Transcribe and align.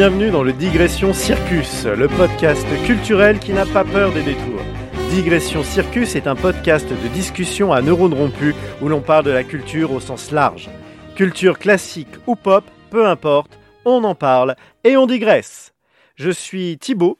Bienvenue 0.00 0.30
dans 0.30 0.42
le 0.42 0.54
Digression 0.54 1.12
Circus, 1.12 1.84
le 1.84 2.08
podcast 2.08 2.66
culturel 2.86 3.38
qui 3.38 3.52
n'a 3.52 3.66
pas 3.66 3.84
peur 3.84 4.14
des 4.14 4.22
détours. 4.22 4.62
Digression 5.10 5.62
Circus 5.62 6.16
est 6.16 6.26
un 6.26 6.36
podcast 6.36 6.88
de 6.88 7.08
discussion 7.08 7.70
à 7.70 7.82
neurones 7.82 8.14
rompus 8.14 8.54
où 8.80 8.88
l'on 8.88 9.02
parle 9.02 9.26
de 9.26 9.30
la 9.30 9.44
culture 9.44 9.92
au 9.92 10.00
sens 10.00 10.30
large. 10.30 10.70
Culture 11.16 11.58
classique 11.58 12.08
ou 12.26 12.34
pop, 12.34 12.64
peu 12.88 13.06
importe, 13.06 13.58
on 13.84 14.02
en 14.04 14.14
parle 14.14 14.56
et 14.84 14.96
on 14.96 15.06
digresse. 15.06 15.74
Je 16.14 16.30
suis 16.30 16.78
Thibaut 16.78 17.18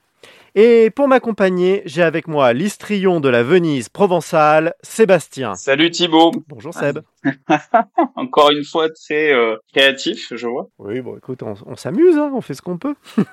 et 0.62 0.90
pour 0.90 1.08
m'accompagner, 1.08 1.80
j'ai 1.86 2.02
avec 2.02 2.28
moi 2.28 2.52
l'histrion 2.52 3.18
de 3.20 3.30
la 3.30 3.42
Venise 3.42 3.88
provençale, 3.88 4.74
Sébastien. 4.82 5.54
Salut 5.54 5.90
Thibaut. 5.90 6.32
Bonjour 6.48 6.74
Seb. 6.74 6.98
Encore 8.14 8.50
une 8.50 8.62
fois 8.62 8.90
très 8.90 9.32
euh, 9.32 9.56
créatif, 9.72 10.34
je 10.36 10.46
vois. 10.46 10.68
Oui, 10.78 11.00
bon 11.00 11.16
écoute, 11.16 11.42
on, 11.42 11.76
s'amuse, 11.76 12.18
hein, 12.18 12.30
on 12.34 12.42
fait 12.42 12.52
ce 12.52 12.60
qu'on 12.60 12.76
peut. 12.76 12.94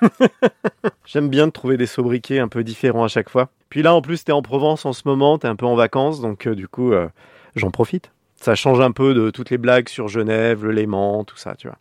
J'aime 1.04 1.28
bien 1.28 1.46
de 1.46 1.52
trouver 1.52 1.76
des 1.76 1.84
sobriquets 1.84 2.38
un 2.38 2.48
peu 2.48 2.64
différents 2.64 3.04
à 3.04 3.08
chaque 3.08 3.28
fois. 3.28 3.50
Puis 3.68 3.82
là, 3.82 3.94
en 3.94 4.00
plus, 4.00 4.24
t'es 4.24 4.32
en 4.32 4.40
Provence 4.40 4.86
en 4.86 4.94
ce 4.94 5.02
moment, 5.04 5.36
t'es 5.36 5.48
un 5.48 5.56
peu 5.56 5.66
en 5.66 5.74
vacances, 5.74 6.22
donc 6.22 6.46
euh, 6.46 6.54
du 6.54 6.66
coup, 6.66 6.94
euh, 6.94 7.08
j'en 7.56 7.70
profite. 7.70 8.10
Ça 8.36 8.54
change 8.54 8.80
un 8.80 8.92
peu 8.92 9.12
de 9.12 9.28
toutes 9.28 9.50
les 9.50 9.58
blagues 9.58 9.90
sur 9.90 10.08
Genève, 10.08 10.64
le 10.64 10.72
Léman, 10.72 11.24
tout 11.24 11.36
ça, 11.36 11.56
tu 11.56 11.68
vois. 11.68 11.76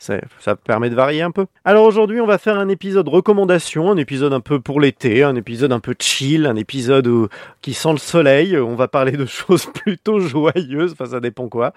Ça 0.00 0.56
permet 0.56 0.90
de 0.90 0.94
varier 0.94 1.22
un 1.22 1.30
peu. 1.30 1.46
Alors 1.64 1.84
aujourd'hui, 1.84 2.20
on 2.20 2.26
va 2.26 2.38
faire 2.38 2.58
un 2.58 2.68
épisode 2.68 3.08
recommandation, 3.08 3.90
un 3.90 3.96
épisode 3.96 4.32
un 4.32 4.40
peu 4.40 4.58
pour 4.58 4.80
l'été, 4.80 5.22
un 5.22 5.36
épisode 5.36 5.72
un 5.72 5.80
peu 5.80 5.94
chill, 5.98 6.46
un 6.46 6.56
épisode 6.56 7.28
qui 7.60 7.74
sent 7.74 7.92
le 7.92 7.98
soleil. 7.98 8.56
On 8.56 8.74
va 8.74 8.88
parler 8.88 9.12
de 9.12 9.26
choses 9.26 9.66
plutôt 9.66 10.18
joyeuses, 10.18 10.92
enfin 10.92 11.06
ça 11.06 11.20
dépend 11.20 11.48
quoi. 11.48 11.74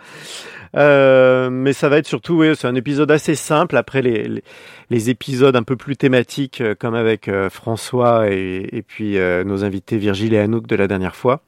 Euh, 0.75 1.49
mais 1.49 1.73
ça 1.73 1.89
va 1.89 1.97
être 1.97 2.07
surtout, 2.07 2.39
oui, 2.39 2.55
c'est 2.55 2.67
un 2.67 2.75
épisode 2.75 3.11
assez 3.11 3.35
simple 3.35 3.77
après 3.77 4.01
les, 4.01 4.41
les, 4.89 5.09
épisodes 5.09 5.55
un 5.55 5.61
peu 5.61 5.75
plus 5.75 5.95
thématiques 5.97 6.61
euh, 6.61 6.73
comme 6.73 6.95
avec 6.95 7.27
euh, 7.27 7.49
François 7.49 8.31
et, 8.31 8.69
et 8.71 8.81
puis 8.81 9.17
nos 9.45 9.63
invités 9.63 9.97
Virgile 9.97 10.33
et 10.33 10.39
Anouk 10.39 10.65
de 10.65 10.75
la 10.75 10.87
dernière 10.87 11.15
fois. 11.15 11.41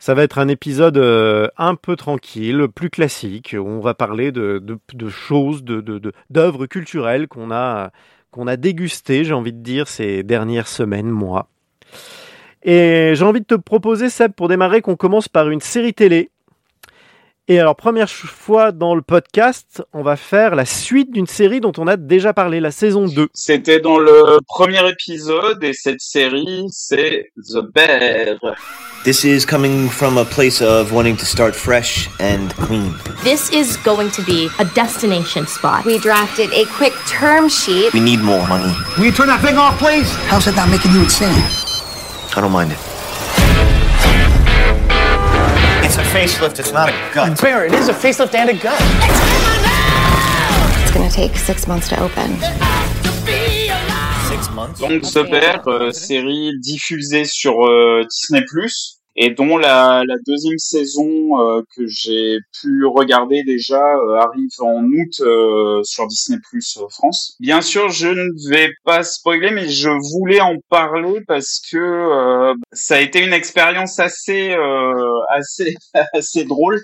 Ça 0.00 0.14
va 0.14 0.22
être 0.22 0.38
un 0.38 0.48
épisode 0.48 0.96
euh, 0.96 1.48
un 1.58 1.74
peu 1.74 1.94
tranquille, 1.94 2.68
plus 2.74 2.88
classique, 2.88 3.54
où 3.56 3.68
on 3.68 3.80
va 3.80 3.92
parler 3.92 4.32
de, 4.32 4.58
de, 4.58 5.08
choses, 5.10 5.62
de, 5.62 6.00
d'œuvres 6.30 6.64
culturelles 6.64 7.28
qu'on 7.28 7.50
a, 7.50 7.90
qu'on 8.30 8.46
a 8.46 8.56
dégustées, 8.56 9.24
j'ai 9.24 9.34
envie 9.34 9.52
de 9.52 9.62
dire, 9.62 9.88
ces 9.88 10.22
dernières 10.22 10.68
semaines, 10.68 11.10
mois. 11.10 11.50
Et 12.62 13.12
j'ai 13.14 13.24
envie 13.24 13.40
de 13.40 13.46
te 13.46 13.54
proposer, 13.54 14.08
Seb, 14.08 14.32
pour 14.32 14.48
démarrer, 14.48 14.80
qu'on 14.80 14.96
commence 14.96 15.28
par 15.28 15.50
une 15.50 15.60
série 15.60 15.92
télé 15.92 16.30
et 17.50 17.58
alors, 17.58 17.74
première 17.74 18.08
fois 18.08 18.70
dans 18.70 18.94
le 18.94 19.02
podcast, 19.02 19.82
on 19.92 20.02
va 20.02 20.14
faire 20.14 20.54
la 20.54 20.64
suite 20.64 21.10
d'une 21.10 21.26
série 21.26 21.60
dont 21.60 21.72
on 21.78 21.88
a 21.88 21.96
déjà 21.96 22.32
parlé, 22.32 22.60
la 22.60 22.70
saison 22.70 23.08
2. 23.08 23.26
C'était 23.34 23.80
dans 23.80 23.98
le 23.98 24.38
premier 24.46 24.88
épisode 24.88 25.58
et 25.64 25.72
cette 25.72 26.00
série, 26.00 26.68
c'est 26.70 27.32
The 27.36 27.58
Bear. 27.74 28.38
This 29.02 29.24
is 29.24 29.44
coming 29.44 29.88
from 29.88 30.16
a 30.16 30.24
place 30.24 30.62
of 30.62 30.92
wanting 30.92 31.16
to 31.16 31.24
start 31.24 31.56
fresh 31.56 32.08
and 32.20 32.50
clean. 32.54 32.94
This 33.24 33.50
is 33.50 33.76
going 33.84 34.10
to 34.10 34.22
be 34.22 34.48
a 34.60 34.64
destination 34.76 35.44
spot. 35.48 35.84
We 35.84 35.98
drafted 35.98 36.52
a 36.52 36.66
quick 36.76 36.92
term 37.08 37.48
sheet. 37.48 37.92
We 37.92 37.98
need 37.98 38.20
more 38.20 38.46
money. 38.46 38.72
Will 38.96 39.06
you 39.06 39.12
turn 39.12 39.26
that 39.26 39.40
thing 39.40 39.56
off, 39.56 39.76
please? 39.80 40.08
How's 40.28 40.44
that 40.44 40.54
not 40.54 40.70
making 40.70 40.92
you 40.92 41.02
insane? 41.02 41.34
I 42.36 42.40
don't 42.42 42.52
mind 42.52 42.70
it. 42.70 43.79
It's 45.90 45.98
a 45.98 46.02
facelift, 46.02 46.60
it's 46.60 46.72
not 46.72 46.88
a 46.88 46.92
gut. 47.12 47.40
Bear, 47.42 47.66
it 47.66 47.72
is 47.72 47.88
a 47.88 47.92
facelift 47.92 48.32
and 48.36 48.48
a 48.48 48.54
gut. 48.54 48.80
It's 50.82 50.92
gonna 50.92 51.10
take 51.10 51.36
six 51.36 51.66
months 51.66 51.88
to 51.88 52.00
open. 52.00 52.36
Six 54.28 54.50
months? 54.54 54.78
Donc 54.78 55.02
The 55.02 55.28
Bear, 55.28 55.66
euh, 55.66 55.90
série 55.90 56.52
diffusée 56.60 57.24
sur 57.24 57.66
euh, 57.66 58.04
Disney+, 58.08 58.44
et 59.22 59.28
dont 59.28 59.58
la, 59.58 60.02
la 60.06 60.14
deuxième 60.26 60.56
saison 60.56 61.38
euh, 61.38 61.60
que 61.76 61.86
j'ai 61.86 62.38
pu 62.58 62.86
regarder 62.86 63.42
déjà 63.42 63.76
euh, 63.76 64.14
arrive 64.14 64.48
en 64.60 64.82
août 64.82 65.20
euh, 65.20 65.82
sur 65.84 66.06
Disney 66.06 66.38
Plus 66.48 66.78
France. 66.88 67.36
Bien 67.38 67.60
sûr, 67.60 67.90
je 67.90 68.08
ne 68.08 68.48
vais 68.50 68.70
pas 68.82 69.02
spoiler, 69.02 69.50
mais 69.50 69.68
je 69.68 69.90
voulais 69.90 70.40
en 70.40 70.56
parler 70.70 71.20
parce 71.28 71.60
que 71.70 72.54
ça 72.72 72.96
a 72.96 73.00
été 73.00 73.22
une 73.22 73.34
expérience 73.34 73.98
assez 73.98 74.56
assez 75.28 75.74
assez 76.14 76.44
drôle 76.44 76.80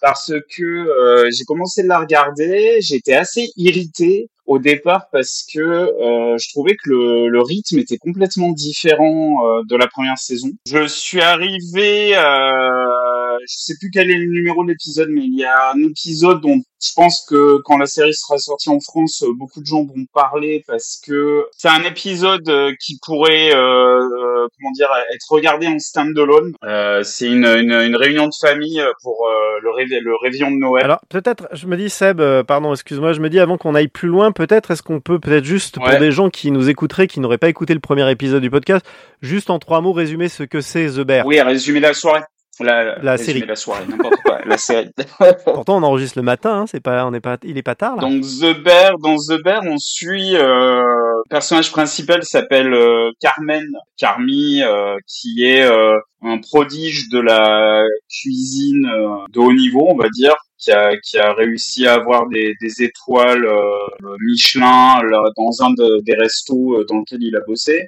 parce 0.00 0.32
que 0.56 1.28
j'ai 1.30 1.44
commencé 1.44 1.80
à 1.80 1.86
la 1.86 1.98
regarder, 1.98 2.78
j'étais 2.80 3.14
assez 3.14 3.48
irrité 3.56 4.28
au 4.46 4.58
départ 4.58 5.08
parce 5.10 5.44
que 5.52 5.60
euh, 5.60 6.38
je 6.38 6.48
trouvais 6.50 6.76
que 6.76 6.88
le, 6.88 7.28
le, 7.28 7.42
rythme 7.42 7.78
était 7.78 7.98
complètement 7.98 8.50
différent 8.50 9.44
euh, 9.44 9.62
de 9.68 9.76
la 9.76 9.86
première 9.88 10.18
saison. 10.18 10.48
Je 10.68 10.86
suis 10.86 11.20
arrivé, 11.20 12.16
euh, 12.16 12.20
je 13.40 13.54
sais 13.56 13.74
plus 13.78 13.90
quel 13.90 14.10
est 14.10 14.18
le 14.18 14.26
numéro 14.26 14.64
de 14.64 14.70
l'épisode, 14.70 15.08
mais 15.10 15.22
il 15.24 15.38
y 15.38 15.44
a 15.44 15.72
un 15.72 15.82
épisode 15.82 16.40
dont 16.40 16.60
je 16.82 16.92
pense 16.94 17.24
que 17.28 17.58
quand 17.64 17.78
la 17.78 17.86
série 17.86 18.14
sera 18.14 18.38
sortie 18.38 18.68
en 18.68 18.80
France, 18.80 19.24
beaucoup 19.36 19.60
de 19.60 19.66
gens 19.66 19.84
vont 19.84 20.04
parler 20.12 20.62
parce 20.66 21.00
que 21.04 21.46
c'est 21.56 21.68
un 21.68 21.82
épisode 21.84 22.48
euh, 22.48 22.72
qui 22.80 22.98
pourrait, 23.04 23.54
euh, 23.54 23.56
euh, 23.56 24.48
comment 24.58 24.70
dire, 24.74 24.88
être 25.12 25.26
regardé 25.30 25.66
en 25.66 25.78
stand-alone. 25.78 26.52
Euh, 26.64 27.02
c'est 27.02 27.28
une, 27.28 27.46
une, 27.46 27.72
une, 27.72 27.96
réunion 27.96 28.26
de 28.26 28.34
famille 28.38 28.82
pour 29.02 29.26
le 29.62 30.14
réveillon 30.22 30.50
de 30.50 30.56
Noël. 30.56 30.84
Alors 30.84 31.00
peut-être, 31.08 31.48
je 31.52 31.66
me 31.66 31.76
dis 31.76 31.88
Seb, 31.88 32.22
pardon, 32.42 32.72
excuse-moi, 32.72 33.12
je 33.14 33.20
me 33.20 33.30
dis 33.30 33.40
avant 33.40 33.56
qu'on 33.56 33.74
aille 33.74 33.88
plus 33.88 34.08
loin, 34.08 34.32
peut-être 34.32 34.70
est-ce 34.70 34.82
qu'on 34.82 35.00
peut 35.00 35.18
peut-être 35.18 35.44
juste 35.44 35.76
pour 35.76 35.98
des 35.98 36.12
gens 36.12 36.30
qui 36.30 36.50
nous 36.50 36.68
écouteraient, 36.68 37.06
qui 37.06 37.20
n'auraient 37.20 37.38
pas 37.38 37.48
écouté 37.48 37.74
le 37.74 37.80
premier 37.80 38.08
épisode 38.10 38.42
du 38.42 38.50
podcast, 38.50 38.84
juste 39.22 39.50
en 39.50 39.58
trois 39.58 39.80
mots 39.80 39.92
résumer 39.92 40.28
ce 40.28 40.42
que 40.42 40.60
c'est 40.60 40.86
The 40.86 41.00
Bear. 41.00 41.26
Oui, 41.26 41.40
résumer 41.40 41.80
la 41.80 41.94
soirée. 41.94 42.20
La, 42.60 42.98
la 43.00 43.18
série, 43.18 43.44
la 43.46 43.56
soirée, 43.56 43.84
n'importe 43.88 44.16
quoi, 44.24 44.40
la 44.44 44.56
série. 44.56 44.90
Pourtant, 45.44 45.76
on 45.76 45.82
enregistre 45.82 46.18
le 46.18 46.22
matin, 46.22 46.60
hein, 46.60 46.64
c'est 46.66 46.80
pas, 46.80 47.04
on 47.06 47.12
est 47.12 47.20
pas, 47.20 47.36
il 47.42 47.58
est 47.58 47.62
pas 47.62 47.74
tard 47.74 47.96
là. 47.96 48.02
Donc 48.02 48.22
The 48.22 48.62
Bear, 48.62 48.98
dans 48.98 49.16
The 49.16 49.42
Bear, 49.42 49.62
on 49.64 49.76
suit 49.78 50.34
euh, 50.36 50.82
le 50.82 51.28
personnage 51.28 51.70
principal 51.70 52.22
s'appelle 52.24 52.72
euh, 52.72 53.10
Carmen, 53.20 53.66
Carmi, 53.98 54.62
euh, 54.62 54.96
qui 55.06 55.44
est 55.44 55.64
euh, 55.64 55.98
un 56.22 56.38
prodige 56.38 57.08
de 57.10 57.18
la 57.18 57.82
cuisine 58.08 58.86
euh, 58.86 59.24
de 59.32 59.38
haut 59.40 59.52
niveau, 59.52 59.86
on 59.88 59.96
va 59.96 60.08
dire, 60.08 60.34
qui 60.58 60.72
a, 60.72 60.96
qui 60.96 61.18
a 61.18 61.32
réussi 61.34 61.86
à 61.86 61.94
avoir 61.94 62.26
des, 62.28 62.54
des 62.60 62.82
étoiles 62.82 63.44
euh, 63.44 64.16
Michelin 64.20 65.02
là, 65.02 65.22
dans 65.36 65.64
un 65.64 65.70
de, 65.70 66.00
des 66.02 66.14
restos 66.14 66.84
dans 66.88 66.98
lequel 66.98 67.22
il 67.22 67.36
a 67.36 67.40
bossé. 67.46 67.86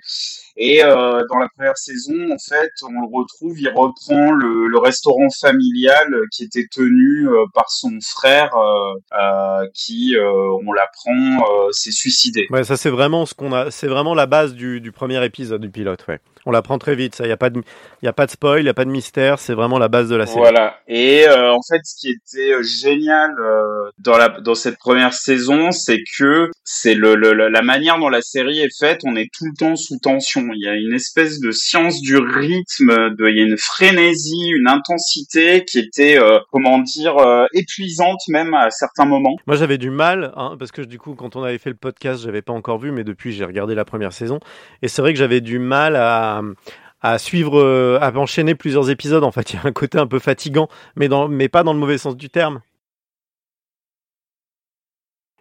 Et 0.61 0.83
euh, 0.83 1.23
dans 1.31 1.39
la 1.39 1.49
première 1.57 1.79
saison, 1.79 2.15
en 2.33 2.37
fait, 2.37 2.73
on 2.83 2.91
le 2.91 3.07
retrouve, 3.07 3.61
il 3.61 3.69
reprend 3.69 4.33
le, 4.33 4.67
le 4.67 4.79
restaurant 4.79 5.29
familial 5.41 6.13
qui 6.33 6.43
était 6.43 6.67
tenu 6.69 7.29
euh, 7.29 7.45
par 7.55 7.71
son 7.71 7.97
frère, 8.03 8.51
euh, 8.57 9.65
qui, 9.73 10.17
on 10.19 10.73
l'apprend, 10.73 11.45
s'est 11.71 11.93
suicidé. 11.93 12.49
Ouais, 12.51 12.65
ça 12.65 12.77
c'est 12.77 12.91
vraiment 12.91 13.25
ce 13.25 13.35
qu'on 13.35 13.53
a, 13.53 13.71
c'est 13.71 13.87
vraiment 13.87 14.15
la 14.15 14.27
base 14.27 14.55
du, 14.55 14.81
du 14.81 14.91
premier 14.91 15.25
épisode 15.25 15.61
du 15.61 15.71
pilote, 15.71 16.05
ouais. 16.09 16.19
On 16.47 16.51
l'apprend 16.51 16.79
très 16.79 16.95
vite, 16.95 17.15
ça. 17.15 17.27
Il 17.27 17.29
y 17.29 17.33
a 17.33 17.37
pas 17.37 17.51
de, 17.51 17.63
il 18.01 18.09
a 18.09 18.13
pas 18.15 18.25
de 18.25 18.31
spoil, 18.31 18.63
il 18.63 18.67
y 18.67 18.71
a 18.71 18.75
pas 18.75 18.87
de 18.87 18.91
mystère. 18.91 19.39
C'est 19.39 19.53
vraiment 19.53 19.79
la 19.79 19.89
base 19.89 20.09
de 20.09 20.17
la 20.17 20.25
série. 20.25 20.39
Voilà. 20.39 20.79
Et 20.87 21.27
en 21.29 21.61
fait, 21.61 21.81
ce 21.85 21.95
qui 22.01 22.09
était 22.09 22.63
génial 22.63 23.35
dans 23.99 24.17
la 24.17 24.41
dans 24.41 24.55
cette 24.55 24.79
première 24.79 25.13
saison, 25.13 25.73
c'est 25.73 25.99
que 26.17 26.49
c'est 26.65 26.95
le, 26.95 27.17
le, 27.17 27.35
la 27.35 27.61
manière 27.61 27.99
dont 27.99 28.09
la 28.09 28.23
série 28.23 28.61
est 28.61 28.75
faite. 28.79 29.01
On 29.05 29.15
est 29.17 29.29
tout 29.37 29.45
le 29.45 29.53
temps 29.59 29.77
sous 29.77 29.99
tension. 29.99 30.48
Il 30.55 30.63
y 30.63 30.69
a 30.69 30.75
une 30.75 30.95
espèce 30.95 31.41
de 31.41 31.51
science 31.51 32.01
du 32.01 32.17
rythme, 32.17 33.15
il 33.19 33.37
y 33.37 33.41
a 33.41 33.45
une 33.45 33.57
frénésie, 33.59 34.49
une 34.49 34.69
intensité 34.69 35.65
qui 35.65 35.79
était, 35.79 36.19
euh, 36.19 36.39
comment 36.51 36.79
dire, 36.79 37.17
euh, 37.19 37.47
épuisante 37.53 38.21
même 38.29 38.55
à 38.55 38.71
certains 38.71 39.05
moments. 39.05 39.37
Moi, 39.47 39.57
j'avais 39.57 39.79
du 39.79 39.91
mal, 39.91 40.33
hein, 40.37 40.57
parce 40.59 40.73
que 40.73 40.83
du 40.83 40.99
coup, 40.99 41.15
quand 41.15 41.37
on 41.37 41.43
avait 41.43 41.59
fait 41.59 41.71
le 41.71 41.77
podcast, 41.77 42.23
j'avais 42.23 42.43
pas 42.43 42.53
encore 42.53 42.79
vu, 42.79 42.93
mais 42.93 43.05
depuis, 43.05 43.33
j'ai 43.33 43.45
regardé 43.45 43.75
la 43.75 43.85
première 43.85 44.13
saison, 44.13 44.41
et 44.83 44.89
c'est 44.89 45.03
vrai 45.03 45.13
que 45.13 45.19
j'avais 45.19 45.41
du 45.41 45.59
mal 45.59 45.97
à 47.01 47.19
suivre, 47.19 47.59
euh, 47.59 47.99
à 48.01 48.13
enchaîner 48.17 48.55
plusieurs 48.55 48.91
épisodes. 48.91 49.25
En 49.25 49.31
fait, 49.31 49.53
il 49.53 49.57
y 49.57 49.59
a 49.59 49.67
un 49.67 49.73
côté 49.73 49.99
un 49.99 50.07
peu 50.07 50.19
fatigant, 50.19 50.69
mais 50.97 51.09
pas 51.49 51.63
dans 51.63 51.73
le 51.73 51.79
mauvais 51.79 51.99
sens 51.99 52.17
du 52.17 52.29
terme. 52.29 52.61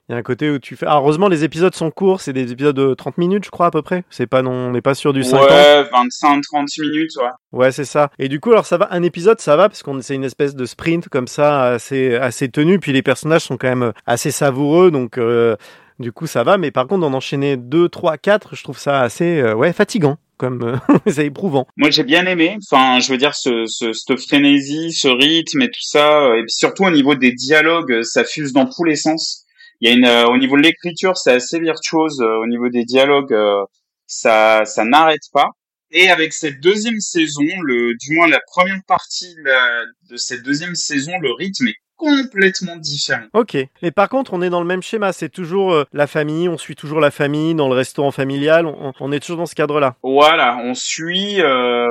Il 0.10 0.14
y 0.14 0.16
a 0.16 0.20
un 0.20 0.24
côté 0.24 0.50
où 0.50 0.58
tu 0.58 0.78
fais. 0.78 0.86
Ah, 0.88 1.00
heureusement, 1.00 1.28
les 1.28 1.44
épisodes 1.44 1.76
sont 1.76 1.92
courts, 1.92 2.22
c'est 2.22 2.32
des 2.32 2.54
épisodes 2.54 2.76
de 2.76 2.94
30 2.94 3.18
minutes, 3.18 3.44
je 3.44 3.50
crois, 3.50 3.66
à 3.66 3.72
peu 3.72 3.82
près. 3.82 4.06
C'est 4.10 4.26
pas 4.26 4.42
non, 4.42 4.52
on 4.52 4.72
n'est 4.72 4.82
pas 4.82 4.96
sur 4.96 5.12
du 5.12 5.22
50. 5.22 5.50
Ouais, 5.50 5.84
25-30 5.84 6.82
minutes, 6.82 7.12
ouais. 7.18 7.30
Ouais, 7.52 7.72
c'est 7.74 7.84
ça. 7.84 8.10
Et 8.18 8.30
du 8.30 8.40
coup, 8.40 8.52
alors 8.52 8.66
ça 8.66 8.78
va, 8.78 8.88
un 8.92 9.04
épisode, 9.04 9.42
ça 9.42 9.58
va, 9.58 9.68
parce 9.68 9.84
qu'on 9.84 10.02
c'est 10.02 10.16
une 10.16 10.24
espèce 10.24 10.56
de 10.56 10.66
sprint 10.66 11.10
comme 11.10 11.28
ça, 11.28 11.74
assez, 11.74 12.16
assez 12.16 12.48
tenu, 12.48 12.80
puis 12.80 12.94
les 12.94 13.02
personnages 13.02 13.42
sont 13.42 13.58
quand 13.58 13.68
même 13.68 13.92
assez 14.06 14.32
savoureux, 14.32 14.92
donc 14.92 15.18
euh, 15.18 15.58
du 16.00 16.14
coup, 16.14 16.26
ça 16.26 16.44
va. 16.44 16.58
Mais 16.58 16.72
par 16.72 16.88
contre, 16.88 17.02
d'en 17.02 17.14
enchaîner 17.14 17.58
2, 17.58 17.90
3, 17.90 18.18
4, 18.18 18.56
je 18.56 18.64
trouve 18.64 18.80
ça 18.80 19.02
assez, 19.02 19.40
euh, 19.40 19.56
ouais, 19.56 19.74
fatigant 19.74 20.18
comme 20.38 20.62
euh, 20.62 20.76
c'est 21.12 21.26
éprouvant. 21.26 21.66
Moi 21.78 21.90
j'ai 21.90 22.04
bien 22.04 22.28
aimé, 22.28 22.60
enfin 22.72 23.00
je 23.00 23.12
veux 23.12 23.18
dire 23.18 23.34
ce, 23.34 23.66
ce 23.66 23.92
cette 23.92 24.20
frénésie, 24.20 24.94
ce 24.94 25.08
rythme 25.08 25.64
et 25.64 25.68
tout 25.68 25.82
ça, 25.82 26.28
et 26.38 26.42
puis 26.44 26.52
surtout 26.52 26.84
au 26.84 26.92
niveau 26.92 27.16
des 27.16 27.32
dialogues, 27.32 28.04
ça 28.04 28.24
fuse 28.24 28.54
dans 28.54 28.68
tous 28.68 28.84
les 28.84 28.96
sens 28.96 29.47
Il 29.82 29.90
y 29.90 29.92
a 29.92 29.96
une, 29.96 30.06
euh, 30.06 30.26
au 30.28 30.38
niveau 30.38 30.58
de 30.58 30.64
l'écriture, 30.64 31.18
c'est 31.18 31.34
assez 31.34 31.60
virtuose. 31.60 32.20
euh, 32.22 32.38
au 32.38 32.48
niveau 32.48 32.70
des 32.70 32.84
dialogues, 32.84 33.34
euh, 33.34 33.64
ça, 34.08 34.66
ça 34.66 34.86
n'arrête 34.86 35.22
pas. 35.34 35.50
Et 35.92 36.10
avec 36.10 36.34
cette 36.34 36.60
deuxième 36.60 37.00
saison, 37.00 37.46
le, 37.64 37.94
du 37.96 38.14
moins 38.16 38.28
la 38.28 38.42
première 38.52 38.82
partie 38.88 39.34
de, 39.36 39.44
la- 39.44 39.86
de 40.10 40.18
cette 40.18 40.44
deuxième 40.44 40.76
saison, 40.76 41.14
le 41.22 41.32
rythme 41.32 41.68
est 41.68 41.76
complètement 41.96 42.76
différent. 42.76 43.26
Ok. 43.34 43.58
Mais 43.82 43.92
par 43.92 44.08
contre, 44.10 44.34
on 44.34 44.42
est 44.44 44.50
dans 44.52 44.60
le 44.60 44.68
même 44.68 44.84
schéma. 44.84 45.14
C'est 45.14 45.30
toujours 45.30 45.74
euh, 45.74 45.84
la 45.94 46.06
famille. 46.06 46.48
On 46.48 46.58
suit 46.58 46.76
toujours 46.76 47.00
la 47.00 47.10
famille 47.10 47.56
dans 47.56 47.70
le 47.70 47.74
restaurant 47.76 48.12
familial. 48.12 48.66
On, 48.68 48.94
on 49.00 49.12
est 49.12 49.20
toujours 49.20 49.38
dans 49.38 49.46
ce 49.48 49.56
cadre-là. 49.56 49.96
Voilà, 50.04 50.58
on 50.64 50.74
suit, 50.76 51.42
euh, 51.42 51.88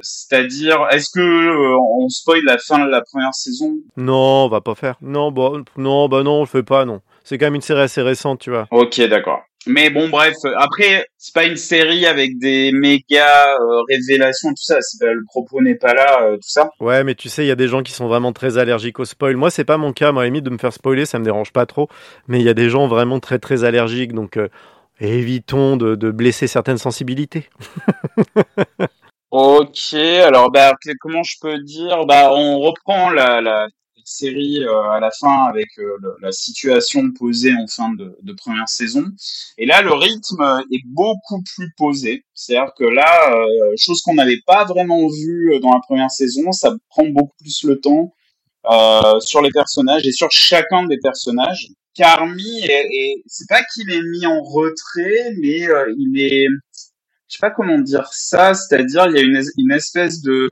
c'est-à-dire, 0.00 0.86
est-ce 0.90 1.10
que 1.14 1.20
euh, 1.20 1.76
on 2.00 2.08
spoil 2.08 2.40
la 2.44 2.58
fin 2.58 2.84
de 2.84 2.90
la 2.90 3.02
première 3.02 3.34
saison? 3.34 3.74
Non, 3.96 4.44
on 4.44 4.48
va 4.48 4.60
pas 4.60 4.74
faire. 4.74 4.96
Non, 5.00 5.30
bah, 5.32 5.52
non, 5.76 6.08
bah 6.08 6.22
non, 6.22 6.38
on 6.38 6.40
le 6.40 6.46
fait 6.46 6.62
pas, 6.62 6.84
non. 6.84 7.00
C'est 7.24 7.38
quand 7.38 7.46
même 7.46 7.54
une 7.56 7.60
série 7.60 7.80
assez 7.80 8.02
récente, 8.02 8.40
tu 8.40 8.50
vois. 8.50 8.66
Ok, 8.70 9.00
d'accord. 9.08 9.40
Mais 9.68 9.90
bon, 9.90 10.08
bref. 10.08 10.36
euh, 10.44 10.52
Après, 10.58 11.06
c'est 11.18 11.34
pas 11.34 11.42
une 11.44 11.56
série 11.56 12.06
avec 12.06 12.38
des 12.38 12.70
méga 12.70 13.54
euh, 13.54 13.82
révélations, 13.88 14.50
tout 14.50 14.62
ça. 14.62 14.78
Pas, 15.00 15.12
le 15.12 15.24
propos 15.26 15.60
n'est 15.60 15.74
pas 15.74 15.92
là, 15.92 16.22
euh, 16.22 16.34
tout 16.36 16.48
ça. 16.48 16.70
Ouais, 16.78 17.02
mais 17.02 17.16
tu 17.16 17.28
sais, 17.28 17.44
il 17.44 17.48
y 17.48 17.50
a 17.50 17.56
des 17.56 17.66
gens 17.66 17.82
qui 17.82 17.90
sont 17.90 18.06
vraiment 18.06 18.32
très 18.32 18.58
allergiques 18.58 19.00
au 19.00 19.04
spoil. 19.04 19.34
Moi, 19.36 19.50
c'est 19.50 19.64
pas 19.64 19.76
mon 19.76 19.92
cas. 19.92 20.12
Moi, 20.12 20.22
à 20.22 20.24
la 20.24 20.28
limite, 20.28 20.44
de 20.44 20.50
me 20.50 20.58
faire 20.58 20.72
spoiler, 20.72 21.04
ça 21.04 21.18
me 21.18 21.24
dérange 21.24 21.52
pas 21.52 21.66
trop. 21.66 21.88
Mais 22.28 22.38
il 22.38 22.44
y 22.44 22.48
a 22.48 22.54
des 22.54 22.70
gens 22.70 22.86
vraiment 22.86 23.18
très, 23.18 23.40
très 23.40 23.64
allergiques. 23.64 24.12
Donc, 24.12 24.36
euh, 24.36 24.48
évitons 25.00 25.76
de, 25.76 25.96
de 25.96 26.10
blesser 26.12 26.46
certaines 26.46 26.78
sensibilités. 26.78 27.48
Ok, 29.38 29.92
alors 29.92 30.50
bah 30.50 30.72
comment 30.98 31.22
je 31.22 31.34
peux 31.42 31.58
dire? 31.58 32.06
Bah 32.06 32.30
on 32.32 32.58
reprend 32.58 33.10
la, 33.10 33.68
série 34.02 34.64
euh, 34.64 34.90
à 34.90 34.98
la 34.98 35.10
fin 35.10 35.44
avec 35.50 35.66
euh, 35.78 35.98
la 36.22 36.32
situation 36.32 37.12
posée 37.12 37.52
en 37.52 37.66
fin 37.66 37.90
de, 37.92 38.32
première 38.38 38.66
saison. 38.68 39.04
Et 39.58 39.66
là 39.66 39.82
le 39.82 39.92
rythme 39.92 40.62
est 40.72 40.80
beaucoup 40.86 41.42
plus 41.54 41.70
posé. 41.76 42.24
C'est-à-dire 42.32 42.72
que 42.78 42.84
là, 42.84 43.34
euh, 43.34 43.74
chose 43.76 44.00
qu'on 44.02 44.14
n'avait 44.14 44.40
pas 44.46 44.64
vraiment 44.64 45.06
vue 45.08 45.52
euh, 45.52 45.58
dans 45.60 45.72
la 45.72 45.80
première 45.86 46.10
saison, 46.10 46.50
ça 46.52 46.72
prend 46.88 47.04
beaucoup 47.06 47.36
plus 47.38 47.62
le 47.64 47.78
temps 47.78 48.14
euh, 48.70 49.20
sur 49.20 49.42
les 49.42 49.50
personnages 49.50 50.06
et 50.06 50.12
sur 50.12 50.30
chacun 50.30 50.86
des 50.86 50.98
personnages. 50.98 51.68
Carmi, 51.94 52.60
est, 52.62 52.86
est- 52.90 53.22
c'est 53.26 53.48
pas 53.48 53.62
qu'il 53.74 53.90
est 53.90 54.02
mis 54.02 54.24
en 54.26 54.40
retrait, 54.42 55.34
mais 55.42 55.68
euh, 55.68 55.92
il 55.98 56.20
est 56.22 56.46
je 57.28 57.34
sais 57.36 57.40
pas 57.40 57.50
comment 57.50 57.78
dire 57.78 58.08
ça, 58.12 58.54
c'est-à-dire 58.54 59.06
il 59.08 59.16
y 59.16 59.18
a 59.18 59.22
une, 59.22 59.36
es- 59.36 59.52
une 59.58 59.72
espèce 59.72 60.22
de 60.22 60.48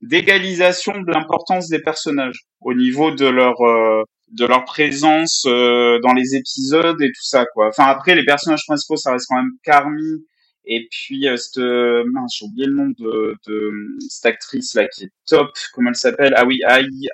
d'égalisation 0.00 1.00
de 1.00 1.10
l'importance 1.10 1.68
des 1.68 1.80
personnages 1.80 2.44
au 2.60 2.72
niveau 2.74 3.10
de 3.10 3.26
leur 3.26 3.60
euh, 3.62 4.02
de 4.32 4.44
leur 4.46 4.64
présence 4.64 5.44
euh, 5.46 5.98
dans 6.00 6.12
les 6.12 6.36
épisodes 6.36 7.00
et 7.02 7.08
tout 7.08 7.22
ça 7.24 7.46
quoi. 7.52 7.68
Enfin 7.68 7.86
après 7.86 8.14
les 8.14 8.24
personnages 8.24 8.64
principaux 8.66 8.96
ça 8.96 9.12
reste 9.12 9.26
quand 9.28 9.36
même 9.36 9.50
Carmi 9.64 10.24
et 10.64 10.86
puis 10.90 11.26
euh, 11.28 11.36
cette 11.36 11.58
euh, 11.58 12.04
j'ai 12.32 12.44
oublié 12.46 12.66
le 12.66 12.74
nom 12.74 12.86
de, 12.98 13.34
de 13.46 13.72
cette 14.08 14.26
actrice 14.26 14.74
là 14.74 14.86
qui 14.88 15.04
est 15.04 15.10
top, 15.26 15.48
comment 15.74 15.90
elle 15.90 15.96
s'appelle? 15.96 16.32
Ah 16.36 16.44
oui, 16.44 16.60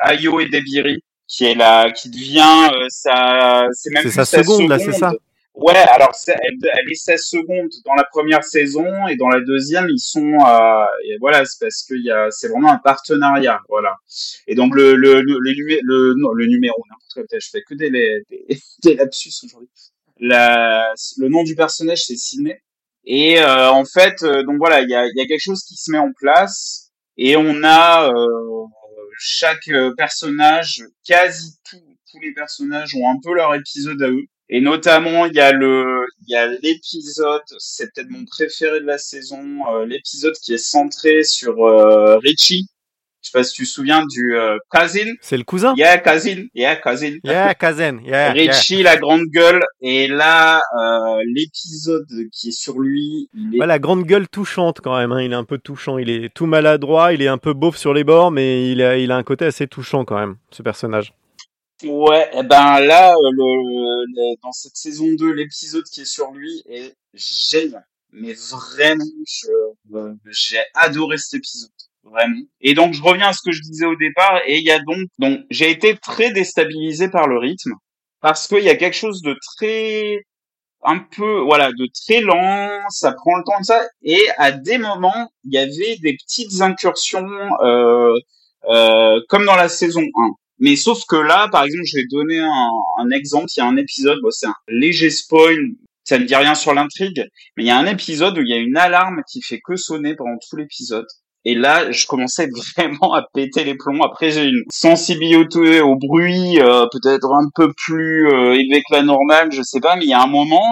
Ayo 0.00 0.40
Edebiri 0.40 0.98
qui 1.26 1.46
est 1.46 1.54
là 1.54 1.90
qui 1.90 2.10
devient 2.10 2.68
euh, 2.74 2.86
sa 2.90 3.66
c'est 3.72 3.90
même 3.92 4.02
C'est 4.02 4.08
plus 4.08 4.14
sa 4.14 4.24
seconde, 4.26 4.68
là, 4.68 4.78
c'est 4.78 4.92
ça? 4.92 5.12
Ouais, 5.54 5.76
alors 5.76 6.10
elle, 6.26 6.90
est 6.90 6.94
16 6.94 7.20
secondes 7.22 7.70
dans 7.84 7.94
la 7.94 8.02
première 8.02 8.42
saison 8.42 9.06
et 9.06 9.14
dans 9.14 9.28
la 9.28 9.40
deuxième 9.40 9.88
ils 9.88 10.00
sont 10.00 10.36
à 10.40 10.88
et 11.04 11.16
voilà 11.20 11.44
c'est 11.44 11.60
parce 11.60 11.84
qu'il 11.84 12.04
y 12.04 12.10
a 12.10 12.28
c'est 12.32 12.48
vraiment 12.48 12.72
un 12.72 12.78
partenariat 12.78 13.60
voilà. 13.68 13.94
Et 14.48 14.56
donc 14.56 14.74
le 14.74 14.96
le 14.96 15.20
le 15.20 15.38
le, 15.38 15.52
le, 15.82 16.14
le 16.34 16.46
numéro 16.46 16.82
n'importe 16.90 17.28
quoi 17.28 17.38
je 17.38 17.48
fais 17.50 17.62
que 17.62 17.74
des 17.74 17.88
des, 17.88 18.24
des 18.82 18.96
lapsus 18.96 19.32
aujourd'hui. 19.44 19.70
La 20.18 20.92
le 21.18 21.28
nom 21.28 21.44
du 21.44 21.54
personnage 21.54 22.02
c'est 22.04 22.16
Sidney 22.16 22.60
et 23.04 23.38
euh, 23.38 23.70
en 23.70 23.84
fait 23.84 24.24
euh, 24.24 24.42
donc 24.42 24.56
voilà 24.58 24.80
il 24.80 24.90
y 24.90 24.94
a 24.96 25.06
il 25.06 25.12
y 25.14 25.20
a 25.20 25.26
quelque 25.26 25.44
chose 25.44 25.62
qui 25.62 25.76
se 25.76 25.92
met 25.92 25.98
en 25.98 26.12
place 26.12 26.90
et 27.16 27.36
on 27.36 27.62
a 27.62 28.08
euh, 28.08 28.64
chaque 29.20 29.68
euh, 29.68 29.94
personnage 29.96 30.82
quasi 31.06 31.54
tous 31.70 31.80
tous 32.10 32.18
les 32.20 32.32
personnages 32.32 32.94
ont 32.96 33.08
un 33.08 33.20
peu 33.22 33.34
leur 33.34 33.54
épisode 33.54 34.02
à 34.02 34.08
eux 34.08 34.26
et 34.49 34.61
notamment, 34.61 35.26
il 35.26 35.35
y 35.35 35.41
a 35.41 35.52
le, 35.52 36.05
il 36.26 36.32
y 36.32 36.37
a 36.37 36.46
l'épisode, 36.49 37.43
c'est 37.58 37.93
peut-être 37.94 38.11
mon 38.11 38.25
préféré 38.25 38.81
de 38.81 38.87
la 38.87 38.99
saison, 38.99 39.43
euh, 39.73 39.87
l'épisode 39.87 40.35
qui 40.43 40.55
est 40.55 40.58
centré 40.58 41.23
sur 41.23 41.64
euh, 41.67 42.19
Richie. 42.19 42.67
Je 43.23 43.31
sais 43.31 43.38
pas 43.38 43.43
si 43.44 43.55
tu 43.55 43.62
te 43.64 43.69
souviens 43.70 44.05
du 44.05 44.37
euh, 44.37 44.58
cousin. 44.69 45.11
C'est 45.23 45.38
le 45.38 45.44
cousin? 45.44 45.73
Yeah, 45.79 45.96
cousin. 45.96 46.44
Yeah, 46.55 46.76
cousin. 46.76 47.20
Yeah. 47.25 47.55
Yeah, 47.55 47.96
yeah. 48.05 48.32
Richie, 48.32 48.82
la 48.82 48.99
grande 48.99 49.25
gueule. 49.32 49.62
Et 49.81 50.08
là, 50.08 50.61
euh, 50.79 51.23
l'épisode 51.35 52.05
qui 52.31 52.49
est 52.50 52.52
sur 52.52 52.79
lui, 52.81 53.31
il 53.32 53.56
est 53.56 53.61
Ouais, 53.61 53.67
la 53.67 53.79
grande 53.79 54.05
gueule 54.05 54.29
touchante 54.29 54.82
quand 54.82 54.99
même. 54.99 55.11
hein. 55.12 55.23
Il 55.23 55.32
est 55.32 55.37
un 55.37 55.44
peu 55.44 55.56
touchant. 55.56 55.97
Il 55.97 56.11
est 56.11 56.35
tout 56.35 56.44
maladroit. 56.44 57.14
Il 57.14 57.23
est 57.23 57.29
un 57.29 57.38
peu 57.38 57.55
beauf 57.55 57.79
sur 57.79 57.94
les 57.94 58.05
bords, 58.05 58.31
mais 58.31 58.70
il 58.70 58.82
a, 58.82 58.99
il 58.99 59.11
a 59.11 59.17
un 59.17 59.23
côté 59.23 59.47
assez 59.47 59.67
touchant 59.67 60.05
quand 60.05 60.19
même, 60.19 60.37
ce 60.50 60.62
personnage. 60.62 61.14
Ouais, 61.82 62.31
eh 62.32 62.43
ben 62.44 62.81
là, 62.81 63.11
euh, 63.12 63.31
le, 63.32 64.05
le- 64.15 64.37
dans 64.43 64.53
cette 64.53 64.76
saison 64.76 65.12
2, 65.12 65.32
l'épisode 65.32 65.85
qui 65.85 66.03
est 66.03 66.05
sur 66.05 66.31
lui 66.32 66.62
est 66.69 66.94
génial. 67.15 67.85
Mais 68.12 68.32
vraiment, 68.32 69.05
je, 69.26 69.49
euh, 69.97 70.15
j'ai 70.31 70.61
adoré 70.75 71.19
cet 71.19 71.35
épisode. 71.41 71.71
Vraiment. 72.05 72.43
Et 72.61 72.75
donc, 72.75 72.94
je 72.94 73.03
reviens 73.03 73.29
à 73.29 73.32
ce 73.32 73.41
que 73.44 73.50
je 73.53 73.61
disais 73.61 73.87
au 73.87 73.97
départ, 73.97 74.41
et 74.47 74.59
il 74.59 74.65
y 74.65 74.71
a 74.71 74.79
donc, 74.79 74.99
donc, 75.19 75.41
j'ai 75.50 75.71
été 75.71 75.97
très 75.97 76.32
déstabilisé 76.32 77.09
par 77.09 77.26
le 77.26 77.38
rythme, 77.38 77.73
parce 78.21 78.47
qu'il 78.47 78.62
y 78.62 78.69
a 78.71 78.76
quelque 78.76 78.94
chose 78.97 79.21
de 79.23 79.35
très, 79.56 80.19
un 80.85 80.99
peu, 81.00 81.41
voilà, 81.41 81.71
de 81.73 81.88
très 82.05 82.21
lent, 82.21 82.69
ça 82.91 83.12
prend 83.12 83.37
le 83.37 83.44
temps 83.44 83.61
de 83.61 83.65
ça, 83.67 83.82
et 84.03 84.21
à 84.38 84.53
des 84.53 84.79
moments, 84.79 85.31
il 85.44 85.55
y 85.55 85.59
avait 85.59 85.97
des 86.03 86.15
petites 86.17 86.61
incursions, 86.62 87.26
euh, 87.62 88.15
euh, 88.71 89.21
comme 89.29 89.47
dans 89.47 89.56
la 89.56 89.69
saison 89.69 90.03
1. 90.03 90.31
Mais 90.58 90.76
sauf 90.76 91.02
que 91.08 91.16
là, 91.16 91.48
par 91.50 91.64
exemple, 91.64 91.84
je 91.86 91.96
vais 91.98 92.06
donner 92.10 92.38
un, 92.40 92.70
un 92.98 93.10
exemple. 93.10 93.46
Il 93.56 93.60
y 93.60 93.62
a 93.62 93.66
un 93.66 93.76
épisode, 93.76 94.18
bon, 94.22 94.30
c'est 94.30 94.46
un 94.46 94.54
léger 94.68 95.10
spoil, 95.10 95.56
ça 96.04 96.18
ne 96.18 96.24
dit 96.24 96.34
rien 96.36 96.54
sur 96.54 96.74
l'intrigue, 96.74 97.24
mais 97.56 97.64
il 97.64 97.66
y 97.66 97.70
a 97.70 97.78
un 97.78 97.86
épisode 97.86 98.38
où 98.38 98.42
il 98.42 98.48
y 98.48 98.52
a 98.54 98.58
une 98.58 98.76
alarme 98.76 99.22
qui 99.30 99.42
fait 99.42 99.60
que 99.64 99.76
sonner 99.76 100.14
pendant 100.14 100.36
tout 100.48 100.56
l'épisode. 100.56 101.06
Et 101.46 101.54
là, 101.54 101.90
je 101.92 102.06
commençais 102.06 102.49
vraiment 102.76 103.12
à 103.14 103.26
péter 103.34 103.64
les 103.64 103.75
plombs. 103.75 104.02
Après, 104.02 104.30
j'ai 104.30 104.44
une 104.44 104.62
sensibilité 104.70 105.80
au 105.82 105.96
bruit 105.96 106.58
euh, 106.61 106.87
peut-être 106.90 107.30
un 107.32 107.49
peu 107.54 107.70
plus 107.76 108.28
euh, 108.28 108.54
élevée 108.54 108.80
que 108.88 108.94
la 108.94 109.02
normale, 109.02 109.52
je 109.52 109.61
sais 109.62 109.80
pas. 109.80 109.96
Mais 109.96 110.04
il 110.04 110.08
y 110.11 110.14
a 110.14 110.23
un 110.23 110.26
moment, 110.26 110.64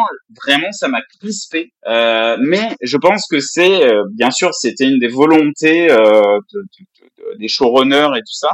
vraiment, 0.43 0.73
ça 0.73 0.89
m'a 0.89 1.01
crispé. 1.21 1.73
Euh, 1.89 2.39
mais 2.41 2.75
je 2.81 2.97
pense 2.97 3.27
que 3.31 3.39
c'est, 3.41 3.85
euh, 3.85 4.03
bien 4.15 4.31
sûr, 4.31 4.55
c'était 4.55 4.89
une 4.89 4.99
des 4.99 5.09
volontés 5.09 5.91
euh, 5.91 6.23
de- 6.55 6.61
de- 6.63 7.33
de- 7.35 7.39
des 7.39 7.49
showrunners 7.49 8.09
et 8.17 8.21
tout 8.21 8.33
ça. 8.35 8.53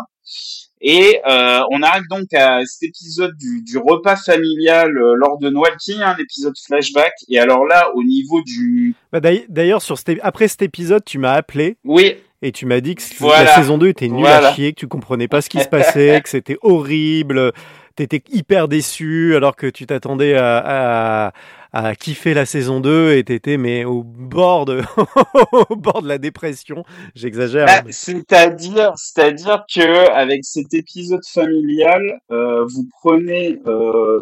Et 0.80 1.20
euh, 1.28 1.60
on 1.70 1.82
arrive 1.82 2.04
donc 2.08 2.32
à 2.34 2.60
cet 2.64 2.84
épisode 2.90 3.36
du, 3.36 3.62
du 3.62 3.78
repas 3.78 4.16
familial 4.16 4.96
euh, 4.96 5.14
lors 5.16 5.38
de 5.38 5.50
Noël, 5.50 5.72
qui 5.80 5.92
est 5.92 6.02
un 6.02 6.16
épisode 6.16 6.54
flashback. 6.66 7.12
Et 7.28 7.38
alors 7.38 7.64
là, 7.66 7.88
au 7.94 8.02
niveau 8.04 8.42
du... 8.42 8.94
Bah, 9.12 9.20
d'ailleurs- 9.48 9.82
sur 9.82 9.98
cet 9.98 10.18
après 10.22 10.48
cet 10.48 10.62
épisode, 10.62 11.04
tu 11.04 11.18
m'as 11.18 11.32
appelé 11.32 11.76
Oui, 11.84 12.16
et 12.42 12.52
tu 12.52 12.66
m'as 12.66 12.80
dit 12.80 12.94
que 12.94 13.02
Voilà. 13.18 13.44
la 13.44 13.54
saison 13.56 13.78
2 13.78 13.88
était 13.88 14.08
nulle 14.08 14.20
Voilà. 14.20 14.48
à 14.50 14.54
chier, 14.54 14.72
que 14.72 14.78
tu 14.80 14.86
comprenais 14.88 15.26
pas 15.28 15.40
ce 15.40 15.48
qui 15.48 15.60
se 15.60 15.68
passait, 15.68 16.20
que 16.22 16.28
c'était 16.28 16.56
horrible, 16.62 17.52
t'étais 17.96 18.22
hyper 18.30 18.68
déçu 18.68 19.34
alors 19.34 19.56
que 19.56 19.66
tu 19.66 19.86
t'attendais 19.86 20.34
à, 20.34 21.26
à, 21.26 21.32
à 21.72 21.94
kiffer 21.94 22.34
la 22.34 22.46
saison 22.46 22.80
2 22.80 23.12
et 23.14 23.24
t'étais 23.24 23.56
mais 23.58 23.84
au 23.84 24.02
bord 24.02 24.64
de 24.64 24.82
au 25.70 25.76
bord 25.76 26.02
de 26.02 26.08
la 26.08 26.18
dépression. 26.18 26.84
J'exagère. 27.14 27.66
Bah, 27.66 27.82
mais- 27.84 27.92
c'est-à-dire, 27.92 28.92
c'est-à-dire 28.96 29.64
que 29.72 30.10
avec 30.10 30.44
cet 30.44 30.72
épisode 30.74 31.24
familial, 31.26 32.20
euh, 32.30 32.64
vous 32.66 32.88
prenez 33.02 33.60
euh, 33.66 34.20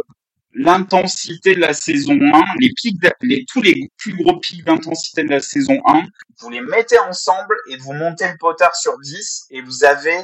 l'intensité 0.52 1.54
de 1.54 1.60
la 1.60 1.72
saison 1.74 2.14
1, 2.14 2.42
les 2.60 2.70
pics, 2.74 3.00
d'a- 3.00 3.12
les, 3.22 3.44
tous 3.44 3.62
les 3.62 3.90
plus 3.98 4.14
gros 4.16 4.38
pics 4.40 4.64
d'intensité 4.64 5.22
de 5.22 5.28
la 5.30 5.40
saison 5.40 5.80
1, 5.86 6.02
vous 6.40 6.50
les 6.50 6.60
mettez 6.62 6.98
ensemble 6.98 7.54
et 7.70 7.76
vous 7.76 7.92
montez 7.92 8.26
le 8.26 8.36
potard 8.38 8.74
sur 8.74 8.98
10 8.98 9.46
et 9.50 9.60
vous 9.60 9.84
avez 9.84 10.16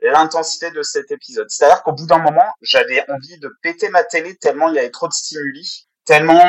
l'intensité 0.00 0.70
de 0.70 0.82
cet 0.82 1.10
épisode. 1.10 1.46
C'est-à-dire 1.50 1.82
qu'au 1.82 1.92
bout 1.92 2.06
d'un 2.06 2.18
moment, 2.20 2.46
j'avais 2.62 3.04
envie 3.10 3.38
de 3.38 3.50
péter 3.62 3.88
ma 3.90 4.02
télé 4.04 4.34
tellement 4.36 4.68
il 4.68 4.76
y 4.76 4.78
avait 4.78 4.90
trop 4.90 5.08
de 5.08 5.12
stimuli, 5.12 5.86
tellement 6.06 6.40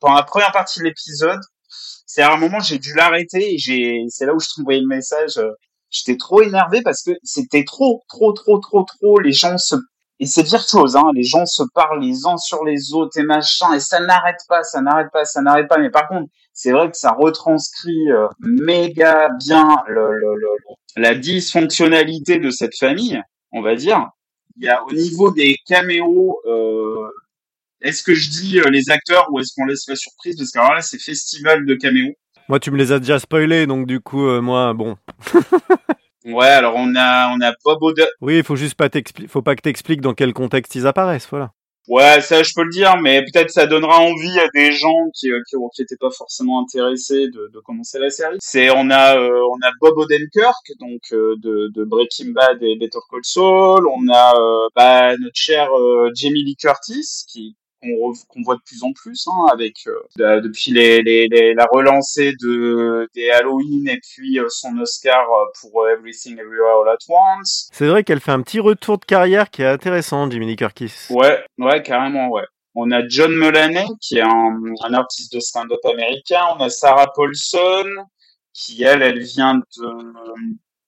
pendant 0.00 0.16
la 0.16 0.22
première 0.22 0.52
partie 0.52 0.80
de 0.80 0.84
l'épisode, 0.84 1.40
c'est 2.06 2.22
à 2.22 2.32
un 2.32 2.36
moment 2.36 2.58
j'ai 2.60 2.78
dû 2.78 2.94
l'arrêter 2.94 3.54
et 3.54 3.58
j'ai 3.58 4.04
c'est 4.08 4.26
là 4.26 4.34
où 4.34 4.40
je 4.40 4.48
trouvais 4.48 4.80
le 4.80 4.86
message 4.86 5.38
euh, 5.38 5.50
j'étais 5.90 6.16
trop 6.16 6.42
énervé 6.42 6.82
parce 6.82 7.04
que 7.04 7.12
c'était 7.22 7.64
trop 7.64 8.02
trop 8.08 8.32
trop 8.32 8.58
trop 8.58 8.84
trop 8.84 9.20
les 9.20 9.32
gens 9.32 9.56
se 9.58 9.76
et 10.18 10.26
c'est 10.26 10.42
virtuose 10.42 10.96
hein 10.96 11.10
les 11.14 11.22
gens 11.22 11.46
se 11.46 11.62
parlent 11.72 12.02
les 12.02 12.26
uns 12.26 12.36
sur 12.36 12.64
les 12.64 12.92
autres 12.94 13.16
et 13.16 13.22
machin 13.22 13.72
et 13.74 13.80
ça 13.80 14.00
n'arrête 14.00 14.40
pas 14.48 14.64
ça 14.64 14.80
n'arrête 14.80 15.12
pas 15.12 15.24
ça 15.24 15.40
n'arrête 15.40 15.68
pas. 15.68 15.78
Mais 15.78 15.90
par 15.90 16.08
contre 16.08 16.28
c'est 16.52 16.72
vrai 16.72 16.90
que 16.90 16.96
ça 16.96 17.12
retranscrit 17.12 18.10
euh, 18.10 18.26
méga 18.40 19.28
bien 19.38 19.68
la 20.96 21.14
dysfonctionnalité 21.14 22.38
de 22.38 22.50
cette 22.50 22.76
famille 22.76 23.22
on 23.52 23.62
va 23.62 23.74
dire. 23.74 24.08
Il 24.56 24.64
y 24.64 24.68
a 24.68 24.84
au 24.84 24.92
niveau 24.92 25.30
des 25.30 25.56
caméos 25.66 26.40
euh, 26.46 27.08
est-ce 27.80 28.02
que 28.02 28.14
je 28.14 28.30
dis 28.30 28.60
euh, 28.60 28.70
les 28.70 28.90
acteurs 28.90 29.26
ou 29.30 29.40
est-ce 29.40 29.52
qu'on 29.54 29.66
laisse 29.66 29.88
la 29.88 29.96
surprise? 29.96 30.36
Parce 30.36 30.50
que 30.50 30.58
alors 30.58 30.74
là, 30.74 30.82
c'est 30.82 31.00
festival 31.00 31.64
de 31.66 31.74
caméos. 31.74 32.14
Moi, 32.48 32.60
tu 32.60 32.70
me 32.70 32.76
les 32.76 32.92
as 32.92 32.98
déjà 32.98 33.18
spoilés, 33.18 33.66
donc 33.66 33.86
du 33.86 34.00
coup, 34.00 34.26
euh, 34.26 34.40
moi, 34.40 34.72
bon. 34.74 34.96
Ouais, 36.26 36.48
alors 36.48 36.74
on 36.76 36.94
a 36.96 37.34
on 37.34 37.40
a 37.40 37.54
Bob 37.64 37.82
Oden. 37.82 38.06
Oui, 38.20 38.38
il 38.38 38.44
faut 38.44 38.56
juste 38.56 38.74
pas 38.74 38.90
faut 39.28 39.40
pas 39.40 39.56
que 39.56 39.62
t'expliques 39.62 40.02
dans 40.02 40.12
quel 40.12 40.34
contexte 40.34 40.74
ils 40.74 40.86
apparaissent, 40.86 41.26
voilà. 41.30 41.52
Ouais, 41.88 42.20
ça 42.20 42.42
je 42.42 42.52
peux 42.54 42.62
le 42.62 42.70
dire, 42.70 42.98
mais 42.98 43.24
peut-être 43.24 43.50
ça 43.50 43.66
donnera 43.66 43.98
envie 43.98 44.38
à 44.38 44.46
des 44.54 44.70
gens 44.70 45.08
qui 45.14 45.32
euh, 45.32 45.40
qui, 45.48 45.56
qui 45.74 45.82
étaient 45.82 45.96
pas 45.96 46.10
forcément 46.10 46.62
intéressés 46.62 47.28
de, 47.28 47.50
de 47.52 47.60
commencer 47.60 47.98
la 47.98 48.10
série. 48.10 48.36
C'est 48.40 48.70
on 48.70 48.90
a 48.90 49.16
euh, 49.16 49.42
on 49.50 49.66
a 49.66 49.70
Bob 49.80 49.96
Odenkirk 49.96 50.72
donc 50.78 51.00
euh, 51.12 51.36
de, 51.38 51.72
de 51.74 51.84
Breaking 51.84 52.32
Bad 52.32 52.62
et 52.62 52.76
Better 52.76 52.98
Call 53.10 53.20
Saul. 53.22 53.88
On 53.88 54.08
a 54.08 54.34
euh, 54.38 54.68
bah, 54.76 55.16
notre 55.16 55.34
cher 55.34 55.70
Jamie 56.14 56.44
Lee 56.44 56.56
Curtis 56.56 57.24
qui 57.26 57.56
qu'on 57.82 58.12
qu'on 58.28 58.42
voit 58.42 58.56
de 58.56 58.62
plus 58.64 58.82
en 58.82 58.92
plus 58.92 59.26
hein, 59.28 59.46
avec 59.52 59.74
euh, 59.86 59.94
de- 60.16 60.40
depuis 60.40 60.70
les, 60.72 61.02
les, 61.02 61.28
les- 61.28 61.54
la 61.54 61.66
relancée 61.72 62.32
de 62.40 63.08
des 63.14 63.30
Halloween 63.30 63.88
et 63.88 63.98
puis 64.00 64.38
euh, 64.38 64.46
son 64.48 64.76
Oscar 64.78 65.20
euh, 65.30 65.44
pour 65.60 65.82
euh, 65.82 65.94
Everything 65.94 66.38
Everywhere 66.38 66.82
All 66.82 66.88
at 66.90 66.98
Once. 67.08 67.68
C'est 67.72 67.86
vrai 67.86 68.04
qu'elle 68.04 68.20
fait 68.20 68.32
un 68.32 68.42
petit 68.42 68.60
retour 68.60 68.98
de 68.98 69.04
carrière 69.04 69.50
qui 69.50 69.62
est 69.62 69.66
intéressant, 69.66 70.30
Jiminy 70.30 70.56
Curtis. 70.56 70.92
Ouais, 71.10 71.42
ouais, 71.58 71.82
carrément, 71.82 72.28
ouais. 72.28 72.44
On 72.76 72.90
a 72.92 73.06
John 73.08 73.32
Mulaney, 73.34 73.84
qui 74.00 74.18
est 74.18 74.22
un, 74.22 74.60
un 74.84 74.94
artiste 74.94 75.32
de 75.34 75.40
stand-up 75.40 75.80
américain. 75.84 76.42
On 76.56 76.62
a 76.62 76.68
Sarah 76.70 77.08
Paulson, 77.14 77.84
qui 78.52 78.84
elle, 78.84 79.02
elle 79.02 79.18
vient 79.20 79.56
de, 79.56 79.88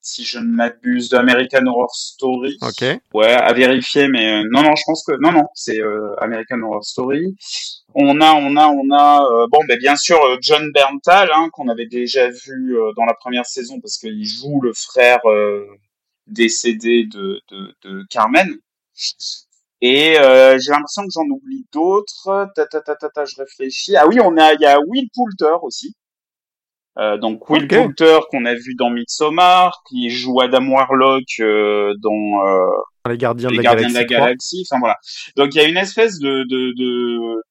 si 0.02 0.24
je 0.24 0.38
ne 0.38 0.46
m'abuse, 0.46 1.08
d'American 1.08 1.64
Horror 1.66 1.94
Story. 1.94 2.58
Ok. 2.60 2.84
Ouais, 3.14 3.32
à 3.32 3.52
vérifier, 3.52 4.08
mais 4.08 4.42
euh, 4.42 4.48
non, 4.50 4.62
non, 4.62 4.74
je 4.74 4.82
pense 4.84 5.04
que 5.04 5.12
non, 5.20 5.32
non, 5.32 5.44
c'est 5.54 5.80
euh, 5.80 6.14
American 6.20 6.60
Horror 6.60 6.84
Story. 6.84 7.36
On 7.94 8.20
a, 8.20 8.34
on 8.34 8.56
a, 8.56 8.66
on 8.68 8.90
a, 8.90 9.24
euh, 9.24 9.46
bon, 9.50 9.60
ben 9.68 9.78
bien 9.78 9.96
sûr 9.96 10.18
John 10.40 10.70
Berntal, 10.72 11.30
hein, 11.34 11.48
qu'on 11.52 11.68
avait 11.68 11.86
déjà 11.86 12.28
vu 12.28 12.76
euh, 12.76 12.92
dans 12.96 13.04
la 13.04 13.14
première 13.14 13.46
saison 13.46 13.80
parce 13.80 13.98
qu'il 13.98 14.24
joue 14.26 14.60
le 14.60 14.72
frère 14.74 15.20
euh, 15.26 15.64
décédé 16.26 17.04
de, 17.04 17.40
de, 17.50 17.74
de 17.82 18.04
Carmen. 18.10 18.56
Et 19.84 20.14
j'ai 20.14 20.70
l'impression 20.70 21.02
que 21.02 21.12
j'en 21.12 21.28
oublie 21.28 21.66
d'autres. 21.72 22.48
Ta, 22.54 22.66
ta, 22.66 22.80
ta, 22.80 22.94
ta, 22.94 23.08
ta, 23.08 23.24
je 23.24 23.34
réfléchis. 23.36 23.96
Ah 23.96 24.06
oui, 24.06 24.20
on 24.22 24.36
a, 24.36 24.54
il 24.54 24.60
y 24.60 24.64
a 24.66 24.78
Will 24.78 25.08
Poulter 25.12 25.56
aussi. 25.62 25.96
Euh, 26.98 27.16
donc 27.16 27.48
Will 27.48 27.64
Ok. 27.64 27.74
Poulter 27.74 28.18
qu'on 28.30 28.44
a 28.44 28.54
vu 28.54 28.74
dans 28.74 28.90
Midsommar, 28.90 29.82
qui 29.88 30.10
joue 30.10 30.40
Adam 30.40 30.66
Warlock 30.68 31.22
euh, 31.40 31.94
dans 32.00 32.46
euh, 32.46 32.66
Les 33.08 33.16
gardiens 33.16 33.48
les 33.48 33.56
de 33.58 33.62
la 33.62 33.70
Gardiens 33.70 33.88
de 33.88 33.92
Galaxie. 33.94 34.10
la 34.10 34.16
3. 34.18 34.26
Galaxie. 34.26 34.64
Enfin 34.70 34.78
voilà. 34.80 34.96
Donc 35.36 35.54
il 35.54 35.62
y 35.62 35.64
a 35.64 35.68
une 35.68 35.78
espèce 35.78 36.18
de 36.18 36.44
de 36.44 36.72
de, 36.76 37.42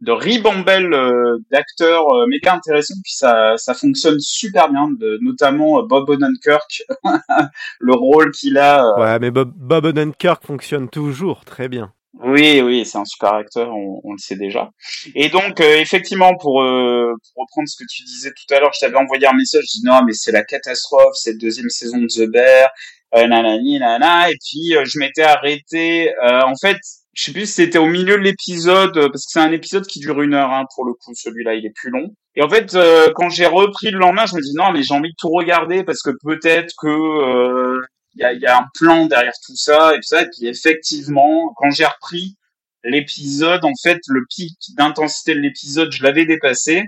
de 0.00 0.12
ribambelle 0.12 0.92
euh, 0.94 1.38
d'acteurs 1.50 2.06
euh, 2.14 2.26
méga 2.28 2.54
intéressants. 2.54 2.94
Puis 3.02 3.14
ça 3.14 3.54
ça 3.56 3.74
fonctionne 3.74 4.20
super 4.20 4.70
bien. 4.70 4.88
De, 4.90 5.18
notamment 5.22 5.82
Bob 5.82 6.08
Odenkirk, 6.08 6.84
le 7.80 7.94
rôle 7.94 8.30
qu'il 8.30 8.58
a. 8.58 8.96
Ouais, 8.96 9.18
mais 9.18 9.32
Bob, 9.32 9.52
Bob 9.56 9.86
Odenkirk 9.86 10.46
fonctionne 10.46 10.88
toujours 10.88 11.44
très 11.44 11.68
bien. 11.68 11.92
Oui, 12.22 12.60
oui, 12.60 12.86
c'est 12.86 12.96
un 12.96 13.04
super 13.04 13.34
acteur, 13.34 13.70
on, 13.74 14.00
on 14.04 14.12
le 14.12 14.18
sait 14.18 14.36
déjà. 14.36 14.70
Et 15.16 15.28
donc, 15.30 15.60
euh, 15.60 15.78
effectivement, 15.78 16.36
pour, 16.36 16.62
euh, 16.62 17.12
pour 17.34 17.42
reprendre 17.42 17.68
ce 17.68 17.76
que 17.76 17.84
tu 17.90 18.04
disais 18.04 18.30
tout 18.30 18.54
à 18.54 18.60
l'heure, 18.60 18.70
je 18.72 18.80
t'avais 18.80 18.96
envoyé 18.96 19.26
un 19.26 19.32
message, 19.32 19.64
je 19.64 19.80
dis 19.80 19.84
non, 19.84 20.00
mais 20.06 20.12
c'est 20.12 20.30
la 20.30 20.44
catastrophe, 20.44 21.14
cette 21.14 21.38
deuxième 21.38 21.68
saison 21.70 21.98
de 21.98 22.06
The 22.06 22.30
Bear, 22.30 22.70
euh, 23.16 23.26
nanani, 23.26 23.80
nanana, 23.80 24.30
et 24.30 24.34
puis 24.34 24.76
euh, 24.76 24.84
je 24.84 24.98
m'étais 25.00 25.22
arrêté, 25.22 26.14
euh, 26.22 26.42
en 26.42 26.54
fait, 26.54 26.76
je 27.14 27.24
sais 27.24 27.32
plus 27.32 27.46
si 27.46 27.54
c'était 27.54 27.78
au 27.78 27.86
milieu 27.86 28.16
de 28.16 28.22
l'épisode, 28.22 28.96
euh, 28.96 29.08
parce 29.08 29.26
que 29.26 29.32
c'est 29.32 29.40
un 29.40 29.52
épisode 29.52 29.86
qui 29.86 29.98
dure 29.98 30.22
une 30.22 30.34
heure, 30.34 30.52
hein, 30.52 30.66
pour 30.74 30.84
le 30.84 30.92
coup, 30.92 31.12
celui-là, 31.14 31.54
il 31.54 31.66
est 31.66 31.74
plus 31.74 31.90
long. 31.90 32.14
Et 32.36 32.42
en 32.42 32.48
fait, 32.48 32.76
quand 33.14 33.28
j'ai 33.28 33.46
repris 33.46 33.90
le 33.90 33.98
lendemain, 33.98 34.26
je 34.26 34.34
me 34.34 34.40
dis 34.40 34.54
non, 34.56 34.72
mais 34.72 34.82
j'ai 34.82 34.94
envie 34.94 35.10
de 35.10 35.16
tout 35.18 35.30
regarder, 35.30 35.84
parce 35.84 36.02
que 36.02 36.10
peut-être 36.24 36.74
que... 36.80 37.80
il 38.16 38.20
y 38.22 38.24
a, 38.24 38.32
y 38.32 38.46
a 38.46 38.58
un 38.58 38.66
plan 38.74 39.06
derrière 39.06 39.34
tout 39.44 39.56
ça 39.56 39.94
et 39.94 39.96
tout 39.96 40.08
ça. 40.08 40.22
Et 40.22 40.30
puis 40.30 40.46
effectivement, 40.46 41.52
quand 41.56 41.70
j'ai 41.70 41.86
repris 41.86 42.36
l'épisode, 42.84 43.64
en 43.64 43.72
fait, 43.82 44.00
le 44.08 44.24
pic 44.28 44.56
d'intensité 44.76 45.34
de 45.34 45.40
l'épisode, 45.40 45.92
je 45.92 46.02
l'avais 46.02 46.26
dépassé. 46.26 46.84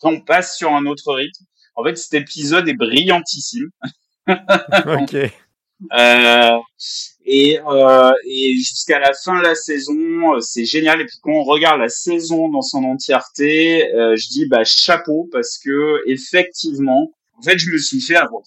Quand 0.00 0.12
on 0.12 0.20
passe 0.20 0.56
sur 0.56 0.72
un 0.74 0.86
autre 0.86 1.12
rythme, 1.12 1.44
en 1.74 1.84
fait, 1.84 1.96
cet 1.96 2.14
épisode 2.14 2.68
est 2.68 2.74
brillantissime. 2.74 3.70
ok. 4.26 5.16
Euh, 5.92 6.58
et 7.24 7.58
euh, 7.60 8.12
et 8.24 8.54
jusqu'à 8.56 8.98
la 8.98 9.12
fin 9.12 9.38
de 9.38 9.42
la 9.42 9.54
saison, 9.54 10.34
euh, 10.34 10.40
c'est 10.40 10.64
génial. 10.64 11.00
Et 11.00 11.06
puis 11.06 11.16
quand 11.22 11.32
on 11.32 11.44
regarde 11.44 11.80
la 11.80 11.88
saison 11.88 12.48
dans 12.48 12.62
son 12.62 12.84
entièreté, 12.84 13.92
euh, 13.92 14.14
je 14.16 14.28
dis 14.28 14.46
bah 14.46 14.64
chapeau 14.64 15.28
parce 15.32 15.58
que 15.58 16.02
effectivement, 16.06 17.12
en 17.38 17.42
fait, 17.42 17.58
je 17.58 17.70
me 17.70 17.78
suis 17.78 18.00
fait 18.00 18.16
avoir. 18.16 18.42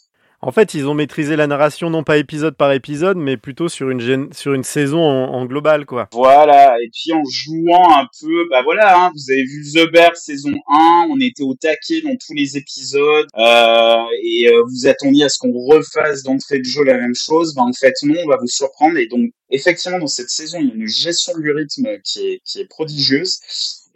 En 0.46 0.52
fait, 0.52 0.76
ils 0.76 0.86
ont 0.86 0.94
maîtrisé 0.94 1.36
la 1.36 1.48
narration 1.48 1.90
non 1.90 2.04
pas 2.04 2.20
épisode 2.20 2.56
par 2.56 2.72
épisode, 2.72 3.18
mais 3.18 3.36
plutôt 3.36 3.68
sur 3.68 3.90
une, 3.90 4.32
sur 4.32 4.54
une 4.54 4.64
saison 4.64 5.00
en, 5.00 5.34
en 5.34 5.46
global, 5.48 5.88
quoi. 5.88 6.08
Voilà, 6.12 6.76
et 6.84 6.90
puis 6.94 7.14
en 7.14 7.24
jouant 7.28 7.98
un 7.98 8.06
peu, 8.22 8.48
bah 8.52 8.62
voilà, 8.62 8.96
hein, 8.96 9.12
vous 9.16 9.32
avez 9.32 9.42
vu 9.42 9.66
The 9.74 9.92
Bear 9.92 10.16
saison 10.16 10.54
1, 10.68 11.08
on 11.10 11.20
était 11.20 11.42
au 11.42 11.56
taquet 11.56 12.02
dans 12.02 12.16
tous 12.16 12.36
les 12.36 12.58
épisodes, 12.58 13.26
euh, 13.36 14.04
et 14.24 14.48
euh, 14.50 14.62
vous 14.70 14.86
attendiez 14.86 15.24
à 15.24 15.30
ce 15.30 15.40
qu'on 15.40 15.52
refasse 15.52 16.22
d'entrée 16.22 16.60
de 16.60 16.66
jeu 16.66 16.84
la 16.84 17.00
même 17.00 17.16
chose, 17.16 17.56
bah 17.56 17.64
en 17.64 17.74
fait 17.74 17.96
non, 18.04 18.14
on 18.24 18.30
va 18.30 18.38
vous 18.40 18.46
surprendre, 18.46 18.98
et 19.00 19.08
donc 19.08 19.32
effectivement 19.50 19.98
dans 19.98 20.06
cette 20.06 20.30
saison, 20.30 20.60
il 20.62 20.68
y 20.68 20.72
a 20.72 20.76
une 20.76 20.88
gestion 20.88 21.36
du 21.40 21.50
rythme 21.50 21.88
qui 22.04 22.20
est, 22.20 22.42
qui 22.46 22.60
est 22.60 22.70
prodigieuse, 22.70 23.40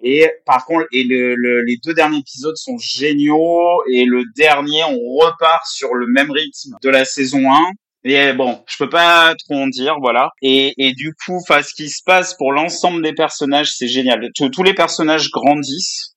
et 0.03 0.29
par 0.45 0.65
contre, 0.65 0.85
et 0.91 1.03
le, 1.03 1.35
le- 1.35 1.61
les 1.63 1.77
deux 1.83 1.93
derniers 1.93 2.19
épisodes 2.19 2.55
sont 2.57 2.77
géniaux, 2.77 3.81
et 3.91 4.05
le 4.05 4.23
dernier, 4.35 4.83
on 4.83 4.99
repart 5.17 5.65
sur 5.65 5.93
le 5.95 6.07
même 6.07 6.31
rythme 6.31 6.75
de 6.81 6.89
la 6.89 7.05
saison 7.05 7.51
1, 7.51 7.57
et 8.05 8.31
bon, 8.33 8.63
je 8.67 8.77
peux 8.77 8.89
pas 8.89 9.33
trop 9.35 9.55
en 9.55 9.67
dire, 9.67 9.97
voilà. 9.99 10.29
Et, 10.41 10.73
et 10.77 10.93
du 10.93 11.13
coup, 11.13 11.37
enfin, 11.41 11.61
ce 11.61 11.73
qui 11.73 11.89
se 11.89 12.01
passe 12.05 12.33
pour 12.37 12.51
l'ensemble 12.53 13.01
des 13.03 13.13
personnages, 13.13 13.71
c'est 13.75 13.87
génial. 13.89 14.21
Tous, 14.35 14.63
les 14.63 14.73
personnages 14.73 15.29
grandissent. 15.31 16.15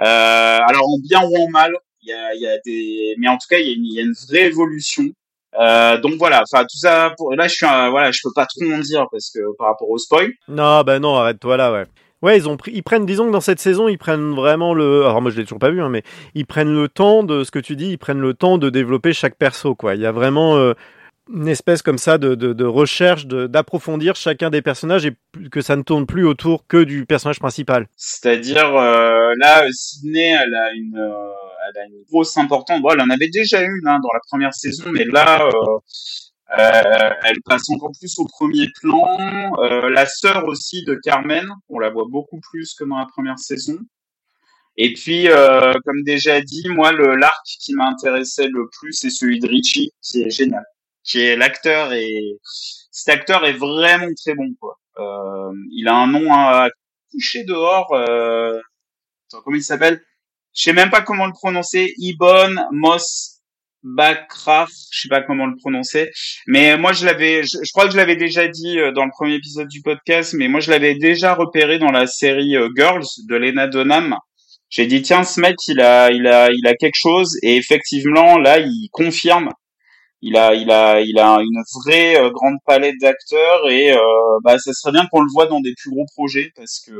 Euh, 0.00 0.58
alors 0.64 0.84
en 0.88 0.98
bien 1.02 1.22
ou 1.24 1.36
en 1.42 1.48
mal, 1.50 1.72
il 2.02 2.10
y 2.10 2.12
a, 2.12 2.34
y 2.36 2.46
a 2.46 2.56
des, 2.64 3.14
mais 3.18 3.26
en 3.28 3.34
tout 3.36 3.48
cas, 3.50 3.58
il 3.58 3.66
y 3.84 3.94
y 3.96 3.98
a 3.98 4.02
une 4.02 4.14
vraie 4.28 4.46
évolution. 4.46 5.04
Euh, 5.58 5.98
donc 5.98 6.14
voilà, 6.18 6.42
enfin 6.48 6.62
tout 6.62 6.78
ça. 6.78 7.12
Pour... 7.16 7.34
Là, 7.34 7.48
je 7.48 7.54
suis, 7.54 7.66
un- 7.66 7.90
voilà, 7.90 8.12
je 8.12 8.20
peux 8.22 8.30
pas 8.34 8.46
trop 8.46 8.70
en 8.70 8.78
dire 8.78 9.06
parce 9.10 9.30
que 9.34 9.40
par 9.58 9.68
rapport 9.68 9.90
au 9.90 9.98
spoil. 9.98 10.30
Non, 10.46 10.82
bah 10.82 11.00
non, 11.00 11.16
arrête-toi 11.16 11.56
là, 11.56 11.72
ouais. 11.72 11.84
Ouais, 12.20 12.40
ils 12.66 12.82
prennent, 12.82 13.06
disons 13.06 13.26
que 13.26 13.32
dans 13.32 13.40
cette 13.40 13.60
saison, 13.60 13.86
ils 13.86 13.98
prennent 13.98 14.34
vraiment 14.34 14.74
le, 14.74 15.04
alors 15.04 15.22
moi 15.22 15.30
je 15.30 15.36
l'ai 15.36 15.44
toujours 15.44 15.60
pas 15.60 15.70
vu, 15.70 15.80
hein, 15.80 15.88
mais 15.88 16.02
ils 16.34 16.46
prennent 16.46 16.74
le 16.74 16.88
temps 16.88 17.22
de 17.22 17.44
ce 17.44 17.52
que 17.52 17.60
tu 17.60 17.76
dis, 17.76 17.90
ils 17.90 17.98
prennent 17.98 18.20
le 18.20 18.34
temps 18.34 18.58
de 18.58 18.70
développer 18.70 19.12
chaque 19.12 19.36
perso, 19.36 19.76
quoi. 19.76 19.94
Il 19.94 20.00
y 20.00 20.06
a 20.06 20.10
vraiment 20.10 20.56
euh, 20.56 20.74
une 21.32 21.46
espèce 21.46 21.80
comme 21.80 21.98
ça 21.98 22.18
de, 22.18 22.64
recherche, 22.64 23.26
d'approfondir 23.26 24.16
chacun 24.16 24.50
des 24.50 24.62
personnages 24.62 25.06
et 25.06 25.12
que 25.52 25.60
ça 25.60 25.76
ne 25.76 25.82
tourne 25.82 26.06
plus 26.06 26.26
autour 26.26 26.66
que 26.66 26.82
du 26.82 27.06
personnage 27.06 27.38
principal. 27.38 27.86
C'est-à-dire 27.96 28.74
euh, 28.76 29.32
là, 29.38 29.64
Sydney, 29.70 30.36
elle 30.42 30.54
a 30.54 30.72
une, 30.72 30.98
euh, 30.98 31.30
elle 31.68 31.82
a 31.82 31.86
une 31.86 32.02
grosse 32.10 32.36
importance. 32.36 32.80
Bon, 32.80 32.90
elle 32.90 33.00
en 33.00 33.10
avait 33.10 33.28
déjà 33.28 33.60
une 33.60 33.86
hein, 33.86 34.00
dans 34.02 34.12
la 34.12 34.20
première 34.28 34.54
saison, 34.54 34.90
mais 34.92 35.04
là, 35.04 35.48
euh, 36.56 37.10
elle 37.24 37.40
passe 37.44 37.68
encore 37.70 37.92
plus 37.98 38.18
au 38.18 38.24
premier 38.26 38.68
plan. 38.80 39.06
Euh, 39.58 39.90
la 39.90 40.06
sœur 40.06 40.44
aussi 40.46 40.84
de 40.84 40.94
Carmen, 40.94 41.46
on 41.68 41.78
la 41.78 41.90
voit 41.90 42.06
beaucoup 42.08 42.40
plus 42.40 42.74
que 42.74 42.84
dans 42.84 42.98
la 42.98 43.06
première 43.06 43.38
saison. 43.38 43.78
Et 44.76 44.94
puis, 44.94 45.28
euh, 45.28 45.74
comme 45.84 46.02
déjà 46.04 46.40
dit, 46.40 46.68
moi, 46.68 46.92
le 46.92 47.16
l'arc 47.16 47.44
qui 47.60 47.74
m'intéressait 47.74 48.48
le 48.48 48.68
plus, 48.78 48.92
c'est 48.92 49.10
celui 49.10 49.40
de 49.40 49.48
Richie, 49.48 49.92
qui 50.02 50.22
est 50.22 50.30
génial. 50.30 50.64
Qui 51.02 51.20
est 51.20 51.36
l'acteur 51.36 51.92
et 51.92 52.38
cet 52.90 53.14
acteur 53.14 53.44
est 53.44 53.54
vraiment 53.54 54.12
très 54.16 54.34
bon, 54.34 54.54
quoi. 54.60 54.78
Euh, 54.98 55.52
il 55.72 55.88
a 55.88 55.96
un 55.96 56.06
nom 56.06 56.32
à 56.32 56.68
coucher 57.10 57.44
dehors. 57.44 57.92
Euh... 57.92 58.58
Attends, 59.26 59.42
comment 59.42 59.56
il 59.56 59.62
s'appelle? 59.62 60.00
Je 60.54 60.62
sais 60.62 60.72
même 60.72 60.90
pas 60.90 61.02
comment 61.02 61.26
le 61.26 61.32
prononcer. 61.32 61.92
Ibon 61.98 62.54
Moss 62.72 63.37
Bakraf, 63.84 64.70
je 64.90 65.02
sais 65.02 65.08
pas 65.08 65.22
comment 65.22 65.46
le 65.46 65.56
prononcer, 65.56 66.10
mais 66.46 66.76
moi 66.76 66.92
je 66.92 67.06
l'avais, 67.06 67.42
je, 67.44 67.70
crois 67.72 67.86
que 67.86 67.92
je 67.92 67.96
l'avais 67.96 68.16
déjà 68.16 68.48
dit 68.48 68.78
euh, 68.78 68.92
dans 68.92 69.04
le 69.04 69.10
premier 69.10 69.34
épisode 69.34 69.68
du 69.68 69.82
podcast, 69.82 70.34
mais 70.36 70.48
moi 70.48 70.60
je 70.60 70.70
l'avais 70.70 70.94
déjà 70.94 71.34
repéré 71.34 71.78
dans 71.78 71.92
la 71.92 72.06
série 72.06 72.56
euh, 72.56 72.68
Girls 72.76 73.06
de 73.28 73.36
Lena 73.36 73.68
Dunham. 73.68 74.16
J'ai 74.70 74.86
dit 74.86 75.02
tiens 75.02 75.22
ce 75.22 75.40
mec 75.40 75.56
il 75.68 75.80
a 75.80 76.10
il 76.10 76.26
a 76.26 76.50
il 76.50 76.66
a 76.66 76.74
quelque 76.74 76.98
chose 76.98 77.36
et 77.42 77.56
effectivement 77.56 78.38
là 78.38 78.58
il 78.58 78.88
confirme. 78.92 79.50
Il 80.22 80.36
a 80.36 80.54
il 80.54 80.70
a 80.70 81.00
il 81.00 81.18
a 81.18 81.38
une 81.40 81.62
vraie 81.80 82.16
euh, 82.20 82.30
grande 82.30 82.58
palette 82.66 82.96
d'acteurs 83.00 83.70
et 83.70 83.94
bah 84.44 84.58
ça 84.58 84.72
serait 84.72 84.92
bien 84.92 85.06
qu'on 85.10 85.20
le 85.20 85.32
voit 85.32 85.46
dans 85.46 85.60
des 85.60 85.74
plus 85.80 85.90
gros 85.90 86.06
projets 86.16 86.50
parce 86.56 86.80
que 86.84 86.92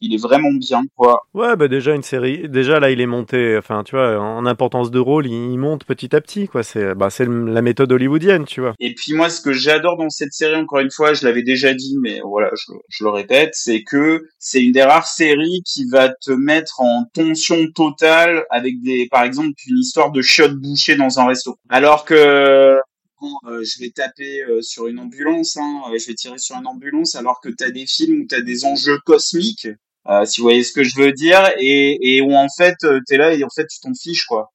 il 0.00 0.14
est 0.14 0.22
vraiment 0.22 0.52
bien, 0.52 0.82
quoi. 0.96 1.26
Ouais, 1.34 1.56
bah 1.56 1.68
déjà 1.68 1.94
une 1.94 2.02
série. 2.02 2.48
Déjà 2.48 2.80
là, 2.80 2.90
il 2.90 3.00
est 3.00 3.06
monté. 3.06 3.56
Enfin, 3.58 3.82
tu 3.84 3.96
vois, 3.96 4.18
en 4.18 4.46
importance 4.46 4.90
de 4.90 4.98
rôle, 4.98 5.26
il, 5.26 5.58
monte 5.58 5.84
petit 5.84 6.14
à 6.14 6.20
petit, 6.20 6.48
quoi. 6.48 6.62
C'est, 6.62 6.94
bah, 6.94 7.10
c'est 7.10 7.26
la 7.26 7.62
méthode 7.62 7.92
hollywoodienne, 7.92 8.44
tu 8.44 8.60
vois. 8.60 8.74
Et 8.78 8.94
puis 8.94 9.14
moi, 9.14 9.28
ce 9.28 9.40
que 9.40 9.52
j'adore 9.52 9.96
dans 9.96 10.10
cette 10.10 10.32
série, 10.32 10.56
encore 10.56 10.80
une 10.80 10.90
fois, 10.90 11.14
je 11.14 11.24
l'avais 11.24 11.42
déjà 11.42 11.74
dit, 11.74 11.96
mais 12.00 12.20
voilà, 12.24 12.50
je, 12.54 12.72
je 12.88 13.04
le 13.04 13.10
répète, 13.10 13.50
c'est 13.54 13.82
que 13.82 14.28
c'est 14.38 14.62
une 14.62 14.72
des 14.72 14.82
rares 14.82 15.06
séries 15.06 15.62
qui 15.66 15.84
va 15.90 16.08
te 16.08 16.32
mettre 16.32 16.80
en 16.80 17.04
tension 17.12 17.66
totale 17.74 18.44
avec 18.50 18.80
des, 18.82 19.08
par 19.10 19.24
exemple, 19.24 19.52
une 19.66 19.78
histoire 19.78 20.12
de 20.12 20.22
shot 20.22 20.50
bouché 20.50 20.96
dans 20.96 21.18
un 21.18 21.26
resto. 21.26 21.56
Alors 21.68 22.04
que 22.04 22.78
euh, 23.22 23.64
je 23.64 23.80
vais 23.80 23.90
taper 23.90 24.42
euh, 24.42 24.62
sur 24.62 24.86
une 24.86 24.98
ambulance, 24.98 25.56
hein, 25.56 25.82
euh, 25.88 25.98
je 25.98 26.06
vais 26.06 26.14
tirer 26.14 26.38
sur 26.38 26.56
une 26.56 26.66
ambulance, 26.66 27.14
alors 27.14 27.40
que 27.40 27.48
t'as 27.48 27.70
des 27.70 27.86
films 27.86 28.22
où 28.22 28.26
t'as 28.26 28.40
des 28.40 28.64
enjeux 28.64 28.98
cosmiques, 29.04 29.68
euh, 30.08 30.24
si 30.24 30.40
vous 30.40 30.44
voyez 30.46 30.64
ce 30.64 30.72
que 30.72 30.84
je 30.84 30.96
veux 30.96 31.12
dire, 31.12 31.50
et, 31.58 32.16
et 32.16 32.20
où 32.22 32.32
en 32.34 32.48
fait 32.56 32.76
euh, 32.84 33.00
t'es 33.06 33.16
là 33.16 33.34
et 33.34 33.44
en 33.44 33.50
fait 33.54 33.66
tu 33.66 33.80
t'en 33.80 33.92
fiches 33.94 34.24
quoi. 34.24 34.50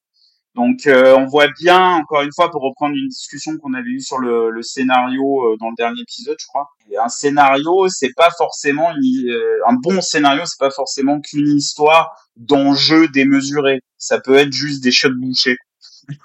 Donc 0.55 0.85
euh, 0.85 1.15
on 1.17 1.25
voit 1.25 1.47
bien, 1.59 1.95
encore 1.95 2.21
une 2.21 2.31
fois, 2.33 2.51
pour 2.51 2.61
reprendre 2.61 2.95
une 2.95 3.07
discussion 3.07 3.57
qu'on 3.57 3.73
avait 3.73 3.89
eue 3.89 4.01
sur 4.01 4.19
le, 4.19 4.51
le 4.51 4.61
scénario 4.61 5.23
euh, 5.23 5.57
dans 5.59 5.69
le 5.69 5.75
dernier 5.75 6.01
épisode, 6.01 6.35
je 6.39 6.45
crois. 6.45 6.67
Un 7.03 7.09
scénario, 7.09 7.87
c'est 7.89 8.13
pas 8.15 8.29
forcément 8.37 8.91
euh, 8.91 9.57
un 9.67 9.73
bon 9.73 9.99
scénario, 10.01 10.43
c'est 10.45 10.59
pas 10.59 10.69
forcément 10.69 11.19
qu'une 11.21 11.57
histoire 11.57 12.11
d'enjeux 12.35 13.07
démesurés. 13.07 13.79
Ça 13.97 14.19
peut 14.19 14.35
être 14.35 14.53
juste 14.53 14.83
des 14.83 14.91
shots 14.91 15.15
bouchés. 15.15 15.57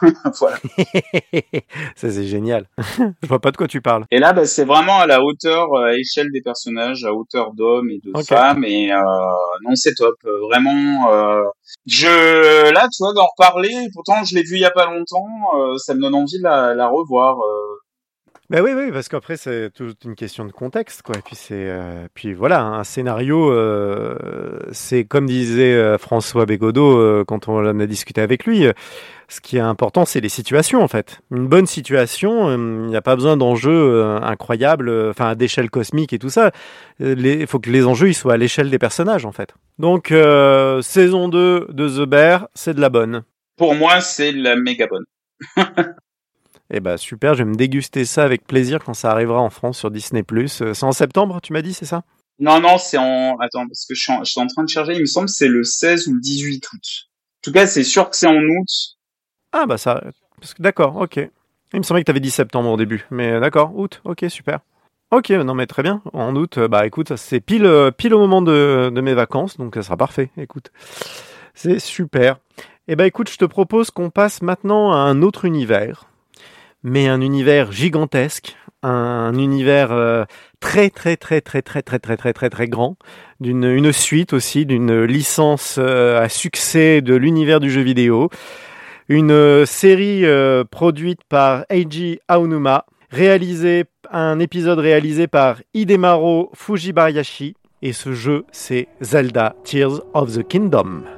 voilà. 0.38 0.56
ça 1.96 2.10
c'est 2.10 2.24
génial. 2.26 2.66
Je 3.22 3.26
vois 3.28 3.38
pas 3.40 3.50
de 3.50 3.56
quoi 3.56 3.68
tu 3.68 3.80
parles. 3.80 4.04
Et 4.10 4.18
là, 4.18 4.32
bah, 4.32 4.46
c'est 4.46 4.64
vraiment 4.64 4.98
à 4.98 5.06
la 5.06 5.22
hauteur, 5.22 5.72
euh, 5.74 5.86
à 5.86 5.94
échelle 5.94 6.28
des 6.32 6.40
personnages, 6.40 7.04
à 7.04 7.12
hauteur 7.12 7.52
d'hommes 7.54 7.90
et 7.90 8.00
de 8.02 8.12
femmes. 8.22 8.64
Et 8.64 8.92
euh, 8.92 8.98
non, 9.64 9.74
c'est 9.74 9.94
top. 9.94 10.14
Euh, 10.24 10.38
Vraiment, 10.50 11.12
euh, 11.12 11.42
je 11.86 12.72
là, 12.72 12.86
tu 12.92 13.02
vois, 13.02 13.12
d'en 13.14 13.26
reparler. 13.26 13.74
Pourtant, 13.92 14.24
je 14.24 14.34
l'ai 14.34 14.42
vu 14.42 14.54
il 14.56 14.60
y 14.60 14.64
a 14.64 14.70
pas 14.70 14.86
longtemps. 14.86 15.26
euh, 15.56 15.76
ça 15.78 15.94
me 15.94 16.00
donne 16.00 16.14
envie 16.14 16.38
de 16.38 16.44
la, 16.44 16.74
la 16.74 16.88
revoir. 16.88 17.38
Bah 18.50 18.60
oui, 18.62 18.70
oui, 18.74 18.90
parce 18.90 19.10
qu'après 19.10 19.36
c'est 19.36 19.70
toute 19.74 20.04
une 20.04 20.14
question 20.14 20.46
de 20.46 20.52
contexte, 20.52 21.02
quoi. 21.02 21.16
Et 21.18 21.20
puis 21.20 21.36
c'est, 21.36 21.68
euh, 21.68 22.08
puis 22.14 22.32
voilà, 22.32 22.62
un 22.62 22.82
scénario, 22.82 23.52
euh, 23.52 24.58
c'est 24.72 25.04
comme 25.04 25.26
disait 25.26 25.74
euh, 25.74 25.98
François 25.98 26.46
Bégodeau 26.46 26.98
euh, 26.98 27.24
quand 27.28 27.46
on 27.48 27.58
en 27.58 27.78
a 27.78 27.86
discuté 27.86 28.22
avec 28.22 28.46
lui. 28.46 28.66
euh, 28.66 28.72
ce 29.28 29.42
qui 29.42 29.58
est 29.58 29.60
important, 29.60 30.06
c'est 30.06 30.20
les 30.22 30.30
situations, 30.30 30.82
en 30.82 30.88
fait. 30.88 31.20
Une 31.30 31.46
bonne 31.46 31.66
situation, 31.66 32.50
il 32.54 32.86
n'y 32.88 32.96
a 32.96 33.02
pas 33.02 33.14
besoin 33.14 33.36
d'enjeux 33.36 34.02
incroyables, 34.22 34.90
enfin 35.10 35.34
d'échelle 35.34 35.68
cosmique 35.68 36.14
et 36.14 36.18
tout 36.18 36.30
ça. 36.30 36.50
Il 36.98 37.46
faut 37.46 37.58
que 37.58 37.68
les 37.68 37.84
enjeux 37.84 38.08
ils 38.08 38.14
soient 38.14 38.32
à 38.32 38.36
l'échelle 38.38 38.70
des 38.70 38.78
personnages, 38.78 39.26
en 39.26 39.32
fait. 39.32 39.52
Donc 39.78 40.14
saison 40.82 41.28
2 41.28 41.66
de 41.68 41.88
The 41.90 42.08
Bear, 42.08 42.48
c'est 42.54 42.72
de 42.72 42.80
la 42.80 42.88
bonne. 42.88 43.22
Pour 43.58 43.74
moi, 43.74 44.00
c'est 44.00 44.32
la 44.32 44.56
méga 44.56 44.86
bonne. 44.86 45.04
Eh 46.70 46.80
ben 46.80 46.96
super, 46.98 47.34
je 47.34 47.44
vais 47.44 47.48
me 47.48 47.54
déguster 47.54 48.04
ça 48.04 48.24
avec 48.24 48.46
plaisir 48.46 48.84
quand 48.84 48.94
ça 48.94 49.10
arrivera 49.10 49.40
en 49.40 49.48
France 49.50 49.78
sur 49.78 49.90
Disney+. 49.90 50.22
Euh, 50.32 50.74
C'est 50.74 50.84
en 50.84 50.92
septembre, 50.92 51.40
tu 51.42 51.52
m'as 51.52 51.62
dit, 51.62 51.72
c'est 51.72 51.86
ça? 51.86 52.02
Non, 52.38 52.60
non, 52.60 52.78
c'est 52.78 52.98
en. 52.98 53.36
Attends, 53.38 53.66
parce 53.66 53.86
que 53.86 53.94
je 53.94 54.00
suis, 54.00 54.12
en... 54.12 54.22
je 54.22 54.30
suis 54.30 54.40
en 54.40 54.46
train 54.46 54.64
de 54.64 54.68
charger. 54.68 54.94
Il 54.94 55.00
me 55.00 55.06
semble 55.06 55.26
que 55.26 55.32
c'est 55.32 55.48
le 55.48 55.64
16 55.64 56.08
ou 56.08 56.14
le 56.14 56.20
18 56.20 56.72
août. 56.72 56.80
En 56.82 57.40
tout 57.42 57.52
cas, 57.52 57.66
c'est 57.66 57.84
sûr 57.84 58.10
que 58.10 58.16
c'est 58.16 58.26
en 58.26 58.36
août. 58.36 58.68
Ah 59.52 59.64
bah 59.66 59.78
ça, 59.78 60.02
parce 60.40 60.52
que 60.54 60.62
d'accord, 60.62 60.96
ok. 60.96 61.16
Il 61.72 61.78
me 61.78 61.82
semblait 61.82 62.02
que 62.02 62.06
tu 62.06 62.10
avais 62.10 62.20
dit 62.20 62.30
septembre 62.30 62.70
au 62.70 62.76
début, 62.76 63.06
mais 63.10 63.32
euh, 63.32 63.40
d'accord, 63.40 63.76
août, 63.76 64.00
ok, 64.04 64.26
super. 64.28 64.60
Ok, 65.10 65.30
non 65.30 65.54
mais 65.54 65.66
très 65.66 65.82
bien. 65.82 66.02
En 66.12 66.36
août, 66.36 66.58
euh, 66.58 66.68
bah 66.68 66.86
écoute, 66.86 67.16
c'est 67.16 67.40
pile, 67.40 67.90
pile 67.96 68.12
au 68.12 68.18
moment 68.18 68.42
de, 68.42 68.90
de 68.94 69.00
mes 69.00 69.14
vacances, 69.14 69.56
donc 69.56 69.74
ça 69.74 69.82
sera 69.82 69.96
parfait. 69.96 70.30
Écoute, 70.36 70.70
c'est 71.54 71.78
super. 71.78 72.38
Eh 72.88 72.96
ben 72.96 73.04
écoute, 73.04 73.30
je 73.30 73.36
te 73.38 73.44
propose 73.46 73.90
qu'on 73.90 74.10
passe 74.10 74.42
maintenant 74.42 74.92
à 74.92 74.96
un 74.96 75.22
autre 75.22 75.44
univers, 75.46 76.04
mais 76.82 77.08
un 77.08 77.20
univers 77.20 77.72
gigantesque, 77.72 78.56
un 78.82 79.34
univers 79.34 79.92
euh, 79.92 80.24
très 80.60 80.90
très 80.90 81.16
très 81.16 81.40
très 81.40 81.62
très 81.62 81.82
très 81.82 81.98
très 81.98 82.16
très 82.16 82.32
très 82.32 82.50
très 82.50 82.68
grand, 82.68 82.96
d'une 83.40 83.64
une 83.64 83.92
suite 83.92 84.32
aussi 84.32 84.66
d'une 84.66 85.02
licence 85.02 85.76
euh, 85.78 86.22
à 86.22 86.28
succès 86.28 87.00
de 87.00 87.14
l'univers 87.14 87.60
du 87.60 87.70
jeu 87.70 87.82
vidéo 87.82 88.30
une 89.08 89.30
euh, 89.30 89.64
série 89.64 90.24
produite 90.70 91.20
par 91.28 91.64
Eiji 91.70 92.20
Aonuma, 92.28 92.84
un 94.10 94.38
épisode 94.38 94.78
réalisé 94.78 95.26
par 95.26 95.56
Hidemaro 95.74 96.50
Fujibayashi, 96.54 97.54
et 97.80 97.92
ce 97.92 98.12
jeu 98.12 98.44
c'est 98.52 98.88
Zelda 99.00 99.56
Tears 99.64 100.02
of 100.12 100.32
the 100.32 100.46
Kingdom. 100.46 101.17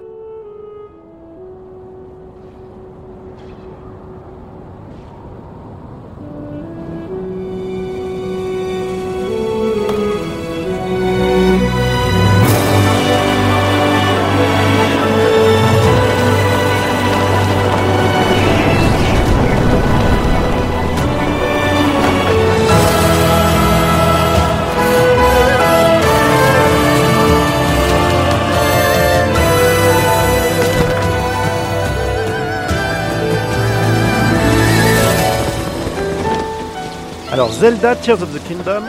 Zelda 37.61 37.95
Tears 37.95 38.23
of 38.23 38.33
the 38.33 38.43
Kingdom, 38.49 38.85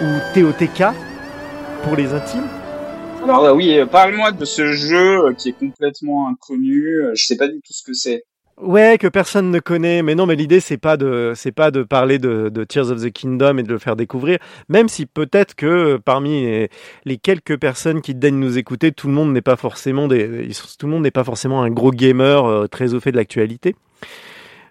ou 0.00 0.06
TOTK 0.32 0.82
pour 1.82 1.94
les 1.94 2.14
intimes. 2.14 2.48
Alors 3.22 3.44
euh, 3.44 3.52
oui, 3.52 3.78
euh, 3.78 3.84
parle-moi 3.84 4.32
de 4.32 4.46
ce 4.46 4.72
jeu 4.72 5.26
euh, 5.26 5.34
qui 5.34 5.50
est 5.50 5.52
complètement 5.52 6.26
inconnu. 6.26 7.02
Je 7.12 7.26
sais 7.26 7.36
pas 7.36 7.48
du 7.48 7.60
tout 7.60 7.74
ce 7.74 7.82
que 7.82 7.92
c'est. 7.92 8.24
Ouais, 8.56 8.96
que 8.96 9.08
personne 9.08 9.50
ne 9.50 9.58
connaît, 9.58 10.02
mais 10.02 10.14
non, 10.14 10.24
mais 10.24 10.36
l'idée 10.36 10.60
c'est 10.60 10.78
pas 10.78 10.96
de, 10.96 11.34
c'est 11.36 11.52
pas 11.52 11.70
de 11.70 11.82
parler 11.82 12.18
de, 12.18 12.48
de 12.48 12.64
Tears 12.64 12.90
of 12.90 13.02
the 13.02 13.12
Kingdom 13.12 13.58
et 13.58 13.62
de 13.62 13.68
le 13.68 13.78
faire 13.78 13.94
découvrir, 13.94 14.38
même 14.70 14.88
si 14.88 15.04
peut-être 15.04 15.54
que 15.54 15.98
parmi 15.98 16.40
les, 16.40 16.70
les 17.04 17.18
quelques 17.18 17.58
personnes 17.58 18.00
qui 18.00 18.14
daignent 18.14 18.40
nous 18.40 18.56
écouter, 18.56 18.90
tout 18.90 19.08
le 19.08 19.12
monde 19.12 19.34
n'est 19.34 19.42
pas 19.42 19.56
forcément 19.56 20.08
des, 20.08 20.48
tout 20.78 20.86
le 20.86 20.92
monde 20.92 21.02
n'est 21.02 21.10
pas 21.10 21.24
forcément 21.24 21.62
un 21.62 21.68
gros 21.68 21.90
gamer 21.90 22.70
très 22.70 22.94
au 22.94 23.00
fait 23.00 23.12
de 23.12 23.18
l'actualité. 23.18 23.76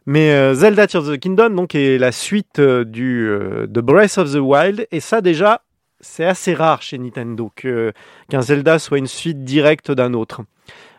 Mais 0.07 0.31
euh, 0.31 0.53
Zelda 0.53 0.87
Tears 0.87 1.01
of 1.01 1.15
the 1.15 1.19
Kingdom 1.19 1.49
donc 1.49 1.75
est 1.75 1.97
la 1.97 2.13
suite 2.13 2.59
euh, 2.59 2.85
du 2.85 3.27
euh, 3.27 3.67
de 3.67 3.81
Breath 3.81 4.17
of 4.17 4.31
the 4.31 4.39
Wild 4.39 4.87
et 4.89 5.01
ça 5.01 5.19
déjà 5.19 5.63
c'est 5.99 6.23
assez 6.23 6.53
rare 6.53 6.81
chez 6.81 6.97
Nintendo 6.97 7.51
que 7.53 7.91
qu'un 8.29 8.41
Zelda 8.41 8.79
soit 8.79 8.99
une 8.99 9.07
suite 9.07 9.43
directe 9.43 9.91
d'un 9.91 10.13
autre. 10.13 10.43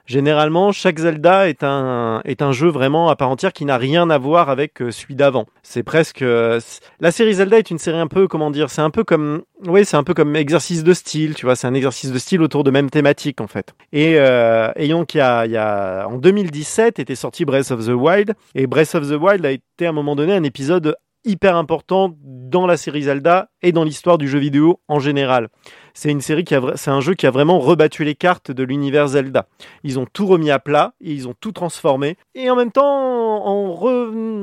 Généralement, 0.08 0.72
chaque 0.72 0.98
Zelda 0.98 1.50
est 1.50 1.62
un, 1.62 2.22
est 2.24 2.40
un 2.40 2.50
jeu 2.50 2.68
vraiment 2.68 3.10
à 3.10 3.16
part 3.16 3.28
entière 3.28 3.52
qui 3.52 3.66
n'a 3.66 3.76
rien 3.76 4.08
à 4.08 4.16
voir 4.16 4.48
avec 4.48 4.80
euh, 4.80 4.90
celui 4.90 5.14
d'avant. 5.14 5.44
C'est 5.62 5.82
presque 5.82 6.22
euh, 6.22 6.60
la 6.98 7.10
série 7.10 7.34
Zelda 7.34 7.58
est 7.58 7.70
une 7.70 7.76
série 7.76 7.98
un 7.98 8.06
peu 8.06 8.26
comment 8.26 8.50
dire, 8.50 8.70
c'est 8.70 8.80
un 8.80 8.88
peu 8.88 9.04
comme 9.04 9.42
oui, 9.66 9.84
c'est 9.84 9.98
un 9.98 10.04
peu 10.04 10.14
comme 10.14 10.34
exercice 10.34 10.82
de 10.82 10.94
style, 10.94 11.34
tu 11.34 11.44
vois, 11.44 11.56
c'est 11.56 11.66
un 11.66 11.74
exercice 11.74 12.10
de 12.10 12.18
style 12.18 12.40
autour 12.40 12.64
de 12.64 12.70
même 12.70 12.88
thématique 12.88 13.42
en 13.42 13.48
fait. 13.48 13.74
Et 13.92 14.14
euh, 14.16 14.72
ayant 14.76 15.04
qu'il 15.04 15.18
y 15.18 15.20
a, 15.20 15.44
il 15.44 15.52
y 15.52 15.58
a 15.58 16.06
en 16.08 16.16
2017 16.16 16.98
était 16.98 17.14
sorti 17.14 17.44
Breath 17.44 17.70
of 17.70 17.84
the 17.84 17.90
Wild 17.90 18.32
et 18.54 18.66
Breath 18.66 18.94
of 18.94 19.06
the 19.10 19.20
Wild 19.20 19.44
a 19.44 19.50
été 19.50 19.84
à 19.84 19.90
un 19.90 19.92
moment 19.92 20.16
donné 20.16 20.32
un 20.32 20.42
épisode 20.42 20.96
hyper 21.24 21.56
important 21.56 22.16
dans 22.22 22.66
la 22.66 22.78
série 22.78 23.02
Zelda 23.02 23.50
et 23.60 23.72
dans 23.72 23.84
l'histoire 23.84 24.16
du 24.16 24.26
jeu 24.26 24.38
vidéo 24.38 24.80
en 24.88 25.00
général. 25.00 25.48
C'est 26.00 26.12
une 26.12 26.20
série 26.20 26.44
qui 26.44 26.54
a, 26.54 26.62
c'est 26.76 26.92
un 26.92 27.00
jeu 27.00 27.14
qui 27.14 27.26
a 27.26 27.32
vraiment 27.32 27.58
rebattu 27.58 28.04
les 28.04 28.14
cartes 28.14 28.52
de 28.52 28.62
l'univers 28.62 29.08
Zelda. 29.08 29.48
Ils 29.82 29.98
ont 29.98 30.06
tout 30.06 30.28
remis 30.28 30.52
à 30.52 30.60
plat, 30.60 30.92
et 31.00 31.10
ils 31.10 31.26
ont 31.26 31.34
tout 31.40 31.50
transformé, 31.50 32.16
et 32.36 32.48
en 32.50 32.54
même 32.54 32.70
temps 32.70 32.84
en 32.84 33.74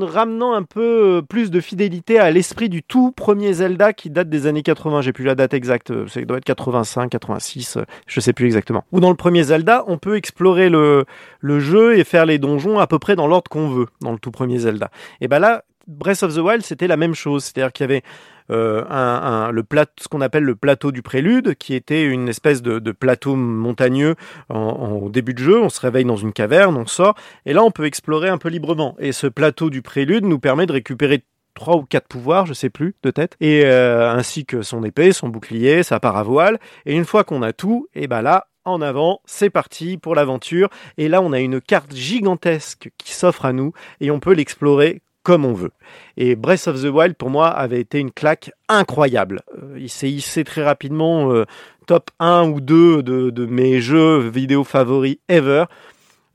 ramenant 0.06 0.52
un 0.52 0.64
peu 0.64 1.22
plus 1.30 1.52
de 1.52 1.62
fidélité 1.62 2.20
à 2.20 2.30
l'esprit 2.30 2.68
du 2.68 2.84
tout 2.84 3.14
premier 3.14 3.54
Zelda 3.54 3.94
qui 3.94 4.10
date 4.10 4.28
des 4.28 4.48
années 4.48 4.64
80. 4.64 5.00
J'ai 5.00 5.14
plus 5.14 5.24
la 5.24 5.36
date 5.36 5.54
exacte, 5.54 5.92
euh, 5.92 6.08
ça 6.08 6.20
doit 6.24 6.40
être 6.40 6.44
85, 6.44 7.10
86, 7.10 7.78
euh, 7.78 7.84
je 8.06 8.20
sais 8.20 8.34
plus 8.34 8.48
exactement. 8.48 8.84
Ou 8.92 9.00
dans 9.00 9.10
le 9.10 9.16
premier 9.16 9.44
Zelda, 9.44 9.86
on 9.88 9.98
peut 9.98 10.18
explorer 10.18 10.68
le, 10.68 11.06
le 11.40 11.60
jeu 11.62 11.98
et 11.98 12.04
faire 12.04 12.26
les 12.26 12.38
donjons 12.38 12.80
à 12.80 12.88
peu 12.88 13.00
près 13.00 13.16
dans 13.16 13.28
l'ordre 13.28 13.50
qu'on 13.50 13.70
veut 13.70 13.88
dans 14.02 14.12
le 14.12 14.20
tout 14.20 14.32
premier 14.32 14.58
Zelda. 14.58 14.92
Et 15.22 15.30
ben 15.30 15.40
là, 15.40 15.64
Breath 15.88 16.24
of 16.24 16.36
the 16.36 16.40
Wild, 16.40 16.64
c'était 16.64 16.88
la 16.88 16.98
même 16.98 17.14
chose, 17.14 17.46
c'est-à-dire 17.46 17.72
qu'il 17.72 17.84
y 17.84 17.90
avait 17.90 18.04
euh, 18.52 18.84
un, 18.90 19.52
le 19.52 19.64
plat, 19.64 19.86
ce 20.00 20.08
qu'on 20.08 20.22
appelle 20.22 20.44
le 20.44 20.56
plateau 20.56 20.92
du 20.92 21.02
prélude, 21.02 21.56
qui 21.56 21.74
était 21.74 22.04
une 22.04 22.30
espèce 22.30 22.62
de, 22.62 22.80
plateau 22.92 23.36
montagneux 23.36 24.16
en- 24.50 25.00
au 25.04 25.10
début 25.10 25.34
de 25.34 25.40
jeu. 25.40 25.60
On 25.60 25.70
se 25.70 25.80
réveille 25.82 26.06
dans 26.06 26.16
une 26.16 26.34
caverne, 26.34 26.78
on 26.78 26.86
sort, 26.86 27.16
et 27.46 27.54
là 27.54 27.64
on 27.64 27.72
peut 27.72 27.86
explorer 27.86 28.30
un 28.30 28.38
peu 28.38 28.50
librement. 28.50 28.96
Et 29.00 29.12
ce 29.12 29.28
plateau 29.28 29.70
du 29.70 29.82
prélude 29.82 30.26
nous 30.26 30.40
permet 30.40 30.66
de 30.66 30.74
récupérer 30.74 31.24
trois 31.54 31.78
ou 31.78 31.84
quatre 31.84 32.08
pouvoirs, 32.08 32.46
je 32.46 32.54
sais 32.54 32.70
plus 32.70 32.96
de 33.04 33.12
tête, 33.12 33.36
et 33.40 33.64
euh, 33.66 34.12
ainsi 34.12 34.46
que 34.46 34.62
son 34.62 34.84
épée, 34.84 35.12
son 35.12 35.30
bouclier, 35.30 35.84
sa 35.84 36.00
paravoile. 36.00 36.60
Et 36.86 36.96
une 36.96 37.06
fois 37.06 37.24
qu'on 37.24 37.42
a 37.42 37.54
tout, 37.54 37.88
et 37.96 38.08
ben 38.08 38.22
là, 38.22 38.48
en 38.66 38.82
avant, 38.82 39.22
c'est 39.26 39.52
parti 39.52 39.98
pour 39.98 40.16
l'aventure. 40.16 40.70
Et 40.98 41.08
là, 41.08 41.22
on 41.22 41.32
a 41.34 41.40
une 41.40 41.62
carte 41.62 41.96
gigantesque 41.96 42.90
qui 42.98 43.14
s'offre 43.14 43.46
à 43.46 43.54
nous 43.54 43.74
et 44.02 44.10
on 44.12 44.20
peut 44.20 44.34
l'explorer 44.34 45.02
comme 45.26 45.44
on 45.44 45.54
veut. 45.54 45.72
Et 46.18 46.36
Breath 46.36 46.68
of 46.68 46.82
the 46.82 46.86
Wild, 46.86 47.16
pour 47.16 47.32
moi, 47.32 47.50
avait 47.50 47.82
été 47.82 48.00
une 48.00 48.12
claque 48.12 48.52
incroyable. 48.70 49.42
Euh, 49.58 49.76
il 49.78 49.90
s'est 49.90 50.10
hissé 50.10 50.44
très 50.44 50.64
rapidement 50.64 51.34
euh, 51.34 51.46
top 51.88 52.12
1 52.20 52.48
ou 52.48 52.62
2 52.62 53.02
de, 53.04 53.46
mes 53.46 53.82
jeux 53.82 54.20
vidéo 54.20 54.64
favoris 54.64 55.18
ever. 55.28 55.66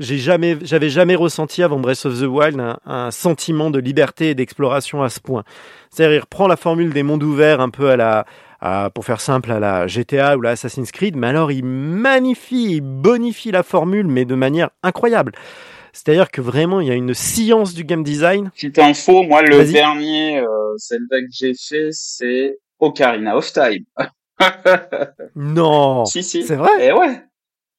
J'ai 0.00 0.18
jamais, 0.18 0.58
j'avais 0.62 0.90
jamais 0.90 1.14
ressenti 1.14 1.62
avant 1.62 1.78
Breath 1.78 2.04
of 2.04 2.18
the 2.18 2.24
Wild 2.24 2.60
un, 2.84 3.10
sentiment 3.10 3.70
de 3.70 3.78
liberté 3.78 4.30
et 4.30 4.34
d'exploration 4.34 5.02
à 5.02 5.08
ce 5.08 5.20
point. 5.20 5.44
C'est-à-dire, 5.90 6.16
il 6.16 6.20
reprend 6.20 6.48
la 6.48 6.56
formule 6.56 6.92
des 6.92 7.02
mondes 7.02 7.22
ouverts 7.22 7.60
un 7.60 7.70
peu 7.70 7.90
à 7.90 7.96
la, 7.96 8.90
pour 8.90 9.04
faire 9.04 9.20
simple, 9.20 9.52
à 9.52 9.60
la 9.60 9.86
GTA 9.86 10.36
ou 10.36 10.40
la 10.40 10.50
Assassin's 10.50 10.90
Creed, 10.90 11.16
mais 11.16 11.28
alors 11.28 11.52
il 11.52 11.64
magnifie, 11.64 12.76
il 12.76 12.80
bonifie 12.80 13.52
la 13.52 13.62
formule, 13.62 14.06
mais 14.06 14.24
de 14.24 14.34
manière 14.34 14.70
incroyable. 14.82 15.32
C'est-à-dire 15.92 16.30
que 16.30 16.40
vraiment, 16.40 16.80
il 16.80 16.88
y 16.88 16.90
a 16.90 16.94
une 16.94 17.14
science 17.14 17.74
du 17.74 17.84
game 17.84 18.02
design. 18.02 18.50
Petite 18.54 18.78
info, 18.78 19.22
moi, 19.22 19.42
le 19.42 19.64
dernier 19.64 20.38
euh, 20.38 20.76
Zelda 20.76 21.20
que 21.20 21.28
j'ai 21.30 21.54
fait, 21.54 21.88
c'est 21.92 22.58
Ocarina 22.78 23.36
of 23.36 23.52
Time. 23.52 23.84
Non, 25.36 26.06
si, 26.06 26.22
si. 26.22 26.44
c'est 26.44 26.56
vrai. 26.56 26.70
Eh 26.80 26.92
ouais. 26.92 27.22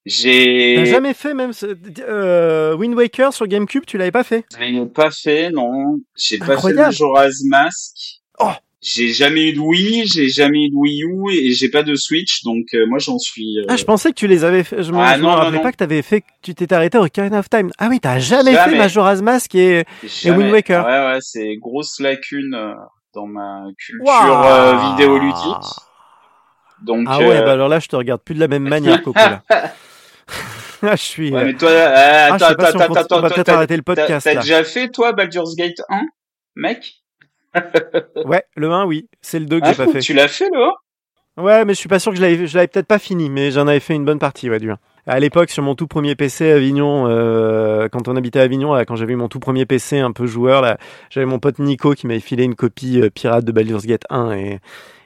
J'ai... 0.06 0.86
Jamais 0.86 1.14
fait 1.14 1.34
même 1.34 1.54
ce, 1.54 1.76
euh, 2.00 2.76
Wind 2.76 2.96
Waker 2.96 3.34
sur 3.34 3.48
GameCube, 3.48 3.86
tu 3.86 3.98
l'avais 3.98 4.12
pas 4.12 4.24
fait 4.24 4.46
Je 4.54 4.64
l'ai 4.64 4.86
pas 4.86 5.12
fait, 5.12 5.52
non. 5.52 6.00
J'ai 6.16 6.40
pas 6.40 6.58
fait 6.58 6.74
le 6.74 7.50
Mask. 7.50 8.22
Oh. 8.40 8.52
J'ai 8.84 9.10
jamais 9.10 9.50
eu 9.50 9.54
de 9.54 9.60
Wii, 9.60 10.08
j'ai 10.08 10.28
jamais 10.28 10.66
eu 10.66 10.70
de 10.72 10.76
Wii 10.76 11.04
U 11.04 11.32
et 11.32 11.52
j'ai 11.52 11.70
pas 11.70 11.84
de 11.84 11.94
Switch, 11.94 12.44
donc 12.44 12.66
euh, 12.74 12.88
moi 12.88 12.98
j'en 12.98 13.20
suis. 13.20 13.60
euh, 13.60 13.66
Ah, 13.70 13.76
je 13.78 13.84
pensais 13.84 14.10
que 14.10 14.16
tu 14.16 14.26
les 14.26 14.44
avais 14.44 14.64
fait. 14.64 14.82
Je 14.82 14.92
me, 14.92 14.98
Ah, 14.98 15.16
rappelais 15.18 15.58
non. 15.58 15.64
pas 15.64 15.72
que 15.72 15.78
t'avais 15.78 16.02
fait, 16.02 16.24
tu 16.42 16.56
t'étais 16.56 16.74
arrêté 16.74 16.98
au 16.98 17.06
Ocarina 17.06 17.38
of 17.40 17.48
Time. 17.50 17.70
Ah 17.78 17.88
oui, 17.90 18.00
t'as 18.00 18.18
jamais, 18.18 18.54
Jamais. 18.54 18.72
fait 18.74 18.78
Majora's 18.80 19.22
Mask 19.22 19.54
et, 19.54 19.84
jamais. 20.24 20.38
Wind 20.46 20.52
Waker. 20.52 20.84
Ouais, 20.84 21.14
ouais, 21.14 21.18
c'est 21.22 21.58
grosse 21.58 22.00
lacune 22.00 22.56
euh, 22.56 22.74
dans 23.14 23.28
ma 23.28 23.66
culture 23.78 24.42
euh, 24.46 24.90
vidéoludique. 24.90 25.68
Donc. 26.84 27.06
Ah 27.08 27.20
ouais, 27.20 27.38
euh, 27.38 27.42
bah 27.46 27.52
alors 27.52 27.70
là, 27.70 27.78
je 27.80 27.88
te 27.88 27.96
regarde 27.96 28.22
plus 28.24 28.34
de 28.34 28.40
la 28.40 28.48
même 28.48 28.68
manière, 28.68 29.00
Coco, 29.04 29.20
là. 29.20 29.44
Ah, 30.84 30.96
je 30.96 31.02
suis, 31.04 31.32
Ouais, 31.32 31.42
euh, 31.42 31.46
mais 31.46 31.54
toi, 31.54 31.70
ah, 31.72 32.30
je 32.30 32.44
attends, 32.44 32.46
attends, 32.66 32.94
attends, 32.96 33.18
on 33.18 33.22
va 33.22 33.30
peut-être 33.30 33.46
t'as- 33.46 33.54
arrêter 33.58 33.76
le 33.78 33.84
podcast, 33.84 34.24
T'as 34.24 34.42
déjà 34.42 34.64
fait, 34.64 34.88
toi, 34.90 35.12
Baldur's 35.14 35.56
Gate 35.56 35.80
1, 35.90 36.02
mec? 36.56 37.01
Ouais, 38.26 38.44
le 38.56 38.72
1, 38.72 38.86
oui. 38.86 39.08
C'est 39.22 39.40
le 39.40 39.46
2 39.46 39.60
que 39.60 39.66
Ah, 39.68 39.72
j'ai 39.74 39.86
pas 39.86 39.92
fait. 39.92 40.00
Tu 40.00 40.14
l'as 40.14 40.28
fait, 40.28 40.50
le 40.54 40.64
1 40.64 40.72
Ouais, 41.38 41.64
mais 41.64 41.74
je 41.74 41.80
suis 41.80 41.88
pas 41.88 41.98
sûr 42.00 42.12
que 42.12 42.18
je 42.18 42.22
l'avais, 42.22 42.46
je 42.46 42.56
l'avais 42.56 42.68
peut-être 42.68 42.88
pas 42.88 43.00
fini, 43.00 43.30
mais 43.30 43.52
j'en 43.52 43.66
avais 43.66 43.80
fait 43.80 43.96
une 43.96 44.04
bonne 44.04 44.20
partie, 44.20 44.50
ouais, 44.50 44.60
du 44.60 44.70
1. 44.70 44.78
À 45.08 45.20
l'époque, 45.20 45.50
sur 45.50 45.64
mon 45.64 45.76
tout 45.76 45.88
premier 45.88 46.14
PC 46.16 46.52
à 46.52 46.56
Avignon, 46.56 47.08
euh, 47.08 47.88
quand 47.88 48.10
on 48.10 48.16
habitait 48.18 48.40
à 48.40 48.44
Avignon, 48.44 48.74
là, 48.74 48.84
quand 48.86 48.96
j'avais 48.98 49.14
eu 49.14 49.16
mon 49.16 49.30
tout 49.30 49.40
premier 49.40 49.66
PC 49.66 50.00
un 50.00 50.12
peu 50.12 50.26
joueur, 50.28 50.62
là, 50.62 50.78
j'avais 51.10 51.26
mon 51.26 51.40
pote 51.40 51.58
Nico 51.60 51.94
qui 51.94 52.06
m'avait 52.06 52.20
filé 52.20 52.44
une 52.44 52.56
copie 52.56 53.02
euh, 53.02 53.10
pirate 53.10 53.46
de 53.46 53.52
Baldur's 53.54 53.86
Gate 53.86 54.04
1 54.10 54.34
et, 54.34 54.60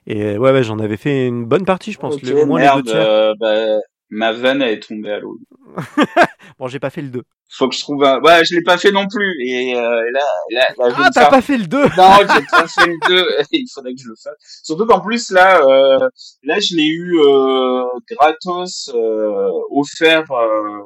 et 0.07 0.37
ouais, 0.37 0.51
ouais, 0.51 0.63
j'en 0.63 0.79
avais 0.79 0.97
fait 0.97 1.27
une 1.27 1.45
bonne 1.45 1.63
partie, 1.63 1.91
je 1.91 1.99
pense, 1.99 2.15
Ok, 2.15 2.23
les- 2.23 2.33
au 2.33 2.45
moins 2.47 2.59
les 2.59 2.65
merde, 2.65 2.83
deux 2.85 2.91
tiers. 2.91 3.05
euh, 3.07 3.33
bah, 3.39 3.77
ma 4.09 4.31
vanne 4.31 4.61
elle 4.61 4.73
est 4.73 4.79
tombée 4.87 5.11
à 5.11 5.19
l'eau. 5.19 5.37
Bon, 6.57 6.67
j'ai 6.67 6.79
pas 6.79 6.89
fait 6.89 7.01
le 7.01 7.09
2. 7.09 7.21
Faut 7.49 7.67
que 7.67 7.75
je 7.75 7.81
trouve 7.81 8.01
un... 8.05 8.21
Ouais, 8.21 8.45
je 8.45 8.55
l'ai 8.55 8.61
pas 8.61 8.77
fait 8.77 8.91
non 8.91 9.05
plus. 9.07 9.35
Et 9.45 9.75
euh, 9.75 9.81
là, 10.11 10.23
là, 10.51 10.67
là, 10.77 10.89
je 10.89 10.95
Ah, 10.97 11.09
t'as 11.13 11.21
faire- 11.21 11.29
pas 11.29 11.41
fait 11.41 11.57
le 11.57 11.65
2 11.67 11.81
Non, 11.81 11.87
j'ai 12.21 12.45
pas 12.49 12.65
fait 12.67 12.87
le 12.87 13.07
2. 13.09 13.27
Il 13.51 13.65
faudrait 13.73 13.93
que 13.93 13.99
je 14.01 14.07
le 14.07 14.15
fasse. 14.15 14.35
Surtout 14.63 14.85
qu'en 14.85 15.01
plus, 15.01 15.31
là, 15.31 15.59
euh, 15.61 16.07
là, 16.43 16.59
je 16.61 16.75
l'ai 16.77 16.85
eu 16.87 17.19
euh, 17.19 17.83
gratos, 18.09 18.89
euh, 18.95 19.49
offert 19.71 20.31
euh, 20.31 20.79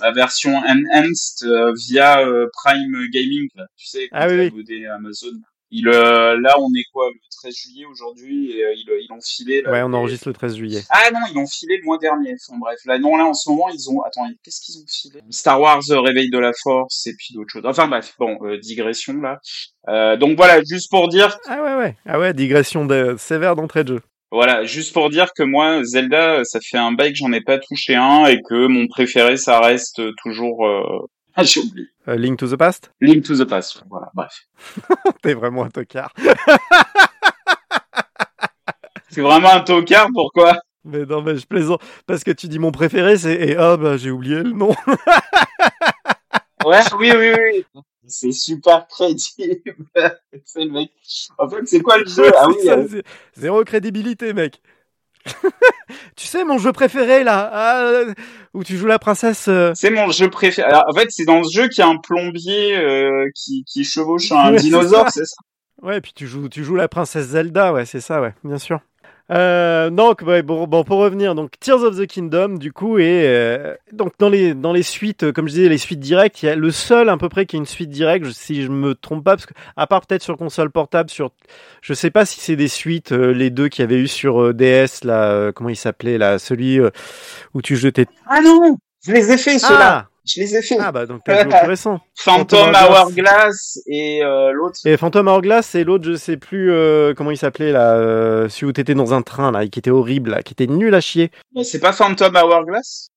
la 0.00 0.12
version 0.12 0.54
enhanced 0.56 1.48
euh, 1.48 1.72
via 1.88 2.18
Prime 2.52 3.06
Gaming. 3.10 3.48
Là. 3.54 3.64
Tu 3.76 3.86
sais, 3.86 4.08
Ah 4.12 4.28
oui, 4.28 4.52
oui. 4.54 4.86
Amazon. 4.86 5.32
Il, 5.76 5.88
euh, 5.88 6.38
là, 6.40 6.54
on 6.60 6.68
est 6.74 6.84
quoi, 6.92 7.08
le 7.12 7.18
13 7.42 7.52
juillet 7.54 7.84
aujourd'hui, 7.84 8.52
et 8.52 8.64
euh, 8.64 8.72
ils, 8.74 8.84
ils 9.02 9.06
l'ont 9.10 9.18
filé. 9.24 9.62
Là, 9.62 9.72
Ouais, 9.72 9.82
on 9.82 9.92
et- 9.92 9.96
enregistre 9.96 10.28
le 10.28 10.34
13 10.34 10.56
juillet. 10.56 10.82
Ah 10.90 11.10
non, 11.12 11.18
ils 11.30 11.34
l'ont 11.34 11.46
filé 11.48 11.78
le 11.78 11.84
mois 11.84 11.98
dernier. 11.98 12.34
Enfin 12.48 12.58
bref, 12.60 12.78
là 12.86 12.98
non, 12.98 13.16
là 13.16 13.24
en 13.24 13.34
ce 13.34 13.50
moment 13.50 13.68
ils 13.70 13.90
ont. 13.90 14.00
Attends, 14.02 14.26
qu'est-ce 14.44 14.60
qu'ils 14.60 14.78
ont 14.78 14.86
filé? 14.88 15.20
Star 15.30 15.60
Wars 15.60 15.82
euh, 15.90 16.00
Réveil 16.00 16.30
de 16.30 16.38
la 16.38 16.52
Force 16.62 17.06
et 17.06 17.12
puis 17.18 17.34
d'autres 17.34 17.50
choses. 17.50 17.66
Enfin 17.66 17.88
bref, 17.88 18.14
bon, 18.18 18.38
euh, 18.42 18.58
digression 18.58 19.14
là. 19.20 19.40
Donc 20.16 20.36
voilà, 20.36 20.60
juste 20.62 20.90
pour 20.90 21.08
dire, 21.08 21.36
Ah 21.48 21.62
ouais, 21.62 21.74
ouais. 21.74 21.96
Ah 22.06 22.18
ouais, 22.18 22.32
digression 22.32 22.84
de... 22.86 23.16
sévère 23.18 23.56
d'entrée 23.56 23.84
de 23.84 23.94
jeu. 23.96 24.00
voilà, 24.30 24.64
juste 24.64 24.92
pour 24.94 25.10
dire 25.10 25.32
que 25.36 25.42
moi 25.42 25.82
Zelda, 25.84 26.42
ça 26.44 26.58
fait 26.62 26.78
un 26.78 26.92
bail 26.92 27.10
que 27.12 27.18
j'en 27.18 27.32
ai 27.32 27.40
pas 27.42 27.58
touché 27.58 27.94
un 27.94 28.24
et 28.26 28.40
que 28.48 28.66
mon 28.66 28.86
préféré, 28.86 29.36
ça 29.36 29.60
reste 29.60 30.00
toujours. 30.22 30.64
Ah 31.36 31.42
j'ai 31.42 31.60
oublié. 31.60 31.88
Euh, 32.08 32.16
Link 32.16 32.38
to 32.38 32.46
the 32.48 32.56
Past? 32.56 32.92
Link 33.00 33.24
to 33.24 33.36
the 33.36 33.44
Past. 33.48 33.82
Voilà, 33.88 34.10
bref. 34.14 34.46
T'es 35.22 35.34
vraiment 35.34 35.64
un 35.64 35.70
tocard. 35.70 36.12
C'est 39.10 39.20
vraiment 39.22 39.52
un 39.52 39.60
tocard, 39.60 40.08
pourquoi? 40.12 40.60
Mais 40.84 41.04
non, 41.06 41.22
mais 41.22 41.36
je 41.36 41.46
plaisante. 41.46 41.82
Parce 42.06 42.24
que 42.24 42.30
tu 42.30 42.48
dis 42.48 42.58
mon 42.58 42.72
préféré, 42.72 43.16
c'est... 43.16 43.34
Et 43.34 43.56
ah, 43.56 43.76
bah, 43.76 43.96
j'ai 43.96 44.10
oublié 44.10 44.42
le 44.42 44.50
nom. 44.50 44.74
Ouais, 46.64 46.80
oui, 46.98 47.12
oui, 47.14 47.32
oui. 47.36 47.82
C'est 48.06 48.32
super 48.32 48.86
crédible. 48.88 49.86
c'est 50.46 50.64
le 50.64 50.70
mec. 50.70 50.90
En 51.36 51.46
fait, 51.46 51.66
c'est 51.66 51.80
quoi 51.80 51.98
le 51.98 52.06
jeu? 52.06 52.32
Ah 52.34 52.48
oui, 52.48 52.54
C'est 52.58 52.66
ça, 52.66 52.78
euh, 52.78 53.02
Zéro 53.34 53.62
crédibilité, 53.64 54.32
mec. 54.32 54.62
tu 56.16 56.26
sais, 56.26 56.44
mon 56.44 56.58
jeu 56.58 56.72
préféré, 56.72 57.24
là, 57.24 57.50
ah, 57.52 57.80
euh, 57.82 58.14
où 58.52 58.62
tu 58.64 58.76
joues 58.76 58.86
la 58.86 58.98
princesse... 58.98 59.46
euh, 59.48 59.72
C'est 59.74 59.90
mon 59.90 60.10
jeu 60.10 60.28
préféré. 60.28 60.68
Alors, 60.68 60.84
en 60.88 60.94
fait, 60.94 61.06
c'est 61.10 61.24
dans 61.24 61.42
ce 61.44 61.52
jeu 61.54 61.68
qu'il 61.68 61.82
y 61.82 61.86
a 61.86 61.88
un 61.88 61.96
plombier 61.98 62.76
euh, 62.76 63.26
qui, 63.34 63.64
qui 63.64 63.84
chevauche 63.84 64.30
un 64.32 64.52
Ouais, 64.52 64.58
c'est 64.58 64.64
dinosaure, 64.64 65.04
ça. 65.06 65.10
c'est 65.10 65.24
ça? 65.24 65.36
Ouais, 65.82 65.98
et 65.98 66.00
puis 66.00 66.12
tu 66.14 66.26
joues, 66.26 66.48
tu 66.48 66.64
joues 66.64 66.76
la 66.76 66.88
princesse 66.88 67.26
Zelda, 67.28 67.72
ouais, 67.72 67.84
c'est 67.84 68.00
ça, 68.00 68.20
ouais, 68.20 68.34
bien 68.44 68.58
sûr. 68.58 68.80
Euh, 69.30 69.88
donc, 69.88 70.20
ouais, 70.20 70.42
bon, 70.42 70.66
bon, 70.66 70.84
pour 70.84 70.98
revenir, 70.98 71.34
donc 71.34 71.52
Tears 71.58 71.82
of 71.82 71.96
the 71.96 72.06
Kingdom, 72.06 72.56
du 72.58 72.72
coup, 72.72 72.98
et 72.98 73.22
euh, 73.24 73.74
donc 73.92 74.12
dans 74.18 74.28
les 74.28 74.52
dans 74.52 74.72
les 74.72 74.82
suites, 74.82 75.32
comme 75.32 75.48
je 75.48 75.54
disais, 75.54 75.68
les 75.70 75.78
suites 75.78 76.00
directes, 76.00 76.42
il 76.42 76.46
y 76.46 76.48
a 76.50 76.56
le 76.56 76.70
seul 76.70 77.08
à 77.08 77.16
peu 77.16 77.30
près 77.30 77.46
qui 77.46 77.56
est 77.56 77.58
une 77.58 77.64
suite 77.64 77.88
directe, 77.88 78.26
si 78.32 78.62
je 78.62 78.68
me 78.68 78.94
trompe 78.94 79.24
pas, 79.24 79.32
parce 79.32 79.46
que 79.46 79.54
à 79.76 79.86
part 79.86 80.06
peut-être 80.06 80.22
sur 80.22 80.36
console 80.36 80.70
portable, 80.70 81.08
sur, 81.08 81.30
je 81.80 81.94
sais 81.94 82.10
pas 82.10 82.26
si 82.26 82.40
c'est 82.40 82.56
des 82.56 82.68
suites, 82.68 83.12
euh, 83.12 83.32
les 83.32 83.48
deux 83.48 83.68
qu'il 83.68 83.82
y 83.82 83.84
avait 83.84 83.98
eu 83.98 84.08
sur 84.08 84.42
euh, 84.42 84.52
DS, 84.52 85.04
là, 85.04 85.30
euh, 85.30 85.52
comment 85.52 85.70
il 85.70 85.76
s'appelait, 85.76 86.18
là, 86.18 86.38
celui 86.38 86.78
euh, 86.78 86.90
où 87.54 87.62
tu 87.62 87.76
jetais. 87.76 88.06
Ah 88.26 88.42
non 88.42 88.76
Je 89.06 89.12
les 89.12 89.32
ai 89.32 89.38
fait, 89.38 89.58
ceux-là. 89.58 90.06
Ah, 90.06 90.13
Je 90.26 90.40
les 90.40 90.56
ai 90.56 90.62
fait. 90.62 90.76
ah 90.80 90.90
bah 90.90 91.04
donc 91.06 91.20
t'as 91.24 91.42
joué 91.42 91.52
plus 91.58 91.68
récent. 91.68 92.00
Phantom 92.16 92.72
Phantom 92.72 92.92
Hourglass. 92.92 93.78
Et 93.86 94.22
euh, 94.24 94.52
l'autre. 94.52 94.78
Et 94.86 94.96
Phantom 94.96 95.28
Hourglass 95.28 95.74
et 95.74 95.84
l'autre, 95.84 96.04
je 96.06 96.14
sais 96.14 96.36
plus 96.38 96.72
euh, 96.72 97.12
comment 97.14 97.30
il 97.30 97.36
s'appelait 97.36 97.72
là, 97.72 97.94
euh, 97.96 98.48
celui 98.48 98.66
où 98.66 98.72
t'étais 98.72 98.94
dans 98.94 99.12
un 99.12 99.20
train 99.22 99.52
là, 99.52 99.66
qui 99.66 99.78
était 99.78 99.90
horrible 99.90 100.30
là, 100.30 100.42
qui 100.42 100.52
était 100.54 100.66
nul 100.66 100.94
à 100.94 101.00
chier. 101.00 101.30
C'est 101.62 101.80
pas 101.80 101.92
Phantom 101.92 102.34
Hourglass? 102.34 103.08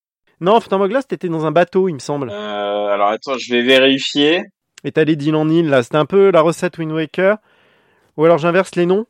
Non, 0.42 0.60
Phantom 0.60 0.82
Hourglass, 0.82 1.08
t'étais 1.08 1.30
dans 1.30 1.46
un 1.46 1.52
bateau, 1.52 1.88
il 1.90 1.94
me 1.94 2.00
semble. 2.00 2.30
euh, 2.30 2.88
Alors 2.88 3.08
attends, 3.10 3.38
je 3.38 3.54
vais 3.54 3.62
vérifier. 3.64 4.44
Et 4.84 4.92
t'allais 4.92 5.16
d'île 5.16 5.36
en 5.36 5.50
île 5.50 5.70
là, 5.70 5.84
c'était 5.84 5.96
un 5.98 6.06
peu 6.06 6.30
la 6.32 6.42
recette 6.42 6.78
Wind 6.78 6.92
Waker. 6.92 7.38
Ou 8.18 8.26
alors 8.26 8.38
j'inverse 8.38 8.76
les 8.76 8.86
noms. 8.86 9.06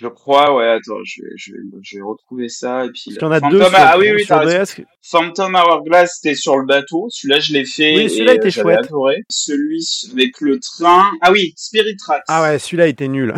Je 0.00 0.06
crois, 0.06 0.54
ouais, 0.54 0.68
attends, 0.68 1.02
je 1.04 1.22
vais, 1.22 1.28
je 1.36 1.52
vais, 1.52 1.58
je 1.82 1.96
vais 1.96 2.02
retrouver 2.02 2.48
ça 2.48 2.84
et 2.84 2.90
puis. 2.90 3.02
Parce 3.06 3.16
qu'il 3.18 3.22
y 3.22 3.24
en 3.24 3.32
a 3.32 3.40
Phantom- 3.40 3.50
deux 3.58 3.64
sur, 3.64 3.74
ah 3.74 3.98
oui, 3.98 4.10
oui, 4.14 4.24
sur. 4.24 4.40
DS. 4.44 4.82
Phantom 5.02 5.54
Hourglass, 5.56 6.20
c'était 6.20 6.36
sur 6.36 6.56
le 6.56 6.66
bateau. 6.66 7.08
Celui-là, 7.10 7.40
je 7.40 7.52
l'ai 7.52 7.64
fait. 7.64 7.96
Oui, 7.96 8.08
celui-là 8.08 8.34
était 8.34 8.46
euh, 8.46 8.50
chouette. 8.50 8.78
adoré. 8.84 9.24
Celui 9.28 9.84
avec 10.12 10.40
le 10.40 10.60
train. 10.60 11.10
Ah 11.20 11.32
oui, 11.32 11.52
Spirit 11.56 11.96
Tracks. 11.96 12.22
Ah 12.28 12.42
ouais, 12.42 12.58
celui-là 12.60 12.86
était 12.86 13.08
nul. 13.08 13.34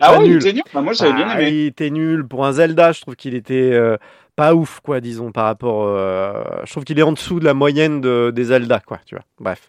Ah 0.00 0.18
ouais, 0.18 0.26
il 0.26 0.30
nul. 0.32 0.36
était 0.40 0.52
nul. 0.54 0.62
Bah, 0.74 0.80
moi, 0.80 0.92
j'avais 0.94 1.12
bien 1.12 1.26
Ah, 1.28 1.40
aimé. 1.40 1.50
Il 1.50 1.66
était 1.66 1.90
nul 1.90 2.26
pour 2.26 2.44
un 2.44 2.52
Zelda, 2.52 2.90
je 2.92 3.00
trouve 3.02 3.14
qu'il 3.14 3.34
était 3.36 3.70
euh, 3.72 3.96
pas 4.34 4.54
ouf 4.54 4.80
quoi, 4.80 5.00
disons 5.00 5.30
par 5.32 5.44
rapport. 5.44 5.86
euh, 5.86 6.42
je 6.64 6.70
trouve 6.72 6.84
qu'il 6.84 6.98
est 6.98 7.02
en 7.02 7.12
dessous 7.12 7.38
de 7.38 7.44
la 7.44 7.54
moyenne 7.54 8.00
de, 8.00 8.32
des 8.34 8.44
Zelda 8.44 8.80
quoi, 8.80 8.98
tu 9.06 9.14
vois. 9.14 9.24
Bref. 9.38 9.68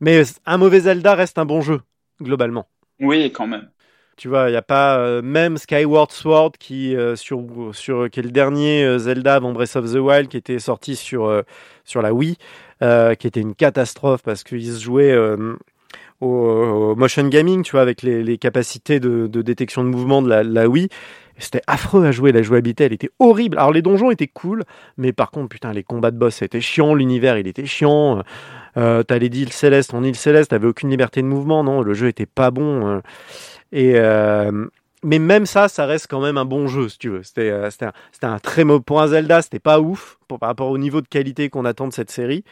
Mais 0.00 0.22
un 0.46 0.58
mauvais 0.58 0.80
Zelda 0.80 1.14
reste 1.16 1.38
un 1.38 1.44
bon 1.44 1.60
jeu 1.60 1.80
globalement. 2.20 2.68
Oui, 3.00 3.32
quand 3.32 3.48
même. 3.48 3.68
Tu 4.16 4.28
vois, 4.28 4.50
il 4.50 4.52
y 4.52 4.56
a 4.56 4.62
pas 4.62 4.98
euh, 4.98 5.22
même 5.22 5.56
Skyward 5.56 6.12
Sword 6.12 6.52
qui 6.58 6.94
euh, 6.94 7.16
sur 7.16 7.42
sur 7.72 8.04
est 8.04 8.16
le 8.18 8.30
dernier 8.30 8.84
euh, 8.84 8.98
Zelda 8.98 9.36
avant 9.36 9.52
Breath 9.52 9.76
of 9.76 9.90
the 9.90 9.96
Wild 9.96 10.28
qui 10.28 10.36
était 10.36 10.58
sorti 10.58 10.96
sur 10.96 11.42
sur 11.84 12.02
la 12.02 12.12
Wii, 12.12 12.36
qui 12.80 13.26
était 13.26 13.40
une 13.40 13.54
catastrophe 13.54 14.22
parce 14.22 14.44
qu'il 14.44 14.64
se 14.66 14.80
jouait 14.80 15.16
euh, 16.22 16.92
au, 16.92 16.96
motion 16.96 17.26
gaming, 17.28 17.62
tu 17.62 17.72
vois, 17.72 17.82
avec 17.82 18.02
les, 18.02 18.38
capacités 18.38 19.00
de, 19.00 19.26
détection 19.26 19.84
de 19.84 19.88
mouvement 19.88 20.22
de 20.22 20.28
la, 20.28 20.68
Wii. 20.68 20.88
C'était 21.38 21.62
affreux 21.66 22.04
à 22.04 22.12
jouer, 22.12 22.30
la 22.30 22.42
jouabilité, 22.42 22.84
elle 22.84 22.92
était 22.92 23.10
horrible. 23.18 23.58
Alors 23.58 23.72
les 23.72 23.82
donjons 23.82 24.10
étaient 24.10 24.28
cool, 24.28 24.64
mais 24.96 25.12
par 25.12 25.30
contre, 25.30 25.48
putain, 25.48 25.72
les 25.72 25.82
combats 25.82 26.10
de 26.10 26.18
boss, 26.18 26.36
c'était 26.36 26.60
chiant, 26.60 26.94
l'univers, 26.94 27.38
il 27.38 27.48
était 27.48 27.66
chiant. 27.66 28.22
Euh, 28.76 29.02
t'as 29.02 29.18
les 29.18 29.26
îles 29.26 29.52
célestes, 29.52 29.94
en 29.94 30.04
île 30.04 30.14
céleste, 30.14 30.50
t'avais 30.50 30.68
aucune 30.68 30.90
liberté 30.90 31.20
de 31.20 31.26
mouvement, 31.26 31.64
non, 31.64 31.80
le 31.80 31.94
jeu 31.94 32.08
était 32.08 32.26
pas 32.26 32.50
bon. 32.50 33.02
Et 33.72 33.94
euh, 33.96 34.66
mais 35.04 35.18
même 35.18 35.46
ça, 35.46 35.68
ça 35.68 35.86
reste 35.86 36.06
quand 36.08 36.20
même 36.20 36.38
un 36.38 36.44
bon 36.44 36.68
jeu, 36.68 36.88
si 36.88 36.98
tu 36.98 37.08
veux. 37.08 37.22
C'était 37.22 37.50
euh, 37.50 37.68
un, 38.22 38.38
très 38.38 38.64
mauvais 38.64 38.84
un 38.90 39.06
Zelda, 39.08 39.42
c'était 39.42 39.58
pas 39.58 39.80
ouf 39.80 40.18
par 40.28 40.48
rapport 40.48 40.70
au 40.70 40.78
niveau 40.78 41.00
de 41.00 41.08
qualité 41.08 41.50
qu'on 41.50 41.64
attend 41.64 41.88
de 41.88 41.92
cette 41.92 42.10
série 42.10 42.44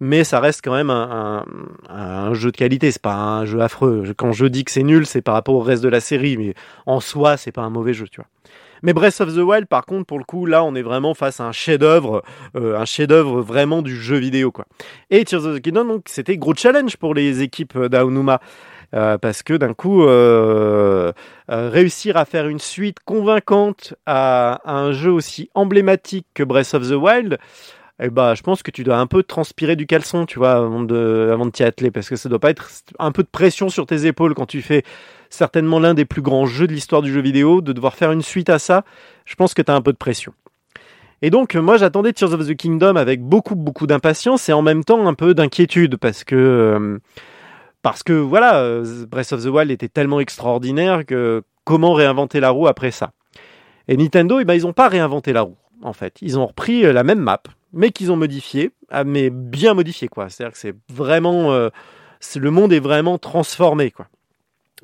mais 0.00 0.24
ça 0.24 0.40
reste 0.40 0.60
quand 0.62 0.74
même 0.74 0.90
un, 0.90 2.34
jeu 2.34 2.50
de 2.50 2.56
qualité. 2.56 2.90
C'est 2.90 3.02
pas 3.02 3.14
un 3.14 3.46
jeu 3.46 3.60
affreux. 3.60 4.12
Quand 4.16 4.32
je 4.32 4.46
dis 4.46 4.64
que 4.64 4.70
c'est 4.70 4.82
nul, 4.82 5.06
c'est 5.06 5.22
par 5.22 5.34
rapport 5.34 5.54
au 5.54 5.60
reste 5.60 5.82
de 5.82 5.88
la 5.88 6.00
série, 6.00 6.36
mais 6.36 6.54
en 6.86 7.00
soi, 7.00 7.36
c'est 7.36 7.52
pas 7.52 7.62
un 7.62 7.70
mauvais 7.70 7.94
jeu, 7.94 8.06
tu 8.08 8.20
vois. 8.20 8.28
Mais 8.82 8.92
Breath 8.92 9.22
of 9.22 9.34
the 9.34 9.38
Wild, 9.38 9.66
par 9.66 9.86
contre, 9.86 10.04
pour 10.04 10.18
le 10.18 10.24
coup, 10.24 10.44
là, 10.44 10.62
on 10.62 10.74
est 10.74 10.82
vraiment 10.82 11.14
face 11.14 11.40
à 11.40 11.44
un 11.44 11.52
chef-d'œuvre, 11.52 12.22
euh, 12.54 12.76
un 12.78 12.84
chef-d'œuvre 12.84 13.40
vraiment 13.40 13.80
du 13.80 13.96
jeu 13.96 14.16
vidéo, 14.16 14.52
quoi. 14.52 14.66
Et 15.10 15.24
Tears 15.24 15.46
of 15.46 15.56
the 15.56 15.62
Kingdom, 15.62 15.86
donc, 15.86 16.02
c'était 16.06 16.36
gros 16.36 16.54
challenge 16.54 16.98
pour 16.98 17.14
les 17.14 17.40
équipes 17.40 17.78
d'Aonuma. 17.78 18.40
Euh, 18.94 19.18
parce 19.18 19.42
que 19.42 19.54
d'un 19.54 19.74
coup, 19.74 20.04
euh, 20.04 21.12
réussir 21.48 22.16
à 22.16 22.24
faire 22.24 22.46
une 22.46 22.60
suite 22.60 22.98
convaincante 23.04 23.94
à, 24.06 24.60
un 24.66 24.92
jeu 24.92 25.10
aussi 25.10 25.50
emblématique 25.54 26.26
que 26.34 26.42
Breath 26.42 26.74
of 26.74 26.88
the 26.88 26.94
Wild, 26.94 27.38
eh 28.00 28.10
bah, 28.10 28.34
je 28.34 28.42
pense 28.42 28.62
que 28.62 28.70
tu 28.70 28.82
dois 28.82 28.96
un 28.98 29.06
peu 29.06 29.22
transpirer 29.22 29.76
du 29.76 29.86
caleçon, 29.86 30.26
tu 30.26 30.38
vois, 30.38 30.52
avant 30.52 30.82
de, 30.82 31.30
avant 31.32 31.48
t'y 31.48 31.62
atteler, 31.62 31.90
parce 31.90 32.08
que 32.08 32.16
ça 32.16 32.28
doit 32.28 32.40
pas 32.40 32.50
être 32.50 32.68
un 32.98 33.12
peu 33.12 33.22
de 33.22 33.28
pression 33.28 33.68
sur 33.68 33.86
tes 33.86 34.06
épaules 34.06 34.34
quand 34.34 34.46
tu 34.46 34.62
fais 34.62 34.82
certainement 35.30 35.78
l'un 35.78 35.94
des 35.94 36.04
plus 36.04 36.22
grands 36.22 36.46
jeux 36.46 36.66
de 36.66 36.72
l'histoire 36.72 37.02
du 37.02 37.12
jeu 37.12 37.20
vidéo, 37.20 37.60
de 37.60 37.72
devoir 37.72 37.94
faire 37.94 38.12
une 38.12 38.22
suite 38.22 38.50
à 38.50 38.58
ça. 38.58 38.84
Je 39.24 39.36
pense 39.36 39.54
que 39.54 39.62
tu 39.62 39.70
as 39.70 39.74
un 39.74 39.80
peu 39.80 39.92
de 39.92 39.98
pression. 39.98 40.32
Et 41.22 41.30
donc, 41.30 41.54
moi, 41.54 41.76
j'attendais 41.76 42.12
Tears 42.12 42.34
of 42.34 42.46
the 42.46 42.54
Kingdom 42.54 42.96
avec 42.96 43.22
beaucoup, 43.22 43.54
beaucoup 43.54 43.86
d'impatience 43.86 44.48
et 44.48 44.52
en 44.52 44.62
même 44.62 44.84
temps 44.84 45.06
un 45.06 45.14
peu 45.14 45.32
d'inquiétude, 45.32 45.96
parce 45.96 46.24
que, 46.24 46.34
euh, 46.34 46.98
parce 47.82 48.02
que 48.02 48.12
voilà, 48.12 48.56
euh, 48.56 49.06
Breath 49.06 49.32
of 49.32 49.42
the 49.42 49.46
Wild 49.46 49.70
était 49.70 49.88
tellement 49.88 50.20
extraordinaire 50.20 51.06
que 51.06 51.42
comment 51.64 51.94
réinventer 51.94 52.40
la 52.40 52.50
roue 52.50 52.66
après 52.66 52.90
ça? 52.90 53.12
Et 53.88 53.96
Nintendo, 53.96 54.40
eh 54.40 54.44
ben, 54.44 54.54
ils 54.54 54.62
n'ont 54.62 54.72
pas 54.72 54.88
réinventé 54.88 55.32
la 55.32 55.42
roue, 55.42 55.56
en 55.82 55.92
fait. 55.92 56.16
Ils 56.20 56.38
ont 56.38 56.46
repris 56.46 56.84
euh, 56.84 56.92
la 56.92 57.04
même 57.04 57.20
map, 57.20 57.42
mais 57.74 57.90
qu'ils 57.90 58.10
ont 58.12 58.16
modifié, 58.16 58.70
ah, 58.90 59.04
mais 59.04 59.30
bien 59.30 59.74
modifié 59.74 60.08
quoi. 60.08 60.28
C'est-à-dire 60.28 60.52
que 60.52 60.58
c'est 60.58 60.74
vraiment, 60.88 61.52
euh, 61.52 61.68
le 62.36 62.50
monde 62.50 62.72
est 62.72 62.80
vraiment 62.80 63.18
transformé 63.18 63.90
quoi. 63.90 64.06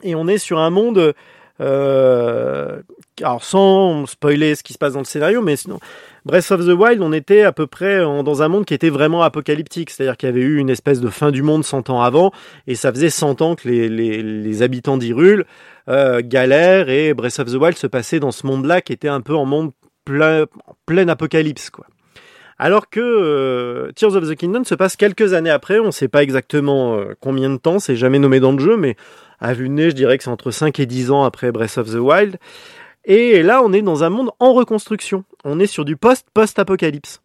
Et 0.03 0.15
on 0.15 0.27
est 0.27 0.39
sur 0.39 0.59
un 0.59 0.71
monde, 0.71 1.15
euh, 1.61 2.83
alors 3.21 3.45
sans 3.45 4.07
spoiler 4.07 4.55
ce 4.55 4.63
qui 4.63 4.73
se 4.73 4.79
passe 4.79 4.95
dans 4.95 5.01
le 5.01 5.05
scénario, 5.05 5.43
mais 5.43 5.57
sinon, 5.57 5.79
Breath 6.25 6.51
of 6.51 6.67
the 6.67 6.71
Wild, 6.71 7.03
on 7.03 7.13
était 7.13 7.43
à 7.43 7.53
peu 7.53 7.67
près 7.67 8.01
dans 8.01 8.43
un 8.43 8.49
monde 8.49 8.65
qui 8.65 8.75
était 8.75 8.91
vraiment 8.91 9.23
apocalyptique, 9.23 9.91
c'est-à-dire 9.91 10.17
qu'il 10.17 10.29
y 10.29 10.33
avait 10.33 10.41
eu 10.41 10.59
une 10.59 10.71
espèce 10.71 11.01
de 11.01 11.09
fin 11.09 11.31
du 11.31 11.43
monde 11.43 11.65
100 11.65 11.91
ans 11.91 12.03
avant, 12.03 12.33
et 12.67 12.75
ça 12.75 12.93
faisait 12.93 13.11
100 13.11 13.43
ans 13.43 13.55
que 13.57 13.69
les, 13.69 14.63
habitants 14.63 14.97
d'Hyrule 14.97 15.45
euh, 15.89 16.23
galèrent, 16.25 16.89
et 16.89 17.15
Breath 17.15 17.39
of 17.41 17.53
the 17.53 17.57
Wild 17.57 17.77
se 17.77 17.87
passait 17.87 18.21
dans 18.21 18.33
ce 18.33 18.47
monde-là 18.47 18.81
qui 18.81 18.93
était 18.93 19.09
un 19.09 19.21
peu 19.21 19.35
en 19.35 19.45
monde 19.45 19.73
plein, 20.05 20.47
plein 20.87 21.09
apocalypse 21.09 21.71
quoi. 21.71 21.87
Alors 22.63 22.91
que 22.91 23.01
euh, 23.01 23.91
Tears 23.93 24.17
of 24.17 24.29
the 24.29 24.35
Kingdom 24.35 24.65
se 24.65 24.75
passe 24.75 24.95
quelques 24.95 25.33
années 25.33 25.49
après, 25.49 25.79
on 25.79 25.87
ne 25.87 25.91
sait 25.91 26.09
pas 26.09 26.23
exactement 26.23 26.95
euh, 26.95 27.15
combien 27.19 27.49
de 27.49 27.57
temps, 27.57 27.79
c'est 27.79 27.97
jamais 27.97 28.19
nommé 28.19 28.39
dans 28.39 28.53
le 28.53 28.59
jeu, 28.59 28.77
mais 28.77 28.97
à 29.41 29.55
vue 29.55 29.71
de 29.71 29.73
nez, 29.73 29.89
je 29.89 29.95
dirais 29.95 30.19
que 30.19 30.25
c'est 30.25 30.31
entre 30.31 30.51
5 30.51 30.79
et 30.79 30.85
10 30.85 31.11
ans 31.11 31.25
après 31.25 31.53
Breath 31.53 31.79
of 31.79 31.91
the 31.91 31.95
Wild. 31.95 32.37
Et 33.07 33.43
là, 33.43 33.63
on 33.65 33.73
est 33.73 33.81
dans 33.81 34.05
un 34.05 34.11
monde 34.11 34.29
en 34.41 34.53
reconstruction. 34.53 35.25
On 35.43 35.59
est 35.59 35.67
sur 35.67 35.87
du 35.87 35.97
post-post-apocalypse. 35.97 37.23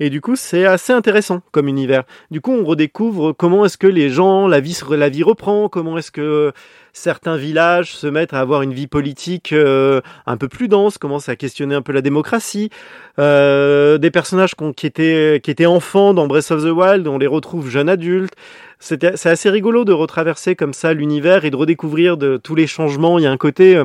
Et 0.00 0.10
du 0.10 0.20
coup, 0.20 0.36
c'est 0.36 0.64
assez 0.64 0.92
intéressant 0.92 1.42
comme 1.50 1.68
univers. 1.68 2.04
Du 2.30 2.40
coup, 2.40 2.52
on 2.52 2.64
redécouvre 2.64 3.32
comment 3.32 3.64
est-ce 3.64 3.78
que 3.78 3.86
les 3.86 4.10
gens, 4.10 4.46
la 4.46 4.60
vie, 4.60 4.78
la 4.90 5.08
vie 5.08 5.22
reprend, 5.22 5.68
comment 5.68 5.98
est-ce 5.98 6.12
que 6.12 6.52
certains 6.92 7.36
villages 7.36 7.94
se 7.94 8.06
mettent 8.06 8.32
à 8.32 8.40
avoir 8.40 8.62
une 8.62 8.72
vie 8.72 8.86
politique 8.86 9.52
euh, 9.52 10.00
un 10.26 10.36
peu 10.36 10.48
plus 10.48 10.68
dense, 10.68 10.98
commencent 10.98 11.28
à 11.28 11.36
questionner 11.36 11.74
un 11.74 11.82
peu 11.82 11.92
la 11.92 12.02
démocratie. 12.02 12.70
Euh, 13.18 13.98
des 13.98 14.10
personnages 14.10 14.54
qui 14.76 14.86
étaient 14.86 15.40
qui 15.42 15.50
étaient 15.50 15.66
enfants 15.66 16.14
dans 16.14 16.26
Breath 16.26 16.50
of 16.50 16.62
the 16.62 16.70
Wild, 16.70 17.06
on 17.08 17.18
les 17.18 17.26
retrouve 17.26 17.68
jeunes 17.68 17.88
adultes. 17.88 18.34
C'est 18.80 19.04
assez 19.04 19.50
rigolo 19.50 19.84
de 19.84 19.92
retraverser 19.92 20.54
comme 20.54 20.72
ça 20.72 20.92
l'univers 20.92 21.44
et 21.44 21.50
de 21.50 21.56
redécouvrir 21.56 22.16
de 22.16 22.36
tous 22.36 22.54
les 22.54 22.68
changements. 22.68 23.18
Il 23.18 23.22
y 23.22 23.26
a 23.26 23.32
un 23.32 23.36
côté 23.36 23.76
euh, 23.76 23.84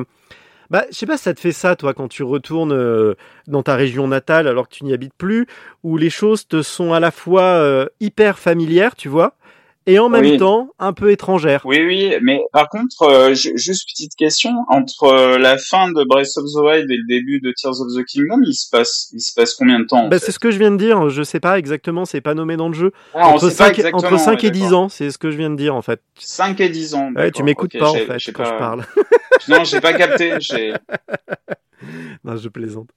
bah, 0.70 0.84
je 0.90 0.96
sais 0.96 1.06
pas 1.06 1.16
si 1.16 1.24
ça 1.24 1.34
te 1.34 1.40
fait 1.40 1.52
ça, 1.52 1.76
toi, 1.76 1.94
quand 1.94 2.08
tu 2.08 2.22
retournes 2.22 2.72
euh, 2.72 3.14
dans 3.46 3.62
ta 3.62 3.76
région 3.76 4.08
natale 4.08 4.48
alors 4.48 4.68
que 4.68 4.74
tu 4.74 4.84
n'y 4.84 4.92
habites 4.92 5.14
plus, 5.14 5.46
où 5.82 5.96
les 5.96 6.10
choses 6.10 6.46
te 6.46 6.62
sont 6.62 6.92
à 6.92 7.00
la 7.00 7.10
fois 7.10 7.88
hyper 8.00 8.38
familières, 8.38 8.96
tu 8.96 9.08
vois, 9.08 9.36
et 9.86 9.98
en 9.98 10.08
même 10.08 10.38
temps 10.38 10.68
un 10.78 10.92
peu 10.92 11.10
étrangère. 11.10 11.62
Oui, 11.64 11.84
oui, 11.84 12.14
mais 12.22 12.40
par 12.52 12.68
contre, 12.68 13.02
euh, 13.02 13.34
juste 13.34 13.88
petite 13.88 14.14
question, 14.16 14.52
entre 14.68 15.04
euh, 15.04 15.38
la 15.38 15.58
fin 15.58 15.90
de 15.90 16.04
Breath 16.04 16.36
of 16.36 16.44
the 16.44 16.60
Wild 16.62 16.90
et 16.90 16.96
le 16.96 17.06
début 17.06 17.40
de 17.40 17.52
Tears 17.52 17.80
of 17.80 17.88
the 17.94 18.04
Kingdom, 18.04 18.40
il 18.46 18.54
se 18.54 18.68
passe, 18.70 19.10
il 19.12 19.20
se 19.20 19.34
passe 19.34 19.54
combien 19.54 19.80
de 19.80 19.84
temps 19.84 20.08
bah, 20.08 20.18
C'est 20.18 20.32
ce 20.32 20.38
que 20.38 20.50
je 20.50 20.58
viens 20.58 20.70
de 20.70 20.76
dire, 20.76 21.08
je 21.10 21.22
sais 21.22 21.40
pas 21.40 21.58
exactement, 21.58 22.04
c'est 22.04 22.20
pas 22.20 22.34
nommé 22.34 22.56
dans 22.56 22.68
le 22.68 22.74
jeu. 22.74 22.92
Ah, 23.14 23.28
entre, 23.28 23.50
5, 23.50 23.80
entre 23.92 24.18
5 24.18 24.42
et 24.44 24.50
10 24.50 24.72
ans, 24.72 24.88
c'est 24.88 25.10
ce 25.10 25.18
que 25.18 25.30
je 25.30 25.36
viens 25.36 25.50
de 25.50 25.56
dire 25.56 25.74
en 25.74 25.82
fait. 25.82 26.00
5 26.18 26.60
et 26.60 26.68
10 26.68 26.94
ans. 26.94 27.12
Ouais, 27.14 27.30
tu 27.30 27.42
m'écoutes 27.42 27.78
pas 27.78 27.90
en 27.90 27.94
fait 27.94 28.32
quand 28.32 28.44
je 28.44 28.58
parle. 28.58 28.84
non, 29.48 29.64
j'ai 29.64 29.80
pas 29.80 29.92
capté. 29.92 30.32
non, 32.24 32.36
je 32.36 32.48
plaisante. 32.48 32.88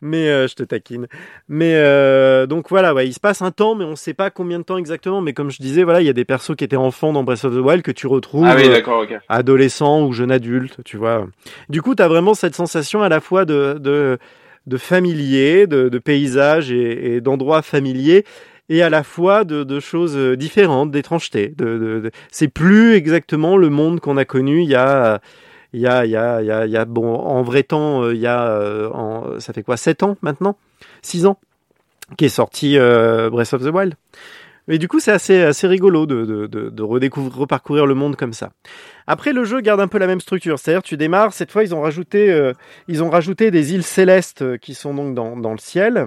Mais 0.00 0.28
euh, 0.28 0.46
je 0.48 0.54
te 0.54 0.62
taquine. 0.62 1.06
Mais 1.48 1.74
euh, 1.74 2.46
donc 2.46 2.68
voilà, 2.68 2.94
ouais, 2.94 3.06
il 3.06 3.12
se 3.12 3.20
passe 3.20 3.42
un 3.42 3.50
temps, 3.50 3.74
mais 3.74 3.84
on 3.84 3.90
ne 3.90 3.96
sait 3.96 4.14
pas 4.14 4.30
combien 4.30 4.58
de 4.58 4.64
temps 4.64 4.78
exactement. 4.78 5.20
Mais 5.20 5.32
comme 5.32 5.50
je 5.50 5.60
disais, 5.60 5.84
voilà, 5.84 6.00
il 6.00 6.06
y 6.06 6.10
a 6.10 6.14
des 6.14 6.24
persos 6.24 6.56
qui 6.56 6.64
étaient 6.64 6.76
enfants 6.76 7.12
dans 7.12 7.24
Breath 7.24 7.44
of 7.44 7.54
the 7.54 7.58
Wild 7.58 7.82
que 7.82 7.90
tu 7.90 8.06
retrouves 8.06 8.46
ah 8.46 8.56
oui, 8.56 8.68
euh, 8.68 9.18
adolescents 9.28 10.04
ou 10.04 10.12
jeunes 10.12 10.32
adultes, 10.32 10.78
tu 10.84 10.96
vois. 10.96 11.26
Du 11.68 11.82
coup, 11.82 11.94
tu 11.94 12.02
as 12.02 12.08
vraiment 12.08 12.34
cette 12.34 12.54
sensation 12.54 13.02
à 13.02 13.08
la 13.08 13.20
fois 13.20 13.44
de, 13.44 13.78
de, 13.78 14.18
de 14.66 14.76
familier, 14.76 15.66
de, 15.66 15.88
de 15.88 15.98
paysage 15.98 16.70
et, 16.70 17.16
et 17.16 17.20
d'endroits 17.20 17.62
familiers 17.62 18.24
et 18.70 18.82
à 18.82 18.88
la 18.88 19.02
fois 19.02 19.44
de, 19.44 19.62
de 19.62 19.78
choses 19.78 20.16
différentes, 20.38 20.90
d'étrangeté. 20.90 21.48
De, 21.48 22.00
de, 22.02 22.10
c'est 22.30 22.48
plus 22.48 22.94
exactement 22.94 23.58
le 23.58 23.68
monde 23.68 24.00
qu'on 24.00 24.16
a 24.16 24.24
connu 24.24 24.62
il 24.62 24.68
y 24.70 24.74
a 24.74 25.20
il 25.74 25.80
y 25.80 25.88
a, 25.88 26.04
il 26.06 26.10
y 26.12 26.16
a, 26.16 26.40
il 26.40 26.70
y 26.70 26.76
a, 26.76 26.84
bon, 26.84 27.16
en 27.16 27.42
vrai 27.42 27.64
temps, 27.64 28.04
euh, 28.04 28.14
il 28.14 28.20
y 28.20 28.28
a, 28.28 28.46
euh, 28.46 29.40
ça 29.40 29.52
fait 29.52 29.64
quoi, 29.64 29.76
7 29.76 30.04
ans 30.04 30.16
maintenant? 30.22 30.56
6 31.02 31.26
ans 31.26 31.38
qui 32.16 32.26
est 32.26 32.28
sorti 32.30 32.78
euh, 32.78 33.28
Breath 33.28 33.54
of 33.54 33.62
the 33.62 33.74
Wild. 33.74 33.94
Mais 34.68 34.78
du 34.78 34.86
coup, 34.86 35.00
c'est 35.00 35.10
assez, 35.10 35.42
assez 35.42 35.66
rigolo 35.66 36.06
de, 36.06 36.24
de, 36.24 36.46
de, 36.46 36.70
de, 36.70 36.82
reparcourir 36.82 37.86
le 37.86 37.94
monde 37.94 38.14
comme 38.14 38.32
ça. 38.32 38.50
Après, 39.08 39.32
le 39.32 39.44
jeu 39.44 39.60
garde 39.60 39.80
un 39.80 39.88
peu 39.88 39.98
la 39.98 40.06
même 40.06 40.20
structure. 40.20 40.58
C'est-à-dire, 40.58 40.82
tu 40.82 40.96
démarres, 40.96 41.32
cette 41.32 41.50
fois, 41.50 41.64
ils 41.64 41.74
ont 41.74 41.82
rajouté, 41.82 42.52
ils 42.88 43.02
ont 43.02 43.10
rajouté 43.10 43.50
des 43.50 43.74
îles 43.74 43.82
célestes 43.82 44.56
qui 44.58 44.72
sont 44.72 44.94
donc 44.94 45.14
dans, 45.14 45.52
le 45.52 45.58
ciel. 45.58 46.06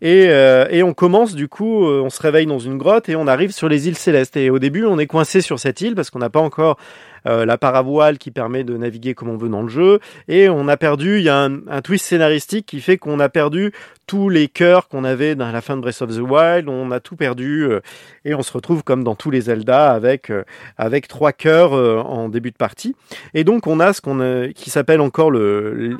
Et, 0.00 0.82
on 0.82 0.94
commence 0.94 1.34
du 1.34 1.48
coup, 1.48 1.84
on 1.84 2.08
se 2.08 2.22
réveille 2.22 2.46
dans 2.46 2.58
une 2.58 2.78
grotte 2.78 3.10
et 3.10 3.16
on 3.16 3.26
arrive 3.26 3.50
sur 3.50 3.68
les 3.68 3.88
îles 3.88 3.98
célestes. 3.98 4.38
Et 4.38 4.48
au 4.48 4.58
début, 4.58 4.86
on 4.86 4.98
est 4.98 5.06
coincé 5.06 5.42
sur 5.42 5.58
cette 5.58 5.82
île 5.82 5.94
parce 5.94 6.08
qu'on 6.08 6.20
n'a 6.20 6.30
pas 6.30 6.40
encore 6.40 6.78
euh, 7.26 7.44
la 7.44 7.58
paravoile 7.58 8.18
qui 8.18 8.30
permet 8.30 8.64
de 8.64 8.76
naviguer 8.76 9.14
comme 9.14 9.28
on 9.28 9.36
veut 9.36 9.48
dans 9.48 9.62
le 9.62 9.68
jeu, 9.68 10.00
et 10.28 10.48
on 10.48 10.68
a 10.68 10.76
perdu, 10.76 11.18
il 11.18 11.24
y 11.24 11.28
a 11.28 11.44
un, 11.44 11.82
twist 11.82 12.06
scénaristique 12.06 12.66
qui 12.66 12.80
fait 12.80 12.98
qu'on 12.98 13.20
a 13.20 13.28
perdu 13.28 13.72
tous 14.06 14.28
les 14.28 14.48
cœurs 14.48 14.88
qu'on 14.88 15.04
avait 15.04 15.34
dans 15.34 15.50
la 15.50 15.60
fin 15.60 15.76
de 15.76 15.82
Breath 15.82 16.02
of 16.02 16.14
the 16.14 16.20
Wild, 16.20 16.68
on 16.68 16.90
a 16.90 17.00
tout 17.00 17.16
perdu, 17.16 17.64
euh, 17.64 17.80
et 18.24 18.34
on 18.34 18.42
se 18.42 18.52
retrouve 18.52 18.82
comme 18.84 19.04
dans 19.04 19.14
tous 19.14 19.30
les 19.30 19.42
Zelda 19.42 19.92
avec, 19.92 20.30
euh, 20.30 20.44
avec 20.76 21.08
trois 21.08 21.32
cœurs 21.32 21.72
en 21.72 22.28
début 22.28 22.50
de 22.50 22.56
partie. 22.56 22.94
Et 23.34 23.44
donc 23.44 23.66
on 23.66 23.80
a 23.80 23.92
ce 23.92 24.00
qu'on 24.00 24.20
a, 24.20 24.48
qui 24.48 24.70
s'appelle 24.70 25.00
encore 25.00 25.30
le... 25.30 25.96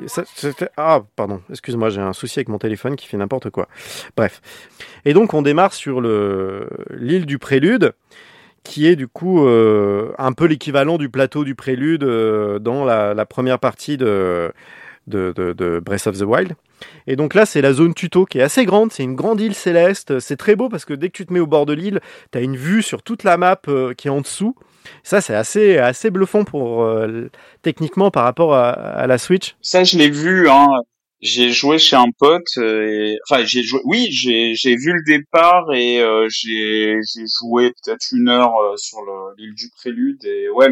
ah, 0.77 1.01
pardon, 1.15 1.41
excuse-moi, 1.49 1.89
j'ai 1.89 2.01
un 2.01 2.13
souci 2.13 2.39
avec 2.39 2.49
mon 2.49 2.59
téléphone 2.59 2.95
qui 2.95 3.07
fait 3.07 3.17
n'importe 3.17 3.49
quoi. 3.49 3.67
Bref. 4.15 4.41
Et 5.05 5.13
donc 5.13 5.33
on 5.33 5.41
démarre 5.41 5.73
sur 5.73 6.01
l'île 6.01 7.25
du 7.25 7.37
Prélude, 7.37 7.93
qui 8.63 8.87
est 8.87 8.95
du 8.95 9.07
coup 9.07 9.45
euh, 9.45 10.13
un 10.17 10.31
peu 10.31 10.45
l'équivalent 10.45 10.97
du 10.97 11.09
plateau 11.09 11.43
du 11.43 11.55
prélude 11.55 12.03
euh, 12.03 12.59
dans 12.59 12.85
la, 12.85 13.25
première 13.25 13.59
partie 13.59 13.97
de, 13.97 14.53
Breath 15.07 16.07
of 16.07 16.17
the 16.17 16.23
Wild. 16.23 16.53
Et 17.07 17.15
donc 17.15 17.33
là, 17.33 17.45
c'est 17.45 17.61
la 17.61 17.73
zone 17.73 17.93
tuto 17.93 18.25
qui 18.25 18.39
est 18.39 18.41
assez 18.41 18.65
grande, 18.65 18.91
c'est 18.91 19.03
une 19.03 19.15
grande 19.15 19.39
île 19.39 19.53
céleste, 19.53 20.19
c'est 20.19 20.37
très 20.37 20.55
beau 20.55 20.69
parce 20.69 20.85
que 20.85 20.93
dès 20.93 21.07
que 21.07 21.13
tu 21.15 21.25
te 21.25 21.31
mets 21.31 21.39
au 21.39 21.47
bord 21.47 21.65
de 21.65 21.73
l'île, 21.73 21.99
tu 22.31 22.37
as 22.37 22.41
une 22.41 22.57
vue 22.57 22.81
sur 22.81 23.03
toute 23.03 23.23
la 23.23 23.37
map 23.37 23.59
euh, 23.67 23.93
qui 23.93 24.07
est 24.07 24.11
en 24.11 24.21
dessous. 24.21 24.55
Ça, 25.03 25.21
c'est 25.21 25.35
assez, 25.35 25.77
assez 25.77 26.09
bluffant 26.09 26.43
pour 26.43 26.85
techniquement 27.61 28.11
par 28.11 28.25
rapport 28.25 28.53
à, 28.53 28.71
à, 28.71 29.07
la 29.07 29.17
Switch. 29.17 29.55
Ça, 29.61 29.85
je 29.85 29.97
l'ai 29.97 30.09
vu, 30.09 30.49
hein. 30.49 30.67
J'ai 31.25 31.51
joué 31.51 31.79
chez 31.79 31.95
un 31.95 32.11
pote 32.19 32.43
euh, 32.57 33.15
enfin 33.29 33.45
j'ai 33.45 33.63
joué 33.63 33.79
oui 33.85 34.07
j'ai 34.11 34.55
j'ai 34.55 34.75
vu 34.75 34.91
le 34.91 35.01
départ 35.07 35.73
et 35.73 36.01
euh, 36.01 36.27
j'ai 36.29 36.97
j'ai 37.15 37.23
joué 37.39 37.71
peut-être 37.81 38.05
une 38.11 38.27
heure 38.27 38.53
euh, 38.57 38.75
sur 38.75 38.99
le- 39.01 39.33
l'île 39.37 39.55
du 39.55 39.69
prélude 39.69 40.23
et 40.25 40.49
ouais 40.49 40.67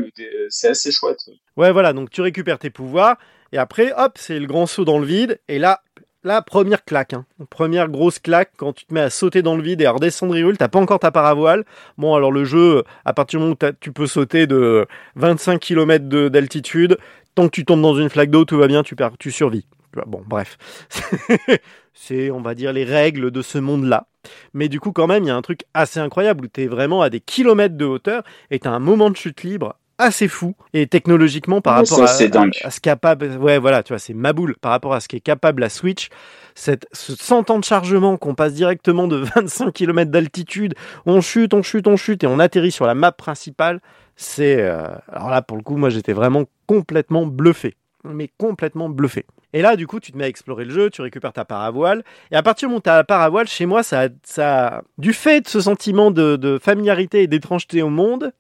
c'est 0.49 0.67
assez 0.67 0.91
chouette. 0.91 1.19
Ouais, 1.55 1.71
voilà, 1.71 1.93
donc 1.93 2.09
tu 2.09 2.21
récupères 2.21 2.59
tes 2.59 2.69
pouvoirs, 2.69 3.17
et 3.53 3.57
après, 3.57 3.93
hop, 3.97 4.13
c'est 4.17 4.39
le 4.39 4.45
grand 4.45 4.65
saut 4.65 4.83
dans 4.85 4.99
le 4.99 5.05
vide, 5.05 5.39
et 5.47 5.57
là, 5.59 5.81
la 6.23 6.41
première 6.41 6.83
claque, 6.85 7.13
hein. 7.13 7.25
première 7.49 7.87
grosse 7.89 8.19
claque, 8.19 8.51
quand 8.57 8.73
tu 8.73 8.85
te 8.85 8.93
mets 8.93 9.01
à 9.01 9.09
sauter 9.09 9.41
dans 9.41 9.55
le 9.55 9.63
vide 9.63 9.81
et 9.81 9.85
à 9.85 9.91
redescendre 9.91 10.35
Hyrule, 10.37 10.57
t'as 10.57 10.67
pas 10.69 10.79
encore 10.79 10.99
ta 10.99 11.11
paravoile. 11.11 11.65
Bon, 11.97 12.13
alors 12.13 12.31
le 12.31 12.43
jeu, 12.45 12.83
à 13.05 13.13
partir 13.13 13.39
du 13.39 13.45
moment 13.45 13.55
où 13.61 13.71
tu 13.79 13.91
peux 13.91 14.07
sauter 14.07 14.47
de 14.47 14.85
25 15.15 15.59
km 15.59 16.07
de- 16.07 16.29
d'altitude, 16.29 16.97
tant 17.35 17.45
que 17.45 17.51
tu 17.51 17.65
tombes 17.65 17.81
dans 17.81 17.95
une 17.95 18.09
flaque 18.09 18.29
d'eau, 18.31 18.45
tout 18.45 18.57
va 18.57 18.67
bien, 18.67 18.83
tu, 18.83 18.95
perds, 18.95 19.17
tu 19.19 19.31
survis. 19.31 19.65
Tu 19.93 19.99
Bon, 20.06 20.21
bref. 20.25 20.58
c'est, 21.93 22.32
on 22.32 22.41
va 22.41 22.56
dire, 22.56 22.73
les 22.73 22.84
règles 22.84 23.32
de 23.32 23.41
ce 23.41 23.58
monde-là. 23.58 24.08
Mais 24.54 24.69
du 24.69 24.80
coup, 24.80 24.91
quand 24.91 25.08
même, 25.08 25.23
il 25.23 25.27
y 25.27 25.32
a 25.32 25.36
un 25.36 25.41
truc 25.41 25.62
assez 25.73 25.99
incroyable 25.99 26.45
où 26.45 26.47
t'es 26.47 26.67
vraiment 26.67 27.01
à 27.01 27.10
des 27.10 27.19
kilomètres 27.19 27.75
de 27.75 27.86
hauteur 27.86 28.23
et 28.49 28.60
t'as 28.60 28.71
un 28.71 28.80
moment 28.80 29.10
de 29.10 29.17
chute 29.17 29.43
libre 29.43 29.75
assez 30.01 30.27
fou. 30.27 30.56
Et 30.73 30.88
technologiquement 30.88 31.62
par 31.62 31.75
rapport 31.75 32.08
ça, 32.08 32.25
à, 32.25 32.39
à, 32.39 32.47
à 32.63 32.71
ce 32.71 32.80
capable 32.80 33.38
ouais 33.38 33.60
voilà 33.60 33.84
tu 33.84 33.93
vois 33.93 33.99
c'est 33.99 34.13
ma 34.13 34.34
boule. 34.34 34.56
Par 34.60 34.71
rapport 34.71 34.93
à 34.93 34.99
ce 34.99 35.08
qui 35.08 35.15
est 35.15 35.21
capable 35.21 35.62
la 35.62 35.69
Switch 35.69 36.10
cette 36.56 36.88
ce 36.91 37.15
100 37.15 37.43
temps 37.43 37.60
de 37.60 37.63
chargement 37.63 38.17
qu'on 38.17 38.34
passe 38.36 38.54
directement 38.54 39.08
de 39.08 39.17
25 39.36 39.71
km 39.71 40.10
d'altitude 40.12 40.73
on 41.06 41.21
chute 41.21 41.54
on 41.54 41.62
chute 41.62 41.88
on 41.88 41.97
chute 41.97 42.23
et 42.23 42.27
on 42.27 42.39
atterrit 42.39 42.71
sur 42.71 42.88
la 42.88 42.95
map 42.95 43.12
principale 43.12 43.80
c'est 44.15 44.58
euh, 44.60 44.88
alors 45.12 45.30
là 45.30 45.41
pour 45.41 45.56
le 45.58 45.63
coup 45.63 45.77
moi 45.77 45.89
j'étais 45.89 46.13
vraiment 46.13 46.45
complètement 46.67 47.25
bluffé. 47.25 47.75
Mais 48.04 48.32
complètement 48.39 48.89
bluffé 48.89 49.25
et 49.53 49.61
là, 49.61 49.75
du 49.75 49.87
coup, 49.87 49.99
tu 49.99 50.11
te 50.11 50.17
mets 50.17 50.25
à 50.25 50.27
explorer 50.27 50.65
le 50.65 50.71
jeu, 50.71 50.89
tu 50.89 51.01
récupères 51.01 51.33
ta 51.33 51.45
paravoile. 51.45 52.03
Et 52.31 52.35
à 52.35 52.43
partir 52.43 52.67
du 52.67 52.73
moment 52.73 52.81
où 52.85 52.89
la 52.89 53.03
paravoile, 53.03 53.47
chez 53.47 53.65
moi, 53.65 53.83
ça, 53.83 54.07
ça, 54.23 54.83
du 54.97 55.13
fait 55.13 55.41
de 55.41 55.47
ce 55.47 55.61
sentiment 55.61 56.11
de, 56.11 56.35
de 56.35 56.57
familiarité 56.57 57.23
et 57.23 57.27
d'étrangeté 57.27 57.81
au 57.81 57.89
monde, 57.89 58.31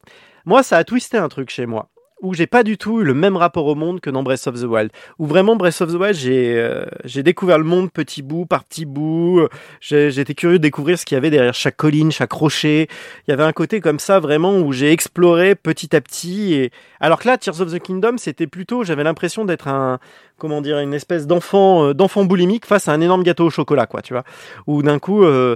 moi, 0.45 0.63
ça 0.63 0.77
a 0.77 0.83
twisté 0.83 1.17
un 1.17 1.29
truc 1.29 1.49
chez 1.49 1.65
moi. 1.65 1.89
Où 2.21 2.33
j'ai 2.33 2.47
pas 2.47 2.63
du 2.63 2.77
tout 2.77 3.01
eu 3.01 3.03
le 3.03 3.13
même 3.13 3.35
rapport 3.35 3.65
au 3.65 3.75
monde 3.75 3.99
que 3.99 4.09
dans 4.09 4.23
Breath 4.23 4.47
of 4.47 4.59
the 4.59 4.65
Wild. 4.65 4.91
Où 5.19 5.25
vraiment, 5.25 5.55
Breath 5.55 5.81
of 5.81 5.91
the 5.91 5.95
Wild, 5.95 6.15
j'ai 6.15 6.55
euh, 6.55 6.85
j'ai 7.03 7.23
découvert 7.23 7.57
le 7.57 7.63
monde 7.63 7.91
petit 7.91 8.21
bout 8.21 8.45
par 8.45 8.63
petit 8.63 8.85
bout. 8.85 9.47
J'étais 9.79 10.35
curieux 10.35 10.59
de 10.59 10.63
découvrir 10.63 10.99
ce 10.99 11.05
qu'il 11.05 11.15
y 11.15 11.17
avait 11.17 11.31
derrière 11.31 11.53
chaque 11.53 11.77
colline, 11.77 12.11
chaque 12.11 12.31
rocher. 12.31 12.87
Il 13.27 13.31
y 13.31 13.33
avait 13.33 13.43
un 13.43 13.53
côté 13.53 13.81
comme 13.81 13.99
ça, 13.99 14.19
vraiment, 14.19 14.57
où 14.59 14.71
j'ai 14.71 14.91
exploré 14.91 15.55
petit 15.55 15.95
à 15.95 16.01
petit. 16.01 16.53
Et... 16.53 16.71
Alors 16.99 17.19
que 17.19 17.27
là, 17.27 17.37
Tears 17.37 17.59
of 17.61 17.73
the 17.73 17.79
Kingdom, 17.79 18.17
c'était 18.17 18.47
plutôt, 18.47 18.83
j'avais 18.83 19.03
l'impression 19.03 19.43
d'être 19.43 19.67
un, 19.67 19.99
comment 20.37 20.61
dire, 20.61 20.79
une 20.79 20.93
espèce 20.93 21.27
d'enfant, 21.27 21.87
euh, 21.87 21.93
d'enfant 21.93 22.25
boulimique 22.25 22.65
face 22.65 22.87
à 22.87 22.93
un 22.93 23.01
énorme 23.01 23.23
gâteau 23.23 23.45
au 23.45 23.49
chocolat, 23.49 23.85
quoi, 23.85 24.01
tu 24.01 24.13
vois. 24.13 24.23
Où 24.67 24.83
d'un 24.83 24.99
coup, 24.99 25.23
euh, 25.23 25.55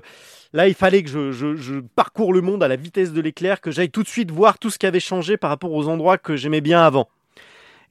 là, 0.55 0.67
il 0.67 0.73
fallait 0.73 1.03
que 1.03 1.09
je, 1.09 1.31
je, 1.31 1.79
parcours 1.95 2.33
le 2.33 2.41
monde 2.41 2.63
à 2.63 2.67
la 2.67 2.77
vitesse 2.77 3.11
de 3.11 3.21
l'éclair, 3.21 3.61
que 3.61 3.71
j'aille 3.71 3.91
tout 3.91 4.03
de 4.03 4.07
suite 4.07 4.31
voir 4.31 4.57
tout 4.57 4.69
ce 4.69 4.79
qui 4.79 4.85
avait 4.85 5.01
changé 5.01 5.37
par 5.37 5.49
rapport 5.49 5.71
aux 5.71 5.87
endroits 5.87 6.17
que 6.17 6.35
j'aimais 6.35 6.61
bien 6.61 6.81
avant. 6.81 7.09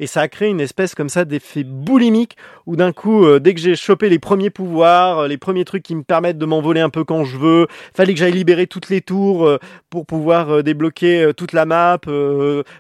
Et 0.01 0.07
ça 0.07 0.23
a 0.23 0.29
créé 0.29 0.49
une 0.49 0.61
espèce 0.61 0.95
comme 0.95 1.09
ça 1.09 1.25
d'effet 1.25 1.65
boulimique 1.65 2.37
où 2.67 2.77
d'un 2.77 2.93
coup, 2.93 3.25
euh, 3.25 3.41
dès 3.41 3.55
que 3.55 3.61
j'ai 3.61 3.77
chopé 3.77 4.09
les 4.09 4.19
premiers 4.19 4.51
pouvoirs, 4.51 5.21
euh, 5.21 5.29
les 5.29 5.39
premiers 5.39 5.65
trucs 5.65 5.83
qui 5.83 5.95
me 5.95 6.03
permettent 6.03 6.39
de 6.39 6.47
m'envoler 6.47 6.81
un 6.81 6.91
peu 6.91 7.05
quand 7.05 7.25
je 7.25 7.37
veux, 7.37 7.67
fallait 7.95 8.15
que 8.15 8.19
j'aille 8.19 8.33
libérer 8.33 8.67
toutes 8.67 8.89
les 8.89 9.01
tours 9.01 9.47
euh, 9.47 9.59
pour 9.91 10.07
pouvoir 10.07 10.63
débloquer 10.63 11.31
toute 11.37 11.53
la 11.53 11.67
map, 11.67 11.99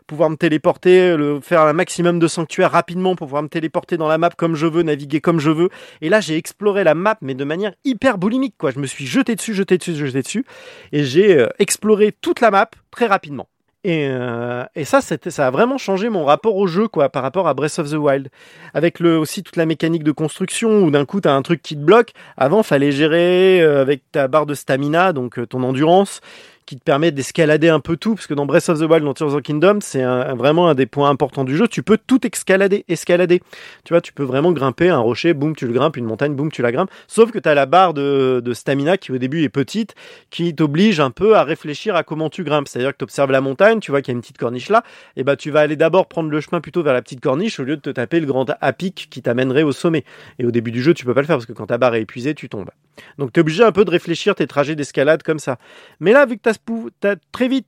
pouvoir 0.06 0.30
me 0.30 0.36
téléporter, 0.36 1.16
le, 1.16 1.40
faire 1.40 1.60
un 1.60 1.72
maximum 1.72 2.18
de 2.18 2.26
sanctuaires 2.26 2.72
rapidement 2.72 3.14
pour 3.14 3.28
pouvoir 3.28 3.42
me 3.42 3.48
téléporter 3.48 3.96
dans 3.96 4.08
la 4.08 4.18
map 4.18 4.30
comme 4.30 4.56
je 4.56 4.66
veux, 4.66 4.82
naviguer 4.82 5.20
comme 5.20 5.38
je 5.38 5.50
veux. 5.50 5.68
Et 6.00 6.08
là, 6.08 6.20
j'ai 6.20 6.36
exploré 6.36 6.82
la 6.82 6.94
map, 6.94 7.16
mais 7.20 7.34
de 7.34 7.44
manière 7.44 7.72
hyper 7.84 8.18
boulimique, 8.18 8.56
quoi. 8.58 8.72
Je 8.72 8.80
me 8.80 8.86
suis 8.86 9.06
jeté 9.06 9.36
dessus, 9.36 9.54
jeté 9.54 9.78
dessus, 9.78 9.94
jeté 9.94 10.22
dessus, 10.22 10.44
et 10.90 11.04
j'ai 11.04 11.46
exploré 11.60 12.12
toute 12.12 12.40
la 12.40 12.50
map 12.50 12.68
très 12.90 13.06
rapidement. 13.06 13.48
Et, 13.84 14.08
euh, 14.08 14.64
et 14.74 14.86
ça, 14.86 15.00
ça 15.02 15.46
a 15.46 15.50
vraiment 15.50 15.76
changé 15.76 16.08
mon 16.08 16.24
rapport 16.24 16.56
au 16.56 16.66
jeu, 16.66 16.88
quoi, 16.88 17.10
par 17.10 17.22
rapport 17.22 17.46
à 17.46 17.52
Breath 17.52 17.78
of 17.78 17.90
the 17.90 17.94
Wild. 17.94 18.30
Avec 18.72 18.98
le, 18.98 19.18
aussi 19.18 19.42
toute 19.42 19.56
la 19.56 19.66
mécanique 19.66 20.04
de 20.04 20.10
construction, 20.10 20.84
où 20.84 20.90
d'un 20.90 21.04
coup, 21.04 21.20
t'as 21.20 21.34
un 21.34 21.42
truc 21.42 21.60
qui 21.60 21.76
te 21.76 21.82
bloque. 21.82 22.12
Avant, 22.38 22.62
fallait 22.62 22.92
gérer 22.92 23.60
euh, 23.60 23.82
avec 23.82 24.02
ta 24.10 24.26
barre 24.26 24.46
de 24.46 24.54
stamina, 24.54 25.12
donc 25.12 25.38
euh, 25.38 25.46
ton 25.46 25.62
endurance, 25.62 26.22
qui 26.66 26.76
te 26.76 26.82
permet 26.82 27.10
d'escalader 27.10 27.68
un 27.68 27.80
peu 27.80 27.96
tout, 27.96 28.14
parce 28.14 28.26
que 28.26 28.34
dans 28.34 28.46
Breath 28.46 28.68
of 28.68 28.78
the 28.78 28.82
Wild, 28.82 29.04
dans 29.04 29.14
Tears 29.14 29.34
of 29.34 29.42
Kingdom, 29.42 29.78
c'est 29.80 30.02
vraiment 30.02 30.68
un 30.68 30.74
des 30.74 30.86
points 30.86 31.10
importants 31.10 31.44
du 31.44 31.56
jeu. 31.56 31.68
Tu 31.68 31.82
peux 31.82 31.98
tout 31.98 32.26
escalader, 32.26 32.84
escalader. 32.88 33.42
Tu 33.84 33.92
vois, 33.92 34.00
tu 34.00 34.12
peux 34.12 34.22
vraiment 34.22 34.52
grimper 34.52 34.88
un 34.88 34.98
rocher, 34.98 35.34
boum, 35.34 35.54
tu 35.54 35.66
le 35.66 35.72
grimpes, 35.72 35.96
une 35.96 36.06
montagne, 36.06 36.34
boum, 36.34 36.50
tu 36.50 36.62
la 36.62 36.72
grimpes. 36.72 36.90
Sauf 37.06 37.30
que 37.30 37.38
tu 37.38 37.48
as 37.48 37.54
la 37.54 37.66
barre 37.66 37.94
de, 37.94 38.40
de 38.44 38.54
stamina 38.54 38.96
qui 38.96 39.12
au 39.12 39.18
début 39.18 39.42
est 39.42 39.48
petite, 39.48 39.94
qui 40.30 40.54
t'oblige 40.54 41.00
un 41.00 41.10
peu 41.10 41.36
à 41.36 41.44
réfléchir 41.44 41.96
à 41.96 42.02
comment 42.02 42.30
tu 42.30 42.44
grimpes. 42.44 42.68
C'est-à-dire 42.68 42.92
que 42.92 42.98
tu 42.98 43.04
observes 43.04 43.30
la 43.30 43.40
montagne, 43.40 43.80
tu 43.80 43.90
vois 43.90 44.02
qu'il 44.02 44.12
y 44.12 44.14
a 44.14 44.16
une 44.16 44.22
petite 44.22 44.38
corniche 44.38 44.68
là, 44.68 44.82
et 45.16 45.24
bah 45.24 45.36
tu 45.36 45.50
vas 45.50 45.60
aller 45.60 45.76
d'abord 45.76 46.06
prendre 46.06 46.30
le 46.30 46.40
chemin 46.40 46.60
plutôt 46.60 46.82
vers 46.82 46.94
la 46.94 47.02
petite 47.02 47.20
corniche 47.20 47.60
au 47.60 47.64
lieu 47.64 47.76
de 47.76 47.82
te 47.82 47.90
taper 47.90 48.20
le 48.20 48.26
grand 48.26 48.46
à 48.60 48.72
pic 48.72 49.08
qui 49.10 49.22
t'amènerait 49.22 49.62
au 49.62 49.72
sommet. 49.72 50.04
Et 50.38 50.46
au 50.46 50.50
début 50.50 50.70
du 50.70 50.82
jeu, 50.82 50.94
tu 50.94 51.04
peux 51.04 51.14
pas 51.14 51.20
le 51.20 51.26
faire 51.26 51.36
parce 51.36 51.46
que 51.46 51.52
quand 51.52 51.66
ta 51.66 51.78
barre 51.78 51.94
est 51.94 52.02
épuisée, 52.02 52.34
tu 52.34 52.48
tombes. 52.48 52.70
Donc 53.18 53.32
tu 53.32 53.40
es 53.40 53.42
obligé 53.42 53.64
un 53.64 53.72
peu 53.72 53.84
de 53.84 53.90
réfléchir 53.90 54.34
tes 54.34 54.46
trajets 54.46 54.74
d'escalade 54.74 55.22
comme 55.22 55.38
ça. 55.38 55.58
Mais 56.00 56.12
là, 56.12 56.26
vu 56.26 56.38
que 56.38 56.50
tu 56.50 57.08
as, 57.08 57.16
très 57.32 57.48
vite 57.48 57.66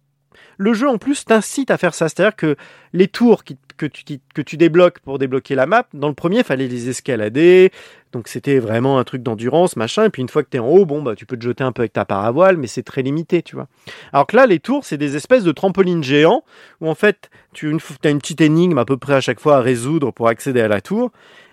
le 0.59 0.73
jeu 0.73 0.89
en 0.89 0.99
plus 0.99 1.25
t'incite 1.25 1.71
à 1.71 1.79
faire 1.79 1.95
ça, 1.95 2.09
c'est-à-dire 2.09 2.37
que 2.37 2.57
les 2.93 3.09
tours 3.09 3.45
que, 3.45 3.87
tu, 3.87 4.19
que 4.35 4.43
tu 4.43 4.57
débloques 4.57 5.01
pour 5.01 5.19
débloquer 5.19 5.55
la 5.55 5.67
map, 5.67 5.87
dans 5.93 6.09
le 6.09 6.15
premier, 6.15 6.43
fallait 6.43 6.69
les 6.69 6.89
escalader, 6.89 7.73
donc 8.12 8.29
c'était 8.29 8.59
vraiment 8.59 8.99
un 8.99 9.05
truc 9.05 9.23
d'endurance, 9.23 9.77
machin, 9.77 10.05
et 10.05 10.11
puis 10.11 10.23
une 10.23 10.29
fois 10.29 10.43
que 10.43 10.49
t'es 10.49 10.59
en 10.59 10.69
haut, 10.69 10.87
bon, 10.87 11.03
bah, 11.03 11.15
tu 11.15 11.27
peux 11.27 11.37
te 11.37 11.45
jeter 11.45 11.65
un 11.65 11.73
peu 11.73 11.83
avec 11.83 11.93
ta 11.93 12.05
paravoile, 12.05 12.57
mais 12.57 12.67
c'est 12.67 12.83
très 12.83 13.03
limité, 13.03 13.43
tu 13.43 13.57
vois. 13.57 13.69
Alors 14.12 14.27
que 14.27 14.37
là, 14.37 14.47
les 14.47 14.59
tours, 14.59 14.85
c'est 14.85 14.97
des 14.97 15.17
espèces 15.17 15.45
de 15.45 15.53
trampolines 15.53 16.03
géants, 16.03 16.43
où 16.81 16.89
en 16.89 16.95
fait, 16.95 17.31
tu 17.53 17.67
as 18.05 18.09
une 18.09 18.19
petite 18.19 18.41
énigme 18.41 18.79
à 18.79 18.85
peu 18.85 18.97
près 18.97 19.15
à 19.15 19.21
chaque 19.21 19.41
fois 19.41 19.57
à 19.57 19.61
résoudre 19.61 20.11
pour 20.12 20.29
accéder 20.29 20.62
à 20.62 20.69
la 20.69 20.81
tour, 20.81 21.12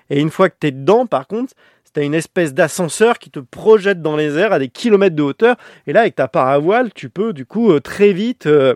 et 0.09 0.19
une 0.19 0.29
fois 0.29 0.49
que 0.49 0.55
t'es 0.59 0.71
dedans, 0.71 1.05
par 1.05 1.27
contre, 1.27 1.53
t'as 1.93 2.03
une 2.03 2.15
espèce 2.15 2.53
d'ascenseur 2.53 3.19
qui 3.19 3.29
te 3.29 3.39
projette 3.39 4.01
dans 4.01 4.15
les 4.15 4.37
airs 4.37 4.53
à 4.53 4.59
des 4.59 4.69
kilomètres 4.69 5.15
de 5.15 5.23
hauteur, 5.23 5.55
et 5.87 5.93
là, 5.93 6.01
avec 6.01 6.15
ta 6.15 6.27
paravoile, 6.27 6.91
tu 6.93 7.09
peux, 7.09 7.33
du 7.33 7.45
coup, 7.45 7.71
euh, 7.71 7.79
très 7.79 8.13
vite... 8.13 8.47
euh, 8.47 8.75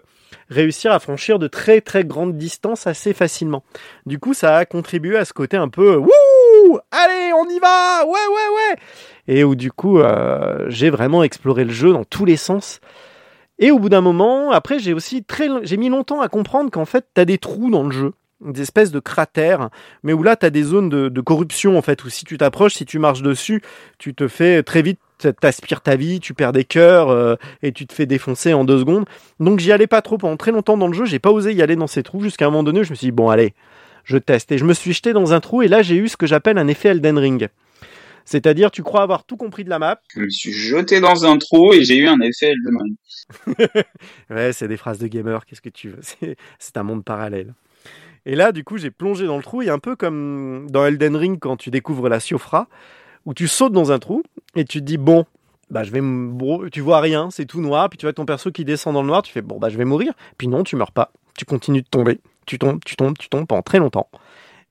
réussir 0.50 0.92
à 0.92 1.00
franchir 1.00 1.40
de 1.40 1.48
très 1.48 1.82
très 1.82 2.04
grandes 2.06 2.38
distances 2.38 2.88
assez 2.88 3.14
facilement. 3.14 3.64
Du 4.06 4.20
coup, 4.20 4.34
ça 4.34 4.58
a 4.58 4.66
contribué 4.66 5.18
à 5.18 5.26
ce 5.26 5.34
côté 5.34 5.58
un 5.58 5.70
peu 5.70 5.96
wouh, 5.96 6.80
allez, 6.92 7.34
on 7.34 7.50
y 7.50 7.60
va, 7.60 8.06
ouais 8.06 8.12
ouais 8.12 8.56
ouais, 8.56 8.76
et 9.28 9.44
où 9.44 9.56
du 9.56 9.72
coup, 9.72 10.00
euh, 10.00 10.66
j'ai 10.70 10.90
vraiment 10.90 11.24
exploré 11.24 11.64
le 11.64 11.72
jeu 11.72 11.92
dans 11.92 12.04
tous 12.04 12.26
les 12.26 12.38
sens. 12.38 12.80
Et 13.60 13.72
au 13.72 13.80
bout 13.80 13.90
d'un 13.90 14.02
moment, 14.02 14.52
après, 14.52 14.80
j'ai 14.80 14.94
aussi 14.94 15.24
très, 15.24 15.50
mis 15.78 15.90
longtemps 15.90 16.22
à 16.22 16.30
comprendre 16.30 16.70
qu'en 16.72 16.86
fait, 16.86 17.06
t'as 17.14 17.26
des 17.26 17.38
trous 17.38 17.70
dans 17.70 17.84
le 17.84 17.92
jeu 17.92 18.14
des 18.41 18.62
espèces 18.62 18.91
de 18.91 19.00
cratères, 19.00 19.69
mais 20.04 20.13
où 20.13 20.23
là, 20.23 20.36
tu 20.36 20.45
as 20.45 20.50
des 20.50 20.63
zones 20.63 20.89
de, 20.89 21.10
de 21.10 21.21
corruption, 21.21 21.78
en 21.78 21.82
fait, 21.82 22.04
où 22.04 22.10
si 22.10 22.26
tu 22.26 22.38
t'approches, 22.38 22.76
si 22.76 22.86
tu 22.86 23.00
marches 23.00 23.21
dessus, 23.21 23.62
tu 23.97 24.13
te 24.13 24.28
fais 24.28 24.63
très 24.63 24.82
vite, 24.82 25.00
t'aspires 25.39 25.82
ta 25.82 25.95
vie, 25.95 26.19
tu 26.19 26.34
perds 26.34 26.54
des 26.54 26.63
cœurs, 26.63 27.10
euh, 27.10 27.36
et 27.63 27.71
tu 27.71 27.88
te 27.88 27.93
fais 27.93 28.06
défoncer 28.06 28.54
en 28.54 28.63
deux 28.63 28.80
secondes. 28.80 29.06
Donc 29.39 29.60
j'y 29.60 29.71
allais 29.71 29.88
pas 29.88 30.02
trop 30.02 30.17
pendant 30.17 30.38
très 30.38 30.52
longtemps 30.52 30.78
dans 30.78 30.88
le 30.88 30.93
jeu, 30.93 31.06
j'ai 31.06 31.19
pas 31.19 31.32
osé 31.32 31.54
y 31.54 31.62
aller 31.62 31.76
dans 31.76 31.88
ces 31.88 32.04
trous, 32.04 32.21
jusqu'à 32.21 32.45
un 32.45 32.50
moment 32.50 32.63
donné, 32.63 32.84
je 32.84 32.91
me 32.91 32.95
suis 32.95 33.08
dit, 33.08 33.12
bon, 33.12 33.30
allez, 33.30 33.54
je 34.04 34.17
teste. 34.17 34.52
Et 34.52 34.58
je 34.58 34.65
me 34.65 34.73
suis 34.73 34.93
jeté 34.93 35.13
dans 35.13 35.34
un 35.34 35.39
trou, 35.39 35.63
et 35.63 35.67
là, 35.67 35.82
j'ai 35.82 35.95
eu 35.95 36.08
ce 36.08 36.17
que 36.17 36.28
j'appelle 36.28 36.58
un 36.58 36.67
effet 36.67 36.89
Elden 36.89 37.17
Ring. 37.17 37.50
C'est-à-dire, 38.28 38.71
tu 38.71 38.84
crois 38.84 39.04
avoir 39.04 39.23
tout 39.23 39.38
compris 39.38 39.63
de 39.63 39.69
la 39.69 39.80
map. 39.80 40.02
Je 40.13 40.19
me 40.19 40.30
suis 40.30 40.52
jeté 40.52 41.00
dans 41.00 41.26
un 41.26 41.38
trou 41.38 41.73
et 41.73 41.86
j'ai 41.86 41.95
eu 41.95 42.08
un 42.08 42.19
effet 42.19 42.47
Elden 42.47 42.78
Ring. 42.78 43.86
ouais, 44.30 44.52
c'est 44.52 44.67
des 44.67 44.76
phrases 44.76 45.00
de 45.00 45.08
gamer, 45.08 45.45
qu'est-ce 45.45 45.62
que 45.62 45.69
tu 45.69 45.91
veux? 45.91 46.02
C'est 46.60 46.76
un 46.76 46.84
monde 46.84 47.06
parallèle. 47.06 47.54
Et 48.28 48.36
là, 48.36 48.52
du 48.52 48.66
coup, 48.66 48.78
j'ai 48.78 48.92
plongé 48.92 49.26
dans 49.26 49.38
le 49.38 49.42
trou, 49.42 49.62
et 49.62 49.70
un 49.70 49.80
peu 49.80 49.96
comme 49.96 50.68
dans 50.70 50.86
Elden 50.86 51.16
Ring 51.16 51.40
quand 51.40 51.56
tu 51.56 51.72
découvres 51.72 52.10
la 52.10 52.20
Siofra, 52.20 52.68
où 53.26 53.34
tu 53.34 53.48
sautes 53.48 53.72
dans 53.72 53.94
un 53.94 54.00
trou, 54.00 54.22
et 54.58 54.66
tu 54.66 54.80
te 54.80 54.84
dis, 54.84 54.98
bon, 54.98 55.26
bah, 55.70 55.84
je 55.84 55.92
vais 55.92 56.02
tu 56.70 56.82
vois 56.82 57.00
rien, 57.00 57.30
c'est 57.32 57.46
tout 57.46 57.62
noir, 57.62 57.90
puis 57.90 57.98
tu 57.98 58.06
vois 58.06 58.12
ton 58.12 58.26
perso 58.26 58.52
qui 58.52 58.66
descend 58.66 58.94
dans 58.96 59.02
le 59.02 59.08
noir, 59.08 59.22
tu 59.22 59.32
fais, 59.32 59.42
bon, 59.42 59.58
bah, 59.60 59.70
je 59.70 59.78
vais 59.78 59.86
mourir. 59.86 60.13
Puis 60.38 60.50
non, 60.50 60.66
tu 60.66 60.76
meurs 60.76 60.92
pas. 60.92 61.13
Tu 61.38 61.46
continues 61.46 61.84
de 61.84 61.88
tomber. 61.88 62.20
Tu 62.46 62.60
tombes, 62.60 62.84
tu 62.84 62.98
tombes, 62.98 63.18
tu 63.18 63.30
tombes 63.30 63.48
pendant 63.48 63.62
très 63.62 63.80
longtemps. 63.80 64.10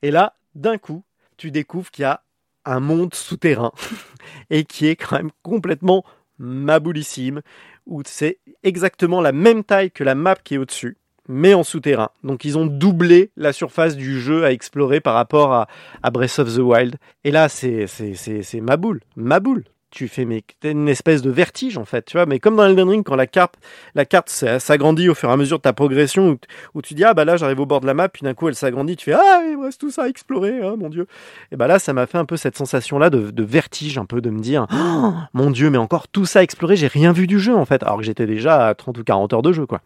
Et 0.03 0.11
là, 0.11 0.35
d'un 0.53 0.77
coup, 0.77 1.03
tu 1.35 1.49
découvres 1.49 1.89
qu'il 1.89 2.03
y 2.03 2.05
a 2.05 2.21
un 2.63 2.79
monde 2.79 3.15
souterrain, 3.15 3.71
et 4.51 4.65
qui 4.65 4.85
est 4.85 4.95
quand 4.95 5.15
même 5.15 5.31
complètement 5.41 6.05
maboulissime, 6.37 7.41
où 7.87 8.03
c'est 8.05 8.37
exactement 8.61 9.19
la 9.19 9.31
même 9.31 9.63
taille 9.63 9.89
que 9.89 10.03
la 10.03 10.13
map 10.13 10.35
qui 10.35 10.53
est 10.53 10.57
au-dessus, 10.59 10.97
mais 11.27 11.53
en 11.53 11.63
souterrain. 11.63 12.09
Donc 12.23 12.45
ils 12.45 12.57
ont 12.57 12.65
doublé 12.65 13.31
la 13.37 13.53
surface 13.53 13.95
du 13.95 14.19
jeu 14.19 14.45
à 14.45 14.51
explorer 14.51 14.99
par 15.01 15.13
rapport 15.13 15.53
à, 15.53 15.67
à 16.03 16.11
Breath 16.11 16.39
of 16.39 16.55
the 16.55 16.59
Wild. 16.59 16.95
Et 17.23 17.31
là, 17.31 17.49
c'est 17.49 17.85
ma 18.61 18.77
boule, 18.77 19.01
ma 19.15 19.39
boule. 19.39 19.63
tu 19.89 20.07
fais 20.07 20.25
mais 20.25 20.43
une 20.63 20.89
espèce 20.89 21.21
de 21.21 21.29
vertige 21.29 21.77
en 21.77 21.85
fait, 21.85 22.05
tu 22.05 22.17
vois. 22.17 22.25
Mais 22.25 22.39
comme 22.39 22.55
dans 22.55 22.65
Elden 22.65 22.89
Ring, 22.89 23.03
quand 23.03 23.15
la 23.15 23.27
carte, 23.27 23.55
la 23.95 24.05
carte 24.05 24.29
s'agrandit 24.29 25.09
au 25.09 25.15
fur 25.15 25.29
et 25.29 25.31
à 25.31 25.37
mesure 25.37 25.57
de 25.57 25.63
ta 25.63 25.73
progression, 25.73 26.37
où, 26.73 26.81
tu 26.81 26.93
dis 26.93 27.03
ah 27.03 27.13
bah 27.13 27.25
là 27.25 27.37
j'arrive 27.37 27.59
au 27.59 27.65
bord 27.65 27.79
de 27.79 27.87
la 27.87 27.93
map, 27.93 28.09
puis 28.09 28.23
d'un 28.23 28.33
coup 28.33 28.47
elle 28.47 28.55
s'agrandit, 28.55 28.95
tu 28.95 29.05
fais 29.05 29.13
ah 29.13 29.41
il 29.49 29.57
reste 29.61 29.79
tout 29.79 29.89
ça 29.89 30.03
à 30.03 30.07
explorer, 30.07 30.59
ah 30.61 30.75
mon 30.77 30.89
dieu. 30.89 31.07
Et 31.51 31.55
bah 31.55 31.67
là 31.67 31.79
ça 31.79 31.93
m'a 31.93 32.05
fait 32.05 32.17
un 32.17 32.25
peu 32.25 32.37
cette 32.37 32.57
sensation 32.57 32.99
là 32.99 33.09
de, 33.09 33.31
de 33.31 33.43
vertige, 33.43 33.97
un 33.97 34.05
peu 34.05 34.21
de 34.21 34.29
me 34.29 34.39
dire 34.39 34.67
Oh, 34.73 35.13
mon 35.33 35.51
dieu 35.51 35.69
mais 35.69 35.77
encore 35.77 36.07
tout 36.07 36.25
ça 36.25 36.39
à 36.39 36.43
explorer, 36.43 36.75
j'ai 36.75 36.87
rien 36.87 37.11
vu 37.11 37.27
du 37.27 37.39
jeu 37.39 37.55
en 37.55 37.65
fait, 37.65 37.81
alors 37.83 37.97
que 37.97 38.03
j'étais 38.03 38.25
déjà 38.25 38.67
à 38.67 38.75
30 38.75 38.97
ou 38.97 39.03
40 39.03 39.33
heures 39.33 39.41
de 39.41 39.53
jeu 39.53 39.65
quoi. 39.65 39.81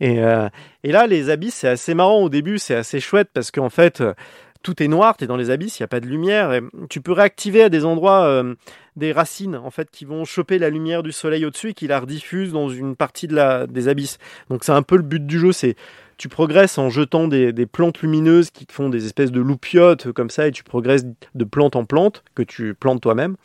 Et, 0.00 0.22
euh, 0.22 0.48
et 0.84 0.92
là 0.92 1.06
les 1.06 1.30
abysses 1.30 1.54
c'est 1.54 1.68
assez 1.68 1.94
marrant 1.94 2.22
au 2.22 2.28
début, 2.28 2.58
c'est 2.58 2.74
assez 2.74 3.00
chouette 3.00 3.28
parce 3.32 3.50
qu'en 3.50 3.70
fait 3.70 4.00
euh, 4.00 4.14
tout 4.62 4.82
est 4.82 4.88
noir, 4.88 5.16
tu 5.16 5.24
es 5.24 5.26
dans 5.26 5.36
les 5.36 5.50
abysses, 5.50 5.78
il 5.78 5.82
n'y 5.82 5.84
a 5.84 5.88
pas 5.88 6.00
de 6.00 6.06
lumière. 6.06 6.52
Et 6.52 6.60
tu 6.90 7.00
peux 7.00 7.12
réactiver 7.12 7.62
à 7.62 7.68
des 7.68 7.84
endroits 7.84 8.24
euh, 8.24 8.54
des 8.96 9.12
racines 9.12 9.54
en 9.54 9.70
fait 9.70 9.90
qui 9.90 10.04
vont 10.04 10.24
choper 10.24 10.58
la 10.58 10.70
lumière 10.70 11.02
du 11.02 11.12
soleil 11.12 11.44
au-dessus 11.44 11.70
et 11.70 11.74
qui 11.74 11.86
la 11.86 12.00
rediffusent 12.00 12.52
dans 12.52 12.68
une 12.68 12.96
partie 12.96 13.28
de 13.28 13.34
la, 13.34 13.66
des 13.66 13.88
abysses. 13.88 14.18
Donc 14.50 14.64
c'est 14.64 14.72
un 14.72 14.82
peu 14.82 14.96
le 14.96 15.02
but 15.02 15.24
du 15.24 15.38
jeu, 15.38 15.52
c'est 15.52 15.76
tu 16.18 16.28
progresses 16.28 16.78
en 16.78 16.88
jetant 16.88 17.28
des, 17.28 17.52
plantes 17.66 18.00
lumineuses 18.00 18.50
qui 18.50 18.66
te 18.66 18.72
font 18.72 18.88
des 18.88 19.04
espèces 19.04 19.30
de 19.30 19.40
loupiotes 19.40 20.12
comme 20.12 20.30
ça 20.30 20.48
et 20.48 20.50
tu 20.50 20.64
progresses 20.64 21.04
de 21.34 21.44
plante 21.44 21.76
en 21.76 21.84
plante 21.84 22.24
que 22.34 22.42
tu 22.42 22.74
plantes 22.74 23.02
toi-même. 23.02 23.36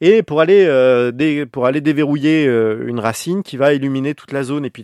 Et 0.00 0.24
pour 0.24 0.40
aller, 0.40 0.66
pour 1.52 1.66
aller 1.66 1.80
déverrouiller 1.80 2.44
une 2.44 2.98
racine 2.98 3.44
qui 3.44 3.56
va 3.56 3.72
illuminer 3.72 4.16
toute 4.16 4.32
la 4.32 4.42
zone 4.42 4.64
et 4.64 4.70
puis 4.70 4.82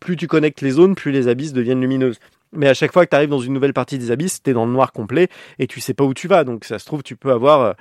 plus 0.00 0.16
tu 0.16 0.26
connectes 0.26 0.62
les 0.62 0.70
zones, 0.70 0.94
plus 0.94 1.12
les 1.12 1.28
abysses 1.28 1.52
deviennent 1.52 1.80
lumineuses. 1.80 2.18
Mais 2.52 2.68
à 2.68 2.74
chaque 2.74 2.92
fois 2.92 3.04
que 3.04 3.10
tu 3.10 3.16
arrives 3.16 3.30
dans 3.30 3.38
une 3.38 3.52
nouvelle 3.52 3.72
partie 3.72 3.98
des 3.98 4.10
abysses, 4.10 4.42
tu 4.42 4.50
es 4.50 4.52
dans 4.52 4.66
le 4.66 4.72
noir 4.72 4.92
complet 4.92 5.28
et 5.58 5.66
tu 5.66 5.80
sais 5.80 5.94
pas 5.94 6.04
où 6.04 6.14
tu 6.14 6.26
vas. 6.26 6.44
Donc 6.44 6.64
ça 6.64 6.78
se 6.78 6.84
trouve, 6.84 7.02
tu 7.02 7.14
peux 7.14 7.30
avoir, 7.30 7.60
euh, 7.60 7.72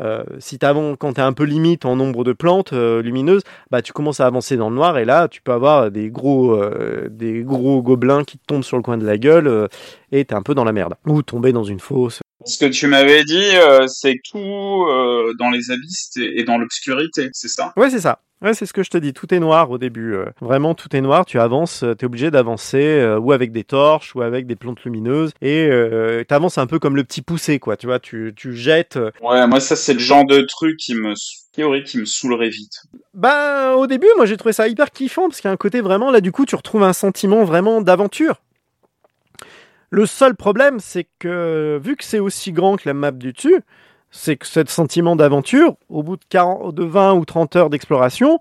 euh, 0.00 0.24
si 0.38 0.58
avant, 0.62 0.96
quand 0.96 1.14
tu 1.14 1.20
un 1.20 1.32
peu 1.32 1.44
limite 1.44 1.84
en 1.84 1.96
nombre 1.96 2.24
de 2.24 2.32
plantes 2.32 2.72
euh, 2.72 3.02
lumineuses, 3.02 3.42
bah 3.70 3.82
tu 3.82 3.92
commences 3.92 4.20
à 4.20 4.26
avancer 4.26 4.56
dans 4.56 4.70
le 4.70 4.76
noir 4.76 4.96
et 4.96 5.04
là 5.04 5.28
tu 5.28 5.42
peux 5.42 5.52
avoir 5.52 5.90
des 5.90 6.08
gros, 6.08 6.58
des 7.10 7.42
gros 7.42 7.82
gobelins 7.82 8.24
qui 8.24 8.38
te 8.38 8.46
tombent 8.46 8.64
sur 8.64 8.78
le 8.78 8.82
coin 8.82 8.96
de 8.96 9.06
la 9.06 9.18
gueule 9.18 9.68
et 10.12 10.24
t'es 10.24 10.34
un 10.34 10.42
peu 10.42 10.54
dans 10.54 10.64
la 10.64 10.72
merde. 10.72 10.94
Ou 11.06 11.22
tomber 11.22 11.52
dans 11.52 11.64
une 11.64 11.80
fosse. 11.80 12.20
Ce 12.46 12.58
que 12.58 12.66
tu 12.66 12.86
m'avais 12.86 13.24
dit, 13.24 13.56
euh, 13.56 13.86
c'est 13.88 14.20
tout 14.30 14.38
euh, 14.38 15.34
dans 15.38 15.50
les 15.50 15.70
abysses 15.70 16.10
et 16.16 16.44
dans 16.44 16.58
l'obscurité, 16.58 17.28
c'est 17.32 17.48
ça? 17.48 17.72
Ouais, 17.76 17.90
c'est 17.90 18.00
ça. 18.00 18.20
Ouais, 18.42 18.52
c'est 18.52 18.66
ce 18.66 18.72
que 18.74 18.82
je 18.82 18.90
te 18.90 18.98
dis. 18.98 19.12
Tout 19.14 19.32
est 19.34 19.40
noir 19.40 19.70
au 19.70 19.78
début. 19.78 20.14
euh. 20.14 20.26
Vraiment, 20.40 20.74
tout 20.74 20.94
est 20.94 21.00
noir. 21.00 21.24
Tu 21.24 21.40
avances, 21.40 21.80
tu 21.80 21.86
es 21.86 22.04
obligé 22.04 22.30
d'avancer 22.30 22.78
euh, 22.82 23.18
ou 23.18 23.32
avec 23.32 23.50
des 23.50 23.64
torches 23.64 24.14
ou 24.14 24.20
avec 24.22 24.46
des 24.46 24.56
plantes 24.56 24.84
lumineuses. 24.84 25.32
Et 25.40 25.66
euh, 25.70 26.22
tu 26.28 26.34
avances 26.34 26.58
un 26.58 26.66
peu 26.66 26.78
comme 26.78 26.96
le 26.96 27.02
petit 27.04 27.22
poussé, 27.22 27.58
quoi. 27.58 27.76
Tu 27.76 27.86
vois, 27.86 27.98
tu, 27.98 28.32
tu 28.36 28.54
jettes. 28.54 28.98
Ouais, 29.22 29.46
moi 29.46 29.58
ça 29.58 29.74
c'est 29.74 29.94
le 29.94 29.98
genre 30.00 30.26
de 30.26 30.42
truc 30.42 30.76
qui 30.76 30.94
me 30.94 31.14
théorie 31.52 31.82
qui 31.82 31.98
me 31.98 32.04
saoulerait 32.04 32.50
vite. 32.50 32.82
Ben, 33.14 33.72
au 33.72 33.86
début, 33.86 34.08
moi, 34.16 34.26
j'ai 34.26 34.36
trouvé 34.36 34.52
ça 34.52 34.68
hyper 34.68 34.90
kiffant 34.90 35.28
parce 35.28 35.40
qu'il 35.40 35.48
y 35.48 35.50
a 35.50 35.54
un 35.54 35.56
côté 35.56 35.80
vraiment, 35.80 36.10
là, 36.10 36.20
du 36.20 36.30
coup, 36.30 36.44
tu 36.44 36.54
retrouves 36.54 36.82
un 36.82 36.92
sentiment 36.92 37.44
vraiment 37.44 37.80
d'aventure. 37.80 38.42
Le 39.90 40.06
seul 40.06 40.34
problème, 40.34 40.80
c'est 40.80 41.06
que, 41.18 41.80
vu 41.82 41.96
que 41.96 42.04
c'est 42.04 42.18
aussi 42.18 42.52
grand 42.52 42.76
que 42.76 42.88
la 42.88 42.94
map 42.94 43.12
du 43.12 43.32
dessus, 43.32 43.60
c'est 44.10 44.36
que 44.36 44.46
ce 44.46 44.64
sentiment 44.66 45.16
d'aventure, 45.16 45.76
au 45.88 46.02
bout 46.02 46.16
de, 46.16 46.24
40, 46.28 46.74
de 46.74 46.84
20 46.84 47.14
ou 47.14 47.24
30 47.24 47.56
heures 47.56 47.70
d'exploration, 47.70 48.38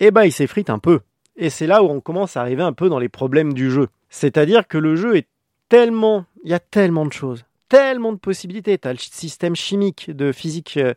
eh 0.00 0.10
ben, 0.10 0.24
il 0.24 0.32
s'effrite 0.32 0.70
un 0.70 0.78
peu. 0.78 1.00
Et 1.36 1.50
c'est 1.50 1.66
là 1.66 1.82
où 1.82 1.86
on 1.86 2.00
commence 2.00 2.36
à 2.36 2.40
arriver 2.40 2.62
un 2.62 2.72
peu 2.72 2.88
dans 2.88 2.98
les 2.98 3.08
problèmes 3.08 3.52
du 3.54 3.70
jeu. 3.70 3.88
C'est-à-dire 4.10 4.68
que 4.68 4.78
le 4.78 4.96
jeu 4.96 5.16
est 5.16 5.28
tellement, 5.68 6.26
il 6.44 6.50
y 6.50 6.54
a 6.54 6.60
tellement 6.60 7.06
de 7.06 7.12
choses, 7.12 7.44
tellement 7.68 8.12
de 8.12 8.18
possibilités. 8.18 8.76
Tu 8.76 8.88
le 8.88 8.96
système 8.98 9.56
chimique 9.56 10.10
de 10.10 10.32
physique 10.32 10.76
euh, 10.76 10.92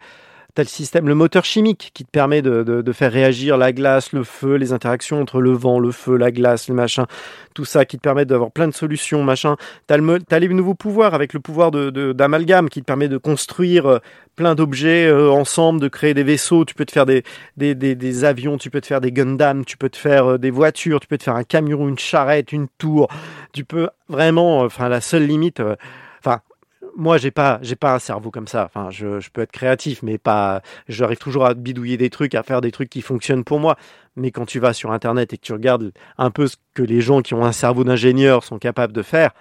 T'as 0.55 0.63
le 0.63 0.69
système, 0.69 1.09
le 1.09 1.15
moteur 1.15 1.43
chimique 1.43 1.91
qui 1.93 2.05
te 2.05 2.09
permet 2.09 2.41
de, 2.41 2.63
de, 2.63 2.81
de, 2.81 2.91
faire 2.93 3.11
réagir 3.11 3.57
la 3.57 3.73
glace, 3.73 4.13
le 4.13 4.23
feu, 4.23 4.55
les 4.55 4.71
interactions 4.71 5.19
entre 5.19 5.41
le 5.41 5.51
vent, 5.51 5.79
le 5.79 5.91
feu, 5.91 6.15
la 6.15 6.31
glace, 6.31 6.69
le 6.69 6.75
machin, 6.75 7.07
tout 7.53 7.65
ça 7.65 7.83
qui 7.83 7.97
te 7.97 8.01
permet 8.01 8.23
d'avoir 8.23 8.51
plein 8.51 8.69
de 8.69 8.73
solutions, 8.73 9.21
machin. 9.21 9.57
T'as 9.87 9.97
le, 9.97 10.19
as 10.31 10.39
les 10.39 10.47
nouveaux 10.47 10.73
pouvoirs 10.73 11.13
avec 11.13 11.33
le 11.33 11.41
pouvoir 11.41 11.71
de, 11.71 12.13
d'amalgame 12.13 12.69
qui 12.69 12.79
te 12.79 12.85
permet 12.85 13.09
de 13.09 13.17
construire 13.17 13.85
euh, 13.85 13.99
plein 14.37 14.55
d'objets 14.55 15.07
euh, 15.07 15.29
ensemble, 15.29 15.81
de 15.81 15.89
créer 15.89 16.13
des 16.13 16.23
vaisseaux. 16.23 16.63
Tu 16.63 16.73
peux 16.73 16.85
te 16.85 16.93
faire 16.93 17.05
des, 17.05 17.23
des, 17.57 17.75
des, 17.75 17.95
des, 17.95 18.23
avions, 18.23 18.57
tu 18.57 18.69
peux 18.69 18.79
te 18.79 18.87
faire 18.87 19.01
des 19.01 19.11
Gundam, 19.11 19.65
tu 19.65 19.75
peux 19.75 19.89
te 19.89 19.97
faire 19.97 20.31
euh, 20.31 20.37
des 20.37 20.51
voitures, 20.51 21.01
tu 21.01 21.07
peux 21.07 21.17
te 21.17 21.23
faire 21.23 21.35
un 21.35 21.43
camion, 21.43 21.89
une 21.89 21.99
charrette, 21.99 22.53
une 22.53 22.69
tour. 22.77 23.09
Tu 23.51 23.65
peux 23.65 23.89
vraiment, 24.07 24.59
enfin 24.59 24.87
la 24.87 25.01
seule 25.01 25.25
limite, 25.25 25.61
moi 26.95 27.17
j'ai 27.17 27.31
pas 27.31 27.59
j'ai 27.61 27.75
pas 27.75 27.93
un 27.95 27.99
cerveau 27.99 28.31
comme 28.31 28.47
ça. 28.47 28.65
Enfin 28.65 28.89
je, 28.89 29.29
peux 29.29 29.41
être 29.41 29.51
créatif 29.51 30.01
mais 30.03 30.17
pas 30.17 30.61
j'arrive 30.87 31.17
toujours 31.17 31.45
à 31.45 31.53
bidouiller 31.53 31.97
des 31.97 32.09
trucs 32.09 32.35
à 32.35 32.43
faire 32.43 32.61
des 32.61 32.71
trucs 32.71 32.89
qui 32.89 33.01
fonctionnent 33.01 33.43
pour 33.43 33.59
moi. 33.59 33.77
Mais 34.15 34.31
quand 34.31 34.45
tu 34.45 34.59
vas 34.59 34.73
sur 34.73 34.91
internet 34.91 35.33
et 35.33 35.37
que 35.37 35.43
tu 35.43 35.53
regardes 35.53 35.91
un 36.17 36.31
peu 36.31 36.47
ce 36.47 36.55
que 36.73 36.83
les 36.83 37.01
gens 37.01 37.21
qui 37.21 37.33
ont 37.33 37.45
un 37.45 37.51
cerveau 37.51 37.83
d'ingénieur 37.83 38.43
sont 38.43 38.59
capables 38.59 38.93
de 38.93 39.01
faire 39.01 39.31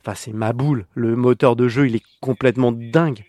enfin 0.00 0.14
c'est 0.14 0.32
ma 0.32 0.52
boule. 0.52 0.86
Le 0.94 1.16
moteur 1.16 1.56
de 1.56 1.68
jeu 1.68 1.88
il 1.88 1.96
est 1.96 2.04
complètement 2.20 2.72
dingue. 2.72 3.24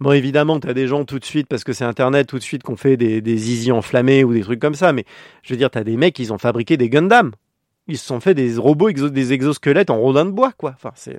Bon, 0.00 0.12
évidemment, 0.12 0.58
tu 0.58 0.66
as 0.66 0.72
des 0.72 0.86
gens 0.86 1.04
tout 1.04 1.18
de 1.18 1.26
suite, 1.26 1.46
parce 1.46 1.62
que 1.62 1.74
c'est 1.74 1.84
Internet, 1.84 2.26
tout 2.26 2.38
de 2.38 2.42
suite, 2.42 2.62
qu'on 2.62 2.76
fait 2.76 2.96
des, 2.96 3.20
des 3.20 3.70
enflammés 3.70 4.24
ou 4.24 4.32
des 4.32 4.40
trucs 4.40 4.58
comme 4.58 4.74
ça. 4.74 4.94
Mais 4.94 5.04
je 5.42 5.52
veux 5.52 5.58
dire, 5.58 5.70
tu 5.70 5.76
as 5.76 5.84
des 5.84 5.98
mecs, 5.98 6.18
ils 6.18 6.32
ont 6.32 6.38
fabriqué 6.38 6.78
des 6.78 6.88
Gundam 6.88 7.32
ils 7.90 7.98
se 7.98 8.06
sont 8.06 8.20
fait 8.20 8.34
des 8.34 8.56
robots, 8.56 8.88
exo 8.88 9.10
des 9.10 9.32
exosquelettes 9.32 9.90
en 9.90 9.98
rodin 9.98 10.24
de 10.24 10.30
bois, 10.30 10.52
quoi. 10.56 10.72
Enfin, 10.74 10.92
c'est, 10.94 11.18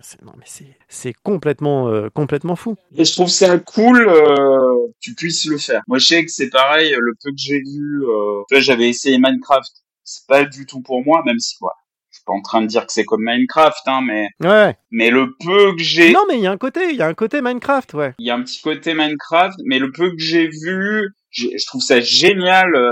c'est, 0.87 1.13
complètement, 1.13 1.89
euh, 1.89 2.09
complètement 2.09 2.55
fou. 2.55 2.75
Et 2.95 3.05
je 3.05 3.11
trouve 3.13 3.29
ça 3.29 3.57
cool 3.59 4.07
euh, 4.07 4.87
que 4.87 4.99
tu 4.99 5.15
puisses 5.15 5.45
le 5.45 5.57
faire. 5.57 5.81
Moi, 5.87 5.97
je 5.99 6.07
sais 6.07 6.25
que 6.25 6.31
c'est 6.31 6.49
pareil, 6.49 6.95
le 6.97 7.13
peu 7.23 7.29
que 7.31 7.37
j'ai 7.37 7.59
vu, 7.59 8.03
euh, 8.03 8.59
j'avais 8.59 8.89
essayé 8.89 9.17
Minecraft. 9.17 9.71
C'est 10.03 10.27
pas 10.27 10.43
du 10.45 10.65
tout 10.65 10.81
pour 10.81 11.03
moi, 11.05 11.21
même 11.25 11.39
si, 11.39 11.55
voilà. 11.59 11.75
Je 12.09 12.17
suis 12.17 12.25
pas 12.25 12.33
en 12.33 12.41
train 12.41 12.61
de 12.61 12.67
dire 12.67 12.85
que 12.85 12.91
c'est 12.91 13.05
comme 13.05 13.23
Minecraft, 13.23 13.87
hein, 13.87 14.01
mais, 14.05 14.27
ouais. 14.41 14.75
mais 14.91 15.09
le 15.09 15.33
peu 15.39 15.73
que 15.75 15.81
j'ai. 15.81 16.11
Non, 16.11 16.23
mais 16.27 16.35
il 16.35 16.41
y 16.41 16.47
a 16.47 16.51
un 16.51 16.57
côté, 16.57 16.89
il 16.89 16.97
y 16.97 17.01
a 17.01 17.07
un 17.07 17.13
côté 17.13 17.41
Minecraft, 17.41 17.93
ouais. 17.93 18.13
Il 18.19 18.25
y 18.25 18.31
a 18.31 18.35
un 18.35 18.43
petit 18.43 18.61
côté 18.61 18.93
Minecraft, 18.93 19.57
mais 19.65 19.79
le 19.79 19.91
peu 19.91 20.09
que 20.09 20.17
j'ai 20.19 20.49
vu, 20.49 21.13
je 21.31 21.65
trouve 21.65 21.81
ça 21.81 22.01
génial 22.01 22.75
euh, 22.75 22.91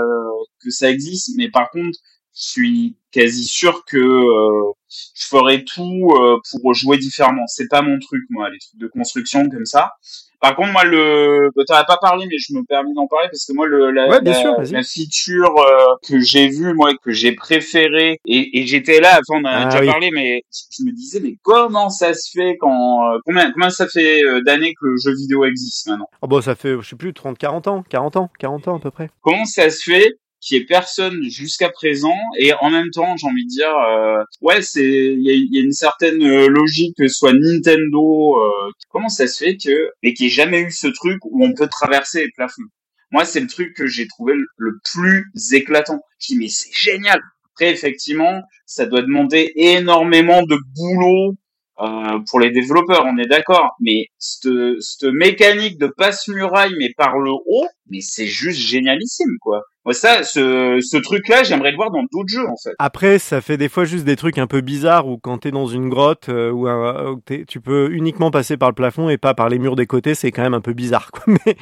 que 0.62 0.70
ça 0.70 0.90
existe, 0.90 1.32
mais 1.36 1.50
par 1.50 1.70
contre, 1.70 1.98
je 2.34 2.42
suis 2.42 2.96
quasi 3.12 3.44
sûr 3.44 3.84
que 3.84 3.98
euh, 3.98 4.72
je 4.88 5.26
ferai 5.26 5.64
tout 5.64 6.12
euh, 6.14 6.38
pour 6.62 6.74
jouer 6.74 6.98
différemment. 6.98 7.46
C'est 7.46 7.68
pas 7.68 7.82
mon 7.82 7.98
truc, 7.98 8.22
moi, 8.30 8.50
les 8.50 8.58
trucs 8.58 8.80
de 8.80 8.86
construction 8.86 9.48
comme 9.48 9.66
ça. 9.66 9.92
Par 10.40 10.56
contre, 10.56 10.72
moi, 10.72 10.84
le, 10.84 11.50
t'en 11.66 11.74
as 11.74 11.84
pas 11.84 11.98
parlé, 11.98 12.26
mais 12.26 12.38
je 12.38 12.54
me 12.54 12.64
permets 12.64 12.94
d'en 12.94 13.06
parler 13.06 13.28
parce 13.30 13.44
que 13.44 13.52
moi, 13.52 13.66
le, 13.66 13.90
la, 13.90 14.08
ouais, 14.08 14.22
bien 14.22 14.32
la, 14.32 14.38
sûr, 14.38 14.56
la 14.72 14.82
feature 14.82 15.54
euh, 15.58 15.96
que 16.08 16.18
j'ai 16.18 16.48
vue, 16.48 16.72
moi, 16.72 16.92
que 17.04 17.12
j'ai 17.12 17.32
préférée, 17.32 18.18
et, 18.24 18.58
et 18.58 18.66
j'étais 18.66 19.00
là, 19.00 19.20
enfin, 19.20 19.40
on 19.42 19.44
a 19.44 19.50
ah, 19.50 19.64
déjà 19.66 19.80
oui. 19.80 19.86
parlé, 19.86 20.10
mais 20.10 20.42
je 20.50 20.84
me 20.84 20.92
disais, 20.92 21.20
mais 21.20 21.36
comment 21.42 21.90
ça 21.90 22.14
se 22.14 22.30
fait 22.30 22.56
quand, 22.58 23.12
euh, 23.12 23.18
combien, 23.26 23.52
combien 23.52 23.68
ça 23.68 23.86
fait 23.86 24.24
euh, 24.24 24.40
d'années 24.40 24.72
que 24.80 24.86
le 24.86 24.96
jeu 24.96 25.14
vidéo 25.14 25.44
existe 25.44 25.88
maintenant? 25.88 26.08
Oh 26.22 26.26
bon, 26.26 26.40
ça 26.40 26.54
fait, 26.54 26.74
je 26.80 26.88
sais 26.88 26.96
plus, 26.96 27.12
30, 27.12 27.36
40 27.36 27.68
ans, 27.68 27.84
40 27.90 28.16
ans, 28.16 28.30
40 28.38 28.68
ans 28.68 28.76
à 28.76 28.80
peu 28.80 28.90
près. 28.90 29.10
Comment 29.20 29.44
ça 29.44 29.68
se 29.68 29.82
fait 29.82 30.14
qui 30.40 30.56
est 30.56 30.64
personne 30.64 31.22
jusqu'à 31.28 31.70
présent 31.70 32.16
et 32.38 32.52
en 32.54 32.70
même 32.70 32.90
temps 32.90 33.16
j'ai 33.16 33.26
envie 33.26 33.44
de 33.44 33.50
dire 33.50 33.76
euh, 33.76 34.22
ouais 34.40 34.62
c'est 34.62 34.82
il 34.84 35.22
y 35.22 35.58
a, 35.58 35.62
une 35.62 35.72
certaine 35.72 36.22
euh, 36.22 36.48
logique 36.48 36.96
que 36.96 37.08
ce 37.08 37.14
soit 37.14 37.32
Nintendo 37.32 38.36
euh, 38.36 38.70
comment 38.88 39.08
ça 39.08 39.26
se 39.26 39.44
fait 39.44 39.56
que 39.56 39.90
mais 40.02 40.14
qu'il 40.14 40.26
n'y 40.26 40.32
ait 40.32 40.34
jamais 40.34 40.60
eu 40.60 40.70
ce 40.70 40.86
truc 40.88 41.18
où 41.24 41.44
on 41.44 41.52
peut 41.52 41.68
traverser 41.68 42.22
les 42.24 42.30
plafonds 42.34 42.62
moi 43.10 43.24
c'est 43.24 43.40
le 43.40 43.48
truc 43.48 43.74
que 43.74 43.86
j'ai 43.86 44.06
trouvé 44.06 44.34
le, 44.56 44.78
plus 44.92 45.26
éclatant 45.52 46.00
dis 46.20 46.36
mais 46.36 46.48
c'est 46.48 46.72
génial 46.72 47.20
après 47.54 47.70
effectivement 47.70 48.42
ça 48.66 48.86
doit 48.86 49.02
demander 49.02 49.52
énormément 49.56 50.42
de 50.42 50.56
boulot 50.76 51.36
euh, 51.80 52.18
pour 52.28 52.40
les 52.40 52.50
développeurs, 52.50 53.06
on 53.06 53.16
est 53.16 53.26
d'accord. 53.26 53.70
Mais 53.80 54.06
cette 54.18 55.04
mécanique 55.04 55.78
de 55.78 55.86
passe-muraille, 55.86 56.74
mais 56.78 56.92
par 56.96 57.18
le 57.18 57.30
haut, 57.30 57.68
mais 57.88 58.00
c'est 58.02 58.26
juste 58.26 58.58
génialissime, 58.58 59.36
quoi. 59.40 59.62
Moi, 59.90 59.94
ça, 59.94 60.22
ce, 60.22 60.78
ce 60.80 60.96
truc-là, 60.98 61.42
j'aimerais 61.42 61.72
le 61.72 61.76
voir 61.76 61.90
dans 61.90 62.04
d'autres 62.12 62.28
jeux, 62.28 62.46
en 62.46 62.56
fait. 62.56 62.76
Après, 62.78 63.18
ça 63.18 63.40
fait 63.40 63.56
des 63.56 63.68
fois 63.68 63.84
juste 63.84 64.04
des 64.04 64.14
trucs 64.14 64.38
un 64.38 64.46
peu 64.46 64.60
bizarres 64.60 65.08
où 65.08 65.18
quand 65.18 65.38
t'es 65.38 65.50
dans 65.50 65.66
une 65.66 65.88
grotte 65.88 66.28
euh, 66.28 66.52
où, 66.52 66.68
euh, 66.68 67.16
tu 67.48 67.60
peux 67.60 67.90
uniquement 67.90 68.30
passer 68.30 68.56
par 68.56 68.68
le 68.68 68.76
plafond 68.76 69.08
et 69.08 69.18
pas 69.18 69.34
par 69.34 69.48
les 69.48 69.58
murs 69.58 69.74
des 69.74 69.88
côtés, 69.88 70.14
c'est 70.14 70.30
quand 70.30 70.42
même 70.42 70.54
un 70.54 70.60
peu 70.60 70.74
bizarre, 70.74 71.10
quoi. 71.10 71.24
Mais, 71.26 71.56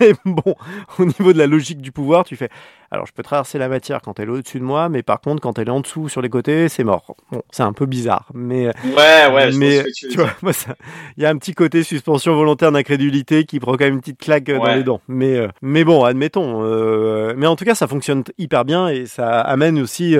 mais 0.00 0.12
bon, 0.24 0.56
au 0.98 1.04
niveau 1.04 1.32
de 1.32 1.38
la 1.38 1.46
logique 1.46 1.80
du 1.80 1.92
pouvoir, 1.92 2.24
tu 2.24 2.34
fais. 2.34 2.48
Alors, 2.92 3.06
je 3.06 3.12
peux 3.12 3.22
traverser 3.22 3.56
la 3.56 3.68
matière 3.68 4.00
quand 4.02 4.18
elle 4.18 4.28
est 4.28 4.32
au-dessus 4.32 4.58
de 4.58 4.64
moi, 4.64 4.88
mais 4.88 5.04
par 5.04 5.20
contre, 5.20 5.40
quand 5.40 5.60
elle 5.60 5.68
est 5.68 5.72
en 5.72 5.80
dessous 5.80 6.08
sur 6.08 6.22
les 6.22 6.28
côtés, 6.28 6.68
c'est 6.68 6.82
mort. 6.82 7.14
Bon, 7.30 7.40
c'est 7.52 7.62
un 7.62 7.72
peu 7.72 7.86
bizarre, 7.86 8.28
mais. 8.34 8.66
Ouais, 8.66 9.32
ouais. 9.32 9.52
mais 9.52 9.84
tu, 9.94 10.08
tu 10.08 10.16
vois, 10.16 10.32
moi, 10.42 10.50
il 11.16 11.22
y 11.22 11.26
a 11.26 11.30
un 11.30 11.36
petit 11.36 11.54
côté 11.54 11.84
suspension 11.84 12.34
volontaire 12.34 12.72
d'incrédulité 12.72 13.44
qui 13.44 13.60
prend 13.60 13.72
quand 13.72 13.84
même 13.84 13.94
une 13.94 14.00
petite 14.00 14.18
claque 14.18 14.48
ouais. 14.48 14.58
dans 14.58 14.74
les 14.74 14.82
dents. 14.82 15.00
Mais, 15.06 15.36
euh, 15.36 15.46
mais 15.62 15.84
bon, 15.84 16.02
admettons. 16.02 16.64
Euh, 16.64 17.32
mais 17.36 17.46
en 17.46 17.54
tout 17.60 17.66
cas, 17.66 17.74
ça 17.74 17.86
fonctionne 17.86 18.24
hyper 18.38 18.64
bien 18.64 18.88
et 18.88 19.06
ça 19.06 19.40
amène 19.40 19.78
aussi. 19.78 20.16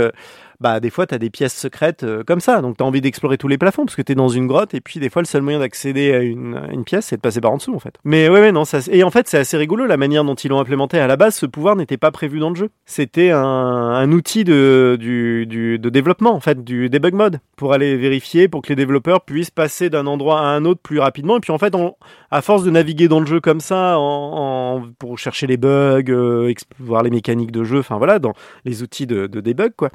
Euh, 0.61 0.71
bah 0.71 0.81
des 0.81 0.91
fois 0.91 1.07
t'as 1.07 1.19
des 1.19 1.31
pièces 1.31 1.57
secrètes 1.57 2.03
euh, 2.03 2.23
comme 2.25 2.41
ça, 2.41 2.61
donc 2.61 2.77
t'as 2.77 2.85
envie 2.85 3.01
d'explorer 3.01 3.39
tous 3.39 3.49
les 3.49 3.59
plafonds 3.59 3.85
parce 3.85 3.97
que 3.97 4.03
t'es 4.03 4.15
dans 4.15 4.29
une 4.29 4.47
grotte 4.47 4.75
et 4.75 4.81
puis 4.81 5.01
des 5.01 5.11
fois 5.11 5.23
le 5.23 5.27
seul 5.27 5.43
moyen 5.43 5.59
d'accéder 5.59 6.13
à 6.13 6.21
une, 6.21 6.61
une 6.71 6.85
pièce 6.85 7.07
c'est 7.07 7.17
de 7.17 7.21
passer 7.21 7.41
par 7.41 7.53
en 7.53 7.57
dessous 7.57 7.75
en 7.75 7.79
fait. 7.79 7.95
Mais 8.05 8.29
ouais, 8.29 8.41
ouais 8.41 8.53
non 8.53 8.65
ça 8.65 8.79
et 8.91 9.03
en 9.03 9.11
fait 9.11 9.29
c'est 9.29 9.39
assez 9.39 9.57
rigolo 9.57 9.87
la 9.87 9.97
manière 9.97 10.25
dont 10.25 10.35
ils 10.35 10.49
l'ont 10.49 10.61
implémenté. 10.61 10.99
À 10.99 11.07
la 11.07 11.17
base 11.17 11.35
ce 11.35 11.47
pouvoir 11.47 11.77
n'était 11.77 11.97
pas 11.97 12.11
prévu 12.11 12.39
dans 12.39 12.51
le 12.51 12.57
jeu, 12.57 12.71
c'était 12.85 13.31
un, 13.31 13.41
un 13.41 14.13
outil 14.13 14.45
de 14.45 14.97
du, 15.01 15.47
du 15.47 15.79
de 15.79 15.89
développement 15.89 16.35
en 16.35 16.41
fait 16.41 16.63
du 16.63 16.89
debug 16.89 17.15
mode 17.15 17.41
pour 17.57 17.73
aller 17.73 17.97
vérifier 17.97 18.49
pour 18.49 18.63
que 18.63 18.69
les 18.69 18.77
développeurs 18.77 19.23
puissent 19.23 19.51
passer 19.51 19.91
d'un 19.91 20.07
endroit 20.07 20.41
à 20.41 20.45
un 20.45 20.65
autre 20.65 20.81
plus 20.81 20.99
rapidement 20.99 21.39
et 21.39 21.41
puis 21.41 21.53
en 21.53 21.59
fait 21.59 21.75
on, 21.75 21.95
à 22.31 22.43
force 22.43 22.65
de 22.65 22.71
naviguer 22.71 23.09
dans 23.09 23.21
le 23.21 23.27
jeu 23.27 23.41
comme 23.41 23.61
ça 23.61 23.99
en, 23.99 24.83
pour 24.99 25.19
chercher 25.19 25.47
les 25.47 25.57
bugs, 25.57 26.03
euh, 26.09 26.53
voir 26.79 27.03
les 27.03 27.11
mécaniques 27.11 27.53
de 27.53 27.65
jeu, 27.65 27.79
enfin 27.79 27.99
voilà 27.99 28.19
dans 28.19 28.35
les 28.65 28.83
outils 28.83 29.07
de, 29.07 29.27
de 29.27 29.41
debug 29.41 29.73
quoi. 29.77 29.91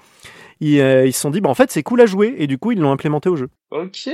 Ils, 0.60 0.80
euh, 0.80 1.06
ils 1.06 1.14
se 1.14 1.20
sont 1.20 1.32
dit 1.32 1.41
bah 1.41 1.49
en 1.49 1.53
fait 1.53 1.72
c'est 1.72 1.84
cool 1.84 2.01
à 2.01 2.06
jouer 2.06 2.36
et 2.38 2.47
du 2.47 2.58
coup 2.58 2.72
ils 2.72 2.80
l'ont 2.80 2.91
implémenté 2.91 3.30
au 3.30 3.36
jeu. 3.36 3.49
Ok, 3.72 4.10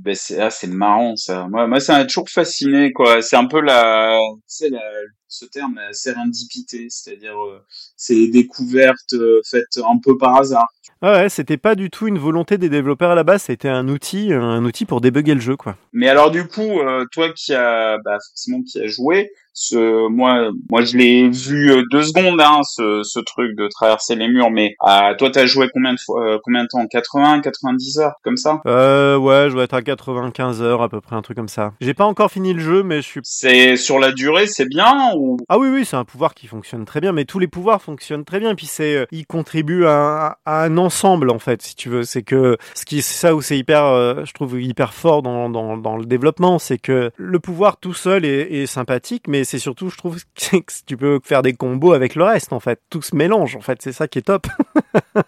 ben 0.00 0.14
c'est 0.14 0.40
ah, 0.40 0.50
marrant 0.68 1.14
ça. 1.16 1.46
Moi, 1.48 1.66
moi 1.66 1.80
ça 1.80 1.98
m'a 1.98 2.04
toujours 2.04 2.28
fasciné 2.28 2.92
quoi. 2.92 3.22
C'est 3.22 3.36
un 3.36 3.46
peu 3.46 3.60
la, 3.60 4.18
la, 4.62 4.80
ce 5.28 5.44
terme 5.44 5.76
la 5.76 5.92
sérendipité, 5.92 6.86
c'est-à-dire 6.88 7.38
euh, 7.38 7.60
c'est 7.96 8.26
découvertes 8.28 9.14
euh, 9.14 9.40
faites 9.48 9.78
un 9.78 9.98
peu 10.02 10.16
par 10.18 10.36
hasard. 10.36 10.68
Ah 11.02 11.12
ouais, 11.12 11.28
c'était 11.28 11.56
pas 11.56 11.74
du 11.74 11.90
tout 11.90 12.06
une 12.06 12.18
volonté 12.18 12.56
des 12.58 12.68
développeurs 12.68 13.10
à 13.10 13.14
la 13.14 13.24
base, 13.24 13.42
c'était 13.42 13.68
un 13.68 13.88
outil, 13.88 14.32
un 14.32 14.64
outil 14.64 14.84
pour 14.86 15.00
débugger 15.00 15.34
le 15.34 15.40
jeu, 15.40 15.56
quoi. 15.56 15.76
Mais 15.92 16.08
alors 16.08 16.30
du 16.30 16.46
coup, 16.46 16.80
euh, 16.80 17.04
toi 17.12 17.30
qui 17.30 17.52
as 17.54 17.98
bah, 18.04 18.18
forcément 18.30 18.62
qui 18.62 18.80
a 18.80 18.86
joué, 18.86 19.30
ce 19.56 20.08
moi 20.08 20.50
moi 20.68 20.82
je 20.82 20.96
l'ai 20.96 21.28
vu 21.28 21.70
euh, 21.70 21.84
deux 21.90 22.02
secondes 22.02 22.40
hein, 22.40 22.60
ce, 22.64 23.02
ce 23.04 23.20
truc 23.20 23.56
de 23.56 23.68
traverser 23.68 24.16
les 24.16 24.26
murs. 24.28 24.50
Mais 24.50 24.74
ah, 24.80 25.14
toi 25.16 25.30
t'as 25.30 25.46
joué 25.46 25.68
combien 25.72 25.92
de 25.94 26.00
fois, 26.00 26.26
euh, 26.26 26.38
combien 26.42 26.64
de 26.64 26.68
temps? 26.68 26.84
80, 26.86 27.40
90 27.40 27.98
heures 27.98 28.14
comme 28.24 28.36
ça? 28.36 28.60
Euh, 28.66 29.16
ouais, 29.16 29.46
je 29.48 29.54
dois 29.54 29.64
être 29.64 29.74
à 29.74 29.82
95 29.82 30.62
heures 30.62 30.82
à 30.82 30.88
peu 30.88 31.00
près, 31.00 31.14
un 31.14 31.22
truc 31.22 31.36
comme 31.36 31.48
ça. 31.48 31.72
J'ai 31.80 31.94
pas 31.94 32.04
encore 32.04 32.30
fini 32.30 32.52
le 32.52 32.60
jeu, 32.60 32.82
mais 32.82 32.96
je 32.96 33.08
suis. 33.08 33.20
C'est 33.22 33.76
sur 33.76 33.98
la 33.98 34.10
durée, 34.10 34.46
c'est 34.46 34.68
bien 34.68 35.12
ou? 35.16 35.36
Ah 35.48 35.58
oui, 35.58 35.68
oui, 35.68 35.84
c'est 35.84 35.96
un 35.96 36.04
pouvoir 36.04 36.34
qui 36.34 36.46
fonctionne 36.46 36.84
très 36.84 37.00
bien, 37.00 37.12
mais 37.12 37.24
tous 37.24 37.38
les 37.38 37.46
pouvoirs 37.48 37.80
fonctionnent 37.80 38.24
très 38.24 38.40
bien. 38.40 38.50
Et 38.50 38.54
puis 38.56 38.66
c'est, 38.66 38.96
euh, 38.96 39.06
ils 39.12 39.26
contribuent 39.26 39.86
à, 39.86 40.38
à 40.44 40.64
un 40.64 40.76
ensemble 40.78 40.93
en 41.02 41.38
fait, 41.38 41.62
si 41.62 41.74
tu 41.74 41.88
veux. 41.88 42.04
C'est 42.04 42.22
que 42.22 42.56
ce 42.74 42.84
qui, 42.84 43.02
c'est 43.02 43.18
ça 43.18 43.34
où 43.34 43.42
c'est 43.42 43.58
hyper, 43.58 43.84
euh, 43.84 44.24
je 44.24 44.32
trouve 44.32 44.60
hyper 44.60 44.94
fort 44.94 45.22
dans, 45.22 45.48
dans, 45.48 45.96
le 45.96 46.04
développement, 46.04 46.58
c'est 46.58 46.78
que 46.78 47.10
le 47.16 47.40
pouvoir 47.40 47.76
tout 47.78 47.94
seul 47.94 48.24
est, 48.24 48.66
sympathique, 48.66 49.24
mais 49.28 49.44
c'est 49.44 49.58
surtout, 49.58 49.90
je 49.90 49.96
trouve, 49.96 50.18
que 50.34 50.72
tu 50.86 50.96
peux 50.96 51.20
faire 51.22 51.42
des 51.42 51.52
combos 51.52 51.92
avec 51.92 52.14
le 52.14 52.24
reste 52.24 52.52
en 52.52 52.60
fait. 52.60 52.80
Tout 52.90 53.02
se 53.02 53.14
mélange 53.14 53.56
en 53.56 53.60
fait, 53.60 53.80
c'est 53.82 53.92
ça 53.92 54.08
qui 54.08 54.18
est 54.18 54.22
top. 54.22 54.46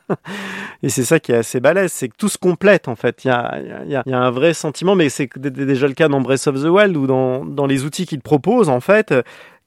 Et 0.83 0.89
c'est 0.89 1.05
ça 1.05 1.21
qui 1.21 1.33
est 1.33 1.37
assez 1.37 1.61
balèze, 1.61 1.93
c'est 1.93 2.09
que 2.09 2.17
tout 2.17 2.29
se 2.29 2.39
complète 2.39 2.89
en 2.89 2.97
fait. 2.97 3.25
Il 3.25 3.29
y 3.29 3.31
a, 3.31 3.59
y 3.85 3.91
y 3.91 4.13
a 4.13 4.19
un 4.19 4.31
vrai 4.31 4.55
sentiment, 4.55 4.95
mais 4.95 5.09
c'est 5.09 5.29
déjà 5.39 5.87
le 5.87 5.95
cas 5.95 6.09
dans 6.09 6.21
Breath 6.21 6.47
of 6.47 6.63
the 6.63 6.67
Wild 6.67 6.97
ou 6.97 7.07
dans, 7.07 7.45
dans 7.45 7.67
les 7.67 7.85
outils 7.85 8.07
qu'ils 8.07 8.19
te 8.19 8.25
proposent 8.25 8.69
en 8.69 8.81
fait, 8.81 9.15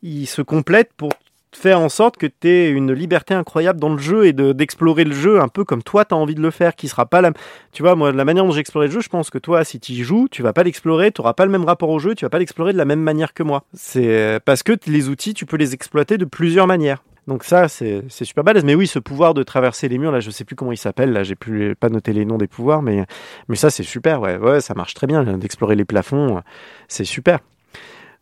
ils 0.01 0.27
se 0.27 0.41
complètent 0.41 0.93
pour 0.95 1.11
faire 1.51 1.79
en 1.79 1.89
sorte 1.89 2.17
que 2.17 2.27
tu 2.27 2.47
aies 2.47 2.69
une 2.69 2.93
liberté 2.93 3.33
incroyable 3.33 3.79
dans 3.79 3.89
le 3.89 3.97
jeu 3.97 4.25
et 4.27 4.33
de- 4.33 4.53
d'explorer 4.53 5.03
le 5.03 5.13
jeu 5.13 5.41
un 5.41 5.47
peu 5.47 5.63
comme 5.63 5.83
toi 5.83 6.05
tu 6.05 6.13
as 6.13 6.17
envie 6.17 6.35
de 6.35 6.41
le 6.41 6.51
faire, 6.51 6.75
qui 6.75 6.87
sera 6.87 7.05
pas 7.05 7.21
la... 7.21 7.31
Tu 7.71 7.81
vois, 7.81 7.95
moi, 7.95 8.11
la 8.11 8.25
manière 8.25 8.45
dont 8.45 8.51
j'ai 8.51 8.59
exploré 8.59 8.87
le 8.87 8.93
jeu, 8.93 9.01
je 9.01 9.09
pense 9.09 9.29
que 9.29 9.37
toi, 9.37 9.63
si 9.63 9.79
tu 9.79 9.93
y 9.93 10.03
joues, 10.03 10.27
tu 10.29 10.43
vas 10.43 10.53
pas 10.53 10.63
l'explorer, 10.63 11.11
tu 11.11 11.21
auras 11.21 11.33
pas 11.33 11.45
le 11.45 11.51
même 11.51 11.65
rapport 11.65 11.89
au 11.89 11.99
jeu, 11.99 12.15
tu 12.15 12.25
vas 12.25 12.29
pas 12.29 12.39
l'explorer 12.39 12.73
de 12.73 12.77
la 12.77 12.85
même 12.85 13.01
manière 13.01 13.33
que 13.33 13.43
moi. 13.43 13.63
C'est 13.73 14.39
parce 14.45 14.63
que 14.63 14.73
les 14.85 15.09
outils, 15.09 15.33
tu 15.33 15.45
peux 15.45 15.57
les 15.57 15.73
exploiter 15.73 16.17
de 16.17 16.25
plusieurs 16.25 16.67
manières. 16.67 17.03
Donc 17.27 17.43
ça, 17.43 17.67
c'est 17.67 18.03
super 18.09 18.43
balèze. 18.43 18.63
Mais 18.63 18.73
oui, 18.73 18.87
ce 18.87 18.97
pouvoir 18.97 19.35
de 19.35 19.43
traverser 19.43 19.87
les 19.87 19.99
murs, 19.99 20.11
là, 20.11 20.19
je 20.19 20.31
sais 20.31 20.45
plus 20.45 20.55
comment 20.55 20.71
il 20.71 20.77
s'appelle. 20.77 21.11
Là, 21.11 21.21
j'ai 21.21 21.35
plus 21.35 21.75
pas 21.75 21.89
noté 21.89 22.11
les 22.11 22.25
noms 22.25 22.39
des 22.39 22.47
pouvoirs, 22.47 22.81
mais 22.81 23.05
mais 23.49 23.55
ça, 23.55 23.69
c'est 23.69 23.83
super. 23.83 24.19
Ouais, 24.19 24.37
ouais, 24.37 24.61
ça 24.61 24.73
marche 24.73 24.95
très 24.95 25.05
bien 25.05 25.23
là, 25.23 25.33
d'explorer 25.33 25.75
les 25.75 25.85
plafonds. 25.85 26.41
C'est 26.87 27.03
super. 27.05 27.39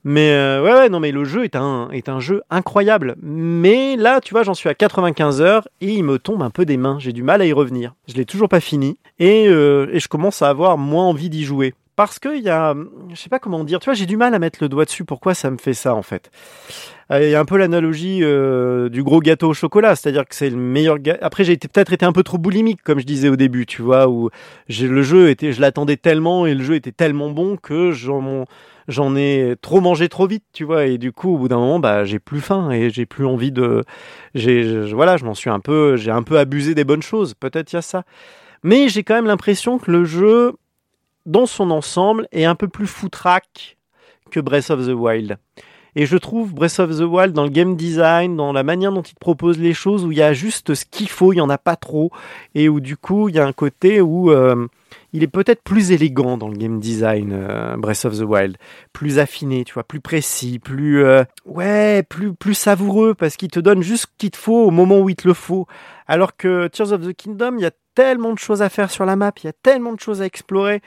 Mais 0.10 0.32
euh, 0.32 0.64
ouais, 0.64 0.88
non, 0.88 1.02
mais 1.02 1.12
le 1.12 1.26
jeu 1.26 1.44
est 1.44 1.58
un 1.58 2.20
jeu 2.22 2.42
incroyable. 2.50 3.16
Mais 3.22 3.98
là, 3.98 4.22
tu 4.22 4.34
vois, 4.34 4.44
j'en 4.44 4.54
suis 4.54 4.70
à 4.70 4.74
95 4.74 5.42
heures 5.42 5.68
et 5.82 5.92
il 5.92 6.04
me 6.06 6.18
tombe 6.18 6.42
un 6.44 6.50
peu 6.50 6.64
des 6.64 6.78
mains. 6.78 6.96
J'ai 6.98 7.12
du 7.12 7.24
mal 7.24 7.42
à 7.42 7.46
y 7.46 7.52
revenir. 7.52 7.94
Je 8.08 8.14
l'ai 8.14 8.24
toujours 8.24 8.48
pas 8.48 8.62
fini 8.62 8.98
et 9.20 9.48
euh, 9.50 9.88
et 9.92 10.00
je 10.00 10.08
commence 10.08 10.42
à 10.42 10.48
avoir 10.48 10.78
moins 10.78 11.04
envie 11.04 11.30
d'y 11.30 11.44
jouer. 11.44 11.74
Parce 11.98 12.20
que 12.20 12.38
il 12.38 12.42
y 12.44 12.50
a, 12.50 12.74
je 13.10 13.16
sais 13.20 13.28
pas 13.28 13.40
comment 13.40 13.62
dire, 13.66 13.80
tu 13.80 13.86
vois, 13.86 13.96
j'ai 13.96 14.06
du 14.06 14.16
mal 14.16 14.34
à 14.34 14.40
mettre 14.40 14.60
le 14.62 14.70
doigt 14.70 14.86
dessus. 14.86 15.04
Pourquoi 15.04 15.34
ça 15.34 15.52
me 15.52 15.58
fait 15.58 15.74
ça 15.74 15.94
en 15.94 16.04
fait? 16.04 16.32
Euh, 17.12 17.26
Il 17.26 17.30
y 17.30 17.36
a 17.36 17.40
un 17.42 17.46
peu 17.46 17.58
l'analogie 17.58 18.20
du 18.20 19.04
gros 19.04 19.20
gâteau 19.20 19.50
au 19.50 19.54
chocolat, 19.54 19.98
c'est-à-dire 19.98 20.24
que 20.26 20.36
c'est 20.36 20.50
le 20.50 20.56
meilleur. 20.56 21.00
ga- 21.00 21.18
Après, 21.22 21.44
j'ai 21.44 21.58
peut-être 21.58 21.92
été 21.92 22.06
un 22.06 22.14
peu 22.14 22.24
trop 22.24 22.38
boulimique, 22.38 22.82
comme 22.82 23.00
je 23.00 23.06
disais 23.06 23.28
au 23.28 23.36
début, 23.36 23.66
tu 23.66 23.82
vois, 23.82 24.08
où 24.08 24.30
le 24.70 25.02
jeu 25.02 25.30
était, 25.30 25.52
je 25.52 25.60
l'attendais 25.60 25.98
tellement 25.98 26.46
et 26.46 26.54
le 26.54 26.64
jeu 26.64 26.76
était 26.76 26.94
tellement 26.94 27.30
bon 27.30 27.58
que 27.58 27.92
j'en 27.92 28.46
j'en 28.88 29.16
ai 29.16 29.56
trop 29.62 29.82
mangé 29.82 30.10
trop 30.10 30.28
vite, 30.28 30.44
tu 30.54 30.64
vois, 30.64 30.86
et 30.86 30.98
du 30.98 31.12
coup, 31.12 31.36
au 31.36 31.38
bout 31.38 31.48
d'un 31.48 31.58
moment, 31.58 31.80
bah, 31.80 32.06
j'ai 32.06 32.20
plus 32.20 32.42
faim 32.42 32.72
et 32.72 32.90
j'ai 32.90 33.06
plus 33.06 33.26
envie 33.26 33.52
de, 33.52 33.84
j'ai, 34.36 34.92
voilà, 34.94 35.18
je 35.18 35.26
m'en 35.26 35.34
suis 35.34 35.50
un 35.50 35.60
peu, 35.60 35.96
j'ai 35.98 36.12
un 36.12 36.24
peu 36.24 36.40
abusé 36.40 36.76
des 36.76 36.84
bonnes 36.84 37.02
choses. 37.02 37.34
Peut-être 37.34 37.72
il 37.74 37.76
y 37.76 37.80
a 37.80 37.82
ça, 37.82 38.04
mais 38.64 38.90
j'ai 38.90 39.04
quand 39.04 39.16
même 39.16 39.26
l'impression 39.26 39.78
que 39.78 39.92
le 39.92 40.06
jeu, 40.06 40.54
dans 41.26 41.46
son 41.46 41.72
ensemble, 41.72 42.28
est 42.32 42.46
un 42.46 42.56
peu 42.56 42.68
plus 42.68 42.88
foutraque 42.88 43.78
que 44.32 44.40
Breath 44.40 44.70
of 44.70 44.86
the 44.86 44.94
Wild. 44.94 45.38
Et 46.00 46.06
je 46.06 46.16
trouve 46.16 46.54
Breath 46.54 46.80
of 46.80 46.96
the 46.96 47.02
Wild 47.02 47.34
dans 47.34 47.44
le 47.44 47.50
game 47.50 47.76
design, 47.76 48.36
dans 48.36 48.54
la 48.54 48.62
manière 48.62 48.92
dont 48.92 49.02
il 49.02 49.16
te 49.16 49.20
propose 49.20 49.58
les 49.58 49.74
choses, 49.74 50.06
où 50.06 50.12
il 50.12 50.20
y 50.20 50.22
a 50.22 50.32
juste 50.32 50.76
ce 50.76 50.86
qu'il 50.86 51.10
faut, 51.10 51.34
il 51.34 51.38
y 51.38 51.42
en 51.42 51.50
a 51.50 51.58
pas 51.58 51.76
trop, 51.76 52.12
et 52.54 52.70
où 52.70 52.80
du 52.80 52.96
coup 52.96 53.30
il 53.30 53.36
y 53.36 53.40
a 53.40 53.48
un 53.48 53.52
côté 53.52 54.00
où 54.00 54.30
euh, 54.30 54.68
il 55.12 55.24
est 55.24 55.28
peut-être 55.28 55.64
plus 55.64 55.92
élégant 55.92 56.38
dans 56.38 56.50
le 56.50 56.56
game 56.56 56.80
design, 56.80 57.32
euh, 57.34 57.78
Breath 57.78 58.06
of 58.06 58.16
the 58.16 58.22
Wild, 58.22 58.58
plus 58.94 59.18
affiné, 59.18 59.64
tu 59.64 59.74
vois, 59.74 59.84
plus 59.84 60.00
précis, 60.00 60.60
plus 60.60 61.04
euh, 61.04 61.24
ouais, 61.48 62.04
plus 62.04 62.32
plus 62.36 62.54
savoureux 62.54 63.16
parce 63.16 63.36
qu'il 63.36 63.50
te 63.50 63.60
donne 63.60 63.82
juste 63.82 64.04
ce 64.04 64.08
qu'il 64.20 64.30
te 64.30 64.38
faut 64.38 64.66
au 64.66 64.72
moment 64.72 65.00
où 65.00 65.10
il 65.10 65.16
te 65.16 65.28
le 65.28 65.34
faut. 65.34 65.66
Alors 66.06 66.38
que 66.38 66.68
Tears 66.68 66.92
of 66.92 67.08
the 67.08 67.14
Kingdom, 67.14 67.56
il 67.58 67.64
y 67.64 67.66
a 67.66 67.72
tellement 67.96 68.34
de 68.34 68.40
choses 68.40 68.62
à 68.62 68.70
faire 68.70 68.92
sur 68.92 69.06
la 69.06 69.16
map, 69.16 69.32
il 69.42 69.48
y 69.48 69.50
a 69.50 69.54
tellement 69.64 69.94
de 69.94 70.00
choses 70.00 70.22
à 70.22 70.28
explorer, 70.28 70.84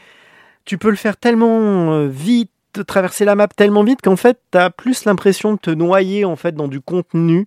tu 0.64 0.78
peux 0.78 0.90
le 0.90 0.94
faire 0.94 1.16
tellement 1.16 2.06
vite 2.06 2.52
de 2.74 2.82
traverser 2.82 3.24
la 3.24 3.34
map 3.34 3.48
tellement 3.48 3.84
vite 3.84 4.00
qu'en 4.02 4.16
fait, 4.16 4.38
tu 4.52 4.58
as 4.58 4.70
plus 4.70 5.04
l'impression 5.04 5.54
de 5.54 5.58
te 5.58 5.70
noyer 5.70 6.24
en 6.24 6.36
fait 6.36 6.54
dans 6.54 6.68
du 6.68 6.80
contenu. 6.80 7.46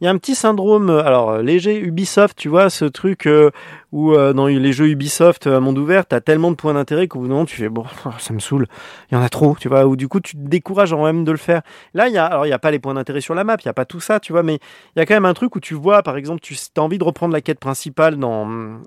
Il 0.00 0.04
y 0.04 0.08
a 0.08 0.10
un 0.10 0.18
petit 0.18 0.34
syndrome, 0.34 0.90
euh, 0.90 1.04
alors 1.04 1.30
euh, 1.30 1.42
léger 1.42 1.78
Ubisoft, 1.78 2.36
tu 2.36 2.48
vois, 2.48 2.68
ce 2.68 2.84
truc 2.84 3.26
euh, 3.26 3.50
où 3.92 4.12
euh, 4.12 4.32
dans 4.32 4.46
les 4.46 4.72
jeux 4.72 4.88
Ubisoft 4.88 5.46
à 5.46 5.60
monde 5.60 5.78
ouvert, 5.78 6.06
tu 6.06 6.16
as 6.16 6.20
tellement 6.20 6.50
de 6.50 6.56
points 6.56 6.74
d'intérêt 6.74 7.06
qu'au 7.06 7.20
bout 7.20 7.28
d'un 7.28 7.34
moment, 7.34 7.44
tu 7.44 7.56
fais 7.56 7.68
bon, 7.68 7.84
ça 8.18 8.34
me 8.34 8.40
saoule, 8.40 8.66
il 9.10 9.14
y 9.14 9.16
en 9.16 9.22
a 9.22 9.28
trop, 9.28 9.56
tu 9.58 9.68
vois, 9.68 9.86
ou 9.86 9.94
du 9.94 10.08
coup, 10.08 10.20
tu 10.20 10.36
te 10.36 10.42
décourages 10.42 10.92
en 10.92 11.04
même 11.04 11.24
de 11.24 11.30
le 11.30 11.38
faire. 11.38 11.62
Là, 11.94 12.08
il 12.08 12.14
y 12.14 12.18
a, 12.18 12.26
alors 12.26 12.44
il 12.44 12.50
y 12.50 12.52
a 12.52 12.58
pas 12.58 12.72
les 12.72 12.80
points 12.80 12.94
d'intérêt 12.94 13.20
sur 13.20 13.34
la 13.34 13.44
map, 13.44 13.56
il 13.62 13.66
y 13.66 13.68
a 13.68 13.72
pas 13.72 13.84
tout 13.84 14.00
ça, 14.00 14.18
tu 14.18 14.32
vois, 14.32 14.42
mais 14.42 14.56
il 14.96 14.98
y 14.98 15.00
a 15.00 15.06
quand 15.06 15.14
même 15.14 15.24
un 15.24 15.34
truc 15.34 15.54
où 15.54 15.60
tu 15.60 15.74
vois, 15.74 16.02
par 16.02 16.16
exemple, 16.16 16.40
tu 16.40 16.56
as 16.76 16.80
envie 16.80 16.98
de 16.98 17.04
reprendre 17.04 17.32
la 17.32 17.40
quête 17.40 17.60
principale 17.60 18.16
dans, 18.16 18.46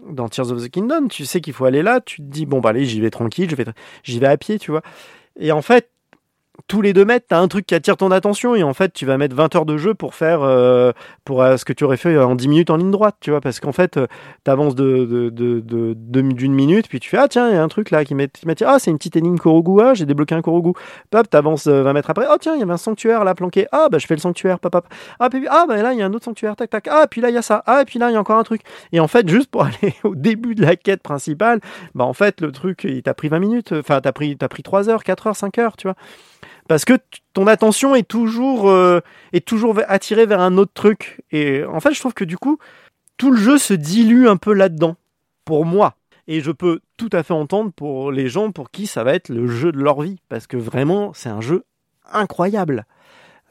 dans 0.09 0.27
Tears 0.27 0.51
of 0.51 0.61
the 0.61 0.69
Kingdom, 0.69 1.07
tu 1.07 1.25
sais 1.25 1.39
qu'il 1.39 1.53
faut 1.53 1.65
aller 1.65 1.83
là, 1.83 2.01
tu 2.01 2.17
te 2.17 2.27
dis 2.27 2.45
bon, 2.45 2.59
bah 2.59 2.69
allez, 2.69 2.85
j'y 2.85 2.99
vais 2.99 3.09
tranquille, 3.09 3.49
je 3.49 3.55
vais, 3.55 3.65
j'y 4.03 4.19
vais 4.19 4.27
à 4.27 4.37
pied, 4.37 4.59
tu 4.59 4.71
vois. 4.71 4.81
Et 5.39 5.51
en 5.51 5.61
fait, 5.61 5.89
tous 6.67 6.81
les 6.81 6.93
deux 6.93 7.05
mètres, 7.05 7.27
t'as 7.29 7.39
un 7.39 7.47
truc 7.47 7.65
qui 7.65 7.75
attire 7.75 7.97
ton 7.97 8.11
attention 8.11 8.55
et 8.55 8.63
en 8.63 8.73
fait, 8.73 8.91
tu 8.91 9.05
vas 9.05 9.17
mettre 9.17 9.35
20 9.35 9.55
heures 9.55 9.65
de 9.65 9.77
jeu 9.77 9.93
pour 9.93 10.15
faire 10.15 10.41
euh, 10.41 10.91
pour 11.23 11.41
euh, 11.41 11.57
ce 11.57 11.65
que 11.65 11.73
tu 11.73 11.83
aurais 11.83 11.97
fait 11.97 12.17
en 12.17 12.35
10 12.35 12.47
minutes 12.47 12.69
en 12.69 12.77
ligne 12.77 12.91
droite, 12.91 13.15
tu 13.19 13.29
vois, 13.29 13.41
parce 13.41 13.59
qu'en 13.59 13.71
fait, 13.71 13.97
euh, 13.97 14.07
t'avances 14.43 14.75
de, 14.75 15.05
de, 15.05 15.29
de, 15.29 15.93
d'une 15.93 16.53
minute, 16.53 16.89
puis 16.89 16.99
tu 16.99 17.09
fais 17.09 17.17
ah 17.17 17.27
tiens, 17.27 17.49
il 17.49 17.53
y 17.53 17.57
a 17.57 17.63
un 17.63 17.67
truc 17.67 17.91
là 17.91 18.03
qui 18.03 18.15
m'attire. 18.15 18.67
ah 18.67 18.79
c'est 18.79 18.91
une 18.91 18.97
petite 18.97 19.15
énigme 19.15 19.37
Korogu, 19.37 19.81
ah 19.81 19.93
j'ai 19.93 20.05
débloqué 20.05 20.35
un 20.35 20.41
Korogu. 20.41 20.73
Hop, 21.13 21.29
t'avances 21.29 21.67
euh, 21.67 21.83
20 21.83 21.93
mètres 21.93 22.09
après, 22.09 22.25
oh 22.29 22.37
tiens, 22.39 22.55
il 22.55 22.59
y 22.59 22.63
avait 22.63 22.73
un 22.73 22.77
sanctuaire 22.77 23.23
là 23.23 23.35
planqué. 23.35 23.67
Ah 23.71 23.87
bah 23.91 23.99
je 23.99 24.07
fais 24.07 24.15
le 24.15 24.21
sanctuaire, 24.21 24.59
pop 24.59 24.71
pop. 24.71 24.87
Ah 25.19 25.29
ah 25.49 25.65
bah 25.67 25.81
là 25.81 25.93
il 25.93 25.99
y 25.99 26.01
a 26.01 26.05
un 26.05 26.13
autre 26.13 26.25
sanctuaire, 26.25 26.55
tac 26.55 26.69
tac. 26.69 26.87
Ah 26.89 27.05
puis 27.09 27.21
là 27.21 27.29
il 27.29 27.35
y 27.35 27.37
a 27.37 27.41
ça. 27.41 27.63
Ah 27.65 27.81
et 27.83 27.85
puis 27.85 27.99
là 27.99 28.09
il 28.09 28.13
y 28.13 28.17
a 28.17 28.19
encore 28.19 28.37
un 28.39 28.43
truc. 28.43 28.61
Et 28.91 28.99
en 28.99 29.07
fait, 29.07 29.27
juste 29.29 29.49
pour 29.51 29.63
aller 29.81 29.93
au 30.03 30.15
début 30.15 30.55
de 30.55 30.61
la 30.63 30.75
quête 30.75 31.03
principale, 31.03 31.59
bah 31.93 32.05
en 32.05 32.13
fait 32.13 32.41
le 32.41 32.51
truc 32.51 32.83
il 32.83 33.03
t'a 33.03 33.13
pris 33.13 33.29
20 33.29 33.39
minutes, 33.39 33.73
enfin 33.73 34.01
t'as 34.01 34.11
pris 34.11 34.37
t'as 34.37 34.47
pris 34.47 34.63
3 34.63 34.89
heures, 34.89 35.03
4 35.03 35.27
heures, 35.27 35.35
5 35.35 35.57
heures, 35.59 35.77
tu 35.77 35.87
vois 35.87 35.95
parce 36.67 36.85
que 36.85 36.93
ton 37.33 37.47
attention 37.47 37.95
est 37.95 38.07
toujours 38.07 38.69
euh, 38.69 39.01
est 39.33 39.45
toujours 39.45 39.79
attirée 39.87 40.25
vers 40.25 40.41
un 40.41 40.57
autre 40.57 40.73
truc. 40.73 41.21
Et 41.31 41.63
en 41.63 41.79
fait 41.79 41.93
je 41.93 41.99
trouve 41.99 42.13
que 42.13 42.25
du 42.25 42.37
coup 42.37 42.57
tout 43.17 43.31
le 43.31 43.37
jeu 43.37 43.57
se 43.57 43.73
dilue 43.73 44.27
un 44.27 44.37
peu 44.37 44.53
là-dedans. 44.53 44.95
Pour 45.45 45.65
moi. 45.65 45.95
Et 46.27 46.41
je 46.41 46.51
peux 46.51 46.81
tout 46.97 47.09
à 47.13 47.23
fait 47.23 47.33
entendre 47.33 47.71
pour 47.71 48.11
les 48.11 48.27
gens 48.27 48.51
pour 48.51 48.69
qui 48.69 48.85
ça 48.85 49.05
va 49.05 49.13
être 49.13 49.29
le 49.29 49.47
jeu 49.47 49.71
de 49.71 49.79
leur 49.79 50.01
vie. 50.01 50.17
Parce 50.29 50.45
que 50.45 50.57
vraiment 50.57 51.13
c'est 51.13 51.29
un 51.29 51.41
jeu 51.41 51.63
incroyable. 52.11 52.85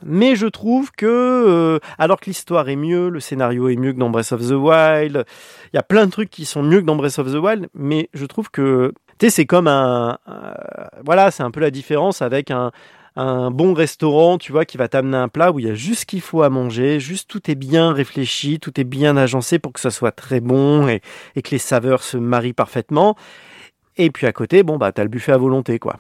Mais 0.05 0.37
je 0.37 0.47
trouve 0.47 0.93
que 0.93 1.07
euh, 1.07 1.79
alors 1.99 2.21
que 2.21 2.27
l'histoire 2.27 2.69
est 2.69 2.77
mieux, 2.77 3.09
le 3.09 3.21
scénario 3.21 3.69
est 3.69 3.77
mieux 3.77 3.93
que 3.95 3.99
dans 3.99 4.11
Breath 4.11 4.33
of 4.33 4.47
the 4.47 4.53
Wild, 4.53 5.25
il 5.73 5.77
y 5.77 5.79
a 5.79 5.83
plein 5.83 6.05
de 6.05 6.11
trucs 6.11 6.29
qui 6.29 6.45
sont 6.45 6.63
mieux 6.63 6.81
que 6.81 6.87
dans 6.87 6.97
Breath 6.97 7.19
of 7.19 7.33
the 7.33 7.37
Wild, 7.37 7.69
mais 7.73 8.11
je 8.13 8.27
trouve 8.27 8.51
que 8.51 8.93
tu 9.19 9.27
sais 9.27 9.31
c'est 9.31 9.47
comme 9.47 9.69
un, 9.69 10.19
voilà 11.03 11.31
c'est 11.31 11.43
un 11.43 11.51
peu 11.51 11.61
la 11.61 11.71
différence 11.71 12.21
avec 12.21 12.51
un 12.51 12.73
un 13.17 13.51
bon 13.51 13.75
restaurant, 13.75 14.39
tu 14.39 14.53
vois, 14.53 14.65
qui 14.65 14.77
va 14.77 14.89
t'amener 14.89 15.17
un 15.17 15.29
plat 15.29 15.51
où 15.51 15.59
il 15.59 15.67
y 15.67 15.71
a 15.71 15.75
juste 15.75 16.01
ce 16.01 16.07
qu'il 16.07 16.21
faut 16.21 16.43
à 16.43 16.51
manger, 16.51 17.01
juste 17.01 17.29
tout 17.29 17.51
est 17.51 17.55
bien 17.55 17.93
réfléchi, 17.93 18.61
tout 18.61 18.79
est 18.81 18.85
bien 18.85 19.17
agencé 19.17 19.59
pour 19.59 19.73
que 19.73 19.81
ça 19.81 19.91
soit 19.91 20.13
très 20.13 20.41
bon 20.41 20.87
et, 20.89 21.01
et 21.35 21.43
que 21.43 21.51
les 21.51 21.59
saveurs 21.59 22.03
se 22.03 22.17
marient 22.17 22.53
parfaitement. 22.53 23.17
Et 23.97 24.11
puis 24.11 24.27
à 24.27 24.33
côté, 24.33 24.63
bon, 24.63 24.77
bah, 24.77 24.93
t'as 24.93 25.03
le 25.03 25.09
buffet 25.09 25.33
à 25.33 25.39
volonté, 25.39 25.79
quoi. 25.79 25.99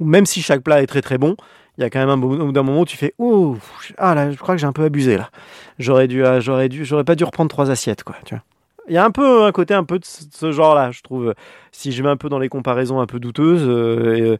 Même 0.00 0.26
si 0.26 0.42
chaque 0.42 0.62
plat 0.62 0.82
est 0.82 0.86
très 0.86 1.02
très 1.02 1.18
bon, 1.18 1.36
il 1.78 1.82
y 1.82 1.84
a 1.84 1.90
quand 1.90 2.00
même 2.00 2.10
un 2.10 2.16
bout 2.16 2.36
moment 2.36 2.80
où 2.80 2.84
tu 2.84 2.96
fais 2.96 3.14
oh 3.18 3.56
ah 3.98 4.14
là 4.14 4.30
je 4.30 4.36
crois 4.36 4.54
que 4.54 4.60
j'ai 4.60 4.66
un 4.66 4.72
peu 4.72 4.84
abusé 4.84 5.16
là 5.16 5.30
j'aurais 5.78 6.06
dû 6.06 6.24
ah, 6.24 6.38
j'aurais 6.40 6.68
dû 6.68 6.84
j'aurais 6.84 7.04
pas 7.04 7.16
dû 7.16 7.24
reprendre 7.24 7.50
trois 7.50 7.70
assiettes 7.70 8.04
quoi 8.04 8.16
tu 8.24 8.34
vois 8.34 8.44
il 8.88 8.94
y 8.94 8.98
a 8.98 9.04
un 9.04 9.10
peu 9.10 9.44
un 9.44 9.52
côté 9.52 9.74
un 9.74 9.84
peu 9.84 9.98
de 9.98 10.04
ce 10.04 10.52
genre 10.52 10.74
là 10.74 10.90
je 10.90 11.02
trouve 11.02 11.34
si 11.72 11.92
je 11.92 12.02
vais 12.02 12.08
un 12.08 12.16
peu 12.16 12.28
dans 12.28 12.38
les 12.38 12.48
comparaisons 12.48 13.00
un 13.00 13.06
peu 13.06 13.18
douteuses 13.18 13.64
euh, 13.66 14.36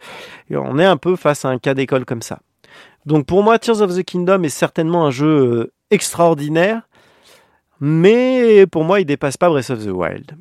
et, 0.50 0.56
on 0.56 0.78
est 0.78 0.84
un 0.84 0.96
peu 0.96 1.16
face 1.16 1.44
à 1.44 1.48
un 1.48 1.58
cas 1.58 1.74
d'école 1.74 2.04
comme 2.04 2.22
ça 2.22 2.40
donc 3.06 3.26
pour 3.26 3.42
moi 3.42 3.58
Tears 3.58 3.80
of 3.80 3.94
the 3.94 4.02
Kingdom 4.02 4.42
est 4.42 4.48
certainement 4.48 5.06
un 5.06 5.10
jeu 5.10 5.26
euh, 5.26 5.72
extraordinaire 5.90 6.82
mais 7.80 8.66
pour 8.66 8.84
moi 8.84 9.00
il 9.00 9.06
dépasse 9.06 9.36
pas 9.36 9.48
Breath 9.48 9.70
of 9.70 9.84
the 9.84 9.90
Wild 9.90 10.36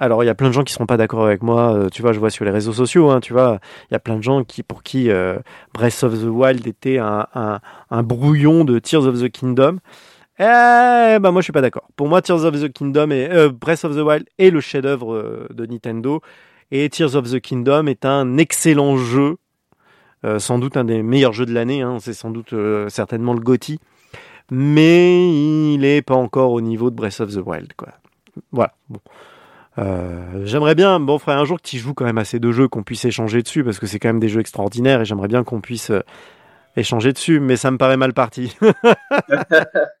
alors 0.00 0.22
il 0.22 0.26
y 0.26 0.30
a 0.30 0.34
plein 0.34 0.48
de 0.48 0.52
gens 0.52 0.64
qui 0.64 0.72
seront 0.72 0.86
pas 0.86 0.96
d'accord 0.96 1.24
avec 1.24 1.42
moi. 1.42 1.74
Euh, 1.74 1.88
tu 1.88 2.02
vois, 2.02 2.12
je 2.12 2.20
vois 2.20 2.30
sur 2.30 2.44
les 2.44 2.50
réseaux 2.50 2.72
sociaux. 2.72 3.10
Hein, 3.10 3.20
tu 3.20 3.32
vois, 3.32 3.58
il 3.90 3.94
y 3.94 3.96
a 3.96 3.98
plein 3.98 4.16
de 4.16 4.22
gens 4.22 4.44
qui 4.44 4.62
pour 4.62 4.82
qui 4.82 5.10
euh, 5.10 5.38
Breath 5.74 6.02
of 6.04 6.20
the 6.20 6.26
Wild 6.26 6.66
était 6.66 6.98
un, 6.98 7.60
brouillon 7.90 8.64
de 8.64 8.78
Tears 8.78 9.06
of 9.06 9.20
the 9.20 9.28
Kingdom. 9.28 9.78
Eh 10.40 11.18
ben 11.20 11.32
moi 11.32 11.40
je 11.40 11.44
suis 11.44 11.52
pas 11.52 11.60
d'accord. 11.60 11.88
Pour 11.96 12.08
moi, 12.08 12.22
Tears 12.22 12.44
of 12.44 12.60
the 12.60 12.72
Kingdom 12.72 13.10
et 13.10 13.28
euh, 13.28 13.50
Breath 13.50 13.84
of 13.84 13.96
the 13.96 14.00
Wild 14.00 14.24
est 14.38 14.50
le 14.50 14.60
chef-d'œuvre 14.60 15.14
euh, 15.14 15.48
de 15.52 15.66
Nintendo 15.66 16.20
et 16.70 16.88
Tears 16.90 17.16
of 17.16 17.28
the 17.28 17.40
Kingdom 17.40 17.86
est 17.86 18.04
un 18.04 18.36
excellent 18.38 18.96
jeu, 18.96 19.38
euh, 20.24 20.38
sans 20.38 20.60
doute 20.60 20.76
un 20.76 20.84
des 20.84 21.02
meilleurs 21.02 21.32
jeux 21.32 21.46
de 21.46 21.52
l'année. 21.52 21.82
Hein, 21.82 21.96
C'est 22.00 22.12
sans 22.12 22.30
doute 22.30 22.54
certainement 22.88 23.34
le 23.34 23.40
GOTY, 23.40 23.80
mais 24.52 25.74
il 25.74 25.84
est 25.84 26.02
pas 26.02 26.14
encore 26.14 26.52
au 26.52 26.60
niveau 26.60 26.90
de 26.90 26.94
Breath 26.94 27.20
of 27.20 27.34
the 27.34 27.44
Wild, 27.44 27.72
quoi. 27.76 27.88
Voilà. 28.52 28.74
Bon. 28.88 29.00
J'aimerais 30.44 30.74
bien, 30.74 30.98
bon 30.98 31.18
frère, 31.18 31.38
un 31.38 31.44
jour 31.44 31.56
que 31.56 31.68
tu 31.68 31.78
joues 31.78 31.94
quand 31.94 32.04
même 32.04 32.18
à 32.18 32.24
ces 32.24 32.40
deux 32.40 32.52
jeux, 32.52 32.68
qu'on 32.68 32.82
puisse 32.82 33.04
échanger 33.04 33.42
dessus, 33.42 33.64
parce 33.64 33.78
que 33.78 33.86
c'est 33.86 33.98
quand 33.98 34.08
même 34.08 34.20
des 34.20 34.28
jeux 34.28 34.40
extraordinaires, 34.40 35.00
et 35.00 35.04
j'aimerais 35.04 35.28
bien 35.28 35.44
qu'on 35.44 35.60
puisse 35.60 35.92
échanger 36.76 37.12
dessus, 37.12 37.40
mais 37.40 37.56
ça 37.56 37.70
me 37.70 37.78
paraît 37.78 37.96
mal 37.96 38.12
parti. 38.12 38.56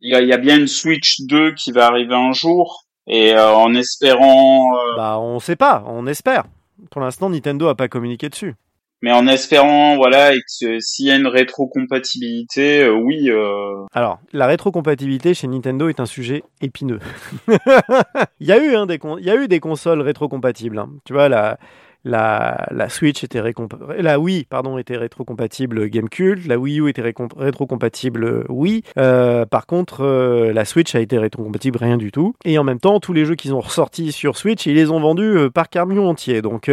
il, 0.00 0.10
y 0.10 0.14
a, 0.14 0.20
il, 0.20 0.28
y 0.28 0.32
a, 0.32 0.38
bien 0.38 0.58
une 0.58 0.66
Switch 0.66 1.20
2 1.22 1.54
qui 1.54 1.72
va 1.72 1.86
arriver 1.86 2.14
un 2.14 2.32
jour, 2.32 2.84
et 3.06 3.32
euh, 3.34 3.52
en 3.52 3.74
espérant... 3.74 4.76
Euh, 4.76 4.96
bah 4.96 5.18
on 5.18 5.38
sait 5.40 5.56
pas, 5.56 5.84
on 5.86 6.06
espère. 6.06 6.44
Pour 6.90 7.00
l'instant, 7.00 7.30
Nintendo 7.30 7.68
a 7.68 7.74
pas 7.74 7.88
communiqué 7.88 8.28
dessus 8.28 8.54
mais 9.02 9.12
en 9.12 9.26
espérant 9.26 9.96
voilà 9.96 10.34
et 10.34 10.40
que 10.40 10.80
s'il 10.80 11.06
y 11.06 11.10
a 11.10 11.16
une 11.16 11.26
rétrocompatibilité 11.26 12.82
euh, 12.82 12.94
oui 12.94 13.30
euh... 13.30 13.84
alors 13.92 14.18
la 14.32 14.46
rétrocompatibilité 14.46 15.34
chez 15.34 15.46
Nintendo 15.46 15.88
est 15.88 16.00
un 16.00 16.06
sujet 16.06 16.42
épineux 16.60 16.98
il 18.40 18.46
y 18.46 18.52
a 18.52 18.58
eu 18.58 18.74
hein, 18.74 18.86
des 18.86 18.98
y 19.20 19.30
a 19.30 19.36
eu 19.36 19.46
des 19.46 19.60
consoles 19.60 20.00
rétrocompatibles 20.00 20.78
hein. 20.78 20.90
tu 21.04 21.12
vois 21.12 21.28
la 21.28 21.58
la, 22.04 22.66
la 22.70 22.88
Switch 22.88 23.24
était 23.24 23.42
la 23.98 24.18
Wii 24.18 24.44
pardon 24.44 24.78
était 24.78 24.96
rétrocompatible 24.96 25.88
GameCube, 25.88 26.46
la 26.46 26.58
Wii 26.58 26.80
U 26.80 26.88
était 26.88 27.02
rétrocompatible 27.02 28.44
Wii. 28.48 28.82
Euh, 28.96 29.46
par 29.46 29.66
contre, 29.66 30.02
euh, 30.02 30.52
la 30.52 30.64
Switch 30.64 30.94
a 30.94 31.00
été 31.00 31.18
rétrocompatible 31.18 31.78
rien 31.78 31.96
du 31.96 32.12
tout. 32.12 32.34
Et 32.44 32.58
en 32.58 32.64
même 32.64 32.80
temps, 32.80 33.00
tous 33.00 33.12
les 33.12 33.24
jeux 33.24 33.34
qu'ils 33.34 33.54
ont 33.54 33.60
ressortis 33.60 34.12
sur 34.12 34.36
Switch, 34.36 34.66
ils 34.66 34.74
les 34.74 34.90
ont 34.90 35.00
vendus 35.00 35.36
euh, 35.36 35.50
par 35.50 35.68
camion 35.68 36.08
entier. 36.08 36.42
Donc, 36.42 36.70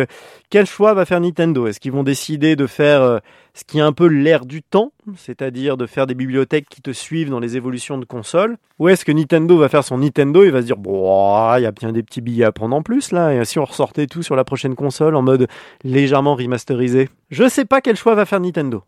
quel 0.49 0.65
choix 0.65 0.93
va 0.93 1.05
faire 1.05 1.19
Nintendo? 1.19 1.67
Est-ce 1.67 1.79
qu'ils 1.79 1.91
vont 1.91 2.03
décider 2.03 2.55
de 2.55 2.67
faire 2.67 3.19
ce 3.55 3.63
qui 3.63 3.79
est 3.79 3.81
un 3.81 3.93
peu 3.93 4.05
l'air 4.07 4.45
du 4.45 4.61
temps, 4.61 4.91
c'est-à-dire 5.15 5.77
de 5.77 5.85
faire 5.85 6.05
des 6.05 6.13
bibliothèques 6.13 6.67
qui 6.69 6.81
te 6.81 6.91
suivent 6.91 7.29
dans 7.29 7.39
les 7.39 7.55
évolutions 7.55 7.97
de 7.97 8.05
consoles. 8.05 8.57
Ou 8.79 8.89
est-ce 8.89 9.05
que 9.05 9.13
Nintendo 9.13 9.57
va 9.57 9.69
faire 9.69 9.85
son 9.85 9.97
Nintendo? 9.97 10.43
Et 10.43 10.51
va 10.51 10.61
se 10.61 10.65
dire 10.65 10.75
il 10.77 11.63
y 11.63 11.65
a 11.65 11.71
bien 11.71 11.93
des 11.93 12.03
petits 12.03 12.19
billets 12.19 12.43
à 12.43 12.51
prendre 12.51 12.75
en 12.75 12.83
plus 12.83 13.11
là, 13.13 13.33
et 13.33 13.45
si 13.45 13.57
on 13.57 13.65
ressortait 13.65 14.07
tout 14.07 14.21
sur 14.23 14.35
la 14.35 14.43
prochaine 14.43 14.75
console 14.75 15.15
en 15.15 15.21
mode 15.21 15.47
légèrement 15.83 16.35
remasterisé? 16.35 17.09
Je 17.29 17.49
sais 17.49 17.65
pas 17.65 17.81
quel 17.81 17.95
choix 17.95 18.13
va 18.13 18.25
faire 18.25 18.39
Nintendo. 18.39 18.83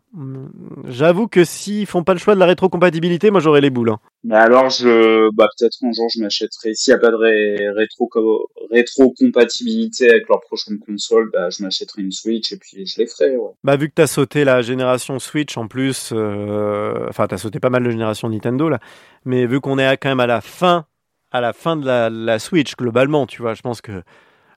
J'avoue 0.86 1.26
que 1.26 1.44
s'ils 1.44 1.86
font 1.86 2.04
pas 2.04 2.12
le 2.12 2.20
choix 2.20 2.34
de 2.34 2.40
la 2.40 2.46
rétrocompatibilité, 2.46 3.30
moi 3.30 3.40
j'aurais 3.40 3.60
les 3.60 3.70
boules. 3.70 3.90
Hein. 3.90 3.98
Mais 4.22 4.36
alors, 4.36 4.70
je, 4.70 5.28
bah, 5.34 5.48
peut-être 5.58 5.76
un 5.82 5.92
jour, 5.92 6.08
je 6.14 6.20
m'achèterai. 6.20 6.74
S'il 6.74 6.92
n'y 6.92 6.98
a 6.98 7.00
pas 7.00 7.10
de 7.10 7.16
ré 7.16 7.70
rétro 7.70 8.08
rétrocompatibilité 8.70 10.10
avec 10.10 10.28
leur 10.28 10.40
prochaine 10.40 10.78
console, 10.78 11.30
bah, 11.32 11.50
je 11.50 11.62
m'achèterai 11.64 12.02
une 12.02 12.12
Switch 12.12 12.52
et 12.52 12.58
puis 12.58 12.86
je 12.86 13.00
les 13.00 13.06
ferai. 13.06 13.36
Ouais. 13.36 13.50
Bah, 13.64 13.76
vu 13.76 13.88
que 13.88 13.94
t'as 13.94 14.06
sauté 14.06 14.44
la 14.44 14.62
génération 14.62 15.18
Switch 15.18 15.56
en 15.56 15.66
plus, 15.66 16.10
euh... 16.12 17.06
enfin, 17.08 17.26
t'as 17.26 17.38
sauté 17.38 17.58
pas 17.58 17.70
mal 17.70 17.82
de 17.82 17.90
génération 17.90 18.28
Nintendo 18.28 18.68
là, 18.68 18.78
mais 19.24 19.46
vu 19.46 19.60
qu'on 19.60 19.78
est 19.78 19.96
quand 19.96 20.10
même 20.10 20.20
à 20.20 20.26
la 20.26 20.40
fin, 20.40 20.86
à 21.32 21.40
la 21.40 21.52
fin 21.52 21.76
de 21.76 21.84
la, 21.84 22.08
la 22.08 22.38
Switch 22.38 22.76
globalement, 22.76 23.26
tu 23.26 23.42
vois, 23.42 23.54
je 23.54 23.62
pense 23.62 23.80
que 23.80 24.02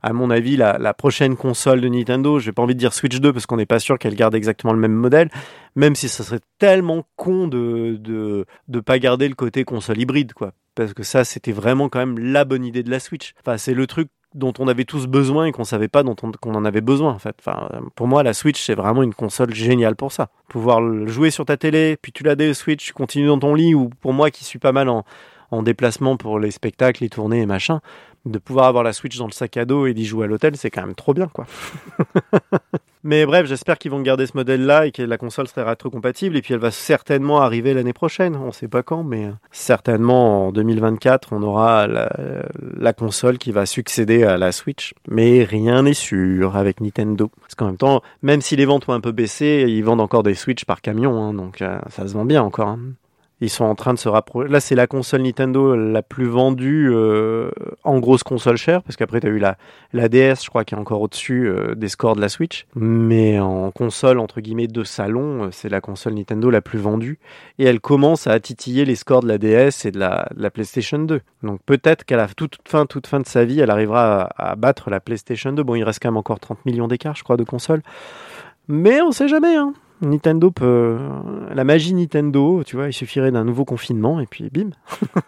à 0.02 0.14
mon 0.14 0.30
avis, 0.32 0.58
la, 0.58 0.78
la, 0.78 0.94
prochaine 0.94 1.36
console 1.36 1.82
de 1.82 1.88
Nintendo, 1.88 2.40
j'ai 2.40 2.52
pas 2.52 2.62
envie 2.62 2.74
de 2.74 2.80
dire 2.80 2.94
Switch 2.94 3.20
2 3.20 3.34
parce 3.34 3.46
qu'on 3.46 3.58
n'est 3.58 3.66
pas 3.66 3.80
sûr 3.80 4.00
qu'elle 4.00 4.16
garde 4.16 4.36
exactement 4.36 4.74
le 4.74 4.80
même 4.80 4.94
modèle, 4.94 5.30
même 5.76 5.96
si 5.96 6.10
ça 6.10 6.24
serait 6.24 6.40
tellement 6.58 7.06
con 7.16 7.48
de, 7.48 7.98
de, 8.00 8.46
de 8.68 8.80
pas 8.80 9.00
garder 9.00 9.28
le 9.28 9.36
côté 9.36 9.64
console 9.64 10.00
hybride, 10.00 10.34
quoi. 10.34 10.54
Parce 10.76 10.94
que 10.94 11.04
ça, 11.04 11.24
c'était 11.24 11.52
vraiment 11.52 11.90
quand 11.90 12.00
même 12.00 12.18
la 12.18 12.46
bonne 12.46 12.66
idée 12.66 12.82
de 12.82 12.90
la 12.90 13.00
Switch. 13.00 13.34
Enfin, 13.42 13.58
c'est 13.58 13.74
le 13.74 13.88
truc 13.88 14.08
dont 14.34 14.54
on 14.60 14.68
avait 14.68 14.86
tous 14.86 15.08
besoin 15.08 15.46
et 15.46 15.52
qu'on 15.52 15.66
savait 15.66 15.90
pas 15.90 16.04
dont 16.04 16.16
on, 16.24 16.32
qu'on 16.32 16.56
en 16.56 16.64
avait 16.64 16.82
besoin 16.82 17.12
en 17.12 17.20
fait. 17.20 17.36
Enfin, 17.40 17.68
pour 17.96 18.08
moi, 18.08 18.24
la 18.24 18.34
Switch 18.34 18.62
c'est 18.62 18.76
vraiment 18.76 19.04
une 19.04 19.14
console 19.14 19.54
géniale 19.54 19.96
pour 19.96 20.12
ça. 20.12 20.30
Pouvoir 20.48 20.80
jouer 21.08 21.32
sur 21.32 21.46
ta 21.46 21.58
télé, 21.58 21.98
puis 22.02 22.12
tu 22.14 22.24
l'as 22.24 22.36
des 22.36 22.54
Switch, 22.54 22.94
continues 22.94 23.28
dans 23.28 23.40
ton 23.40 23.54
lit 23.56 23.76
ou 23.76 23.90
pour 24.00 24.14
moi 24.14 24.32
qui 24.32 24.46
suis 24.46 24.60
pas 24.60 24.72
mal 24.72 24.88
en, 24.88 25.04
en 25.52 25.64
déplacement 25.64 26.18
pour 26.18 26.40
les 26.40 26.52
spectacles, 26.52 27.04
les 27.04 27.10
tournées 27.10 27.42
et 27.42 27.46
machin, 27.46 27.82
de 28.26 28.40
pouvoir 28.40 28.66
avoir 28.66 28.84
la 28.84 28.94
Switch 28.94 29.18
dans 29.18 29.26
le 29.26 29.32
sac 29.32 29.58
à 29.58 29.66
dos 29.66 29.86
et 29.86 29.94
d'y 29.94 30.06
jouer 30.06 30.26
à 30.26 30.28
l'hôtel, 30.28 30.56
c'est 30.56 30.70
quand 30.70 30.82
même 30.82 30.96
trop 30.96 31.14
bien, 31.14 31.28
quoi. 31.28 31.46
Mais 33.04 33.26
bref, 33.26 33.48
j'espère 33.48 33.80
qu'ils 33.80 33.90
vont 33.90 34.02
garder 34.02 34.28
ce 34.28 34.38
modèle-là 34.38 34.86
et 34.86 34.92
que 34.92 35.02
la 35.02 35.18
console 35.18 35.48
serait 35.48 35.64
rétrocompatible. 35.64 36.38
Et 36.38 36.44
puis 36.44 36.54
elle 36.54 36.60
va 36.60 36.70
certainement 36.70 37.42
arriver 37.42 37.74
l'année 37.74 37.94
prochaine. 37.94 38.36
On 38.36 38.52
sait 38.52 38.68
pas 38.68 38.84
quand, 38.84 39.04
mais 39.04 39.30
certainement 39.52 40.48
en 40.48 40.52
2024, 40.52 41.30
on 41.34 41.42
aura 41.42 41.88
la, 41.88 42.12
la 42.78 42.94
console 42.94 43.40
qui 43.40 43.52
va 43.52 43.66
succéder 43.66 44.24
à 44.24 44.38
la 44.38 44.52
Switch. 44.52 44.94
Mais 45.08 45.44
rien 45.44 45.82
n'est 45.82 45.96
sûr 45.96 46.56
avec 46.56 46.80
Nintendo. 46.80 47.32
Parce 47.42 47.56
qu'en 47.56 47.66
même 47.66 47.78
temps, 47.78 48.04
même 48.22 48.42
si 48.42 48.56
les 48.56 48.66
ventes 48.66 48.88
ont 48.88 48.94
un 48.94 49.02
peu 49.02 49.12
baissé, 49.12 49.66
ils 49.68 49.84
vendent 49.84 50.02
encore 50.02 50.22
des 50.22 50.36
Switch 50.36 50.66
par 50.66 50.82
camion. 50.82 51.24
Hein, 51.24 51.34
donc 51.34 51.64
euh, 51.64 51.80
ça 51.90 52.08
se 52.08 52.14
vend 52.14 52.26
bien 52.26 52.44
encore. 52.44 52.68
Hein. 52.68 52.80
Ils 53.42 53.50
sont 53.50 53.66
en 53.66 53.76
train 53.76 53.94
de 53.94 54.00
se 54.00 54.08
rapprocher. 54.08 54.50
Là, 54.50 54.60
c'est 54.60 54.76
la 54.76 54.88
console 54.88 55.24
Nintendo 55.24 55.76
la 55.76 56.04
plus 56.04 56.26
vendue 56.26 56.90
euh, 56.92 57.50
en 57.84 58.00
grosse 58.00 58.24
console 58.24 58.58
chère, 58.58 58.84
parce 58.84 58.96
qu'après, 58.96 59.20
tu 59.20 59.28
as 59.28 59.32
eu 59.32 59.40
la, 59.40 59.58
la 59.94 60.10
DS, 60.10 60.44
je 60.44 60.50
crois, 60.50 60.64
qui 60.64 60.76
est 60.76 60.78
encore 60.78 61.02
au-dessus 61.02 61.48
euh, 61.48 61.74
des 61.74 61.90
scores 61.90 62.16
de 62.16 62.22
la 62.22 62.30
Switch. 62.30 62.68
Mais 62.76 63.40
en 63.40 63.72
console, 63.72 64.20
entre 64.20 64.42
guillemets, 64.42 64.68
de 64.68 64.84
salon, 64.84 65.46
euh, 65.46 65.50
c'est 65.52 65.70
la 65.70 65.82
console 65.82 66.14
Nintendo 66.14 66.50
la 66.52 66.62
plus 66.62 66.80
vendue. 66.80 67.20
Et 67.58 67.66
elle 67.66 67.80
commence 67.80 68.28
à 68.28 68.40
titiller 68.40 68.86
les 68.86 68.96
scores 68.96 69.24
de 69.24 69.28
la 69.28 69.38
DS 69.38 69.86
et 69.86 69.92
de 69.92 70.00
la, 70.00 70.30
la 70.36 70.52
PlayStation 70.52 71.00
2. 71.00 71.22
Donc 71.44 71.60
peut-être 71.66 72.06
qu'à 72.06 72.18
la 72.18 72.28
toute 72.28 72.60
fin, 72.68 72.86
toute 72.86 73.08
fin 73.08 73.20
de 73.20 73.26
sa 73.26 73.44
vie, 73.44 73.60
elle 73.60 73.72
arrivera 73.72 74.30
à, 74.38 74.56
battre 74.56 74.90
la 74.90 75.00
PlayStation 75.00 75.52
2. 75.52 75.64
Bon, 75.64 75.76
il 75.76 75.84
reste 75.84 76.02
quand 76.02 76.10
même 76.10 76.18
encore 76.18 76.40
30 76.40 76.66
millions 76.66 76.88
d'écart, 76.88 77.16
je 77.16 77.24
crois, 77.24 77.38
de 77.38 77.44
consoles. 77.44 77.82
Mais 78.68 79.02
on 79.02 79.12
sait 79.12 79.28
jamais, 79.28 79.56
hein. 79.56 79.74
Nintendo 80.02 80.52
peut. 80.52 80.98
La 81.54 81.64
magie 81.64 81.94
Nintendo, 81.94 82.64
tu 82.66 82.76
vois, 82.76 82.88
il 82.88 82.94
suffirait 82.94 83.32
d'un 83.32 83.44
nouveau 83.44 83.66
confinement 83.66 84.20
et 84.20 84.26
puis 84.26 84.50
bim. 84.50 84.72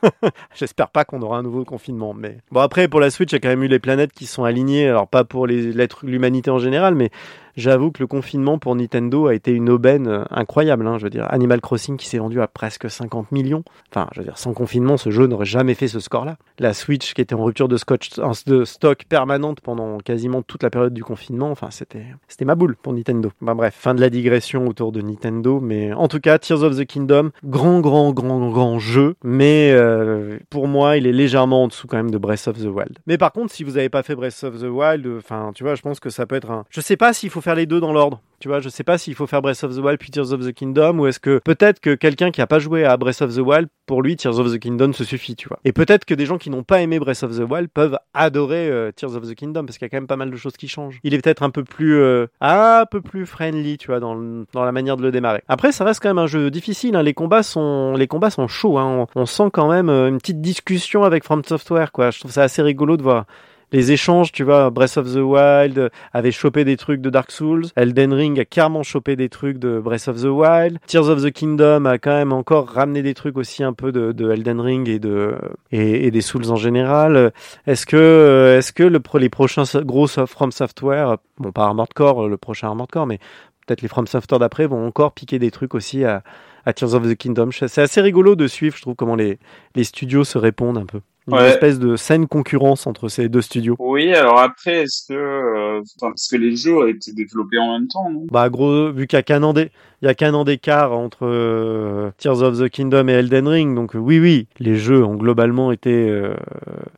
J'espère 0.56 0.90
pas 0.90 1.06
qu'on 1.06 1.22
aura 1.22 1.38
un 1.38 1.44
nouveau 1.44 1.64
confinement, 1.64 2.14
mais. 2.14 2.38
Bon, 2.52 2.62
après, 2.62 2.88
pour 2.88 3.00
la 3.00 3.10
Switch, 3.10 3.32
il 3.32 3.36
y 3.36 3.38
a 3.38 3.40
quand 3.40 3.50
même 3.50 3.64
eu 3.64 3.68
les 3.68 3.80
planètes 3.80 4.14
qui 4.14 4.26
sont 4.26 4.44
alignées, 4.44 4.88
alors 4.88 5.08
pas 5.08 5.24
pour 5.24 5.48
l'humanité 5.48 6.50
en 6.50 6.60
général, 6.60 6.96
mais 6.96 7.10
j'avoue 7.56 7.92
que 7.92 8.02
le 8.02 8.08
confinement 8.08 8.58
pour 8.58 8.76
Nintendo 8.76 9.28
a 9.28 9.34
été 9.34 9.52
une 9.52 9.70
aubaine 9.70 10.08
euh, 10.08 10.24
incroyable. 10.30 10.88
Hein, 10.88 10.98
je 10.98 11.04
veux 11.04 11.10
dire, 11.10 11.28
Animal 11.30 11.62
Crossing 11.62 11.98
qui 11.98 12.08
s'est 12.08 12.18
vendu 12.18 12.42
à 12.42 12.48
presque 12.48 12.90
50 12.90 13.32
millions. 13.32 13.64
Enfin, 13.92 14.08
je 14.14 14.20
veux 14.20 14.26
dire, 14.26 14.38
sans 14.38 14.54
confinement, 14.54 14.98
ce 14.98 15.10
jeu 15.12 15.28
n'aurait 15.28 15.46
jamais 15.46 15.74
fait 15.74 15.88
ce 15.88 16.00
score-là. 16.00 16.38
La 16.60 16.74
Switch 16.74 17.14
qui 17.14 17.22
était 17.22 17.36
en 17.36 17.44
rupture 17.44 17.68
de, 17.68 17.78
scotch, 17.78 18.12
de 18.46 18.66
stock 18.66 19.06
permanente 19.08 19.62
pendant 19.62 19.98
quasiment 20.00 20.42
toute 20.42 20.64
la 20.64 20.70
période 20.70 20.94
du 20.94 21.04
confinement. 21.04 21.52
Enfin, 21.52 21.70
c'était, 21.72 22.06
ma 22.46 22.56
boule 22.56 22.76
pour 22.76 22.94
Nintendo. 22.94 23.32
Bah, 23.42 23.54
bref, 23.54 23.76
fin 23.78 23.94
de 23.94 24.02
la 24.02 24.10
digression 24.10 24.68
autour 24.68 24.92
de 24.92 25.02
Nintendo. 25.02 25.60
Mais 25.60 25.94
en 25.94 26.08
tout 26.08 26.20
cas, 26.20 26.38
Tears 26.40 26.64
of 26.64 26.78
the 26.78 26.86
Kingdom, 26.86 27.32
grand, 27.44 27.80
grand, 27.80 28.12
grand, 28.12 28.50
grand 28.50 28.80
jeu. 28.80 29.16
Mais 29.24 29.72
euh, 29.74 30.40
pour 30.50 30.68
moi, 30.68 30.98
il 30.98 31.08
est 31.08 31.12
légèrement 31.12 31.64
en 31.64 31.68
dessous 31.68 31.88
quand 31.88 31.98
même 31.98 32.12
de 32.12 32.18
Breath 32.18 32.48
of 32.48 32.58
the 32.58 32.66
Wild. 32.66 33.00
Mais 33.08 33.18
par 33.18 33.32
contre, 33.32 33.54
si 33.54 33.64
vous 33.64 33.74
n'avez 33.74 33.90
pas 33.90 34.04
fait 34.04 34.16
Breath 34.16 34.44
of 34.44 34.60
the 34.60 34.66
Wild, 34.66 35.08
enfin, 35.18 35.52
tu 35.54 35.64
vois, 35.64 35.76
je 35.76 35.82
pense 35.82 36.00
que 36.00 36.10
ça 36.10 36.26
peut 36.26 36.36
être 36.36 36.52
un. 36.52 36.66
Je 36.70 36.82
sais 36.82 36.98
pas 36.98 37.14
s'il 37.14 37.30
faut 37.30 37.42
faire 37.44 37.56
les 37.56 37.66
deux 37.66 37.80
dans 37.80 37.94
l'ordre. 37.94 38.22
Tu 38.44 38.50
vois, 38.50 38.60
je 38.60 38.68
sais 38.68 38.84
pas 38.84 38.98
s'il 38.98 39.16
faut 39.16 39.26
faire 39.26 39.42
Breath 39.42 39.64
of 39.64 39.74
the 39.74 39.80
Wild 39.80 39.98
puis 39.98 40.12
Tears 40.12 40.34
of 40.34 40.46
the 40.46 40.52
Kingdom 40.52 41.00
ou 41.00 41.08
est-ce 41.08 41.22
que 41.22 41.40
peut-être 41.46 41.80
que 41.80 41.96
quelqu'un 41.96 42.30
qui 42.30 42.42
a 42.42 42.48
pas 42.48 42.60
joué 42.60 42.84
à 42.84 42.98
Breath 42.98 43.22
of 43.22 43.34
the 43.34 43.40
Wild, 43.40 43.70
pour 43.86 44.02
lui 44.02 44.18
Tears 44.18 44.38
of 44.38 44.52
the 44.52 44.60
Kingdom 44.60 44.92
se 44.92 45.06
suffit, 45.06 45.38
tu 45.38 45.48
vois. 45.48 45.60
Et 45.64 45.72
peut-être 45.72 46.04
que 46.04 46.14
des 46.14 46.26
gens 46.26 46.38
qui 46.38 46.50
n'ont 46.50 46.64
pas 46.64 46.82
aimé 46.82 47.00
Breath 47.00 47.24
of 47.24 47.38
the 47.38 47.50
Wild 47.50 47.70
peuvent 47.70 47.98
adorer 48.14 48.68
euh, 48.68 48.92
Tears 48.94 49.16
of 49.16 49.30
the 49.30 49.34
Kingdom 49.34 49.66
parce 49.66 49.78
qu'il 49.78 49.86
y 49.86 49.88
a 49.88 49.90
quand 49.90 49.96
même 49.96 50.08
pas 50.08 50.18
mal 50.18 50.30
de 50.30 50.36
choses 50.36 50.58
qui 50.58 50.68
changent. 50.68 51.00
Il 51.06 51.14
est 51.14 51.22
peut-être 51.22 51.42
un 51.42 51.52
peu 51.52 51.64
plus 51.64 51.96
euh, 51.96 52.28
un 52.42 52.84
peu 52.92 53.00
plus 53.00 53.26
friendly, 53.26 53.78
tu 53.78 53.88
vois, 53.88 54.02
dans, 54.02 54.16
dans 54.52 54.66
la 54.66 54.74
manière 54.74 54.98
de 54.98 55.04
le 55.04 55.12
démarrer. 55.12 55.42
Après, 55.48 55.72
ça 55.72 55.86
reste 55.86 56.02
quand 56.04 56.10
même 56.10 56.18
un 56.18 56.28
jeu 56.28 56.52
difficile. 56.52 56.98
Hein. 56.98 57.04
Les 57.04 57.14
combats 57.14 57.44
sont 57.44 57.94
les 57.96 58.08
combats 58.08 58.30
sont 58.30 58.50
chauds. 58.50 58.78
Hein. 58.78 59.08
On, 59.16 59.22
on 59.22 59.26
sent 59.26 59.52
quand 59.54 59.70
même 59.70 59.88
euh, 59.88 60.10
une 60.10 60.18
petite 60.18 60.42
discussion 60.42 61.04
avec 61.04 61.24
From 61.24 61.46
Software, 61.46 61.94
quoi. 61.94 62.12
Je 62.12 62.20
trouve 62.20 62.32
ça 62.32 62.44
assez 62.44 62.62
rigolo 62.62 62.98
de 62.98 63.04
voir 63.04 63.26
les 63.74 63.92
échanges, 63.92 64.32
tu 64.32 64.44
vois, 64.44 64.70
Breath 64.70 64.98
of 64.98 65.12
the 65.12 65.18
Wild 65.18 65.90
avait 66.14 66.32
chopé 66.32 66.64
des 66.64 66.78
trucs 66.78 67.02
de 67.02 67.10
Dark 67.10 67.32
Souls, 67.32 67.66
Elden 67.76 68.14
Ring 68.14 68.40
a 68.40 68.46
carrément 68.46 68.84
chopé 68.84 69.16
des 69.16 69.30
trucs 69.30 69.58
de 69.58 69.80
Breath 69.80 70.08
of 70.08 70.22
the 70.22 70.28
Wild, 70.28 70.78
Tears 70.86 71.10
of 71.10 71.24
the 71.24 71.32
Kingdom 71.32 71.86
a 71.86 71.98
quand 71.98 72.14
même 72.16 72.32
encore 72.32 72.70
ramené 72.70 73.02
des 73.02 73.16
trucs 73.16 73.36
aussi 73.36 73.64
un 73.64 73.74
peu 73.74 73.92
de, 73.92 74.12
de 74.12 74.32
Elden 74.32 74.62
Ring 74.62 74.88
et 74.88 75.00
de 75.00 75.36
et, 75.72 76.12
des 76.12 76.22
Souls 76.22 76.52
en 76.52 76.56
général. 76.56 77.34
Est-ce 77.66 77.86
que 77.88 78.56
est-ce 78.58 78.72
que 78.72 78.84
les 79.18 79.30
prochains 79.30 79.64
gros 79.82 80.08
From 80.08 80.52
Software, 80.52 81.18
bon 81.40 81.52
pas 81.52 81.66
Armored 81.66 81.94
Core, 81.94 82.30
le 82.30 82.38
prochain 82.38 82.68
Armored 82.68 82.92
Core, 82.92 83.08
mais 83.08 83.18
peut-être 83.66 83.82
les 83.82 83.88
From 83.88 84.06
Software 84.06 84.40
d'après 84.40 84.68
vont 84.68 84.86
encore 84.86 85.14
piquer 85.14 85.40
des 85.40 85.50
trucs 85.50 85.74
aussi 85.74 86.06
à, 86.06 86.22
à 86.66 86.74
Tears 86.74 86.94
of 86.94 87.10
the 87.10 87.16
Kingdom. 87.16 87.50
C'est 87.52 87.82
assez 87.82 88.02
rigolo 88.02 88.36
de 88.36 88.48
suivre, 88.48 88.76
je 88.76 88.82
trouve, 88.82 88.96
comment 88.96 89.16
les, 89.16 89.40
les 89.76 89.84
studios 89.84 90.24
se 90.24 90.38
répondent 90.38 90.78
un 90.78 90.86
peu. 90.86 91.00
Une 91.28 91.36
Ouais. 91.36 91.50
espèce 91.50 91.80
de 91.80 91.96
saine 91.96 92.28
concurrence 92.28 92.86
entre 92.86 93.08
ces 93.08 93.30
deux 93.30 93.42
studios. 93.42 93.76
Oui, 93.80 94.14
alors 94.14 94.40
après, 94.40 94.84
est-ce 94.84 95.08
que, 95.08 95.14
euh, 95.14 95.82
parce 96.02 96.28
que 96.28 96.36
les 96.36 96.56
jeux 96.56 96.78
ont 96.78 96.86
été 96.88 97.14
développés 97.14 97.58
en 97.60 97.72
même 97.80 97.88
temps, 97.88 98.10
non? 98.12 98.26
Bah 98.30 98.50
gros, 98.50 98.92
vu 98.92 99.08
qu'il 99.08 99.16
y 99.16 99.20
a 99.20 99.24
qu'un 99.24 99.42
an 99.44 99.54
d'é- 99.54 99.72
il 100.02 100.06
y 100.06 100.10
a 100.10 100.16
qu'un 100.16 100.34
an 100.34 100.44
d'écart 100.44 100.92
entre 100.92 101.20
euh, 101.26 102.12
Tears 102.18 102.42
of 102.42 102.60
the 102.60 102.68
Kingdom 102.70 103.08
et 103.08 103.14
Elden 103.14 103.48
Ring, 103.48 103.74
donc 103.74 103.96
euh, 103.96 104.00
oui 104.00 104.20
oui, 104.20 104.48
les 104.60 104.76
jeux 104.76 105.04
ont 105.06 105.16
globalement 105.16 105.72
été. 105.72 106.10
euh, 106.10 106.34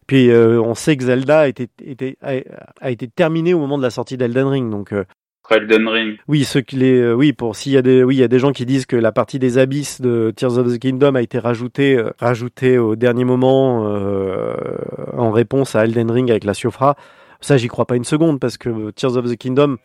Puis 0.07 0.31
euh, 0.31 0.59
on 0.59 0.73
sait 0.73 0.97
que 0.97 1.03
Zelda 1.03 1.41
a 1.41 1.47
été, 1.47 1.67
été- 1.83 2.17
a, 2.23 2.33
a 2.81 2.89
été 2.91 3.07
terminé 3.07 3.53
au 3.53 3.59
moment 3.59 3.77
de 3.77 3.83
la 3.83 3.91
sortie 3.91 4.17
d'Elden 4.17 4.47
Ring, 4.47 4.71
donc 4.71 4.91
Elden 5.51 5.87
Ring. 5.87 6.17
oui, 6.27 6.43
ceux 6.43 6.61
qui 6.61 6.75
les, 6.77 6.99
euh, 6.99 7.13
oui, 7.13 7.33
pour 7.33 7.55
s'il 7.55 7.73
y 7.73 7.77
a 7.77 7.81
des, 7.81 8.03
oui, 8.03 8.15
il 8.15 8.19
y 8.19 8.23
a 8.23 8.27
des 8.27 8.39
gens 8.39 8.51
qui 8.51 8.65
disent 8.65 8.85
que 8.85 8.95
la 8.95 9.11
partie 9.11 9.39
des 9.39 9.57
abysses 9.57 10.01
de 10.01 10.33
Tears 10.35 10.57
of 10.57 10.73
the 10.73 10.79
Kingdom 10.79 11.15
a 11.15 11.21
été 11.21 11.39
rajoutée, 11.39 11.97
euh, 11.97 12.11
rajoutée 12.19 12.77
au 12.77 12.95
dernier 12.95 13.25
moment 13.25 13.87
euh, 13.87 14.55
en 15.13 15.31
réponse 15.31 15.75
à 15.75 15.85
Elden 15.85 16.09
Ring 16.11 16.31
avec 16.31 16.43
la 16.43 16.53
Siofra. 16.53 16.95
Ça, 17.41 17.57
j'y 17.57 17.67
crois 17.67 17.85
pas 17.85 17.95
une 17.95 18.05
seconde 18.05 18.39
parce 18.39 18.57
que 18.57 18.91
Tears 18.91 19.17
of 19.17 19.29
the 19.29 19.37
Kingdom 19.37 19.77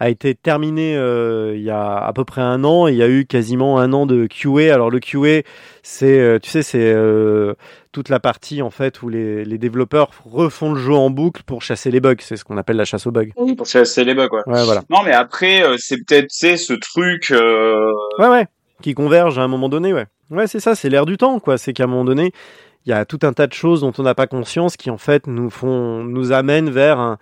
a 0.00 0.08
été 0.08 0.34
terminé 0.34 0.96
euh, 0.96 1.54
il 1.56 1.62
y 1.62 1.70
a 1.70 1.96
à 1.96 2.12
peu 2.12 2.24
près 2.24 2.40
un 2.40 2.62
an. 2.64 2.86
Il 2.86 2.94
y 2.94 3.02
a 3.02 3.08
eu 3.08 3.26
quasiment 3.26 3.78
un 3.78 3.92
an 3.92 4.06
de 4.06 4.26
QA. 4.26 4.72
Alors 4.72 4.90
le 4.90 5.00
QA, 5.00 5.42
c'est, 5.82 6.18
euh, 6.18 6.38
tu 6.38 6.50
sais, 6.50 6.62
c'est 6.62 6.92
euh, 6.94 7.54
toute 7.92 8.08
la 8.08 8.20
partie 8.20 8.62
en 8.62 8.70
fait 8.70 9.02
où 9.02 9.08
les, 9.08 9.44
les 9.44 9.58
développeurs 9.58 10.10
refont 10.24 10.72
le 10.72 10.80
jeu 10.80 10.94
en 10.94 11.10
boucle 11.10 11.42
pour 11.44 11.62
chasser 11.62 11.90
les 11.90 12.00
bugs. 12.00 12.14
C'est 12.20 12.36
ce 12.36 12.44
qu'on 12.44 12.56
appelle 12.56 12.76
la 12.76 12.84
chasse 12.84 13.06
aux 13.06 13.10
bugs. 13.10 13.30
Pour 13.56 13.66
chasser 13.66 14.04
les 14.04 14.14
bugs, 14.14 14.28
quoi. 14.28 14.42
Ouais, 14.46 14.64
voilà. 14.64 14.82
Non, 14.88 15.02
mais 15.04 15.12
après, 15.12 15.62
euh, 15.62 15.74
c'est 15.78 15.96
peut-être, 15.96 16.28
tu 16.28 16.36
sais, 16.36 16.56
ce 16.56 16.74
truc, 16.74 17.30
euh, 17.30 17.90
Ouais, 18.18 18.28
ouais, 18.28 18.46
qui 18.82 18.94
convergent 18.94 19.38
à 19.38 19.42
un 19.42 19.48
moment 19.48 19.68
donné, 19.68 19.92
ouais. 19.92 20.06
Ouais, 20.30 20.46
c'est 20.46 20.60
ça, 20.60 20.74
c'est 20.74 20.90
l'air 20.90 21.06
du 21.06 21.16
temps, 21.16 21.40
quoi. 21.40 21.58
C'est 21.58 21.72
qu'à 21.72 21.84
un 21.84 21.86
moment 21.88 22.04
donné, 22.04 22.32
il 22.86 22.90
y 22.90 22.92
a 22.92 23.04
tout 23.04 23.18
un 23.22 23.32
tas 23.32 23.46
de 23.46 23.52
choses 23.52 23.80
dont 23.80 23.92
on 23.98 24.02
n'a 24.02 24.14
pas 24.14 24.26
conscience 24.26 24.76
qui, 24.76 24.90
en 24.90 24.98
fait, 24.98 25.26
nous 25.26 25.50
font, 25.50 26.04
nous 26.04 26.32
amènent 26.32 26.70
vers 26.70 27.00
un, 27.00 27.18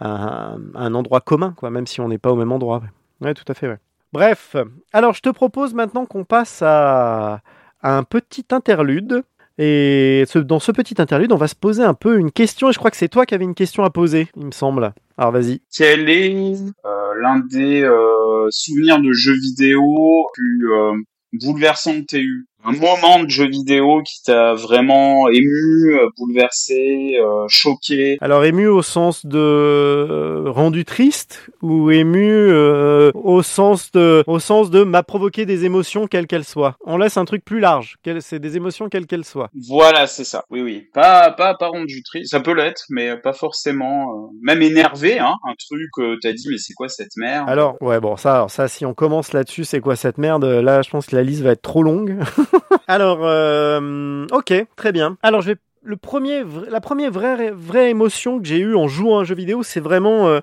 un, 0.00 0.94
endroit 0.94 1.20
commun, 1.20 1.54
quoi, 1.56 1.70
même 1.70 1.86
si 1.86 2.00
on 2.00 2.08
n'est 2.08 2.18
pas 2.18 2.32
au 2.32 2.36
même 2.36 2.52
endroit. 2.52 2.82
Ouais, 3.20 3.34
tout 3.34 3.44
à 3.48 3.54
fait, 3.54 3.68
ouais. 3.68 3.78
Bref, 4.12 4.56
alors 4.92 5.14
je 5.14 5.20
te 5.20 5.28
propose 5.28 5.74
maintenant 5.74 6.06
qu'on 6.06 6.24
passe 6.24 6.62
à, 6.62 7.40
un 7.82 8.02
petit 8.02 8.46
interlude. 8.50 9.22
Et 9.58 10.24
ce- 10.26 10.38
dans 10.38 10.58
ce 10.58 10.70
petit 10.70 11.00
interlude, 11.00 11.32
on 11.32 11.36
va 11.36 11.48
se 11.48 11.54
poser 11.54 11.82
un 11.82 11.94
peu 11.94 12.18
une 12.18 12.30
question. 12.30 12.68
Et 12.68 12.72
je 12.72 12.78
crois 12.78 12.90
que 12.90 12.96
c'est 12.96 13.08
toi 13.08 13.24
qui 13.24 13.34
avais 13.34 13.44
une 13.44 13.54
question 13.54 13.84
à 13.84 13.90
poser, 13.90 14.28
il 14.36 14.46
me 14.46 14.50
semble. 14.52 14.92
Alors 15.16 15.32
vas-y. 15.32 15.62
quel 15.74 16.10
est 16.10 16.56
euh, 16.84 17.14
l'un 17.22 17.40
des 17.40 17.82
euh, 17.82 18.46
souvenirs 18.50 19.00
de 19.00 19.12
jeux 19.12 19.36
vidéo 19.38 20.26
plus 20.34 20.70
euh, 20.70 20.92
bouleversants 21.32 22.00
que 22.02 22.06
t'aies 22.06 22.22
eu? 22.22 22.46
Un 22.68 22.72
moment 22.72 23.22
de 23.22 23.30
jeu 23.30 23.46
vidéo 23.46 24.02
qui 24.02 24.24
t'a 24.24 24.54
vraiment 24.54 25.28
ému, 25.28 25.94
euh, 25.94 26.08
bouleversé, 26.18 27.16
euh, 27.20 27.44
choqué 27.46 28.18
Alors 28.20 28.44
ému 28.44 28.66
au 28.66 28.82
sens 28.82 29.24
de 29.24 29.38
euh, 29.38 30.50
rendu 30.50 30.84
triste 30.84 31.48
ou 31.62 31.92
ému 31.92 32.26
euh, 32.28 33.12
au 33.14 33.44
sens 33.44 33.92
de 33.92 34.24
au 34.26 34.40
sens 34.40 34.70
de 34.70 34.82
m'a 34.82 35.04
provoqué 35.04 35.46
des 35.46 35.64
émotions 35.64 36.08
quelles 36.08 36.26
qu'elles 36.26 36.44
soient? 36.44 36.74
On 36.84 36.98
laisse 36.98 37.16
un 37.16 37.24
truc 37.24 37.44
plus 37.44 37.60
large, 37.60 37.98
c'est 38.18 38.40
des 38.40 38.56
émotions 38.56 38.88
quelles 38.88 39.06
qu'elles 39.06 39.24
soient. 39.24 39.48
Voilà, 39.68 40.08
c'est 40.08 40.24
ça. 40.24 40.44
Oui, 40.50 40.60
oui. 40.60 40.88
Pas, 40.92 41.30
pas, 41.30 41.54
pas 41.54 41.68
rendu 41.68 42.02
triste. 42.02 42.32
Ça 42.32 42.40
peut 42.40 42.52
l'être, 42.52 42.82
mais 42.90 43.16
pas 43.16 43.32
forcément. 43.32 44.32
même 44.42 44.60
énervé, 44.62 45.20
hein. 45.20 45.34
Un 45.48 45.54
truc, 45.54 46.18
t'as 46.20 46.32
dit, 46.32 46.48
mais 46.50 46.58
c'est 46.58 46.74
quoi 46.74 46.88
cette 46.88 47.16
merde? 47.16 47.48
Alors 47.48 47.76
ouais 47.80 48.00
bon 48.00 48.16
ça 48.16 48.34
alors 48.34 48.50
ça 48.50 48.66
si 48.66 48.84
on 48.84 48.94
commence 48.94 49.32
là-dessus 49.32 49.62
c'est 49.62 49.78
quoi 49.80 49.94
cette 49.94 50.18
merde? 50.18 50.44
Là 50.44 50.82
je 50.82 50.90
pense 50.90 51.06
que 51.06 51.14
la 51.14 51.22
liste 51.22 51.42
va 51.42 51.52
être 51.52 51.62
trop 51.62 51.84
longue. 51.84 52.16
alors 52.88 53.20
euh, 53.22 54.26
ok 54.32 54.52
très 54.76 54.92
bien. 54.92 55.16
Alors 55.22 55.42
je 55.42 55.52
vais 55.52 55.56
la 55.84 56.80
première 56.80 57.10
vraie 57.12 57.52
vraie 57.52 57.90
émotion 57.90 58.40
que 58.40 58.46
j'ai 58.46 58.58
eue 58.58 58.74
en 58.74 58.88
jouant 58.88 59.18
à 59.18 59.20
un 59.22 59.24
jeu 59.24 59.36
vidéo 59.36 59.62
c'est 59.62 59.80
vraiment 59.80 60.26
euh, 60.26 60.40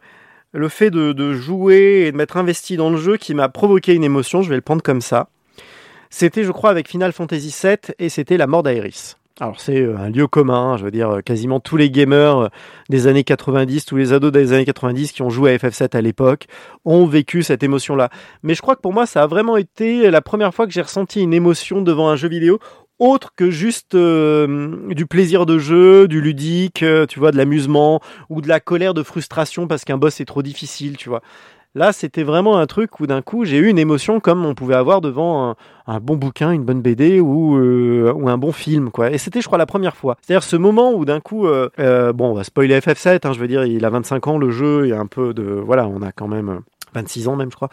le 0.54 0.70
fait 0.70 0.90
de, 0.90 1.12
de 1.12 1.34
jouer 1.34 2.06
et 2.08 2.12
de 2.12 2.18
m'être 2.18 2.38
investi 2.38 2.78
dans 2.78 2.90
le 2.90 2.98
jeu 2.98 3.18
qui 3.18 3.34
m'a 3.34 3.50
provoqué 3.50 3.94
une 3.94 4.04
émotion, 4.04 4.42
je 4.42 4.50
vais 4.50 4.56
le 4.56 4.62
prendre 4.62 4.84
comme 4.84 5.02
ça. 5.02 5.28
C'était, 6.10 6.44
je 6.44 6.52
crois, 6.52 6.70
avec 6.70 6.88
Final 6.88 7.12
Fantasy 7.12 7.54
VII 7.64 7.78
et 7.98 8.08
c'était 8.08 8.38
la 8.38 8.46
mort 8.46 8.62
d'Aeris. 8.62 9.16
Alors 9.40 9.60
c'est 9.60 9.82
euh, 9.82 9.98
un 9.98 10.12
lieu 10.12 10.28
commun, 10.28 10.78
je 10.78 10.84
veux 10.86 10.92
dire, 10.92 11.10
euh, 11.10 11.22
quasiment 11.22 11.60
tous 11.60 11.76
les 11.76 11.90
gamers 11.90 12.38
euh, 12.38 12.48
des 12.90 13.08
années 13.08 13.24
90, 13.24 13.84
tous 13.84 13.96
les 13.96 14.14
ados 14.14 14.32
des 14.32 14.54
années 14.54 14.66
90 14.66 15.12
qui 15.12 15.24
ont 15.24 15.32
joué 15.32 15.52
à 15.52 15.58
FF7 15.58 15.98
à 15.98 16.02
l'époque 16.02 16.46
ont 16.86 17.08
vécu 17.08 17.42
cette 17.42 17.64
émotion-là. 17.64 18.10
Mais 18.44 18.54
je 18.54 18.62
crois 18.62 18.76
que 18.76 18.82
pour 18.82 18.94
moi, 18.94 19.08
ça 19.08 19.24
a 19.24 19.28
vraiment 19.28 19.58
été 19.58 20.12
la 20.12 20.22
première 20.22 20.54
fois 20.54 20.68
que 20.68 20.72
j'ai 20.72 20.84
ressenti 20.84 21.20
une 21.20 21.34
émotion 21.34 21.82
devant 21.82 22.10
un 22.10 22.16
jeu 22.16 22.30
vidéo 22.30 22.60
autre 23.00 23.32
que 23.36 23.50
juste 23.50 23.98
du 23.98 25.06
plaisir 25.08 25.48
de 25.48 25.58
jeu, 25.58 26.08
du 26.08 26.22
ludique, 26.22 26.86
tu 27.10 27.20
vois, 27.20 27.32
de 27.32 27.38
l'amusement 27.38 28.02
ou 28.30 28.40
de 28.40 28.48
la 28.48 28.60
colère, 28.60 28.94
de 28.94 29.02
frustration 29.02 29.68
parce 29.68 29.84
qu'un 29.84 29.98
boss 29.98 30.22
est 30.22 30.26
trop 30.26 30.44
difficile, 30.44 30.96
tu 30.96 31.10
vois. 31.10 31.22
Là, 31.76 31.92
c'était 31.92 32.22
vraiment 32.22 32.60
un 32.60 32.68
truc 32.68 33.00
où 33.00 33.08
d'un 33.08 33.24
coup, 33.24 33.46
j'ai 33.46 33.58
eu 33.58 33.68
une 33.68 33.80
émotion 33.80 34.20
comme 34.20 34.46
on 34.46 34.54
pouvait 34.54 34.76
avoir 34.76 35.02
devant 35.02 35.56
un, 35.88 36.00
bon 36.00 36.16
bouquin, 36.18 36.52
une 36.52 36.64
bonne 36.64 36.84
BD 36.84 37.20
ou, 37.20 37.58
euh, 37.58 38.14
ou 38.16 38.30
un 38.30 38.38
bon 38.38 38.52
film, 38.52 38.92
quoi. 38.92 39.10
Et 39.10 39.18
c'était, 39.18 39.42
je 39.42 39.48
crois, 39.48 39.58
la 39.58 39.66
première 39.66 39.96
fois. 39.96 40.16
C'est-à-dire 40.22 40.44
ce 40.44 40.56
moment 40.56 40.94
où 40.94 41.04
d'un 41.04 41.20
coup, 41.20 41.48
euh, 41.48 41.70
euh, 41.80 42.14
bon, 42.14 42.30
on 42.30 42.34
va 42.36 42.44
spoiler 42.44 42.80
FF7, 42.80 43.26
hein, 43.28 43.34
je 43.34 43.40
veux 43.40 43.48
dire, 43.48 43.66
il 43.66 43.84
a 43.86 43.90
25 43.90 44.28
ans, 44.28 44.38
le 44.38 44.52
jeu, 44.52 44.86
il 44.86 44.90
y 44.90 44.94
a 44.94 45.00
un 45.00 45.08
peu 45.08 45.34
de, 45.34 45.44
voilà, 45.44 45.88
on 45.88 46.04
a 46.04 46.12
quand 46.12 46.28
même 46.28 46.50
euh, 46.50 46.60
26 46.94 47.28
ans 47.28 47.36
même, 47.36 47.50
je 47.50 47.56
crois. 47.56 47.70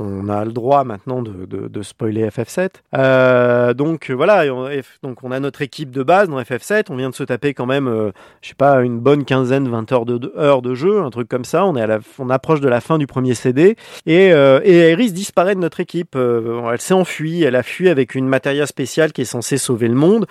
On 0.00 0.28
a 0.28 0.44
le 0.44 0.50
droit 0.50 0.82
maintenant 0.82 1.22
de, 1.22 1.46
de, 1.46 1.68
de 1.68 1.82
spoiler 1.82 2.26
FF7. 2.28 2.70
Euh, 2.96 3.74
donc 3.74 4.10
voilà, 4.10 4.52
on, 4.52 4.68
donc 5.04 5.22
on 5.22 5.30
a 5.30 5.38
notre 5.38 5.62
équipe 5.62 5.92
de 5.92 6.02
base 6.02 6.28
dans 6.28 6.40
FF7. 6.40 6.86
On 6.90 6.96
vient 6.96 7.10
de 7.10 7.14
se 7.14 7.22
taper 7.22 7.54
quand 7.54 7.66
même, 7.66 7.86
euh, 7.86 8.10
je 8.42 8.48
sais 8.48 8.54
pas, 8.56 8.82
une 8.82 8.98
bonne 8.98 9.24
quinzaine, 9.24 9.68
20 9.68 9.92
heures 9.92 10.04
de, 10.04 10.32
heures 10.36 10.62
de 10.62 10.74
jeu, 10.74 11.00
un 11.00 11.10
truc 11.10 11.28
comme 11.28 11.44
ça. 11.44 11.64
On 11.64 11.76
est 11.76 11.82
à 11.82 11.86
la, 11.86 12.00
on 12.18 12.28
approche 12.28 12.60
de 12.60 12.68
la 12.68 12.80
fin 12.80 12.98
du 12.98 13.06
premier 13.06 13.34
CD 13.34 13.76
et, 14.06 14.32
euh, 14.32 14.60
et 14.64 14.76
Aeris 14.90 15.12
disparaît 15.12 15.54
de 15.54 15.60
notre 15.60 15.78
équipe. 15.78 16.16
Euh, 16.16 16.70
elle 16.72 16.80
s'est 16.80 16.94
enfuie. 16.94 17.44
Elle 17.44 17.56
a 17.56 17.62
fui 17.62 17.88
avec 17.88 18.16
une 18.16 18.26
matériel 18.26 18.66
spéciale 18.66 19.12
qui 19.12 19.20
est 19.20 19.26
censée 19.26 19.58
sauver 19.58 19.86
le 19.86 19.94
monde. 19.94 20.26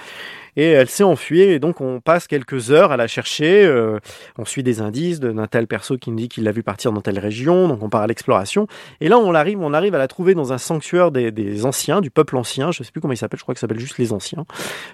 Et 0.56 0.66
elle 0.66 0.90
s'est 0.90 1.04
enfuie 1.04 1.42
et 1.42 1.60
donc 1.60 1.82
on 1.82 2.00
passe 2.00 2.28
quelques 2.28 2.72
heures 2.72 2.92
à 2.92 2.98
la 2.98 3.08
chercher. 3.08 3.66
euh, 3.66 4.00
on 4.38 4.46
suit 4.46 4.64
des 4.64 4.82
indices 4.82 5.20
d'un 5.20 5.48
tel 5.48 5.68
perso 5.68 5.98
qui 5.98 6.12
nous 6.12 6.18
dit 6.18 6.30
qu'il 6.30 6.44
l'a 6.44 6.52
vu 6.52 6.64
partir 6.64 6.92
dans 6.92 7.02
telle 7.02 7.20
région. 7.20 7.68
Donc 7.68 7.82
on 7.82 7.90
part 7.90 8.02
à 8.02 8.08
l'exploration. 8.08 8.68
Et 9.02 9.10
là, 9.10 9.18
on 9.18 9.34
arrive, 9.34 9.60
on 9.62 9.74
arrive 9.74 9.96
à 9.96 9.98
la 9.98 10.08
trouver 10.08 10.34
dans 10.36 10.54
un 10.54 10.58
sanctuaire 10.58 11.12
des, 11.12 11.66
anciens, 11.66 12.02
du 12.02 12.12
peuple 12.12 12.38
ancien. 12.38 12.72
Je 12.72 12.84
sais 12.84 12.92
plus 12.92 13.02
comment 13.02 13.14
il 13.14 13.18
s'appelle. 13.18 13.40
Je 13.40 13.44
crois 13.44 13.56
ça 13.56 13.62
s'appelle 13.62 13.80
juste 13.80 13.98
les 13.98 14.14
anciens. 14.14 14.46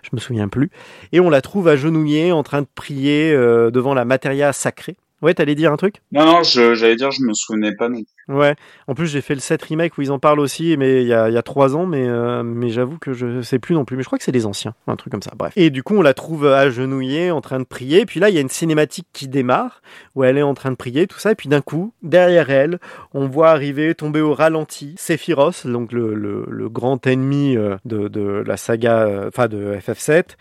Je 0.04 0.10
me 0.14 0.20
souviens 0.20 0.48
plus. 0.48 0.70
Et 1.12 1.20
on 1.20 1.30
la 1.30 1.42
trouve 1.42 1.68
agenouillée, 1.68 2.32
en 2.32 2.44
train 2.44 2.62
de 2.62 2.68
prier 2.74 3.32
euh, 3.34 3.72
devant 3.72 3.94
la 3.94 4.06
matéria 4.06 4.54
sacrée. 4.54 4.98
Ouais, 5.22 5.34
t'allais 5.34 5.56
dire 5.56 5.72
un 5.74 5.78
truc? 5.78 5.96
Non, 6.12 6.26
non, 6.26 6.44
j'allais 6.44 6.96
dire, 6.96 7.12
je 7.12 7.22
me 7.24 7.34
souvenais 7.34 7.76
pas 7.76 7.90
non 7.90 8.04
plus. 8.04 8.34
Ouais. 8.34 8.56
En 8.88 8.94
plus, 8.94 9.08
j'ai 9.08 9.22
fait 9.22 9.34
le 9.34 9.40
7 9.40 9.62
remake 9.64 9.98
où 9.98 10.02
ils 10.02 10.12
en 10.12 10.20
parlent 10.20 10.40
aussi, 10.40 10.78
mais 10.78 11.02
il 11.02 11.08
y 11.08 11.14
a, 11.14 11.30
il 11.30 11.34
y 11.34 11.38
a 11.38 11.42
3 11.42 11.76
ans, 11.76 11.86
mais, 11.86 12.08
euh, 12.08 12.44
mais 12.44 12.70
j'avoue 12.70 12.98
que 13.00 13.12
je 13.12 13.42
sais 13.42 13.60
plus 13.60 13.76
non 13.76 13.86
plus. 13.86 13.98
Mais 13.98 14.04
je 14.04 14.08
crois 14.08 14.18
que 14.18 14.24
c'est 14.24 14.32
les 14.32 14.46
anciens, 14.46 14.76
un 14.88 14.96
truc 14.96 15.12
comme 15.12 15.24
ça. 15.24 15.32
Bref. 15.36 15.52
Et 15.56 15.72
du 15.72 15.84
coup, 15.84 15.96
on 15.98 16.02
la 16.02 16.14
trouve 16.14 16.48
agenouillée, 16.48 17.32
en 17.32 17.42
train 17.42 17.60
de 17.60 17.66
prier. 17.66 18.06
Puis 18.06 18.20
là, 18.20 18.30
il 18.30 18.36
y 18.36 18.38
a 18.38 18.42
une 18.42 18.50
cinématique 18.50 19.08
qui 19.12 19.28
démarre, 19.28 19.82
où 20.16 20.24
elle 20.24 20.38
est 20.38 20.44
en 20.44 20.54
train 20.54 20.72
de 20.72 20.76
prier, 20.76 21.08
tout 21.08 21.20
ça. 21.20 21.32
Et 21.32 21.36
puis 21.36 21.50
d'un 21.50 21.62
coup, 21.62 21.94
derrière 22.04 22.50
elle, 22.50 22.80
on 23.14 23.28
voit 23.28 23.50
arriver, 23.50 23.96
tomber 23.96 24.22
au 24.22 24.34
ralenti, 24.34 24.94
Sephiroth, 24.98 25.66
donc 25.66 25.92
le, 25.92 26.14
le, 26.14 26.46
le 26.48 26.70
grand 26.70 27.06
ennemi 27.08 27.58
euh, 27.58 27.76
de, 27.84 28.08
de 28.08 28.44
la 28.46 28.58
saga, 28.58 29.00
euh, 29.08 29.28
enfin 29.28 29.48
de 29.48 29.74
FF7, 29.76 30.36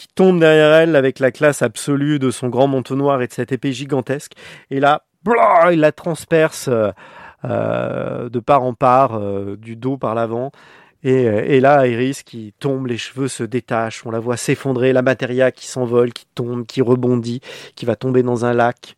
qui 0.00 0.08
tombe 0.08 0.40
derrière 0.40 0.72
elle 0.72 0.96
avec 0.96 1.18
la 1.18 1.30
classe 1.30 1.60
absolue 1.60 2.18
de 2.18 2.30
son 2.30 2.48
grand 2.48 2.66
manteau 2.66 2.96
noir 2.96 3.20
et 3.20 3.26
de 3.26 3.32
cette 3.34 3.52
épée 3.52 3.74
gigantesque. 3.74 4.32
Et 4.70 4.80
là, 4.80 5.04
il 5.70 5.80
la 5.80 5.92
transperce. 5.92 6.68
euh, 6.68 6.90
euh, 7.44 8.28
de 8.28 8.38
part 8.38 8.62
en 8.62 8.74
part, 8.74 9.14
euh, 9.14 9.56
du 9.56 9.76
dos 9.76 9.98
par 9.98 10.14
l'avant. 10.14 10.52
Et, 11.02 11.22
et 11.24 11.60
là, 11.60 11.86
Iris 11.86 12.22
qui 12.22 12.54
tombe, 12.58 12.86
les 12.86 12.98
cheveux 12.98 13.28
se 13.28 13.42
détachent, 13.42 14.04
on 14.04 14.10
la 14.10 14.20
voit 14.20 14.36
s'effondrer, 14.36 14.92
la 14.92 15.02
matéria 15.02 15.50
qui 15.50 15.66
s'envole, 15.66 16.12
qui 16.12 16.26
tombe, 16.34 16.66
qui 16.66 16.82
rebondit, 16.82 17.40
qui 17.74 17.86
va 17.86 17.96
tomber 17.96 18.22
dans 18.22 18.44
un 18.44 18.52
lac. 18.52 18.96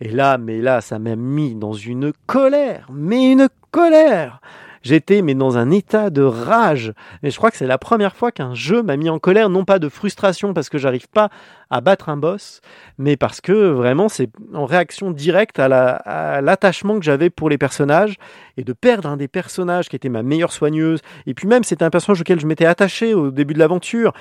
Et 0.00 0.10
là, 0.10 0.38
mais 0.38 0.60
là, 0.60 0.80
ça 0.80 0.98
m'a 0.98 1.16
mis 1.16 1.54
dans 1.54 1.72
une 1.72 2.12
colère, 2.26 2.88
mais 2.92 3.32
une 3.32 3.48
colère. 3.70 4.40
J'étais 4.84 5.22
mais 5.22 5.34
dans 5.34 5.56
un 5.56 5.70
état 5.70 6.10
de 6.10 6.20
rage. 6.20 6.92
Et 7.22 7.30
je 7.30 7.36
crois 7.38 7.50
que 7.50 7.56
c'est 7.56 7.66
la 7.66 7.78
première 7.78 8.14
fois 8.14 8.30
qu'un 8.30 8.54
jeu 8.54 8.82
m'a 8.82 8.96
mis 8.98 9.08
en 9.08 9.18
colère, 9.18 9.48
non 9.48 9.64
pas 9.64 9.78
de 9.78 9.88
frustration 9.88 10.52
parce 10.52 10.68
que 10.68 10.76
j'arrive 10.76 11.08
pas 11.08 11.30
à 11.70 11.80
battre 11.80 12.10
un 12.10 12.18
boss, 12.18 12.60
mais 12.98 13.16
parce 13.16 13.40
que 13.40 13.70
vraiment 13.70 14.10
c'est 14.10 14.28
en 14.52 14.66
réaction 14.66 15.10
directe 15.10 15.58
à 15.58 15.68
la- 15.68 15.94
à 15.94 16.42
l'attachement 16.42 16.98
que 16.98 17.04
j'avais 17.04 17.30
pour 17.30 17.48
les 17.48 17.56
personnages 17.56 18.16
et 18.58 18.62
de 18.62 18.74
perdre 18.74 19.08
un 19.08 19.16
des 19.16 19.26
personnages 19.26 19.88
qui 19.88 19.96
était 19.96 20.10
ma 20.10 20.22
meilleure 20.22 20.52
soigneuse. 20.52 21.00
Et 21.26 21.32
puis 21.32 21.48
même 21.48 21.64
c'était 21.64 21.84
un 21.84 21.90
personnage 21.90 22.20
auquel 22.20 22.38
je 22.38 22.46
m'étais 22.46 22.66
attaché 22.66 23.14
au 23.14 23.30
début 23.30 23.54
de 23.54 23.58
l'aventure. 23.58 24.12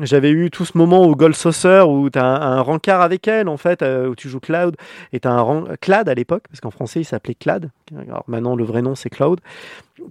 J'avais 0.00 0.30
eu 0.30 0.48
tout 0.50 0.64
ce 0.64 0.78
moment 0.78 1.00
au 1.02 1.16
Gold 1.16 1.34
Saucer 1.34 1.82
où 1.88 2.08
tu 2.08 2.20
as 2.20 2.24
un, 2.24 2.60
rencard 2.60 3.00
avec 3.00 3.26
elle, 3.26 3.48
en 3.48 3.56
fait, 3.56 3.82
euh, 3.82 4.06
où 4.08 4.14
tu 4.14 4.28
joues 4.28 4.38
Cloud, 4.38 4.76
et 5.12 5.18
tu 5.18 5.26
as 5.26 5.32
un 5.32 5.64
Clad 5.80 6.08
à 6.08 6.14
l'époque, 6.14 6.44
parce 6.48 6.60
qu'en 6.60 6.70
français 6.70 7.00
il 7.00 7.04
s'appelait 7.04 7.34
Clad. 7.34 7.70
Alors 7.96 8.22
maintenant 8.28 8.54
le 8.54 8.64
vrai 8.64 8.80
nom 8.80 8.94
c'est 8.94 9.10
Cloud 9.10 9.40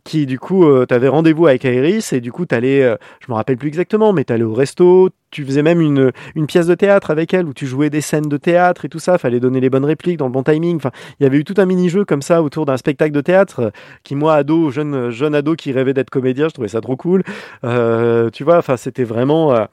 qui 0.04 0.26
du 0.26 0.40
coup 0.40 0.66
euh, 0.66 0.86
t'avais 0.86 1.08
rendez-vous 1.08 1.48
avec 1.48 1.64
Iris 1.64 2.14
et 2.14 2.22
du 2.22 2.32
coup 2.32 2.46
t'allais 2.46 2.84
euh, 2.84 2.96
je 3.20 3.32
me 3.32 3.36
rappelle 3.36 3.58
plus 3.58 3.68
exactement 3.68 4.14
mais 4.14 4.24
t'allais 4.24 4.44
au 4.44 4.54
resto 4.54 5.10
tu 5.32 5.46
faisais 5.46 5.64
même 5.64 5.82
une, 5.82 6.12
une 6.36 6.48
pièce 6.48 6.68
de 6.68 6.76
théâtre 6.76 7.12
avec 7.12 7.34
elle 7.34 7.46
où 7.46 7.54
tu 7.54 7.68
jouais 7.68 7.90
des 7.90 8.02
scènes 8.02 8.30
de 8.30 8.38
théâtre 8.38 8.86
et 8.86 8.90
tout 8.90 9.00
ça 9.00 9.18
fallait 9.18 9.40
donner 9.40 9.60
les 9.60 9.70
bonnes 9.70 9.86
répliques 9.86 10.18
dans 10.18 10.28
le 10.28 10.32
bon 10.32 10.44
timing. 10.44 10.78
Enfin 10.78 10.92
il 11.20 11.24
y 11.24 11.26
avait 11.26 11.38
eu 11.38 11.44
tout 11.44 11.56
un 11.58 11.66
mini-jeu 11.66 12.06
comme 12.06 12.22
ça 12.22 12.42
autour 12.42 12.66
d'un 12.66 12.78
spectacle 12.78 13.12
de 13.12 13.22
théâtre 13.22 13.60
euh, 13.60 13.70
qui 14.04 14.16
moi 14.16 14.36
ado 14.36 14.72
jeune 14.72 15.10
jeune 15.10 15.36
ado 15.36 15.56
qui 15.56 15.72
rêvait 15.72 15.94
d'être 15.94 16.10
comédien 16.10 16.48
je 16.48 16.54
trouvais 16.54 16.70
ça 16.70 16.82
trop 16.82 16.96
cool. 16.96 17.24
Euh, 17.64 18.30
tu 18.30 18.44
vois 18.44 18.58
enfin 18.58 18.78
c'était 18.78 19.04
vraiment 19.04 19.54
euh, 19.54 19.66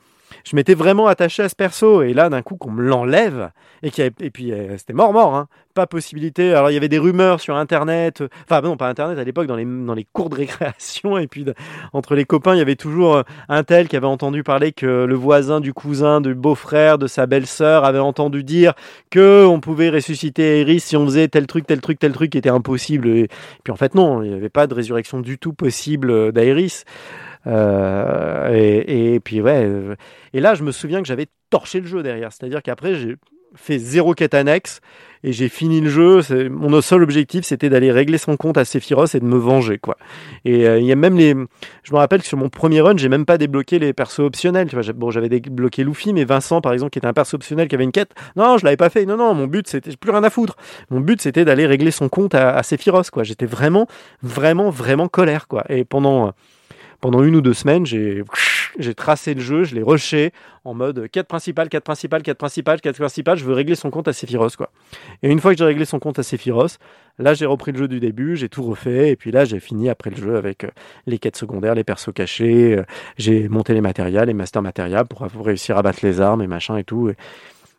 je 0.45 0.55
m'étais 0.57 0.75
vraiment 0.75 1.07
attaché 1.07 1.43
à 1.43 1.49
ce 1.49 1.55
perso. 1.57 2.03
Et 2.03 2.13
là 2.15 2.29
d'un 2.29 2.43
coup 2.43 2.57
qu'on 2.57 2.71
me 2.71 2.83
l'enlève 2.83 3.51
et, 3.83 3.91
avait- 4.01 4.13
et 4.21 4.31
puis 4.31 4.53
euh, 4.53 4.77
c'était 4.79 4.93
mort 4.93 5.13
mort 5.13 5.35
hein. 5.35 5.49
pas 5.75 5.87
possibilité. 5.87 6.55
Alors 6.55 6.71
il 6.71 6.75
y 6.75 6.77
avait 6.77 6.89
des 6.89 6.99
rumeurs 6.99 7.41
sur 7.41 7.57
internet 7.57 8.23
enfin 8.45 8.61
non 8.61 8.77
pas 8.77 8.89
internet 8.89 9.19
à 9.19 9.25
l'époque 9.25 9.47
dans 9.47 9.57
les 9.57 9.65
dans 9.65 9.95
les 9.95 10.07
cours 10.13 10.31
de 10.31 10.37
récréation 10.37 11.19
et 11.19 11.27
puis 11.27 11.45
entre 11.93 12.15
les 12.15 12.25
copains 12.25 12.55
il 12.55 12.59
y 12.59 12.63
avait 12.63 12.77
toujours 12.77 13.17
euh, 13.17 13.23
un 13.49 13.63
tel 13.65 13.89
qui 13.89 13.97
avait 13.97 14.07
entendu 14.07 14.43
parler 14.43 14.73
que 14.73 15.05
le 15.05 15.15
voisin 15.15 15.61
du 15.61 15.73
cousin 15.73 16.21
du 16.21 16.35
beau-frère 16.35 16.99
de 16.99 17.07
sa 17.07 17.27
belle-sœur 17.27 17.85
avait 17.85 17.99
entendu 17.99 18.45
dire 18.45 18.75
que 19.11 19.45
on 19.47 19.61
pouvait 19.61 19.91
ressusciter 19.91 20.61
Iris 20.61 20.85
si 20.85 20.97
on 20.97 21.05
faisait 21.07 21.29
tel 21.29 21.47
truc 21.47 21.67
tel 21.67 21.81
truc 21.81 21.99
tel 21.99 22.13
truc 22.13 22.31
qui 22.33 22.39
était 22.39 22.49
impossible. 22.51 23.09
Et 23.09 23.29
puis 23.65 23.73
en 23.73 23.77
fait 23.77 23.95
non 23.95 24.23
il 24.23 24.31
n'y 24.31 24.35
avait 24.37 24.49
pas 24.49 24.67
de 24.67 24.75
résurrection 24.75 25.21
du 25.21 25.39
tout 25.39 25.53
possible 25.53 26.11
euh, 26.11 26.33
d'Iris 26.33 26.85
euh, 27.47 28.49
et, 28.87 29.21
puis 29.21 29.41
ouais 29.41 29.65
euh, 29.65 29.97
et 30.33 30.41
là 30.41 30.55
je 30.55 30.63
me 30.63 30.73
souviens 30.73 31.03
que 31.03 31.09
j'avais 31.09 31.27
torché 31.51 31.81
le 31.81 31.87
jeu 31.87 32.03
derrière 32.03 32.33
c'est 32.33 32.45
à 32.45 32.49
dire 32.49 32.63
qu'après 32.63 32.95
j'ai 32.95 33.17
fait 33.55 33.79
zéro 33.79 34.15
quête 34.15 34.35
annexe 34.35 34.81
et 35.23 35.33
j'ai 35.33 35.49
fini 35.49 35.81
le 35.81 35.89
jeu. 35.89 36.21
Mon 36.51 36.81
seul 36.83 37.03
objectif, 37.03 37.45
c'était 37.45 37.71
d'aller 37.71 37.91
régler 37.91 38.19
son 38.19 38.37
compte 38.37 38.59
à 38.59 38.65
Sephiroth 38.65 39.15
et 39.15 39.21
de 39.21 39.25
me 39.25 39.39
venger, 39.39 39.79
quoi. 39.79 39.97
Et 40.45 40.69
euh, 40.69 40.79
il 40.79 40.85
y 40.85 40.93
a 40.93 40.97
même 40.97 41.17
les. 41.17 41.35
Je 41.83 41.93
me 41.93 41.97
rappelle 41.97 42.21
que 42.21 42.27
sur 42.27 42.37
mon 42.37 42.51
premier 42.51 42.83
run, 42.83 42.97
j'ai 42.99 43.09
même 43.09 43.25
pas 43.25 43.39
débloqué 43.39 43.79
les 43.79 43.95
persos 43.95 44.21
optionnels. 44.21 44.69
Tu 44.69 44.77
vois, 44.77 44.93
bon, 44.93 45.11
j'avais 45.11 45.31
débloqué 45.31 45.83
Luffy, 45.83 46.13
mais 46.13 46.25
Vincent, 46.25 46.61
par 46.61 46.75
exemple, 46.75 46.91
qui 46.91 46.99
était 46.99 47.07
un 47.07 47.15
perso 47.15 47.37
optionnel, 47.37 47.69
qui 47.69 47.75
avait 47.75 47.85
une 47.85 47.93
quête. 47.93 48.13
Non, 48.37 48.59
je 48.59 48.65
l'avais 48.65 48.77
pas 48.77 48.91
fait. 48.91 49.07
Non, 49.07 49.17
non, 49.17 49.33
mon 49.33 49.47
but, 49.47 49.67
c'était 49.67 49.97
plus 49.97 50.11
rien 50.11 50.23
à 50.23 50.31
foutre. 50.31 50.57
Mon 50.91 51.01
but, 51.01 51.23
c'était 51.23 51.47
d'aller 51.47 51.67
régler 51.67 51.91
son 51.91 52.11
compte 52.11 52.35
à, 52.35 52.55
à 52.55 52.63
Sephiroth, 52.63 53.11
quoi. 53.11 53.23
J'étais 53.23 53.47
vraiment, 53.47 53.87
vraiment, 54.23 54.69
vraiment 54.69 55.09
colère, 55.09 55.49
quoi. 55.49 55.65
Et 55.71 55.85
pendant. 55.85 56.35
Pendant 57.05 57.23
une 57.23 57.37
ou 57.37 57.43
deux 57.43 57.53
semaines, 57.53 57.85
j'ai 57.85 58.25
j'ai 58.79 58.95
tracé 58.95 59.35
le 59.35 59.41
jeu, 59.43 59.65
je 59.65 59.75
l'ai 59.75 59.83
rushé 59.83 60.33
en 60.65 60.73
mode 60.73 61.07
quête 61.13 61.29
principale, 61.29 61.69
quête 61.69 61.85
principale, 61.85 62.23
quête 62.23 62.39
principale, 62.39 62.81
quête 62.81 62.97
principale, 62.97 63.37
je 63.37 63.45
veux 63.45 63.53
régler 63.53 63.75
son 63.75 63.91
compte 63.91 64.09
à 64.09 64.15
Sephiroth 64.15 64.57
quoi. 64.57 64.71
Et 65.23 65.31
une 65.31 65.39
fois 65.39 65.53
que 65.53 65.59
j'ai 65.59 65.67
réglé 65.67 65.85
son 65.85 65.99
compte 65.99 66.19
à 66.19 66.23
Sephiroth, 66.23 66.79
là 67.19 67.35
j'ai 67.35 67.45
repris 67.45 67.73
le 67.73 67.79
jeu 67.79 67.89
du 67.89 68.01
début, 68.01 68.37
j'ai 68.37 68.49
tout 68.49 68.63
refait 68.63 69.11
et 69.11 69.17
puis 69.17 69.33
là 69.33 69.45
j'ai 69.45 69.61
fini 69.61 69.91
après 69.91 70.09
le 70.09 70.17
jeu 70.17 70.37
avec 70.37 70.65
euh, 70.65 70.71
les 71.07 71.19
quêtes 71.19 71.37
secondaires, 71.37 71.75
les 71.75 71.85
persos 71.85 72.15
cachés, 72.15 72.79
euh, 72.79 72.85
j'ai 73.19 73.51
monté 73.51 73.75
les 73.75 73.83
matériels, 73.83 74.29
les 74.29 74.33
master 74.33 74.63
matériels 74.63 75.05
pour, 75.05 75.29
réussir 75.45 75.77
à 75.77 75.83
battre 75.83 75.99
les 76.03 76.23
armes 76.23 76.41
et 76.41 76.47
machin 76.47 76.79
et 76.79 76.85
tout 76.85 77.13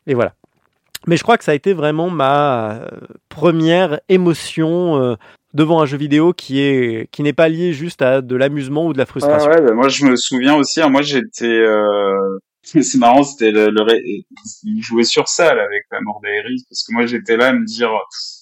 et 0.06 0.14
voilà. 0.14 0.36
Mais 1.08 1.18
je 1.18 1.24
crois 1.24 1.38
que 1.38 1.44
ça 1.44 1.52
a 1.52 1.56
été 1.56 1.74
vraiment 1.74 2.10
ma 2.10 2.76
euh, 2.82 2.90
première 3.30 4.00
émotion 4.10 5.02
euh, 5.02 5.16
devant 5.54 5.82
un 5.82 5.86
jeu 5.86 5.98
vidéo 5.98 6.34
qui 6.34 6.60
est 6.62 7.08
qui 7.12 7.22
n'est 7.24 7.34
pas 7.34 7.48
lié 7.50 7.74
juste 7.74 8.02
à 8.02 8.22
de 8.22 8.36
l'amusement 8.36 8.86
ou 8.88 8.94
de 8.94 8.98
la 8.98 9.04
Ah 9.04 9.06
frustration. 9.08 9.50
ouais, 9.50 9.62
bah 9.62 9.74
moi 9.74 9.88
je 9.90 10.06
me 10.06 10.16
souviens 10.16 10.56
aussi. 10.56 10.82
hein, 10.82 10.90
moi 10.90 11.02
j'étais, 11.02 11.46
euh... 11.46 12.40
c'est 12.64 12.98
marrant, 12.98 13.24
c'était 13.24 13.52
le, 13.52 13.70
le 13.70 13.82
ré- 13.84 14.02
il 14.64 14.82
jouait 14.82 15.04
sur 15.04 15.28
ça 15.28 15.54
là, 15.54 15.64
avec 15.64 15.84
la 15.92 16.02
mort 16.02 16.20
d'Aeris 16.24 16.66
parce 16.70 16.84
que 16.84 16.94
moi 16.94 17.06
j'étais 17.06 17.38
là 17.38 17.50
à 17.50 17.54
me 17.54 17.64
dire 17.66 17.92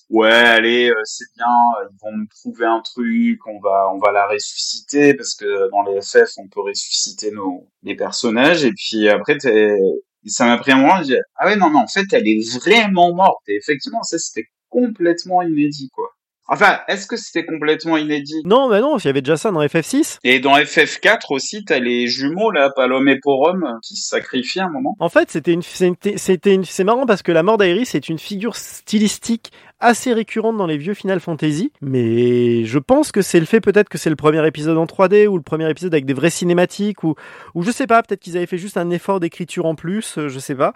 ouais 0.10 0.30
allez 0.32 0.90
euh, 0.90 1.02
c'est 1.04 1.26
bien, 1.36 1.46
ils 1.92 1.98
vont 2.02 2.16
nous 2.18 2.28
trouver 2.28 2.66
un 2.66 2.82
truc, 2.82 3.46
on 3.48 3.60
va 3.60 3.90
on 3.94 4.00
va 4.00 4.12
la 4.14 4.28
ressusciter 4.28 5.14
parce 5.16 5.36
que 5.36 5.70
dans 5.72 5.84
les 5.92 6.00
FF 6.02 6.32
on 6.38 6.48
peut 6.48 6.62
ressusciter 6.62 7.32
nos 7.32 7.68
les 7.84 7.96
personnages 7.96 8.64
et 8.64 8.72
puis 8.72 9.10
après 9.10 9.38
t'es- 9.38 9.78
ça 10.26 10.46
m'a 10.46 10.58
pris 10.58 10.72
un 10.72 10.78
moment, 10.78 10.98
j'ai 11.04 11.16
dit, 11.16 11.22
ah 11.36 11.48
ouais 11.48 11.56
non 11.56 11.70
mais 11.70 11.80
en 11.80 11.88
fait 11.88 12.06
elle 12.14 12.28
est 12.28 12.40
vraiment 12.60 13.14
morte 13.14 13.42
et 13.48 13.56
effectivement 13.56 14.04
ça 14.04 14.18
c'était 14.20 14.48
complètement 14.70 15.42
inédit 15.42 15.90
quoi. 15.94 16.13
Enfin, 16.48 16.80
est-ce 16.88 17.08
que 17.08 17.16
c'était 17.16 17.46
complètement 17.46 17.98
inédit? 17.98 18.42
Non, 18.46 18.70
mais 18.70 18.82
non, 18.82 18.98
il 18.98 19.06
y 19.06 19.08
avait 19.08 19.22
déjà 19.22 19.38
ça 19.38 19.52
dans 19.52 19.64
FF6. 19.64 20.18
et 20.24 20.40
dans 20.40 20.58
FF4 20.58 21.22
aussi, 21.30 21.64
t'as 21.64 21.80
les 21.80 22.08
jumeaux 22.08 22.52
là, 22.52 22.70
Palom 22.76 23.08
et 23.08 23.20
Porum, 23.20 23.80
qui 23.82 23.96
se 23.96 24.10
sacrifient 24.10 24.60
à 24.60 24.66
un 24.66 24.70
moment. 24.70 24.96
En 25.00 25.10
fait, 25.10 25.32
c'était 25.32 25.54
une, 25.54 25.62
c'était, 25.62 26.18
c'était 26.18 26.54
une, 26.54 26.66
c'est 26.66 26.84
marrant 26.84 27.06
parce 27.06 27.22
que 27.22 27.32
la 27.32 27.44
mort 27.44 27.58
d'Aeris 27.58 27.90
est 27.94 28.10
une 28.10 28.20
figure 28.20 28.56
stylistique 28.56 29.52
assez 29.80 30.14
récurrente 30.14 30.58
dans 30.58 30.68
les 30.68 30.78
vieux 30.78 30.94
Final 30.94 31.20
Fantasy, 31.20 31.72
mais 31.82 32.64
je 32.66 32.80
pense 32.80 33.12
que 33.12 33.22
c'est 33.22 33.40
le 33.40 33.46
fait 33.46 33.62
peut-être 33.62 33.90
que 33.90 33.98
c'est 33.98 34.10
le 34.10 34.16
premier 34.16 34.46
épisode 34.48 34.78
en 34.78 34.86
3D 34.86 35.28
ou 35.28 35.38
le 35.38 35.44
premier 35.44 35.70
épisode 35.70 35.94
avec 35.94 36.06
des 36.06 36.14
vraies 36.14 36.30
cinématiques 36.30 37.04
ou, 37.04 37.16
ou 37.54 37.64
je 37.64 37.72
sais 37.72 37.88
pas, 37.88 38.02
peut-être 38.02 38.22
qu'ils 38.22 38.38
avaient 38.38 38.46
fait 38.46 38.58
juste 38.58 38.78
un 38.78 38.90
effort 38.92 39.20
d'écriture 39.20 39.66
en 39.66 39.76
plus, 39.76 40.18
euh, 40.18 40.30
je 40.30 40.40
sais 40.40 40.56
pas. 40.56 40.74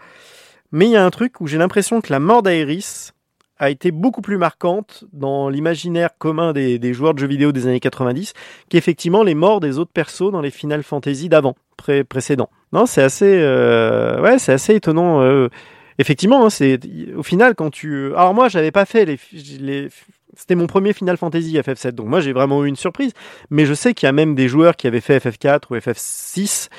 Mais 0.72 0.86
il 0.86 0.91
y 0.91 0.97
a 0.97 1.05
un 1.05 1.09
truc 1.09 1.39
où 1.39 1.47
j'ai 1.47 1.57
l'impression 1.57 2.01
que 2.01 2.11
la 2.11 2.20
mort 2.20 2.43
d'Aeris 2.43 3.11
a 3.59 3.69
été 3.69 3.91
beaucoup 3.91 4.21
plus 4.21 4.37
marquante 4.37 5.03
dans 5.13 5.49
l'imaginaire 5.49 6.09
commun 6.17 6.53
des, 6.53 6.93
joueurs 6.93 7.13
de 7.13 7.19
jeux 7.19 7.27
vidéo 7.27 7.51
des 7.51 7.67
années 7.67 7.79
90 7.79 8.33
qu'effectivement 8.69 9.23
les 9.23 9.35
morts 9.35 9.59
des 9.59 9.77
autres 9.79 9.91
persos 9.91 10.31
dans 10.31 10.41
les 10.41 10.51
Final 10.51 10.83
Fantasy 10.83 11.29
d'avant, 11.29 11.55
pré- 11.77 12.03
précédents. 12.03 12.49
Non, 12.73 12.85
c'est 12.85 13.01
assez, 13.03 13.39
euh, 13.41 14.21
ouais, 14.21 14.39
c'est 14.39 14.53
assez 14.53 14.75
étonnant. 14.75 15.21
euh. 15.21 15.47
effectivement, 15.99 16.45
hein, 16.45 16.49
c'est 16.49 16.79
au 17.15 17.23
final 17.23 17.55
quand 17.55 17.69
tu. 17.69 18.13
Alors 18.15 18.33
moi, 18.33 18.49
j'avais 18.49 18.71
pas 18.71 18.85
fait 18.85 19.05
les, 19.05 19.19
les 19.59 19.89
c'était 20.38 20.55
mon 20.55 20.67
premier 20.67 20.93
Final 20.93 21.17
Fantasy 21.17 21.55
FF7, 21.57 21.91
donc 21.91 22.07
moi 22.07 22.21
j'ai 22.21 22.31
vraiment 22.31 22.63
eu 22.63 22.67
une 22.69 22.75
surprise. 22.75 23.11
Mais 23.49 23.65
je 23.65 23.73
sais 23.73 23.93
qu'il 23.93 24.05
y 24.05 24.09
a 24.09 24.13
même 24.13 24.35
des 24.35 24.47
joueurs 24.47 24.75
qui 24.77 24.88
avaient 24.88 25.01
fait 25.01 25.17
FF4 25.17 25.63
ou 25.71 25.75
FF6, 25.75 26.69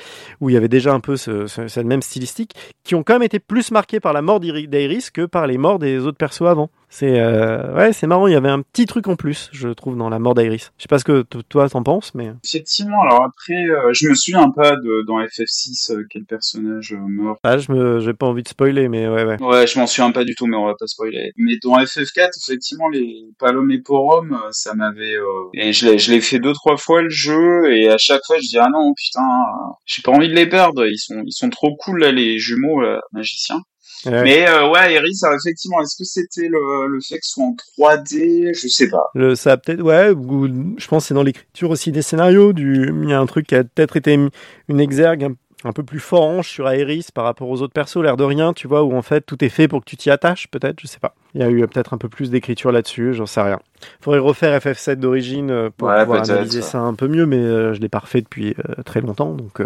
où 0.41 0.49
il 0.49 0.53
y 0.53 0.57
avait 0.57 0.69
déjà 0.69 0.93
un 0.93 0.99
peu 1.01 1.17
ce, 1.17 1.45
ce- 1.47 1.67
cette 1.67 1.85
même 1.85 2.01
stylistique, 2.01 2.53
qui 2.83 2.95
ont 2.95 3.03
quand 3.03 3.13
même 3.13 3.23
été 3.23 3.39
plus 3.39 3.69
marqués 3.71 3.99
par 3.99 4.13
la 4.13 4.21
mort 4.21 4.39
d'Iri- 4.39 4.67
d'Aeris 4.67 5.09
que 5.13 5.25
par 5.25 5.45
les 5.45 5.57
morts 5.57 5.77
des 5.77 5.99
autres 5.99 6.17
persos 6.17 6.47
avant. 6.47 6.69
C'est 6.91 7.19
euh, 7.19 7.75
ouais, 7.75 7.93
c'est 7.93 8.07
marrant. 8.07 8.27
Il 8.27 8.33
y 8.33 8.35
avait 8.35 8.49
un 8.49 8.61
petit 8.61 8.85
truc 8.87 9.07
en 9.07 9.15
plus, 9.15 9.49
je 9.51 9.69
trouve, 9.69 9.95
dans 9.95 10.09
la 10.09 10.17
mort 10.17 10.33
d'Aeris. 10.33 10.69
Je 10.77 10.83
sais 10.83 10.87
pas 10.89 10.97
ce 10.97 11.03
que 11.03 11.21
toi 11.47 11.69
t'en 11.69 11.83
penses, 11.83 12.13
mais 12.15 12.31
Effectivement, 12.43 13.01
alors 13.03 13.23
après, 13.23 13.63
euh, 13.69 13.93
je 13.93 14.07
me 14.09 14.15
souviens 14.15 14.49
pas 14.49 14.71
de 14.71 15.03
dans 15.05 15.19
FF6 15.19 15.91
euh, 15.91 16.03
quel 16.09 16.25
personnage 16.25 16.93
euh, 16.93 16.97
meurt. 17.07 17.37
ah, 17.43 17.57
je 17.59 17.71
me, 17.71 17.99
j'ai 17.99 18.13
pas 18.13 18.25
envie 18.25 18.41
de 18.43 18.47
spoiler, 18.47 18.89
mais 18.89 19.07
ouais, 19.07 19.23
ouais. 19.23 19.41
Ouais, 19.41 19.67
je 19.67 19.77
m'en 19.77 19.85
souviens 19.85 20.11
pas 20.11 20.23
du 20.23 20.33
tout, 20.35 20.47
mais 20.47 20.57
on 20.57 20.65
va 20.65 20.73
pas 20.79 20.87
spoiler. 20.87 21.31
Mais 21.37 21.53
dans 21.63 21.77
FF4, 21.77 22.29
effectivement, 22.43 22.89
les 22.89 23.23
Palom 23.37 23.69
et 23.71 23.81
Porum, 23.81 24.33
euh, 24.33 24.49
ça 24.51 24.73
m'avait... 24.73 25.13
euh, 25.15 25.49
Et 25.53 25.73
je 25.73 25.87
l'ai, 25.87 25.99
je 25.99 26.11
l'ai 26.11 26.21
fait 26.21 26.39
deux, 26.39 26.53
trois 26.53 26.77
fois 26.77 27.03
le 27.03 27.09
jeu, 27.09 27.71
et 27.71 27.87
à 27.89 27.97
chaque 27.99 28.21
fois, 28.25 28.37
je 28.37 28.47
dis, 28.49 28.57
ah 28.57 28.69
non, 28.73 28.93
putain, 28.95 29.21
euh, 29.21 29.71
j'ai 29.85 30.01
pas 30.01 30.11
envie 30.11 30.27
de 30.29 30.33
les 30.35 30.47
perdre, 30.49 30.85
ils 30.87 30.97
sont, 30.97 31.21
ils 31.25 31.33
sont 31.33 31.49
trop 31.51 31.75
cool, 31.77 31.99
là, 32.01 32.11
les 32.11 32.39
jumeaux, 32.39 32.81
là, 32.81 32.99
magiciens. 33.11 33.61
Ouais. 34.05 34.23
Mais 34.23 34.49
euh, 34.49 34.69
ouais, 34.69 34.93
Iris, 34.93 35.23
alors, 35.23 35.37
effectivement, 35.43 35.81
est-ce 35.81 35.97
que 35.97 36.05
c'était 36.05 36.47
le, 36.47 36.87
le 36.87 36.99
fait 37.01 37.15
que 37.15 37.25
ce 37.25 37.33
soit 37.33 37.43
en 37.43 37.55
3D 37.77 38.53
Je 38.53 38.67
sais 38.67 38.89
pas. 38.89 39.09
Le, 39.13 39.35
ça 39.35 39.53
a 39.53 39.57
peut-être, 39.57 39.81
ouais, 39.81 40.11
ou, 40.11 40.47
je 40.77 40.87
pense 40.87 41.03
que 41.03 41.07
c'est 41.09 41.13
dans 41.13 41.23
l'écriture 41.23 41.69
aussi 41.69 41.91
des 41.91 42.01
scénarios. 42.01 42.53
Du, 42.53 42.93
il 43.03 43.09
y 43.09 43.13
a 43.13 43.19
un 43.19 43.25
truc 43.25 43.47
qui 43.47 43.55
a 43.55 43.63
peut-être 43.63 43.97
été 43.97 44.13
une 44.13 44.79
exergue 44.79 45.23
un, 45.25 45.33
un 45.65 45.73
peu 45.73 45.83
plus 45.83 45.99
franche 45.99 46.49
sur 46.49 46.69
Aeris 46.69 47.07
par 47.13 47.25
rapport 47.25 47.49
aux 47.49 47.61
autres 47.61 47.73
persos, 47.73 48.01
l'air 48.01 48.15
de 48.15 48.23
rien, 48.23 48.53
tu 48.53 48.67
vois, 48.67 48.83
où 48.83 48.95
en 48.95 49.01
fait 49.01 49.21
tout 49.21 49.43
est 49.43 49.49
fait 49.49 49.67
pour 49.67 49.81
que 49.81 49.89
tu 49.89 49.97
t'y 49.97 50.09
attaches, 50.09 50.47
peut-être, 50.47 50.79
je 50.79 50.87
sais 50.87 50.99
pas. 50.99 51.15
Il 51.33 51.41
y 51.41 51.43
a 51.43 51.49
eu 51.49 51.61
euh, 51.63 51.67
peut-être 51.67 51.93
un 51.93 51.97
peu 51.97 52.07
plus 52.07 52.29
d'écriture 52.29 52.71
là-dessus, 52.71 53.13
j'en 53.13 53.25
sais 53.25 53.41
rien. 53.41 53.59
Faudrait 54.01 54.19
refaire 54.19 54.57
FF7 54.57 54.95
d'origine 54.95 55.51
euh, 55.51 55.69
pour 55.75 55.89
Ouais, 55.89 56.01
pouvoir 56.01 56.23
analyser 56.23 56.61
ça 56.61 56.79
un 56.79 56.93
peu 56.93 57.07
mieux, 57.07 57.25
mais 57.25 57.37
euh, 57.37 57.73
je 57.73 57.81
l'ai 57.81 57.89
pas 57.89 57.99
refait 57.99 58.21
depuis 58.21 58.55
euh, 58.69 58.81
très 58.83 59.01
longtemps, 59.01 59.33
donc. 59.33 59.61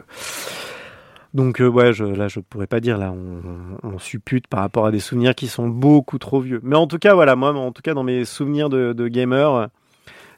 Donc 1.33 1.61
euh, 1.61 1.67
ouais, 1.67 1.93
je, 1.93 2.03
là 2.05 2.27
je 2.27 2.39
pourrais 2.39 2.67
pas 2.67 2.79
dire 2.79 2.97
là, 2.97 3.11
on, 3.11 3.41
on 3.87 3.97
suppute 3.97 4.47
par 4.47 4.59
rapport 4.59 4.85
à 4.85 4.91
des 4.91 4.99
souvenirs 4.99 5.33
qui 5.33 5.47
sont 5.47 5.67
beaucoup 5.67 6.19
trop 6.19 6.39
vieux. 6.41 6.59
Mais 6.63 6.75
en 6.75 6.85
tout 6.87 6.99
cas 6.99 7.15
voilà, 7.15 7.35
moi 7.35 7.51
en 7.53 7.71
tout 7.71 7.81
cas 7.81 7.93
dans 7.95 8.03
mes 8.03 8.23
souvenirs 8.23 8.69
de, 8.69 8.93
de 8.93 9.07
gamer, 9.07 9.69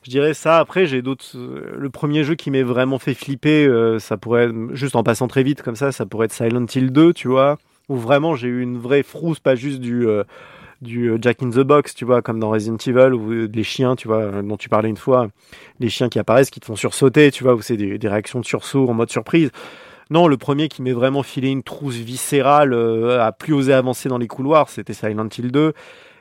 je 0.03 0.11
dirais 0.11 0.33
ça. 0.33 0.59
Après 0.59 0.85
j'ai 0.85 1.01
d'autres. 1.01 1.25
euh, 1.35 1.75
Le 1.77 1.89
premier 1.89 2.23
jeu 2.23 2.35
qui 2.35 2.51
m'est 2.51 2.63
vraiment 2.63 2.99
fait 2.99 3.13
flipper, 3.13 3.67
euh, 3.67 3.99
ça 3.99 4.17
pourrait 4.17 4.49
juste 4.73 4.95
en 4.95 5.03
passant 5.03 5.27
très 5.27 5.43
vite 5.43 5.61
comme 5.63 5.75
ça, 5.75 5.91
ça 5.91 6.05
pourrait 6.05 6.25
être 6.25 6.33
Silent 6.33 6.65
Hill 6.73 6.91
2, 6.91 7.13
tu 7.13 7.27
vois, 7.27 7.57
où 7.89 7.97
vraiment 7.97 8.35
j'ai 8.35 8.47
eu 8.47 8.61
une 8.61 8.77
vraie 8.77 9.03
frousse, 9.03 9.39
pas 9.39 9.55
juste 9.55 9.81
du 9.81 10.07
euh, 10.07 10.23
du 10.81 11.09
euh, 11.09 11.17
Jack 11.21 11.43
in 11.43 11.49
the 11.51 11.59
Box, 11.61 11.95
tu 11.95 12.05
vois, 12.05 12.21
comme 12.21 12.39
dans 12.39 12.51
Resident 12.51 12.77
Evil, 12.77 13.13
ou 13.13 13.31
euh, 13.33 13.49
les 13.53 13.63
chiens, 13.63 13.95
tu 13.95 14.07
vois, 14.07 14.43
dont 14.43 14.57
tu 14.57 14.69
parlais 14.69 14.89
une 14.89 14.97
fois, 14.97 15.27
les 15.79 15.89
chiens 15.89 16.09
qui 16.09 16.19
apparaissent, 16.19 16.51
qui 16.51 16.59
te 16.61 16.65
font 16.67 16.75
sursauter, 16.77 17.31
tu 17.31 17.43
vois, 17.43 17.55
où 17.55 17.61
c'est 17.61 17.77
des, 17.77 17.97
des 17.97 18.07
réactions 18.09 18.39
de 18.41 18.45
sursaut 18.45 18.87
en 18.89 18.93
mode 18.93 19.11
surprise. 19.11 19.51
Non, 20.09 20.27
le 20.27 20.37
premier 20.37 20.67
qui 20.67 20.81
m'est 20.81 20.93
vraiment 20.93 21.23
filé 21.23 21.49
une 21.49 21.63
trousse 21.63 21.95
viscérale, 21.95 22.73
euh, 22.73 23.23
à 23.23 23.31
plus 23.31 23.53
oser 23.53 23.73
avancer 23.73 24.07
dans 24.09 24.17
les 24.17 24.27
couloirs, 24.27 24.69
c'était 24.69 24.93
Silent 24.93 25.29
Hill 25.35 25.51
2. 25.51 25.73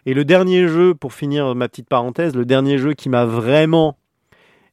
Et 0.06 0.14
le 0.14 0.24
dernier 0.24 0.68
jeu, 0.68 0.94
pour 0.94 1.12
finir 1.12 1.54
ma 1.54 1.68
petite 1.68 1.88
parenthèse, 1.88 2.34
le 2.34 2.44
dernier 2.44 2.78
jeu 2.78 2.94
qui 2.94 3.08
m'a 3.08 3.24
vraiment 3.24 3.96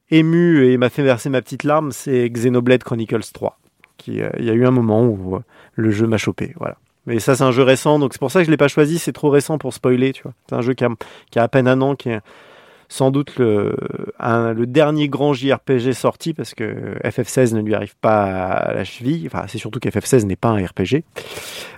ému 0.09 0.65
et 0.65 0.77
m'a 0.77 0.89
fait 0.89 1.03
verser 1.03 1.29
ma 1.29 1.41
petite 1.41 1.63
larme, 1.63 1.91
c'est 1.91 2.29
Xenoblade 2.29 2.83
Chronicles 2.83 3.31
3. 3.33 3.57
Qui, 3.97 4.21
euh, 4.21 4.29
Il 4.39 4.45
y 4.45 4.49
a 4.49 4.53
eu 4.53 4.65
un 4.65 4.71
moment 4.71 5.03
où 5.03 5.35
euh, 5.35 5.39
le 5.75 5.91
jeu 5.91 6.07
m'a 6.07 6.17
chopé, 6.17 6.53
voilà. 6.57 6.77
Mais 7.05 7.19
ça, 7.19 7.35
c'est 7.35 7.43
un 7.43 7.51
jeu 7.51 7.63
récent, 7.63 7.97
donc 7.97 8.13
c'est 8.13 8.19
pour 8.19 8.29
ça 8.29 8.39
que 8.39 8.45
je 8.45 8.51
l'ai 8.51 8.57
pas 8.57 8.67
choisi. 8.67 8.99
C'est 8.99 9.13
trop 9.13 9.29
récent 9.29 9.57
pour 9.57 9.73
spoiler. 9.73 10.13
C'est 10.47 10.55
un 10.55 10.61
jeu 10.61 10.73
qui 10.73 10.83
a, 10.85 10.89
à 11.35 11.47
peine 11.47 11.67
un 11.67 11.81
an, 11.81 11.95
sans 12.93 13.09
doute 13.09 13.37
le, 13.37 13.73
un- 14.19 14.51
le 14.51 14.65
dernier 14.67 15.07
grand 15.07 15.31
JRPG 15.33 15.93
sorti, 15.93 16.33
parce 16.33 16.53
que 16.53 16.97
FF16 17.05 17.55
ne 17.55 17.61
lui 17.61 17.73
arrive 17.73 17.95
pas 18.01 18.23
à 18.25 18.73
la 18.73 18.83
cheville. 18.83 19.23
Enfin, 19.27 19.45
c'est 19.47 19.57
surtout 19.57 19.79
qu'FF16 19.79 20.25
n'est 20.25 20.35
pas 20.35 20.49
un 20.49 20.57
RPG. 20.65 21.03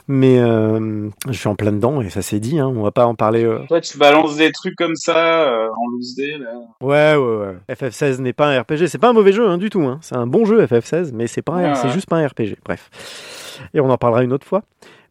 Mais 0.08 0.40
euh, 0.40 1.10
je 1.28 1.34
suis 1.34 1.48
en 1.48 1.54
plein 1.56 1.72
dedans, 1.72 2.02
et 2.02 2.10
ça 2.10 2.24
s'est 2.24 2.40
dit, 2.40 2.58
hein, 2.58 2.68
on 2.76 2.82
va 2.82 2.90
pas 2.92 3.06
en 3.06 3.14
parler. 3.14 3.44
euh. 3.46 3.60
Toi, 3.68 3.80
tu 3.80 4.00
balances 4.00 4.38
des 4.38 4.52
trucs 4.52 4.76
comme 4.76 4.96
ça 4.96 5.44
euh, 5.48 5.68
en 5.70 5.88
loose 5.92 6.16
day, 6.16 6.36
là. 6.40 6.50
Ouais, 6.82 7.16
ouais, 7.16 7.46
ouais. 7.46 7.76
FF16 7.76 8.20
n'est 8.20 8.34
pas 8.34 8.48
un 8.48 8.62
RPG. 8.62 8.88
C'est 8.88 8.98
pas 8.98 9.10
un 9.10 9.14
mauvais 9.14 9.34
jeu 9.34 9.48
hein, 9.48 9.60
du 9.60 9.70
tout. 9.70 9.84
Hein. 9.84 10.00
C'est 10.02 10.16
un 10.16 10.26
bon 10.26 10.46
jeu 10.46 10.66
FF16, 10.66 11.12
mais 11.14 11.28
c'est 11.28 11.44
pas, 11.44 11.54
Ouais, 11.58 11.76
c'est 11.76 11.88
ouais. 11.88 11.94
juste 11.94 12.10
pas 12.10 12.18
un 12.18 12.28
RPG. 12.28 12.56
Bref. 12.66 12.90
Et 13.76 13.80
on 13.80 13.90
en 13.92 13.98
parlera 14.00 14.24
une 14.24 14.34
autre 14.34 14.48
fois. 14.48 14.64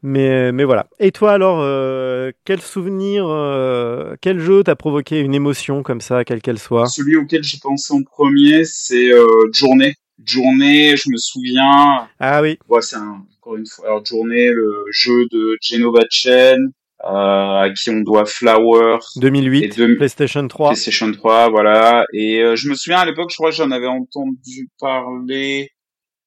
Mais, 0.03 0.51
mais 0.53 0.65
voilà. 0.65 0.87
Et 0.99 1.13
toi 1.13 1.33
alors, 1.33 1.61
euh, 1.61 2.33
quel 2.45 2.61
souvenir, 2.61 3.27
euh, 3.29 4.15
quel 4.21 4.41
jeu 4.41 4.65
t'a 4.65 4.75
provoqué 4.75 5.21
une 5.21 5.35
émotion 5.35 5.83
comme 5.83 6.01
ça, 6.01 6.25
quelle 6.25 6.43
qu'elle 6.43 6.59
soit? 6.59 6.87
Celui 6.87 7.17
auquel 7.17 7.45
j'ai 7.45 7.59
pensé 7.63 7.95
en 7.95 8.03
premier, 8.03 8.65
c'est 8.65 9.13
euh, 9.13 9.27
Journée. 9.53 9.95
Journée, 10.25 10.97
je 10.97 11.11
me 11.11 11.17
souviens, 11.17 12.09
Ah 12.21 12.43
oui. 12.43 12.59
Ouais, 12.69 12.83
c'est 12.83 12.97
un- 12.97 13.25
encore 13.41 13.57
une 13.57 13.67
fois, 13.67 13.87
alors 13.87 14.05
Journée, 14.05 14.51
le 14.51 14.85
jeu 14.91 15.27
de 15.33 15.57
Genova 15.61 16.03
Chen, 16.11 16.59
euh, 17.05 17.09
à 17.09 17.69
qui 17.77 17.91
on 17.91 18.01
doit 18.01 18.25
Flower, 18.27 18.99
2008, 19.17 19.65
Et 19.65 19.69
deux- 19.69 19.97
PlayStation 19.97 20.47
3. 20.47 20.71
PlayStation 20.71 21.11
3, 21.13 21.49
voilà. 21.51 22.05
Et 22.13 22.41
euh, 22.41 22.55
je 22.57 22.69
me 22.69 22.75
souviens 22.75 22.99
à 23.01 23.05
l'époque, 23.07 23.31
je 23.31 23.37
crois 23.37 23.51
que 23.51 23.57
j'en 23.57 23.71
avais 23.73 23.87
entendu 23.89 24.69
parler 24.79 25.71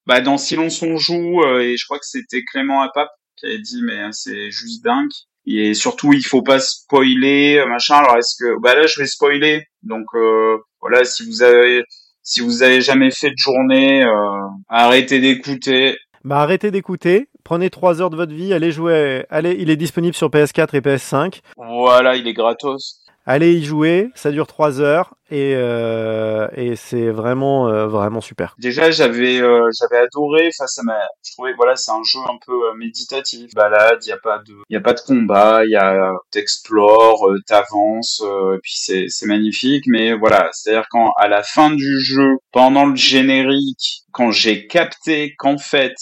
bah, 0.06 0.20
dans 0.22 0.38
Silence 0.38 0.82
on 0.82 0.98
joue, 0.98 1.42
euh, 1.44 1.60
et 1.62 1.78
je 1.78 1.86
crois 1.86 1.98
que 2.00 2.06
c'était 2.06 2.44
Clément 2.44 2.82
Apap 2.82 3.10
qui 3.36 3.46
avait 3.46 3.60
dit, 3.60 3.82
mais 3.84 4.00
euh, 4.00 4.10
c'est 4.12 4.52
juste 4.52 4.84
dingue. 4.84 5.12
Et 5.48 5.74
surtout, 5.74 6.14
il 6.14 6.26
faut 6.26 6.42
pas 6.42 6.60
spoiler, 6.60 7.58
euh, 7.58 7.68
machin. 7.68 7.96
Alors 7.96 8.18
est-ce 8.18 8.36
que, 8.40 8.60
bah 8.62 8.76
là, 8.76 8.88
je 8.88 9.00
vais 9.00 9.08
spoiler. 9.08 9.68
Donc 9.84 10.06
euh, 10.16 10.58
voilà, 10.82 11.06
si 11.06 11.26
vous 11.26 11.44
avez, 11.44 11.84
si 12.24 12.42
vous 12.42 12.64
avez 12.64 12.82
jamais 12.82 13.12
fait 13.12 13.30
de 13.30 13.38
journée, 13.38 14.04
euh, 14.04 14.42
arrêtez 14.68 15.20
d'écouter. 15.20 15.98
Bah 16.24 16.40
arrêtez 16.40 16.72
d'écouter. 16.72 17.30
Prenez 17.44 17.70
3 17.70 18.02
heures 18.02 18.10
de 18.10 18.16
votre 18.16 18.34
vie. 18.34 18.54
Allez 18.54 18.72
jouer. 18.72 19.26
Allez, 19.30 19.56
il 19.60 19.70
est 19.70 19.76
disponible 19.76 20.16
sur 20.16 20.30
PS4 20.30 20.76
et 20.76 20.82
PS5. 20.82 21.42
Voilà, 21.58 22.16
il 22.16 22.28
est 22.28 22.34
gratos. 22.34 23.05
Allez 23.28 23.54
y 23.54 23.64
jouer. 23.64 24.12
Ça 24.14 24.32
dure 24.32 24.46
3 24.46 24.82
heures 24.82 25.16
et 25.32 25.56
euh, 25.56 26.48
et 26.56 26.76
c'est 26.76 27.10
vraiment 27.10 27.68
euh, 27.68 27.88
vraiment 27.88 28.22
super. 28.22 28.56
Déjà, 28.60 28.92
j'avais 28.92 29.42
euh, 29.42 29.68
j'avais 29.80 30.04
adoré. 30.04 30.48
Enfin, 30.48 30.68
ça 30.68 30.84
m'a. 30.84 31.00
Je 31.26 31.32
trouvais 31.34 31.54
voilà, 31.54 31.76
c'est 31.76 31.92
un 31.92 32.04
jeu 32.04 32.20
un 32.20 32.38
peu 32.46 32.54
euh, 32.54 32.76
méditatif. 32.76 33.52
Balade, 33.56 33.98
il 34.06 34.10
y 34.10 34.12
a 34.12 34.18
pas 34.18 34.38
de, 34.38 34.54
il 34.70 34.74
y 34.74 34.78
a 34.78 34.82
pas 34.82 34.94
de 34.94 35.00
combat. 35.02 35.66
Il 35.66 35.72
y 35.72 35.76
a 35.76 36.14
t'explores, 36.30 37.28
euh, 37.28 37.40
t'avances, 37.48 38.22
euh, 38.24 38.58
et 38.58 38.60
puis 38.62 38.74
c'est 38.76 39.06
c'est 39.10 39.26
magnifique. 39.26 39.86
Mais 39.88 40.14
voilà, 40.14 40.50
c'est-à-dire 40.52 40.86
quand 40.92 41.12
à 41.18 41.28
la 41.28 41.42
fin 41.42 41.72
du 41.72 42.00
jeu, 42.00 42.38
pendant 42.52 42.86
le 42.86 42.96
générique, 42.96 44.04
quand 44.12 44.30
j'ai 44.30 44.68
capté 44.68 45.34
qu'en 45.38 45.58
fait 45.58 45.96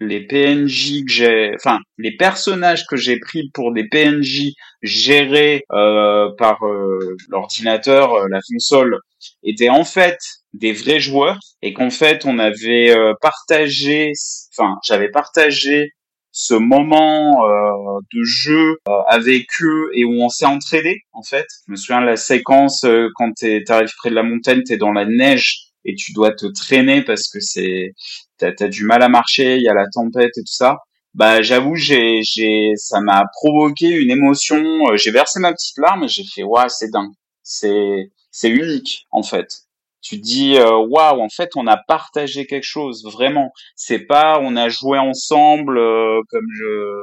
les 0.00 0.26
PNJ 0.26 1.04
que 1.04 1.12
j'ai, 1.12 1.52
enfin 1.54 1.78
les 1.98 2.16
personnages 2.16 2.86
que 2.86 2.96
j'ai 2.96 3.18
pris 3.18 3.50
pour 3.52 3.72
des 3.72 3.86
PNJ 3.88 4.52
gérés 4.82 5.64
euh, 5.72 6.30
par 6.38 6.64
euh, 6.64 7.16
l'ordinateur, 7.28 8.14
euh, 8.14 8.26
la 8.30 8.40
console, 8.50 8.98
étaient 9.42 9.68
en 9.68 9.84
fait 9.84 10.18
des 10.54 10.72
vrais 10.72 11.00
joueurs 11.00 11.38
et 11.62 11.72
qu'en 11.74 11.90
fait 11.90 12.24
on 12.24 12.38
avait 12.38 12.90
euh, 12.90 13.14
partagé, 13.20 14.12
enfin 14.56 14.76
j'avais 14.84 15.10
partagé 15.10 15.92
ce 16.32 16.54
moment 16.54 17.44
euh, 17.44 18.00
de 18.14 18.22
jeu 18.24 18.76
euh, 18.88 18.92
avec 19.08 19.46
eux 19.62 19.90
et 19.94 20.04
où 20.04 20.22
on 20.22 20.28
s'est 20.28 20.46
entraîné 20.46 21.02
en 21.12 21.22
fait. 21.22 21.46
Je 21.66 21.72
me 21.72 21.76
souviens 21.76 22.00
de 22.00 22.06
la 22.06 22.16
séquence 22.16 22.84
euh, 22.84 23.08
quand 23.16 23.32
t'arrives 23.66 23.92
près 23.98 24.10
de 24.10 24.14
la 24.14 24.22
montagne, 24.22 24.62
t'es 24.62 24.76
dans 24.76 24.92
la 24.92 25.04
neige 25.04 25.70
et 25.84 25.94
tu 25.94 26.12
dois 26.12 26.32
te 26.32 26.46
traîner 26.46 27.02
parce 27.02 27.28
que 27.28 27.40
c'est 27.40 27.92
t'as 28.40 28.64
as 28.66 28.68
du 28.68 28.84
mal 28.84 29.02
à 29.02 29.08
marcher, 29.08 29.56
il 29.56 29.62
y 29.62 29.68
a 29.68 29.74
la 29.74 29.86
tempête 29.92 30.36
et 30.36 30.42
tout 30.42 30.52
ça. 30.52 30.78
Bah 31.14 31.42
j'avoue 31.42 31.74
j'ai 31.76 32.22
j'ai 32.22 32.72
ça 32.76 33.00
m'a 33.00 33.24
provoqué 33.32 33.88
une 33.88 34.10
émotion. 34.10 34.62
euh, 34.90 34.96
J'ai 34.96 35.10
versé 35.10 35.40
ma 35.40 35.52
petite 35.52 35.76
larme 35.78 36.04
et 36.04 36.08
j'ai 36.08 36.24
fait 36.24 36.42
waouh 36.44 36.68
c'est 36.68 36.90
dingue, 36.90 37.12
c'est 37.42 38.10
c'est 38.30 38.48
unique 38.50 39.06
en 39.10 39.22
fait. 39.22 39.48
Tu 40.02 40.18
te 40.18 40.22
dis 40.24 40.56
euh, 40.56 40.76
waouh 40.76 41.20
en 41.20 41.28
fait 41.28 41.50
on 41.56 41.66
a 41.66 41.76
partagé 41.76 42.46
quelque 42.46 42.64
chose 42.64 43.04
vraiment. 43.12 43.50
C'est 43.76 43.98
pas 43.98 44.38
on 44.40 44.56
a 44.56 44.68
joué 44.68 44.98
ensemble 44.98 45.78
euh, 45.78 46.20
comme 46.30 46.46
je 46.56 47.02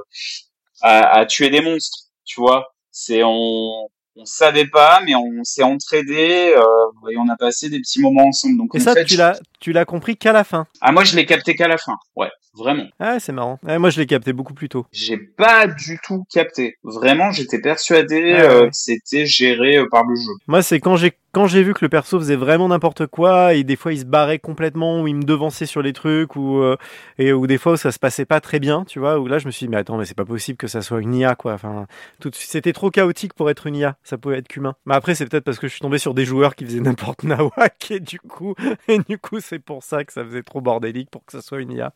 à, 0.82 1.18
à 1.20 1.26
tuer 1.26 1.50
des 1.50 1.62
monstres, 1.62 2.06
tu 2.26 2.40
vois. 2.42 2.68
C'est 2.92 3.24
on 3.24 3.88
on 4.20 4.26
savait 4.26 4.66
pas 4.68 5.02
mais 5.06 5.14
on 5.16 5.44
s'est 5.44 5.62
entraidé 5.64 6.54
euh, 6.56 7.10
et 7.12 7.18
on 7.18 7.30
a 7.30 7.36
passé 7.36 7.70
des 7.70 7.80
petits 7.80 8.02
moments 8.02 8.26
ensemble. 8.28 8.58
Donc 8.58 8.72
Et 8.74 8.80
en 8.80 8.84
ça, 8.84 8.94
fait, 8.96 9.06
tu 9.06 9.14
je- 9.14 9.20
l'as 9.20 9.40
tu 9.60 9.72
l'as 9.72 9.86
compris 9.86 10.18
qu'à 10.18 10.34
la 10.34 10.44
fin. 10.44 10.68
ah 10.82 10.92
moi 10.92 11.04
je 11.04 11.16
l'ai 11.16 11.26
capté 11.26 11.56
qu'à 11.56 11.68
la 11.68 11.78
fin. 11.78 11.96
Ouais, 12.16 12.30
vraiment. 12.56 12.86
Ah, 13.00 13.20
c'est 13.20 13.32
marrant. 13.32 13.60
Ouais, 13.64 13.78
moi, 13.78 13.90
je 13.92 14.00
l'ai 14.00 14.08
capté 14.08 14.34
beaucoup 14.34 14.54
plus 14.56 14.70
tôt. 14.70 14.86
J'ai 14.92 15.18
pas 15.18 15.68
du 15.68 16.00
tout 16.04 16.26
capté. 16.34 16.78
Vraiment, 16.84 17.32
j'étais 17.32 17.60
persuadé 17.62 18.34
Ah 18.38 18.42
euh, 18.42 18.62
ouais. 18.64 18.70
que 18.70 18.76
c'était 18.76 19.26
géré 19.28 19.78
euh, 19.78 19.88
par 19.92 20.04
le 20.06 20.16
jeu. 20.16 20.32
Moi, 20.48 20.62
c'est 20.64 20.80
quand 20.80 20.96
j'ai 20.96 21.14
quand 21.34 21.46
j'ai 21.46 21.62
vu 21.62 21.76
que 21.76 21.86
le 21.86 21.90
perso 21.90 22.18
faisait 22.18 22.36
vraiment 22.38 22.68
n'importe 22.70 23.06
quoi 23.06 23.54
et 23.54 23.64
des 23.64 23.76
fois 23.76 23.94
il 23.94 24.00
se 24.00 24.06
barrait 24.06 24.40
complètement 24.40 25.02
ou 25.02 25.08
il 25.08 25.14
me 25.16 25.22
devançait 25.24 25.68
sur 25.68 25.84
les 25.84 25.94
trucs 25.94 26.36
ou 26.36 26.64
euh, 26.64 26.78
et 27.20 27.32
ou 27.32 27.46
des 27.46 27.60
fois 27.60 27.74
où 27.74 27.78
ça 27.78 27.92
se 27.92 28.00
passait 28.00 28.26
pas 28.26 28.40
très 28.42 28.60
bien, 28.60 28.86
tu 28.86 28.98
vois. 28.98 29.20
Où 29.20 29.28
là, 29.28 29.38
je 29.38 29.46
me 29.46 29.52
suis 29.52 29.68
dit 29.68 29.70
mais 29.70 29.78
attends, 29.78 29.98
mais 29.98 30.06
c'est 30.06 30.16
pas 30.18 30.26
possible 30.26 30.58
que 30.58 30.66
ça 30.68 30.82
soit 30.82 31.00
une 31.00 31.14
IA 31.14 31.36
quoi. 31.36 31.54
Enfin, 31.54 31.86
tout 32.20 32.32
c'était 32.34 32.74
trop 32.74 32.90
chaotique 32.90 33.36
pour 33.36 33.52
être 33.52 33.68
une 33.68 33.76
IA. 33.76 33.98
Ça 34.04 34.18
pouvait 34.18 34.40
être 34.40 34.48
qu'humain. 34.48 34.74
Mais 34.88 34.96
après, 34.96 35.14
c'est 35.14 35.28
peut-être 35.28 35.44
parce 35.44 35.60
que 35.60 35.68
je 35.68 35.74
suis 35.74 35.82
tombé 35.82 36.00
sur 36.00 36.16
des 36.16 36.26
joueurs 36.26 36.56
qui 36.56 36.66
faisaient 36.66 36.80
n'importe 36.80 37.22
nawak 37.24 37.92
et 37.92 38.00
du 38.00 38.20
coup 38.20 38.56
et 38.88 38.98
du 39.08 39.20
coup 39.20 39.40
c'est 39.48 39.60
pour 39.60 39.84
ça 39.84 40.04
que 40.04 40.14
ça 40.14 40.24
faisait 40.24 40.44
trop 40.44 40.62
bordélique 40.62 41.10
pour 41.10 41.26
que 41.26 41.32
ça 41.32 41.42
soit 41.42 41.60
une 41.62 41.72
IA. 41.72 41.94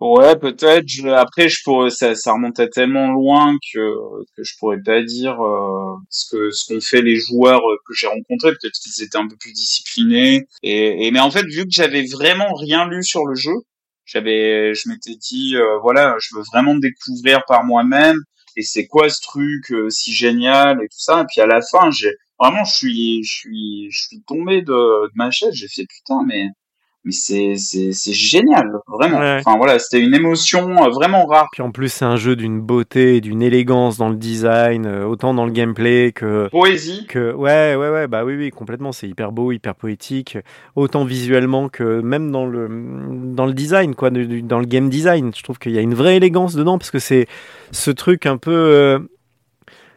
Ouais, 0.00 0.34
peut-être. 0.34 0.86
Après, 1.14 1.50
je 1.50 1.62
pourrais, 1.62 1.90
ça, 1.90 2.14
remontait 2.32 2.70
tellement 2.70 3.12
loin 3.12 3.54
que 3.70 4.24
que 4.34 4.42
je 4.42 4.54
pourrais 4.58 4.80
pas 4.82 5.02
dire 5.02 5.44
euh, 5.44 5.94
ce 6.08 6.30
que 6.30 6.50
ce 6.50 6.72
qu'ont 6.72 6.80
fait 6.80 7.02
les 7.02 7.16
joueurs 7.16 7.60
que 7.86 7.92
j'ai 7.94 8.06
rencontrés. 8.06 8.52
Peut-être 8.52 8.78
qu'ils 8.82 9.04
étaient 9.04 9.18
un 9.18 9.28
peu 9.28 9.36
plus 9.36 9.52
disciplinés. 9.52 10.46
Et 10.62 11.10
mais 11.10 11.20
en 11.20 11.30
fait, 11.30 11.44
vu 11.44 11.64
que 11.64 11.70
j'avais 11.70 12.06
vraiment 12.06 12.54
rien 12.54 12.88
lu 12.88 13.04
sur 13.04 13.26
le 13.26 13.34
jeu, 13.34 13.52
j'avais, 14.12 14.74
je 14.74 14.88
m'étais 14.88 15.14
dit, 15.14 15.56
euh, 15.56 15.78
voilà, 15.80 16.16
je 16.20 16.34
veux 16.34 16.42
vraiment 16.52 16.74
découvrir 16.74 17.44
par 17.46 17.64
moi-même. 17.64 18.16
Et 18.56 18.62
c'est 18.62 18.86
quoi 18.86 19.08
ce 19.08 19.20
truc 19.20 19.70
euh, 19.70 19.88
si 19.90 20.12
génial 20.12 20.78
et 20.82 20.88
tout 20.88 20.98
ça. 20.98 21.22
Et 21.22 21.24
puis 21.28 21.40
à 21.40 21.46
la 21.46 21.60
fin, 21.62 21.90
j'ai 21.90 22.12
vraiment, 22.38 22.64
je 22.64 22.74
suis, 22.74 23.22
je 23.24 23.32
suis, 23.32 23.88
je 23.90 24.02
suis 24.08 24.22
tombé 24.26 24.62
de, 24.62 25.06
de 25.06 25.12
ma 25.14 25.30
chaise. 25.30 25.52
J'ai 25.54 25.68
fait 25.68 25.86
putain, 25.86 26.24
mais 26.26 26.48
mais 27.04 27.12
c'est 27.12 27.54
c'est 27.56 27.92
c'est 27.92 28.12
génial, 28.12 28.70
vraiment. 28.86 29.18
Ouais. 29.18 29.38
Enfin 29.40 29.56
voilà, 29.56 29.78
c'était 29.78 30.00
une 30.00 30.14
émotion 30.14 30.84
euh, 30.84 30.90
vraiment 30.90 31.26
rare. 31.26 31.48
Puis 31.52 31.62
en 31.62 31.70
plus, 31.70 31.88
c'est 31.88 32.04
un 32.04 32.16
jeu 32.16 32.36
d'une 32.36 32.60
beauté, 32.60 33.16
et 33.16 33.20
d'une 33.20 33.42
élégance 33.42 33.96
dans 33.96 34.08
le 34.08 34.16
design, 34.16 34.86
euh, 34.86 35.04
autant 35.04 35.32
dans 35.34 35.46
le 35.46 35.52
gameplay 35.52 36.12
que 36.12 36.48
Poésie. 36.48 37.06
que 37.08 37.32
ouais 37.32 37.74
ouais 37.76 37.88
ouais 37.90 38.06
bah 38.08 38.24
oui 38.24 38.36
oui 38.36 38.50
complètement 38.50 38.92
c'est 38.92 39.08
hyper 39.08 39.32
beau 39.32 39.52
hyper 39.52 39.74
poétique 39.74 40.38
autant 40.76 41.04
visuellement 41.04 41.68
que 41.68 42.00
même 42.00 42.30
dans 42.30 42.46
le 42.46 42.68
dans 43.34 43.46
le 43.46 43.52
design 43.52 43.94
quoi 43.94 44.10
dans 44.10 44.58
le 44.58 44.66
game 44.66 44.88
design 44.88 45.32
je 45.34 45.42
trouve 45.42 45.58
qu'il 45.58 45.72
y 45.72 45.78
a 45.78 45.80
une 45.80 45.94
vraie 45.94 46.16
élégance 46.16 46.54
dedans 46.54 46.78
parce 46.78 46.90
que 46.90 46.98
c'est 46.98 47.26
ce 47.72 47.90
truc 47.90 48.26
un 48.26 48.36
peu 48.36 48.52
euh, 48.52 48.98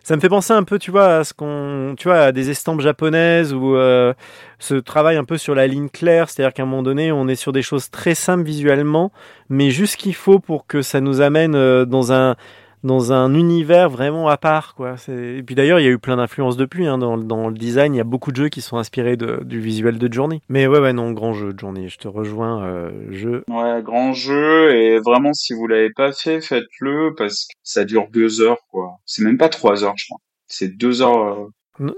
Ça 0.03 0.17
me 0.17 0.21
fait 0.21 0.27
penser 0.27 0.51
un 0.51 0.63
peu, 0.63 0.79
tu 0.79 0.91
vois, 0.91 1.19
à 1.19 1.23
ce 1.23 1.33
qu'on, 1.33 1.95
tu 1.97 2.09
vois, 2.09 2.19
à 2.19 2.31
des 2.33 2.49
estampes 2.49 2.81
japonaises 2.81 3.53
ou 3.53 3.77
euh, 3.77 4.13
ce 4.59 4.75
travail 4.75 5.15
un 5.15 5.23
peu 5.23 5.37
sur 5.37 5.55
la 5.55 5.65
ligne 5.65 5.87
claire, 5.87 6.29
c'est-à-dire 6.29 6.53
qu'à 6.53 6.63
un 6.63 6.65
moment 6.65 6.83
donné, 6.83 7.13
on 7.13 7.29
est 7.29 7.35
sur 7.35 7.53
des 7.53 7.61
choses 7.61 7.89
très 7.89 8.13
simples 8.13 8.43
visuellement, 8.43 9.13
mais 9.47 9.69
juste 9.71 9.93
ce 9.93 9.97
qu'il 9.97 10.13
faut 10.13 10.39
pour 10.39 10.67
que 10.67 10.81
ça 10.81 10.99
nous 10.99 11.21
amène 11.21 11.55
euh, 11.55 11.85
dans 11.85 12.11
un 12.11 12.35
dans 12.83 13.13
un 13.13 13.33
univers 13.33 13.89
vraiment 13.89 14.27
à 14.27 14.37
part 14.37 14.75
quoi. 14.75 14.95
Et 15.07 15.41
puis 15.43 15.55
d'ailleurs, 15.55 15.79
il 15.79 15.83
y 15.83 15.87
a 15.87 15.91
eu 15.91 15.99
plein 15.99 16.17
d'influences 16.17 16.57
depuis 16.57 16.87
hein, 16.87 16.97
dans, 16.97 17.15
le 17.15 17.57
design. 17.57 17.93
Il 17.93 17.97
y 17.97 18.01
a 18.01 18.05
beaucoup 18.05 18.31
de 18.31 18.37
jeux 18.37 18.49
qui 18.49 18.61
sont 18.61 18.77
inspirés 18.77 19.17
de, 19.17 19.43
du 19.43 19.59
visuel 19.59 19.97
de 19.97 20.11
Journey. 20.11 20.41
Mais 20.49 20.67
ouais, 20.67 20.79
ouais, 20.79 20.93
non, 20.93 21.11
grand 21.11 21.33
jeu 21.33 21.53
Journey. 21.57 21.89
Je 21.89 21.97
te 21.97 22.07
rejoins. 22.07 22.63
Euh, 22.63 23.11
jeu. 23.11 23.43
Ouais, 23.49 23.81
grand 23.83 24.13
jeu 24.13 24.75
et 24.75 24.99
vraiment 24.99 25.33
si 25.33 25.53
vous 25.53 25.67
l'avez 25.67 25.91
pas 25.91 26.11
fait, 26.11 26.41
faites-le 26.41 27.13
parce 27.15 27.45
que 27.45 27.53
ça 27.63 27.85
dure 27.85 28.07
deux 28.11 28.41
heures 28.41 28.61
quoi. 28.69 28.97
C'est 29.05 29.23
même 29.23 29.37
pas 29.37 29.49
trois 29.49 29.83
heures 29.83 29.95
je 29.97 30.05
crois. 30.05 30.19
C'est 30.47 30.77
deux 30.77 31.01
heures. 31.01 31.39
euh, 31.39 31.47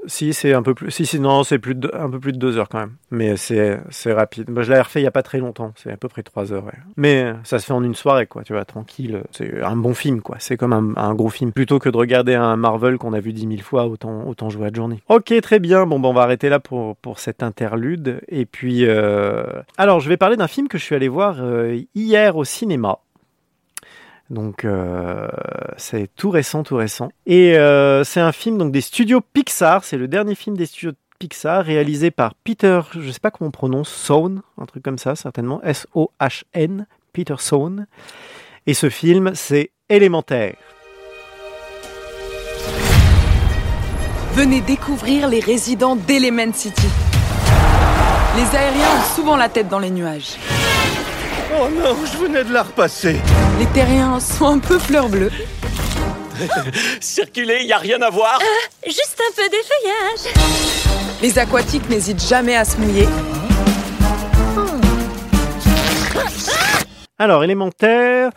Si 0.07 0.33
c'est 0.33 0.53
un 0.53 0.63
peu 0.63 0.73
plus, 0.73 0.91
si 0.91 1.19
non, 1.19 1.43
c'est 1.43 1.59
plus 1.59 1.75
de, 1.75 1.91
un 1.93 2.09
peu 2.09 2.19
plus 2.19 2.31
de 2.31 2.37
deux 2.37 2.57
heures 2.57 2.69
quand 2.69 2.79
même. 2.79 2.95
Mais 3.11 3.35
c'est 3.37 3.79
rapide. 4.07 4.45
Je 4.47 4.69
l'avais 4.69 4.81
refait 4.81 5.01
il 5.01 5.03
y 5.03 5.07
a 5.07 5.11
pas 5.11 5.23
très 5.23 5.39
longtemps. 5.39 5.73
C'est 5.75 5.91
à 5.91 5.97
peu 5.97 6.07
près 6.07 6.23
trois 6.23 6.53
heures. 6.53 6.65
Mais 6.97 7.33
ça 7.43 7.59
se 7.59 7.65
fait 7.65 7.73
en 7.73 7.83
une 7.83 7.95
soirée 7.95 8.25
quoi. 8.25 8.43
Tu 8.43 8.53
vois, 8.53 8.65
tranquille. 8.65 9.21
C'est 9.31 9.61
un 9.61 9.75
bon 9.75 9.93
film 9.93 10.21
quoi. 10.21 10.37
C'est 10.39 10.57
comme 10.57 10.73
un, 10.73 10.93
un 10.95 11.13
gros 11.13 11.29
film. 11.29 11.51
Plutôt 11.51 11.79
que 11.79 11.89
de 11.89 11.97
regarder 11.97 12.35
un 12.35 12.55
Marvel 12.55 12.97
qu'on 12.97 13.13
a 13.13 13.19
vu 13.19 13.33
dix 13.33 13.47
mille 13.47 13.63
fois, 13.63 13.85
autant 13.85 14.25
autant 14.27 14.49
jouer 14.49 14.67
à 14.67 14.73
Journey. 14.73 15.01
Ok, 15.09 15.33
très 15.41 15.59
bien. 15.59 15.85
Bon, 15.85 15.99
ben 15.99 16.09
on 16.09 16.13
va 16.13 16.21
arrêter 16.21 16.49
là 16.49 16.59
pour 16.59 16.95
pour 16.97 17.19
interlude. 17.41 18.21
Et 18.27 18.45
puis, 18.45 18.85
euh... 18.85 19.43
alors 19.77 19.99
je 19.99 20.09
vais 20.09 20.17
parler 20.17 20.37
d'un 20.37 20.47
film 20.47 20.67
que 20.67 20.77
je 20.77 20.83
suis 20.83 20.95
allé 20.95 21.07
voir 21.07 21.37
euh, 21.39 21.79
hier 21.95 22.37
au 22.37 22.43
cinéma. 22.43 22.99
Donc 24.29 24.65
euh, 24.65 25.27
c'est 25.77 26.09
tout 26.15 26.29
récent, 26.29 26.63
tout 26.63 26.75
récent. 26.75 27.09
Et 27.25 27.57
euh, 27.57 28.03
c'est 28.03 28.19
un 28.19 28.31
film 28.31 28.57
donc 28.57 28.71
des 28.71 28.81
studios 28.81 29.21
Pixar. 29.21 29.83
C'est 29.83 29.97
le 29.97 30.07
dernier 30.07 30.35
film 30.35 30.57
des 30.57 30.65
studios 30.65 30.93
Pixar 31.19 31.63
réalisé 31.63 32.11
par 32.11 32.35
Peter, 32.35 32.81
je 32.99 33.09
sais 33.09 33.19
pas 33.21 33.31
comment 33.31 33.47
on 33.47 33.51
prononce, 33.51 33.89
Sohn, 33.89 34.41
un 34.57 34.65
truc 34.65 34.83
comme 34.83 34.97
ça 34.97 35.15
certainement, 35.15 35.61
S-O-H-N, 35.63 36.87
Peter 37.13 37.35
Sohn. 37.39 37.87
Et 38.67 38.73
ce 38.73 38.89
film 38.89 39.31
c'est 39.33 39.71
élémentaire. 39.89 40.55
Venez 44.33 44.59
découvrir 44.59 45.29
les 45.29 45.39
résidents 45.39 45.95
d'Element 45.95 46.51
City. 46.51 46.87
Les 48.35 48.57
aériens 48.57 48.97
ont 48.97 49.15
souvent 49.15 49.37
la 49.37 49.47
tête 49.47 49.69
dans 49.69 49.79
les 49.79 49.91
nuages. 49.91 50.35
Oh 51.57 51.67
non, 51.69 51.95
je 52.05 52.17
venais 52.17 52.43
de 52.43 52.51
la 52.53 52.63
repasser. 52.63 53.15
Les 53.59 53.65
terriens 53.67 54.19
sont 54.19 54.47
un 54.47 54.59
peu 54.59 54.77
fleurs 54.77 55.07
bleues. 55.09 55.31
Circuler, 56.99 57.63
y 57.63 57.71
a 57.73 57.77
rien 57.77 58.01
à 58.01 58.09
voir. 58.09 58.39
Juste 58.85 59.17
un 59.21 59.33
peu 59.35 59.43
d'effeuillage. 59.49 60.33
Les 61.21 61.39
aquatiques 61.39 61.89
n'hésitent 61.89 62.27
jamais 62.27 62.55
à 62.55 62.65
se 62.65 62.77
mouiller. 62.77 63.07
Alors 67.17 67.43
élémentaire. 67.43 68.31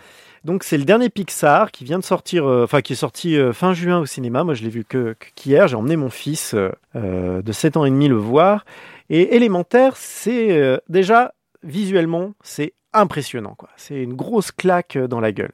Donc 0.44 0.62
c'est 0.62 0.78
le 0.78 0.84
dernier 0.84 1.08
Pixar 1.10 1.72
qui 1.72 1.84
vient 1.84 1.98
de 1.98 2.04
sortir, 2.04 2.46
euh, 2.48 2.62
enfin 2.64 2.80
qui 2.80 2.92
est 2.92 2.96
sorti 2.96 3.36
euh, 3.36 3.52
fin 3.52 3.74
juin 3.74 3.98
au 3.98 4.06
cinéma. 4.06 4.44
Moi 4.44 4.54
je 4.54 4.62
l'ai 4.62 4.68
vu 4.70 4.84
que 4.84 5.14
que- 5.18 5.26
qu'hier. 5.34 5.66
J'ai 5.66 5.74
emmené 5.74 5.96
mon 5.96 6.10
fils 6.10 6.54
euh, 6.54 6.70
euh, 6.94 7.42
de 7.42 7.52
7 7.52 7.76
ans 7.76 7.84
et 7.84 7.90
demi 7.90 8.06
le 8.08 8.14
voir. 8.16 8.64
Et 9.10 9.34
élémentaire, 9.34 9.94
c'est 9.96 10.52
euh, 10.52 10.78
déjà 10.88 11.32
visuellement, 11.68 12.32
c'est 12.42 12.74
impressionnant. 12.92 13.56
C'est 13.76 14.02
une 14.02 14.14
grosse 14.14 14.50
claque 14.50 14.96
euh, 14.96 15.06
dans 15.06 15.20
la 15.20 15.32
gueule. 15.32 15.52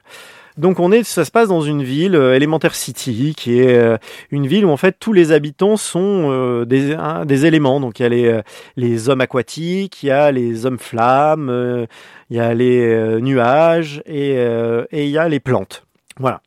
Donc 0.57 0.79
on 0.79 0.91
est, 0.91 1.03
ça 1.03 1.25
se 1.25 1.31
passe 1.31 1.49
dans 1.49 1.61
une 1.61 1.83
ville, 1.83 2.15
euh, 2.15 2.69
City, 2.71 3.33
qui 3.35 3.59
est 3.59 3.77
euh, 3.77 3.97
une 4.31 4.47
ville 4.47 4.65
où 4.65 4.69
en 4.69 4.77
fait 4.77 4.95
tous 4.99 5.11
les 5.11 5.33
habitants 5.33 5.75
sont 5.75 6.29
euh, 6.31 6.65
des, 6.65 7.45
éléments. 7.45 7.81
Donc 7.81 7.99
il 7.99 8.03
y 8.03 8.05
a 8.05 8.43
les, 8.77 9.09
hommes 9.09 9.21
aquatiques, 9.21 10.01
il 10.03 10.07
y 10.07 10.11
a 10.11 10.31
les 10.31 10.65
hommes 10.65 10.79
flammes, 10.79 11.87
il 12.29 12.37
y 12.37 12.39
a 12.39 12.53
les 12.53 13.21
nuages 13.21 14.01
et, 14.05 14.35
il 14.93 15.09
y 15.09 15.17
a 15.17 15.27
les 15.27 15.39
plantes. 15.41 15.83
Voilà. 16.19 16.41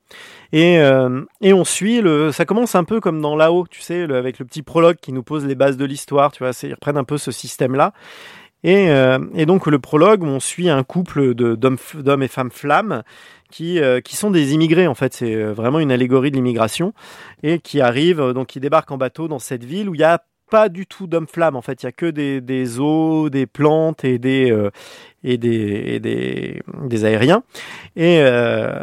Et, 0.52 0.80
on 0.80 1.64
suit 1.64 2.00
le. 2.00 2.32
Ça 2.32 2.46
commence 2.46 2.74
un 2.74 2.84
peu 2.84 3.00
comme 3.00 3.20
dans 3.20 3.36
là-haut, 3.36 3.66
tu 3.68 3.82
sais, 3.82 4.04
avec 4.04 4.38
le 4.38 4.46
petit 4.46 4.62
prologue 4.62 4.96
qui 4.96 5.12
nous 5.12 5.22
pose 5.22 5.44
les 5.44 5.54
bases 5.54 5.76
de 5.76 5.84
l'histoire. 5.84 6.32
Tu 6.32 6.42
vois, 6.42 6.52
ils 6.62 6.72
reprennent 6.72 6.96
un 6.96 7.04
peu 7.04 7.18
ce 7.18 7.30
système-là. 7.30 7.92
Et, 8.64 8.90
euh, 8.90 9.18
et 9.34 9.46
donc 9.46 9.66
le 9.66 9.78
prologue, 9.78 10.22
on 10.22 10.40
suit 10.40 10.68
un 10.68 10.82
couple 10.82 11.34
d'hommes 11.34 12.22
et 12.22 12.28
femmes 12.28 12.50
flammes 12.50 13.02
qui, 13.50 13.80
euh, 13.80 14.00
qui 14.00 14.16
sont 14.16 14.30
des 14.30 14.52
immigrés 14.54 14.86
en 14.86 14.94
fait. 14.94 15.14
C'est 15.14 15.34
euh, 15.34 15.52
vraiment 15.52 15.80
une 15.80 15.92
allégorie 15.92 16.30
de 16.30 16.36
l'immigration 16.36 16.92
et 17.42 17.60
qui 17.60 17.80
arrivent, 17.80 18.20
euh, 18.20 18.32
donc 18.32 18.48
qui 18.48 18.60
débarquent 18.60 18.90
en 18.90 18.98
bateau 18.98 19.28
dans 19.28 19.38
cette 19.38 19.64
ville 19.64 19.88
où 19.88 19.94
il 19.94 20.00
y 20.00 20.04
a 20.04 20.22
pas 20.50 20.68
du 20.68 20.86
tout 20.86 21.06
d'hommes 21.06 21.26
flammes 21.26 21.56
en 21.56 21.62
fait. 21.62 21.82
Il 21.82 21.86
y 21.86 21.88
a 21.88 21.92
que 21.92 22.06
des, 22.06 22.40
des 22.40 22.80
eaux, 22.80 23.30
des 23.30 23.46
plantes 23.46 24.04
et 24.04 24.18
des 24.18 24.50
euh, 24.50 24.70
et 25.22 25.38
des 25.38 25.82
et 25.86 26.00
des, 26.00 26.62
des 26.84 27.04
aériens. 27.04 27.42
Et 27.96 28.20
euh, 28.22 28.80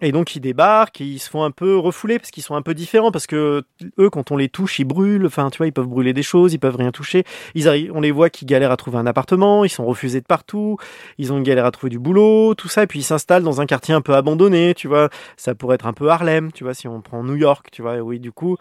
et 0.00 0.12
donc 0.12 0.34
ils 0.36 0.40
débarquent, 0.40 1.00
et 1.00 1.04
ils 1.04 1.18
se 1.18 1.30
font 1.30 1.44
un 1.44 1.50
peu 1.50 1.76
refouler 1.76 2.18
parce 2.18 2.30
qu'ils 2.30 2.42
sont 2.42 2.54
un 2.54 2.62
peu 2.62 2.74
différents 2.74 3.10
parce 3.10 3.26
que 3.26 3.62
eux 3.98 4.10
quand 4.10 4.30
on 4.30 4.36
les 4.36 4.48
touche 4.48 4.78
ils 4.78 4.84
brûlent, 4.84 5.26
enfin 5.26 5.50
tu 5.50 5.58
vois 5.58 5.66
ils 5.66 5.72
peuvent 5.72 5.86
brûler 5.86 6.12
des 6.12 6.22
choses, 6.22 6.52
ils 6.52 6.58
peuvent 6.58 6.76
rien 6.76 6.92
toucher. 6.92 7.24
Ils 7.54 7.68
arrivent, 7.68 7.92
on 7.94 8.00
les 8.00 8.10
voit 8.10 8.30
qui 8.30 8.44
galèrent 8.44 8.72
à 8.72 8.76
trouver 8.76 8.98
un 8.98 9.06
appartement, 9.06 9.64
ils 9.64 9.70
sont 9.70 9.86
refusés 9.86 10.20
de 10.20 10.26
partout, 10.26 10.76
ils 11.18 11.32
ont 11.32 11.38
une 11.38 11.44
galère 11.44 11.64
à 11.64 11.70
trouver 11.70 11.90
du 11.90 11.98
boulot, 11.98 12.54
tout 12.54 12.68
ça 12.68 12.82
et 12.82 12.86
puis 12.86 13.00
ils 13.00 13.04
s'installent 13.04 13.44
dans 13.44 13.60
un 13.60 13.66
quartier 13.66 13.94
un 13.94 14.00
peu 14.00 14.14
abandonné, 14.14 14.74
tu 14.74 14.88
vois. 14.88 15.08
Ça 15.36 15.54
pourrait 15.54 15.76
être 15.76 15.86
un 15.86 15.92
peu 15.92 16.08
Harlem, 16.10 16.52
tu 16.52 16.64
vois 16.64 16.74
si 16.74 16.88
on 16.88 17.00
prend 17.00 17.22
New 17.24 17.36
York, 17.36 17.68
tu 17.72 17.82
vois. 17.82 17.98
Oui 17.98 18.20
du 18.20 18.32
coup. 18.32 18.56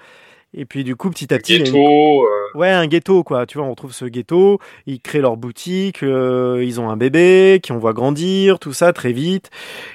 Et 0.55 0.65
puis 0.65 0.83
du 0.83 0.95
coup 0.95 1.09
petit 1.09 1.33
à 1.33 1.37
petit 1.39 1.55
une- 1.57 1.63
Ghetto. 1.63 2.23
euh, 2.25 2.27
Ouais, 2.55 2.69
un 2.69 2.85
ghetto, 2.85 3.23
quoi. 3.23 3.47
Tu 3.47 3.57
vois, 3.57 3.65
on 3.65 3.73
trouve 3.73 3.93
ce 3.93 4.05
ghetto, 4.05 4.59
ils 4.85 5.01
créent 5.01 5.21
leur 5.21 5.35
boutique, 5.37 6.03
euh, 6.03 6.63
ils 6.63 6.79
ont 6.79 6.91
un 6.91 6.97
bébé 6.97 7.59
qui 7.63 7.71
on 7.71 7.79
voit 7.79 7.93
grandir, 7.93 8.59
tout 8.59 8.73
ça 8.73 8.93
très 8.93 9.11
vite. 9.11 9.49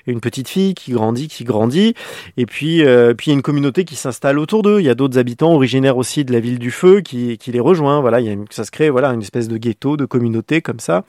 Une 0.09 0.21
petite 0.21 0.49
fille 0.49 0.75
qui 0.75 0.91
grandit, 0.91 1.29
qui 1.29 1.45
grandit. 1.45 1.95
Et 2.37 2.47
puis, 2.47 2.83
euh, 2.85 3.15
puis 3.15 3.27
il 3.27 3.31
y 3.31 3.35
a 3.35 3.37
une 3.37 3.43
communauté 3.43 3.85
qui 3.85 3.95
s'installe 3.95 4.41
autour 4.41 4.63
d'eux. 4.63 4.81
Il 4.81 4.87
y 4.87 4.91
a 4.91 4.97
d'autres 4.97 5.19
habitants 5.19 5.53
originaires 5.55 5.97
aussi 5.97 6.25
de 6.25 6.33
la 6.33 6.41
ville 6.41 6.59
du 6.59 6.73
feu 6.73 7.01
qui, 7.03 7.39
qui 7.39 7.53
les 7.53 7.61
rejoint. 7.61 8.01
Voilà, 8.01 8.19
il 8.21 8.27
y 8.27 8.29
a 8.29 8.33
une- 8.33 8.47
ça 8.51 8.65
se 8.65 8.73
crée, 8.73 8.91
voilà, 8.91 9.11
une 9.11 9.23
espèce 9.23 9.47
de 9.47 9.57
ghetto, 9.57 9.97
de 9.97 10.05
communauté 10.07 10.61
comme 10.61 10.81
ça. 10.81 11.05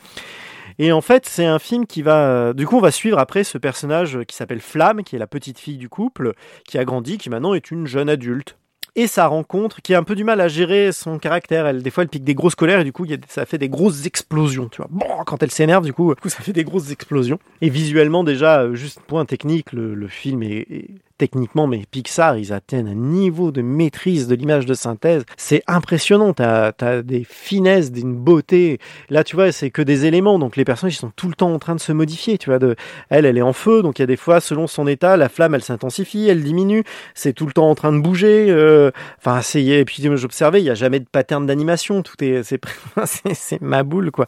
Et 0.77 0.91
en 0.91 1.01
fait, 1.01 1.25
c'est 1.25 1.45
un 1.47 1.57
film 1.59 1.87
qui 1.87 2.03
va. 2.03 2.53
Du 2.53 2.67
coup, 2.67 2.77
on 2.77 2.81
va 2.81 2.91
suivre 2.91 3.17
après 3.17 3.43
ce 3.43 3.57
personnage 3.57 4.19
qui 4.27 4.35
s'appelle 4.35 4.61
Flamme, 4.61 5.03
qui 5.03 5.15
est 5.15 5.19
la 5.19 5.27
petite 5.27 5.57
fille 5.57 5.77
du 5.77 5.89
couple, 5.89 6.33
qui 6.67 6.77
a 6.77 6.85
grandi, 6.85 7.17
qui 7.17 7.31
maintenant 7.31 7.55
est 7.55 7.71
une 7.71 7.87
jeune 7.87 8.07
adulte. 8.09 8.55
Et 8.99 9.07
sa 9.07 9.27
rencontre, 9.27 9.81
qui 9.81 9.93
a 9.93 9.97
un 9.97 10.03
peu 10.03 10.13
du 10.13 10.25
mal 10.25 10.41
à 10.41 10.49
gérer 10.49 10.91
son 10.91 11.19
caractère. 11.19 11.65
Elle, 11.65 11.81
des 11.81 11.89
fois, 11.89 12.03
elle 12.03 12.09
pique 12.09 12.25
des 12.25 12.35
grosses 12.35 12.55
colères 12.55 12.81
et 12.81 12.83
du 12.83 12.91
coup, 12.91 13.07
ça 13.29 13.45
fait 13.45 13.57
des 13.57 13.69
grosses 13.69 14.05
explosions, 14.05 14.67
tu 14.67 14.81
vois. 14.81 14.87
Bon, 14.89 15.05
quand 15.25 15.41
elle 15.41 15.51
s'énerve, 15.51 15.85
du 15.85 15.93
coup, 15.93 16.13
du 16.13 16.19
coup, 16.19 16.27
ça 16.27 16.41
fait 16.41 16.51
des 16.51 16.65
grosses 16.65 16.91
explosions. 16.91 17.39
Et 17.61 17.69
visuellement, 17.69 18.25
déjà, 18.25 18.63
euh, 18.63 18.75
juste 18.75 18.99
point 19.07 19.23
technique, 19.23 19.71
le, 19.71 20.05
film 20.09 20.43
est 20.43 20.89
techniquement, 21.19 21.67
mais 21.67 21.83
Pixar, 21.91 22.37
ils 22.37 22.51
atteignent 22.53 22.87
un 22.87 22.95
niveau 22.95 23.51
de 23.51 23.61
maîtrise 23.61 24.27
de 24.27 24.33
l'image 24.35 24.65
de 24.65 24.73
synthèse. 24.73 25.23
C'est 25.37 25.61
impressionnant. 25.67 26.33
T'as 26.33 26.71
as 26.79 27.01
des 27.03 27.23
finesses, 27.23 27.91
d'une 27.91 28.15
beauté. 28.15 28.79
Là, 29.09 29.23
tu 29.23 29.35
vois, 29.35 29.51
c'est 29.51 29.69
que 29.69 29.81
des 29.83 30.05
éléments. 30.05 30.39
Donc, 30.39 30.55
les 30.55 30.65
personnages, 30.65 30.95
ils 30.95 30.99
sont 30.99 31.11
tout 31.15 31.27
le 31.27 31.35
temps 31.35 31.53
en 31.53 31.59
train 31.59 31.75
de 31.75 31.79
se 31.79 31.91
modifier. 31.91 32.37
Tu 32.37 32.49
vois, 32.49 32.57
de, 32.57 32.75
elle, 33.09 33.25
elle 33.25 33.37
est 33.37 33.43
en 33.43 33.53
feu. 33.53 33.83
Donc, 33.83 33.99
il 33.99 34.01
y 34.01 34.03
a 34.03 34.07
des 34.07 34.15
fois, 34.17 34.39
selon 34.39 34.65
son 34.65 34.87
état, 34.87 35.17
la 35.17 35.29
flamme, 35.29 35.53
elle 35.53 35.63
s'intensifie, 35.63 36.27
elle 36.27 36.41
diminue. 36.43 36.83
C'est 37.13 37.33
tout 37.33 37.45
le 37.45 37.51
temps 37.51 37.69
en 37.69 37.75
train 37.75 37.91
de 37.91 37.99
bouger. 37.99 38.47
euh, 38.49 38.89
Enfin, 39.19 39.41
c'est, 39.41 39.63
et 39.63 39.85
puis, 39.85 40.01
j'observais, 40.15 40.61
il 40.61 40.63
n'y 40.63 40.69
a 40.69 40.75
jamais 40.75 40.99
de 41.01 41.05
pattern 41.11 41.45
d'animation. 41.45 42.01
Tout 42.01 42.23
est, 42.23 42.43
c'est, 43.05 43.33
c'est, 43.33 43.61
ma 43.61 43.83
boule, 43.83 44.11
quoi. 44.11 44.25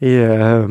Et, 0.00 0.16
euh, 0.16 0.66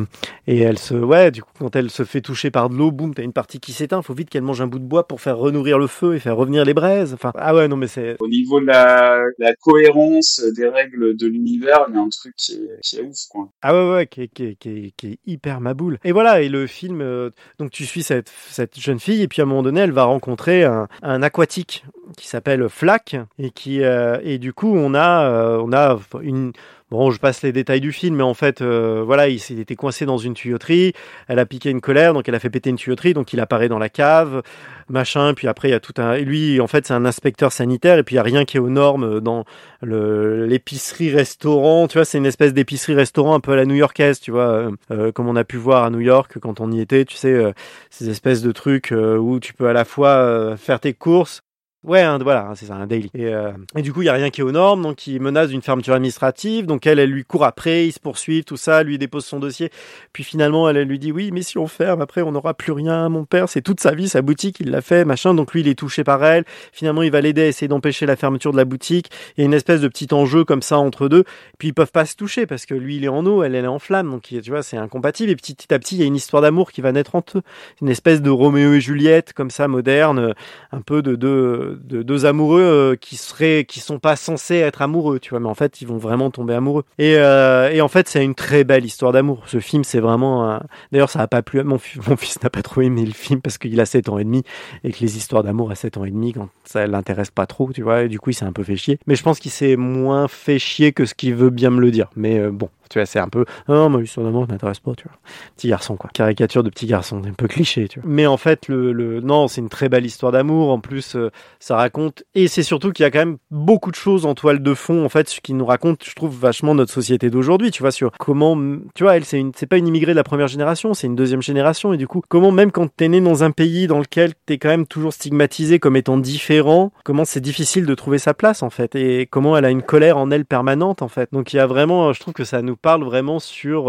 et 0.48 0.58
elle 0.58 0.78
se, 0.78 0.94
ouais, 0.94 1.30
du 1.30 1.42
coup, 1.42 1.52
quand 1.58 1.76
elle 1.76 1.90
se 1.90 2.02
fait 2.04 2.20
toucher 2.20 2.50
par 2.50 2.68
de 2.68 2.74
l'eau, 2.74 2.90
boum, 2.90 3.14
t'as 3.14 3.22
une 3.22 3.32
partie 3.32 3.60
qui 3.60 3.72
s'éteint. 3.72 4.02
Faut 4.02 4.14
vite 4.14 4.30
qu'elle 4.30 4.42
mange 4.42 4.60
un 4.60 4.66
bout 4.66 4.80
de 4.80 4.84
bois 4.84 5.06
pour 5.06 5.20
faire 5.20 5.38
renourrir 5.44 5.78
le 5.78 5.86
feu 5.86 6.14
et 6.14 6.18
faire 6.18 6.36
revenir 6.36 6.64
les 6.64 6.74
braises. 6.74 7.14
Enfin, 7.14 7.32
ah 7.36 7.54
ouais, 7.54 7.68
non, 7.68 7.76
mais 7.76 7.86
c'est, 7.86 8.16
Au 8.20 8.28
niveau 8.28 8.60
de 8.60 8.66
la, 8.66 9.22
la 9.38 9.54
cohérence 9.54 10.42
des 10.56 10.68
règles 10.68 11.16
de 11.16 11.26
l'univers, 11.26 11.84
il 11.88 11.94
y 11.94 11.98
a 11.98 12.00
un 12.00 12.08
truc 12.08 12.34
qui 12.36 12.54
est, 12.54 12.80
qui 12.82 12.96
est 12.98 13.02
ouf, 13.02 13.16
quoi. 13.30 13.48
Ah 13.62 13.74
ouais, 13.74 13.94
ouais, 13.94 14.06
qui 14.06 14.22
est, 14.22 14.28
qui 14.28 14.44
est, 14.44 14.54
qui 14.56 14.68
est, 14.68 14.92
qui 14.96 15.06
est 15.12 15.18
hyper 15.26 15.60
maboule. 15.60 15.98
Et 16.04 16.12
voilà, 16.12 16.42
et 16.42 16.48
le 16.48 16.66
film, 16.66 17.00
euh, 17.00 17.30
donc 17.58 17.70
tu 17.70 17.84
suis 17.84 18.02
cette, 18.02 18.30
cette 18.48 18.78
jeune 18.78 19.00
fille, 19.00 19.22
et 19.22 19.28
puis 19.28 19.40
à 19.40 19.44
un 19.44 19.46
moment 19.48 19.62
donné, 19.62 19.80
elle 19.80 19.92
va 19.92 20.04
rencontrer 20.04 20.64
un, 20.64 20.88
un 21.02 21.22
aquatique 21.22 21.84
qui 22.16 22.28
s'appelle 22.28 22.68
Flack, 22.68 23.16
et 23.38 23.50
qui, 23.50 23.82
euh, 23.82 24.18
et 24.22 24.38
du 24.38 24.52
coup, 24.52 24.74
on 24.76 24.94
a, 24.94 25.28
euh, 25.28 25.62
on 25.62 25.72
a 25.72 25.98
une, 26.22 26.52
Bon, 26.94 27.10
je 27.10 27.18
passe 27.18 27.42
les 27.42 27.50
détails 27.50 27.80
du 27.80 27.90
film, 27.90 28.14
mais 28.16 28.22
en 28.22 28.34
fait, 28.34 28.60
euh, 28.60 29.02
voilà, 29.04 29.28
il, 29.28 29.40
il 29.50 29.58
était 29.58 29.74
coincé 29.74 30.06
dans 30.06 30.18
une 30.18 30.34
tuyauterie. 30.34 30.92
Elle 31.26 31.40
a 31.40 31.46
piqué 31.46 31.70
une 31.70 31.80
colère, 31.80 32.12
donc 32.14 32.28
elle 32.28 32.36
a 32.36 32.38
fait 32.38 32.50
péter 32.50 32.70
une 32.70 32.76
tuyauterie, 32.76 33.14
donc 33.14 33.32
il 33.32 33.40
apparaît 33.40 33.68
dans 33.68 33.80
la 33.80 33.88
cave, 33.88 34.42
machin. 34.88 35.34
Puis 35.34 35.48
après, 35.48 35.68
il 35.68 35.70
y 35.72 35.74
a 35.74 35.80
tout 35.80 35.94
un. 35.96 36.12
Et 36.12 36.24
lui, 36.24 36.60
en 36.60 36.68
fait, 36.68 36.86
c'est 36.86 36.92
un 36.92 37.04
inspecteur 37.04 37.50
sanitaire, 37.52 37.98
et 37.98 38.04
puis 38.04 38.14
il 38.14 38.16
y 38.16 38.20
a 38.20 38.22
rien 38.22 38.44
qui 38.44 38.58
est 38.58 38.60
aux 38.60 38.68
normes 38.68 39.20
dans 39.20 39.44
le 39.82 40.46
l'épicerie-restaurant. 40.46 41.88
Tu 41.88 41.98
vois, 41.98 42.04
c'est 42.04 42.18
une 42.18 42.26
espèce 42.26 42.52
d'épicerie-restaurant 42.52 43.34
un 43.34 43.40
peu 43.40 43.52
à 43.52 43.56
la 43.56 43.64
new-yorkaise, 43.64 44.20
tu 44.20 44.30
vois, 44.30 44.50
euh, 44.50 44.70
euh, 44.92 45.10
comme 45.10 45.26
on 45.28 45.36
a 45.36 45.44
pu 45.44 45.56
voir 45.56 45.84
à 45.84 45.90
New 45.90 46.00
York 46.00 46.38
quand 46.38 46.60
on 46.60 46.70
y 46.70 46.80
était. 46.80 47.04
Tu 47.06 47.16
sais, 47.16 47.32
euh, 47.32 47.52
ces 47.90 48.10
espèces 48.10 48.42
de 48.42 48.52
trucs 48.52 48.92
où 48.92 49.40
tu 49.40 49.54
peux 49.54 49.68
à 49.68 49.72
la 49.72 49.84
fois 49.84 50.56
faire 50.56 50.78
tes 50.78 50.92
courses 50.92 51.42
Ouais, 51.84 52.02
voilà, 52.22 52.50
c'est 52.54 52.64
ça, 52.64 52.76
un 52.76 52.86
daily. 52.86 53.10
Et, 53.12 53.26
euh, 53.26 53.52
et 53.76 53.82
du 53.82 53.92
coup, 53.92 54.00
il 54.00 54.06
y 54.06 54.08
a 54.08 54.14
rien 54.14 54.30
qui 54.30 54.40
est 54.40 54.44
aux 54.44 54.52
normes, 54.52 54.80
donc 54.80 55.06
il 55.06 55.20
menace 55.20 55.50
d'une 55.50 55.60
fermeture 55.60 55.92
administrative. 55.92 56.64
Donc 56.64 56.86
elle, 56.86 56.98
elle 56.98 57.10
lui 57.10 57.26
court 57.26 57.44
après, 57.44 57.86
ils 57.86 57.92
se 57.92 58.00
poursuivent, 58.00 58.44
tout 58.44 58.56
ça, 58.56 58.82
lui 58.82 58.96
dépose 58.96 59.26
son 59.26 59.38
dossier. 59.38 59.70
Puis 60.14 60.24
finalement, 60.24 60.66
elle, 60.66 60.80
lui 60.88 60.98
dit 60.98 61.12
oui, 61.12 61.30
mais 61.30 61.42
si 61.42 61.58
on 61.58 61.66
ferme, 61.66 62.00
après 62.00 62.22
on 62.22 62.32
n'aura 62.32 62.54
plus 62.54 62.72
rien. 62.72 63.10
Mon 63.10 63.26
père, 63.26 63.50
c'est 63.50 63.60
toute 63.60 63.80
sa 63.80 63.94
vie, 63.94 64.08
sa 64.08 64.22
boutique, 64.22 64.60
il 64.60 64.70
l'a 64.70 64.80
fait, 64.80 65.04
machin. 65.04 65.34
Donc 65.34 65.52
lui, 65.52 65.60
il 65.60 65.68
est 65.68 65.78
touché 65.78 66.04
par 66.04 66.24
elle. 66.24 66.44
Finalement, 66.72 67.02
il 67.02 67.10
va 67.10 67.20
l'aider 67.20 67.42
à 67.42 67.46
essayer 67.48 67.68
d'empêcher 67.68 68.06
la 68.06 68.16
fermeture 68.16 68.52
de 68.52 68.56
la 68.56 68.64
boutique. 68.64 69.10
Il 69.36 69.42
y 69.42 69.44
a 69.44 69.46
une 69.46 69.52
espèce 69.52 69.82
de 69.82 69.88
petit 69.88 70.08
enjeu 70.12 70.44
comme 70.44 70.62
ça 70.62 70.78
entre 70.78 71.08
deux. 71.08 71.24
Puis 71.58 71.68
ils 71.68 71.74
peuvent 71.74 71.92
pas 71.92 72.06
se 72.06 72.16
toucher 72.16 72.46
parce 72.46 72.64
que 72.64 72.72
lui, 72.72 72.96
il 72.96 73.04
est 73.04 73.08
en 73.08 73.26
eau, 73.26 73.42
elle, 73.42 73.54
elle 73.54 73.66
est 73.66 73.68
en 73.68 73.78
flamme. 73.78 74.10
Donc 74.10 74.22
tu 74.22 74.40
vois, 74.48 74.62
c'est 74.62 74.78
incompatible. 74.78 75.30
Et 75.30 75.36
petit 75.36 75.74
à 75.74 75.78
petit, 75.78 75.96
il 75.96 76.00
y 76.00 76.04
a 76.04 76.06
une 76.06 76.16
histoire 76.16 76.40
d'amour 76.40 76.72
qui 76.72 76.80
va 76.80 76.92
naître 76.92 77.14
entre 77.14 77.38
eux. 77.38 77.42
Une 77.82 77.90
espèce 77.90 78.22
de 78.22 78.30
Roméo 78.30 78.72
et 78.72 78.80
Juliette 78.80 79.34
comme 79.34 79.50
ça, 79.50 79.68
moderne, 79.68 80.32
un 80.72 80.80
peu 80.80 81.02
de 81.02 81.73
de, 81.74 82.02
deux 82.02 82.26
amoureux 82.26 82.62
euh, 82.62 82.96
qui 82.96 83.16
seraient 83.16 83.64
qui 83.64 83.80
sont 83.80 83.98
pas 83.98 84.16
censés 84.16 84.56
être 84.56 84.82
amoureux, 84.82 85.18
tu 85.18 85.30
vois, 85.30 85.40
mais 85.40 85.48
en 85.48 85.54
fait, 85.54 85.80
ils 85.80 85.88
vont 85.88 85.98
vraiment 85.98 86.30
tomber 86.30 86.54
amoureux. 86.54 86.84
Et, 86.98 87.16
euh, 87.16 87.70
et 87.70 87.80
en 87.80 87.88
fait, 87.88 88.08
c'est 88.08 88.24
une 88.24 88.34
très 88.34 88.64
belle 88.64 88.84
histoire 88.84 89.12
d'amour. 89.12 89.42
Ce 89.46 89.60
film, 89.60 89.84
c'est 89.84 90.00
vraiment. 90.00 90.60
D'ailleurs, 90.92 91.10
ça 91.10 91.20
a 91.20 91.26
pas 91.26 91.42
plu. 91.42 91.62
Mon, 91.62 91.78
mon 92.08 92.16
fils 92.16 92.42
n'a 92.42 92.50
pas 92.50 92.62
trop 92.62 92.80
aimé 92.80 93.04
le 93.04 93.12
film 93.12 93.40
parce 93.40 93.58
qu'il 93.58 93.80
a 93.80 93.86
7 93.86 94.08
ans 94.08 94.18
et 94.18 94.24
demi 94.24 94.42
et 94.82 94.92
que 94.92 94.98
les 95.00 95.16
histoires 95.16 95.42
d'amour 95.42 95.70
à 95.70 95.74
7 95.74 95.96
ans 95.98 96.04
et 96.04 96.10
demi, 96.10 96.32
quand 96.32 96.48
ça 96.64 96.86
l'intéresse 96.86 97.30
pas 97.30 97.46
trop, 97.46 97.72
tu 97.72 97.82
vois, 97.82 98.02
et 98.02 98.08
du 98.08 98.18
coup, 98.18 98.30
il 98.30 98.34
s'est 98.34 98.44
un 98.44 98.52
peu 98.52 98.64
fait 98.64 98.76
chier. 98.76 98.98
Mais 99.06 99.16
je 99.16 99.22
pense 99.22 99.38
qu'il 99.38 99.50
s'est 99.50 99.76
moins 99.76 100.28
fait 100.28 100.58
chier 100.58 100.92
que 100.92 101.04
ce 101.04 101.14
qu'il 101.14 101.34
veut 101.34 101.50
bien 101.50 101.70
me 101.70 101.80
le 101.80 101.90
dire. 101.90 102.10
Mais 102.16 102.38
euh, 102.38 102.50
bon, 102.50 102.68
tu 102.90 102.98
vois, 102.98 103.06
c'est 103.06 103.18
un 103.18 103.28
peu. 103.28 103.44
Non, 103.68 103.88
moi, 103.88 104.00
l'histoire 104.00 104.26
d'amour 104.26 104.46
m'intéresse 104.48 104.80
pas, 104.80 104.94
tu 104.94 105.04
vois. 105.08 105.16
Petit 105.56 105.68
garçon, 105.68 105.96
quoi. 105.96 106.10
Caricature 106.12 106.62
de 106.62 106.70
petit 106.70 106.86
garçon, 106.86 107.22
un 107.24 107.32
peu 107.32 107.48
cliché, 107.48 107.88
tu 107.88 108.00
vois. 108.00 108.08
Mais 108.08 108.26
en 108.26 108.36
fait, 108.36 108.68
le, 108.68 108.92
le... 108.92 109.20
non, 109.20 109.48
c'est 109.48 109.60
une 109.60 109.68
très 109.68 109.88
belle 109.88 110.04
histoire 110.04 110.32
d'amour. 110.32 110.70
En 110.70 110.80
plus, 110.80 111.16
euh, 111.16 111.30
ça 111.60 111.76
raconte. 111.76 112.24
Et 112.34 112.48
c'est 112.48 112.62
surtout 112.62 112.92
qu'il 112.92 113.04
y 113.04 113.06
a 113.06 113.10
quand 113.10 113.18
même 113.20 113.38
beaucoup 113.50 113.90
de 113.90 113.96
choses 113.96 114.26
en 114.26 114.34
toile 114.34 114.62
de 114.62 114.74
fond, 114.74 115.04
en 115.04 115.08
fait, 115.08 115.28
ce 115.28 115.40
qui 115.40 115.54
nous 115.54 115.66
raconte, 115.66 116.04
je 116.04 116.14
trouve, 116.14 116.36
vachement 116.36 116.74
notre 116.74 116.92
société 116.92 117.30
d'aujourd'hui, 117.30 117.70
tu 117.70 117.82
vois, 117.82 117.90
sur 117.90 118.12
comment. 118.12 118.56
Tu 118.94 119.04
vois, 119.04 119.16
elle, 119.16 119.24
c'est 119.24 119.38
une... 119.38 119.52
c'est 119.54 119.66
pas 119.66 119.78
une 119.78 119.88
immigrée 119.88 120.12
de 120.12 120.16
la 120.16 120.24
première 120.24 120.48
génération, 120.48 120.94
c'est 120.94 121.06
une 121.06 121.16
deuxième 121.16 121.42
génération. 121.42 121.92
Et 121.92 121.96
du 121.96 122.06
coup, 122.06 122.22
comment, 122.28 122.52
même 122.52 122.70
quand 122.70 122.88
t'es 122.94 123.08
né 123.08 123.20
dans 123.20 123.44
un 123.44 123.50
pays 123.50 123.86
dans 123.86 123.98
lequel 123.98 124.32
t'es 124.46 124.58
quand 124.58 124.68
même 124.68 124.86
toujours 124.86 125.12
stigmatisé 125.12 125.78
comme 125.78 125.96
étant 125.96 126.18
différent, 126.18 126.92
comment 127.04 127.24
c'est 127.24 127.40
difficile 127.40 127.86
de 127.86 127.94
trouver 127.94 128.18
sa 128.18 128.34
place, 128.34 128.62
en 128.62 128.70
fait. 128.70 128.94
Et 128.94 129.26
comment 129.26 129.56
elle 129.56 129.64
a 129.64 129.70
une 129.70 129.82
colère 129.82 130.18
en 130.18 130.30
elle 130.30 130.44
permanente, 130.44 131.02
en 131.02 131.08
fait. 131.08 131.32
Donc, 131.32 131.52
il 131.52 131.56
y 131.56 131.60
a 131.60 131.66
vraiment. 131.66 132.12
Je 132.12 132.20
trouve 132.20 132.34
que 132.34 132.44
ça 132.44 132.62
nous 132.62 132.73
parle 132.76 133.04
vraiment 133.04 133.38
sur. 133.40 133.88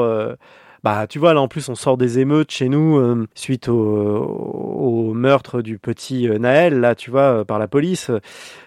Bah, 0.86 1.07
tu 1.10 1.18
vois, 1.18 1.34
là, 1.34 1.41
en 1.41 1.48
plus, 1.48 1.68
on 1.70 1.74
sort 1.74 1.98
des 1.98 2.20
émeutes 2.20 2.52
chez 2.52 2.70
nous 2.70 2.99
euh, 2.99 3.26
suite 3.34 3.70
au, 3.70 5.14
meurtre 5.16 5.64
du 5.64 5.80
petit 5.80 6.30
euh, 6.30 6.38
Naël, 6.38 6.80
là, 6.80 6.94
tu 6.94 7.10
vois, 7.10 7.40
euh, 7.40 7.44
par 7.44 7.57
la 7.57 7.68
police. 7.68 8.12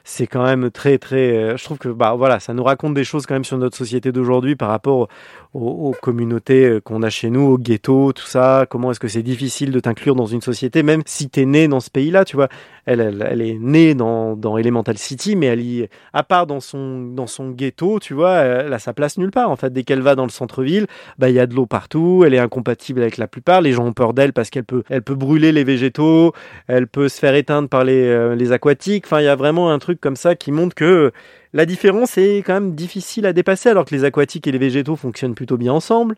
C'est 0.02 0.26
quand 0.26 0.42
même 0.42 0.72
très, 0.72 0.98
très. 0.98 1.56
je 1.56 1.62
trouve 1.62 1.78
que, 1.78 1.88
bah, 1.88 2.16
voilà, 2.18 2.40
ça 2.40 2.54
nous 2.54 2.64
raconte 2.64 2.94
des 2.94 3.04
choses 3.04 3.24
quand 3.24 3.34
même 3.34 3.44
sur 3.44 3.56
notre 3.56 3.76
société 3.76 4.10
d'aujourd'hui 4.10 4.56
par 4.56 4.68
rapport 4.68 5.06
aux, 5.54 5.94
communautés 6.02 6.78
qu'on 6.82 7.02
a 7.02 7.10
chez 7.10 7.30
nous, 7.30 7.42
aux 7.42 7.58
ghettos, 7.58 8.12
tout 8.14 8.26
ça. 8.26 8.66
Comment 8.68 8.90
est-ce 8.90 9.00
que 9.00 9.08
c'est 9.08 9.22
difficile 9.22 9.70
de 9.70 9.78
t'inclure 9.78 10.16
dans 10.16 10.26
une 10.26 10.40
société, 10.40 10.82
même 10.82 11.02
si 11.06 11.28
t'es 11.30 11.44
né 11.44 11.68
dans 11.68 11.80
ce 11.80 11.90
pays-là, 11.90 12.24
tu 12.24 12.34
vois. 12.34 12.48
Elle, 12.86 13.00
elle, 13.00 13.26
elle 13.30 13.42
est 13.42 13.58
née 13.60 13.94
dans, 13.94 14.34
dans 14.34 14.56
Elemental 14.56 14.96
City, 14.96 15.36
mais 15.36 15.46
elle 15.46 15.60
y, 15.60 15.86
à 16.14 16.22
part 16.22 16.46
dans 16.46 16.60
son, 16.60 17.02
dans 17.02 17.26
son 17.26 17.50
ghetto, 17.50 17.98
tu 18.00 18.14
vois, 18.14 18.36
elle 18.36 18.72
a 18.72 18.78
sa 18.78 18.94
place 18.94 19.18
nulle 19.18 19.30
part. 19.30 19.50
En 19.50 19.56
fait, 19.56 19.72
dès 19.72 19.84
qu'elle 19.84 20.00
va 20.00 20.14
dans 20.14 20.24
le 20.24 20.30
centre-ville, 20.30 20.86
bah, 21.18 21.28
il 21.28 21.34
y 21.34 21.40
a 21.40 21.46
de 21.46 21.54
l'eau 21.54 21.66
partout, 21.66 22.07
elle 22.24 22.34
est 22.34 22.38
incompatible 22.38 23.02
avec 23.02 23.16
la 23.16 23.26
plupart, 23.26 23.60
les 23.60 23.72
gens 23.72 23.86
ont 23.86 23.92
peur 23.92 24.14
d'elle 24.14 24.32
parce 24.32 24.50
qu'elle 24.50 24.64
peut, 24.64 24.82
elle 24.88 25.02
peut 25.02 25.14
brûler 25.14 25.52
les 25.52 25.64
végétaux, 25.64 26.32
elle 26.66 26.86
peut 26.86 27.08
se 27.08 27.18
faire 27.18 27.34
éteindre 27.34 27.68
par 27.68 27.84
les, 27.84 28.04
euh, 28.04 28.34
les 28.34 28.52
aquatiques, 28.52 29.06
enfin, 29.06 29.20
il 29.20 29.24
y 29.24 29.28
a 29.28 29.36
vraiment 29.36 29.70
un 29.70 29.78
truc 29.78 30.00
comme 30.00 30.16
ça 30.16 30.34
qui 30.34 30.52
montre 30.52 30.74
que 30.74 31.12
la 31.52 31.66
différence 31.66 32.18
est 32.18 32.38
quand 32.38 32.54
même 32.54 32.74
difficile 32.74 33.26
à 33.26 33.32
dépasser 33.32 33.70
alors 33.70 33.84
que 33.84 33.94
les 33.94 34.04
aquatiques 34.04 34.46
et 34.46 34.52
les 34.52 34.58
végétaux 34.58 34.96
fonctionnent 34.96 35.34
plutôt 35.34 35.56
bien 35.56 35.72
ensemble. 35.72 36.14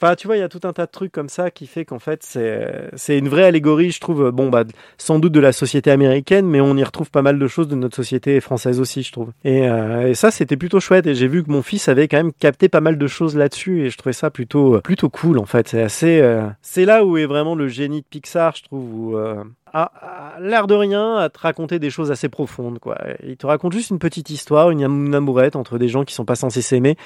Enfin, 0.00 0.14
tu 0.14 0.28
vois, 0.28 0.36
il 0.36 0.40
y 0.40 0.44
a 0.44 0.48
tout 0.48 0.60
un 0.62 0.72
tas 0.72 0.86
de 0.86 0.90
trucs 0.92 1.10
comme 1.10 1.28
ça 1.28 1.50
qui 1.50 1.66
fait 1.66 1.84
qu'en 1.84 1.98
fait, 1.98 2.22
c'est 2.22 3.18
une 3.18 3.28
vraie 3.28 3.44
allégorie, 3.44 3.90
je 3.90 4.00
trouve, 4.00 4.30
bon, 4.30 4.48
bah, 4.48 4.62
sans 4.96 5.18
doute 5.18 5.32
de 5.32 5.40
la 5.40 5.52
société 5.52 5.90
américaine, 5.90 6.46
mais 6.46 6.60
on 6.60 6.76
y 6.76 6.84
retrouve 6.84 7.10
pas 7.10 7.22
mal 7.22 7.36
de 7.38 7.46
choses 7.48 7.66
de 7.66 7.74
notre 7.74 7.96
société 7.96 8.40
française 8.40 8.78
aussi, 8.78 9.02
je 9.02 9.10
trouve. 9.10 9.32
Et, 9.42 9.68
euh, 9.68 10.08
et 10.08 10.14
ça, 10.14 10.30
c'était 10.30 10.56
plutôt 10.56 10.78
chouette. 10.78 11.08
Et 11.08 11.16
j'ai 11.16 11.26
vu 11.26 11.42
que 11.42 11.50
mon 11.50 11.62
fils 11.62 11.88
avait 11.88 12.06
quand 12.06 12.18
même 12.18 12.32
capté 12.32 12.68
pas 12.68 12.80
mal 12.80 12.96
de 12.96 13.06
choses 13.08 13.36
là-dessus, 13.36 13.86
et 13.86 13.90
je 13.90 13.98
trouvais 13.98 14.12
ça 14.12 14.30
plutôt, 14.30 14.76
euh, 14.76 14.80
plutôt 14.80 15.08
cool, 15.08 15.38
en 15.38 15.46
fait. 15.46 15.68
C'est 15.68 15.82
assez, 15.82 16.20
euh, 16.20 16.46
c'est 16.62 16.84
là 16.84 17.04
où 17.04 17.16
est 17.16 17.26
vraiment 17.26 17.56
le 17.56 17.66
génie 17.66 18.02
de 18.02 18.06
Pixar, 18.06 18.54
je 18.54 18.62
trouve, 18.62 18.94
où, 18.94 19.16
euh, 19.16 19.42
a, 19.72 20.36
a 20.36 20.40
l'air 20.40 20.66
de 20.68 20.74
rien 20.74 21.16
à 21.16 21.28
te 21.28 21.40
raconter 21.40 21.78
des 21.80 21.90
choses 21.90 22.12
assez 22.12 22.28
profondes, 22.28 22.78
quoi. 22.78 22.96
Il 23.26 23.36
te 23.36 23.46
raconte 23.46 23.72
juste 23.72 23.90
une 23.90 23.98
petite 23.98 24.30
histoire, 24.30 24.70
une, 24.70 24.82
une 24.82 25.14
amourette 25.14 25.56
entre 25.56 25.76
des 25.76 25.88
gens 25.88 26.04
qui 26.04 26.14
sont 26.14 26.24
pas 26.24 26.36
censés 26.36 26.62
s'aimer, 26.62 26.96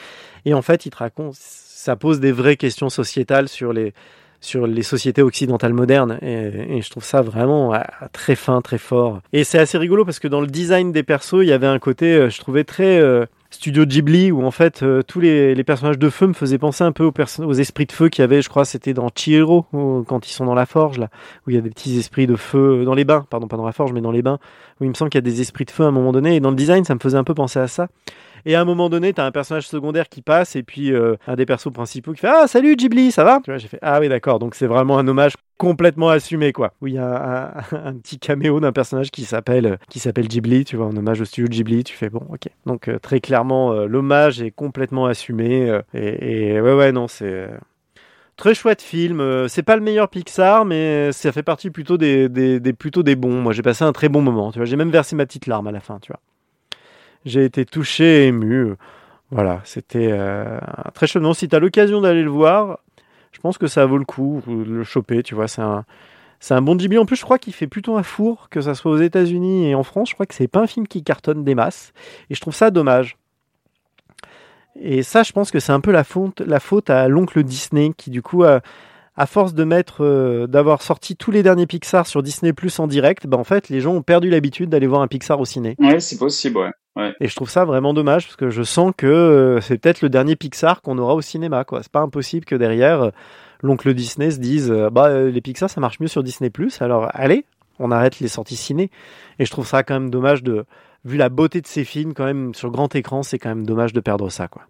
et 0.44 0.54
en 0.54 0.62
fait, 0.62 0.84
il 0.86 0.90
te 0.90 0.98
raconte, 0.98 1.34
ça 1.82 1.96
pose 1.96 2.20
des 2.20 2.30
vraies 2.30 2.56
questions 2.56 2.90
sociétales 2.90 3.48
sur 3.48 3.72
les 3.72 3.92
sur 4.40 4.66
les 4.66 4.82
sociétés 4.82 5.22
occidentales 5.22 5.72
modernes 5.72 6.18
et, 6.20 6.82
je 6.82 6.90
trouve 6.90 7.04
ça 7.04 7.22
vraiment 7.22 7.74
très 8.12 8.34
fin, 8.34 8.60
très 8.60 8.78
fort. 8.78 9.20
Et 9.32 9.44
c'est 9.44 9.58
assez 9.58 9.78
rigolo 9.78 10.04
parce 10.04 10.18
que 10.18 10.26
dans 10.26 10.40
le 10.40 10.48
design 10.48 10.90
des 10.90 11.04
persos, 11.04 11.42
il 11.42 11.46
y 11.48 11.52
avait 11.52 11.68
un 11.68 11.78
côté, 11.78 12.14
euh, 12.14 12.28
je 12.28 12.40
trouvais 12.40 12.64
très 12.64 12.98
euh, 12.98 13.24
studio 13.50 13.86
Ghibli 13.86 14.32
où 14.32 14.44
en 14.44 14.50
fait 14.50 14.82
euh, 14.82 15.02
tous 15.02 15.20
les, 15.20 15.62
personnages 15.62 15.98
de 15.98 16.10
feu 16.10 16.26
me 16.26 16.32
faisaient 16.32 16.58
penser 16.58 16.82
un 16.82 16.90
peu 16.90 17.04
aux, 17.04 17.52
esprits 17.52 17.86
de 17.86 17.92
feu 17.92 18.08
qu'il 18.08 18.22
y 18.22 18.24
avait, 18.24 18.42
je 18.42 18.48
crois, 18.48 18.64
c'était 18.64 18.94
dans 18.94 19.10
Chihiro 19.14 19.66
quand 20.08 20.28
ils 20.28 20.32
sont 20.32 20.44
dans 20.44 20.54
la 20.54 20.66
forge 20.66 20.98
là, 20.98 21.08
où 21.46 21.50
il 21.50 21.54
y 21.54 21.58
a 21.58 21.62
des 21.62 21.70
petits 21.70 21.96
esprits 21.96 22.26
de 22.26 22.34
feu 22.34 22.84
dans 22.84 22.94
les 22.94 23.04
bains, 23.04 23.24
pardon, 23.30 23.46
pas 23.46 23.56
dans 23.56 23.66
la 23.66 23.72
forge 23.72 23.92
mais 23.92 24.00
dans 24.00 24.10
les 24.12 24.22
bains, 24.22 24.40
où 24.80 24.84
il 24.84 24.90
me 24.90 24.94
semble 24.94 25.10
qu'il 25.10 25.18
y 25.18 25.24
a 25.24 25.30
des 25.30 25.40
esprits 25.40 25.66
de 25.66 25.70
feu 25.70 25.84
à 25.84 25.86
un 25.86 25.92
moment 25.92 26.10
donné 26.10 26.34
et 26.34 26.40
dans 26.40 26.50
le 26.50 26.56
design 26.56 26.84
ça 26.84 26.96
me 26.96 27.00
faisait 27.00 27.18
un 27.18 27.24
peu 27.24 27.34
penser 27.34 27.60
à 27.60 27.68
ça. 27.68 27.86
Et 28.44 28.54
à 28.54 28.60
un 28.60 28.64
moment 28.64 28.88
donné, 28.88 29.12
t'as 29.12 29.24
un 29.24 29.30
personnage 29.30 29.68
secondaire 29.68 30.08
qui 30.08 30.22
passe 30.22 30.56
et 30.56 30.62
puis 30.62 30.92
euh, 30.92 31.16
un 31.26 31.36
des 31.36 31.46
persos 31.46 31.72
principaux 31.72 32.12
qui 32.12 32.20
fait 32.20 32.30
Ah, 32.30 32.46
salut 32.46 32.76
Ghibli, 32.76 33.12
ça 33.12 33.24
va? 33.24 33.40
Tu 33.44 33.50
vois, 33.50 33.58
j'ai 33.58 33.68
fait 33.68 33.78
Ah 33.82 34.00
oui, 34.00 34.08
d'accord. 34.08 34.38
Donc 34.38 34.54
c'est 34.54 34.66
vraiment 34.66 34.98
un 34.98 35.06
hommage 35.06 35.34
complètement 35.58 36.08
assumé, 36.08 36.52
quoi. 36.52 36.72
Où 36.80 36.88
il 36.88 36.94
y 36.94 36.98
a 36.98 37.54
un, 37.72 37.94
petit 37.94 38.18
caméo 38.18 38.60
d'un 38.60 38.72
personnage 38.72 39.10
qui 39.10 39.24
s'appelle 39.24 39.66
euh, 39.66 39.76
qui 39.88 39.98
s'appelle 39.98 40.28
tu 40.28 40.76
vois, 40.76 40.86
un 40.86 40.96
hommage 40.96 41.20
au 41.20 41.24
studio 41.24 41.48
Ghibli. 41.48 41.84
Tu 41.84 41.96
fais 41.96 42.10
Bon, 42.10 42.26
ok. 42.30 42.48
Donc 42.66 42.88
euh, 42.88 42.98
très 42.98 43.20
clairement, 43.20 43.72
l'hommage 43.84 44.42
est 44.42 44.50
complètement 44.50 45.06
assumé. 45.06 45.80
et, 45.94 46.60
ouais, 46.60 46.74
ouais, 46.74 46.92
non, 46.92 47.08
c'est. 47.08 47.48
Très 48.36 48.54
chouette 48.54 48.82
film. 48.82 49.46
C'est 49.48 49.62
pas 49.62 49.76
le 49.76 49.82
meilleur 49.82 50.08
Pixar, 50.08 50.64
mais 50.64 51.12
ça 51.12 51.32
fait 51.32 51.42
partie 51.42 51.70
plutôt 51.70 51.96
des, 51.98 52.28
des, 52.28 52.60
des- 52.60 52.72
plutôt 52.72 53.02
des 53.02 53.14
bons. 53.14 53.40
Moi, 53.40 53.52
j'ai 53.52 53.62
passé 53.62 53.84
un 53.84 53.92
très 53.92 54.08
bon 54.08 54.22
moment. 54.22 54.50
Tu 54.52 54.58
vois, 54.58 54.66
j'ai 54.66 54.76
même 54.76 54.90
versé 54.90 55.14
ma 55.16 55.26
petite 55.26 55.46
larme 55.46 55.66
à 55.66 55.72
la 55.72 55.80
fin. 55.80 55.98
Tu 56.00 56.10
vois, 56.12 56.20
j'ai 57.24 57.44
été 57.44 57.64
touché, 57.64 58.24
et 58.24 58.26
ému. 58.28 58.74
Voilà, 59.30 59.60
c'était 59.64 60.10
euh, 60.12 60.58
très 60.94 61.06
chouette. 61.06 61.22
Non, 61.22 61.32
si 61.32 61.48
t'as 61.48 61.58
l'occasion 61.58 62.00
d'aller 62.00 62.22
le 62.22 62.30
voir, 62.30 62.80
je 63.32 63.40
pense 63.40 63.56
que 63.58 63.66
ça 63.66 63.86
vaut 63.86 63.98
le 63.98 64.04
coup 64.04 64.42
de 64.46 64.64
le 64.64 64.84
choper. 64.84 65.22
Tu 65.22 65.34
vois, 65.34 65.48
c'est 65.48 65.62
un 65.62 65.84
c'est 66.38 66.54
un 66.54 66.60
bon 66.60 66.74
Ghibli. 66.74 66.98
En 66.98 67.06
plus, 67.06 67.16
je 67.16 67.22
crois 67.22 67.38
qu'il 67.38 67.54
fait 67.54 67.68
plutôt 67.68 67.96
un 67.96 68.02
four, 68.02 68.48
que 68.50 68.60
ça 68.60 68.74
soit 68.74 68.90
aux 68.90 68.98
États-Unis 68.98 69.68
et 69.68 69.74
en 69.74 69.84
France. 69.84 70.10
Je 70.10 70.14
crois 70.14 70.26
que 70.26 70.34
c'est 70.34 70.48
pas 70.48 70.60
un 70.60 70.66
film 70.66 70.88
qui 70.88 71.04
cartonne 71.04 71.44
des 71.44 71.54
masses, 71.54 71.92
et 72.30 72.34
je 72.34 72.40
trouve 72.40 72.54
ça 72.54 72.70
dommage. 72.70 73.16
Et 74.80 75.02
ça, 75.02 75.22
je 75.22 75.32
pense 75.32 75.50
que 75.50 75.60
c'est 75.60 75.72
un 75.72 75.80
peu 75.80 75.92
la 75.92 76.02
faute, 76.02 76.90
à 76.90 77.08
l'oncle 77.08 77.42
Disney 77.44 77.92
qui, 77.96 78.10
du 78.10 78.22
coup, 78.22 78.42
a, 78.42 78.60
à 79.16 79.26
force 79.26 79.54
de 79.54 79.64
mettre, 79.64 80.02
euh, 80.02 80.46
d'avoir 80.46 80.82
sorti 80.82 81.14
tous 81.14 81.30
les 81.30 81.42
derniers 81.42 81.66
Pixar 81.66 82.06
sur 82.06 82.22
Disney 82.22 82.52
Plus 82.52 82.78
en 82.80 82.86
direct, 82.86 83.26
ben 83.26 83.38
en 83.38 83.44
fait, 83.44 83.68
les 83.68 83.80
gens 83.80 83.94
ont 83.94 84.02
perdu 84.02 84.28
l'habitude 84.28 84.70
d'aller 84.70 84.86
voir 84.86 85.02
un 85.02 85.08
Pixar 85.08 85.38
au 85.38 85.44
ciné. 85.44 85.76
Ouais, 85.78 86.00
c'est 86.00 86.18
possible, 86.18 86.58
ouais. 86.58 86.70
Et 87.20 87.28
je 87.28 87.34
trouve 87.34 87.48
ça 87.48 87.64
vraiment 87.64 87.94
dommage 87.94 88.26
parce 88.26 88.36
que 88.36 88.50
je 88.50 88.62
sens 88.62 88.92
que 88.96 89.06
euh, 89.06 89.60
c'est 89.60 89.78
peut-être 89.78 90.02
le 90.02 90.10
dernier 90.10 90.36
Pixar 90.36 90.82
qu'on 90.82 90.98
aura 90.98 91.14
au 91.14 91.22
cinéma. 91.22 91.64
quoi. 91.64 91.82
C'est 91.82 91.92
pas 91.92 92.00
impossible 92.00 92.44
que 92.44 92.54
derrière, 92.54 93.02
euh, 93.02 93.10
l'oncle 93.62 93.94
Disney 93.94 94.30
se 94.30 94.38
dise 94.38 94.70
euh, 94.70 94.90
bah 94.90 95.22
les 95.22 95.40
Pixar 95.40 95.70
ça 95.70 95.80
marche 95.80 96.00
mieux 96.00 96.08
sur 96.08 96.22
Disney 96.22 96.50
alors 96.80 97.08
allez, 97.14 97.46
on 97.78 97.90
arrête 97.90 98.20
les 98.20 98.28
sorties 98.28 98.56
ciné. 98.56 98.90
Et 99.38 99.46
je 99.46 99.50
trouve 99.50 99.66
ça 99.66 99.82
quand 99.82 99.94
même 99.94 100.10
dommage 100.10 100.42
de, 100.42 100.66
vu 101.04 101.16
la 101.16 101.30
beauté 101.30 101.62
de 101.62 101.66
ces 101.66 101.84
films 101.84 102.12
quand 102.12 102.24
même 102.24 102.54
sur 102.54 102.70
grand 102.70 102.94
écran, 102.94 103.22
c'est 103.22 103.38
quand 103.38 103.48
même 103.48 103.66
dommage 103.66 103.92
de 103.92 104.00
perdre 104.00 104.30
ça 104.30 104.48
quoi. 104.48 104.62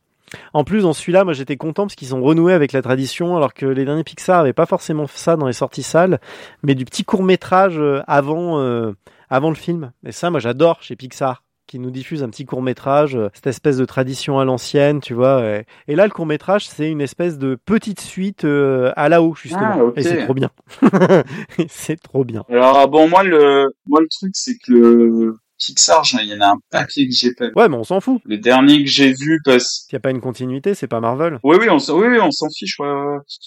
En 0.55 0.65
plus, 0.65 0.83
dans 0.83 0.95
celui-là, 0.95 1.25
moi 1.25 1.35
j'étais 1.35 1.59
content 1.59 1.83
parce 1.83 1.95
qu'ils 1.95 2.15
ont 2.15 2.23
renoué 2.23 2.55
avec 2.55 2.73
la 2.73 2.81
tradition, 2.81 3.37
alors 3.37 3.53
que 3.53 3.67
les 3.67 3.85
derniers 3.85 4.05
Pixar 4.05 4.41
avaient 4.41 4.55
pas 4.55 4.65
forcément 4.65 5.07
ça 5.07 5.37
dans 5.37 5.47
les 5.47 5.53
sorties 5.53 5.83
salles, 5.83 6.21
mais 6.63 6.75
du 6.75 6.87
petit 6.87 7.05
court 7.05 7.23
métrage 7.23 7.79
avant, 8.07 8.59
euh, 8.61 8.93
avant 9.29 9.51
le 9.51 9.57
film. 9.57 9.93
Et 10.07 10.13
ça, 10.13 10.31
moi 10.31 10.41
j'adore 10.41 10.83
chez 10.83 10.97
Pixar 10.97 11.43
qui 11.73 11.79
nous 11.79 11.91
diffuse 11.91 12.23
un 12.23 12.29
petit 12.29 12.45
court 12.45 12.61
métrage, 12.61 13.19
cette 13.33 13.47
espèce 13.47 13.79
de 13.79 13.87
tradition 13.87 14.39
à 14.39 14.45
l'ancienne, 14.45 15.01
tu 15.01 15.15
vois. 15.15 15.43
Et, 15.43 15.65
et 15.89 15.97
là, 15.97 16.05
le 16.05 16.11
court 16.11 16.27
métrage, 16.27 16.69
c'est 16.69 16.91
une 16.91 17.01
espèce 17.01 17.39
de 17.39 17.55
petite 17.55 18.03
suite 18.03 18.45
euh, 18.45 18.93
à 18.95 19.09
la 19.09 19.23
haut 19.23 19.35
justement, 19.35 19.89
Ah, 19.89 19.93
et 19.97 20.03
c'est 20.03 20.25
trop 20.25 20.35
bien. 20.35 20.51
c'est 21.69 21.99
trop 21.99 22.25
bien. 22.25 22.45
Alors 22.51 22.87
bon, 22.89 23.09
moi 23.09 23.23
le 23.23 23.73
moi 23.87 24.03
le 24.03 24.09
truc 24.09 24.33
c'est 24.35 24.59
que 24.59 24.71
le 24.71 25.39
Pixar, 25.65 26.03
il 26.21 26.29
y 26.29 26.35
en 26.35 26.41
a 26.41 26.49
un 26.49 26.59
paquet 26.71 27.07
que 27.07 27.13
j'ai 27.15 27.33
pas 27.35 27.47
vu. 27.47 27.53
Ouais, 27.57 27.69
mais 27.69 27.77
on 27.77 27.85
s'en 27.85 28.01
fout. 28.01 28.21
Le 28.25 28.39
dernier 28.39 28.83
que 28.85 28.91
j'ai 28.91 29.13
vu, 29.13 29.41
parce 29.45 29.85
S'il 29.89 29.95
n'y 29.95 29.99
a 29.99 30.01
pas 30.01 30.11
une 30.11 30.21
continuité, 30.21 30.75
c'est 30.75 30.89
pas 30.89 31.01
Marvel. 31.01 31.39
Oui, 31.45 31.57
oui, 31.61 31.69
on, 31.71 31.79
s'en- 31.79 31.99
oui, 31.99 32.07
oui, 32.09 32.19
on 32.21 32.31
s'en 32.31 32.49
fiche. 32.51 32.79
Ouais. 32.79 32.89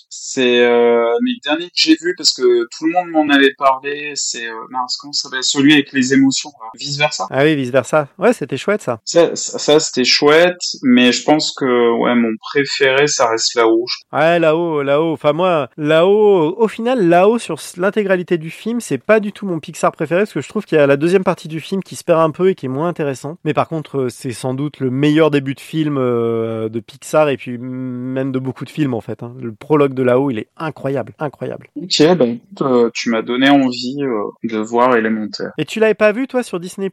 C'est 0.10 0.60
euh, 0.64 1.04
mais 1.24 1.32
le 1.32 1.44
dernier 1.44 1.66
que 1.66 1.74
j'ai 1.76 1.96
vu 2.02 2.14
parce 2.18 2.34
que 2.34 2.42
tout 2.78 2.86
le 2.86 2.94
monde 2.94 3.10
m'en 3.10 3.34
avait 3.34 3.54
parlé. 3.58 4.14
C'est 4.16 4.48
euh, 4.48 4.54
mince, 4.70 4.98
comment 4.98 5.14
ça 5.14 5.30
s'appelle 5.30 5.44
Celui 5.44 5.74
avec 5.74 5.92
les 5.92 6.14
émotions, 6.14 6.52
vice 6.80 6.98
versa. 6.98 7.28
Ah 7.30 7.44
oui, 7.44 7.56
vice 7.56 7.70
versa. 7.72 8.08
Ouais, 8.18 8.34
c'était 8.34 8.58
chouette 8.58 8.82
ça. 8.82 9.00
Ça, 9.06 9.36
ça, 9.36 9.60
ça, 9.60 9.80
c'était 9.80 10.06
chouette, 10.06 10.58
mais 10.84 11.12
je 11.12 11.24
pense 11.24 11.54
que 11.54 11.66
ouais, 12.00 12.16
mon 12.16 12.32
préféré, 12.40 13.08
ça 13.08 13.30
reste 13.30 13.56
là-haut. 13.56 13.86
Ouais, 14.14 14.40
là-haut, 14.40 14.84
là-haut. 14.84 15.14
Enfin, 15.14 15.34
moi, 15.34 15.70
là-haut, 15.78 16.56
au 16.58 16.68
final, 16.68 17.08
là-haut, 17.08 17.40
sur 17.40 17.58
l'intégralité 17.78 18.38
du 18.38 18.50
film, 18.50 18.80
c'est 18.80 18.98
pas 18.98 19.20
du 19.20 19.32
tout 19.32 19.46
mon 19.46 19.60
Pixar 19.60 19.92
préféré, 19.92 20.22
parce 20.22 20.34
que 20.34 20.42
je 20.42 20.50
trouve 20.50 20.66
qu'il 20.66 20.78
y 20.78 20.82
a 20.82 20.88
la 20.88 20.98
deuxième 20.98 21.24
partie 21.24 21.48
du 21.48 21.60
film 21.60 21.84
qui 21.84 21.96
se 21.96 22.04
perd 22.06 22.22
un 22.22 22.32
peu 22.32 22.50
et 22.50 22.56
qui 22.56 22.68
est 22.68 22.70
moins 22.70 22.88
intéressante. 22.88 23.40
Mais 23.44 23.54
par 23.54 23.68
contre, 23.68 24.02
euh, 24.04 24.10
c'est 24.10 24.32
sans 24.32 24.54
doute 24.54 24.80
le 24.80 24.90
meilleur 24.90 25.32
début 25.32 25.56
de 25.56 25.60
film 25.60 25.98
euh, 25.98 26.70
de 26.70 26.80
Pixar, 26.80 27.30
et 27.30 27.38
puis 27.38 27.58
même 27.58 28.32
de 28.32 28.40
beaucoup 28.40 28.66
de 28.66 28.70
films, 28.70 28.94
en 28.94 29.02
fait. 29.02 29.24
hein. 29.24 29.34
Le 29.42 29.52
prologue 29.52 29.94
de 29.94 30.04
là-haut, 30.04 30.30
il 30.32 30.40
est 30.40 30.48
incroyable, 30.58 31.14
incroyable. 31.20 31.68
Ok, 31.76 32.16
bah 32.18 32.26
écoute, 32.26 32.62
euh, 32.62 32.90
tu 32.94 33.10
m'as 33.10 33.22
donné 33.22 33.50
envie 33.50 33.98
euh, 34.02 34.24
de 34.44 34.58
voir 34.58 34.96
Élémentaire. 34.96 35.52
Et 35.58 35.66
tu 35.66 35.80
l'avais 35.80 35.94
pas 35.96 36.12
vu, 36.12 36.28
toi, 36.28 36.44
sur 36.44 36.60
Disney+, 36.60 36.92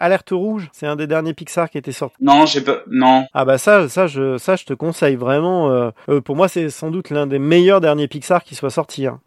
Alerte 0.00 0.30
Rouge? 0.30 0.68
C'est 0.72 0.86
un 0.86 0.96
des 0.96 1.06
derniers 1.06 1.34
Pixar 1.34 1.68
qui 1.70 1.78
était 1.78 1.92
sorti. 1.92 2.16
Non, 2.20 2.46
j'ai 2.46 2.60
pas. 2.60 2.78
Non. 2.88 3.26
Ah 3.34 3.44
bah 3.44 3.58
ça, 3.58 3.88
ça, 3.88 4.06
je, 4.06 4.38
ça, 4.38 4.56
je 4.56 4.64
te 4.64 4.72
conseille 4.74 5.16
vraiment. 5.16 5.70
euh, 5.70 6.20
pour 6.24 6.36
moi, 6.36 6.48
c'est 6.48 6.70
sans 6.70 6.90
doute 6.90 7.10
l'un 7.10 7.26
des 7.26 7.38
meilleurs 7.38 7.80
derniers 7.80 8.08
Pixar 8.08 8.44
qui 8.44 8.54
soit 8.54 8.70
sorti. 8.70 9.06
hein. 9.06 9.20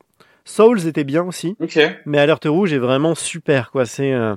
Souls 0.46 0.88
était 0.88 1.04
bien 1.04 1.24
aussi. 1.24 1.56
Ok. 1.60 1.80
Mais 2.06 2.20
Alerte 2.20 2.46
Rouge 2.46 2.72
est 2.72 2.78
vraiment 2.78 3.16
super, 3.16 3.72
quoi. 3.72 3.86
C'est 3.86 4.14
euh, 4.14 4.36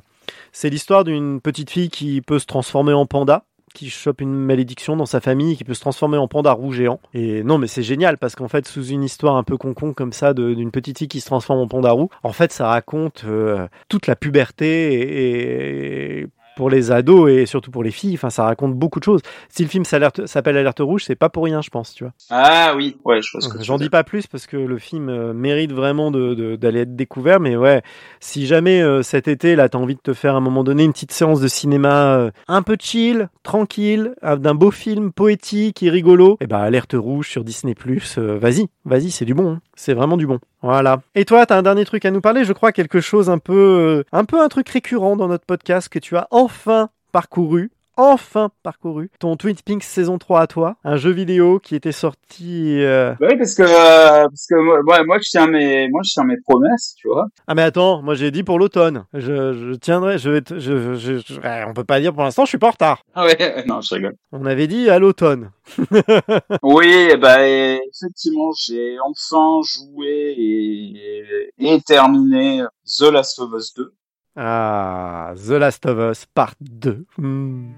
c'est 0.52 0.70
l'histoire 0.70 1.04
d'une 1.04 1.40
petite 1.40 1.70
fille 1.70 1.90
qui 1.90 2.20
peut 2.20 2.38
se 2.38 2.46
transformer 2.46 2.92
en 2.92 3.06
panda, 3.06 3.44
qui 3.74 3.90
chope 3.90 4.20
une 4.20 4.34
malédiction 4.34 4.96
dans 4.96 5.06
sa 5.06 5.20
famille, 5.20 5.56
qui 5.56 5.64
peut 5.64 5.74
se 5.74 5.80
transformer 5.80 6.16
en 6.16 6.28
panda 6.28 6.52
roux 6.52 6.72
géant. 6.72 7.00
Et 7.14 7.42
non, 7.42 7.58
mais 7.58 7.66
c'est 7.66 7.82
génial 7.82 8.18
parce 8.18 8.34
qu'en 8.34 8.48
fait, 8.48 8.66
sous 8.66 8.86
une 8.86 9.04
histoire 9.04 9.36
un 9.36 9.44
peu 9.44 9.56
concon 9.56 9.92
comme 9.92 10.12
ça 10.12 10.34
d'une 10.34 10.70
petite 10.70 10.98
fille 10.98 11.08
qui 11.08 11.20
se 11.20 11.26
transforme 11.26 11.60
en 11.60 11.68
panda 11.68 11.92
roux, 11.92 12.10
en 12.22 12.32
fait, 12.32 12.52
ça 12.52 12.68
raconte 12.68 13.24
euh, 13.24 13.68
toute 13.88 14.06
la 14.06 14.16
puberté 14.16 16.20
et 16.20 16.26
pour 16.58 16.70
les 16.70 16.90
ados 16.90 17.30
et 17.30 17.46
surtout 17.46 17.70
pour 17.70 17.84
les 17.84 17.92
filles. 17.92 18.14
Enfin, 18.14 18.30
ça 18.30 18.42
raconte 18.42 18.74
beaucoup 18.74 18.98
de 18.98 19.04
choses. 19.04 19.20
Si 19.48 19.62
le 19.62 19.68
film 19.68 19.84
s'appelle 19.84 20.56
Alerte 20.56 20.80
Rouge, 20.80 21.04
c'est 21.06 21.14
pas 21.14 21.28
pour 21.28 21.44
rien, 21.44 21.62
je 21.62 21.70
pense, 21.70 21.94
tu 21.94 22.02
vois. 22.02 22.12
Ah 22.30 22.74
oui. 22.76 22.96
Ouais, 23.04 23.22
je 23.22 23.30
pense 23.32 23.46
que. 23.46 23.62
J'en 23.62 23.78
dis 23.78 23.88
pas 23.88 24.02
plus 24.02 24.26
parce 24.26 24.48
que 24.48 24.56
le 24.56 24.78
film 24.78 25.08
euh, 25.08 25.32
mérite 25.32 25.70
vraiment 25.70 26.10
d'aller 26.10 26.80
être 26.80 26.96
découvert, 26.96 27.38
mais 27.38 27.56
ouais, 27.56 27.82
si 28.18 28.44
jamais 28.48 28.82
euh, 28.82 29.02
cet 29.04 29.28
été 29.28 29.54
là 29.54 29.68
t'as 29.68 29.78
envie 29.78 29.94
de 29.94 30.00
te 30.00 30.14
faire 30.14 30.34
à 30.34 30.38
un 30.38 30.40
moment 30.40 30.64
donné 30.64 30.82
une 30.82 30.92
petite 30.92 31.12
séance 31.12 31.40
de 31.40 31.46
cinéma 31.46 32.16
euh, 32.16 32.30
un 32.48 32.62
peu 32.62 32.76
chill, 32.80 33.28
tranquille, 33.44 34.14
d'un 34.22 34.56
beau 34.56 34.72
film 34.72 35.12
poétique 35.12 35.84
et 35.84 35.90
rigolo, 35.90 36.38
et 36.40 36.48
ben 36.48 36.58
alerte 36.58 36.96
rouge 36.98 37.28
sur 37.28 37.44
Disney 37.44 37.76
euh, 38.18 38.38
vas-y, 38.40 38.66
vas-y, 38.84 39.12
c'est 39.12 39.24
du 39.24 39.34
bon, 39.34 39.52
hein. 39.52 39.60
C'est 39.78 39.94
vraiment 39.94 40.16
du 40.16 40.26
bon. 40.26 40.40
Voilà. 40.60 41.00
Et 41.14 41.24
toi, 41.24 41.46
t'as 41.46 41.56
un 41.56 41.62
dernier 41.62 41.84
truc 41.84 42.04
à 42.04 42.10
nous 42.10 42.20
parler, 42.20 42.44
je 42.44 42.52
crois 42.52 42.72
quelque 42.72 43.00
chose 43.00 43.30
un 43.30 43.38
peu, 43.38 43.54
euh, 43.54 44.04
un 44.12 44.24
peu 44.24 44.40
un 44.42 44.48
truc 44.48 44.68
récurrent 44.68 45.16
dans 45.16 45.28
notre 45.28 45.46
podcast 45.46 45.88
que 45.88 46.00
tu 46.00 46.16
as 46.16 46.26
enfin 46.30 46.90
parcouru 47.12 47.70
enfin 47.98 48.50
parcouru 48.62 49.10
ton 49.18 49.36
Twin 49.36 49.54
Peaks 49.62 49.82
saison 49.82 50.16
3 50.18 50.40
à 50.40 50.46
toi, 50.46 50.76
un 50.84 50.96
jeu 50.96 51.10
vidéo 51.10 51.58
qui 51.58 51.74
était 51.74 51.92
sorti 51.92 52.80
euh, 52.82 53.14
Bah 53.20 53.26
oui, 53.30 53.36
parce 53.36 53.54
que 53.54 53.62
euh, 53.64 54.24
parce 54.28 54.46
que 54.48 55.04
moi, 55.04 55.18
je 55.18 55.28
tiens 55.28 55.46
mes 55.48 55.88
moi 55.90 56.00
je 56.04 56.12
tiens 56.12 56.24
mes 56.24 56.40
promesses, 56.40 56.94
tu 56.96 57.08
vois. 57.08 57.26
Ah 57.46 57.54
mais 57.54 57.62
attends, 57.62 58.00
moi 58.02 58.14
j'ai 58.14 58.30
dit 58.30 58.44
pour 58.44 58.58
l'automne. 58.58 59.04
Je, 59.12 59.52
je 59.52 59.74
tiendrai, 59.74 60.16
je 60.18 60.30
vais, 60.30 60.40
te- 60.40 60.58
je, 60.58 60.94
je, 60.94 61.18
je- 61.18 61.40
ouais, 61.40 61.64
on 61.66 61.74
peut 61.74 61.84
pas 61.84 62.00
dire 62.00 62.14
pour 62.14 62.22
l'instant, 62.22 62.44
je 62.44 62.50
suis 62.50 62.58
pas 62.58 62.68
en 62.68 62.70
retard. 62.70 63.02
Ah 63.14 63.24
ouais. 63.26 63.36
Non, 63.66 63.80
je 63.80 63.94
rigole. 63.94 64.14
On 64.32 64.46
avait 64.46 64.66
dit 64.68 64.88
à 64.88 64.98
l'automne. 64.98 65.50
Oui, 66.62 67.08
bah 67.20 67.46
effectivement, 67.46 68.50
j'ai 68.56 68.96
enfin 69.04 69.60
joué 69.64 70.34
et, 70.38 71.50
et 71.58 71.80
terminé 71.82 72.62
The 72.98 73.10
Last 73.12 73.38
of 73.40 73.50
Us 73.54 73.74
2. 73.74 73.92
Ah, 74.36 75.34
The 75.36 75.50
Last 75.50 75.84
of 75.86 75.98
Us 76.12 76.26
Part 76.32 76.54
2. 76.60 77.04
Hmm. 77.18 77.70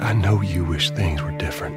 I 0.00 0.12
know 0.12 0.40
you 0.42 0.64
wish 0.64 0.90
things 0.90 1.22
were 1.22 1.36
different. 1.38 1.76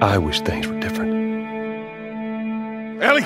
I 0.00 0.16
wish 0.16 0.40
things 0.42 0.68
were 0.68 0.78
different. 0.78 1.12
Ellie! 3.02 3.22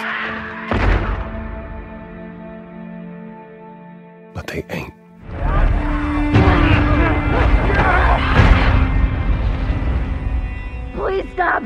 But 4.33 4.47
they 4.47 4.65
ain't. 4.71 4.95
Please 10.95 11.31
stop. 11.35 11.63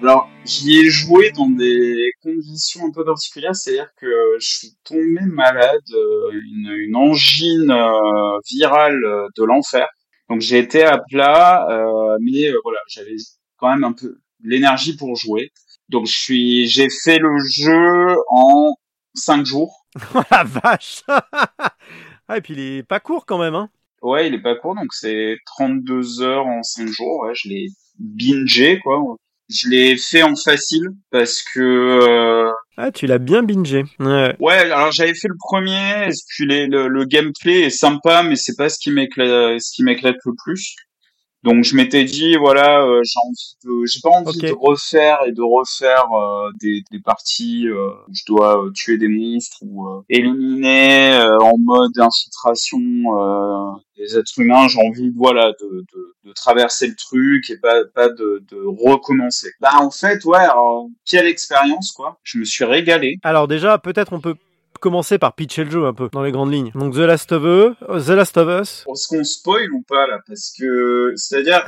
Alors, 0.00 0.30
j'y 0.46 0.78
ai 0.78 0.88
joué 0.88 1.30
dans 1.32 1.48
des 1.50 2.12
conditions 2.22 2.86
un 2.86 2.90
peu 2.90 3.04
particulières, 3.04 3.54
c'est-à-dire 3.54 3.90
que 3.96 4.36
je 4.40 4.46
suis 4.46 4.68
tombé 4.82 5.20
malade, 5.26 5.82
euh, 5.92 6.30
une, 6.32 6.70
une 6.72 6.96
angine 6.96 7.70
euh, 7.70 8.38
virale 8.50 9.04
euh, 9.04 9.26
de 9.36 9.44
l'enfer. 9.44 9.86
Donc 10.30 10.40
j'ai 10.40 10.58
été 10.58 10.84
à 10.84 10.98
plat, 11.10 11.66
euh, 11.70 12.16
mais 12.22 12.48
euh, 12.48 12.58
voilà, 12.62 12.78
j'avais 12.88 13.16
quand 13.58 13.68
même 13.68 13.84
un 13.84 13.92
peu 13.92 14.18
l'énergie 14.42 14.96
pour 14.96 15.16
jouer. 15.16 15.50
Donc 15.90 16.06
je 16.06 16.16
suis, 16.16 16.66
j'ai 16.66 16.88
fait 17.04 17.18
le 17.18 17.36
jeu 17.46 18.16
en 18.30 18.72
cinq 19.14 19.44
jours. 19.44 19.76
Oh 20.14 20.22
la 20.30 20.44
vache 20.44 21.02
Ah 22.28 22.36
et 22.38 22.40
puis 22.40 22.54
il 22.54 22.60
est 22.60 22.82
pas 22.84 23.00
court 23.00 23.26
quand 23.26 23.38
même, 23.38 23.56
hein. 23.56 23.68
Ouais, 24.02 24.28
il 24.28 24.34
est 24.34 24.40
pas 24.40 24.54
court, 24.54 24.76
donc 24.76 24.94
c'est 24.94 25.36
32 25.46 26.22
heures 26.22 26.46
en 26.46 26.62
5 26.62 26.86
jours. 26.88 27.22
Ouais, 27.24 27.34
je 27.34 27.48
l'ai 27.48 27.66
bingé, 27.98 28.78
quoi. 28.80 29.02
Je 29.52 29.68
l'ai 29.68 29.96
fait 29.96 30.22
en 30.22 30.36
facile 30.36 30.86
parce 31.10 31.42
que 31.42 31.60
euh, 31.60 32.50
Ah, 32.76 32.92
tu 32.92 33.06
l'as 33.06 33.18
bien 33.18 33.42
bingé. 33.42 33.82
Ouais. 33.98 34.36
Ouais, 34.38 34.54
alors 34.70 34.92
j'avais 34.92 35.14
fait 35.14 35.26
le 35.28 35.34
premier, 35.38 36.08
puis 36.28 36.46
les- 36.46 36.66
le, 36.68 36.86
le 36.88 37.04
gameplay 37.04 37.62
est 37.62 37.70
sympa, 37.70 38.22
mais 38.22 38.36
c'est 38.36 38.56
pas 38.56 38.68
ce 38.68 38.78
qui 38.78 38.92
m'éclate, 38.92 39.60
ce 39.60 39.74
qui 39.74 39.82
m'éclate 39.82 40.16
le 40.24 40.32
plus. 40.44 40.76
Donc 41.42 41.64
je 41.64 41.74
m'étais 41.74 42.04
dit 42.04 42.36
voilà, 42.36 42.82
euh, 42.82 43.00
j'ai 43.02 43.18
envie 43.26 43.54
de, 43.64 43.86
j'ai 43.86 44.00
pas 44.02 44.10
envie 44.10 44.38
de 44.40 44.52
refaire 44.52 45.20
et 45.26 45.32
de 45.32 45.40
refaire 45.40 46.04
euh, 46.12 46.50
des, 46.60 46.82
des 46.90 47.00
parties 47.00 47.66
euh, 47.66 47.88
où 48.08 48.12
je 48.12 48.24
dois 48.26 48.62
euh, 48.62 48.70
tuer 48.72 48.98
des 48.98 49.08
monstres 49.08 49.56
ou 49.62 49.88
euh, 49.88 50.02
éliminer 50.10 51.14
euh, 51.14 51.38
en 51.38 51.54
mode 51.58 51.98
infiltration 51.98 52.78
euh, 52.78 53.72
des 53.96 54.18
êtres 54.18 54.38
humains. 54.38 54.68
J'ai 54.68 54.80
envie 54.86 55.10
voilà 55.16 55.52
de, 55.60 55.84
de, 55.94 56.14
de 56.28 56.32
traverser 56.34 56.88
le 56.88 56.94
truc 56.94 57.48
et 57.48 57.58
pas 57.58 57.84
pas 57.94 58.10
de, 58.10 58.44
de 58.50 58.62
recommencer. 58.66 59.48
Bah 59.60 59.70
en 59.80 59.90
fait 59.90 60.22
ouais, 60.26 60.36
alors, 60.36 60.88
quelle 61.10 61.26
expérience 61.26 61.92
quoi. 61.92 62.18
Je 62.22 62.36
me 62.38 62.44
suis 62.44 62.64
régalé. 62.64 63.16
Alors 63.22 63.48
déjà, 63.48 63.78
peut-être 63.78 64.12
on 64.12 64.20
peut 64.20 64.36
commencer 64.80 65.18
par 65.18 65.34
pitcher 65.34 65.64
le 65.64 65.70
jeu 65.70 65.84
un 65.86 65.92
peu, 65.92 66.08
dans 66.12 66.22
les 66.22 66.32
grandes 66.32 66.52
lignes. 66.52 66.72
Donc 66.74 66.94
The 66.94 66.98
Last 66.98 67.30
of 67.32 67.44
Us, 67.44 68.06
The 68.06 68.10
Last 68.10 68.36
of 68.36 68.60
Us, 68.60 68.84
Est-ce 68.90 69.08
qu'on 69.08 69.24
spoil 69.24 69.70
ou 69.72 69.82
pas 69.86 70.06
là? 70.06 70.18
Parce 70.26 70.52
que 70.58 71.12
c'est-à-dire, 71.16 71.64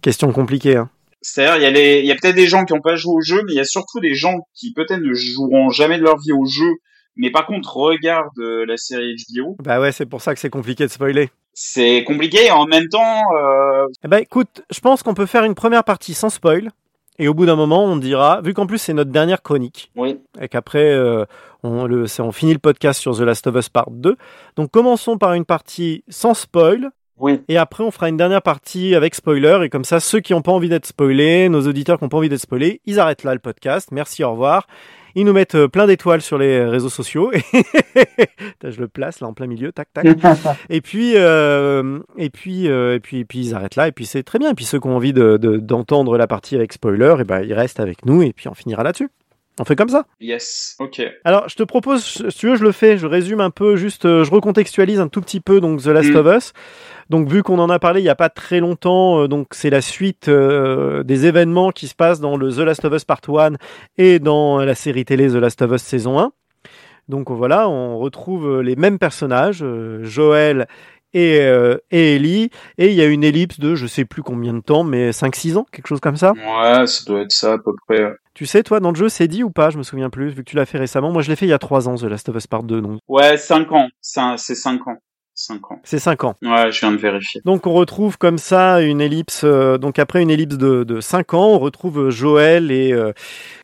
question 0.00 0.32
compliquée, 0.32 0.76
hein. 0.76 0.88
c'est-à-dire 1.20 1.56
il 1.56 1.62
y 1.62 1.66
a 1.66 1.70
les, 1.70 1.98
il 2.00 2.06
y 2.06 2.12
a 2.12 2.14
peut-être 2.14 2.36
des 2.36 2.46
gens 2.46 2.64
qui 2.64 2.72
n'ont 2.72 2.80
pas 2.80 2.96
joué 2.96 3.14
au 3.14 3.20
jeu, 3.20 3.42
mais 3.46 3.52
il 3.52 3.56
y 3.56 3.60
a 3.60 3.64
surtout 3.64 4.00
des 4.00 4.14
gens 4.14 4.38
qui 4.54 4.72
peut-être 4.72 5.00
ne 5.02 5.12
joueront 5.12 5.68
jamais 5.70 5.98
de 5.98 6.04
leur 6.04 6.18
vie 6.18 6.32
au 6.32 6.46
jeu, 6.46 6.70
mais 7.16 7.30
par 7.30 7.46
contre 7.46 7.76
regardent 7.76 8.38
euh, 8.38 8.64
la 8.66 8.76
série 8.76 9.16
HBO. 9.34 9.56
Bah 9.62 9.80
ouais, 9.80 9.92
c'est 9.92 10.06
pour 10.06 10.22
ça 10.22 10.34
que 10.34 10.40
c'est 10.40 10.50
compliqué 10.50 10.86
de 10.86 10.90
spoiler. 10.90 11.30
C'est 11.52 12.04
compliqué 12.04 12.46
et 12.46 12.50
en 12.52 12.66
même 12.66 12.88
temps, 12.88 13.22
euh, 13.36 13.86
Eh 14.04 14.08
ben 14.08 14.18
écoute, 14.18 14.62
je 14.70 14.78
pense 14.78 15.02
qu'on 15.02 15.14
peut 15.14 15.26
faire 15.26 15.44
une 15.44 15.56
première 15.56 15.82
partie 15.82 16.14
sans 16.14 16.30
spoil. 16.30 16.70
Et 17.18 17.26
au 17.28 17.34
bout 17.34 17.46
d'un 17.46 17.56
moment, 17.56 17.84
on 17.84 17.96
dira, 17.96 18.40
vu 18.42 18.54
qu'en 18.54 18.66
plus 18.66 18.78
c'est 18.78 18.92
notre 18.94 19.10
dernière 19.10 19.42
chronique, 19.42 19.90
oui, 19.96 20.18
et 20.40 20.48
qu'après 20.48 20.92
euh, 20.92 21.24
on, 21.62 21.84
le, 21.86 22.06
c'est- 22.06 22.22
on 22.22 22.30
finit 22.32 22.52
le 22.52 22.58
podcast 22.60 23.00
sur 23.00 23.16
The 23.16 23.20
Last 23.22 23.46
of 23.46 23.56
Us 23.56 23.68
Part 23.68 23.90
2. 23.90 24.16
Donc 24.56 24.70
commençons 24.70 25.18
par 25.18 25.32
une 25.34 25.44
partie 25.44 26.04
sans 26.08 26.34
spoil, 26.34 26.90
oui. 27.18 27.40
et 27.48 27.56
après 27.56 27.82
on 27.82 27.90
fera 27.90 28.08
une 28.08 28.16
dernière 28.16 28.42
partie 28.42 28.94
avec 28.94 29.14
spoiler, 29.16 29.58
et 29.64 29.68
comme 29.68 29.84
ça 29.84 29.98
ceux 29.98 30.20
qui 30.20 30.32
n'ont 30.32 30.42
pas 30.42 30.52
envie 30.52 30.68
d'être 30.68 30.86
spoilés, 30.86 31.48
nos 31.48 31.66
auditeurs 31.66 31.98
qui 31.98 32.04
n'ont 32.04 32.08
pas 32.08 32.18
envie 32.18 32.28
d'être 32.28 32.40
spoilés, 32.40 32.80
ils 32.86 33.00
arrêtent 33.00 33.24
là 33.24 33.34
le 33.34 33.40
podcast. 33.40 33.88
Merci, 33.90 34.22
au 34.22 34.30
revoir. 34.30 34.66
Ils 35.18 35.24
nous 35.24 35.32
mettent 35.32 35.56
euh, 35.56 35.66
plein 35.68 35.86
d'étoiles 35.88 36.20
sur 36.22 36.38
les 36.38 36.64
réseaux 36.64 36.88
sociaux. 36.88 37.32
Je 38.62 38.80
le 38.80 38.86
place 38.88 39.20
là 39.20 39.26
en 39.26 39.32
plein 39.32 39.46
milieu, 39.46 39.72
tac 39.72 39.88
tac. 39.92 40.04
Et 40.70 40.80
puis, 40.80 41.12
euh, 41.16 41.98
et 42.16 42.30
puis, 42.30 42.68
euh, 42.68 42.94
et 42.94 43.00
puis, 43.00 43.18
et 43.20 43.24
puis 43.24 43.38
ils 43.40 43.54
arrêtent 43.54 43.76
là. 43.76 43.88
Et 43.88 43.92
puis 43.92 44.06
c'est 44.06 44.22
très 44.22 44.38
bien. 44.38 44.50
Et 44.50 44.54
puis 44.54 44.64
ceux 44.64 44.78
qui 44.78 44.86
ont 44.86 44.94
envie 44.96 45.12
de, 45.12 45.36
de- 45.36 45.56
d'entendre 45.56 46.16
la 46.16 46.26
partie 46.26 46.54
avec 46.54 46.72
spoiler, 46.72 47.16
et 47.20 47.24
ben 47.24 47.42
ils 47.42 47.54
restent 47.54 47.80
avec 47.80 48.04
nous. 48.06 48.22
Et 48.22 48.32
puis 48.32 48.48
on 48.48 48.54
finira 48.54 48.82
là-dessus. 48.82 49.08
On 49.60 49.64
fait 49.64 49.76
comme 49.76 49.88
ça 49.88 50.04
Yes, 50.20 50.76
ok. 50.78 51.02
Alors, 51.24 51.48
je 51.48 51.56
te 51.56 51.62
propose, 51.62 52.02
si 52.04 52.38
tu 52.38 52.48
veux, 52.48 52.56
je 52.56 52.62
le 52.62 52.72
fais, 52.72 52.96
je 52.98 53.06
résume 53.06 53.40
un 53.40 53.50
peu, 53.50 53.76
juste, 53.76 54.04
euh, 54.04 54.24
je 54.24 54.30
recontextualise 54.30 55.00
un 55.00 55.08
tout 55.08 55.20
petit 55.20 55.40
peu 55.40 55.60
donc 55.60 55.82
The 55.82 55.86
Last 55.88 56.10
Mm. 56.10 56.16
of 56.16 56.36
Us. 56.36 56.52
Donc, 57.10 57.28
vu 57.28 57.42
qu'on 57.42 57.58
en 57.58 57.70
a 57.70 57.78
parlé 57.78 58.00
il 58.00 58.04
y 58.04 58.08
a 58.10 58.14
pas 58.14 58.28
très 58.28 58.60
longtemps, 58.60 59.22
euh, 59.22 59.28
donc 59.28 59.48
c'est 59.52 59.70
la 59.70 59.80
suite 59.80 60.28
euh, 60.28 61.02
des 61.02 61.26
événements 61.26 61.70
qui 61.70 61.88
se 61.88 61.94
passent 61.94 62.20
dans 62.20 62.36
le 62.36 62.50
The 62.52 62.58
Last 62.58 62.84
of 62.84 62.92
Us 62.94 63.04
Part 63.04 63.20
1 63.28 63.54
et 63.96 64.18
dans 64.18 64.58
la 64.58 64.74
série 64.74 65.04
télé 65.04 65.28
The 65.28 65.34
Last 65.36 65.62
of 65.62 65.72
Us 65.72 65.82
saison 65.82 66.18
1. 66.18 66.32
Donc 67.08 67.30
voilà, 67.30 67.68
on 67.70 67.98
retrouve 67.98 68.60
les 68.60 68.76
mêmes 68.76 68.98
personnages, 68.98 69.64
Joël 70.02 70.68
et, 71.14 71.40
euh, 71.40 71.76
et 71.90 72.16
Ellie, 72.16 72.50
et 72.76 72.88
il 72.88 72.94
y 72.94 73.02
a 73.02 73.06
une 73.06 73.24
ellipse 73.24 73.58
de 73.60 73.74
je 73.74 73.86
sais 73.86 74.04
plus 74.04 74.22
combien 74.22 74.54
de 74.54 74.60
temps, 74.60 74.84
mais 74.84 75.10
5-6 75.10 75.56
ans, 75.56 75.66
quelque 75.72 75.86
chose 75.86 76.00
comme 76.00 76.16
ça. 76.16 76.32
Ouais, 76.32 76.86
ça 76.86 77.04
doit 77.06 77.22
être 77.22 77.32
ça 77.32 77.54
à 77.54 77.58
peu 77.58 77.72
près. 77.86 78.14
Tu 78.34 78.46
sais, 78.46 78.62
toi, 78.62 78.78
dans 78.80 78.90
le 78.90 78.96
jeu, 78.96 79.08
c'est 79.08 79.26
dit 79.26 79.42
ou 79.42 79.50
pas? 79.50 79.70
Je 79.70 79.78
me 79.78 79.82
souviens 79.82 80.10
plus, 80.10 80.28
vu 80.28 80.44
que 80.44 80.50
tu 80.50 80.56
l'as 80.56 80.66
fait 80.66 80.78
récemment. 80.78 81.10
Moi, 81.10 81.22
je 81.22 81.28
l'ai 81.28 81.36
fait 81.36 81.46
il 81.46 81.50
y 81.50 81.54
a 81.54 81.58
3 81.58 81.88
ans, 81.88 81.96
The 81.96 82.04
Last 82.04 82.28
of 82.28 82.36
Us 82.36 82.46
Part 82.46 82.62
2, 82.62 82.80
donc 82.80 83.00
Ouais, 83.08 83.36
5 83.36 83.72
ans. 83.72 83.88
C'est 84.00 84.54
5 84.54 84.86
ans. 84.86 84.98
5 85.40 85.70
ans. 85.70 85.80
c'est 85.84 85.98
5 86.00 86.24
ans. 86.24 86.34
Ouais, 86.42 86.72
je 86.72 86.80
viens 86.80 86.90
de 86.92 86.96
vérifier. 86.96 87.40
Donc 87.44 87.66
on 87.66 87.72
retrouve 87.72 88.18
comme 88.18 88.38
ça 88.38 88.80
une 88.82 89.00
ellipse, 89.00 89.42
euh, 89.44 89.78
donc 89.78 89.98
après 89.98 90.20
une 90.20 90.30
ellipse 90.30 90.56
de, 90.58 90.82
de 90.84 91.00
5 91.00 91.34
ans, 91.34 91.48
on 91.50 91.58
retrouve 91.58 92.06
euh, 92.06 92.10
Joël 92.10 92.70
et, 92.72 92.92
euh, 92.92 93.12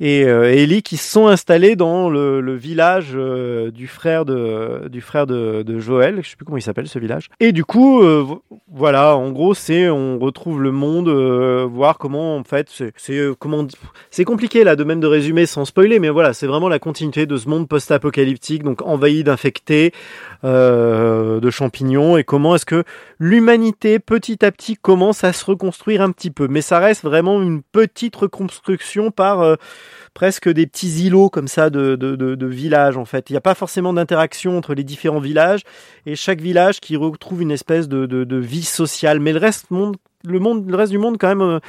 et 0.00 0.24
euh, 0.24 0.52
Ellie 0.52 0.82
qui 0.82 0.96
se 0.96 1.10
sont 1.10 1.26
installés 1.26 1.74
dans 1.76 2.08
le, 2.10 2.40
le 2.40 2.54
village 2.54 3.12
du 3.12 3.86
frère 3.88 4.24
de, 4.24 4.88
du 4.88 5.00
frère 5.00 5.26
de, 5.26 5.62
de 5.62 5.78
Joël, 5.80 6.20
je 6.22 6.30
sais 6.30 6.36
plus 6.36 6.44
comment 6.44 6.58
il 6.58 6.62
s'appelle 6.62 6.86
ce 6.88 6.98
village. 6.98 7.28
Et 7.40 7.52
du 7.52 7.64
coup, 7.64 8.00
vo- 8.02 8.42
voilà, 8.72 9.16
en 9.16 9.30
gros 9.32 9.54
c'est 9.54 9.88
on 9.90 10.18
retrouve 10.18 10.62
le 10.62 10.70
monde, 10.72 11.08
voir 11.08 11.98
comment 11.98 12.36
en 12.36 12.44
fait, 12.44 12.68
c'est 12.96 13.18
comment 13.38 13.66
c'est 14.10 14.24
compliqué 14.24 14.62
là 14.64 14.76
de 14.76 14.84
même 14.84 15.00
de 15.00 15.06
résumer 15.06 15.46
sans 15.46 15.64
spoiler, 15.64 15.98
mais 15.98 16.10
voilà, 16.10 16.32
c'est 16.32 16.46
vraiment 16.46 16.68
la 16.68 16.78
continuité 16.78 17.26
de 17.26 17.36
ce 17.36 17.48
monde 17.48 17.68
post-apocalyptique, 17.68 18.62
donc 18.62 18.82
envahi 18.82 19.24
d'infectés, 19.24 19.92
euh, 20.44 21.40
de 21.40 21.50
champignons, 21.50 22.16
et 22.16 22.24
comment 22.24 22.54
est-ce 22.54 22.66
que 22.66 22.84
l'humanité 23.18 23.98
petit 23.98 24.44
à 24.44 24.52
petit 24.52 24.76
commence 24.76 25.24
à 25.24 25.32
se 25.32 25.44
reconstruire 25.44 26.02
un 26.02 26.12
petit 26.12 26.30
peu. 26.30 26.48
Mais 26.48 26.60
ça 26.60 26.78
reste 26.78 27.02
vraiment 27.02 27.40
une 27.40 27.62
petite 27.62 28.14
reconstruction 28.14 29.10
par 29.10 29.40
euh, 29.40 29.56
presque 30.12 30.48
des 30.48 30.66
petits 30.66 31.06
îlots 31.06 31.30
comme 31.30 31.48
ça 31.48 31.70
de, 31.70 31.96
de, 31.96 32.14
de, 32.14 32.34
de 32.34 32.46
villages 32.46 32.96
en 32.96 33.04
fait. 33.04 33.30
Il 33.30 33.32
n'y 33.32 33.38
a 33.38 33.42
pas 33.42 33.54
forcément 33.54 33.92
d'interaction 33.92 34.56
entre 34.56 34.74
les 34.74 34.84
différents 34.84 35.20
villages 35.20 35.62
et 36.06 36.14
chaque 36.14 36.40
village 36.40 36.80
qui 36.80 36.96
retrouve 36.96 37.42
une 37.42 37.50
espèce 37.50 37.88
de, 37.88 38.06
de, 38.06 38.36
vie 38.36 38.64
sociale. 38.64 39.20
Mais 39.20 39.32
le 39.32 39.38
reste, 39.38 39.70
monde, 39.70 39.96
le 40.26 40.38
monde, 40.38 40.68
le 40.68 40.76
reste 40.76 40.92
du 40.92 40.98
monde 40.98 41.16
quand 41.18 41.28
même 41.28 41.42
euh, 41.42 41.60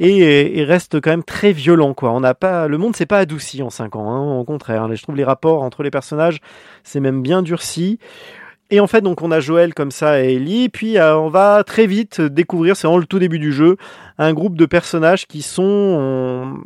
et, 0.00 0.58
et 0.58 0.64
reste 0.64 1.00
quand 1.00 1.10
même 1.10 1.24
très 1.24 1.52
violent 1.52 1.94
quoi. 1.94 2.12
On 2.12 2.20
n'a 2.20 2.34
pas, 2.34 2.68
le 2.68 2.78
monde 2.78 2.94
s'est 2.94 3.06
pas 3.06 3.18
adouci 3.18 3.62
en 3.62 3.70
cinq 3.70 3.96
ans, 3.96 4.10
hein, 4.10 4.38
au 4.38 4.44
contraire. 4.44 4.94
Je 4.94 5.02
trouve 5.02 5.16
les 5.16 5.24
rapports 5.24 5.62
entre 5.62 5.82
les 5.82 5.90
personnages 5.90 6.40
c'est 6.84 7.00
même 7.00 7.22
bien 7.22 7.42
durci. 7.42 7.98
Et 8.70 8.80
en 8.80 8.86
fait, 8.86 9.00
donc 9.00 9.22
on 9.22 9.30
a 9.30 9.40
Joël 9.40 9.72
comme 9.72 9.90
ça 9.90 10.22
et 10.22 10.34
Ellie, 10.34 10.68
puis 10.68 10.98
euh, 10.98 11.16
on 11.16 11.28
va 11.28 11.64
très 11.64 11.86
vite 11.86 12.20
découvrir, 12.20 12.76
c'est 12.76 12.86
vraiment 12.86 12.98
le 12.98 13.06
tout 13.06 13.18
début 13.18 13.38
du 13.38 13.50
jeu, 13.50 13.78
un 14.18 14.34
groupe 14.34 14.58
de 14.58 14.66
personnages 14.66 15.26
qui 15.26 15.40
sont, 15.40 16.60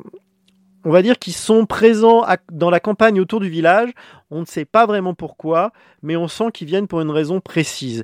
on, 0.84 0.90
va 0.90 1.02
dire, 1.02 1.20
qui 1.20 1.30
sont 1.30 1.64
présents 1.64 2.24
dans 2.50 2.70
la 2.70 2.80
campagne 2.80 3.20
autour 3.20 3.38
du 3.38 3.48
village. 3.48 3.90
On 4.32 4.40
ne 4.40 4.46
sait 4.46 4.64
pas 4.64 4.84
vraiment 4.84 5.14
pourquoi, 5.14 5.70
mais 6.02 6.16
on 6.16 6.26
sent 6.26 6.50
qu'ils 6.52 6.66
viennent 6.66 6.88
pour 6.88 7.02
une 7.02 7.10
raison 7.10 7.40
précise. 7.40 8.02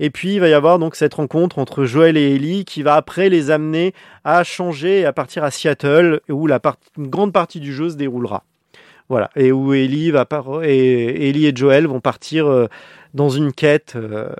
Et 0.00 0.10
puis 0.10 0.34
il 0.34 0.40
va 0.40 0.48
y 0.48 0.52
avoir 0.54 0.78
donc 0.78 0.96
cette 0.96 1.14
rencontre 1.14 1.58
entre 1.58 1.84
Joël 1.84 2.16
et 2.16 2.34
Ellie 2.34 2.64
qui 2.64 2.82
va 2.82 2.94
après 2.94 3.28
les 3.28 3.50
amener 3.50 3.94
à 4.24 4.44
changer 4.44 5.00
et 5.00 5.04
à 5.04 5.12
partir 5.12 5.44
à 5.44 5.50
Seattle 5.50 6.20
où 6.28 6.46
la 6.46 6.60
part- 6.60 6.76
une 6.98 7.08
grande 7.08 7.32
partie 7.32 7.60
du 7.60 7.72
jeu 7.72 7.90
se 7.90 7.96
déroulera. 7.96 8.44
Voilà, 9.10 9.28
et 9.36 9.52
où 9.52 9.74
Ellie 9.74 10.10
va 10.10 10.24
par 10.24 10.64
et 10.64 11.28
Ellie 11.28 11.46
et 11.46 11.52
Joël 11.54 11.86
vont 11.86 12.00
partir 12.00 12.46
euh, 12.46 12.68
dans 13.12 13.28
une 13.28 13.52
quête 13.52 13.92
euh, 13.96 14.30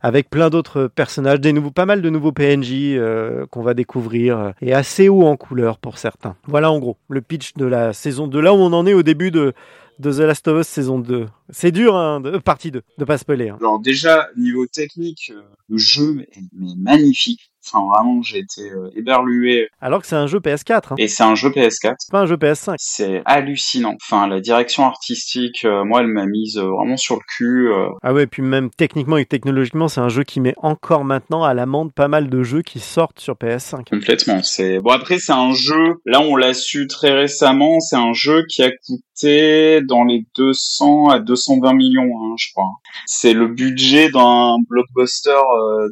avec 0.00 0.30
plein 0.30 0.50
d'autres 0.50 0.86
personnages, 0.86 1.40
des 1.40 1.52
nouveaux, 1.52 1.70
pas 1.70 1.86
mal 1.86 2.02
de 2.02 2.10
nouveaux 2.10 2.32
PNJ 2.32 2.72
euh, 2.94 3.46
qu'on 3.50 3.62
va 3.62 3.74
découvrir 3.74 4.38
euh, 4.38 4.50
et 4.62 4.72
assez 4.72 5.08
haut 5.08 5.26
en 5.26 5.36
couleur 5.36 5.78
pour 5.78 5.98
certains. 5.98 6.36
Voilà 6.46 6.70
en 6.70 6.78
gros 6.78 6.96
le 7.08 7.20
pitch 7.20 7.54
de 7.54 7.66
la 7.66 7.92
saison 7.92 8.26
2. 8.26 8.40
Là 8.40 8.54
où 8.54 8.56
on 8.56 8.72
en 8.72 8.86
est 8.86 8.94
au 8.94 9.02
début 9.02 9.30
de, 9.30 9.52
de 10.00 10.12
The 10.12 10.20
Last 10.20 10.48
of 10.48 10.60
Us 10.60 10.66
saison 10.66 10.98
2. 10.98 11.26
C'est 11.50 11.72
dur, 11.72 11.94
hein, 11.94 12.20
de, 12.20 12.38
partie 12.38 12.70
2, 12.70 12.82
de 12.98 13.04
pas 13.04 13.18
spoiler. 13.18 13.50
Hein. 13.50 13.58
Alors 13.60 13.80
déjà, 13.80 14.28
niveau 14.36 14.66
technique, 14.66 15.30
euh, 15.34 15.42
le 15.68 15.78
jeu 15.78 16.26
est 16.32 16.42
magnifique. 16.78 17.52
Enfin, 17.72 17.86
vraiment, 17.86 18.22
j'ai 18.22 18.38
été 18.38 18.62
euh, 18.70 18.90
éberlué. 18.96 19.68
Alors 19.80 20.00
que 20.00 20.06
c'est 20.06 20.16
un 20.16 20.26
jeu 20.26 20.38
PS4, 20.38 20.92
hein. 20.92 20.94
Et 20.98 21.08
c'est 21.08 21.22
un 21.22 21.34
jeu 21.34 21.50
PS4. 21.50 21.94
c'est 21.98 22.10
pas 22.10 22.20
un 22.20 22.26
jeu 22.26 22.36
PS5. 22.36 22.74
C'est 22.78 23.22
hallucinant. 23.24 23.96
Enfin, 24.02 24.26
la 24.26 24.40
direction 24.40 24.84
artistique, 24.84 25.64
euh, 25.64 25.84
moi, 25.84 26.00
elle 26.00 26.08
m'a 26.08 26.26
mise 26.26 26.58
euh, 26.58 26.64
vraiment 26.64 26.96
sur 26.96 27.16
le 27.16 27.22
cul. 27.28 27.70
Ah 28.02 28.12
ouais, 28.12 28.26
puis 28.26 28.42
même 28.42 28.70
techniquement 28.70 29.16
et 29.16 29.24
technologiquement, 29.24 29.88
c'est 29.88 30.00
un 30.00 30.08
jeu 30.08 30.24
qui 30.24 30.40
met 30.40 30.54
encore 30.58 31.04
maintenant 31.04 31.44
à 31.44 31.54
l'amende 31.54 31.92
pas 31.92 32.08
mal 32.08 32.28
de 32.28 32.42
jeux 32.42 32.62
qui 32.62 32.80
sortent 32.80 33.20
sur 33.20 33.34
PS5. 33.34 33.88
Complètement. 33.88 34.42
C'est 34.42 34.78
bon. 34.80 34.90
Après, 34.90 35.18
c'est 35.18 35.32
un 35.32 35.52
jeu. 35.52 36.00
Là, 36.04 36.20
on 36.20 36.36
l'a 36.36 36.54
su 36.54 36.86
très 36.86 37.12
récemment. 37.12 37.80
C'est 37.80 37.96
un 37.96 38.12
jeu 38.12 38.44
qui 38.48 38.62
a 38.62 38.70
coûté 38.70 39.80
dans 39.82 40.04
les 40.04 40.24
200 40.36 41.08
à 41.10 41.18
220 41.20 41.74
millions, 41.74 42.02
hein, 42.02 42.34
je 42.36 42.52
crois. 42.52 42.70
C'est 43.06 43.32
le 43.32 43.48
budget 43.48 44.10
d'un 44.10 44.56
blockbuster 44.68 45.38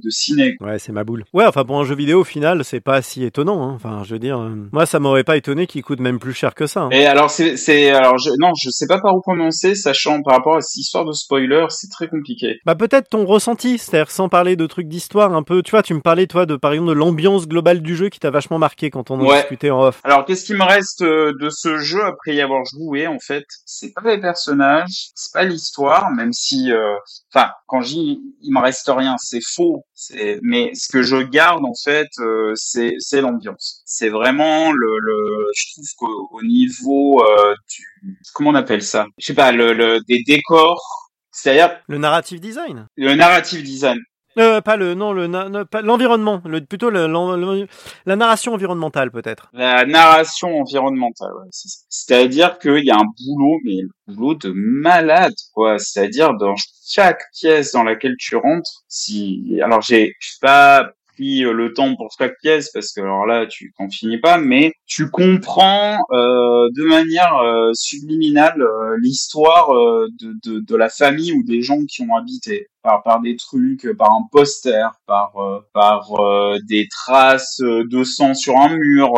de 0.02 0.10
ciné. 0.10 0.56
Ouais, 0.60 0.78
c'est 0.78 0.92
ma 0.92 1.04
boule. 1.04 1.24
Ouais, 1.32 1.46
enfin 1.46 1.64
pour 1.68 1.78
un 1.78 1.84
jeu 1.84 1.94
vidéo 1.94 2.22
au 2.22 2.24
final, 2.24 2.64
c'est 2.64 2.80
pas 2.80 3.00
si 3.02 3.22
étonnant. 3.24 3.62
Hein. 3.62 3.72
Enfin, 3.76 4.02
je 4.04 4.14
veux 4.14 4.18
dire, 4.18 4.40
euh, 4.40 4.50
moi 4.72 4.86
ça 4.86 4.98
m'aurait 4.98 5.22
pas 5.22 5.36
étonné 5.36 5.66
qu'il 5.68 5.84
coûte 5.84 6.00
même 6.00 6.18
plus 6.18 6.32
cher 6.34 6.54
que 6.56 6.66
ça. 6.66 6.80
hein. 6.80 6.88
Et 6.90 7.06
alors, 7.06 7.30
c'est, 7.30 7.90
alors, 7.90 8.18
je, 8.18 8.30
non, 8.40 8.52
je 8.60 8.70
sais 8.70 8.86
pas 8.88 8.98
par 9.00 9.14
où 9.14 9.20
commencer, 9.20 9.74
sachant 9.76 10.20
par 10.22 10.34
rapport 10.36 10.56
à 10.56 10.60
cette 10.60 10.78
histoire 10.78 11.04
de 11.04 11.12
spoiler, 11.12 11.66
c'est 11.68 11.88
très 11.90 12.08
compliqué. 12.08 12.56
Bah 12.66 12.74
peut-être 12.74 13.08
ton 13.10 13.24
ressenti, 13.24 13.78
c'est-à-dire 13.78 14.10
sans 14.10 14.28
parler 14.28 14.56
de 14.56 14.66
trucs 14.66 14.88
d'histoire 14.88 15.32
un 15.34 15.42
peu. 15.44 15.62
Tu 15.62 15.70
vois, 15.70 15.82
tu 15.82 15.94
me 15.94 16.00
parlais 16.00 16.26
toi 16.26 16.46
de 16.46 16.56
par 16.56 16.72
exemple 16.72 16.88
de 16.88 16.94
l'ambiance 16.94 17.46
globale 17.46 17.82
du 17.82 17.94
jeu 17.96 18.08
qui 18.08 18.18
t'a 18.18 18.30
vachement 18.30 18.58
marqué 18.58 18.90
quand 18.90 19.10
on 19.10 19.20
en 19.20 19.26
Ouais. 19.28 19.36
discutait 19.40 19.70
en 19.70 19.82
off. 19.82 20.00
Alors, 20.04 20.24
qu'est-ce 20.24 20.44
qui 20.46 20.54
me 20.54 20.64
reste 20.64 21.02
euh, 21.02 21.32
de 21.40 21.50
ce 21.50 21.76
jeu 21.78 22.02
après 22.02 22.34
y 22.34 22.40
avoir 22.40 22.62
joué 22.64 23.06
En 23.06 23.18
fait, 23.18 23.44
c'est 23.66 23.92
pas 23.94 24.02
les 24.16 24.20
personnages, 24.20 25.10
c'est 25.14 25.32
pas 25.34 25.44
l'histoire, 25.44 26.10
même 26.10 26.32
si, 26.32 26.72
euh, 26.72 26.94
enfin, 27.34 27.50
quand 27.66 27.82
je 27.82 27.88
dis 27.88 28.20
il 28.42 28.52
me 28.54 28.60
reste 28.60 28.90
rien, 28.94 29.16
c'est 29.18 29.40
faux. 29.54 29.84
C'est, 29.94 30.38
mais 30.42 30.70
ce 30.74 30.88
que 30.90 31.02
je 31.02 31.16
garde 31.16 31.47
en 31.56 31.72
fait, 31.84 32.08
euh, 32.20 32.52
c'est 32.54 32.94
c'est 32.98 33.20
l'ambiance. 33.20 33.82
C'est 33.86 34.08
vraiment 34.08 34.72
le, 34.72 34.98
le, 35.00 35.46
je 35.56 35.64
trouve 35.72 35.86
qu'au 35.98 36.28
au 36.38 36.42
niveau 36.42 37.22
euh, 37.22 37.54
du, 37.70 38.16
comment 38.34 38.50
on 38.50 38.54
appelle 38.54 38.82
ça? 38.82 39.06
Je 39.18 39.26
sais 39.26 39.34
pas, 39.34 39.52
le, 39.52 39.72
le 39.72 40.00
des 40.08 40.22
décors. 40.26 40.80
C'est-à-dire 41.30 41.78
Le 41.88 41.98
narrative 41.98 42.40
design? 42.40 42.86
le 42.96 43.14
narrative 43.14 43.62
design. 43.62 43.98
Euh, 44.38 44.60
pas 44.60 44.76
le 44.76 44.94
non 44.94 45.12
le 45.12 45.26
na- 45.26 45.48
ne- 45.48 45.64
pas 45.64 45.82
l'environnement, 45.82 46.40
le 46.44 46.60
plutôt 46.60 46.90
le, 46.90 47.08
l'en- 47.08 47.34
le- 47.36 47.66
la 48.06 48.14
narration 48.14 48.54
environnementale 48.54 49.10
peut-être. 49.10 49.48
La 49.52 49.84
narration 49.84 50.60
environnementale, 50.60 51.32
ouais, 51.40 51.48
c'est. 51.50 51.68
C'est-à-dire 51.88 52.58
qu'il 52.60 52.84
y 52.84 52.90
a 52.90 52.96
un 52.96 53.04
boulot, 53.18 53.58
mais 53.64 53.78
le 54.06 54.14
boulot 54.14 54.34
de 54.34 54.52
malade, 54.54 55.34
quoi. 55.54 55.78
C'est-à-dire 55.80 56.34
dans 56.34 56.54
chaque 56.88 57.20
pièce 57.38 57.72
dans 57.72 57.82
laquelle 57.82 58.14
tu 58.18 58.36
rentres, 58.36 58.84
si, 58.86 59.58
alors 59.62 59.80
j'ai 59.82 60.12
pas 60.40 60.88
euh, 61.44 61.52
le 61.52 61.72
temps 61.72 61.94
pour 61.96 62.08
chaque 62.18 62.38
pièce 62.40 62.70
parce 62.72 62.92
que 62.92 63.00
alors 63.00 63.26
là 63.26 63.46
tu 63.46 63.72
t'en 63.78 63.88
finis 63.90 64.18
pas, 64.18 64.38
mais 64.38 64.72
tu 64.86 65.10
comprends 65.10 65.98
euh, 66.12 66.68
de 66.76 66.84
manière 66.88 67.34
euh, 67.38 67.70
subliminale 67.74 68.60
euh, 68.62 68.96
l'histoire 69.00 69.74
euh, 69.74 70.08
de, 70.20 70.34
de, 70.44 70.60
de 70.60 70.76
la 70.76 70.88
famille 70.88 71.32
ou 71.32 71.42
des 71.44 71.62
gens 71.62 71.84
qui 71.86 72.02
ont 72.02 72.14
habité 72.16 72.66
par 72.82 73.02
par 73.02 73.20
des 73.20 73.36
trucs, 73.36 73.86
par 73.96 74.10
un 74.12 74.22
poster, 74.32 74.90
par 75.06 75.32
euh, 75.38 75.60
par 75.74 76.08
des 76.68 76.86
traces 76.88 77.58
de 77.60 78.04
sang 78.04 78.34
sur 78.34 78.56
un 78.56 78.76
mur, 78.76 79.12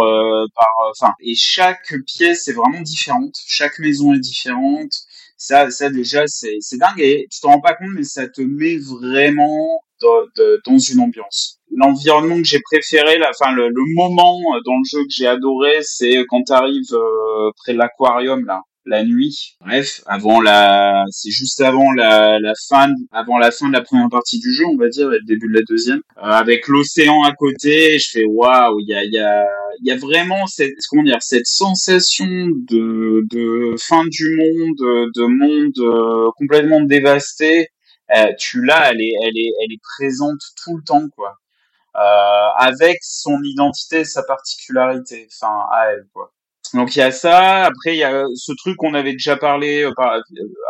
par 0.55 0.67
enfin 0.91 1.13
et 1.21 1.35
chaque 1.35 1.95
pièce 2.07 2.49
est 2.49 2.53
vraiment 2.53 2.81
différente, 2.83 3.35
chaque 3.47 3.79
maison 3.79 4.15
est 4.15 4.19
différente. 4.21 4.93
Ça 5.37 5.71
ça 5.71 5.89
déjà 5.91 6.25
c'est 6.27 6.59
dingue 6.79 6.99
et 7.01 7.27
tu 7.31 7.41
te 7.41 7.47
rends 7.47 7.61
pas 7.61 7.75
compte 7.75 7.91
mais 7.95 8.05
ça 8.05 8.29
te 8.29 8.43
met 8.43 8.77
vraiment 8.77 9.81
dans, 10.01 10.79
une 10.79 11.01
ambiance. 11.01 11.59
L'environnement 11.75 12.37
que 12.37 12.45
j'ai 12.45 12.61
préféré, 12.61 13.19
la, 13.19 13.31
enfin 13.31 13.53
le, 13.53 13.69
le 13.69 13.95
moment 13.95 14.39
euh, 14.55 14.61
dans 14.65 14.77
le 14.77 14.85
jeu 14.91 15.01
que 15.05 15.11
j'ai 15.11 15.27
adoré, 15.27 15.79
c'est 15.83 16.25
quand 16.29 16.43
tu 16.45 16.53
arrives 16.53 16.97
près 17.63 17.75
de 17.75 17.79
l'aquarium 17.79 18.45
là, 18.45 18.63
la 18.87 19.05
nuit. 19.05 19.57
Bref, 19.61 20.01
avant 20.07 20.41
la, 20.41 21.05
c'est 21.11 21.31
juste 21.31 21.61
avant 21.61 21.93
la, 21.93 22.39
la 22.41 22.55
fin, 22.69 22.89
avant 23.13 23.39
la 23.39 23.51
fin 23.51 23.69
de 23.69 23.73
la 23.75 23.83
première 23.83 24.09
partie 24.09 24.39
du 24.39 24.53
jeu, 24.53 24.65
on 24.67 24.77
va 24.77 24.89
dire, 24.89 25.13
et 25.13 25.19
le 25.19 25.25
début 25.27 25.49
de 25.49 25.59
la 25.59 25.65
deuxième, 25.69 26.01
Euh, 26.19 26.23
avec 26.23 26.67
l'océan 26.67 27.23
à 27.23 27.33
côté. 27.33 27.99
Je 27.99 28.09
fais 28.11 28.25
waouh, 28.25 28.81
il 28.81 28.89
y 28.89 28.95
a, 28.95 29.05
y 29.05 29.19
a, 29.19 29.47
il 29.83 29.89
y 29.89 29.93
a 29.93 29.97
vraiment 29.97 30.47
cette, 30.47 30.75
comment 30.89 31.05
dire, 31.05 31.19
cette 31.21 31.47
sensation 31.47 32.27
de, 32.27 33.23
de 33.31 33.75
fin 33.79 34.05
du 34.07 34.37
monde, 34.37 35.11
de 35.15 35.25
monde 35.27 35.79
euh, 35.79 36.31
complètement 36.37 36.81
dévasté. 36.83 37.69
Euh, 38.17 38.33
tu 38.39 38.65
l'as, 38.65 38.91
elle 38.91 39.01
est, 39.01 39.13
elle 39.23 39.37
est, 39.37 39.53
elle 39.63 39.73
est 39.73 39.81
présente 39.97 40.41
tout 40.63 40.77
le 40.77 40.83
temps, 40.83 41.09
quoi. 41.17 41.37
Euh, 41.97 42.49
avec 42.57 42.99
son 43.03 43.41
identité, 43.43 44.05
sa 44.05 44.23
particularité, 44.23 45.29
enfin 45.33 45.67
à 45.73 45.87
elle, 45.91 46.07
quoi. 46.13 46.33
Donc 46.73 46.95
il 46.95 47.01
y 47.01 47.03
a 47.03 47.11
ça. 47.11 47.65
Après 47.65 47.95
il 47.95 47.99
y 47.99 48.05
a 48.05 48.25
ce 48.37 48.53
truc 48.53 48.77
qu'on 48.77 48.95
avait 48.95 49.13
déjà 49.13 49.37
parlé 49.37 49.83
euh, 49.83 49.93
par- 49.97 50.15
euh, 50.15 50.21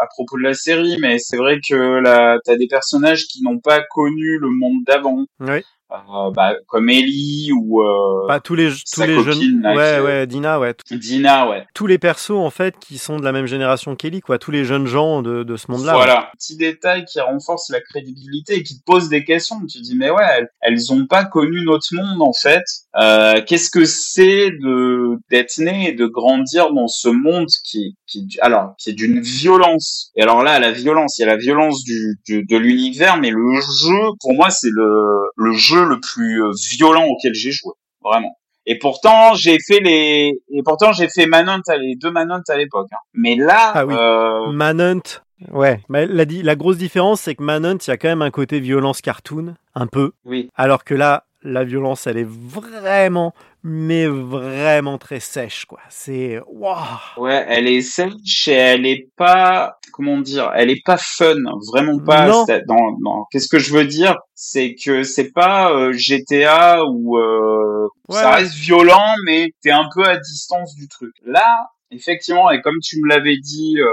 à 0.00 0.06
propos 0.06 0.38
de 0.38 0.42
la 0.42 0.54
série, 0.54 0.96
mais 0.98 1.18
c'est 1.18 1.36
vrai 1.36 1.58
que 1.66 1.74
là 1.74 2.38
t'as 2.44 2.56
des 2.56 2.68
personnages 2.68 3.26
qui 3.26 3.42
n'ont 3.42 3.58
pas 3.58 3.82
connu 3.90 4.38
le 4.38 4.48
monde 4.48 4.82
d'avant, 4.86 5.26
Oui. 5.40 5.62
Euh, 5.92 6.30
bah, 6.30 6.54
comme 6.68 6.88
Ellie 6.88 7.50
ou 7.52 7.82
euh, 7.82 8.26
Pas 8.28 8.38
tous 8.38 8.54
les 8.54 8.68
tous 8.68 8.82
sa 8.84 9.06
les 9.06 9.16
copine, 9.16 9.32
jeunes. 9.32 9.60
là, 9.62 9.74
Ouais 9.74 9.96
qui- 9.98 10.04
ouais 10.04 10.26
Dina 10.26 10.60
ouais. 10.60 10.74
Dina, 10.92 11.48
ouais. 11.48 11.64
Tous 11.74 11.86
les 11.88 11.98
persos 11.98 12.30
en 12.38 12.50
fait 12.50 12.76
qui 12.78 12.96
sont 12.98 13.18
de 13.18 13.24
la 13.24 13.32
même 13.32 13.46
génération 13.46 13.96
qu'Ellie 13.96 14.20
quoi. 14.20 14.38
Tous 14.38 14.52
les 14.52 14.64
jeunes 14.64 14.86
gens 14.86 15.20
de, 15.22 15.42
de 15.42 15.56
ce 15.56 15.70
monde-là. 15.70 15.92
ouais. 15.92 16.04
Voilà, 16.04 16.30
petit 16.38 16.56
détail 16.56 17.04
qui 17.06 17.18
renforce 17.20 17.70
la 17.70 17.80
crédibilité 17.80 18.54
et 18.56 18.62
qui 18.62 18.78
te 18.78 18.84
pose 18.84 19.08
des 19.08 19.24
questions. 19.24 19.56
Tu 19.66 19.80
dis 19.80 19.96
mais 19.96 20.10
ouais, 20.10 20.22
elles, 20.38 20.48
elles 20.60 20.92
ont 20.92 21.06
pas 21.06 21.24
connu 21.24 21.64
notre 21.64 21.88
monde 21.92 22.22
en 22.22 22.32
fait. 22.32 22.62
Euh, 23.00 23.40
Qu'est-ce 23.46 23.70
que 23.70 23.84
c'est 23.84 24.50
de 24.50 25.16
d'être 25.30 25.58
né 25.58 25.88
et 25.88 25.92
de 25.92 26.06
grandir 26.06 26.72
dans 26.72 26.86
ce 26.88 27.08
monde 27.08 27.48
qui 27.64 27.96
qui 28.06 28.28
alors 28.42 28.74
qui 28.78 28.90
est 28.90 28.94
d'une 28.94 29.20
violence? 29.20 30.12
Et 30.16 30.22
alors 30.22 30.42
là, 30.44 30.58
la 30.60 30.70
violence, 30.72 31.18
il 31.18 31.22
y 31.22 31.24
a 31.24 31.28
la 31.28 31.36
violence 31.36 31.82
du, 31.84 32.18
du- 32.26 32.44
de 32.44 32.56
l'univers, 32.56 33.16
mais 33.18 33.30
le 33.30 33.54
jeu 33.60 33.98
pour 34.20 34.34
moi 34.34 34.50
c'est 34.50 34.70
le 34.70 35.20
le 35.36 35.52
jeu 35.54 35.79
le 35.84 36.00
plus 36.00 36.42
euh, 36.44 36.50
violent 36.72 37.04
auquel 37.06 37.34
j'ai 37.34 37.50
joué, 37.52 37.72
vraiment. 38.02 38.36
Et 38.66 38.78
pourtant, 38.78 39.34
j'ai 39.34 39.58
fait 39.58 39.80
les, 39.80 40.32
et 40.50 40.62
pourtant, 40.62 40.92
j'ai 40.92 41.08
fait 41.08 41.26
Manhunt, 41.26 41.62
à- 41.68 41.76
les 41.76 41.96
deux 41.96 42.10
Manhunt 42.10 42.42
à 42.48 42.56
l'époque. 42.56 42.88
hein. 42.92 42.98
Mais 43.14 43.34
là, 43.34 43.72
Ah 43.74 43.86
oui. 43.86 43.94
euh, 43.96 44.52
Manhunt. 44.52 45.02
Ouais, 45.50 45.80
mais 45.88 46.06
la, 46.06 46.24
la 46.28 46.54
grosse 46.56 46.76
différence, 46.76 47.22
c'est 47.22 47.34
que 47.34 47.42
Manhunt, 47.42 47.78
il 47.86 47.88
y 47.88 47.92
a 47.92 47.96
quand 47.96 48.08
même 48.08 48.20
un 48.22 48.30
côté 48.30 48.60
violence 48.60 49.00
cartoon, 49.00 49.54
un 49.74 49.86
peu, 49.86 50.12
oui. 50.26 50.50
alors 50.54 50.84
que 50.84 50.94
là, 50.94 51.24
la 51.42 51.64
violence, 51.64 52.06
elle 52.06 52.18
est 52.18 52.28
vraiment, 52.28 53.32
mais 53.62 54.06
vraiment 54.06 54.98
très 54.98 55.20
sèche, 55.20 55.64
quoi. 55.66 55.80
C'est, 55.88 56.40
waouh. 56.46 56.76
Ouais, 57.18 57.44
elle 57.48 57.66
est 57.66 57.82
sèche 57.82 58.48
et 58.48 58.52
elle 58.52 58.86
est 58.86 59.08
pas, 59.16 59.78
comment 59.92 60.18
dire, 60.18 60.50
elle 60.54 60.70
est 60.70 60.82
pas 60.84 60.96
fun, 60.98 61.34
vraiment 61.72 61.98
pas. 61.98 62.26
Non. 62.26 62.44
Dans, 62.66 63.26
qu'est-ce 63.30 63.48
que 63.48 63.58
je 63.58 63.72
veux 63.72 63.84
dire, 63.84 64.16
c'est 64.34 64.74
que 64.74 65.02
c'est 65.02 65.32
pas 65.32 65.72
euh, 65.72 65.92
GTA 65.92 66.82
où 66.86 67.18
euh, 67.18 67.88
ça 68.08 68.30
Ouais. 68.30 68.36
reste 68.36 68.54
violent, 68.54 69.14
mais 69.26 69.52
t'es 69.62 69.70
un 69.70 69.88
peu 69.94 70.04
à 70.04 70.16
distance 70.16 70.74
du 70.74 70.88
truc. 70.88 71.12
Là, 71.24 71.66
effectivement, 71.90 72.50
et 72.50 72.60
comme 72.62 72.78
tu 72.82 72.98
me 73.02 73.08
l'avais 73.08 73.36
dit, 73.36 73.76
euh, 73.78 73.90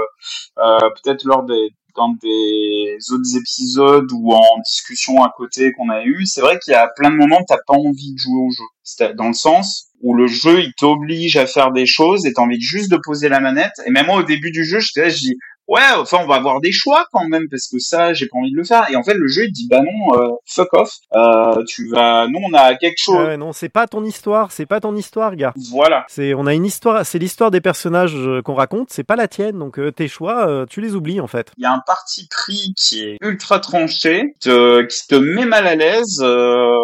euh, 0.58 0.78
peut-être 1.02 1.24
lors 1.24 1.44
des 1.44 1.68
dans 1.98 2.14
des 2.22 2.96
autres 3.10 3.36
épisodes 3.36 4.10
ou 4.12 4.32
en 4.32 4.58
discussion 4.64 5.22
à 5.22 5.32
côté 5.36 5.72
qu'on 5.72 5.90
a 5.90 6.04
eu, 6.04 6.24
c'est 6.26 6.40
vrai 6.40 6.58
qu'il 6.58 6.72
y 6.72 6.76
a 6.76 6.88
plein 6.96 7.10
de 7.10 7.16
moments 7.16 7.40
où 7.40 7.46
t'as 7.46 7.58
pas 7.66 7.74
envie 7.74 8.14
de 8.14 8.18
jouer 8.18 8.40
au 8.40 8.50
jeu. 8.50 9.14
Dans 9.16 9.28
le 9.28 9.34
sens 9.34 9.88
où 10.00 10.14
le 10.14 10.28
jeu 10.28 10.60
il 10.60 10.72
t'oblige 10.78 11.36
à 11.36 11.46
faire 11.46 11.72
des 11.72 11.86
choses 11.86 12.24
et 12.24 12.32
t'as 12.32 12.42
envie 12.42 12.60
juste 12.60 12.90
de 12.90 12.98
poser 13.02 13.28
la 13.28 13.40
manette. 13.40 13.72
Et 13.84 13.90
même 13.90 14.06
moi 14.06 14.20
au 14.20 14.22
début 14.22 14.52
du 14.52 14.64
jeu, 14.64 14.78
je 14.80 14.92
dis 15.12 15.36
ouais, 15.68 15.80
enfin 15.96 16.18
on 16.22 16.26
va 16.26 16.36
avoir 16.36 16.60
des 16.60 16.72
choix 16.72 17.06
quand 17.12 17.26
même 17.28 17.44
parce 17.50 17.68
que 17.68 17.78
ça 17.78 18.12
j'ai 18.14 18.26
pas 18.26 18.38
envie 18.38 18.50
de 18.52 18.56
le 18.56 18.64
faire. 18.64 18.86
Et 18.90 18.96
en 18.96 19.02
fait 19.02 19.14
le 19.14 19.28
jeu 19.28 19.44
il 19.44 19.52
dit 19.52 19.68
bah 19.70 19.80
non, 19.82 20.18
euh, 20.20 20.28
fuck 20.46 20.72
off, 20.74 20.92
euh, 21.14 21.62
tu 21.66 21.88
vas, 21.90 22.26
nous 22.28 22.40
on 22.50 22.54
a 22.54 22.74
quelque 22.74 22.98
chose. 22.98 23.16
Ouais, 23.16 23.36
non, 23.36 23.52
c'est 23.52 23.68
pas 23.68 23.86
ton 23.86 24.04
histoire, 24.04 24.50
c'est 24.52 24.66
pas 24.66 24.80
ton 24.80 24.96
histoire, 24.96 25.36
gars. 25.36 25.52
Voilà. 25.70 26.04
C'est, 26.08 26.34
on 26.34 26.46
a 26.46 26.54
une 26.54 26.64
histoire, 26.66 27.04
c'est 27.06 27.18
l'histoire 27.18 27.50
des 27.50 27.60
personnages 27.60 28.14
euh, 28.16 28.42
qu'on 28.42 28.54
raconte, 28.54 28.88
c'est 28.90 29.04
pas 29.04 29.16
la 29.16 29.28
tienne, 29.28 29.58
donc 29.58 29.78
euh, 29.78 29.92
tes 29.92 30.08
choix, 30.08 30.48
euh, 30.48 30.66
tu 30.66 30.80
les 30.80 30.94
oublies 30.94 31.20
en 31.20 31.26
fait. 31.26 31.52
Il 31.58 31.62
y 31.62 31.66
a 31.66 31.72
un 31.72 31.82
parti 31.86 32.26
pris 32.30 32.72
qui 32.76 33.02
est 33.02 33.16
ultra 33.22 33.60
tranché, 33.60 34.34
te- 34.40 34.82
qui 34.82 35.06
te 35.06 35.14
met 35.14 35.44
mal 35.46 35.66
à 35.66 35.74
l'aise. 35.76 36.20
euh, 36.22 36.76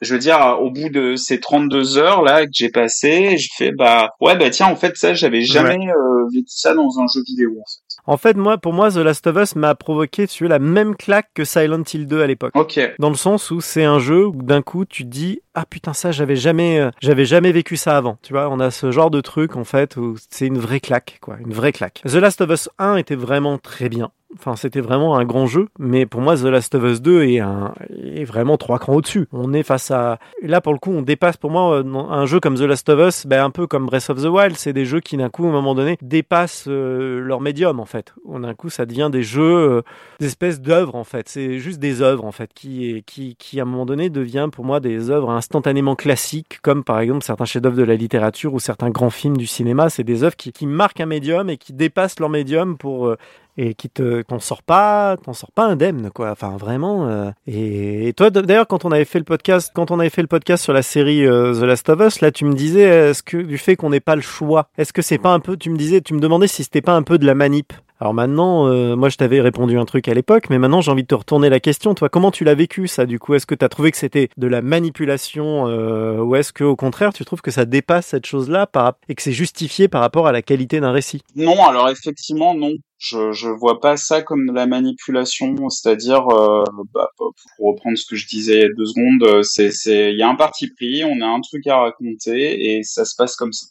je 0.00 0.12
veux 0.12 0.18
dire, 0.20 0.58
au 0.60 0.70
bout 0.70 0.90
de 0.90 1.16
ces 1.16 1.40
32 1.40 1.96
heures 1.96 2.20
là 2.22 2.44
que 2.44 2.50
j'ai 2.52 2.68
passé, 2.68 3.36
j'ai 3.38 3.48
fait 3.56 3.72
bah 3.72 4.10
ouais 4.20 4.36
bah 4.36 4.50
tiens 4.50 4.66
en 4.66 4.76
fait 4.76 4.96
ça 4.96 5.14
j'avais 5.14 5.42
jamais 5.42 5.78
euh, 5.88 6.26
vécu 6.34 6.48
ça 6.48 6.74
dans 6.74 6.98
un 6.98 7.06
jeu 7.06 7.22
vidéo. 7.26 7.52
En 7.52 7.64
fait. 7.64 7.80
En 8.06 8.16
fait, 8.16 8.36
moi, 8.36 8.58
pour 8.58 8.72
moi, 8.72 8.90
The 8.90 8.96
Last 8.96 9.26
of 9.26 9.36
Us 9.36 9.56
m'a 9.56 9.74
provoqué, 9.74 10.26
tu 10.26 10.44
veux, 10.44 10.50
la 10.50 10.58
même 10.58 10.94
claque 10.94 11.30
que 11.34 11.44
Silent 11.44 11.82
Hill 11.92 12.06
2 12.06 12.22
à 12.22 12.26
l'époque. 12.26 12.54
Ok. 12.54 12.78
Dans 12.98 13.08
le 13.08 13.14
sens 13.14 13.50
où 13.50 13.60
c'est 13.60 13.84
un 13.84 13.98
jeu 13.98 14.26
où 14.26 14.42
d'un 14.42 14.60
coup 14.60 14.84
tu 14.84 15.04
te 15.04 15.08
dis 15.08 15.40
ah 15.54 15.64
putain 15.66 15.92
ça 15.92 16.12
j'avais 16.12 16.36
jamais 16.36 16.80
euh, 16.80 16.90
j'avais 17.00 17.24
jamais 17.24 17.52
vécu 17.52 17.76
ça 17.76 17.96
avant. 17.96 18.18
Tu 18.22 18.32
vois, 18.32 18.48
on 18.50 18.60
a 18.60 18.70
ce 18.70 18.90
genre 18.90 19.10
de 19.10 19.20
truc 19.20 19.56
en 19.56 19.64
fait 19.64 19.96
où 19.96 20.16
c'est 20.30 20.46
une 20.46 20.58
vraie 20.58 20.80
claque 20.80 21.18
quoi, 21.20 21.36
une 21.44 21.52
vraie 21.52 21.72
claque. 21.72 22.02
The 22.06 22.14
Last 22.14 22.40
of 22.40 22.50
Us 22.50 22.68
1 22.78 22.96
était 22.96 23.16
vraiment 23.16 23.58
très 23.58 23.88
bien. 23.88 24.10
Enfin, 24.36 24.56
c'était 24.56 24.80
vraiment 24.80 25.16
un 25.16 25.24
grand 25.24 25.46
jeu, 25.46 25.68
mais 25.78 26.06
pour 26.06 26.20
moi, 26.20 26.36
The 26.36 26.44
Last 26.44 26.74
of 26.74 26.82
Us 26.84 27.00
2 27.00 27.22
est, 27.24 27.38
un, 27.38 27.72
est 27.90 28.24
vraiment 28.24 28.56
trois 28.56 28.78
crans 28.78 28.94
au-dessus. 28.94 29.28
On 29.32 29.52
est 29.52 29.62
face 29.62 29.90
à... 29.90 30.18
Là, 30.42 30.60
pour 30.60 30.72
le 30.72 30.78
coup, 30.78 30.90
on 30.90 31.02
dépasse, 31.02 31.36
pour 31.36 31.50
moi, 31.50 31.78
euh, 31.78 31.94
un 31.94 32.26
jeu 32.26 32.40
comme 32.40 32.56
The 32.56 32.62
Last 32.62 32.88
of 32.88 33.08
Us, 33.08 33.26
ben, 33.26 33.44
un 33.44 33.50
peu 33.50 33.66
comme 33.66 33.86
Breath 33.86 34.10
of 34.10 34.20
the 34.20 34.26
Wild, 34.26 34.56
c'est 34.56 34.72
des 34.72 34.86
jeux 34.86 35.00
qui, 35.00 35.16
d'un 35.16 35.30
coup, 35.30 35.44
à 35.46 35.50
un 35.50 35.52
moment 35.52 35.74
donné, 35.74 35.98
dépassent 36.02 36.66
euh, 36.66 37.20
leur 37.20 37.40
médium, 37.40 37.78
en 37.78 37.84
fait. 37.84 38.12
D'un 38.28 38.54
coup, 38.54 38.70
ça 38.70 38.86
devient 38.86 39.08
des 39.10 39.22
jeux, 39.22 39.82
des 40.18 40.26
espèces 40.26 40.60
d'œuvres, 40.60 40.96
en 40.96 41.04
fait. 41.04 41.28
C'est 41.28 41.58
juste 41.60 41.78
des 41.78 42.02
œuvres, 42.02 42.24
en 42.24 42.32
fait, 42.32 42.50
qui, 42.52 43.04
qui, 43.06 43.36
qui, 43.36 43.60
à 43.60 43.62
un 43.62 43.66
moment 43.66 43.86
donné, 43.86 44.10
devient, 44.10 44.48
pour 44.50 44.64
moi, 44.64 44.80
des 44.80 45.10
œuvres 45.10 45.30
instantanément 45.44 45.94
classiques, 45.94 46.58
comme, 46.62 46.84
par 46.84 47.00
exemple, 47.00 47.22
certains 47.22 47.44
chefs-d'œuvre 47.44 47.76
de 47.76 47.82
la 47.82 47.96
littérature 47.96 48.54
ou 48.54 48.60
certains 48.60 48.90
grands 48.90 49.10
films 49.10 49.36
du 49.36 49.46
cinéma. 49.46 49.90
C'est 49.90 50.04
des 50.04 50.22
œuvres 50.22 50.36
qui, 50.36 50.52
qui 50.52 50.66
marquent 50.66 51.00
un 51.00 51.06
médium 51.06 51.50
et 51.50 51.56
qui 51.56 51.72
dépassent 51.72 52.18
leur 52.18 52.30
médium 52.30 52.76
pour... 52.76 53.08
euh, 53.08 53.16
et 53.56 53.74
qui 53.74 53.88
te 53.88 54.22
t'en 54.22 54.40
sort 54.40 54.64
pas 54.64 55.16
t'en 55.16 55.32
sors 55.32 55.52
pas 55.52 55.64
indemne 55.64 56.10
quoi 56.12 56.32
enfin 56.32 56.56
vraiment 56.56 57.08
euh, 57.08 57.30
et, 57.46 58.12
toi 58.16 58.30
d'ailleurs 58.30 58.66
quand 58.66 58.84
on 58.84 58.90
avait 58.90 59.04
fait 59.04 59.20
le 59.20 59.24
podcast 59.24 59.70
quand 59.72 59.92
on 59.92 60.00
avait 60.00 60.10
fait 60.10 60.22
le 60.22 60.26
podcast 60.26 60.64
sur 60.64 60.72
la 60.72 60.82
série 60.82 61.24
euh, 61.24 61.54
The 61.54 61.62
Last 61.62 61.88
of 61.88 62.00
Us 62.00 62.20
là 62.20 62.32
tu 62.32 62.46
me 62.46 62.54
disais 62.54 62.82
est-ce 62.82 63.22
que 63.22 63.36
du 63.36 63.56
fait 63.56 63.76
qu'on 63.76 63.90
n'ait 63.90 64.00
pas 64.00 64.16
le 64.16 64.22
choix 64.22 64.66
est-ce 64.76 64.92
que 64.92 65.02
c'est 65.02 65.18
pas 65.18 65.32
un 65.32 65.38
peu 65.38 65.56
tu 65.56 65.70
me 65.70 65.76
disais 65.76 66.00
tu 66.00 66.14
me 66.14 66.18
demandais 66.18 66.48
si 66.48 66.64
c'était 66.64 66.82
pas 66.82 66.94
un 66.94 67.04
peu 67.04 67.16
de 67.16 67.26
la 67.26 67.36
manip 67.36 67.72
alors 68.04 68.12
maintenant, 68.12 68.68
euh, 68.68 68.96
moi 68.96 69.08
je 69.08 69.16
t'avais 69.16 69.40
répondu 69.40 69.78
un 69.78 69.86
truc 69.86 70.08
à 70.08 70.12
l'époque, 70.12 70.50
mais 70.50 70.58
maintenant 70.58 70.82
j'ai 70.82 70.90
envie 70.90 71.04
de 71.04 71.08
te 71.08 71.14
retourner 71.14 71.48
la 71.48 71.58
question. 71.58 71.94
Toi, 71.94 72.10
comment 72.10 72.30
tu 72.30 72.44
l'as 72.44 72.54
vécu 72.54 72.86
ça 72.86 73.06
du 73.06 73.18
coup? 73.18 73.32
Est-ce 73.32 73.46
que 73.46 73.54
tu 73.54 73.64
as 73.64 73.70
trouvé 73.70 73.92
que 73.92 73.96
c'était 73.96 74.28
de 74.36 74.46
la 74.46 74.60
manipulation 74.60 75.68
euh, 75.68 76.18
ou 76.18 76.36
est-ce 76.36 76.52
que 76.52 76.64
au 76.64 76.76
contraire 76.76 77.14
tu 77.14 77.24
trouves 77.24 77.40
que 77.40 77.50
ça 77.50 77.64
dépasse 77.64 78.08
cette 78.08 78.26
chose-là 78.26 78.66
par... 78.66 78.98
et 79.08 79.14
que 79.14 79.22
c'est 79.22 79.32
justifié 79.32 79.88
par 79.88 80.02
rapport 80.02 80.26
à 80.26 80.32
la 80.32 80.42
qualité 80.42 80.80
d'un 80.80 80.92
récit? 80.92 81.22
Non, 81.34 81.64
alors 81.64 81.88
effectivement 81.88 82.54
non. 82.54 82.72
Je 82.98 83.32
je 83.32 83.48
vois 83.48 83.80
pas 83.80 83.96
ça 83.96 84.20
comme 84.20 84.48
de 84.48 84.52
la 84.52 84.66
manipulation, 84.66 85.70
c'est-à-dire 85.70 86.28
euh, 86.28 86.62
bah, 86.92 87.08
pour 87.16 87.32
reprendre 87.58 87.96
ce 87.96 88.04
que 88.04 88.16
je 88.16 88.26
disais 88.26 88.68
deux 88.76 88.84
secondes, 88.84 89.42
c'est 89.44 89.70
il 90.12 90.18
y 90.18 90.22
a 90.22 90.28
un 90.28 90.36
parti 90.36 90.68
pris, 90.76 91.04
on 91.04 91.22
a 91.22 91.26
un 91.26 91.40
truc 91.40 91.66
à 91.68 91.78
raconter 91.78 92.76
et 92.76 92.82
ça 92.82 93.06
se 93.06 93.14
passe 93.16 93.34
comme 93.34 93.54
ça. 93.54 93.64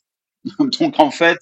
Donc 0.79 0.99
en 0.99 1.11
fait, 1.11 1.37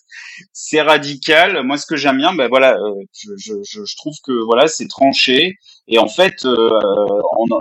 c'est 0.53 0.81
radical. 0.81 1.63
Moi, 1.63 1.77
ce 1.77 1.85
que 1.85 1.95
j'aime 1.95 2.17
bien, 2.17 2.33
ben 2.33 2.47
voilà, 2.47 2.75
euh, 2.77 2.93
je, 3.13 3.53
je, 3.63 3.95
trouve 3.97 4.15
que 4.23 4.31
voilà, 4.43 4.67
c'est 4.67 4.87
tranché. 4.87 5.57
Et 5.87 5.97
en 5.97 6.07
fait, 6.07 6.45
euh, 6.45 6.79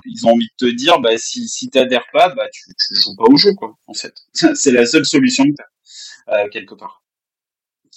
ils 0.04 0.26
ont 0.26 0.32
envie 0.32 0.48
de 0.60 0.66
te 0.66 0.74
dire, 0.74 1.00
bah 1.00 1.16
si 1.16 1.48
si 1.48 1.70
t'adhères 1.70 2.06
pas, 2.12 2.28
bah 2.34 2.46
tu, 2.52 2.62
tu 2.64 3.00
joues 3.00 3.16
pas 3.16 3.24
au 3.24 3.36
jeu, 3.36 3.54
quoi. 3.54 3.74
En 3.86 3.94
fait, 3.94 4.14
c'est 4.54 4.72
la 4.72 4.86
seule 4.86 5.06
solution 5.06 5.44
que 5.44 5.54
t'as 5.56 6.42
euh, 6.44 6.48
quelque 6.48 6.74
part. 6.74 7.02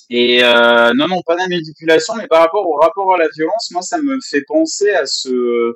Et 0.09 0.43
euh, 0.43 0.91
non, 0.95 1.07
non, 1.07 1.21
pas 1.25 1.35
de 1.35 1.49
manipulation, 1.49 2.15
mais 2.15 2.27
par 2.27 2.41
rapport 2.41 2.67
au 2.67 2.75
rapport 2.75 3.13
à 3.13 3.17
la 3.17 3.27
violence, 3.35 3.71
moi, 3.71 3.81
ça 3.81 4.01
me 4.01 4.19
fait 4.21 4.43
penser 4.47 4.91
à 4.91 5.05
ce 5.05 5.75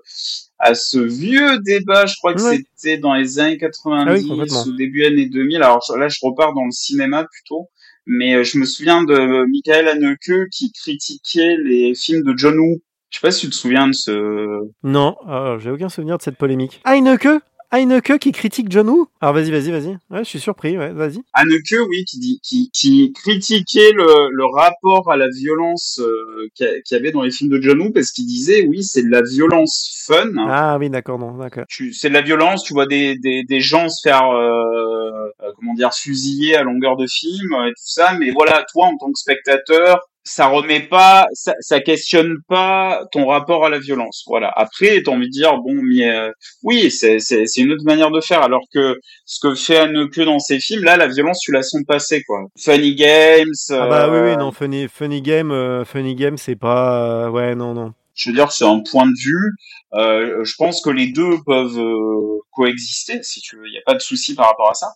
à 0.60 0.74
ce 0.76 0.98
vieux 1.00 1.60
débat. 1.60 2.06
Je 2.06 2.16
crois 2.18 2.34
que 2.34 2.42
Ouais. 2.42 2.64
c'était 2.76 2.98
dans 2.98 3.14
les 3.14 3.40
années 3.40 3.58
90 3.58 4.10
Ah 4.30 4.34
oui, 4.34 4.50
ou 4.68 4.76
début 4.78 5.06
années 5.06 5.28
2000. 5.28 5.58
Alors 5.58 5.84
là, 5.98 6.08
je 6.08 6.18
repars 6.22 6.54
dans 6.54 6.66
le 6.66 6.72
cinéma 6.72 7.26
plutôt. 7.32 7.68
Mais 8.06 8.36
euh, 8.36 8.44
je 8.44 8.58
me 8.58 8.66
souviens 8.66 9.04
de 9.04 9.46
Michael 9.50 9.88
Haneke 9.90 10.50
qui 10.52 10.72
critiquait 10.72 11.58
les 11.58 11.94
films 11.94 12.24
de 12.24 12.34
John 12.38 12.58
Woo. 12.58 12.78
Je 13.10 13.18
sais 13.20 13.22
pas 13.22 13.32
si 13.32 13.42
tu 13.46 13.50
te 13.50 13.56
souviens 13.56 13.88
de 13.88 13.94
ce. 13.94 14.62
Non, 14.84 15.16
euh, 15.30 15.60
j'ai 15.60 15.72
aucun 15.72 15.90
souvenir 15.90 16.18
de 16.18 16.22
cette 16.22 16.38
polémique. 16.38 16.82
Heineke 16.86 17.28
Heineke 17.72 18.18
qui 18.20 18.32
critique 18.32 18.68
John 18.70 18.90
Woo 18.90 19.08
Alors 19.20 19.36
vas-y, 19.36 19.52
vas-y, 19.52 19.72
vas-y. 19.72 19.98
Ouais, 20.10 20.20
je 20.20 20.24
suis 20.24 20.40
surpris, 20.40 20.78
ouais, 20.78 20.94
vas-y. 20.94 21.20
Haneke, 21.34 21.76
oui, 21.90 22.06
qui 22.06 22.18
dit, 22.20 22.40
qui, 22.42 22.70
qui 22.72 23.12
critiquait 23.14 23.92
le, 23.92 24.30
le 24.32 24.46
rapport 24.46 25.12
à 25.12 25.18
la 25.18 25.28
violence 25.30 26.00
euh, 26.02 26.48
qu'il 26.56 26.82
y 26.92 26.96
avait 26.96 27.12
dans 27.12 27.24
les 27.24 27.32
films 27.32 27.50
de 27.52 27.62
John 27.62 27.82
Woo 27.82 27.92
parce 27.92 28.12
qu'il 28.12 28.26
disait, 28.26 28.66
oui, 28.68 28.84
c'est 28.84 29.04
de 29.04 29.10
la 29.10 29.22
violence 29.22 30.04
fun. 30.08 30.32
Ah 30.48 30.78
oui, 30.80 30.90
d'accord, 30.90 31.20
non, 31.20 31.38
d'accord. 31.38 31.66
C'est 31.68 32.08
de 32.10 32.14
la 32.14 32.22
violence, 32.22 32.64
tu 32.64 32.74
vois 32.74 32.88
des, 32.88 33.18
des, 33.18 33.44
des 33.44 33.60
gens 33.60 33.90
se 33.90 34.00
faire, 34.02 34.30
euh, 34.32 35.28
euh, 35.44 35.52
comment 35.58 35.74
dire, 35.74 35.94
fusiller 35.94 36.56
à 36.56 36.64
longueur 36.64 36.96
de 36.96 37.06
film 37.06 37.54
euh, 37.54 37.68
et 37.68 37.72
tout 37.72 37.84
ça, 37.84 38.18
mais 38.18 38.32
voilà, 38.32 38.66
toi, 38.72 38.86
en 38.88 38.98
tant 38.98 39.08
que 39.08 39.20
spectateur, 39.20 40.00
ça 40.28 40.48
remet 40.48 40.82
pas, 40.82 41.26
ça, 41.32 41.54
ça 41.62 41.80
questionne 41.80 42.38
pas 42.48 43.06
ton 43.12 43.28
rapport 43.28 43.66
à 43.66 43.70
la 43.70 43.80
violence. 43.80 44.24
Voilà. 44.28 44.52
Après, 44.56 45.02
t'as 45.02 45.12
envie 45.12 45.28
de 45.28 45.32
dire, 45.32 45.58
bon, 45.58 45.74
mais 45.82 46.10
euh, 46.10 46.32
oui, 46.64 46.92
c'est, 46.92 47.18
une 47.58 47.72
autre 47.72 47.86
manière 47.86 48.12
de 48.12 48.20
faire, 48.20 48.42
alors 48.42 48.64
que 48.74 49.00
ce 49.26 49.40
que 49.40 49.56
fait 49.56 49.78
Haneke 49.78 50.20
dans 50.20 50.40
ses 50.40 50.60
films, 50.60 50.84
là, 50.84 50.98
la 50.98 51.08
violence, 51.08 51.40
tu 51.40 51.52
la 51.52 51.64
sens 51.64 51.82
passer, 51.88 52.24
quoi. 52.24 52.42
Funny 52.60 52.96
Games. 52.96 53.48
Ah 53.70 53.88
bah 53.88 54.10
oui, 54.10 54.18
euh, 54.18 54.32
oui, 54.32 54.38
non, 54.38 54.52
Funny, 54.52 54.88
funny 54.90 55.22
Game, 55.22 55.52
euh, 55.52 55.86
Funny 55.86 56.16
Game, 56.16 56.38
c'est 56.38 56.58
pas... 56.58 57.26
euh, 57.26 57.30
ouais, 57.30 57.56
non, 57.56 57.74
non. 57.74 57.94
je 58.14 58.30
veux 58.30 58.36
dire, 58.36 58.52
c'est 58.52 58.66
un 58.66 58.82
point 58.82 59.06
de 59.06 59.18
vue. 59.18 59.54
Euh, 59.94 60.44
je 60.44 60.56
pense 60.58 60.82
que 60.82 60.90
les 60.90 61.08
deux 61.08 61.38
peuvent 61.46 61.80
euh, 61.80 62.40
coexister, 62.52 63.20
si 63.24 63.40
tu 63.40 63.56
veux. 63.56 63.68
Il 63.68 63.72
n'y 63.72 63.78
a 63.78 63.84
pas 63.86 63.94
de 63.94 64.02
souci 64.02 64.36
par 64.36 64.48
rapport 64.48 64.70
à 64.70 64.74
ça. 64.74 64.88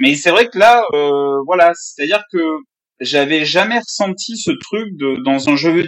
Mais 0.00 0.16
c'est 0.16 0.30
vrai 0.30 0.48
que 0.48 0.58
là, 0.58 0.84
euh, 0.94 1.38
voilà, 1.46 1.72
c'est-à-dire 1.74 2.24
que 2.32 2.38
j'avais 3.02 3.44
jamais 3.44 3.78
ressenti 3.78 4.36
ce 4.36 4.50
truc 4.50 4.96
de 4.96 5.22
dans 5.22 5.48
un 5.48 5.56
jeu 5.56 5.84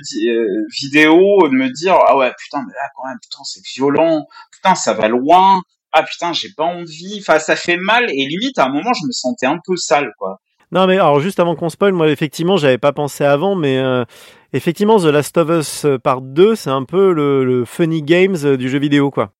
vidéo 0.80 1.48
de 1.48 1.54
me 1.54 1.70
dire 1.70 1.96
ah 2.06 2.16
ouais 2.16 2.32
putain 2.38 2.62
mais 2.66 2.72
là 2.72 2.88
quand 2.96 3.08
même 3.08 3.18
putain 3.22 3.42
c'est 3.44 3.64
violent 3.74 4.26
putain 4.52 4.74
ça 4.74 4.92
va 4.94 5.08
loin 5.08 5.62
ah 5.92 6.02
putain 6.02 6.32
j'ai 6.32 6.48
pas 6.56 6.64
envie 6.64 7.18
enfin 7.20 7.38
ça 7.38 7.56
fait 7.56 7.76
mal 7.76 8.10
et 8.10 8.26
limite 8.26 8.58
à 8.58 8.66
un 8.66 8.68
moment 8.68 8.92
je 8.92 9.06
me 9.06 9.12
sentais 9.12 9.46
un 9.46 9.58
peu 9.64 9.76
sale 9.76 10.12
quoi. 10.18 10.40
Non 10.72 10.86
mais 10.86 10.94
alors 10.94 11.20
juste 11.20 11.38
avant 11.38 11.54
qu'on 11.54 11.68
spoil 11.68 11.92
moi 11.92 12.08
effectivement 12.08 12.56
j'avais 12.56 12.78
pas 12.78 12.92
pensé 12.92 13.24
avant 13.24 13.54
mais 13.54 13.78
euh, 13.78 14.04
effectivement 14.52 14.98
The 14.98 15.04
Last 15.04 15.36
of 15.38 15.50
Us 15.50 15.86
Part 16.02 16.20
2 16.20 16.56
c'est 16.56 16.70
un 16.70 16.84
peu 16.84 17.12
le, 17.12 17.44
le 17.44 17.64
funny 17.64 18.02
games 18.02 18.56
du 18.56 18.68
jeu 18.68 18.78
vidéo 18.78 19.10
quoi. 19.10 19.32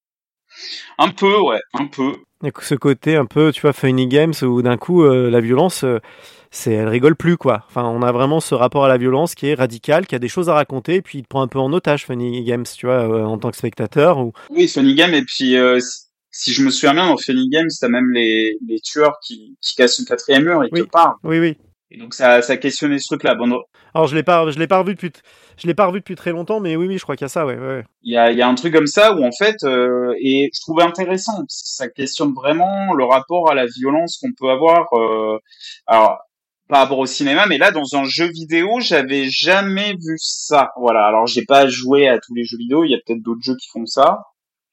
Un 0.99 1.11
peu 1.11 1.41
ouais 1.41 1.61
un 1.75 1.87
peu. 1.87 2.13
Ce 2.61 2.75
côté 2.75 3.17
un 3.17 3.27
peu 3.27 3.53
tu 3.53 3.63
vois 3.63 3.73
funny 3.73 4.07
games 4.07 4.35
où 4.43 4.63
d'un 4.63 4.77
coup 4.77 5.03
euh, 5.03 5.31
la 5.31 5.41
violence 5.41 5.83
euh, 5.83 5.99
c'est 6.55 6.73
elle 6.73 6.89
rigole 6.89 7.17
plus 7.17 7.37
quoi. 7.37 7.65
Enfin, 7.67 7.85
on 7.85 8.03
a 8.03 8.13
vraiment 8.13 8.41
ce 8.41 8.55
rapport 8.55 8.85
à 8.85 8.89
la 8.89 8.97
violence 8.97 9.35
qui 9.35 9.49
est 9.49 9.55
radical, 9.55 10.07
qui 10.07 10.15
a 10.15 10.19
des 10.19 10.29
choses 10.29 10.49
à 10.49 10.55
raconter, 10.55 10.97
et 10.97 11.03
puis 11.03 11.19
il 11.19 11.23
te 11.23 11.29
prend 11.29 11.43
un 11.43 11.49
peu 11.49 11.59
en 11.59 11.73
otage 11.73 12.07
Funny 12.07 12.45
Games, 12.45 12.65
tu 12.65 12.87
vois, 12.87 13.09
euh, 13.09 13.25
en 13.25 13.39
tant 13.39 13.51
que 13.51 13.57
spectateur. 13.57 14.19
Ou... 14.19 14.33
Oui, 14.51 14.69
Funny 14.69 14.95
Games, 14.95 15.15
et 15.15 15.25
puis 15.25 15.57
euh, 15.57 15.81
si, 16.31 16.53
je 16.53 16.63
me 16.63 16.71
souviens 16.71 16.95
bien, 16.95 17.09
dans 17.09 17.17
Funny 17.17 17.49
Games, 17.49 17.69
t'as 17.81 17.89
même 17.89 18.11
les, 18.13 18.57
les 18.67 18.81
tueurs 18.81 19.19
qui, 19.23 19.57
qui 19.61 19.75
cassent 19.75 19.99
le 19.99 20.05
quatrième 20.05 20.45
mur 20.45 20.63
et 20.63 20.69
oui. 20.73 20.83
te 20.83 20.87
parlent. 20.87 21.17
Oui, 21.25 21.41
oui. 21.41 21.57
Et 21.91 21.99
donc 21.99 22.15
ça, 22.15 22.41
ça 22.41 22.57
questionnait 22.57 22.99
ce 22.99 23.07
truc-là. 23.09 23.35
Bon, 23.35 23.61
alors 23.95 24.09
je 24.09 24.17
l'ai 24.17 24.25
pas, 24.25 24.51
je 24.51 24.59
l'ai 24.59 24.67
pas 24.67 24.79
revu 24.79 24.95
depuis, 24.95 25.13
je 25.57 25.67
l'ai 25.69 25.75
pas 25.75 25.87
revu 25.87 26.01
depuis 26.01 26.17
très 26.17 26.33
longtemps, 26.33 26.59
mais 26.59 26.75
oui, 26.75 26.87
oui, 26.87 26.99
je 26.99 27.03
crois 27.03 27.15
qu'il 27.17 27.25
y 27.25 27.27
a 27.27 27.29
ça, 27.29 27.47
ouais, 27.47 27.57
ouais. 27.57 27.85
Il 28.03 28.13
y 28.13 28.17
a, 28.17 28.33
il 28.33 28.39
y 28.39 28.43
a 28.43 28.49
un 28.49 28.55
truc 28.57 28.75
comme 28.75 28.89
ça 28.89 29.15
où 29.15 29.25
en 29.25 29.31
fait, 29.31 29.57
euh, 29.63 30.13
et 30.21 30.51
je 30.53 30.61
trouvais 30.61 30.83
intéressant, 30.83 31.45
ça 31.49 31.89
questionne 31.89 32.33
vraiment 32.35 32.93
le 32.95 33.05
rapport 33.05 33.51
à 33.51 33.55
la 33.55 33.67
violence 33.67 34.19
qu'on 34.21 34.33
peut 34.33 34.51
avoir. 34.51 34.93
Euh, 34.95 35.39
alors 35.87 36.19
par 36.69 36.81
rapport 36.81 36.99
au 36.99 37.07
cinéma, 37.07 37.47
mais 37.47 37.59
là 37.59 37.71
dans 37.71 37.95
un 37.95 38.05
jeu 38.05 38.27
vidéo, 38.27 38.81
j'avais 38.81 39.27
jamais 39.29 39.93
vu 39.93 40.17
ça. 40.19 40.71
Voilà. 40.77 41.07
Alors 41.07 41.27
j'ai 41.27 41.45
pas 41.45 41.69
joué 41.69 42.09
à 42.09 42.19
tous 42.19 42.35
les 42.35 42.45
jeux 42.45 42.59
vidéo, 42.59 42.85
il 42.85 42.91
y 42.91 42.95
a 42.95 42.99
peut-être 43.05 43.23
d'autres 43.23 43.43
jeux 43.43 43.57
qui 43.57 43.69
font 43.69 43.87
ça. 43.87 44.19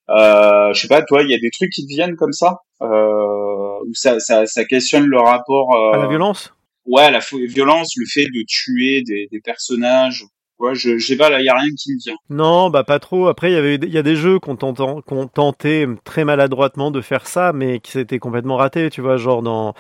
Euh, 0.10 0.74
je 0.74 0.82
sais 0.82 0.88
pas, 0.88 1.02
toi, 1.04 1.22
il 1.22 1.30
y 1.30 1.34
a 1.34 1.40
des 1.40 1.52
trucs 1.52 1.72
qui 1.72 1.86
te 1.86 1.94
viennent 1.94 2.16
comme 2.16 2.34
ça, 2.34 2.58
euh, 2.82 3.80
où 3.88 3.94
ça, 3.94 4.20
ça, 4.20 4.46
ça 4.46 4.66
questionne 4.66 5.06
le 5.06 5.20
rapport 5.20 5.74
euh, 5.76 5.94
à 5.94 5.98
la 5.98 6.08
violence? 6.08 6.54
Ouais, 6.86 7.12
la 7.12 7.20
violence, 7.48 7.94
le 7.96 8.06
fait 8.12 8.26
de 8.26 8.44
tuer 8.48 9.04
des, 9.04 9.28
des 9.32 9.40
personnages, 9.40 10.26
Je, 10.74 10.98
sais 11.00 11.16
pas, 11.16 11.30
là, 11.30 11.42
y 11.42 11.50
a 11.50 11.56
rien 11.56 11.70
qui 11.78 11.94
me 11.94 12.00
vient. 12.04 12.16
Non, 12.30 12.70
bah 12.70 12.84
pas 12.84 13.00
trop. 13.00 13.28
Après, 13.28 13.52
il 13.52 13.54
y 13.54 13.58
avait, 13.58 13.76
il 13.76 13.90
y 13.90 13.98
a 13.98 14.04
des 14.04 14.16
jeux 14.16 14.40
qu'on 14.40 14.56
qu'on 14.56 15.28
tenté 15.28 15.88
très 16.04 16.24
maladroitement 16.24 16.92
de 16.92 17.02
faire 17.02 17.28
ça, 17.28 17.52
mais 17.54 17.80
qui 17.80 17.92
s'étaient 17.92 18.20
complètement 18.20 18.58
ratés. 18.58 18.90
Tu 18.90 19.02
vois, 19.02 19.18
genre 19.18 19.42
dans 19.42 19.74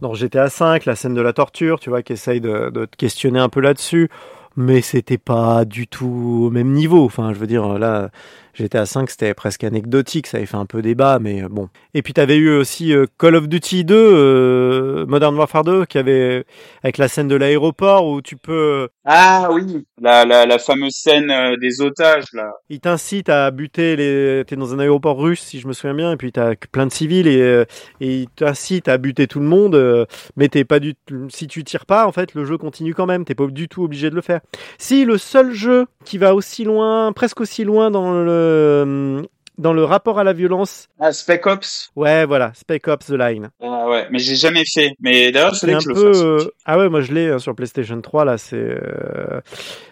dans 0.00 0.14
GTA 0.14 0.46
V, 0.46 0.80
la 0.86 0.96
scène 0.96 1.14
de 1.14 1.20
la 1.20 1.32
torture, 1.32 1.80
tu 1.80 1.90
vois, 1.90 2.02
qui 2.02 2.12
essaye 2.12 2.40
de, 2.40 2.70
de 2.70 2.84
te 2.84 2.96
questionner 2.96 3.38
un 3.38 3.48
peu 3.48 3.60
là-dessus, 3.60 4.08
mais 4.56 4.80
c'était 4.80 5.18
pas 5.18 5.64
du 5.64 5.86
tout 5.86 6.44
au 6.46 6.50
même 6.50 6.72
niveau. 6.72 7.04
Enfin, 7.04 7.32
je 7.32 7.38
veux 7.38 7.46
dire, 7.46 7.78
là, 7.78 8.10
GTA 8.58 8.86
5, 8.86 9.08
c'était 9.08 9.34
presque 9.34 9.62
anecdotique, 9.62 10.26
ça 10.26 10.38
avait 10.38 10.46
fait 10.46 10.56
un 10.56 10.66
peu 10.66 10.82
débat, 10.82 11.20
mais 11.20 11.44
euh, 11.44 11.48
bon. 11.48 11.68
Et 11.94 12.02
puis 12.02 12.12
t'avais 12.12 12.36
eu 12.36 12.50
aussi 12.50 12.92
euh, 12.92 13.06
Call 13.16 13.36
of 13.36 13.48
Duty 13.48 13.84
2, 13.84 13.94
euh, 13.94 15.06
Modern 15.06 15.36
Warfare 15.36 15.62
2, 15.62 15.84
qui 15.84 15.96
avait 15.96 16.44
avec 16.82 16.98
la 16.98 17.06
scène 17.06 17.28
de 17.28 17.36
l'aéroport 17.36 18.06
où 18.06 18.20
tu 18.20 18.36
peux. 18.36 18.88
Ah 19.04 19.48
oui, 19.52 19.86
la, 20.00 20.24
la, 20.24 20.44
la 20.44 20.58
fameuse 20.58 20.96
scène 20.96 21.32
des 21.60 21.80
otages 21.80 22.32
là. 22.32 22.50
Il 22.68 22.80
t'incite 22.80 23.28
à 23.28 23.52
buter 23.52 23.94
les. 23.94 24.44
T'es 24.44 24.56
dans 24.56 24.74
un 24.74 24.80
aéroport 24.80 25.18
russe, 25.18 25.40
si 25.40 25.60
je 25.60 25.68
me 25.68 25.72
souviens 25.72 25.94
bien, 25.94 26.12
et 26.12 26.16
puis 26.16 26.32
t'as 26.32 26.56
plein 26.56 26.86
de 26.86 26.92
civils 26.92 27.28
et, 27.28 27.64
et 28.00 28.22
il 28.22 28.28
t'incite 28.28 28.88
à 28.88 28.98
buter 28.98 29.28
tout 29.28 29.38
le 29.38 29.46
monde, 29.46 30.06
mais 30.36 30.48
t'es 30.48 30.64
pas 30.64 30.80
du. 30.80 30.94
Si 31.28 31.46
tu 31.46 31.62
tires 31.62 31.86
pas, 31.86 32.08
en 32.08 32.12
fait, 32.12 32.34
le 32.34 32.44
jeu 32.44 32.58
continue 32.58 32.92
quand 32.92 33.06
même. 33.06 33.24
T'es 33.24 33.36
pas 33.36 33.46
du 33.46 33.68
tout 33.68 33.84
obligé 33.84 34.10
de 34.10 34.16
le 34.16 34.20
faire. 34.20 34.40
Si 34.78 35.04
le 35.04 35.16
seul 35.16 35.52
jeu 35.52 35.86
qui 36.04 36.18
va 36.18 36.34
aussi 36.34 36.64
loin, 36.64 37.12
presque 37.12 37.40
aussi 37.40 37.64
loin 37.64 37.90
dans 37.90 38.12
le 38.12 38.47
euh, 38.48 39.22
dans 39.58 39.72
le 39.72 39.84
rapport 39.84 40.18
à 40.18 40.24
la 40.24 40.32
violence. 40.32 40.88
Ah, 41.00 41.12
Spec 41.12 41.46
Ops? 41.46 41.90
Ouais, 41.96 42.24
voilà, 42.24 42.52
Spec 42.54 42.86
Ops 42.88 43.06
The 43.06 43.12
Line. 43.12 43.50
Ah 43.60 43.88
ouais, 43.88 44.06
mais 44.10 44.18
j'ai 44.18 44.36
jamais 44.36 44.64
fait. 44.64 44.92
Mais 45.00 45.32
d'ailleurs, 45.32 45.56
c'est 45.56 45.72
un 45.72 45.78
que 45.78 45.92
peu. 45.92 46.12
Le 46.12 46.52
ah 46.64 46.78
ouais, 46.78 46.88
moi 46.88 47.00
je 47.00 47.12
l'ai 47.12 47.28
hein, 47.28 47.38
sur 47.38 47.54
PlayStation 47.54 48.00
3 48.00 48.24
là. 48.24 48.38
C'est 48.38 48.56
euh... 48.56 49.40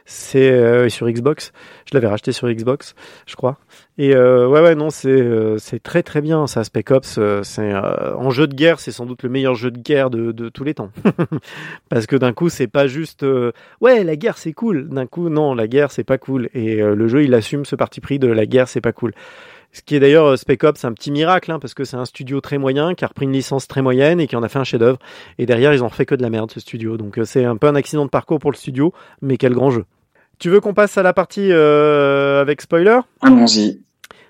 c'est 0.04 0.50
euh, 0.50 0.88
sur 0.88 1.10
Xbox. 1.10 1.52
Je 1.88 1.94
l'avais 1.94 2.08
racheté 2.08 2.32
sur 2.32 2.48
Xbox, 2.48 2.94
je 3.26 3.36
crois. 3.36 3.58
Et 3.96 4.14
euh, 4.14 4.48
ouais 4.48 4.60
ouais 4.60 4.74
non, 4.74 4.90
c'est 4.90 5.08
euh, 5.08 5.56
très 5.82 6.02
très 6.02 6.20
bien 6.20 6.46
ça. 6.46 6.64
Spec 6.64 6.90
Ops, 6.90 7.18
c'est 7.42 7.74
en 7.74 8.30
jeu 8.30 8.46
de 8.46 8.54
guerre, 8.54 8.80
c'est 8.80 8.92
sans 8.92 9.06
doute 9.06 9.22
le 9.22 9.28
meilleur 9.28 9.54
jeu 9.54 9.70
de 9.70 9.78
guerre 9.78 10.10
de, 10.10 10.32
de 10.32 10.48
tous 10.48 10.64
les 10.64 10.74
temps. 10.74 10.90
Parce 11.88 12.06
que 12.06 12.16
d'un 12.16 12.32
coup, 12.32 12.48
c'est 12.48 12.66
pas 12.66 12.86
juste 12.86 13.24
ouais 13.80 14.04
la 14.04 14.16
guerre 14.16 14.38
c'est 14.38 14.52
cool. 14.52 14.88
D'un 14.88 15.06
coup, 15.06 15.28
non, 15.28 15.54
la 15.54 15.68
guerre 15.68 15.90
c'est 15.90 16.04
pas 16.04 16.18
cool. 16.18 16.48
Et 16.54 16.76
le 16.76 17.08
jeu 17.08 17.24
il 17.24 17.34
assume 17.34 17.64
ce 17.64 17.76
parti 17.76 18.00
pris 18.00 18.18
de 18.18 18.28
la 18.28 18.46
guerre 18.46 18.68
c'est 18.68 18.80
pas 18.80 18.92
cool. 18.92 19.12
Ce 19.76 19.82
qui 19.82 19.94
est 19.94 20.00
d'ailleurs 20.00 20.24
euh, 20.24 20.36
Spec 20.36 20.64
Ops, 20.64 20.82
un 20.86 20.92
petit 20.94 21.10
miracle, 21.10 21.52
hein, 21.52 21.58
parce 21.58 21.74
que 21.74 21.84
c'est 21.84 21.98
un 21.98 22.06
studio 22.06 22.40
très 22.40 22.56
moyen 22.56 22.94
qui 22.94 23.04
a 23.04 23.08
repris 23.08 23.26
une 23.26 23.32
licence 23.32 23.68
très 23.68 23.82
moyenne 23.82 24.20
et 24.20 24.26
qui 24.26 24.34
en 24.34 24.42
a 24.42 24.48
fait 24.48 24.58
un 24.58 24.64
chef-d'œuvre. 24.64 24.98
Et 25.36 25.44
derrière, 25.44 25.74
ils 25.74 25.84
ont 25.84 25.90
fait 25.90 26.06
que 26.06 26.14
de 26.14 26.22
la 26.22 26.30
merde, 26.30 26.50
ce 26.50 26.60
studio. 26.60 26.96
Donc 26.96 27.18
euh, 27.18 27.26
c'est 27.26 27.44
un 27.44 27.58
peu 27.58 27.66
un 27.66 27.74
accident 27.74 28.06
de 28.06 28.10
parcours 28.10 28.38
pour 28.38 28.50
le 28.50 28.56
studio, 28.56 28.94
mais 29.20 29.36
quel 29.36 29.52
grand 29.52 29.70
jeu. 29.70 29.84
Tu 30.38 30.50
veux 30.50 30.60
qu'on 30.60 30.74
passe 30.74 30.98
à 30.98 31.02
la 31.02 31.12
partie 31.12 31.50
euh, 31.50 32.40
avec 32.40 32.60
spoiler? 32.60 33.00
Allons-y. 33.22 33.80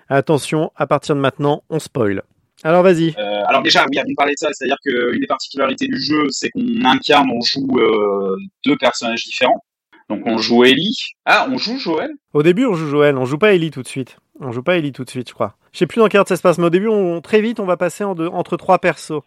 Attention, 0.09 0.71
à 0.77 0.87
partir 0.87 1.17
de 1.17 1.21
maintenant, 1.21 1.65
on 1.69 1.81
spoil. 1.81 2.23
Alors 2.63 2.83
vas-y. 2.83 3.15
Euh, 3.19 3.43
alors 3.49 3.63
déjà, 3.63 3.85
oui, 3.91 3.99
on 3.99 4.15
parlait 4.15 4.33
de 4.33 4.39
ça, 4.39 4.49
c'est-à-dire 4.53 4.79
qu'une 4.83 5.21
des 5.21 5.27
particularités 5.27 5.89
du 5.89 6.01
jeu, 6.01 6.29
c'est 6.31 6.51
qu'on 6.51 6.85
incarne, 6.85 7.29
on 7.31 7.41
joue 7.41 7.79
euh, 7.79 8.37
deux 8.65 8.77
personnages 8.77 9.25
différents. 9.25 9.65
Donc 10.09 10.23
on 10.25 10.39
joue 10.39 10.65
Ellie. 10.65 10.97
Ah, 11.25 11.49
on 11.51 11.59
joue 11.59 11.79
Joël? 11.79 12.11
Au 12.33 12.45
début, 12.45 12.65
on 12.67 12.75
joue 12.75 12.89
Joël, 12.89 13.19
on 13.19 13.25
joue 13.25 13.39
pas 13.39 13.53
Ellie 13.55 13.73
tout 13.73 13.83
de 13.83 13.89
suite. 13.89 14.17
On 14.41 14.53
joue 14.53 14.63
pas 14.63 14.77
Ellie 14.77 14.93
tout 14.93 15.05
de 15.05 15.11
suite, 15.11 15.29
je 15.29 15.35
crois. 15.35 15.57
Je 15.73 15.79
sais 15.79 15.87
plus 15.87 15.99
dans 15.99 16.09
quel 16.09 16.21
ordre 16.21 16.29
ça 16.29 16.37
se 16.37 16.43
passe, 16.43 16.59
mais 16.59 16.67
au 16.67 16.71
début, 16.71 16.89
on, 16.89 17.21
très 17.21 17.41
vite, 17.41 17.59
on 17.59 17.67
va 17.67 17.77
passer 17.77 18.05
entre 18.05 18.57
trois 18.57 18.79
persos. 18.79 19.23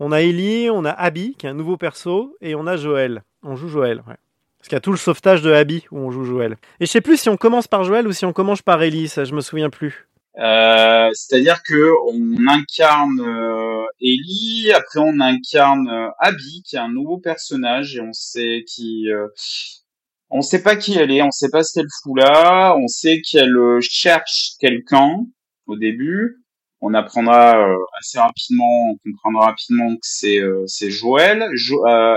On 0.00 0.12
a 0.12 0.22
Ellie, 0.22 0.70
on 0.70 0.84
a 0.84 0.90
Abby, 0.90 1.34
qui 1.38 1.46
est 1.46 1.50
un 1.50 1.54
nouveau 1.54 1.76
perso, 1.76 2.36
et 2.40 2.54
on 2.54 2.66
a 2.66 2.76
Joël. 2.76 3.22
On 3.42 3.56
joue 3.56 3.68
Joël, 3.68 4.02
ouais. 4.08 4.16
Parce 4.58 4.68
qu'il 4.68 4.76
y 4.76 4.78
a 4.78 4.80
tout 4.80 4.90
le 4.90 4.96
sauvetage 4.96 5.42
de 5.42 5.52
Abby 5.52 5.84
où 5.90 5.98
on 5.98 6.10
joue 6.10 6.24
Joël. 6.24 6.56
Et 6.80 6.86
je 6.86 6.90
sais 6.90 7.00
plus 7.00 7.16
si 7.16 7.28
on 7.28 7.36
commence 7.36 7.68
par 7.68 7.84
Joël 7.84 8.06
ou 8.08 8.12
si 8.12 8.24
on 8.24 8.32
commence 8.32 8.62
par 8.62 8.82
Ellie, 8.82 9.08
ça 9.08 9.24
je 9.24 9.34
me 9.34 9.40
souviens 9.40 9.70
plus. 9.70 10.08
Euh, 10.38 11.10
C'est-à-dire 11.14 11.62
que 11.62 11.92
on 12.12 12.48
incarne 12.48 13.20
euh, 13.20 13.84
Ellie, 14.00 14.72
après 14.72 15.00
on 15.00 15.20
incarne 15.20 15.88
euh, 15.88 16.08
Abby, 16.20 16.62
qui 16.64 16.76
est 16.76 16.80
un 16.80 16.90
nouveau 16.90 17.18
personnage, 17.18 17.96
et 17.96 18.00
on 18.00 18.12
sait 18.12 18.64
qui 18.66 19.08
on 20.30 20.42
sait 20.42 20.62
pas 20.62 20.76
qui 20.76 20.98
elle 20.98 21.10
est, 21.10 21.22
on 21.22 21.30
sait 21.30 21.50
pas 21.50 21.62
ce 21.62 21.74
qu'elle 21.74 21.88
fout 22.02 22.18
là, 22.18 22.76
on 22.76 22.86
sait 22.86 23.20
qu'elle 23.22 23.56
cherche 23.80 24.52
quelqu'un 24.60 25.24
au 25.66 25.76
début. 25.76 26.38
On 26.80 26.94
apprendra 26.94 27.58
euh, 27.58 27.76
assez 27.98 28.18
rapidement, 28.18 28.92
on 28.92 28.96
comprendra 28.98 29.46
rapidement 29.46 29.90
que 29.94 30.00
c'est 30.02 30.38
euh, 30.38 30.62
c'est 30.66 30.90
Joël. 30.90 31.44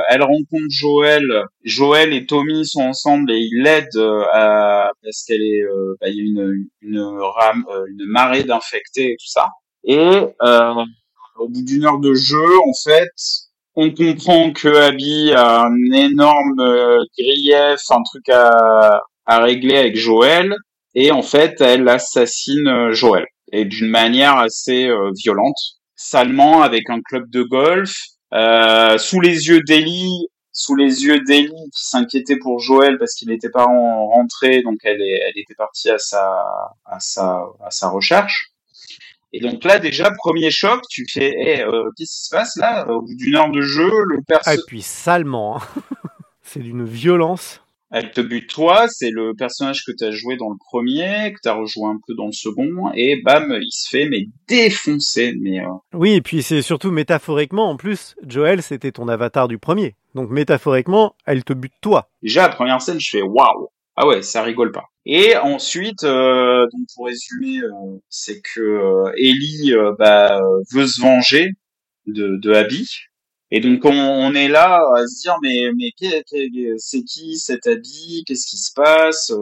elle 0.09 0.21
rencontre 0.21 0.65
Joël. 0.69 1.23
Joël 1.63 2.13
et 2.13 2.25
Tommy 2.25 2.65
sont 2.65 2.83
ensemble 2.83 3.31
et 3.31 3.39
ils 3.39 3.63
l'aident 3.63 3.89
parce 4.31 5.23
qu'elle 5.25 5.41
est, 5.41 5.63
bah, 5.99 6.07
il 6.09 6.15
y 6.15 6.19
a 6.19 6.23
une 6.23 6.67
une 6.81 6.99
rame, 6.99 7.65
une 7.87 8.05
marée 8.05 8.43
d'infectés 8.43 9.11
et 9.13 9.17
tout 9.19 9.31
ça. 9.31 9.49
Et 9.83 10.21
au 11.37 11.47
bout 11.47 11.63
d'une 11.63 11.85
heure 11.85 11.99
de 11.99 12.13
jeu, 12.13 12.59
en 12.67 12.73
fait, 12.83 13.09
on 13.75 13.91
comprend 13.91 14.51
que 14.51 14.67
Abby 14.67 15.31
a 15.31 15.63
un 15.63 15.91
énorme 15.93 16.59
euh, 16.59 16.97
grief, 17.17 17.79
un 17.89 18.03
truc 18.03 18.29
à, 18.29 19.01
à 19.25 19.39
régler 19.39 19.77
avec 19.77 19.95
Joël, 19.95 20.53
et 20.93 21.11
en 21.11 21.21
fait, 21.21 21.61
elle 21.61 21.87
assassine 21.87 22.67
euh, 22.67 22.91
Joël, 22.91 23.25
et 23.51 23.65
d'une 23.65 23.89
manière 23.89 24.37
assez 24.37 24.87
euh, 24.87 25.11
violente, 25.15 25.57
salement 25.95 26.61
avec 26.61 26.89
un 26.89 27.01
club 27.01 27.29
de 27.29 27.43
golf, 27.43 27.93
euh, 28.33 28.97
sous 28.97 29.19
les 29.19 29.47
yeux 29.47 29.61
d'Ellie, 29.61 30.27
sous 30.53 30.75
les 30.75 31.03
yeux 31.03 31.19
d'Ellie 31.21 31.69
qui 31.75 31.85
s'inquiétait 31.87 32.37
pour 32.37 32.59
Joël 32.59 32.97
parce 32.97 33.13
qu'il 33.13 33.29
n'était 33.29 33.49
pas 33.49 33.65
rentré, 33.65 34.61
donc 34.61 34.77
elle, 34.83 35.01
est, 35.01 35.21
elle 35.27 35.37
était 35.37 35.55
partie 35.55 35.89
à 35.89 35.97
sa, 35.97 36.43
à 36.85 36.99
sa, 36.99 37.43
à 37.63 37.71
sa 37.71 37.89
recherche. 37.89 38.51
Et 39.33 39.39
donc 39.39 39.63
là, 39.63 39.79
déjà, 39.79 40.11
premier 40.11 40.51
choc, 40.51 40.81
tu 40.89 41.05
fais, 41.09 41.33
hey, 41.37 41.61
euh, 41.61 41.89
qu'est-ce 41.97 42.11
qui 42.17 42.25
se 42.25 42.29
passe 42.29 42.57
là? 42.57 42.85
Au 42.89 43.01
bout 43.01 43.15
d'une 43.15 43.35
heure 43.35 43.49
de 43.49 43.61
jeu, 43.61 43.89
le 44.09 44.21
personnage... 44.27 44.59
Ah, 44.59 44.61
et 44.61 44.65
puis 44.67 44.81
salement, 44.81 45.57
hein. 45.57 45.81
c'est 46.41 46.59
d'une 46.59 46.83
violence. 46.83 47.60
Elle 47.91 48.11
te 48.11 48.21
bute 48.21 48.49
toi, 48.49 48.85
c'est 48.87 49.09
le 49.09 49.33
personnage 49.33 49.83
que 49.83 49.91
tu 49.91 50.05
as 50.05 50.11
joué 50.11 50.37
dans 50.37 50.49
le 50.49 50.55
premier, 50.57 51.33
que 51.33 51.39
tu 51.43 51.49
as 51.49 51.53
rejoint 51.53 51.91
un 51.91 51.99
peu 52.07 52.13
dans 52.15 52.27
le 52.27 52.31
second, 52.31 52.89
et 52.93 53.21
bam, 53.21 53.57
il 53.61 53.71
se 53.71 53.89
fait 53.89 54.07
mais 54.07 54.27
défoncer. 54.47 55.33
Mais 55.37 55.59
euh... 55.59 55.67
Oui, 55.93 56.13
et 56.13 56.21
puis 56.21 56.41
c'est 56.41 56.61
surtout 56.61 56.91
métaphoriquement, 56.91 57.69
en 57.69 57.75
plus, 57.75 58.15
Joël, 58.25 58.63
c'était 58.63 58.93
ton 58.93 59.09
avatar 59.09 59.49
du 59.49 59.57
premier. 59.57 59.95
Donc 60.15 60.29
métaphoriquement, 60.29 61.15
elle 61.25 61.43
te 61.43 61.51
bute 61.51 61.73
toi. 61.81 62.09
Déjà, 62.21 62.43
la 62.43 62.55
première 62.55 62.81
scène, 62.81 62.99
je 62.99 63.09
fais 63.09 63.21
waouh 63.21 63.67
ah 63.97 64.07
ouais, 64.07 64.21
ça 64.21 64.41
rigole 64.41 64.71
pas. 64.71 64.85
Et 65.05 65.35
ensuite, 65.35 66.05
euh, 66.05 66.65
donc 66.71 66.87
pour 66.95 67.07
résumer, 67.07 67.59
euh, 67.59 67.99
c'est 68.09 68.41
que 68.41 69.03
Ellie 69.17 69.73
bah, 69.99 70.39
veut 70.71 70.87
se 70.87 71.01
venger 71.01 71.51
de, 72.07 72.39
de 72.41 72.53
Abby 72.53 72.87
Et 73.51 73.59
donc 73.59 73.83
on, 73.83 74.33
est 74.33 74.47
là 74.47 74.79
à 74.95 75.07
se 75.07 75.21
dire 75.21 75.35
mais 75.41 75.71
mais 75.75 75.91
c'est 76.77 77.03
qui 77.03 77.37
cet 77.37 77.67
habit? 77.67 78.23
Qu'est-ce 78.25 78.47
qui 78.47 78.57
se 78.57 78.71
passe? 78.73 79.33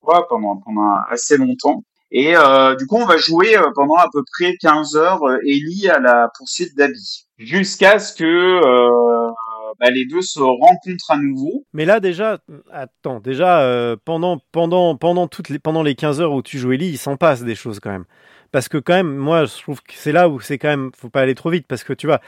Pourquoi 0.00 0.28
pendant 0.28 0.56
pendant 0.56 0.96
assez 1.08 1.36
longtemps? 1.36 1.82
Et 2.10 2.36
euh, 2.36 2.76
du 2.76 2.86
coup 2.86 2.96
on 2.96 3.06
va 3.06 3.16
jouer 3.16 3.56
pendant 3.74 3.96
à 3.96 4.08
peu 4.12 4.22
près 4.32 4.54
15 4.60 4.96
heures 4.96 5.22
Ellie 5.44 5.88
à 5.88 5.98
la 5.98 6.28
poursuite 6.36 6.76
d'Abby 6.76 7.26
jusqu'à 7.38 7.98
ce 7.98 8.14
que 8.14 8.60
bah, 9.80 9.90
les 9.90 10.06
deux 10.06 10.22
se 10.22 10.40
rencontrent 10.40 11.10
à 11.10 11.16
nouveau. 11.16 11.64
Mais 11.72 11.84
là 11.84 12.00
déjà, 12.00 12.38
attends, 12.70 13.20
déjà 13.20 13.62
euh, 13.62 13.96
pendant 14.04 14.38
pendant 14.52 14.96
pendant 14.96 15.26
toutes 15.26 15.48
les 15.48 15.58
pendant 15.58 15.82
les 15.82 15.94
15 15.94 16.20
heures 16.20 16.32
où 16.32 16.42
tu 16.42 16.58
joues 16.58 16.72
Ellie, 16.72 16.88
il 16.88 16.98
s'en 16.98 17.16
passe 17.16 17.42
des 17.42 17.54
choses 17.54 17.80
quand 17.80 17.90
même. 17.90 18.04
Parce 18.52 18.68
que 18.68 18.78
quand 18.78 18.94
même, 18.94 19.16
moi, 19.16 19.46
je 19.46 19.60
trouve 19.62 19.82
que 19.82 19.94
c'est 19.94 20.12
là 20.12 20.28
où 20.28 20.40
c'est 20.40 20.58
quand 20.58 20.68
même, 20.68 20.90
faut 20.96 21.08
pas 21.08 21.22
aller 21.22 21.34
trop 21.34 21.50
vite 21.50 21.66
parce 21.66 21.82
que 21.82 21.92
tu 21.92 22.06
vois, 22.06 22.20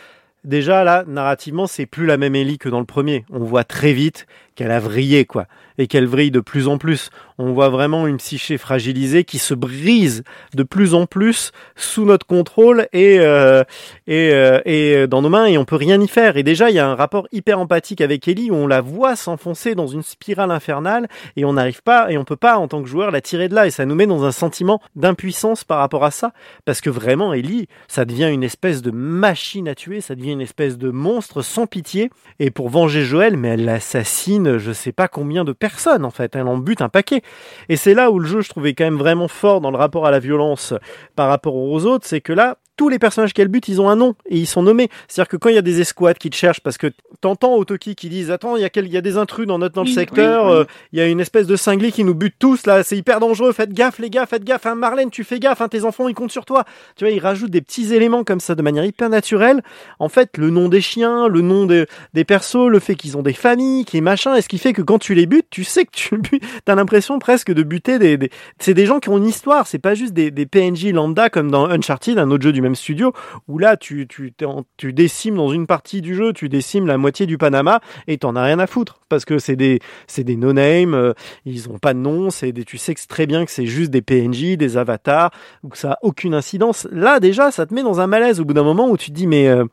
déjà 0.47 0.85
là, 0.85 1.05
narrativement, 1.06 1.66
c'est 1.66 1.85
plus 1.86 2.06
la 2.06 2.16
même 2.16 2.35
Ellie 2.35 2.59
que 2.59 2.68
dans 2.68 2.81
le 2.81 2.86
premier. 2.86 3.27
On 3.31 3.40
voit 3.40 3.64
très 3.64 3.93
vite 3.93 4.27
qu'elle 4.57 4.73
a 4.73 4.81
vrillé, 4.81 5.24
quoi, 5.24 5.47
et 5.78 5.87
qu'elle 5.87 6.07
vrille 6.07 6.31
de 6.31 6.41
plus 6.41 6.66
en 6.66 6.78
plus. 6.78 7.11
On 7.39 7.53
voit 7.53 7.69
vraiment 7.69 8.07
une 8.07 8.16
psyché 8.16 8.59
fragilisée 8.59 9.24
qui 9.24 9.39
se 9.39 9.55
brise 9.55 10.24
de 10.55 10.62
plus 10.62 10.95
en 10.95 11.07
plus 11.07 11.53
sous 11.77 12.05
notre 12.05 12.27
contrôle 12.27 12.89
et 12.93 13.20
euh, 13.20 13.62
et, 14.07 14.31
euh, 14.33 14.61
et 14.65 15.07
dans 15.07 15.23
nos 15.23 15.28
mains, 15.28 15.47
et 15.47 15.59
on 15.59 15.65
peut 15.65 15.77
rien 15.77 16.01
y 16.01 16.09
faire. 16.09 16.37
Et 16.37 16.43
déjà, 16.43 16.70
il 16.70 16.77
y 16.77 16.78
a 16.78 16.89
un 16.89 16.95
rapport 16.95 17.28
hyper 17.33 17.59
empathique 17.59 18.01
avec 18.01 18.27
Ellie 18.27 18.51
où 18.51 18.55
on 18.55 18.66
la 18.66 18.81
voit 18.81 19.16
s'enfoncer 19.16 19.74
dans 19.74 19.87
une 19.87 20.03
spirale 20.03 20.51
infernale 20.51 21.09
et 21.37 21.45
on 21.45 21.53
n'arrive 21.53 21.83
pas 21.83 22.11
et 22.11 22.16
on 22.16 22.24
peut 22.24 22.37
pas 22.37 22.57
en 22.57 22.69
tant 22.69 22.83
que 22.83 22.89
joueur 22.89 23.11
la 23.11 23.20
tirer 23.20 23.49
de 23.49 23.55
là. 23.55 23.66
Et 23.66 23.70
ça 23.70 23.85
nous 23.85 23.95
met 23.95 24.07
dans 24.07 24.24
un 24.24 24.33
sentiment 24.33 24.81
d'impuissance 24.95 25.65
par 25.65 25.78
rapport 25.78 26.05
à 26.05 26.11
ça, 26.11 26.33
parce 26.65 26.81
que 26.81 26.91
vraiment, 26.91 27.33
Ellie, 27.33 27.69
ça 27.89 28.05
devient 28.05 28.31
une 28.33 28.43
espèce 28.43 28.83
de 28.83 28.91
machine 28.91 29.69
à 29.69 29.74
tuer, 29.74 30.01
ça 30.01 30.15
devient 30.15 30.33
une 30.33 30.41
espèce 30.41 30.78
de 30.78 30.91
monstre 30.91 31.43
sans 31.43 31.66
pitié. 31.66 32.11
Et 32.39 32.51
pour 32.51 32.69
venger 32.69 33.03
Joël, 33.03 33.37
mais 33.37 33.49
elle 33.49 33.65
l'assassine 33.65 34.45
je 34.59 34.73
sais 34.73 34.93
pas 34.93 35.09
combien 35.09 35.44
de 35.44 35.52
personnes 35.52 36.05
en 36.05 36.10
fait, 36.10 36.36
elle 36.36 36.48
en 36.48 36.59
bute 36.59 36.82
un 36.82 36.89
paquet. 36.89 37.23
Et 37.68 37.77
c'est 37.77 37.94
là 37.94 38.10
où 38.10 38.18
le 38.18 38.27
jeu 38.27 38.40
je 38.40 38.48
trouvais 38.48 38.74
quand 38.74 38.85
même 38.85 38.98
vraiment 38.98 39.28
fort 39.28 39.60
dans 39.60 39.70
le 39.70 39.77
rapport 39.77 40.06
à 40.06 40.10
la 40.10 40.18
violence 40.18 40.74
par 41.14 41.28
rapport 41.28 41.56
aux 41.56 41.85
autres, 41.85 42.06
c'est 42.06 42.20
que 42.20 42.32
là, 42.32 42.59
tous 42.77 42.89
les 42.89 42.98
personnages 42.98 43.32
qu'elle 43.32 43.48
bute, 43.48 43.69
ils 43.69 43.81
ont 43.81 43.89
un 43.89 43.97
nom 43.97 44.15
et 44.28 44.36
ils 44.39 44.47
sont 44.47 44.62
nommés. 44.62 44.89
C'est-à-dire 45.09 45.28
que 45.28 45.36
quand 45.36 45.48
il 45.48 45.55
y 45.55 45.59
a 45.59 45.62
des 45.62 45.81
escouades 45.81 46.19
qui 46.19 46.31
te 46.31 46.36
cherchent, 46.36 46.61
parce 46.61 46.78
que 46.78 46.89
t'entends 47.20 47.57
Otoki 47.57 47.94
qui 47.94 48.09
disent 48.09 48.31
attends, 48.31 48.57
il 48.57 48.62
y 48.62 48.65
a 48.65 48.70
il 48.77 48.93
y 48.93 48.97
a 48.97 49.01
des 49.01 49.16
intrus 49.16 49.47
dans 49.47 49.59
notre 49.59 49.74
dans 49.74 49.85
le 49.85 49.89
secteur, 49.89 50.48
euh, 50.48 50.65
il 50.93 50.98
y 50.98 51.03
a 51.03 51.07
une 51.07 51.20
espèce 51.20 51.47
de 51.47 51.57
cinglé 51.57 51.90
qui 51.90 52.05
nous 52.05 52.15
bute 52.15 52.36
tous 52.39 52.66
là, 52.66 52.82
c'est 52.82 52.97
hyper 52.97 53.20
dangereux. 53.20 53.53
Faites 53.53 53.73
gaffe 53.73 53.98
les 53.98 54.11
gars, 54.11 54.27
faites 54.27 54.44
gaffe. 54.44 54.66
Hein, 54.66 54.74
Marlène, 54.74 55.11
tu 55.11 55.24
fais 55.24 55.39
gaffe, 55.39 55.61
hein, 55.61 55.69
tes 55.69 55.85
enfants 55.85 56.09
ils 56.09 56.15
comptent 56.15 56.32
sur 56.32 56.44
toi. 56.44 56.65
Tu 56.97 57.05
vois, 57.05 57.12
ils 57.12 57.19
rajoutent 57.19 57.51
des 57.51 57.62
petits 57.62 57.94
éléments 57.94 58.24
comme 58.24 58.40
ça 58.40 58.55
de 58.55 58.62
manière 58.62 58.85
hyper 58.85 59.09
naturelle. 59.09 59.62
En 59.98 60.09
fait, 60.09 60.36
le 60.36 60.51
nom 60.51 60.69
des 60.69 60.81
chiens, 60.81 61.28
le 61.28 61.40
nom 61.40 61.66
des, 61.66 61.86
des 62.15 62.24
persos, 62.24 62.69
le 62.69 62.78
fait 62.78 62.94
qu'ils 62.94 63.16
ont 63.16 63.23
des 63.23 63.32
familles, 63.32 63.85
qui 63.85 63.97
est 63.98 64.03
machin, 64.03 64.35
et 64.35 64.43
ce 64.43 64.48
qui 64.48 64.59
fait 64.59 64.73
que 64.73 64.82
quand 64.82 64.98
tu 64.98 65.15
les 65.15 65.27
butes, 65.27 65.47
tu 65.51 65.65
sais 65.65 65.85
que 65.85 65.93
tu 65.93 66.16
butes. 66.19 66.43
T'as 66.65 66.74
l'impression 66.74 67.19
presque 67.19 67.53
de 67.53 67.62
buter 67.62 67.98
des, 67.98 68.16
des... 68.16 68.31
c'est 68.59 68.74
des 68.74 68.86
gens 68.86 69.01
qui 69.01 69.09
ont 69.09 69.19
une 69.19 69.27
histoire. 69.27 69.66
C'est 69.66 69.78
pas 69.78 69.94
juste 69.94 70.12
des, 70.12 70.31
des 70.31 70.47
PNJ 70.47 70.86
lambda 70.93 71.31
comme 71.31 71.51
dans 71.51 71.66
Uncharted, 71.66 72.19
un 72.19 72.31
autre 72.31 72.43
jeu 72.43 72.53
du 72.53 72.62
même 72.67 72.75
studio 72.75 73.13
où 73.49 73.59
là, 73.59 73.77
tu, 73.77 74.07
tu, 74.07 74.35
tu 74.77 74.93
décimes 74.93 75.37
dans 75.37 75.49
une 75.49 75.67
partie 75.67 76.01
du 76.03 76.15
jeu, 76.15 76.33
tu 76.33 76.49
décimes 76.49 76.87
la 76.87 76.99
moitié 76.99 77.27
du 77.27 77.39
Panama 77.39 77.81
et 78.07 78.19
t'en 78.19 78.37
as 78.37 78.43
rien 78.43 78.59
à 78.59 78.67
foutre 78.67 79.01
parce 79.09 79.25
que 79.25 79.39
c'est 79.39 79.57
des, 79.57 79.81
c'est 80.07 80.25
des 80.25 80.37
no-name, 80.37 80.95
euh, 80.95 81.13
ils 81.45 81.69
ont 81.71 81.79
pas 81.79 81.95
de 81.95 81.99
nom, 81.99 82.31
c'est 82.31 82.53
des, 82.53 82.65
tu 82.65 82.79
sais 82.79 82.95
que 82.95 83.01
très 83.07 83.27
bien 83.27 83.45
que 83.45 83.51
c'est 83.51 83.67
juste 83.67 83.91
des 83.91 84.03
PNJ, 84.03 84.57
des 84.57 84.77
avatars, 84.77 85.31
ou 85.63 85.69
que 85.69 85.79
ça 85.79 85.93
a 85.93 85.99
aucune 86.03 86.35
incidence. 86.35 86.89
Là, 86.91 87.21
déjà, 87.21 87.51
ça 87.51 87.67
te 87.67 87.75
met 87.75 87.83
dans 87.83 88.01
un 88.01 88.07
malaise 88.07 88.41
au 88.41 88.45
bout 88.45 88.55
d'un 88.55 88.65
moment 88.65 88.89
où 88.89 88.97
tu 88.97 89.11
te 89.11 89.17
dis, 89.17 89.27
mais, 89.27 89.49
euh, 89.49 89.65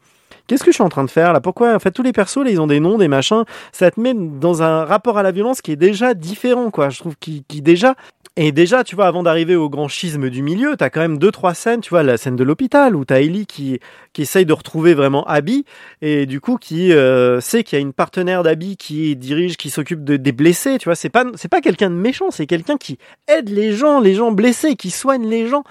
Qu'est-ce 0.48 0.64
que 0.64 0.72
je 0.72 0.76
suis 0.76 0.84
en 0.84 0.90
train 0.90 1.04
de 1.04 1.10
faire 1.10 1.34
là? 1.34 1.42
Pourquoi 1.42 1.74
En 1.76 1.80
fait, 1.80 1.92
tous 1.92 2.04
les 2.04 2.12
persos, 2.12 2.44
là, 2.44 2.50
ils 2.50 2.60
ont 2.60 2.68
des 2.68 2.80
noms, 2.80 2.98
des 2.98 3.08
machins. 3.08 3.44
Ça 3.72 3.92
te 3.92 4.00
met 4.00 4.14
dans 4.14 4.62
un 4.62 4.84
rapport 4.84 5.18
à 5.18 5.24
la 5.24 5.32
violence 5.32 5.62
qui 5.62 5.72
est 5.72 5.78
déjà 5.78 6.14
différent, 6.14 6.70
quoi. 6.70 6.90
Je 6.90 7.00
trouve 7.00 7.16
qui, 7.18 7.44
qui 7.48 7.62
déjà 7.62 7.96
et 8.36 8.52
déjà, 8.52 8.84
tu 8.84 8.96
vois, 8.96 9.06
avant 9.06 9.22
d'arriver 9.22 9.56
au 9.56 9.70
grand 9.70 9.88
schisme 9.88 10.32
du 10.32 10.42
milieu, 10.42 10.76
t'as 10.76 10.90
quand 10.90 11.02
même 11.02 11.20
deux, 11.20 11.32
trois 11.32 11.54
scènes, 11.54 11.82
tu 11.82 11.92
vois, 11.92 12.02
la 12.02 12.18
scène 12.18 12.36
de 12.36 12.44
l'hôpital 12.44 12.96
où 12.96 13.06
t'as 13.06 13.22
Ellie 13.22 13.46
qui, 13.46 13.80
qui 14.12 14.24
essaye 14.24 14.48
de 14.48 14.54
retrouver 14.54 14.96
vraiment 14.96 15.24
Abby 15.26 15.66
et 16.02 16.26
du 16.26 16.42
coup 16.42 16.58
qui 16.58 16.94
euh, 16.94 17.40
sait 17.42 17.64
qu'il 17.64 17.78
y 17.78 17.80
a 17.80 17.84
une 17.84 17.94
partenaire 17.94 18.42
d'Abby 18.42 18.76
qui 18.76 19.16
dirige, 19.16 19.56
qui 19.56 19.70
s'occupe 19.70 20.04
de, 20.04 20.18
des 20.18 20.32
blessés, 20.32 20.80
tu 20.80 20.86
vois, 20.86 20.96
c'est 20.96 21.10
pas, 21.10 21.26
c'est 21.36 21.48
pas 21.48 21.62
quelqu'un 21.62 21.92
de 21.92 21.96
méchant, 21.96 22.32
c'est 22.32 22.48
quelqu'un 22.48 22.78
qui 22.78 22.98
aide 23.28 23.50
les 23.50 23.72
gens, 23.72 24.00
les 24.00 24.16
gens 24.16 24.32
blessés, 24.32 24.76
qui 24.76 24.90
soigne 24.90 25.28
les 25.30 25.48
gens. 25.48 25.64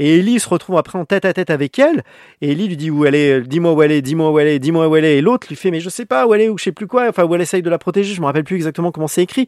Et 0.00 0.18
Ellie 0.18 0.38
se 0.38 0.48
retrouve 0.48 0.76
après 0.76 0.98
en 0.98 1.04
tête 1.04 1.24
à 1.24 1.32
tête 1.32 1.50
avec 1.50 1.78
elle. 1.78 2.04
Et 2.40 2.52
Ellie 2.52 2.68
lui 2.68 2.76
dit 2.76 2.90
où 2.90 3.04
elle 3.04 3.16
est, 3.16 3.40
dis-moi 3.40 3.72
où 3.72 3.82
elle 3.82 3.92
est, 3.92 4.02
où 4.26 4.38
elle 4.38 4.48
est, 4.48 4.58
dis-moi 4.58 4.88
où 4.88 4.96
elle 4.96 5.04
est. 5.04 5.18
Et 5.18 5.20
l'autre 5.20 5.46
lui 5.48 5.56
fait, 5.56 5.70
mais 5.70 5.80
je 5.80 5.88
sais 5.88 6.06
pas 6.06 6.26
où 6.26 6.34
elle 6.34 6.42
est, 6.42 6.48
ou 6.48 6.58
je 6.58 6.64
sais 6.64 6.72
plus 6.72 6.86
quoi, 6.86 7.08
enfin 7.08 7.24
où 7.24 7.34
elle 7.34 7.40
essaye 7.40 7.62
de 7.62 7.70
la 7.70 7.78
protéger, 7.78 8.14
je 8.14 8.20
me 8.20 8.26
rappelle 8.26 8.44
plus 8.44 8.56
exactement 8.56 8.92
comment 8.92 9.08
c'est 9.08 9.22
écrit. 9.22 9.46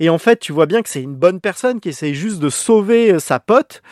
Et 0.00 0.08
en 0.10 0.18
fait, 0.18 0.38
tu 0.38 0.52
vois 0.52 0.66
bien 0.66 0.82
que 0.82 0.88
c'est 0.88 1.02
une 1.02 1.16
bonne 1.16 1.40
personne 1.40 1.80
qui 1.80 1.88
essaye 1.88 2.14
juste 2.14 2.38
de 2.38 2.50
sauver 2.50 3.12
euh, 3.12 3.18
sa 3.18 3.40
pote. 3.40 3.82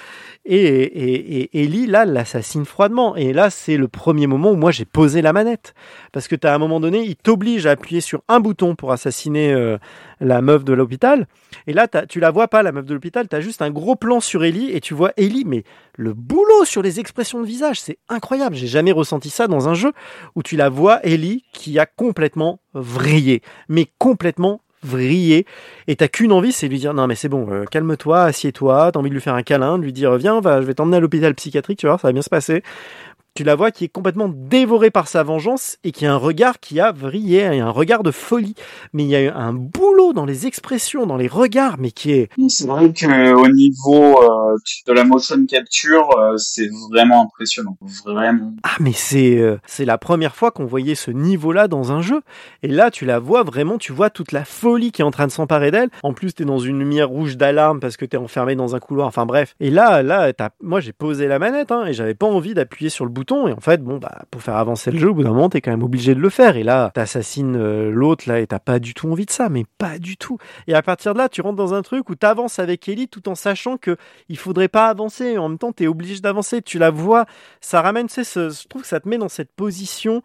Et, 0.45 0.57
et, 0.57 1.59
et 1.59 1.65
Ellie, 1.65 1.87
là, 1.87 2.05
l'assassine 2.05 2.65
froidement. 2.65 3.17
Et 3.17 3.33
là, 3.33 3.51
c'est 3.51 3.77
le 3.77 3.89
premier 3.89 4.29
moment 4.29 4.53
où 4.53 4.57
moi, 4.57 4.71
j'ai 4.71 4.85
posé 4.85 5.21
la 5.21 5.33
manette. 5.33 5.75
Parce 6.13 6.29
que 6.29 6.37
tu 6.37 6.47
as 6.47 6.55
un 6.55 6.59
moment 6.59 6.79
donné, 6.79 7.03
il 7.03 7.17
t'oblige 7.17 7.67
à 7.67 7.73
appuyer 7.73 8.01
sur 8.01 8.23
un 8.29 8.39
bouton 8.39 8.77
pour 8.77 8.93
assassiner 8.93 9.53
euh, 9.53 9.77
la 10.21 10.43
meuf 10.43 10.65
de 10.65 10.73
l'hôpital. 10.73 11.27
Et 11.67 11.73
là, 11.73 11.89
tu 11.89 12.21
la 12.21 12.31
vois 12.31 12.47
pas, 12.47 12.63
la 12.63 12.71
meuf 12.71 12.85
de 12.85 12.95
l'hôpital. 12.95 13.27
Tu 13.29 13.35
as 13.35 13.41
juste 13.41 13.61
un 13.61 13.71
gros 13.71 13.97
plan 13.97 14.21
sur 14.21 14.45
Ellie 14.45 14.71
et 14.71 14.81
tu 14.81 14.95
vois 14.95 15.13
Ellie. 15.17 15.45
Mais 15.45 15.65
le 15.97 16.15
boulot 16.15 16.65
sur 16.65 16.83
les 16.83 17.01
expressions 17.01 17.41
de 17.41 17.47
visage, 17.47 17.81
c'est 17.81 17.99
incroyable. 18.09 18.55
J'ai 18.55 18.69
jamais 18.69 18.93
ressenti 18.93 19.31
ça 19.31 19.49
dans 19.49 19.69
un 19.69 19.75
jeu 19.75 19.93
où 20.37 20.45
tu 20.45 20.57
la 20.57 20.69
vois, 20.69 21.05
Ellie, 21.05 21.43
qui 21.53 21.81
a 21.81 21.87
complètement 21.87 22.61
vrillé. 22.73 23.43
Mais 23.69 23.89
complètement 23.99 24.61
vriller 24.87 25.47
et 25.89 25.97
t'as 25.97 26.09
qu'une 26.09 26.33
envie 26.33 26.53
c'est 26.53 26.69
lui 26.69 26.79
dire 26.79 26.95
non 26.95 27.07
mais 27.07 27.15
c'est 27.15 27.29
bon 27.29 27.47
euh, 27.51 27.65
calme-toi 27.65 28.23
assieds-toi 28.23 28.93
t'as 28.93 28.99
envie 28.99 29.11
de 29.11 29.15
lui 29.15 29.21
faire 29.21 29.35
un 29.35 29.43
câlin 29.43 29.79
de 29.79 29.85
lui 29.85 29.93
dire 29.93 30.17
viens 30.17 30.41
va 30.41 30.61
je 30.61 30.67
vais 30.67 30.75
t'emmener 30.75 30.97
à 30.97 31.01
l'hôpital 31.01 31.35
psychiatrique 31.35 31.79
tu 31.79 31.87
vois 31.87 31.99
ça 31.99 32.09
va 32.09 32.13
bien 32.13 32.23
se 32.23 32.31
passer 32.31 32.63
tu 33.37 33.45
la 33.45 33.55
vois 33.55 33.71
qui 33.71 33.85
est 33.85 33.89
complètement 33.89 34.31
dévorée 34.31 34.91
par 34.91 35.09
sa 35.09 35.23
vengeance 35.23 35.77
et 35.85 35.93
qui 35.93 36.07
a 36.07 36.13
un 36.15 36.17
regard 36.17 36.59
qui 36.59 36.81
a 36.81 36.91
vrillé, 36.91 37.45
un 37.45 37.71
regard 37.71 38.03
de 38.03 38.11
folie. 38.11 38.55
Mais 38.95 39.05
il 39.05 39.11
y 39.11 39.15
a 39.15 39.23
eu 39.23 39.29
un 39.29 39.53
boulot 39.53 40.15
dans 40.15 40.25
les 40.25 40.47
expressions, 40.47 41.07
dans 41.07 41.19
les 41.19 41.29
regards, 41.29 41.77
mais 41.79 41.91
qui 41.91 42.13
est... 42.13 42.31
C'est 42.49 42.67
vrai 42.67 42.91
qu'au 42.95 43.49
niveau 43.49 44.23
euh, 44.23 44.57
de 44.87 44.93
la 44.93 45.05
motion 45.05 45.45
capture, 45.45 46.09
euh, 46.19 46.39
c'est 46.39 46.71
vraiment 46.91 47.25
impressionnant. 47.25 47.77
Vraiment. 48.07 48.55
Ah 48.63 48.77
mais 48.81 48.93
c'est 48.95 49.37
euh, 49.37 49.59
c'est 49.67 49.85
la 49.85 49.99
première 49.99 50.35
fois 50.35 50.51
qu'on 50.51 50.65
voyait 50.65 50.95
ce 50.95 51.11
niveau-là 51.11 51.69
dans 51.69 51.93
un 51.93 52.01
jeu. 52.01 52.23
Et 52.63 52.69
là, 52.69 52.91
tu 52.91 53.05
la 53.05 53.19
vois 53.19 53.43
vraiment, 53.43 53.77
tu 53.77 53.93
vois 53.93 54.09
toute 54.09 54.33
la 54.33 54.47
folie 54.47 54.93
qui 54.93 55.03
est 55.03 55.05
en 55.05 55.11
train 55.11 55.27
de 55.27 55.33
s'emparer 55.33 55.71
d'elle. 55.71 55.91
En 56.03 56.15
plus, 56.15 56.35
t'es 56.35 56.47
dans 56.47 56.59
une 56.59 56.79
lumière 56.79 57.11
rouge 57.11 57.37
d'alarme 57.37 57.81
parce 57.81 57.99
que 57.99 58.07
t'es 58.07 58.17
enfermé 58.17 58.57
dans 58.57 58.75
un 58.75 58.81
couloir. 58.81 59.07
Enfin 59.07 59.27
bref. 59.27 59.55
Et 59.61 59.71
là, 59.71 60.03
là, 60.03 60.33
moi 60.63 60.81
j'ai 60.81 60.95
posé 60.95 61.29
la 61.29 61.39
manette 61.39 61.71
hein, 61.71 61.85
et 61.85 61.93
j'avais 61.93 62.15
pas 62.15 62.27
envie 62.27 62.55
d'appuyer 62.55 62.89
sur 62.89 63.05
le 63.05 63.11
bouton 63.11 63.26
et 63.31 63.53
en 63.53 63.61
fait, 63.61 63.83
bon, 63.83 63.99
bah, 63.99 64.23
pour 64.31 64.43
faire 64.43 64.57
avancer 64.57 64.91
le 64.91 64.99
jeu, 64.99 65.11
au 65.11 65.15
bout 65.15 65.25
d'un 65.25 65.31
moment, 65.31 65.49
t'es 65.49 65.61
quand 65.61 65.71
même 65.71 65.83
obligé 65.83 66.15
de 66.15 66.21
le 66.21 66.31
faire. 66.31 66.57
Et 66.57 66.63
là, 66.63 66.91
t'assassines 66.95 67.57
euh, 67.57 67.91
l'autre, 67.91 68.25
là, 68.29 68.41
et 68.41 68.47
t'as 68.47 68.59
pas 68.59 68.79
du 68.79 68.95
tout 68.95 69.11
envie 69.11 69.27
de 69.27 69.31
ça, 69.31 69.49
mais 69.49 69.65
pas 69.79 69.99
du 69.99 70.17
tout. 70.17 70.39
Et 70.67 70.75
à 70.75 70.83
partir 70.83 71.13
de 71.13 71.19
là, 71.19 71.29
tu 71.29 71.41
rentres 71.41 71.57
dans 71.57 71.75
un 71.75 71.83
truc 71.83 72.09
où 72.09 72.15
t'avances 72.15 72.59
avec 72.59 72.89
Ellie 72.89 73.09
tout 73.09 73.29
en 73.29 73.35
sachant 73.35 73.77
que 73.77 73.97
il 74.29 74.39
faudrait 74.39 74.69
pas 74.69 74.87
avancer. 74.87 75.39
En 75.39 75.49
même 75.49 75.59
temps, 75.59 75.73
t'es 75.73 75.87
obligé 75.87 76.21
d'avancer. 76.21 76.63
Tu 76.63 76.79
la 76.79 76.91
vois, 76.91 77.27
ça 77.61 77.83
ramène, 77.83 78.07
tu 78.07 78.25
sais, 78.25 78.51
je 78.51 78.69
trouve 78.69 78.83
que 78.83 78.89
ça 78.89 79.01
te 79.01 79.09
met 79.09 79.19
dans 79.19 79.29
cette 79.29 79.53
position 79.53 80.23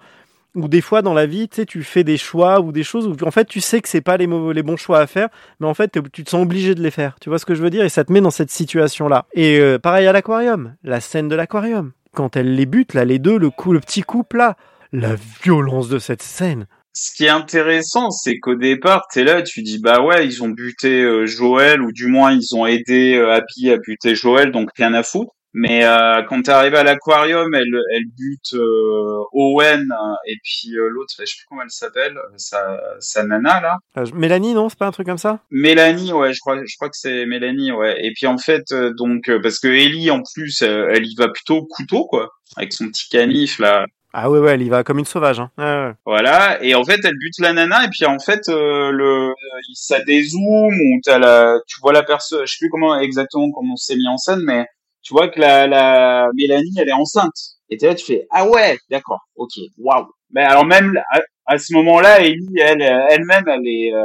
où 0.56 0.68
des 0.68 0.82
fois 0.82 1.02
dans 1.02 1.14
la 1.14 1.26
vie, 1.26 1.48
tu 1.48 1.57
sais, 1.57 1.65
tu 1.65 1.84
fais 1.84 2.03
des 2.03 2.18
choix 2.18 2.60
ou 2.60 2.72
des 2.72 2.84
choses 2.84 3.07
où 3.07 3.15
en 3.26 3.32
fait 3.32 3.45
tu 3.45 3.61
sais 3.61 3.82
que 3.82 3.88
c'est 3.88 4.02
pas 4.02 4.18
les, 4.18 4.28
les 4.28 4.64
bons 4.64 4.76
choix 4.78 4.99
à 4.99 5.07
faire, 5.07 5.30
mais 5.60 5.68
en 5.68 5.73
fait 5.73 5.98
tu 6.11 6.23
te 6.23 6.30
sens 6.30 6.44
obligé 6.44 6.76
de 6.76 6.82
les 6.82 6.91
faire. 6.91 7.15
Tu 7.22 7.30
vois 7.30 7.40
ce 7.40 7.45
que 7.45 7.56
je 7.56 7.61
veux 7.61 7.69
dire? 7.69 7.86
Et 7.86 7.90
ça 7.90 8.03
te 8.03 8.11
met 8.11 8.22
dans 8.22 8.32
cette 8.32 8.52
situation 8.52 9.07
là. 9.07 9.26
Et 9.34 9.60
euh, 9.60 9.80
pareil 9.80 10.07
à 10.07 10.11
l'aquarium, 10.11 10.76
la 10.84 10.99
scène 10.99 11.30
de 11.30 11.36
l'aquarium 11.36 11.94
quand 12.13 12.35
elle 12.35 12.55
les 12.55 12.65
bute, 12.65 12.93
là, 12.93 13.05
les 13.05 13.19
deux, 13.19 13.38
le 13.38 13.49
coup, 13.49 13.73
le 13.73 13.79
petit 13.79 14.01
couple, 14.01 14.38
là, 14.38 14.57
la 14.91 15.15
violence 15.43 15.89
de 15.89 15.99
cette 15.99 16.21
scène. 16.21 16.67
Ce 16.93 17.15
qui 17.15 17.25
est 17.25 17.29
intéressant, 17.29 18.11
c'est 18.11 18.38
qu'au 18.39 18.55
départ, 18.55 19.07
t'es 19.11 19.23
là, 19.23 19.41
tu 19.41 19.61
dis 19.63 19.79
bah 19.79 20.01
ouais, 20.01 20.25
ils 20.25 20.43
ont 20.43 20.49
buté 20.49 21.01
euh, 21.01 21.25
Joël 21.25 21.81
ou 21.81 21.93
du 21.93 22.07
moins 22.07 22.33
ils 22.33 22.53
ont 22.53 22.65
aidé 22.65 23.15
euh, 23.15 23.31
Happy 23.31 23.71
à 23.71 23.77
buter 23.77 24.13
Joël, 24.13 24.51
donc 24.51 24.69
rien 24.75 24.93
à 24.93 25.01
foutre. 25.01 25.31
Mais 25.53 25.84
euh, 25.84 26.22
quand 26.23 26.41
t'es 26.44 26.52
arrivé 26.52 26.78
à 26.78 26.84
l'aquarium, 26.84 27.53
elle, 27.53 27.78
elle 27.94 28.06
bute 28.18 28.53
euh, 28.53 29.23
Owen 29.34 29.86
et 30.26 30.38
puis 30.44 30.78
euh, 30.78 30.88
l'autre, 30.88 31.14
je 31.19 31.26
sais 31.26 31.34
plus 31.38 31.45
comment 31.49 31.64
elle 31.64 31.69
s'appelle, 31.69 32.18
sa, 32.38 32.80
sa 32.99 33.23
nana 33.23 33.60
là. 33.60 33.78
Euh, 33.98 34.06
Mélanie, 34.14 34.53
non, 34.53 34.69
c'est 34.69 34.80
pas 34.80 34.88
un 34.88 34.91
truc 34.91 35.07
comme 35.07 35.18
ça? 35.18 35.40
Mélanie, 35.52 36.14
ouais, 36.14 36.34
je 36.34 36.40
crois, 36.40 36.57
je 36.64 36.76
crois 36.78 36.90
que 36.90 36.95
c'est 36.95 37.26
Mélanie, 37.26 37.73
ouais. 37.73 37.98
Et 38.06 38.14
puis 38.14 38.28
en 38.28 38.38
fait, 38.38 38.73
donc 38.98 39.30
parce 39.44 39.60
que 39.60 39.68
Ellie 39.68 40.10
en 40.10 40.22
plus, 40.34 40.61
elle 40.61 41.06
y 41.06 41.15
va 41.15 41.28
plutôt 41.28 41.65
couteau 41.65 42.06
quoi, 42.06 42.30
avec 42.56 42.72
son 42.72 42.88
petit 42.88 43.10
canif 43.10 43.60
là. 43.60 43.86
Ah 44.14 44.30
ouais 44.30 44.40
ouais, 44.40 44.53
elle 44.53 44.61
y 44.61 44.69
va 44.69 44.84
comme 44.84 44.99
une 44.99 45.06
sauvage. 45.06 45.40
Hein. 45.40 45.52
Ouais, 45.57 45.94
Voilà, 46.06 46.64
et 46.64 46.76
en 46.76 46.84
fait 46.86 46.99
elle 47.03 47.18
bute 47.18 47.40
la 47.40 47.52
nana 47.53 47.86
et 47.86 47.90
puis 47.90 48.06
en 48.06 48.19
fait 48.19 48.41
le 48.48 49.34
ça 49.73 50.02
dézoome 50.02 50.76
ou 50.76 50.99
t'as 51.03 51.18
la, 51.19 51.60
tu 51.68 51.80
vois 51.82 51.94
la 51.94 52.03
personne, 52.03 52.45
je 52.45 52.52
sais 52.52 52.57
plus 52.60 52.69
comment 52.69 52.98
exactement 52.99 53.52
comment 53.52 53.76
c'est 53.76 53.95
mis 53.95 54.07
en 54.07 54.18
scène, 54.18 54.41
mais 54.45 54.65
tu 55.03 55.14
vois 55.14 55.30
que 55.30 55.40
la, 55.40 55.68
la 55.68 56.28
Mélanie, 56.36 56.73
elle 56.78 56.90
est 56.90 56.94
enceinte. 56.94 57.34
Et 57.69 57.78
t'es 57.78 57.88
là, 57.88 57.95
tu 57.95 58.06
fais 58.06 58.28
ah 58.32 58.48
ouais, 58.48 58.78
d'accord, 58.90 59.22
ok, 59.36 59.52
waouh. 59.78 60.06
Mais 60.32 60.44
alors 60.44 60.65
même 60.65 60.98
à, 61.14 61.19
à 61.45 61.57
ce 61.57 61.73
moment-là, 61.73 62.22
Ellie, 62.22 62.48
elle, 62.60 62.82
elle-même, 63.10 63.45
elle 63.48 63.65
est, 63.68 63.94
euh, 63.94 64.03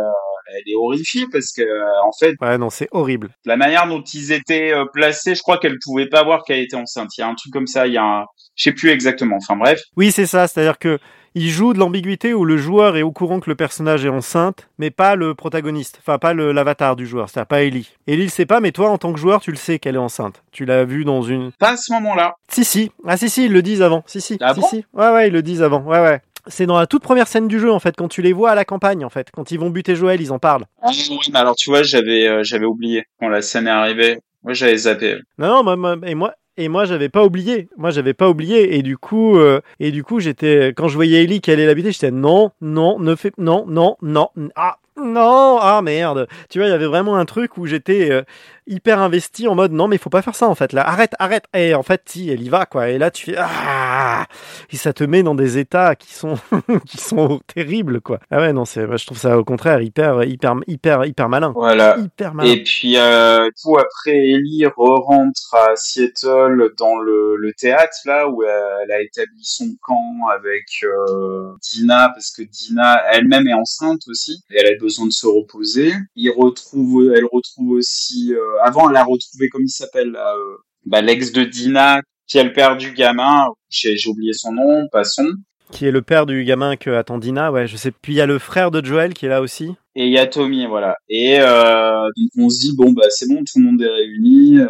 elle 0.54 0.72
est 0.72 0.76
horrifiée 0.76 1.26
parce 1.32 1.52
que 1.52 1.62
euh, 1.62 1.84
en 2.04 2.12
fait, 2.18 2.34
Ouais, 2.40 2.58
non, 2.58 2.70
c'est 2.70 2.88
horrible. 2.92 3.30
la 3.44 3.56
manière 3.56 3.86
dont 3.88 4.02
ils 4.02 4.32
étaient 4.32 4.72
euh, 4.72 4.84
placés, 4.92 5.34
je 5.34 5.42
crois 5.42 5.58
qu'elle 5.58 5.78
pouvait 5.84 6.08
pas 6.08 6.22
voir 6.24 6.44
qu'elle 6.44 6.60
était 6.60 6.76
enceinte. 6.76 7.10
Il 7.18 7.20
y 7.20 7.24
a 7.24 7.28
un 7.28 7.34
truc 7.34 7.52
comme 7.52 7.66
ça, 7.66 7.86
il 7.88 7.92
y 7.94 7.98
a 7.98 8.04
un, 8.04 8.24
je 8.56 8.64
sais 8.64 8.72
plus 8.72 8.90
exactement. 8.90 9.36
Enfin 9.36 9.56
bref. 9.56 9.80
Oui, 9.96 10.10
c'est 10.10 10.26
ça, 10.26 10.48
c'est-à-dire 10.48 10.78
que 10.78 10.98
il 11.38 11.50
joue 11.50 11.74
de 11.74 11.78
l'ambiguïté 11.78 12.32
où 12.32 12.46
le 12.46 12.56
joueur 12.56 12.96
est 12.96 13.02
au 13.02 13.12
courant 13.12 13.40
que 13.40 13.50
le 13.50 13.56
personnage 13.56 14.06
est 14.06 14.08
enceinte, 14.08 14.68
mais 14.78 14.90
pas 14.90 15.16
le 15.16 15.34
protagoniste, 15.34 15.98
enfin 16.00 16.18
pas 16.18 16.32
le- 16.32 16.50
l'avatar 16.52 16.96
du 16.96 17.06
joueur, 17.06 17.28
c'est-à-dire 17.28 17.46
pas 17.48 17.62
Ellie. 17.62 17.90
Ellie 18.06 18.22
le 18.24 18.28
sait 18.30 18.46
pas, 18.46 18.60
mais 18.60 18.72
toi 18.72 18.88
en 18.88 18.96
tant 18.96 19.12
que 19.12 19.18
joueur, 19.20 19.42
tu 19.42 19.50
le 19.50 19.58
sais 19.58 19.78
qu'elle 19.78 19.96
est 19.96 19.98
enceinte. 19.98 20.42
Tu 20.50 20.64
l'as 20.64 20.84
vu 20.84 21.04
dans 21.04 21.20
une... 21.20 21.52
Pas 21.52 21.72
à 21.72 21.76
ce 21.76 21.92
moment-là. 21.92 22.36
Si, 22.48 22.64
si, 22.64 22.90
ah 23.06 23.18
si, 23.18 23.28
si, 23.28 23.44
ils 23.44 23.52
le 23.52 23.60
disent 23.60 23.82
avant, 23.82 24.02
si, 24.06 24.22
si, 24.22 24.38
Ah 24.40 24.54
si, 24.54 24.60
bon 24.60 24.66
si, 24.68 24.84
ouais, 24.94 25.10
ouais, 25.10 25.28
ils 25.28 25.32
le 25.32 25.42
disent 25.42 25.62
avant, 25.62 25.82
ouais, 25.82 26.00
ouais. 26.00 26.20
C'est 26.46 26.64
dans 26.64 26.78
la 26.78 26.86
toute 26.86 27.02
première 27.02 27.28
scène 27.28 27.48
du 27.48 27.58
jeu 27.60 27.70
en 27.70 27.80
fait, 27.80 27.94
quand 27.96 28.08
tu 28.08 28.22
les 28.22 28.32
vois 28.32 28.52
à 28.52 28.54
la 28.54 28.64
campagne 28.64 29.04
en 29.04 29.10
fait, 29.10 29.30
quand 29.30 29.50
ils 29.50 29.58
vont 29.60 29.68
buter 29.68 29.94
Joël, 29.94 30.20
ils 30.22 30.32
en 30.32 30.38
parlent. 30.38 30.64
Ah 30.80 30.88
oui, 30.90 31.18
mais 31.32 31.38
alors 31.38 31.54
tu 31.56 31.68
vois, 31.68 31.82
j'avais, 31.82 32.26
euh, 32.28 32.44
j'avais 32.44 32.64
oublié 32.64 33.04
quand 33.20 33.28
la 33.28 33.42
scène 33.42 33.66
est 33.66 33.70
arrivée. 33.70 34.20
Moi, 34.42 34.54
j'avais 34.54 34.76
zappé. 34.76 35.16
Non, 35.38 35.48
non, 35.48 35.64
moi, 35.64 35.76
moi- 35.76 36.08
et 36.08 36.14
moi, 36.14 36.32
et 36.56 36.68
moi, 36.68 36.84
j'avais 36.84 37.08
pas 37.08 37.24
oublié. 37.24 37.68
Moi, 37.76 37.90
j'avais 37.90 38.14
pas 38.14 38.28
oublié. 38.28 38.76
Et 38.76 38.82
du 38.82 38.96
coup, 38.96 39.36
euh, 39.38 39.60
et 39.80 39.90
du 39.90 40.02
coup, 40.02 40.20
j'étais, 40.20 40.72
quand 40.76 40.88
je 40.88 40.94
voyais 40.94 41.22
Ellie 41.22 41.40
qui 41.40 41.50
allait 41.50 41.66
l'habiter, 41.66 41.92
j'étais 41.92 42.10
non, 42.10 42.50
non, 42.60 42.98
ne 42.98 43.14
fais, 43.14 43.32
non, 43.38 43.66
non, 43.66 43.96
non, 44.02 44.30
ah, 44.54 44.78
non, 44.96 45.58
ah 45.60 45.82
merde. 45.82 46.26
Tu 46.48 46.58
vois, 46.58 46.68
il 46.68 46.70
y 46.70 46.74
avait 46.74 46.86
vraiment 46.86 47.16
un 47.16 47.26
truc 47.26 47.58
où 47.58 47.66
j'étais 47.66 48.10
euh, 48.10 48.22
hyper 48.66 48.98
investi 48.98 49.48
en 49.48 49.54
mode 49.54 49.72
non, 49.72 49.88
mais 49.88 49.98
faut 49.98 50.10
pas 50.10 50.22
faire 50.22 50.34
ça 50.34 50.48
en 50.48 50.54
fait. 50.54 50.72
Là, 50.72 50.86
arrête, 50.86 51.12
arrête. 51.18 51.44
Et 51.54 51.74
en 51.74 51.82
fait, 51.82 52.02
si, 52.06 52.30
elle 52.30 52.42
y 52.42 52.48
va 52.48 52.66
quoi. 52.66 52.88
Et 52.88 52.98
là, 52.98 53.10
tu 53.10 53.26
fais 53.26 53.36
ah, 53.38 54.26
et 54.70 54.76
ça 54.76 54.92
te 54.92 55.04
met 55.04 55.22
dans 55.22 55.34
des 55.34 55.58
états 55.58 55.94
qui 55.94 56.12
sont, 56.12 56.34
qui 56.86 56.98
sont 56.98 57.40
terribles 57.46 58.00
quoi. 58.00 58.18
Ah 58.30 58.38
ouais, 58.38 58.52
non, 58.52 58.64
c'est, 58.64 58.86
je 58.96 59.06
trouve 59.06 59.18
ça 59.18 59.38
au 59.38 59.44
contraire 59.44 59.80
hyper, 59.80 60.24
hyper, 60.24 60.54
hyper, 60.66 61.04
hyper 61.04 61.28
malin. 61.28 61.52
Voilà. 61.54 61.96
Hyper 61.98 62.34
malin. 62.34 62.50
Et 62.50 62.62
puis, 62.62 62.96
euh, 62.96 63.44
du 63.46 63.62
coup, 63.62 63.78
après, 63.78 64.16
Ellie 64.16 64.66
re-rentre 64.66 65.54
à 65.54 65.76
Seattle 65.76 66.72
dans 66.78 66.96
le, 66.98 67.36
le 67.36 67.52
théâtre, 67.52 67.96
là, 68.04 68.28
où 68.28 68.42
elle, 68.42 68.50
elle 68.84 68.92
a 68.92 69.00
établi 69.00 69.42
son 69.42 69.68
camp 69.82 70.26
avec 70.34 70.64
euh, 70.84 71.52
Dina, 71.62 72.10
parce 72.14 72.30
que 72.30 72.42
Dina 72.42 73.02
elle-même 73.12 73.46
est 73.46 73.54
enceinte 73.54 74.02
aussi, 74.08 74.42
et 74.50 74.58
elle 74.58 74.74
a 74.74 74.78
besoin 74.78 75.06
de 75.06 75.12
se 75.12 75.26
reposer. 75.26 75.92
Il 76.16 76.30
retrouve, 76.30 77.12
elle 77.14 77.24
retrouve 77.24 77.70
aussi... 77.70 78.34
euh, 78.34 78.55
avant, 78.62 78.90
elle 78.90 78.96
a 78.96 79.04
retrouvé, 79.04 79.48
comme 79.48 79.62
il 79.64 79.70
s'appelle, 79.70 80.16
euh, 80.16 80.56
bah, 80.84 81.00
l'ex 81.00 81.32
de 81.32 81.44
Dina, 81.44 82.00
qui 82.26 82.38
est 82.38 82.44
le 82.44 82.52
père 82.52 82.76
du 82.76 82.92
gamin, 82.92 83.46
j'ai 83.70 83.96
oublié 84.06 84.32
son 84.32 84.52
nom, 84.52 84.88
passons. 84.90 85.28
qui 85.72 85.86
est 85.86 85.90
le 85.90 86.02
père 86.02 86.26
du 86.26 86.44
gamin 86.44 86.76
que 86.76 86.90
attend 86.90 87.18
Dina, 87.18 87.52
ouais, 87.52 87.66
je 87.66 87.76
sais. 87.76 87.90
Puis 87.90 88.14
il 88.14 88.16
y 88.16 88.20
a 88.20 88.26
le 88.26 88.38
frère 88.38 88.70
de 88.70 88.84
Joel 88.84 89.14
qui 89.14 89.26
est 89.26 89.28
là 89.28 89.40
aussi. 89.40 89.74
Et 89.94 90.06
il 90.06 90.12
y 90.12 90.18
a 90.18 90.26
Tommy, 90.26 90.66
voilà. 90.66 90.96
Et 91.08 91.38
euh, 91.40 92.04
donc 92.16 92.30
on 92.38 92.48
se 92.50 92.60
dit 92.60 92.76
bon 92.76 92.92
bah 92.92 93.06
c'est 93.08 93.28
bon, 93.28 93.38
tout 93.38 93.58
le 93.58 93.64
monde 93.64 93.82
est 93.82 93.88
réuni. 93.88 94.58
Euh, 94.58 94.68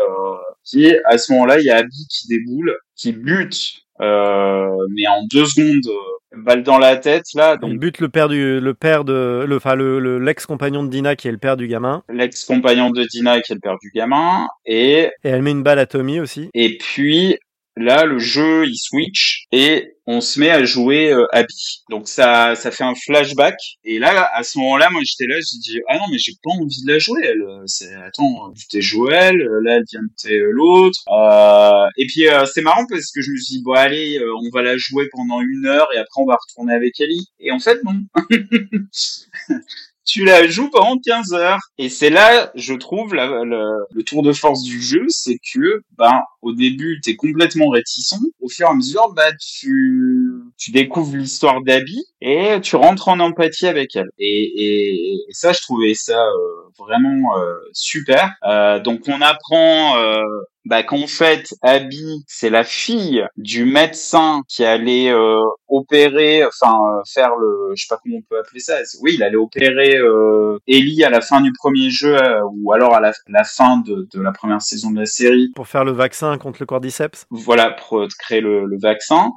et 0.75 0.99
à 1.05 1.19
ce 1.19 1.33
moment-là, 1.33 1.59
il 1.61 1.65
y 1.65 1.71
a 1.71 1.77
Abby 1.79 2.07
qui 2.09 2.29
déboule, 2.29 2.77
qui 2.97 3.13
bute, 3.13 3.55
euh, 3.55 3.86
mais 4.01 5.07
en 5.07 5.25
deux 5.31 5.45
secondes, 5.47 5.87
euh, 5.87 6.37
balle 6.45 6.63
dans 6.63 6.79
la 6.79 6.97
tête 6.97 7.25
là. 7.35 7.57
Il 7.57 7.61
Donc 7.61 7.79
bute 7.79 7.99
le 8.01 8.09
père 8.09 8.29
du, 8.29 8.61
le 8.61 8.75
père 8.75 9.05
de, 9.05 9.45
le, 9.49 9.57
enfin 9.57 9.75
le, 9.75 9.99
le- 10.01 10.19
l'ex-compagnon 10.19 10.85
de 10.85 10.89
Dina 10.91 11.17
qui 11.17 11.29
est 11.29 11.33
le 11.33 11.39
père 11.39 11.57
du 11.57 11.67
gamin. 11.67 12.03
l'ex-compagnon 12.11 12.91
de 12.91 13.05
Dina 13.05 13.41
qui 13.41 13.53
est 13.53 13.55
le 13.55 13.61
père 13.61 13.77
du 13.81 13.91
gamin. 13.95 14.47
Et 14.67 15.11
Et 15.25 15.29
elle 15.29 15.43
met 15.43 15.53
une 15.53 15.63
balle 15.63 15.79
à 15.79 15.87
Tommy 15.87 16.21
aussi. 16.21 16.51
et 16.55 16.77
puis 16.79 17.39
là 17.77 18.05
le 18.05 18.19
jeu 18.19 18.67
il 18.67 18.77
switch 18.77 19.45
et 19.53 19.93
on 20.07 20.21
se 20.21 20.39
met 20.39 20.51
à 20.51 20.65
jouer 20.65 21.13
euh, 21.13 21.27
Abby. 21.33 21.83
Donc 21.91 22.09
ça 22.09 22.55
ça 22.55 22.71
fait 22.71 22.85
un 22.85 22.95
flashback. 22.95 23.57
Et 23.85 23.99
là 23.99 24.31
à 24.35 24.43
ce 24.43 24.59
moment-là 24.59 24.89
moi 24.91 25.01
j'étais 25.05 25.27
là 25.31 25.37
j'ai 25.37 25.59
dit 25.59 25.81
ah 25.89 25.99
non 25.99 26.05
mais 26.11 26.19
j'ai 26.19 26.33
pas 26.43 26.51
envie 26.51 26.83
de 26.85 26.93
la 26.93 26.99
jouer 26.99 27.23
elle. 27.25 27.43
Euh, 27.43 27.63
c'est 27.67 27.95
attends 27.95 28.53
t'es 28.71 28.81
Joël 28.81 29.41
euh, 29.41 29.61
là 29.63 29.77
elle 29.77 29.85
vient 29.91 30.03
de 30.03 30.09
t'es 30.21 30.39
l'autre. 30.39 31.01
Euh, 31.09 31.87
et 31.97 32.07
puis 32.07 32.29
euh, 32.29 32.47
c'est 32.47 32.63
marrant 32.63 32.87
parce 32.89 33.11
que 33.13 33.21
je 33.21 33.31
me 33.31 33.37
suis 33.37 33.57
dit 33.57 33.63
bon 33.63 33.73
allez 33.73 34.19
euh, 34.19 34.33
on 34.43 34.51
va 34.51 34.63
la 34.63 34.77
jouer 34.77 35.09
pendant 35.13 35.41
une 35.41 35.67
heure 35.67 35.89
et 35.95 35.99
après 35.99 36.23
on 36.23 36.27
va 36.27 36.37
retourner 36.37 36.75
avec 36.75 37.01
Ellie 37.01 37.29
et 37.41 37.51
en 37.53 37.59
fait 37.59 37.83
non 37.85 38.01
tu 40.07 40.25
la 40.25 40.47
joues 40.47 40.71
pendant 40.71 40.99
15 40.99 41.33
heures. 41.35 41.61
Et 41.79 41.89
c'est 41.89 42.11
là, 42.11 42.51
je 42.55 42.75
trouve, 42.75 43.15
le, 43.15 44.03
tour 44.03 44.23
de 44.23 44.33
force 44.33 44.63
du 44.63 44.81
jeu, 44.81 45.05
c'est 45.09 45.39
que, 45.53 45.83
ben, 45.99 46.23
au 46.43 46.53
début, 46.53 47.01
t'es 47.03 47.17
complètement 47.17 47.69
réticent. 47.69 48.15
Au 48.41 48.49
fur 48.49 48.69
et 48.69 48.71
à 48.71 48.75
mesure, 48.75 49.13
bah, 49.15 49.33
tu, 49.35 50.33
tu 50.59 50.71
découvres 50.71 51.17
l'histoire 51.17 51.63
d'Abby 51.63 52.05
et 52.21 52.61
tu 52.63 52.77
rentres 52.77 53.09
en 53.09 53.21
empathie 53.21 53.67
avec 53.67 53.95
elle. 53.95 54.09
Et, 54.19 54.27
et, 54.27 55.15
et 55.15 55.33
ça, 55.33 55.53
je 55.53 55.61
trouvais 55.61 55.95
ça 55.95 56.25
euh, 56.27 56.71
vraiment 56.79 57.39
euh, 57.39 57.55
super. 57.73 58.33
Euh, 58.45 58.81
donc, 58.81 59.03
on 59.09 59.21
apprend 59.21 59.99
euh, 59.99 60.23
bah, 60.65 60.83
qu'en 60.83 61.07
fait, 61.07 61.55
Abby, 61.63 62.25
c'est 62.27 62.51
la 62.51 62.65
fille 62.65 63.25
du 63.37 63.65
médecin 63.65 64.43
qui 64.49 64.65
allait 64.65 65.11
euh, 65.11 65.43
opérer, 65.69 66.45
enfin 66.45 66.75
euh, 66.75 67.03
faire 67.07 67.37
le, 67.37 67.73
je 67.75 67.83
sais 67.83 67.87
pas 67.89 68.01
comment 68.03 68.17
on 68.17 68.23
peut 68.29 68.39
appeler 68.39 68.61
ça. 68.61 68.79
Oui, 69.01 69.13
il 69.15 69.23
allait 69.23 69.37
opérer 69.37 69.97
euh, 69.97 70.59
Ellie 70.67 71.05
à 71.05 71.11
la 71.11 71.21
fin 71.21 71.41
du 71.41 71.53
premier 71.53 71.91
jeu 71.91 72.17
euh, 72.17 72.41
ou 72.51 72.73
alors 72.73 72.95
à 72.95 73.01
la, 73.01 73.13
la 73.29 73.45
fin 73.45 73.77
de, 73.79 74.09
de 74.13 74.21
la 74.21 74.33
première 74.33 74.63
saison 74.63 74.91
de 74.91 74.99
la 74.99 75.07
série. 75.07 75.51
Pour 75.55 75.69
faire 75.69 75.85
le 75.85 75.93
vaccin 75.93 76.37
contre 76.39 76.59
le 76.61 76.67
cordyceps? 76.67 77.27
Voilà, 77.31 77.71
pour 77.71 78.01
euh, 78.01 78.09
créer 78.19 78.41
le, 78.41 78.65
le 78.65 78.79
vaccin. 78.79 79.31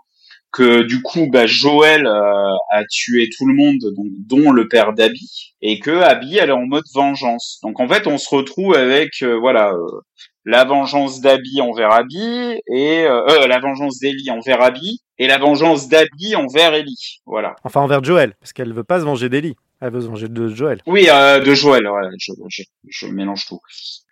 Que 0.52 0.82
du 0.82 1.02
coup, 1.02 1.28
bah, 1.32 1.46
Joël 1.46 2.08
euh, 2.08 2.54
a 2.72 2.84
tué 2.90 3.30
tout 3.38 3.46
le 3.46 3.54
monde, 3.54 3.80
dont 4.26 4.52
le 4.52 4.68
père 4.68 4.94
d'Abby, 4.94 5.54
et 5.62 5.80
que 5.80 6.02
Abby 6.02 6.38
elle 6.38 6.50
est 6.50 6.54
en 6.54 6.66
mode 6.66 6.86
vengeance. 6.94 7.60
Donc 7.62 7.80
en 7.80 7.88
fait, 7.88 8.08
on 8.08 8.18
se 8.18 8.34
retrouve 8.34 8.76
avec 8.76 9.22
euh, 9.22 9.38
voilà 9.38 9.72
euh, 9.72 10.02
la 10.46 10.66
vengeance 10.66 11.22
d'Abby 11.22 11.62
envers 11.62 11.92
Abby 11.92 12.60
et 12.68 13.04
la 13.04 13.60
vengeance 13.60 14.00
d'Ellie 14.00 14.32
envers 14.32 14.62
Abby 14.62 15.02
et 15.20 15.28
la 15.28 15.38
vengeance 15.38 15.88
d'Abby 15.90 16.36
envers 16.36 16.74
Ellie. 16.74 17.20
Voilà. 17.26 17.56
Enfin 17.64 17.82
envers 17.82 18.04
Joel, 18.04 18.34
parce 18.40 18.54
qu'elle 18.54 18.74
veut 18.74 18.84
pas 18.84 19.02
se 19.02 19.06
venger 19.06 19.30
d'Ellie. 19.30 19.56
Elle 19.82 19.94
veut 19.94 20.02
se 20.02 20.08
venger 20.08 20.28
de 20.28 20.48
Joel. 20.50 20.82
Oui, 20.88 21.08
euh, 21.10 21.40
de 21.40 21.54
Joël. 21.54 21.88
Voilà, 21.88 22.10
je, 22.18 22.34
je, 22.50 22.64
je 22.88 23.06
mélange 23.08 23.46
tout. 23.48 23.60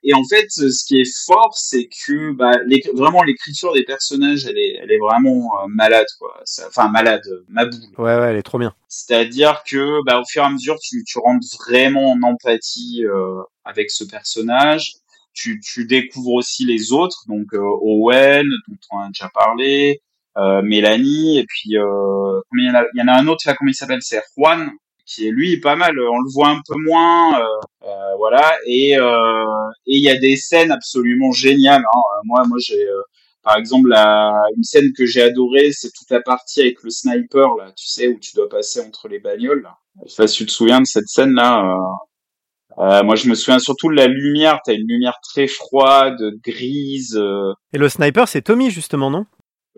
Et 0.03 0.13
en 0.13 0.23
fait, 0.23 0.45
ce 0.49 0.85
qui 0.85 1.01
est 1.01 1.09
fort, 1.25 1.53
c'est 1.57 1.89
que 2.05 2.31
bah, 2.31 2.51
l'éc- 2.65 2.89
vraiment 2.93 3.21
l'écriture 3.23 3.73
des 3.73 3.83
personnages, 3.83 4.45
elle 4.45 4.57
est, 4.57 4.79
elle 4.81 4.91
est 4.91 4.97
vraiment 4.99 5.51
euh, 5.59 5.67
malade, 5.67 6.05
quoi. 6.19 6.41
Enfin, 6.67 6.87
malade, 6.87 7.21
euh, 7.27 7.43
ma 7.49 7.65
boule. 7.65 7.79
Ouais, 7.97 8.15
ouais, 8.17 8.29
elle 8.29 8.37
est 8.37 8.43
trop 8.43 8.59
bien. 8.59 8.73
C'est-à-dire 8.87 9.63
que, 9.69 10.01
bah, 10.05 10.21
au 10.21 10.25
fur 10.25 10.43
et 10.43 10.45
à 10.45 10.49
mesure, 10.49 10.77
tu, 10.79 11.03
tu 11.03 11.19
rentres 11.19 11.45
vraiment 11.67 12.11
en 12.13 12.21
empathie 12.23 13.03
euh, 13.05 13.41
avec 13.65 13.91
ce 13.91 14.05
personnage. 14.05 14.93
Tu, 15.33 15.59
tu 15.59 15.85
découvres 15.85 16.33
aussi 16.33 16.65
les 16.65 16.93
autres, 16.93 17.23
donc 17.27 17.53
euh, 17.53 17.59
Owen, 17.81 18.45
dont 18.67 18.75
on 18.91 18.99
a 19.01 19.07
déjà 19.09 19.29
parlé, 19.33 20.01
euh, 20.37 20.63
Mélanie, 20.63 21.37
et 21.37 21.45
puis 21.45 21.77
euh, 21.77 22.39
il, 22.57 22.65
y 22.65 22.69
en 22.71 22.73
a, 22.75 22.83
il 22.95 22.99
y 22.99 23.03
en 23.03 23.07
a 23.07 23.13
un 23.13 23.27
autre 23.27 23.43
là, 23.45 23.53
comment 23.53 23.69
il 23.69 23.75
s'appelle? 23.75 24.01
C'est 24.01 24.19
Juan, 24.35 24.71
qui 25.07 25.27
est 25.27 25.31
lui 25.31 25.59
pas 25.59 25.75
mal. 25.75 25.93
On 25.99 26.19
le 26.19 26.31
voit 26.33 26.49
un 26.49 26.61
peu 26.67 26.75
moins, 26.85 27.39
euh, 27.39 27.43
euh, 27.85 28.15
voilà. 28.17 28.55
Et 28.67 28.97
euh, 28.97 29.45
il 29.85 30.03
y 30.03 30.09
a 30.09 30.17
des 30.17 30.35
scènes 30.35 30.71
absolument 30.71 31.31
géniales. 31.31 31.81
hein. 31.93 31.99
Euh, 32.17 32.21
Moi, 32.25 32.43
moi, 32.47 32.57
j'ai 32.59 32.83
euh, 32.87 33.01
par 33.43 33.55
exemple, 33.57 33.87
la, 33.87 34.33
une 34.57 34.63
scène 34.63 34.91
que 34.97 35.05
j'ai 35.05 35.21
adorée, 35.21 35.71
c'est 35.71 35.89
toute 35.97 36.09
la 36.11 36.19
partie 36.21 36.59
avec 36.59 36.83
le 36.83 36.89
sniper, 36.89 37.55
là, 37.55 37.71
tu 37.77 37.87
sais, 37.87 38.09
où 38.09 38.19
tu 38.19 38.35
dois 38.35 38.49
passer 38.49 38.81
entre 38.81 39.07
les 39.07 39.19
bagnoles. 39.19 39.69
Je 40.05 40.11
sais 40.11 40.23
pas 40.23 40.27
si 40.27 40.37
tu 40.39 40.45
te 40.47 40.51
souviens 40.51 40.81
de 40.81 40.85
cette 40.85 41.07
scène-là. 41.07 41.63
Euh, 41.63 42.83
euh, 42.83 43.03
moi, 43.03 43.15
je 43.15 43.29
me 43.29 43.35
souviens 43.35 43.59
surtout 43.59 43.89
de 43.89 43.95
la 43.95 44.07
lumière. 44.07 44.59
T'as 44.65 44.73
une 44.73 44.85
lumière 44.87 45.17
très 45.23 45.47
froide, 45.47 46.17
grise. 46.45 47.15
euh, 47.17 47.53
Et 47.73 47.77
le 47.77 47.87
sniper, 47.87 48.27
c'est 48.27 48.41
Tommy 48.41 48.69
justement, 48.69 49.09
non? 49.09 49.25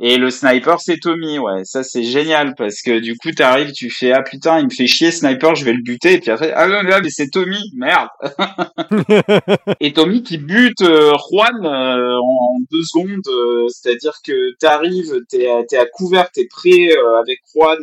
Et 0.02 0.18
le 0.18 0.30
sniper, 0.30 0.80
c'est 0.80 0.98
Tommy, 0.98 1.40
ouais. 1.40 1.66
Ça, 1.66 1.84
c'est 1.84 2.04
génial 2.04 2.56
parce 2.56 2.82
que 2.82 3.00
du 3.00 3.18
coup, 3.18 3.32
t'arrives, 3.32 3.74
tu 3.74 3.90
fais 3.90 4.14
ah 4.14 4.22
putain, 4.22 4.60
il 4.60 4.66
me 4.66 4.70
fait 4.70 4.88
chier, 4.88 5.12
sniper, 5.12 5.56
je 5.56 5.66
vais 5.66 5.74
le 5.74 5.82
buter. 5.82 6.14
Et 6.14 6.20
puis 6.20 6.32
après, 6.32 6.54
ah 6.56 6.68
non, 6.68 6.84
non, 6.84 7.00
mais 7.04 7.10
c'est 7.10 7.30
Tommy, 7.30 7.72
merde. 7.76 8.08
et 9.82 9.92
Tommy 9.92 10.24
qui 10.24 10.38
bute 10.38 10.82
euh, 10.84 11.12
Juan 11.30 11.66
euh, 11.66 12.18
en, 12.18 12.60
deux 12.72 12.84
secondes, 12.84 13.28
euh, 13.28 13.68
c'est-à-dire 13.68 14.14
que 14.26 14.56
t'arrives, 14.58 15.20
t'es 15.28 15.50
à, 15.50 15.64
t'es 15.66 15.78
à 15.78 15.86
couvert, 15.86 16.32
t'es 16.32 16.48
prêt 16.50 16.96
euh, 16.96 17.20
avec 17.20 17.40
Juan 17.54 17.80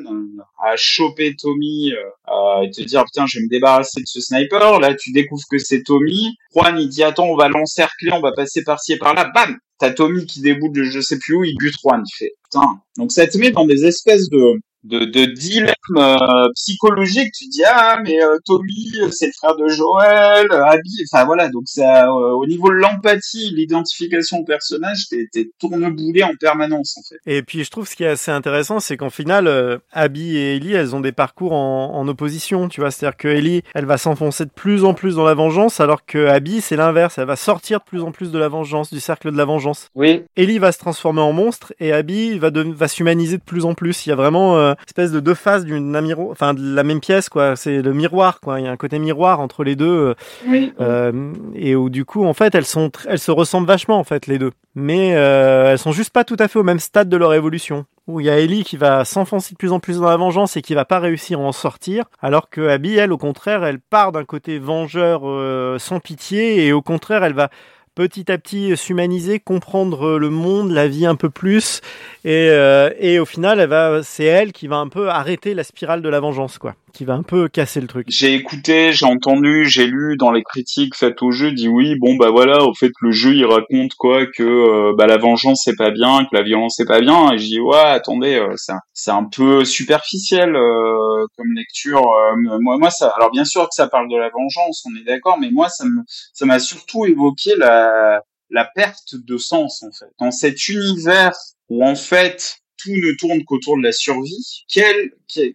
à 0.65 0.75
choper 0.77 1.37
Tommy 1.37 1.93
euh, 2.29 2.63
et 2.63 2.71
te 2.71 2.83
dire 2.83 3.05
putain, 3.05 3.25
je 3.27 3.39
vais 3.39 3.45
me 3.45 3.49
débarrasser 3.49 4.01
de 4.01 4.07
ce 4.07 4.21
sniper. 4.21 4.81
Là, 4.81 4.95
tu 4.95 5.13
découvres 5.13 5.47
que 5.51 5.59
c'est 5.59 5.83
Tommy. 5.83 6.37
Juan, 6.55 6.79
il 6.79 6.89
dit 6.89 7.03
attends, 7.03 7.27
on 7.27 7.37
va 7.37 7.49
l'encercler, 7.49 8.13
on 8.13 8.21
va 8.21 8.33
passer 8.33 8.63
par-ci 8.65 8.95
et 8.95 8.99
par-là. 8.99 9.31
Bam, 9.35 9.57
T'as 9.79 9.91
Tommy 9.91 10.25
qui 10.25 10.41
déboule 10.41 10.73
de 10.73 10.85
je 10.85 11.01
sais 11.01 11.19
plus 11.19 11.35
où, 11.35 11.45
il 11.45 11.55
bute 11.59 11.75
Juan. 11.83 12.03
Il 12.05 12.17
fait 12.17 12.33
putain. 12.45 12.81
Donc 12.97 13.13
ça 13.13 13.27
te 13.27 13.37
met 13.37 13.51
dans 13.51 13.67
des 13.67 13.85
espèces 13.85 14.29
de 14.31 14.55
de, 14.89 15.05
de 15.05 15.25
dilemme 15.27 15.73
euh, 15.97 16.49
psychologique. 16.55 17.33
Tu 17.33 17.49
dis 17.49 17.65
ah 17.65 17.99
mais 18.05 18.23
euh, 18.23 18.39
Tommy 18.45 18.93
c'est 19.11 19.27
le 19.27 19.33
frère 19.33 19.57
de 19.57 19.69
Joël, 19.69 20.47
Abby, 20.51 21.05
enfin 21.11 21.25
voilà 21.25 21.49
donc 21.49 21.65
ça 21.67 22.07
euh, 22.07 22.33
au 22.33 22.47
niveau 22.47 22.71
de 22.71 22.77
l'empathie, 22.77 23.53
l'identification 23.55 24.39
au 24.39 24.45
personnage, 24.45 25.09
t'es 25.09 25.27
t'es 25.33 25.49
tourneboulé 25.59 26.23
en 26.23 26.33
permanence 26.39 26.97
en 26.99 27.03
fait. 27.09 27.19
Et 27.27 27.43
puis 27.43 27.65
je 27.65 27.71
trouve 27.71 27.89
ce 27.89 27.97
qui 27.97 28.05
est 28.05 28.09
assez 28.09 28.31
intéressant, 28.31 28.81
c'est 28.81 28.97
qu'en 28.97 29.11
final, 29.11 29.47
euh, 29.47 29.79
Abby 29.93 30.37
et 30.37 30.57
Ellie, 30.57 30.75
elles 30.75 30.95
ont 30.95 31.01
des 31.01 31.13
parcours 31.13 31.53
en, 31.53 31.95
en 31.95 32.09
opposition, 32.09 32.69
tu 32.69 32.81
vois. 32.81 32.91
C'est-à-dire 32.91 33.17
que 33.17 33.29
Ellie, 33.29 33.63
elle 33.75 33.87
va 33.87 33.99
s'enfoncer 33.99 34.45
de 34.45 34.51
plus 34.51 34.85
en 34.85 34.95
plus 34.95 35.17
dans 35.17 35.25
la 35.25 35.35
vengeance, 35.35 35.81
alors 35.81 36.05
que 36.05 36.27
Abby, 36.27 36.61
c'est 36.61 36.77
l'inverse. 36.77 37.19
Elle 37.19 37.27
va 37.27 37.37
sortir 37.37 37.81
de 37.81 37.85
plus 37.85 38.03
en 38.03 38.13
plus 38.13 38.31
de 38.31 38.39
la 38.39 38.49
vengeance, 38.49 38.93
du 38.93 39.01
cercle 39.01 39.33
de 39.33 39.37
la 39.37 39.45
vengeance. 39.45 39.89
Oui. 39.95 40.23
Ellie 40.37 40.59
va 40.59 40.73
se 40.73 40.79
transformer 40.79 41.21
en 41.21 41.33
monstre 41.33 41.75
et 41.81 41.93
Abby 41.93 42.39
va, 42.39 42.51
de, 42.51 42.63
va 42.63 42.89
s'humaniser 42.89 43.39
de 43.39 43.43
plus 43.43 43.65
en 43.65 43.75
plus. 43.75 44.07
Il 44.07 44.11
y 44.11 44.13
a 44.13 44.17
vraiment 44.17 44.59
euh, 44.59 44.75
espèce 44.87 45.13
de 45.13 45.21
deux 45.21 45.35
faces 45.35 45.65
d'une 45.65 45.97
enfin 46.31 46.55
de 46.55 46.75
la 46.75 46.83
même 46.85 47.01
pièce, 47.01 47.29
quoi. 47.29 47.57
C'est 47.57 47.83
le 47.83 47.93
miroir, 47.93 48.41
quoi. 48.41 48.61
Il 48.61 48.65
y 48.65 48.69
a 48.69 48.71
un 48.71 48.77
côté 48.77 48.99
miroir 48.99 49.41
entre 49.41 49.65
les 49.65 49.77
deux. 49.77 49.87
euh, 49.87 50.15
Oui. 50.47 50.73
euh, 50.81 51.33
et 51.55 51.75
où 51.77 51.89
du 51.91 52.05
coup 52.05 52.25
en 52.25 52.35
fait 52.35 52.55
elles 52.55 52.65
sont 52.67 52.91
elles 53.09 53.19
se 53.19 53.31
ressemblent 53.31 53.67
vachement 53.67 53.99
en 53.99 54.05
fait 54.05 54.27
les 54.27 54.39
deux 54.39 54.53
mais 54.75 55.15
euh, 55.17 55.73
elles 55.73 55.79
sont 55.79 55.93
juste 55.93 56.11
pas 56.11 56.25
tout 56.25 56.37
à 56.39 56.49
fait 56.49 56.59
au 56.59 56.63
même 56.63 56.79
stade 56.81 57.09
de 57.09 57.17
leur 57.17 57.33
évolution 57.35 57.87
où 58.07 58.21
il 58.21 58.27
y 58.27 58.31
a 58.31 58.39
Ellie 58.39 58.63
qui 58.65 58.77
va 58.77 59.05
s'enfoncer 59.05 59.55
de 59.55 59.57
plus 59.59 59.73
en 59.73 59.81
plus 59.81 59.99
dans 59.99 60.09
la 60.09 60.17
vengeance 60.17 60.57
et 60.57 60.63
qui 60.63 60.75
va 60.75 60.85
pas 60.85 60.99
réussir 61.01 61.41
à 61.41 61.43
en 61.43 61.53
sortir 61.53 62.05
alors 62.21 62.51
que 62.51 62.69
Abby 62.69 62.97
elle 62.97 63.13
au 63.13 63.19
contraire 63.19 63.65
elle 63.65 63.81
part 63.81 64.13
d'un 64.13 64.25
côté 64.25 64.59
vengeur 64.59 65.23
euh, 65.25 65.79
sans 65.79 65.99
pitié 66.01 66.67
et 66.67 66.73
au 66.73 66.83
contraire 66.83 67.25
elle 67.25 67.35
va 67.35 67.49
petit 67.97 68.31
à 68.31 68.39
petit 68.39 68.77
s'humaniser, 68.77 69.41
comprendre 69.41 70.19
le 70.19 70.31
monde, 70.31 70.71
la 70.71 70.87
vie 70.87 71.07
un 71.07 71.17
peu 71.17 71.31
plus, 71.31 71.81
et, 72.25 72.51
euh, 72.51 72.91
et 73.01 73.19
au 73.19 73.25
final, 73.25 73.59
elle 73.59 73.71
va, 73.71 74.03
c'est 74.05 74.25
elle 74.25 74.53
qui 74.53 74.69
va 74.69 74.77
un 74.77 74.89
peu 74.89 75.09
arrêter 75.09 75.55
la 75.55 75.65
spirale 75.65 76.03
de 76.03 76.09
la 76.09 76.21
vengeance, 76.21 76.59
quoi, 76.59 76.77
qui 76.97 77.05
va 77.05 77.13
un 77.13 77.23
peu 77.23 77.49
casser 77.49 77.83
le 77.83 77.87
truc. 77.87 78.07
J'ai 78.09 78.35
écouté, 78.35 78.93
j'ai 78.93 79.05
entendu, 79.05 79.67
j'ai 79.67 79.87
lu 79.87 80.17
dans 80.17 80.33
les 80.33 80.43
critiques 80.43 80.97
faites 80.97 81.21
au 81.23 81.31
jeu, 81.31 81.53
dit 81.53 81.69
oui, 81.69 81.95
bon 81.99 82.17
bah 82.17 82.31
voilà, 82.31 82.65
au 82.65 82.73
fait 82.73 82.91
le 83.03 83.11
jeu 83.11 83.35
il 83.35 83.45
raconte 83.45 83.95
quoi 83.97 84.25
que 84.25 84.43
euh, 84.43 84.95
bah 84.97 85.07
la 85.07 85.19
vengeance 85.19 85.63
c'est 85.65 85.77
pas 85.77 85.91
bien, 85.91 86.25
que 86.25 86.35
la 86.35 86.43
violence 86.43 86.75
c'est 86.79 86.87
pas 86.87 87.01
bien, 87.01 87.33
et 87.33 87.39
je 87.39 87.45
dis 87.45 87.61
ouais 87.61 87.77
attendez, 87.77 88.37
euh, 88.37 88.55
c'est 88.57 88.73
un, 88.73 88.81
c'est 88.95 89.11
un 89.11 89.25
peu 89.25 89.65
superficiel 89.67 90.57
euh, 90.57 91.27
comme 91.37 91.53
lecture. 91.55 92.01
euh, 92.01 92.59
moi 92.61 92.79
moi 92.79 92.91
ça, 92.91 93.09
alors 93.17 93.31
bien 93.31 93.45
sûr 93.45 93.65
que 93.65 93.75
ça 93.75 93.89
parle 93.89 94.11
de 94.11 94.17
la 94.17 94.31
vengeance, 94.31 94.87
on 94.91 94.97
est 94.99 95.05
d'accord, 95.05 95.39
mais 95.39 95.51
moi 95.51 95.69
ça 95.69 95.85
me 95.85 96.01
ça 96.33 96.47
m'a 96.47 96.59
surtout 96.59 97.05
évoqué 97.05 97.51
la 97.59 98.23
la 98.49 98.65
perte 98.65 99.17
de 99.17 99.37
sens 99.37 99.83
en 99.83 99.93
fait 99.93 100.11
dans 100.19 100.31
cet 100.31 100.69
univers 100.69 101.37
où 101.69 101.85
en 101.85 101.97
fait 101.97 102.59
tout 102.87 102.97
ne 102.97 103.13
tourne 103.19 103.45
qu'autour 103.45 103.77
de 103.77 103.83
la 103.83 103.93
survie. 103.93 104.65
Quel, 104.69 105.11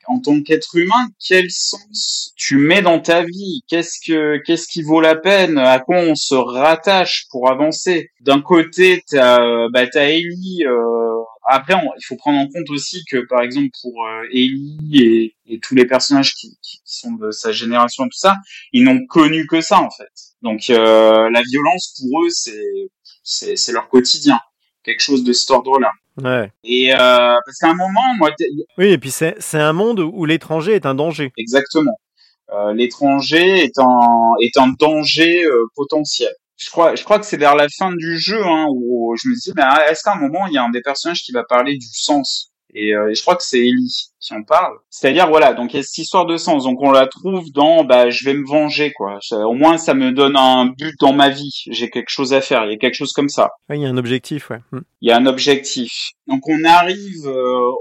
en 0.07 0.19
tant 0.19 0.41
qu'être 0.41 0.75
humain, 0.75 1.07
quel 1.25 1.49
sens 1.49 2.33
tu 2.35 2.57
mets 2.57 2.81
dans 2.81 2.99
ta 2.99 3.23
vie? 3.23 3.61
Qu'est-ce 3.67 3.99
que, 4.05 4.41
qu'est-ce 4.45 4.67
qui 4.67 4.81
vaut 4.81 5.01
la 5.01 5.15
peine? 5.15 5.57
À 5.57 5.79
quoi 5.79 5.97
on 5.99 6.15
se 6.15 6.35
rattache 6.35 7.27
pour 7.31 7.49
avancer? 7.49 8.09
D'un 8.19 8.41
côté, 8.41 9.03
t'as, 9.09 9.69
bah, 9.69 9.87
t'as 9.87 10.09
Ellie. 10.09 10.65
euh, 10.65 11.23
après, 11.49 11.73
il 11.73 12.05
faut 12.05 12.17
prendre 12.17 12.39
en 12.39 12.47
compte 12.47 12.69
aussi 12.69 13.03
que, 13.09 13.17
par 13.27 13.41
exemple, 13.41 13.69
pour 13.81 14.05
euh, 14.05 14.23
Ellie 14.31 14.77
et, 14.93 15.35
et 15.47 15.59
tous 15.59 15.75
les 15.75 15.85
personnages 15.85 16.33
qui, 16.33 16.57
sont 16.85 17.13
de 17.13 17.31
sa 17.31 17.51
génération, 17.51 18.03
tout 18.03 18.17
ça, 18.17 18.35
ils 18.73 18.83
n'ont 18.83 19.05
connu 19.07 19.47
que 19.47 19.61
ça 19.61 19.79
en 19.79 19.89
fait. 19.89 20.11
Donc, 20.41 20.69
euh, 20.69 21.29
la 21.29 21.41
violence 21.41 21.95
pour 21.97 22.23
eux, 22.23 22.29
c'est, 22.29 22.89
c'est 23.23 23.71
leur 23.71 23.87
quotidien. 23.87 24.39
Quelque 24.83 25.01
chose 25.01 25.23
de 25.23 25.33
cet 25.33 25.51
ordre-là. 25.51 25.91
Ouais. 26.21 26.51
Et 26.63 26.93
euh, 26.93 26.97
parce 26.97 27.57
qu'à 27.59 27.69
un 27.69 27.75
moment, 27.75 28.15
moi, 28.17 28.31
Oui, 28.77 28.87
et 28.87 28.97
puis 28.97 29.11
c'est, 29.11 29.35
c'est 29.39 29.59
un 29.59 29.73
monde 29.73 29.99
où 29.99 30.25
l'étranger 30.25 30.73
est 30.73 30.85
un 30.85 30.95
danger. 30.95 31.31
exactement, 31.37 31.95
euh, 32.51 32.73
l'étranger 32.73 33.63
est 33.63 33.79
un 33.79 34.33
est 34.41 34.57
un 34.57 34.69
danger 34.77 35.45
euh, 35.45 35.65
potentiel. 35.75 36.33
Je 36.57 36.69
crois, 36.69 36.93
je 36.95 37.03
crois 37.03 37.17
que 37.17 37.25
c'est 37.25 37.37
vers 37.37 37.55
la 37.55 37.67
fin 37.69 37.91
du 37.91 38.19
jeu 38.19 38.43
hein, 38.45 38.65
où 38.69 39.15
je 39.21 39.29
me 39.29 39.33
dis, 39.35 39.51
mais 39.55 39.63
ah, 39.65 39.85
est-ce 39.89 40.03
qu'à 40.03 40.13
un 40.13 40.19
moment 40.19 40.45
il 40.47 40.53
y 40.53 40.57
a 40.57 40.63
un 40.63 40.69
des 40.69 40.81
personnages 40.81 41.21
qui 41.21 41.31
va 41.31 41.43
parler 41.43 41.75
du 41.77 41.87
sens? 41.91 42.50
Et, 42.73 42.95
euh, 42.95 43.09
et 43.09 43.15
je 43.15 43.21
crois 43.21 43.35
que 43.35 43.43
c'est 43.43 43.59
Ellie 43.59 44.11
qui 44.19 44.33
en 44.33 44.43
parle. 44.43 44.77
C'est-à-dire 44.89 45.27
voilà, 45.27 45.53
donc 45.53 45.73
il 45.73 45.77
y 45.77 45.79
a 45.79 45.83
cette 45.83 45.97
histoire 45.97 46.25
de 46.25 46.37
sens. 46.37 46.63
Donc 46.63 46.81
on 46.81 46.91
la 46.91 47.07
trouve 47.07 47.51
dans, 47.51 47.83
bah 47.83 48.09
je 48.09 48.25
vais 48.25 48.33
me 48.33 48.47
venger 48.47 48.91
quoi. 48.93 49.19
Au 49.31 49.53
moins 49.53 49.77
ça 49.77 49.93
me 49.93 50.11
donne 50.11 50.35
un 50.35 50.67
but 50.67 50.95
dans 50.99 51.13
ma 51.13 51.29
vie. 51.29 51.63
J'ai 51.69 51.89
quelque 51.89 52.09
chose 52.09 52.33
à 52.33 52.41
faire. 52.41 52.65
Il 52.65 52.71
y 52.71 52.75
a 52.75 52.77
quelque 52.77 52.95
chose 52.95 53.13
comme 53.13 53.29
ça. 53.29 53.49
Ouais, 53.69 53.77
il 53.77 53.81
y 53.81 53.85
a 53.85 53.89
un 53.89 53.97
objectif, 53.97 54.49
ouais. 54.49 54.59
Hmm. 54.71 54.81
il 55.01 55.09
y 55.09 55.11
a 55.11 55.17
un 55.17 55.25
objectif. 55.25 56.11
Donc 56.27 56.47
on 56.47 56.63
arrive 56.63 57.27
euh, 57.27 57.71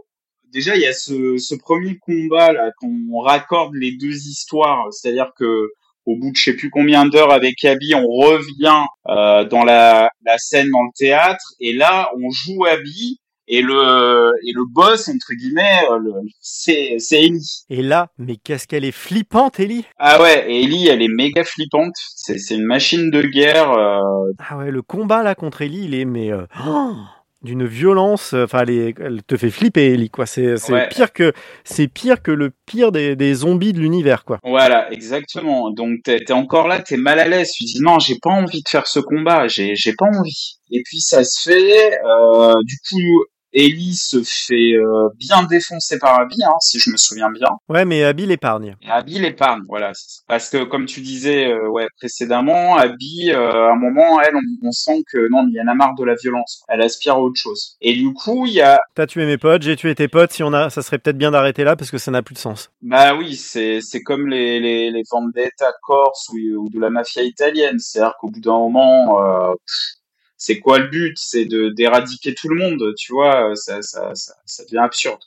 déjà 0.52 0.76
il 0.76 0.82
y 0.82 0.86
a 0.86 0.92
ce, 0.92 1.36
ce 1.38 1.54
premier 1.54 1.98
combat 1.98 2.52
là 2.52 2.70
quand 2.78 2.90
on 3.12 3.20
raccorde 3.20 3.74
les 3.74 3.96
deux 3.96 4.26
histoires, 4.28 4.86
c'est-à-dire 4.92 5.32
que 5.36 5.70
au 6.06 6.16
bout 6.16 6.30
de 6.32 6.36
je 6.36 6.44
sais 6.44 6.56
plus 6.56 6.70
combien 6.70 7.06
d'heures 7.06 7.32
avec 7.32 7.62
Abby, 7.64 7.94
on 7.94 8.06
revient 8.06 8.84
euh, 9.08 9.44
dans 9.44 9.64
la, 9.64 10.10
la 10.24 10.38
scène 10.38 10.68
dans 10.70 10.82
le 10.82 10.90
théâtre 10.96 11.44
et 11.60 11.72
là 11.72 12.10
on 12.16 12.30
joue 12.30 12.64
Abby 12.64 13.20
et 13.52 13.62
le 13.62 14.32
et 14.46 14.52
le 14.52 14.62
boss 14.70 15.08
entre 15.08 15.34
guillemets 15.34 15.80
euh, 15.90 15.98
c'est 16.40 16.96
c'est 16.98 17.22
Ellie. 17.24 17.64
Et 17.68 17.82
là, 17.82 18.08
mais 18.18 18.36
qu'est-ce 18.36 18.66
qu'elle 18.66 18.84
est 18.84 18.92
flippante, 18.92 19.60
Ellie 19.60 19.84
Ah 19.98 20.20
ouais, 20.22 20.44
Ellie 20.50 20.88
elle 20.88 21.02
est 21.02 21.08
méga 21.08 21.44
flippante, 21.44 21.94
c'est 22.16 22.38
c'est 22.38 22.54
une 22.54 22.64
machine 22.66 23.10
de 23.10 23.22
guerre 23.22 23.70
euh, 23.72 24.00
Ah 24.48 24.56
ouais, 24.58 24.70
le 24.70 24.82
combat 24.82 25.22
là 25.22 25.34
contre 25.34 25.62
Ellie, 25.62 25.84
il 25.84 25.94
est 25.94 26.04
mais 26.04 26.32
euh, 26.32 26.46
oh, 26.66 26.92
d'une 27.42 27.66
violence. 27.66 28.34
Enfin, 28.34 28.64
elle, 28.66 29.22
te 29.26 29.34
fait 29.38 29.48
flipper, 29.48 29.94
Ellie, 29.94 30.10
quoi. 30.10 30.26
C'est, 30.26 30.58
c'est 30.58 30.74
Ouais. 30.74 30.88
pire 30.90 31.10
que 31.14 31.32
c'est 31.64 31.88
pire 31.88 32.20
que 32.22 32.30
le 32.30 32.52
pire 32.66 32.92
des, 32.92 33.16
des 33.16 33.32
zombies 33.32 33.72
de 33.72 33.80
l'univers, 33.80 34.24
quoi. 34.26 34.38
Voilà, 34.44 34.92
exactement. 34.92 35.70
Donc 35.70 36.00
t'es 36.04 36.18
t'es 36.20 36.34
encore 36.34 36.68
là, 36.68 36.80
t'es 36.80 36.98
mal 36.98 37.18
à 37.18 37.26
l'aise. 37.26 37.52
Tu 37.52 37.64
dis 37.64 37.80
non, 37.80 37.98
j'ai 37.98 38.16
pas 38.20 38.28
envie 38.30 38.62
de 38.62 38.68
faire 38.68 38.86
ce 38.86 39.00
combat, 39.00 39.48
j'ai 39.48 39.74
j'ai 39.74 39.94
pas 39.94 40.04
envie. 40.06 40.58
Et 40.70 40.82
puis 40.84 41.00
ça 41.00 41.24
se 41.24 41.40
fait. 41.50 41.98
euh, 42.04 42.52
du 42.64 42.76
coup, 42.88 43.24
Ellie 43.52 43.94
se 43.94 44.22
fait 44.22 44.74
euh, 44.74 45.08
bien 45.16 45.42
défoncer 45.44 45.98
par 45.98 46.20
Abby, 46.20 46.42
hein, 46.44 46.54
si 46.60 46.78
je 46.78 46.90
me 46.90 46.96
souviens 46.96 47.30
bien. 47.30 47.48
Ouais, 47.68 47.84
mais 47.84 48.04
Abby 48.04 48.26
l'épargne. 48.26 48.76
Abby 48.88 49.18
l'épargne, 49.18 49.62
voilà. 49.68 49.92
Parce 50.28 50.50
que 50.50 50.64
comme 50.64 50.86
tu 50.86 51.00
disais, 51.00 51.50
euh, 51.50 51.68
ouais, 51.68 51.86
précédemment, 51.98 52.76
Abby, 52.76 53.30
euh, 53.30 53.68
à 53.68 53.72
un 53.72 53.76
moment, 53.76 54.20
elle, 54.20 54.36
on, 54.36 54.68
on 54.68 54.72
sent 54.72 55.02
que 55.10 55.28
non, 55.30 55.44
mais 55.44 55.52
il 55.52 55.56
y 55.56 55.60
en 55.60 55.66
a 55.68 55.74
marre 55.74 55.94
de 55.96 56.04
la 56.04 56.14
violence. 56.14 56.62
Elle 56.68 56.82
aspire 56.82 57.14
à 57.14 57.20
autre 57.20 57.40
chose. 57.40 57.76
Et 57.80 57.94
du 57.94 58.12
coup, 58.12 58.46
il 58.46 58.54
y 58.54 58.60
a 58.60 58.78
T'as 58.94 59.06
tué 59.06 59.26
mes 59.26 59.38
potes, 59.38 59.62
j'ai 59.62 59.76
tué 59.76 59.94
tes 59.94 60.08
potes. 60.08 60.32
Si 60.32 60.42
on 60.42 60.52
a, 60.52 60.70
ça 60.70 60.82
serait 60.82 60.98
peut-être 60.98 61.18
bien 61.18 61.30
d'arrêter 61.30 61.64
là 61.64 61.76
parce 61.76 61.90
que 61.90 61.98
ça 61.98 62.10
n'a 62.10 62.22
plus 62.22 62.34
de 62.34 62.38
sens. 62.38 62.70
Bah 62.82 63.14
oui, 63.14 63.34
c'est 63.36 63.80
c'est 63.80 64.02
comme 64.02 64.28
les 64.28 64.60
les 64.60 64.90
les 64.90 65.02
vendetta 65.10 65.72
corse 65.82 66.28
ou, 66.32 66.36
ou 66.36 66.68
de 66.68 66.80
la 66.80 66.90
mafia 66.90 67.22
italienne, 67.22 67.78
c'est-à-dire 67.78 68.14
qu'au 68.20 68.28
bout 68.28 68.40
d'un 68.40 68.52
moment, 68.52 69.22
euh, 69.22 69.52
pff, 69.52 69.99
c'est 70.40 70.58
quoi 70.58 70.78
le 70.80 70.88
but? 70.88 71.18
C'est 71.18 71.44
de 71.44 71.68
d'éradiquer 71.68 72.34
tout 72.34 72.48
le 72.48 72.56
monde, 72.56 72.94
tu 72.96 73.12
vois 73.12 73.54
Ça 73.56 73.82
ça 73.82 74.14
ça, 74.16 74.34
ça 74.46 74.64
devient 74.64 74.78
absurde. 74.78 75.20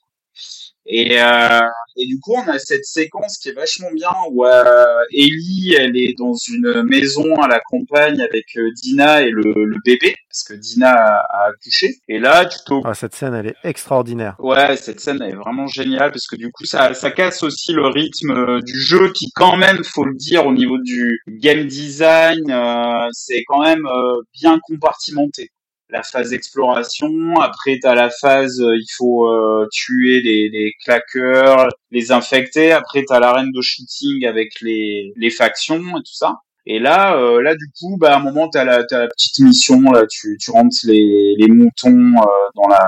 Et 0.86 1.22
euh, 1.22 1.62
et 1.96 2.08
du 2.08 2.20
coup, 2.20 2.34
on 2.36 2.48
a 2.50 2.60
cette 2.60 2.86
séquence 2.86 3.38
qui 3.38 3.50
est 3.50 3.54
vachement 3.54 3.92
bien 3.94 4.10
où 4.32 4.46
euh, 4.46 4.74
Ellie, 5.12 5.76
elle 5.78 5.96
est 5.96 6.14
dans 6.18 6.34
une 6.34 6.84
maison 6.84 7.36
à 7.36 7.48
la 7.48 7.60
campagne 7.60 8.20
avec 8.20 8.46
euh, 8.58 8.70
Dina 8.82 9.22
et 9.22 9.30
le, 9.30 9.44
le 9.66 9.78
bébé, 9.86 10.16
parce 10.30 10.44
que 10.44 10.54
Dina 10.54 10.92
a, 10.92 11.20
a 11.20 11.50
accouché. 11.50 11.96
Et 12.10 12.20
là, 12.20 12.46
tu 12.46 12.58
Ah, 12.84 12.94
cette 12.94 13.16
scène, 13.16 13.34
elle 13.36 13.48
est 13.48 13.56
extraordinaire. 13.64 14.36
Ouais, 14.40 14.76
cette 14.76 15.00
scène 15.00 15.22
est 15.22 15.36
vraiment 15.36 15.68
géniale 15.68 16.12
parce 16.12 16.28
que 16.28 16.36
du 16.36 16.52
coup 16.52 16.66
ça, 16.66 16.94
ça 16.94 17.12
casse 17.12 17.44
aussi 17.44 17.72
le 17.74 17.88
rythme 17.88 18.32
euh, 18.32 18.60
du 18.62 18.80
jeu 18.80 19.12
qui 19.14 19.28
quand 19.36 19.56
même, 19.58 19.84
faut 19.84 20.06
le 20.06 20.16
dire, 20.16 20.46
au 20.46 20.54
niveau 20.54 20.78
du 20.80 21.22
game 21.28 21.66
design, 21.68 22.50
euh, 22.50 23.08
c'est 23.12 23.44
quand 23.48 23.62
même 23.62 23.86
euh, 23.86 24.22
bien 24.34 24.60
compartimenté. 24.64 25.50
La 25.96 26.02
phase 26.02 26.34
exploration, 26.34 27.14
après 27.50 27.78
t'as 27.82 27.94
la 27.94 28.10
phase 28.10 28.60
euh, 28.60 28.76
il 28.76 28.88
faut 28.98 29.28
euh, 29.28 29.68
tuer 29.72 30.22
les, 30.28 30.50
les 30.50 30.74
claqueurs, 30.84 31.68
les 31.92 32.12
infecter, 32.12 32.72
après 32.72 33.02
t'as 33.08 33.20
l'arène 33.20 33.52
de 33.58 33.62
shooting 33.62 34.26
avec 34.26 34.50
les, 34.62 35.14
les 35.16 35.30
factions 35.30 35.86
et 36.00 36.04
tout 36.08 36.18
ça. 36.24 36.32
Et 36.66 36.80
là, 36.80 37.16
euh, 37.18 37.42
là 37.46 37.54
du 37.56 37.68
coup, 37.78 37.98
bah 38.02 38.14
à 38.14 38.18
un 38.20 38.24
moment 38.28 38.50
t'as 38.50 38.64
la, 38.64 38.84
t'as 38.90 39.02
la 39.04 39.08
petite 39.08 39.38
mission 39.40 39.80
là, 39.96 40.04
tu, 40.16 40.38
tu 40.42 40.50
rentres 40.52 40.78
les, 40.86 41.36
les 41.38 41.48
moutons 41.48 42.06
euh, 42.18 42.50
dans 42.56 42.68
la 42.76 42.86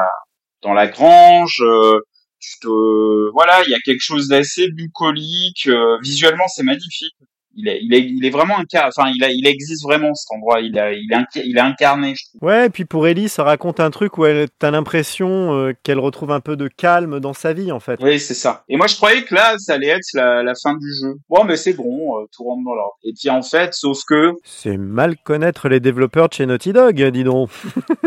dans 0.64 0.73
la 0.73 0.88
grange. 0.88 1.61
euh, 1.61 1.99
tu 2.40 2.60
te, 2.60 3.32
voilà, 3.38 3.56
il 3.68 3.72
y 3.72 3.76
a 3.76 3.80
quelque 3.86 4.02
chose 4.02 4.27
d'assez 4.27 4.68
bucolique. 4.69 5.69
visuellement, 6.02 6.48
c'est 6.48 6.64
magnifique. 6.64 7.15
Il 7.56 7.68
est, 7.68 7.80
il 7.82 7.94
est, 7.94 8.02
il 8.02 8.26
est 8.26 8.30
vraiment 8.30 8.60
un 8.60 8.65
cas. 8.65 8.88
Enfin, 8.88 9.10
il, 9.14 9.23
a, 9.23 9.30
il 9.30 9.48
existe 9.48 9.84
vraiment 9.84 10.14
cet 10.14 10.36
endroit. 10.36 10.61
Il 10.61 10.77
a, 10.77 10.91
il 10.91 11.07
il 11.36 11.60
incarné. 11.60 12.15
Je 12.15 12.30
trouve. 12.30 12.49
Ouais, 12.49 12.68
et 12.68 12.69
puis 12.69 12.86
pour 12.86 13.07
Ellie, 13.07 13.30
ça 13.30 13.44
raconte 13.44 13.80
un 13.80 13.91
truc 13.91 14.18
où 14.18 14.26
elle, 14.26 14.48
t'as 14.60 14.72
l'impression 14.72 15.53
euh, 15.53 15.73
qu'elle 15.84 15.99
retrouve 15.99 16.32
un 16.32 16.40
peu 16.41 16.56
de 16.56 16.68
calme 16.68 17.19
dans 17.19 17.34
sa 17.34 17.53
vie, 17.53 17.72
en 17.72 17.80
fait. 17.80 17.99
Oui, 18.02 18.19
c'est 18.19 18.34
ça. 18.34 18.64
Et 18.69 18.77
moi, 18.77 18.88
je 18.88 18.95
croyais 18.95 19.23
que 19.23 19.34
là, 19.34 19.56
ça 19.57 19.73
allait 19.73 19.88
être 19.88 20.07
la, 20.14 20.44
la 20.44 20.53
fin 20.61 20.76
du 20.76 20.88
jeu. 21.02 21.15
Bon, 21.30 21.44
mais 21.44 21.56
c'est 21.56 21.73
bon, 21.73 22.19
euh, 22.19 22.26
tout 22.36 22.44
rentre 22.44 22.64
dans 22.65 22.76
l'ordre. 22.76 22.98
Et 23.03 23.14
puis 23.14 23.30
en 23.30 23.41
fait, 23.41 23.73
sauf 23.73 23.99
que. 24.07 24.34
C'est 24.44 24.77
mal 24.77 25.15
connaître 25.18 25.69
les 25.69 25.80
développeurs 25.80 26.30
de 26.30 26.34
chez 26.34 26.45
Naughty 26.45 26.73
Dog, 26.73 27.02
dis 27.11 27.23
donc. 27.23 27.49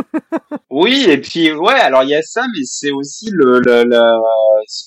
oui, 0.71 1.07
et 1.09 1.19
puis 1.19 1.53
ouais, 1.53 1.73
alors 1.73 2.03
il 2.03 2.11
y 2.11 2.15
a 2.15 2.23
ça, 2.23 2.45
mais 2.55 2.65
c'est 2.65 2.91
aussi 2.91 3.31
le, 3.31 3.61
le, 3.61 3.85
le, 3.85 4.01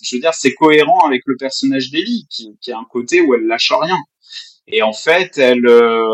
je 0.03 0.15
veux 0.15 0.21
dire, 0.21 0.33
c'est 0.33 0.53
cohérent 0.53 0.99
avec 1.07 1.21
le 1.25 1.35
personnage 1.38 1.91
d'Ellie, 1.91 2.27
qui, 2.29 2.57
qui 2.61 2.71
a 2.71 2.77
un 2.77 2.85
côté 2.89 3.21
où 3.21 3.33
elle 3.33 3.45
lâche 3.47 3.71
rien. 3.71 3.97
Et 4.72 4.81
en 4.81 4.93
fait, 4.93 5.38
elle, 5.38 5.65
euh, 5.65 6.07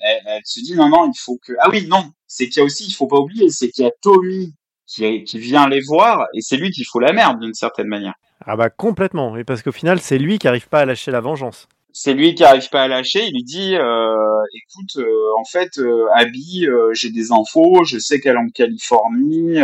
elle, 0.00 0.20
elle, 0.26 0.42
se 0.44 0.60
dit 0.60 0.74
non, 0.74 0.88
non, 0.88 1.10
il 1.12 1.18
faut 1.18 1.38
que. 1.44 1.52
Ah 1.60 1.68
oui, 1.70 1.86
non, 1.86 2.10
c'est 2.26 2.48
qu'il 2.48 2.58
y 2.58 2.62
a 2.62 2.64
aussi, 2.64 2.86
il 2.86 2.92
faut 2.92 3.06
pas 3.06 3.18
oublier, 3.18 3.48
c'est 3.50 3.70
qu'il 3.70 3.84
y 3.84 3.88
a 3.88 3.92
Tommy 4.02 4.54
qui, 4.86 5.24
qui 5.24 5.38
vient 5.38 5.68
les 5.68 5.80
voir, 5.80 6.26
et 6.34 6.40
c'est 6.40 6.56
lui 6.56 6.70
qui 6.70 6.84
fout 6.84 7.02
la 7.02 7.12
merde 7.12 7.40
d'une 7.40 7.54
certaine 7.54 7.88
manière. 7.88 8.14
Ah 8.44 8.56
bah 8.56 8.70
complètement, 8.70 9.36
et 9.36 9.44
parce 9.44 9.62
qu'au 9.62 9.72
final, 9.72 10.00
c'est 10.00 10.18
lui 10.18 10.38
qui 10.38 10.48
arrive 10.48 10.68
pas 10.68 10.80
à 10.80 10.84
lâcher 10.84 11.10
la 11.10 11.20
vengeance. 11.20 11.68
C'est 11.98 12.12
lui 12.12 12.34
qui 12.34 12.44
arrive 12.44 12.68
pas 12.68 12.82
à 12.82 12.88
lâcher. 12.88 13.24
Il 13.24 13.32
lui 13.32 13.42
dit, 13.42 13.74
euh, 13.74 14.42
écoute, 14.54 15.02
euh, 15.02 15.30
en 15.38 15.44
fait, 15.44 15.78
euh, 15.78 16.06
Abby, 16.14 16.66
j'ai 16.92 17.10
des 17.10 17.32
infos, 17.32 17.84
je 17.84 17.98
sais 17.98 18.20
qu'elle 18.20 18.36
est 18.36 18.38
en 18.38 18.48
Californie, 18.48 19.60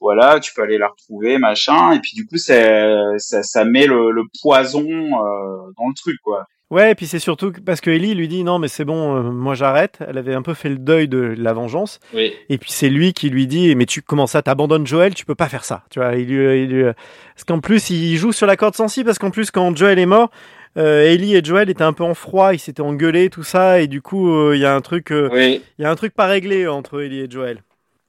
voilà, 0.00 0.40
tu 0.40 0.52
peux 0.54 0.62
aller 0.62 0.76
la 0.76 0.88
retrouver, 0.88 1.38
machin. 1.38 1.92
Et 1.92 2.00
puis 2.00 2.14
du 2.16 2.26
coup, 2.26 2.36
ça, 2.36 3.16
ça, 3.18 3.44
ça 3.44 3.64
met 3.64 3.86
le, 3.86 4.10
le 4.10 4.22
poison 4.42 4.82
dans 4.82 5.88
le 5.88 5.94
truc, 5.94 6.16
quoi. 6.24 6.46
Ouais, 6.70 6.90
et 6.90 6.94
puis 6.96 7.06
c'est 7.06 7.20
surtout 7.20 7.52
parce 7.64 7.80
que 7.80 7.90
Ellie 7.90 8.14
lui 8.14 8.26
dit 8.26 8.42
non 8.42 8.58
mais 8.58 8.66
c'est 8.66 8.84
bon, 8.84 9.16
euh, 9.16 9.22
moi 9.22 9.54
j'arrête. 9.54 9.98
Elle 10.06 10.18
avait 10.18 10.34
un 10.34 10.42
peu 10.42 10.52
fait 10.52 10.68
le 10.68 10.78
deuil 10.78 11.06
de 11.06 11.34
la 11.38 11.52
vengeance. 11.52 12.00
Oui. 12.12 12.32
Et 12.48 12.58
puis 12.58 12.72
c'est 12.72 12.88
lui 12.88 13.12
qui 13.12 13.30
lui 13.30 13.46
dit 13.46 13.74
mais 13.76 13.86
tu 13.86 14.02
comment 14.02 14.26
ça 14.26 14.42
t'abandonnes 14.42 14.86
Joël, 14.86 15.14
tu 15.14 15.24
peux 15.24 15.36
pas 15.36 15.48
faire 15.48 15.64
ça. 15.64 15.84
Tu 15.90 16.00
vois, 16.00 16.16
il 16.16 16.26
lui, 16.26 16.64
il 16.64 16.70
lui... 16.70 16.84
parce 16.84 17.44
qu'en 17.46 17.60
plus 17.60 17.90
il 17.90 18.16
joue 18.16 18.32
sur 18.32 18.48
la 18.48 18.56
corde 18.56 18.74
sensible 18.74 19.06
parce 19.06 19.18
qu'en 19.18 19.30
plus 19.30 19.52
quand 19.52 19.76
Joël 19.76 20.00
est 20.00 20.06
mort, 20.06 20.30
euh, 20.76 21.04
Ellie 21.04 21.36
et 21.36 21.44
Joël 21.44 21.70
étaient 21.70 21.84
un 21.84 21.92
peu 21.92 22.04
en 22.04 22.14
froid, 22.14 22.52
ils 22.52 22.58
s'étaient 22.58 22.82
engueulés 22.82 23.30
tout 23.30 23.44
ça 23.44 23.80
et 23.80 23.86
du 23.86 24.02
coup 24.02 24.52
il 24.52 24.58
y 24.58 24.64
a 24.64 24.74
un 24.74 24.80
truc, 24.80 25.08
il 25.10 25.28
oui. 25.32 25.62
y 25.78 25.84
a 25.84 25.90
un 25.90 25.94
truc 25.94 26.14
pas 26.14 26.26
réglé 26.26 26.66
entre 26.66 27.00
Ellie 27.00 27.20
et 27.20 27.30
Joël. 27.30 27.62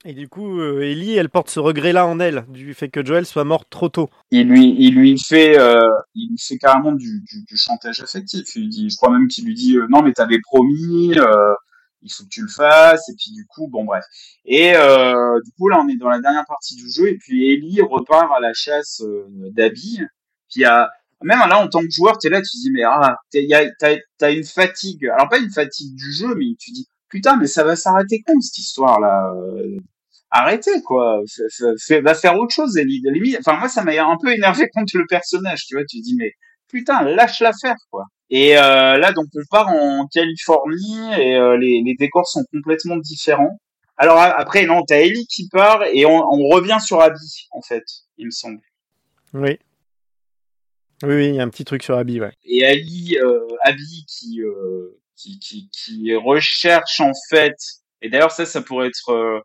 Et 0.10 0.14
du 0.14 0.30
coup, 0.30 0.62
euh, 0.62 0.90
Ellie, 0.90 1.18
elle 1.18 1.28
porte 1.28 1.50
ce 1.50 1.60
regret-là 1.60 2.08
en 2.08 2.22
elle, 2.22 2.46
du 2.48 2.74
fait 2.74 2.88
que 2.88 3.06
Joel 3.06 3.26
soit 3.26 3.44
mort 3.44 3.68
trop 3.68 3.90
tôt. 3.90 4.10
Il 4.32 4.48
lui, 4.48 4.74
il 4.80 4.96
lui 4.96 5.20
fait, 5.20 5.60
euh, 5.60 5.86
il 6.16 6.34
fait 6.40 6.58
carrément 6.58 6.94
du, 6.94 7.22
du, 7.30 7.58
chantage 7.58 8.00
affectif. 8.00 8.56
Il 8.56 8.70
dit, 8.70 8.90
je 8.90 8.96
crois 8.96 9.12
même 9.12 9.28
qu'il 9.28 9.44
lui 9.44 9.54
dit, 9.54 9.76
euh, 9.76 9.86
non 9.90 10.02
mais 10.02 10.14
t'avais 10.14 10.40
promis, 10.40 11.12
euh, 11.18 11.54
il 12.04 12.10
faut 12.10 12.24
que 12.24 12.30
tu 12.30 12.42
le 12.42 12.48
fasses. 12.48 13.10
Et 13.10 13.16
puis 13.18 13.34
du 13.34 13.46
coup, 13.48 13.68
bon 13.68 13.84
bref. 13.84 14.06
Et 14.46 14.72
du 14.72 15.52
coup 15.58 15.68
là, 15.68 15.82
on 15.84 15.90
est 15.90 15.98
dans 15.98 16.08
la 16.08 16.22
dernière 16.22 16.46
partie 16.48 16.78
du 16.78 16.90
jeu. 16.90 17.10
Et 17.10 17.18
puis 17.18 17.52
Ellie 17.52 17.82
repart 17.82 18.32
à 18.34 18.40
la 18.40 18.54
chasse 18.54 19.04
d'Abby. 19.52 20.00
Puis 20.50 20.64
à 20.64 20.90
même 21.22 21.40
là 21.40 21.60
en 21.62 21.68
tant 21.68 21.82
que 21.82 21.92
joueur, 21.92 22.18
t'es 22.18 22.30
là, 22.30 22.42
tu 22.42 22.48
te 22.48 22.62
dis 22.62 22.72
mais 22.72 22.84
ah, 22.84 23.18
t'as, 23.30 24.32
une 24.32 24.46
fatigue. 24.46 25.06
Alors 25.08 25.28
pas 25.28 25.40
une 25.40 25.52
fatigue 25.52 25.96
du 25.96 26.14
jeu, 26.14 26.34
mais 26.34 26.46
tu 26.58 26.72
dis 26.72 26.88
putain 27.10 27.36
mais 27.36 27.48
ça 27.48 27.66
va 27.66 27.76
s'arrêter 27.76 28.24
quand 28.26 28.40
cette 28.40 28.58
histoire 28.58 29.02
là 29.02 29.34
arrêtez 30.32 30.82
quoi. 30.84 31.22
Va 32.04 32.16
faire 32.16 32.38
autre 32.38 32.54
chose 32.54 32.78
Ellie. 32.78 33.02
Enfin 33.40 33.58
moi 33.58 33.70
ça 33.70 33.84
m'a 33.84 33.92
un 33.92 34.18
peu 34.22 34.32
énervé 34.34 34.68
contre 34.74 34.98
le 34.98 35.06
personnage 35.08 35.66
tu 35.66 35.76
vois. 35.76 35.86
Tu 35.90 36.00
dis 36.02 36.16
mais 36.16 36.32
putain 36.68 37.04
lâche 37.04 37.40
la 37.40 37.52
faire 37.60 37.76
quoi. 37.90 38.06
Et 38.30 38.58
euh, 38.58 38.98
là 38.98 39.12
donc 39.14 39.28
on 39.36 39.42
part 39.50 39.70
en 39.70 40.08
Californie 40.08 41.14
et 41.18 41.36
euh, 41.36 41.58
les, 41.58 41.82
les 41.86 41.96
décors 41.98 42.28
sont 42.28 42.44
complètement 42.52 42.98
différents. 42.98 43.60
Alors 43.98 44.20
après 44.20 44.66
non 44.66 44.84
t'as 44.88 44.98
Ellie 44.98 45.28
qui 45.28 45.48
part 45.50 45.84
et 45.92 46.06
on, 46.06 46.18
on 46.18 46.50
revient 46.50 46.78
sur 46.80 47.02
Abby 47.02 47.48
en 47.52 47.62
fait 47.62 47.84
il 48.18 48.26
me 48.26 48.32
semble. 48.32 48.62
Oui. 49.34 49.58
Oui, 51.04 51.14
oui, 51.14 51.28
il 51.30 51.36
y 51.36 51.40
a 51.40 51.44
un 51.44 51.50
petit 51.50 51.66
truc 51.66 51.84
sur 51.84 51.96
Abby, 51.96 52.20
ouais. 52.20 52.34
Et 52.44 52.66
Ali, 52.66 53.18
euh, 53.22 53.48
Abby 53.62 54.06
qui, 54.08 54.42
euh, 54.42 55.00
qui, 55.16 55.38
qui, 55.38 55.70
qui 55.72 56.16
recherche 56.16 57.00
en 57.02 57.12
fait, 57.30 57.56
et 58.02 58.10
d'ailleurs 58.10 58.32
ça, 58.32 58.48
ça 58.48 58.62
pourrait 58.62 58.88
être 58.88 59.10
euh, 59.10 59.40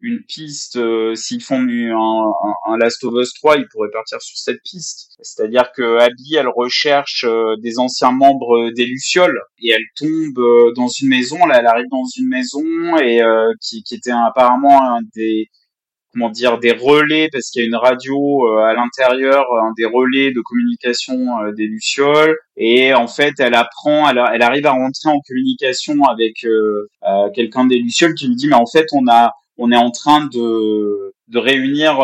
une 0.00 0.22
piste, 0.22 0.76
euh, 0.76 1.14
s'ils 1.14 1.42
font 1.42 1.60
un, 1.60 1.90
un, 1.90 2.72
un, 2.72 2.76
Last 2.76 3.02
of 3.04 3.14
Us 3.14 3.32
3, 3.34 3.56
ils 3.56 3.66
pourraient 3.68 3.90
partir 3.90 4.20
sur 4.20 4.36
cette 4.36 4.62
piste. 4.62 5.16
C'est-à-dire 5.22 5.70
que 5.74 5.98
Abby, 5.98 6.34
elle 6.36 6.48
recherche 6.48 7.24
euh, 7.24 7.56
des 7.62 7.78
anciens 7.78 8.12
membres 8.12 8.70
des 8.70 8.86
Lucioles, 8.86 9.40
et 9.58 9.70
elle 9.70 9.86
tombe 9.96 10.38
euh, 10.38 10.72
dans 10.74 10.88
une 10.88 11.08
maison, 11.08 11.44
là 11.46 11.58
elle 11.60 11.66
arrive 11.66 11.88
dans 11.90 12.04
une 12.16 12.28
maison, 12.28 12.64
et 12.98 13.22
qui, 13.60 13.82
qui 13.82 13.94
était 13.94 14.10
apparemment 14.10 14.96
un 14.96 15.00
des 15.14 15.48
comment 16.16 16.30
dire 16.30 16.58
des 16.58 16.72
relais 16.72 17.28
parce 17.30 17.50
qu'il 17.50 17.62
y 17.62 17.64
a 17.64 17.68
une 17.68 17.76
radio 17.76 18.48
euh, 18.48 18.64
à 18.64 18.74
l'intérieur 18.74 19.44
un 19.62 19.72
des 19.76 19.84
relais 19.84 20.32
de 20.32 20.40
communication 20.40 21.42
euh, 21.42 21.52
des 21.52 21.66
lucioles 21.66 22.36
et 22.56 22.94
en 22.94 23.06
fait 23.06 23.34
elle 23.38 23.54
apprend 23.54 24.08
elle, 24.08 24.22
elle 24.32 24.42
arrive 24.42 24.66
à 24.66 24.72
rentrer 24.72 25.10
en 25.10 25.20
communication 25.26 26.02
avec 26.04 26.44
euh, 26.44 26.88
quelqu'un 27.34 27.66
des 27.66 27.78
lucioles 27.78 28.14
qui 28.14 28.28
lui 28.28 28.36
dit 28.36 28.48
mais 28.48 28.54
en 28.54 28.66
fait 28.66 28.86
on 28.92 29.06
a 29.08 29.32
on 29.58 29.72
est 29.72 29.76
en 29.76 29.90
train 29.90 30.26
de 30.26 31.14
de 31.28 31.38
réunir 31.40 31.98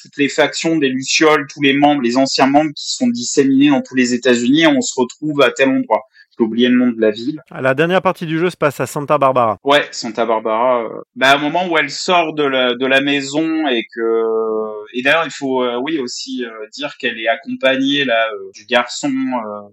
toutes 0.00 0.16
les 0.18 0.28
factions 0.28 0.76
des 0.76 0.88
lucioles 0.88 1.48
tous 1.52 1.60
les 1.62 1.72
membres 1.72 2.00
les 2.00 2.16
anciens 2.16 2.46
membres 2.46 2.70
qui 2.76 2.94
sont 2.94 3.08
disséminés 3.08 3.70
dans 3.70 3.82
tous 3.82 3.96
les 3.96 4.14
États-Unis 4.14 4.62
et 4.62 4.66
on 4.68 4.80
se 4.80 4.94
retrouve 4.96 5.42
à 5.42 5.50
tel 5.50 5.68
endroit 5.70 6.04
j'ai 6.38 6.44
oublié 6.44 6.68
le 6.68 6.76
nom 6.76 6.88
de 6.88 7.00
la 7.00 7.10
ville. 7.10 7.40
La 7.50 7.74
dernière 7.74 8.02
partie 8.02 8.26
du 8.26 8.38
jeu 8.38 8.50
se 8.50 8.56
passe 8.56 8.80
à 8.80 8.86
Santa 8.86 9.18
Barbara. 9.18 9.58
Ouais, 9.64 9.86
Santa 9.90 10.26
Barbara. 10.26 10.84
Euh... 10.84 11.00
Bah, 11.14 11.36
au 11.36 11.40
moment 11.40 11.66
où 11.66 11.78
elle 11.78 11.90
sort 11.90 12.34
de 12.34 12.44
la, 12.44 12.74
de 12.74 12.86
la 12.86 13.00
maison 13.00 13.66
et 13.68 13.84
que 13.94 14.76
et 14.94 15.02
d'ailleurs 15.02 15.24
il 15.24 15.30
faut 15.30 15.64
euh, 15.64 15.78
oui 15.82 15.98
aussi 15.98 16.44
euh, 16.44 16.50
dire 16.72 16.96
qu'elle 16.98 17.18
est 17.18 17.28
accompagnée 17.28 18.04
là 18.04 18.28
euh, 18.32 18.50
du 18.54 18.64
garçon 18.66 19.10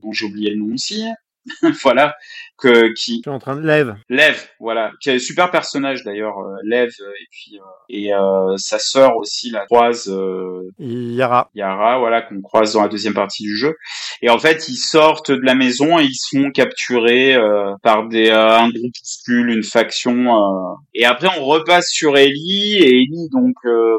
dont 0.01 0.11
j'ai 0.11 0.25
oublié 0.25 0.51
le 0.51 0.57
nom 0.57 0.73
aussi. 0.73 1.05
voilà 1.84 2.15
que 2.57 2.94
qui 2.94 3.22
tu 3.22 3.30
es 3.30 3.32
en 3.32 3.40
train 3.40 3.56
de 3.56 3.65
lève. 3.65 3.95
Lève 4.10 4.41
voilà 4.60 4.91
qui 5.02 5.10
est 5.10 5.15
un 5.15 5.20
super 5.20 5.52
personnage 5.52 6.03
d'ailleurs 6.03 6.40
euh, 6.40 6.56
lève 6.64 6.90
et 6.90 7.28
puis 7.32 7.57
euh, 7.57 7.64
et 7.90 8.14
euh, 8.14 8.56
sa 8.57 8.80
sœur 8.80 9.18
aussi 9.18 9.49
la 9.49 9.65
croise 9.65 10.14
Yara. 10.80 11.49
Yara 11.56 11.99
voilà 11.99 12.22
qu'on 12.22 12.41
croise 12.41 12.74
dans 12.74 12.82
la 12.82 12.88
deuxième 12.88 13.14
partie 13.14 13.44
du 13.44 13.57
jeu. 13.57 13.76
Et 14.22 14.30
en 14.30 14.40
fait 14.40 14.70
ils 14.70 14.78
sortent 14.78 15.32
de 15.32 15.45
la 15.45 15.56
maison 15.56 15.99
et 15.99 16.03
ils 16.03 16.15
sont 16.15 16.52
capturés 16.52 17.38
par 17.82 18.07
des 18.07 18.30
un 18.30 18.70
groupuscule 18.70 19.49
une 19.49 19.64
faction 19.64 20.28
et 20.94 21.06
après 21.06 21.28
on 21.38 21.44
repasse 21.44 21.90
sur 21.90 22.18
Ellie 22.18 22.76
et 22.78 22.90
Ellie 22.90 23.30
donc 23.32 23.56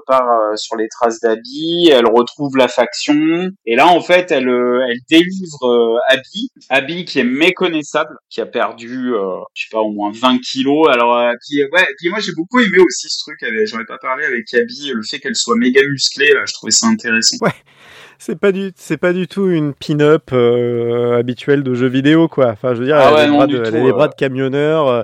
part 0.07 0.57
sur 0.57 0.77
les 0.77 0.89
traces 0.89 1.21
d'Abby 1.21 1.91
elle 1.93 2.07
retrouve 2.07 2.57
la 2.57 2.69
faction. 2.69 3.51
Et 3.66 3.77
là 3.77 3.89
en 3.89 4.01
fait 4.01 4.31
elle 4.31 4.49
elle 4.89 5.01
délivre 5.11 5.99
Abby. 6.09 6.49
Abby 6.71 7.05
qui 7.05 7.19
est 7.19 7.34
méconnaissable 7.35 8.16
qui 8.31 8.40
a 8.40 8.47
perdu, 8.47 9.15
euh, 9.15 9.39
je 9.55 9.65
sais 9.65 9.69
pas, 9.70 9.81
au 9.81 9.93
moins 9.93 10.11
20 10.12 10.39
kilos. 10.39 10.89
Alors, 10.90 11.16
euh, 11.16 11.32
puis, 11.47 11.62
ouais, 11.65 12.11
moi 12.11 12.20
j'ai 12.20 12.32
beaucoup 12.32 12.61
aimé 12.61 12.78
aussi 12.78 13.09
ce 13.09 13.19
truc. 13.19 13.39
J'en 13.66 13.81
ai 13.81 13.85
pas 13.85 13.98
parlé 13.98 14.24
avec 14.24 14.52
Abby, 14.55 14.93
le 14.94 15.02
fait 15.02 15.20
qu'elle 15.20 15.36
soit 15.36 15.56
méga 15.56 15.82
musclée. 15.86 16.32
Là, 16.32 16.44
je 16.47 16.52
trouvais 16.55 16.73
ça 16.73 16.86
intéressant. 16.86 17.36
Ouais. 17.40 17.52
C'est 18.27 18.41
pas 18.41 18.53
du, 18.53 18.73
c'est 18.75 18.97
pas 18.97 19.13
du 19.13 19.29
tout 19.29 19.51
une 19.51 19.75
pin-up 19.75 20.31
euh, 20.33 21.19
habituelle 21.19 21.63
de 21.63 21.75
jeux 21.75 21.89
vidéo, 21.89 22.27
quoi. 22.27 22.53
Enfin, 22.53 22.73
je 22.73 22.81
veux 22.81 22.87
dire, 22.87 22.97
ah 22.97 23.09
elle, 23.09 23.15
ouais, 23.15 23.21
a, 23.21 23.25
des 23.27 23.31
non, 23.31 23.37
bras 23.37 23.47
de, 23.47 23.59
tout, 23.59 23.65
elle 23.67 23.77
a 23.77 23.81
des 23.83 23.93
bras 23.93 24.05
euh. 24.05 24.09
de 24.09 24.15
camionneur, 24.15 24.89
euh, 24.89 25.03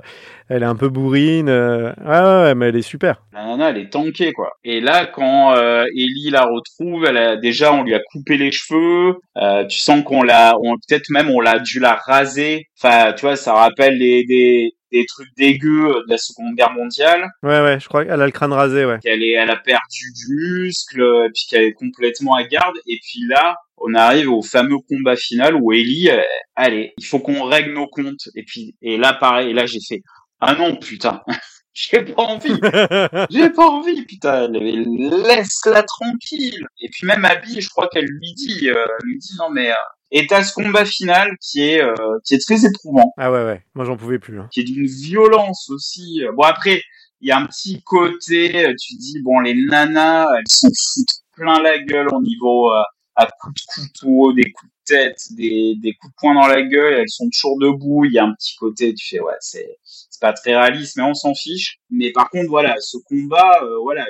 elle 0.49 0.63
est 0.63 0.65
un 0.65 0.75
peu 0.75 0.89
bourrine. 0.89 1.47
euh, 1.47 1.91
ouais, 2.03 2.55
mais 2.55 2.69
elle 2.69 2.77
est 2.77 2.81
super. 2.81 3.21
La 3.31 3.45
nana, 3.45 3.69
elle 3.69 3.77
est 3.77 3.91
tankée, 3.91 4.33
quoi. 4.33 4.53
Et 4.63 4.81
là, 4.81 5.05
quand 5.05 5.55
euh, 5.55 5.83
Ellie 5.95 6.31
la 6.31 6.45
retrouve, 6.45 7.05
elle 7.05 7.17
a 7.17 7.37
déjà, 7.37 7.71
on 7.71 7.83
lui 7.83 7.93
a 7.93 7.99
coupé 8.11 8.37
les 8.37 8.51
cheveux. 8.51 9.19
Euh, 9.37 9.67
tu 9.67 9.77
sens 9.77 10.03
qu'on 10.03 10.23
l'a, 10.23 10.55
on, 10.63 10.73
peut-être 10.77 11.11
même 11.11 11.29
on 11.29 11.41
l'a 11.41 11.59
dû 11.59 11.79
la 11.79 11.93
raser. 11.93 12.69
Enfin, 12.81 13.13
tu 13.13 13.21
vois, 13.21 13.35
ça 13.35 13.53
rappelle 13.53 13.99
les, 13.99 14.25
des, 14.25 14.73
des 14.91 15.05
trucs 15.05 15.29
dégueux 15.37 16.03
de 16.05 16.09
la 16.09 16.17
Seconde 16.17 16.55
Guerre 16.55 16.73
mondiale. 16.73 17.29
Ouais, 17.43 17.61
ouais, 17.61 17.79
je 17.79 17.87
crois 17.87 18.05
qu'elle 18.05 18.21
a 18.21 18.25
le 18.25 18.31
crâne 18.31 18.53
rasé, 18.53 18.85
ouais. 18.85 18.99
Qu'elle 19.01 19.23
est, 19.23 19.31
elle 19.31 19.49
a 19.49 19.57
perdu 19.57 20.11
du 20.13 20.33
muscle, 20.33 21.01
et 21.01 21.29
puis 21.33 21.45
qu'elle 21.49 21.63
est 21.63 21.73
complètement 21.73 22.35
à 22.35 22.43
garde. 22.43 22.75
Et 22.87 22.99
puis 23.01 23.27
là, 23.27 23.55
on 23.77 23.93
arrive 23.93 24.29
au 24.29 24.41
fameux 24.41 24.77
combat 24.87 25.15
final 25.15 25.55
où 25.55 25.71
Ellie, 25.71 26.09
euh, 26.09 26.21
allez, 26.55 26.93
il 26.97 27.05
faut 27.05 27.19
qu'on 27.19 27.43
règle 27.43 27.73
nos 27.73 27.87
comptes. 27.87 28.29
Et 28.35 28.43
puis, 28.43 28.75
et 28.81 28.97
là, 28.97 29.13
pareil, 29.13 29.51
et 29.51 29.53
là, 29.53 29.65
j'ai 29.65 29.79
fait, 29.79 30.01
ah 30.39 30.55
non, 30.55 30.75
putain. 30.75 31.21
J'ai 31.73 32.03
pas 32.03 32.23
envie. 32.23 32.49
J'ai 33.29 33.49
pas 33.49 33.65
envie, 33.65 34.05
putain. 34.05 34.49
Laisse-la 34.49 35.83
tranquille. 35.83 36.65
Et 36.81 36.89
puis 36.89 37.07
même 37.07 37.23
Abby, 37.23 37.61
je 37.61 37.69
crois 37.69 37.87
qu'elle 37.87 38.05
lui 38.05 38.33
dit, 38.33 38.69
euh, 38.69 38.85
lui 39.03 39.17
dit 39.17 39.35
non 39.37 39.49
mais. 39.49 39.71
Euh... 39.71 39.75
Et 40.11 40.27
t'as 40.27 40.43
ce 40.43 40.53
combat 40.53 40.85
final 40.85 41.37
qui 41.39 41.61
est 41.61 41.81
euh, 41.81 41.95
qui 42.25 42.33
est 42.35 42.45
très 42.45 42.65
éprouvant. 42.65 43.13
Ah 43.17 43.31
ouais, 43.31 43.43
ouais. 43.45 43.63
Moi, 43.75 43.85
j'en 43.85 43.95
pouvais 43.95 44.19
plus. 44.19 44.39
Hein. 44.39 44.49
Qui 44.51 44.61
est 44.61 44.63
d'une 44.63 44.85
violence 44.85 45.69
aussi. 45.69 46.21
Bon 46.35 46.43
après, 46.43 46.83
il 47.21 47.29
y 47.29 47.31
a 47.31 47.37
un 47.37 47.45
petit 47.45 47.81
côté. 47.83 48.73
Tu 48.79 48.95
dis 48.95 49.21
bon, 49.23 49.39
les 49.39 49.53
nanas, 49.53 50.27
elles 50.37 50.43
s'en 50.47 50.67
foutent 50.67 51.21
plein 51.33 51.61
la 51.61 51.79
gueule 51.79 52.07
au 52.11 52.21
niveau 52.21 52.71
euh, 52.71 52.81
à 53.21 53.29
coups 53.39 53.55
de 53.55 53.81
couteau, 53.81 54.33
des 54.33 54.51
coups 54.51 54.71
de 54.71 54.95
tête, 54.95 55.21
des, 55.31 55.75
des 55.81 55.93
coups 55.93 56.11
de 56.13 56.15
poing 56.19 56.33
dans 56.35 56.47
la 56.47 56.61
gueule, 56.61 56.93
elles 56.93 57.09
sont 57.09 57.29
toujours 57.29 57.59
debout, 57.59 58.05
il 58.05 58.13
y 58.13 58.19
a 58.19 58.25
un 58.25 58.33
petit 58.33 58.55
côté, 58.57 58.93
tu 58.93 59.07
fais 59.07 59.19
ouais, 59.21 59.33
c'est 59.39 59.77
pas 60.21 60.31
très 60.31 60.55
réaliste, 60.55 60.95
mais 60.95 61.03
on 61.03 61.13
s'en 61.13 61.33
fiche. 61.33 61.79
Mais 61.89 62.11
par 62.11 62.29
contre, 62.29 62.47
voilà, 62.47 62.75
ce 62.79 62.97
combat, 63.05 63.59
euh, 63.63 63.79
voilà, 63.81 64.05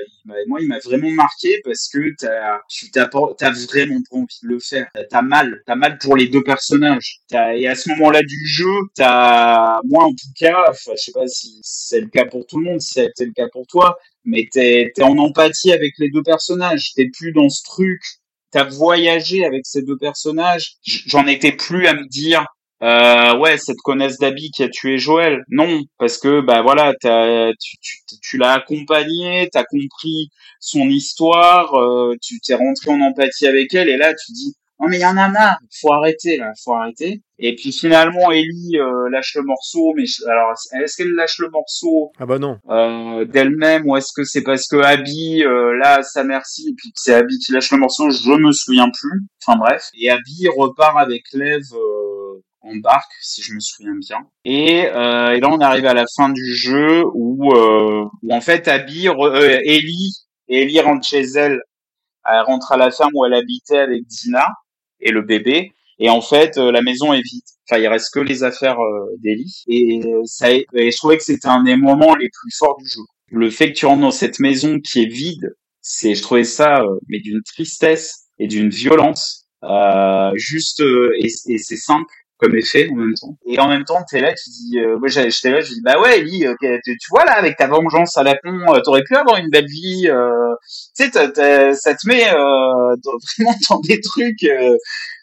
moi, 0.48 0.60
il 0.62 0.68
m'a 0.68 0.78
vraiment 0.80 1.10
marqué 1.10 1.60
parce 1.64 1.90
que 1.90 2.00
t'as, 2.20 2.60
tu 2.70 2.92
t'as, 2.92 3.08
vraiment 3.08 4.00
pas 4.12 4.18
envie 4.18 4.40
de 4.44 4.48
le 4.48 4.60
faire. 4.60 4.88
T'as- 5.10 5.22
mal, 5.24 5.64
t'as 5.66 5.76
mal 5.76 5.98
pour 5.98 6.16
les 6.18 6.28
deux 6.28 6.44
personnages. 6.44 7.22
T'as, 7.30 7.56
et 7.56 7.68
à 7.68 7.76
ce 7.76 7.90
moment-là 7.90 8.22
du 8.22 8.46
jeu, 8.46 8.74
t'as, 8.96 9.80
moi 9.86 10.04
en 10.06 10.12
tout 10.12 10.34
cas, 10.38 10.72
je 10.74 10.96
sais 10.98 11.12
pas 11.14 11.28
si 11.28 11.60
c'est 11.64 12.02
le 12.02 12.08
cas 12.08 12.26
pour 12.26 12.46
tout 12.46 12.60
le 12.60 12.66
monde, 12.66 12.82
si 12.82 12.94
c'était 12.94 13.26
le 13.26 13.34
cas 13.34 13.48
pour 13.52 13.66
toi, 13.68 13.98
mais 14.26 14.48
t'es, 14.52 14.92
t'es 14.94 15.04
en 15.04 15.18
empathie 15.18 15.72
avec 15.72 15.94
les 15.98 16.10
deux 16.10 16.24
personnages. 16.24 16.92
T'es 16.96 17.10
plus 17.10 17.32
dans 17.32 17.50
ce 17.50 17.64
truc. 17.64 18.02
T'as 18.52 18.64
voyagé 18.66 19.46
avec 19.46 19.62
ces 19.66 19.82
deux 19.82 19.98
personnages. 19.98 20.74
J'en 20.84 21.26
étais 21.28 21.54
plus 21.54 21.88
à 21.88 21.94
me 21.94 22.08
dire, 22.08 22.46
euh, 22.84 23.38
ouais, 23.38 23.58
cette 23.58 23.78
connaisse 23.78 24.18
d'Abby 24.18 24.50
qui 24.52 24.64
a 24.64 24.70
tué 24.70 24.98
Joël. 24.98 25.44
Non, 25.50 25.84
parce 25.98 26.18
que 26.18 26.42
bah 26.42 26.62
voilà, 26.62 26.94
t'as, 27.00 27.52
tu, 27.60 27.78
tu, 27.80 27.98
tu 28.22 28.38
l'as 28.38 28.54
accompagné, 28.54 29.50
t'as 29.52 29.64
compris 29.64 30.30
son 30.60 30.90
histoire, 30.90 31.76
euh, 31.76 32.16
tu 32.22 32.40
t'es 32.40 32.56
rentré 32.56 32.92
en 32.92 33.02
empathie 33.02 33.48
avec 33.48 33.74
elle, 33.74 33.90
et 33.90 33.98
là 33.98 34.14
tu 34.14 34.32
dis, 34.32 34.56
non 34.82 34.88
mais 34.90 34.98
il 34.98 35.02
y 35.02 35.06
en 35.06 35.16
a 35.18 35.30
marre, 35.30 35.58
faut 35.80 35.94
arrêter 35.94 36.38
là, 36.38 36.52
faut 36.64 36.74
arrêter. 36.74 37.22
Et 37.40 37.56
puis 37.56 37.72
finalement, 37.72 38.32
Ellie 38.32 38.78
euh, 38.80 39.10
lâche 39.10 39.36
le 39.36 39.44
morceau, 39.44 39.94
mais 39.96 40.06
je- 40.06 40.26
alors 40.28 40.52
est-ce 40.74 40.98
qu'elle 40.98 41.14
lâche 41.14 41.38
le 41.40 41.50
morceau? 41.50 42.12
Ah 42.20 42.26
bah 42.26 42.40
non. 42.40 42.58
euh, 42.70 43.26
d'elle-même 43.26 43.88
ou 43.88 43.96
est-ce 43.96 44.12
que 44.16 44.24
c'est 44.24 44.44
parce 44.44 44.68
que 44.68 44.78
Abby 44.78 45.44
euh, 45.44 45.78
là 45.78 46.02
sa 46.04 46.24
merci 46.24 46.70
et 46.70 46.74
puis 46.76 46.90
que 46.90 47.00
c'est 47.00 47.14
Abby 47.14 47.38
qui 47.40 47.52
lâche 47.54 47.72
le 47.72 47.78
morceau 47.78 48.10
je 48.10 48.32
me 48.32 48.52
souviens 48.52 48.90
plus. 48.90 49.22
Enfin 49.46 49.58
bref. 49.58 49.90
Et 50.00 50.10
Abby 50.10 50.48
repart 50.56 50.98
avec 51.00 51.24
Lev 51.34 51.62
euh, 51.74 52.42
en 52.62 52.76
barque 52.76 53.12
si 53.22 53.42
je 53.42 53.54
me 53.54 53.60
souviens 53.60 53.96
bien. 54.00 54.20
Et, 54.46 54.86
euh, 54.88 55.32
et 55.34 55.40
là 55.40 55.48
on 55.52 55.60
arrive 55.60 55.86
à 55.86 55.94
la 55.96 56.06
fin 56.16 56.30
du 56.30 56.56
jeu 56.56 57.04
où, 57.16 57.54
euh, 57.56 58.06
où 58.24 58.34
en 58.34 58.42
fait 58.42 58.68
Abby 58.68 59.06
re- 59.08 59.36
euh, 59.36 59.60
Ellie 59.64 60.16
Ellie 60.48 60.80
rentre 60.82 61.08
chez 61.08 61.22
elle. 61.36 61.60
Elle 62.24 62.42
rentre 62.42 62.72
à 62.72 62.78
la 62.78 62.92
ferme 62.92 63.10
où 63.16 63.26
elle 63.26 63.34
habitait 63.34 63.80
avec 63.80 64.04
Dina 64.06 64.46
et 65.02 65.12
le 65.12 65.22
bébé. 65.22 65.74
Et 66.00 66.10
en 66.10 66.22
fait 66.22 66.58
euh, 66.58 66.72
la 66.72 66.82
maison 66.82 67.14
est 67.14 67.22
vide. 67.22 67.44
Enfin 67.70 67.80
il 67.80 67.88
reste 67.88 68.14
que 68.14 68.20
les 68.20 68.44
affaires 68.44 68.80
euh, 68.80 69.16
d'Ellie 69.20 69.64
et 69.68 70.02
euh, 70.06 70.22
ça 70.26 70.52
et 70.52 70.66
je 70.74 70.98
trouvais 70.98 71.18
que 71.18 71.24
c'était 71.24 71.48
un 71.48 71.64
des 71.64 71.76
moments 71.76 72.16
les 72.16 72.30
plus 72.30 72.52
forts 72.58 72.78
du 72.78 72.88
jeu. 72.88 73.02
Le 73.28 73.50
fait 73.50 73.72
que 73.72 73.78
tu 73.78 73.86
rentres 73.86 74.02
dans 74.02 74.12
cette 74.12 74.40
maison 74.40 74.80
qui 74.80 75.04
est 75.04 75.12
vide 75.12 75.56
c'est 75.82 76.16
je 76.16 76.22
trouvais 76.22 76.44
ça 76.44 76.84
mais 77.08 77.20
d'une 77.20 77.42
tristesse 77.44 78.26
et 78.40 78.48
d'une 78.48 78.70
violence 78.70 79.48
euh, 79.64 80.32
juste 80.36 80.82
et, 80.82 81.28
et 81.48 81.58
c'est 81.58 81.78
simple 81.78 82.14
comme 82.42 82.56
effet 82.56 82.90
en 82.92 82.96
même 82.96 83.14
temps 83.14 83.38
et 83.46 83.60
en 83.60 83.68
même 83.70 83.84
temps 83.86 84.04
t'es 84.10 84.20
là 84.20 84.34
tu 84.34 84.50
dis 84.50 84.80
euh, 84.80 84.98
moi 84.98 85.08
j'étais 85.08 85.52
là 85.52 85.62
je 85.62 85.74
dis 85.74 85.82
bah 85.84 86.00
ouais 86.02 86.20
Ellie 86.20 86.46
euh, 86.48 86.56
tu, 86.62 86.98
tu 86.98 87.08
vois 87.10 87.24
là 87.26 87.34
avec 87.34 87.58
ta 87.58 87.68
vengeance 87.68 88.18
à 88.18 88.24
la 88.24 88.36
con 88.36 88.58
euh, 88.74 88.80
t'aurais 88.84 89.04
pu 89.04 89.16
avoir 89.16 89.38
une 89.38 89.50
belle 89.50 89.68
vie 89.68 90.08
euh, 90.10 90.54
tu 90.96 91.04
sais 91.06 91.12
t'as- 91.12 91.30
t'as- 91.30 91.74
ça 91.76 91.94
te 91.96 92.08
met 92.08 92.28
euh, 92.30 92.96
dans- 93.04 93.12
vraiment 93.38 93.56
dans 93.70 93.80
des 93.82 94.02
trucs 94.02 94.44
euh, 94.44 94.76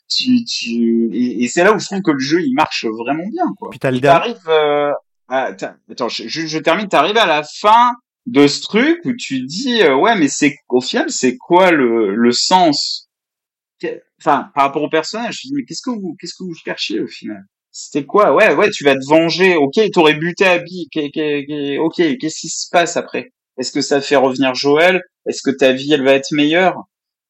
tu, 0.09 0.45
tu 0.45 1.11
et, 1.13 1.45
et 1.45 1.49
c'est 1.49 1.65
là 1.65 1.73
où 1.75 1.79
je 1.79 1.87
trouve 1.87 2.03
que 2.03 2.13
le 2.13 2.19
jeu 2.19 2.41
il 2.41 2.55
marche 2.55 2.87
vraiment 2.87 3.27
bien 3.31 3.45
quoi. 3.59 3.71
Puis 3.71 3.79
t'arrives 4.21 4.49
euh, 4.49 4.91
à- 5.29 5.53
t'as- 5.53 5.75
attends 5.91 6.09
je, 6.09 6.29
je, 6.29 6.47
je 6.47 6.59
termine 6.59 6.89
t'arrives 6.89 7.19
à 7.19 7.27
la 7.27 7.43
fin 7.43 7.93
de 8.27 8.47
ce 8.47 8.61
truc 8.63 8.99
où 9.05 9.13
tu 9.19 9.41
dis 9.41 9.83
euh, 9.83 9.95
ouais 9.97 10.15
mais 10.17 10.29
c'est 10.29 10.55
au 10.69 10.81
final 10.81 11.11
c'est 11.11 11.37
quoi 11.37 11.71
le 11.73 12.15
le 12.15 12.33
sens 12.33 13.08
enfin 14.21 14.51
par 14.55 14.65
rapport 14.65 14.83
au 14.83 14.89
personnage 14.89 15.41
je 15.43 15.49
dis 15.49 15.55
mais 15.55 15.65
qu'est-ce 15.65 15.83
que 15.83 15.91
vous 15.91 16.17
qu'est-ce 16.21 16.35
que 16.39 16.45
vous 16.45 16.55
cherchiez 16.55 17.01
au 17.01 17.07
final? 17.07 17.43
C'était 17.71 18.07
quoi? 18.07 18.35
Ouais 18.35 18.55
ouais 18.55 18.71
tu 18.71 18.85
vas 18.85 18.95
te 18.95 19.07
venger. 19.07 19.57
Ok 19.57 19.79
t'aurais 19.93 20.15
buté 20.15 20.45
Abby. 20.45 20.89
Ok 21.81 21.97
qu'est-ce 22.19 22.41
qui 22.41 22.49
se 22.49 22.69
passe 22.71 22.97
après? 22.97 23.33
Est-ce 23.59 23.73
que 23.73 23.81
ça 23.81 24.01
fait 24.01 24.17
revenir 24.17 24.55
Joël? 24.55 25.03
Est-ce 25.27 25.43
que 25.43 25.51
ta 25.51 25.73
vie 25.73 25.93
elle 25.93 26.05
va 26.05 26.13
être 26.15 26.33
meilleure? 26.33 26.75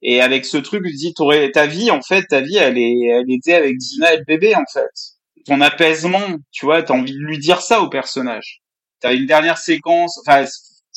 Et 0.03 0.21
avec 0.21 0.45
ce 0.45 0.57
truc, 0.59 0.85
tu 0.85 0.93
dis, 0.93 1.13
t'aurais, 1.15 1.51
ta 1.51 1.67
vie, 1.67 1.91
en 1.91 2.01
fait, 2.03 2.23
ta 2.27 2.41
vie, 2.41 2.57
elle 2.57 2.79
est, 2.79 3.01
elle 3.07 3.31
était 3.33 3.55
avec 3.55 3.77
Dina 3.79 4.15
et 4.15 4.19
le 4.19 4.25
bébé, 4.25 4.55
en 4.55 4.65
fait. 4.73 4.89
Ton 5.45 5.61
apaisement, 5.61 6.37
tu 6.53 6.67
vois, 6.67 6.83
t'as 6.85 6.95
envie 6.95 7.13
de 7.13 7.19
lui 7.19 7.39
dire 7.39 7.61
ça 7.63 7.81
au 7.81 7.89
personnage. 7.89 8.61
T'as 9.01 9.15
une 9.15 9.27
dernière 9.27 9.59
séquence, 9.59 10.19
enfin, 10.21 10.45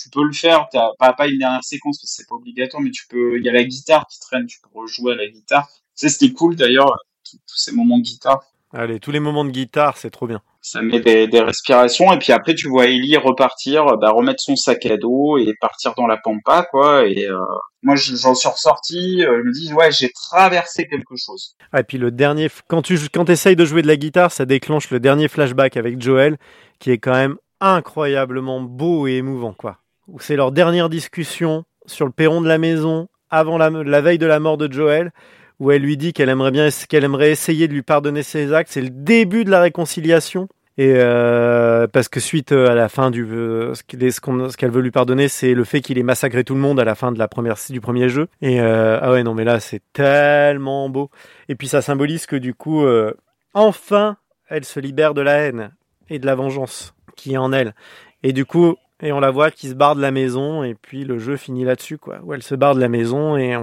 tu 0.04 0.10
peux 0.10 0.24
le 0.24 0.34
faire, 0.34 0.68
t'as 0.72 0.90
pas, 1.00 1.14
pas 1.14 1.28
une 1.28 1.40
dernière 1.40 1.64
séquence 1.64 1.98
parce 2.00 2.12
que 2.12 2.16
c'est 2.16 2.28
pas 2.28 2.36
obligatoire, 2.36 2.82
mais 2.82 2.92
tu 2.92 3.06
peux, 3.08 3.38
il 3.38 3.44
y 3.46 3.50
a 3.50 3.54
la 3.54 3.64
guitare 3.64 4.06
qui 4.08 4.20
traîne, 4.20 4.46
tu 4.46 4.60
peux 4.62 4.70
rejouer 4.80 5.14
à 5.14 5.16
la 5.16 5.28
guitare. 5.28 5.68
Tu 5.98 6.08
sais, 6.08 6.10
c'était 6.10 6.34
cool, 6.34 6.56
d'ailleurs, 6.56 6.98
tous 7.24 7.40
ces 7.56 7.72
moments 7.72 7.98
de 7.98 8.04
guitare. 8.04 8.42
Allez, 8.74 9.00
tous 9.00 9.12
les 9.12 9.20
moments 9.20 9.44
de 9.44 9.50
guitare, 9.52 9.98
c'est 9.98 10.12
trop 10.12 10.28
bien. 10.28 10.42
Ça 10.62 10.82
met 10.82 11.00
des, 11.00 11.28
des 11.28 11.42
respirations 11.42 12.14
et 12.14 12.20
puis 12.20 12.32
après 12.32 12.54
tu 12.54 12.70
vois 12.70 12.86
Ellie 12.86 13.18
repartir, 13.18 13.98
bah, 13.98 14.12
remettre 14.12 14.42
son 14.42 14.56
sac 14.56 14.86
à 14.86 14.96
dos 14.96 15.38
et 15.40 15.56
partir 15.60 15.96
dans 15.96 16.06
la 16.06 16.18
pampa 16.18 16.68
quoi. 16.70 17.08
Et 17.08 17.26
euh, 17.26 17.38
moi 17.82 17.96
je- 17.96 18.16
j'en 18.16 18.36
suis 18.36 18.48
ressorti, 18.48 19.26
euh, 19.26 19.42
je 19.42 19.48
me 19.48 19.52
dis 19.52 19.74
ouais 19.74 19.92
j'ai 19.92 20.12
traversé 20.12 20.88
quelque 20.88 21.16
chose. 21.18 21.56
Ah, 21.74 21.80
et 21.80 21.84
puis 21.84 21.98
le 21.98 22.12
dernier, 22.12 22.48
quand 22.68 22.84
tu 22.84 22.98
quand 23.12 23.28
essayes 23.30 23.56
de 23.56 23.66
jouer 23.66 23.82
de 23.82 23.88
la 23.88 23.98
guitare, 23.98 24.32
ça 24.32 24.46
déclenche 24.46 24.92
le 24.92 25.00
dernier 25.00 25.28
flashback 25.28 25.78
avec 25.78 26.00
Joel, 26.00 26.38
qui 26.80 26.92
est 26.92 27.00
quand 27.00 27.14
même 27.14 27.38
incroyablement 27.60 28.62
beau 28.62 29.08
et 29.08 29.14
émouvant, 29.14 29.54
quoi. 29.54 29.80
Où 30.12 30.20
c'est 30.20 30.36
leur 30.36 30.52
dernière 30.52 30.90
discussion 30.90 31.64
sur 31.86 32.06
le 32.06 32.12
perron 32.12 32.42
de 32.42 32.48
la 32.48 32.58
maison, 32.58 33.08
avant 33.30 33.58
la, 33.58 34.02
veille 34.02 34.18
de 34.18 34.26
la 34.26 34.40
mort 34.40 34.58
de 34.58 34.72
Joel, 34.72 35.12
où 35.60 35.72
elle 35.72 35.82
lui 35.82 35.96
dit 35.96 36.12
qu'elle 36.12 36.30
aimerait 36.30 36.52
bien, 36.52 36.68
qu'elle 36.90 37.06
aimerait 37.06 37.32
essayer 37.32 37.68
de 37.68 37.74
lui 37.74 37.82
pardonner 37.82 38.22
ses 38.22 38.54
actes. 38.54 38.72
C'est 38.72 38.82
le 38.82 38.90
début 38.90 39.46
de 39.46 39.50
la 39.50 39.62
réconciliation. 39.62 40.50
Et 40.78 40.94
euh, 40.96 41.88
parce 41.88 42.08
que 42.10 42.20
suite 42.20 42.54
euh, 42.54 42.70
à 42.70 42.76
la 42.76 42.90
fin 42.90 43.12
du 43.12 43.26
euh, 43.26 43.74
ce 43.76 44.56
qu'elle 44.56 44.72
veut 44.72 44.82
lui 44.82 44.92
pardonner, 44.92 45.28
c'est 45.28 45.54
le 45.54 45.64
fait 45.64 45.82
qu'il 45.82 45.98
ait 45.98 46.04
massacré 46.04 46.44
tout 46.44 46.56
le 46.56 46.62
monde 46.62 46.80
à 46.80 46.86
la 46.86 46.96
fin 46.96 47.12
de 47.12 47.20
la 47.20 47.28
première 47.28 47.56
du 47.70 47.82
premier 47.82 48.10
jeu. 48.10 48.28
Et 48.42 48.60
ah 48.60 49.12
ouais 49.12 49.24
non 49.24 49.34
mais 49.34 49.44
là 49.44 49.60
c'est 49.60 49.82
tellement 49.94 50.90
beau. 50.90 51.10
Et 51.50 51.56
puis 51.56 51.68
ça 51.68 51.82
symbolise 51.82 52.26
que 52.26 52.38
du 52.38 52.54
coup 52.54 52.86
enfin 53.54 54.18
elle 54.48 54.64
se 54.64 54.80
libère 54.80 55.14
de 55.14 55.22
la 55.22 55.34
haine 55.34 55.72
et 56.10 56.20
de 56.20 56.26
la 56.26 56.36
vengeance 56.36 56.96
qui 57.18 57.34
est 57.34 57.38
en 57.38 57.52
elle. 57.52 57.76
Et 58.24 58.32
du 58.32 58.46
coup 58.46 58.76
et 59.02 59.12
on 59.12 59.20
la 59.20 59.32
voit 59.32 59.52
qui 59.52 59.68
se 59.70 59.74
barre 59.74 59.96
de 59.96 60.02
la 60.02 60.12
maison 60.12 60.64
et 60.64 60.76
puis 60.76 61.04
le 61.04 61.18
jeu 61.20 61.38
finit 61.38 61.64
là-dessus 61.64 61.98
quoi. 61.98 62.20
Où 62.24 62.34
elle 62.34 62.44
se 62.44 62.56
barre 62.56 62.76
de 62.76 62.80
la 62.82 62.90
maison 62.90 63.38
et 63.38 63.56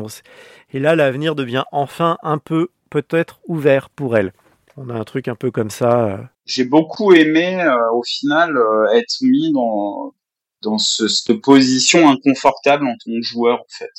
là 0.78 0.96
l'avenir 0.96 1.34
devient 1.34 1.64
enfin 1.72 2.18
un 2.22 2.38
peu 2.38 2.68
peut-être 2.90 3.40
ouvert 3.46 3.90
pour 3.90 4.16
elle. 4.16 4.32
On 4.76 4.90
a 4.90 4.94
un 4.94 5.04
truc 5.04 5.28
un 5.28 5.34
peu 5.34 5.50
comme 5.50 5.70
ça. 5.70 6.06
euh, 6.06 6.18
J'ai 6.46 6.64
beaucoup 6.64 7.12
aimé 7.12 7.60
euh, 7.60 7.74
au 7.92 8.02
final 8.04 8.56
euh, 8.56 8.86
être 8.94 9.16
mis 9.22 9.52
dans 9.52 10.14
dans 10.62 10.78
ce, 10.78 11.06
cette 11.08 11.40
position 11.40 12.08
inconfortable 12.08 12.86
en 12.86 12.92
tant 12.92 13.10
que 13.12 13.22
joueur 13.22 13.60
en 13.60 13.66
fait. 13.68 13.90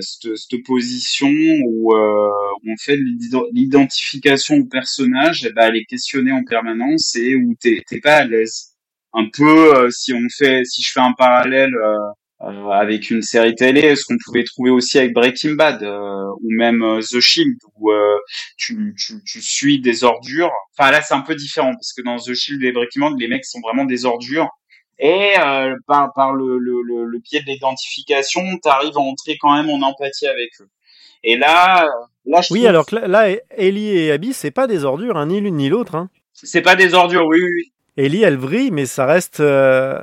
Cette, 0.00 0.62
position 0.64 1.28
où, 1.66 1.92
en 1.94 2.76
fait 2.78 2.96
l'ident- 2.96 3.46
l'identification 3.52 4.56
au 4.58 4.64
personnage, 4.66 5.44
eh 5.46 5.52
ben, 5.52 5.68
elle 5.68 5.76
est 5.76 5.84
questionnée 5.86 6.32
en 6.32 6.44
permanence 6.44 7.14
et 7.16 7.34
où 7.34 7.54
t'es 7.60 7.82
pas 8.02 8.16
à 8.16 8.24
l'aise. 8.24 8.75
Un 9.16 9.26
peu 9.32 9.74
euh, 9.76 9.90
si 9.90 10.12
on 10.12 10.20
fait, 10.38 10.62
si 10.64 10.82
je 10.82 10.92
fais 10.92 11.00
un 11.00 11.14
parallèle 11.16 11.74
euh, 11.74 11.96
euh, 12.42 12.68
avec 12.68 13.10
une 13.10 13.22
série 13.22 13.54
télé, 13.54 13.96
ce 13.96 14.04
qu'on 14.04 14.18
pouvait 14.24 14.44
trouver 14.44 14.70
aussi 14.70 14.98
avec 14.98 15.14
Breaking 15.14 15.54
Bad 15.54 15.82
euh, 15.82 16.26
ou 16.42 16.50
même 16.50 16.82
euh, 16.82 17.00
The 17.00 17.18
Shield, 17.20 17.56
où 17.76 17.90
euh, 17.92 18.16
tu, 18.58 18.94
tu, 18.98 19.14
tu 19.24 19.40
suis 19.40 19.80
des 19.80 20.04
ordures. 20.04 20.52
Enfin 20.78 20.90
là 20.90 21.00
c'est 21.00 21.14
un 21.14 21.22
peu 21.22 21.34
différent 21.34 21.72
parce 21.72 21.92
que 21.94 22.02
dans 22.02 22.16
The 22.18 22.34
Shield 22.34 22.62
et 22.62 22.72
Breaking 22.72 23.00
Bad, 23.10 23.18
les 23.18 23.26
mecs 23.28 23.46
sont 23.46 23.60
vraiment 23.60 23.84
des 23.86 24.04
ordures. 24.04 24.48
Et 24.98 25.34
par, 25.86 26.12
par 26.14 26.32
le, 26.32 26.56
le, 26.58 26.80
le, 26.82 27.04
le 27.04 27.18
biais 27.18 27.40
de 27.40 27.46
l'identification, 27.46 28.40
tu 28.62 28.68
arrives 28.68 28.96
à 28.96 29.00
entrer 29.00 29.36
quand 29.38 29.54
même 29.54 29.68
en 29.68 29.86
empathie 29.86 30.26
avec 30.26 30.50
eux. 30.60 30.68
Et 31.22 31.36
là, 31.36 31.86
là 32.24 32.40
je 32.40 32.52
Oui, 32.54 32.60
trouve- 32.60 32.68
alors 32.68 32.86
que 32.86 32.96
là, 32.96 33.06
là, 33.06 33.36
Ellie 33.50 33.90
et 33.96 34.10
Abby, 34.10 34.32
c'est 34.32 34.50
pas 34.50 34.66
des 34.66 34.84
ordures, 34.84 35.18
hein, 35.18 35.26
ni 35.26 35.40
l'une 35.42 35.56
ni 35.56 35.68
l'autre. 35.68 35.94
Hein. 35.96 36.08
c'est 36.32 36.62
pas 36.62 36.76
des 36.76 36.94
ordures, 36.94 37.26
oui, 37.26 37.36
oui, 37.42 37.50
oui. 37.56 37.72
Ellie, 37.96 38.22
elle 38.22 38.36
vrille, 38.36 38.70
mais 38.70 38.84
ça 38.86 39.06
reste, 39.06 39.40
euh, 39.40 39.98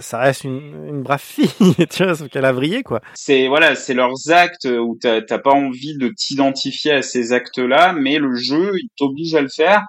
ça 0.00 0.18
reste 0.18 0.44
une, 0.44 0.86
une 0.88 1.02
brave 1.02 1.20
fille, 1.22 1.48
tu 1.90 2.04
vois, 2.04 2.14
sauf 2.14 2.28
qu'elle 2.28 2.44
a 2.46 2.52
vrillé, 2.52 2.82
quoi. 2.82 3.00
c'est 3.14 3.46
voilà, 3.48 3.74
c'est 3.74 3.92
leurs 3.94 4.30
actes 4.30 4.64
où 4.66 4.96
t'as 5.00 5.20
t'as 5.20 5.38
pas 5.38 5.52
envie 5.52 5.96
de 5.98 6.08
t'identifier 6.08 6.92
à 6.92 7.02
ces 7.02 7.32
actes-là, 7.34 7.92
mais 7.92 8.18
le 8.18 8.34
jeu 8.34 8.72
il 8.78 8.88
t'oblige 8.96 9.34
à 9.34 9.42
le 9.42 9.48
faire. 9.48 9.82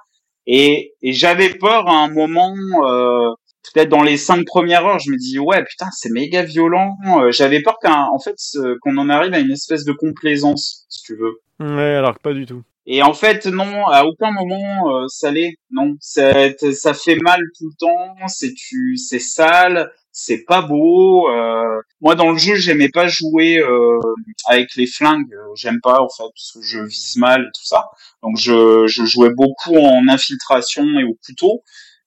Et, 0.45 0.93
et 1.01 1.11
j'avais 1.13 1.49
peur 1.55 1.87
à 1.87 1.93
un 2.03 2.09
moment, 2.09 2.53
euh, 2.85 3.29
peut-être 3.73 3.89
dans 3.89 4.03
les 4.03 4.15
cinq 4.17 4.45
premières 4.45 4.85
heures, 4.85 4.99
je 4.99 5.11
me 5.11 5.17
dis 5.17 5.39
ouais 5.39 5.63
putain 5.63 5.87
c'est 5.91 6.09
méga 6.11 6.41
violent. 6.43 6.95
Euh, 7.21 7.31
J'avais 7.31 7.61
peur 7.61 7.77
qu'en 7.81 8.13
en 8.13 8.19
fait 8.19 8.35
ce- 8.37 8.77
qu'on 8.79 8.97
en 8.97 9.09
arrive 9.09 9.33
à 9.33 9.39
une 9.39 9.51
espèce 9.51 9.83
de 9.85 9.91
complaisance, 9.93 10.85
si 10.89 11.03
tu 11.03 11.15
veux. 11.15 11.39
Ouais, 11.59 11.95
alors 11.95 12.13
que 12.15 12.21
pas 12.21 12.33
du 12.33 12.45
tout. 12.45 12.61
Et 12.89 13.03
en 13.03 13.13
fait, 13.13 13.45
non, 13.45 13.85
à 13.87 14.05
aucun 14.05 14.31
moment 14.31 14.89
euh, 14.89 15.05
ça 15.09 15.29
l'est. 15.29 15.57
Non, 15.71 15.95
ça, 15.99 16.31
ça 16.73 16.93
fait 16.93 17.17
mal 17.17 17.41
tout 17.57 17.65
le 17.65 17.75
temps. 17.77 18.27
C'est 18.27 18.53
tu, 18.53 18.95
c'est 18.95 19.19
sale, 19.19 19.91
c'est 20.13 20.45
pas 20.45 20.61
beau. 20.61 21.29
Euh... 21.29 21.81
Moi, 21.99 22.15
dans 22.15 22.31
le 22.31 22.37
jeu, 22.37 22.55
j'aimais 22.55 22.89
pas 22.89 23.07
jouer 23.07 23.57
euh, 23.59 23.99
avec 24.47 24.73
les 24.77 24.87
flingues. 24.87 25.35
J'aime 25.55 25.81
pas 25.81 25.99
en 25.99 26.07
fait 26.07 26.23
parce 26.33 26.51
que 26.53 26.61
je 26.61 26.79
vise 26.79 27.17
mal 27.17 27.41
et 27.41 27.51
tout 27.53 27.65
ça. 27.65 27.89
Donc, 28.23 28.37
je, 28.37 28.87
je 28.87 29.03
jouais 29.03 29.33
beaucoup 29.35 29.77
en 29.77 30.07
infiltration 30.07 30.85
et 30.97 31.03
au 31.03 31.17
couteau 31.25 31.63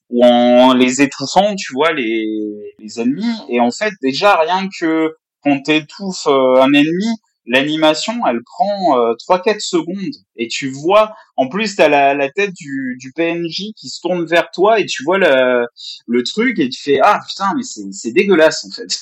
ou 0.08 0.24
en 0.24 0.74
les 0.74 1.02
étouffant, 1.02 1.54
tu 1.56 1.72
vois, 1.72 1.92
les, 1.92 2.74
les 2.78 3.00
ennemis. 3.00 3.36
Et 3.48 3.60
en 3.60 3.70
fait, 3.70 3.92
déjà 4.02 4.36
rien 4.36 4.68
que 4.80 5.14
quand 5.44 5.60
t'étouffes 5.62 6.26
euh, 6.26 6.62
un 6.62 6.72
ennemi, 6.72 7.08
l'animation, 7.46 8.14
elle 8.26 8.40
prend 8.44 8.98
euh, 8.98 9.14
trois 9.18 9.40
4 9.42 9.60
secondes 9.60 9.96
et 10.36 10.48
tu 10.48 10.68
vois 10.70 11.14
en 11.36 11.48
plus 11.48 11.76
t'as 11.76 11.88
la, 11.88 12.14
la 12.14 12.30
tête 12.30 12.52
du, 12.52 12.96
du 12.98 13.12
PNJ 13.12 13.72
qui 13.76 13.88
se 13.88 14.00
tourne 14.00 14.24
vers 14.26 14.50
toi 14.50 14.78
et 14.80 14.86
tu 14.86 15.02
vois 15.04 15.18
le, 15.18 15.66
le 16.06 16.22
truc 16.22 16.58
et 16.58 16.68
tu 16.68 16.80
fais 16.80 16.98
ah 17.02 17.20
putain 17.26 17.52
mais 17.56 17.62
c'est 17.62 18.12
dégueulasse 18.12 18.66
en 18.66 18.70
fait. 18.70 18.98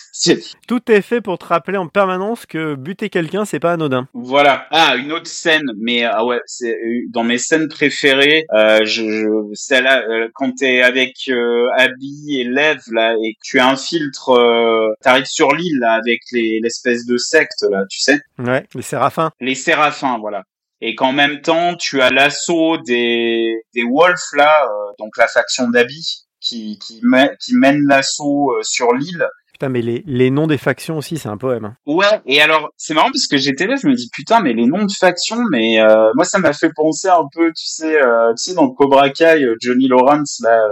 Tout 0.69 0.91
est 0.91 1.03
fait 1.03 1.21
pour 1.21 1.39
te 1.39 1.45
rappeler 1.47 1.79
en 1.79 1.87
permanence 1.89 2.47
que 2.47 2.75
buter 2.75 3.09
quelqu'un 3.09 3.45
c'est 3.45 3.61
pas 3.61 3.73
anodin. 3.73 4.09
Voilà. 4.15 4.67
Ah 4.71 4.97
une 4.97 5.13
autre 5.13 5.27
scène 5.29 5.71
mais 5.79 6.05
ah 6.05 6.25
ouais 6.25 6.41
c'est 6.47 6.73
euh, 6.75 7.03
dans 7.11 7.25
mes 7.25 7.39
scènes 7.39 7.69
préférées 7.69 8.47
euh, 8.55 8.81
je, 8.85 9.03
je 9.11 9.27
celle-là 9.55 10.03
euh, 10.09 10.29
quand 10.35 10.53
t'es 10.57 10.83
avec 10.83 11.15
euh, 11.29 11.67
Abby 11.77 12.39
et 12.41 12.45
Lev 12.45 12.81
là 12.93 13.15
et 13.23 13.35
que 13.35 13.41
tu 13.43 13.61
infiltres 13.61 14.31
euh, 14.31 14.93
t'arrives 15.03 15.27
sur 15.27 15.53
l'île 15.55 15.79
là 15.81 15.93
avec 15.95 16.21
les 16.33 16.61
l'espèce 16.63 17.05
de 17.07 17.17
secte 17.17 17.65
là 17.71 17.85
tu 17.91 18.01
sais. 18.01 18.21
Ouais 18.39 18.67
les 18.75 18.83
séraphins. 18.83 19.31
Les 19.41 19.55
séraphins 19.55 20.19
voilà 20.19 20.45
et 20.81 20.95
qu'en 20.95 21.13
même 21.13 21.41
temps 21.41 21.75
tu 21.77 22.01
as 22.01 22.11
l'assaut 22.11 22.79
des 22.79 23.53
des 23.75 23.83
wolves 23.85 24.17
là, 24.35 24.65
euh, 24.65 24.93
donc 24.99 25.17
la 25.17 25.27
faction 25.27 25.69
d'Abby 25.69 26.25
qui 26.41 26.79
qui, 26.79 27.03
qui 27.41 27.55
mène 27.57 27.87
l'assaut 27.87 28.53
euh, 28.53 28.63
sur 28.63 28.93
l'île. 28.95 29.27
Putain, 29.53 29.71
mais 29.71 29.83
les, 29.83 30.05
les 30.07 30.31
noms 30.31 30.47
des 30.47 30.57
factions 30.57 30.99
aussi, 30.99 31.19
c'est 31.19 31.29
un 31.29 31.37
poème. 31.37 31.65
Hein. 31.65 31.77
Ouais, 31.85 32.21
et 32.27 32.41
alors, 32.41 32.71
c'est 32.77 32.95
marrant 32.95 33.11
parce 33.11 33.27
que 33.27 33.37
j'étais 33.37 33.67
là, 33.67 33.75
je 33.75 33.89
me 33.89 33.95
dis, 33.95 34.09
putain, 34.13 34.39
mais 34.39 34.53
les 34.53 34.67
noms 34.67 34.85
de 34.85 34.93
factions, 34.93 35.43
mais 35.51 35.81
euh, 35.81 36.13
moi, 36.15 36.25
ça 36.25 36.39
m'a 36.39 36.53
fait 36.53 36.71
penser 36.73 37.09
un 37.09 37.25
peu, 37.35 37.49
tu 37.49 37.67
sais, 37.67 38.01
euh, 38.01 38.33
tu 38.35 38.51
sais, 38.51 38.55
dans 38.55 38.71
Cobra 38.71 39.11
Kai, 39.11 39.45
Johnny 39.61 39.89
Lawrence, 39.89 40.39
là, 40.45 40.65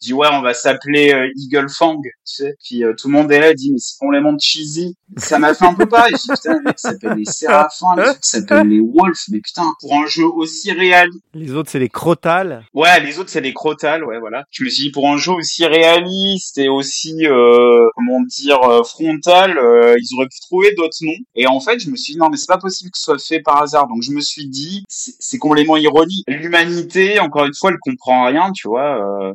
dit 0.00 0.12
ouais 0.12 0.28
on 0.32 0.42
va 0.42 0.54
s'appeler 0.54 1.12
euh, 1.12 1.28
Eagle 1.36 1.68
Fang 1.68 2.00
tu 2.02 2.12
sais. 2.24 2.54
Puis 2.64 2.84
euh, 2.84 2.94
tout 2.96 3.08
le 3.08 3.14
monde 3.14 3.30
est 3.30 3.40
là 3.40 3.54
dit 3.54 3.70
mais 3.72 3.78
c'est 3.78 3.98
complètement 3.98 4.36
cheesy. 4.38 4.96
Ça 5.16 5.38
m'a 5.38 5.54
fait 5.54 5.66
un 5.66 5.74
peu 5.74 5.86
pareil 5.86 6.14
je 6.14 6.32
putain 6.32 6.54
les 6.54 6.60
mecs 6.60 6.78
s'appellent 6.78 7.18
les 7.18 7.24
Séraphins 7.24 7.96
les 7.96 8.08
autres 8.08 8.18
s'appellent 8.22 8.68
les 8.68 8.80
Wolves 8.80 9.24
mais 9.30 9.40
putain 9.40 9.74
pour 9.80 9.94
un 9.94 10.06
jeu 10.06 10.24
aussi 10.24 10.72
réaliste. 10.72 11.22
Les 11.34 11.52
autres 11.52 11.70
c'est 11.70 11.78
les 11.78 11.88
Crotales 11.88 12.64
ouais 12.74 13.00
les 13.00 13.18
autres 13.18 13.30
c'est 13.30 13.40
les 13.40 13.52
Crotales 13.52 14.04
ouais 14.04 14.18
voilà. 14.18 14.44
Je 14.50 14.64
me 14.64 14.68
suis 14.68 14.84
dit 14.84 14.90
pour 14.90 15.08
un 15.08 15.16
jeu 15.16 15.32
aussi 15.32 15.66
réaliste 15.66 16.58
et 16.58 16.68
aussi 16.68 17.26
euh, 17.26 17.88
comment 17.94 18.20
dire 18.22 18.62
euh, 18.62 18.82
frontal 18.84 19.50
ils 19.98 20.14
auraient 20.16 20.28
pu 20.28 20.40
trouver 20.40 20.72
d'autres 20.74 20.96
noms. 21.02 21.12
Et 21.34 21.46
en 21.46 21.60
fait 21.60 21.78
je 21.78 21.90
me 21.90 21.96
suis 21.96 22.14
dit 22.14 22.18
non 22.18 22.28
mais 22.30 22.36
c'est 22.36 22.46
pas 22.46 22.58
possible 22.58 22.90
que 22.90 22.98
ce 22.98 23.04
soit 23.04 23.18
fait 23.18 23.40
par 23.40 23.62
hasard. 23.62 23.88
Donc 23.88 24.02
je 24.02 24.12
me 24.12 24.20
suis 24.20 24.48
dit 24.48 24.84
c'est 24.88 25.38
complètement 25.38 25.76
ironique. 25.76 26.24
L'humanité 26.28 27.18
encore 27.20 27.44
une 27.44 27.54
fois 27.54 27.70
elle 27.70 27.78
comprend 27.80 28.26
rien 28.26 28.50
tu 28.52 28.68
vois 28.68 28.98
euh, 29.00 29.32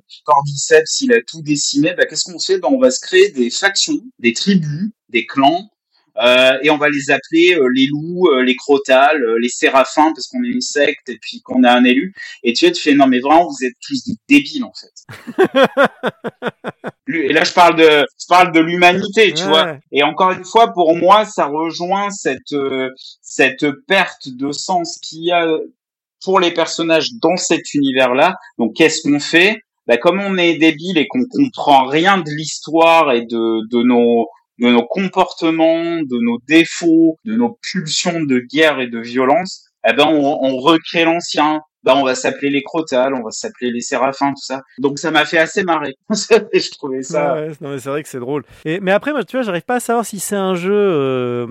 Cordyceps, 0.55 1.01
il 1.01 1.13
a 1.13 1.21
tout 1.21 1.41
décimé, 1.41 1.93
bah, 1.95 2.05
qu'est-ce 2.05 2.23
qu'on 2.23 2.39
fait? 2.39 2.57
Bah, 2.57 2.69
On 2.71 2.79
va 2.79 2.91
se 2.91 2.99
créer 2.99 3.29
des 3.29 3.49
factions, 3.49 3.99
des 4.19 4.33
tribus, 4.33 4.91
des 5.09 5.25
clans, 5.25 5.69
euh, 6.17 6.57
et 6.63 6.69
on 6.69 6.77
va 6.77 6.87
les 6.89 7.11
appeler 7.11 7.55
euh, 7.55 7.67
les 7.73 7.87
loups, 7.87 8.27
euh, 8.27 8.41
les 8.41 8.55
crotales, 8.55 9.21
euh, 9.21 9.37
les 9.37 9.49
séraphins, 9.49 10.13
parce 10.13 10.27
qu'on 10.27 10.43
est 10.43 10.49
une 10.49 10.61
secte 10.61 11.09
et 11.09 11.17
puis 11.21 11.41
qu'on 11.41 11.63
a 11.63 11.71
un 11.71 11.83
élu. 11.83 12.13
Et 12.43 12.53
tu 12.53 12.65
vois, 12.65 12.73
tu 12.73 12.81
fais, 12.81 12.93
non 12.93 13.07
mais 13.07 13.19
vraiment, 13.19 13.47
vous 13.47 13.65
êtes 13.65 13.75
tous 13.85 14.01
des 14.05 14.15
débiles 14.29 14.63
en 14.63 14.71
fait. 14.73 14.93
et 17.13 17.33
là, 17.33 17.43
je 17.43 17.51
parle 17.51 17.75
de, 17.75 18.05
je 18.19 18.25
parle 18.29 18.53
de 18.53 18.61
l'humanité, 18.61 19.33
tu 19.33 19.43
ouais. 19.43 19.49
vois. 19.49 19.77
Et 19.91 20.03
encore 20.03 20.31
une 20.31 20.45
fois, 20.45 20.71
pour 20.73 20.95
moi, 20.95 21.25
ça 21.25 21.47
rejoint 21.47 22.09
cette, 22.11 22.55
cette 23.21 23.65
perte 23.87 24.29
de 24.29 24.53
sens 24.53 24.97
qu'il 25.01 25.25
y 25.25 25.31
a 25.31 25.45
pour 26.23 26.39
les 26.39 26.51
personnages 26.51 27.09
dans 27.21 27.37
cet 27.37 27.73
univers-là. 27.73 28.35
Donc, 28.57 28.73
qu'est-ce 28.75 29.01
qu'on 29.01 29.19
fait? 29.19 29.59
Bah, 29.87 29.97
comme 29.97 30.19
on 30.19 30.37
est 30.37 30.57
débile 30.57 30.97
et 30.97 31.07
qu'on 31.07 31.25
comprend 31.29 31.85
rien 31.85 32.17
de 32.17 32.29
l'histoire 32.29 33.11
et 33.11 33.25
de, 33.25 33.67
de 33.69 33.83
nos 33.83 34.27
de 34.57 34.69
nos 34.69 34.83
comportements, 34.83 35.97
de 36.01 36.17
nos 36.21 36.39
défauts, 36.47 37.17
de 37.25 37.35
nos 37.35 37.59
pulsions 37.61 38.23
de 38.23 38.39
guerre 38.39 38.79
et 38.79 38.87
de 38.87 38.99
violence, 38.99 39.65
eh 39.85 39.91
ben 39.93 40.05
on, 40.07 40.39
on 40.41 40.57
recrée 40.57 41.03
l'ancien. 41.03 41.61
Ben 41.83 41.93
on 41.97 42.03
va 42.03 42.15
s'appeler 42.15 42.49
les 42.49 42.63
Crotales, 42.63 43.13
on 43.13 43.21
va 43.21 43.29
s'appeler 43.29 43.69
les 43.69 43.81
Séraphins, 43.81 44.29
tout 44.29 44.41
ça. 44.41 44.61
Donc 44.79 44.97
ça 44.97 45.11
m'a 45.11 45.23
fait 45.23 45.37
assez 45.37 45.63
marrer. 45.63 45.93
je 46.09 46.71
trouvais 46.71 47.03
ça. 47.03 47.35
Ouais, 47.35 47.51
non 47.61 47.69
mais 47.69 47.79
c'est 47.79 47.89
vrai 47.89 48.01
que 48.01 48.09
c'est 48.09 48.19
drôle. 48.19 48.43
Et 48.63 48.79
mais 48.79 48.91
après, 48.91 49.11
moi, 49.11 49.23
tu 49.23 49.37
vois, 49.37 49.43
j'arrive 49.43 49.65
pas 49.65 49.75
à 49.75 49.79
savoir 49.79 50.05
si 50.05 50.19
c'est 50.19 50.35
un 50.35 50.55
jeu. 50.55 50.73
Euh 50.73 51.45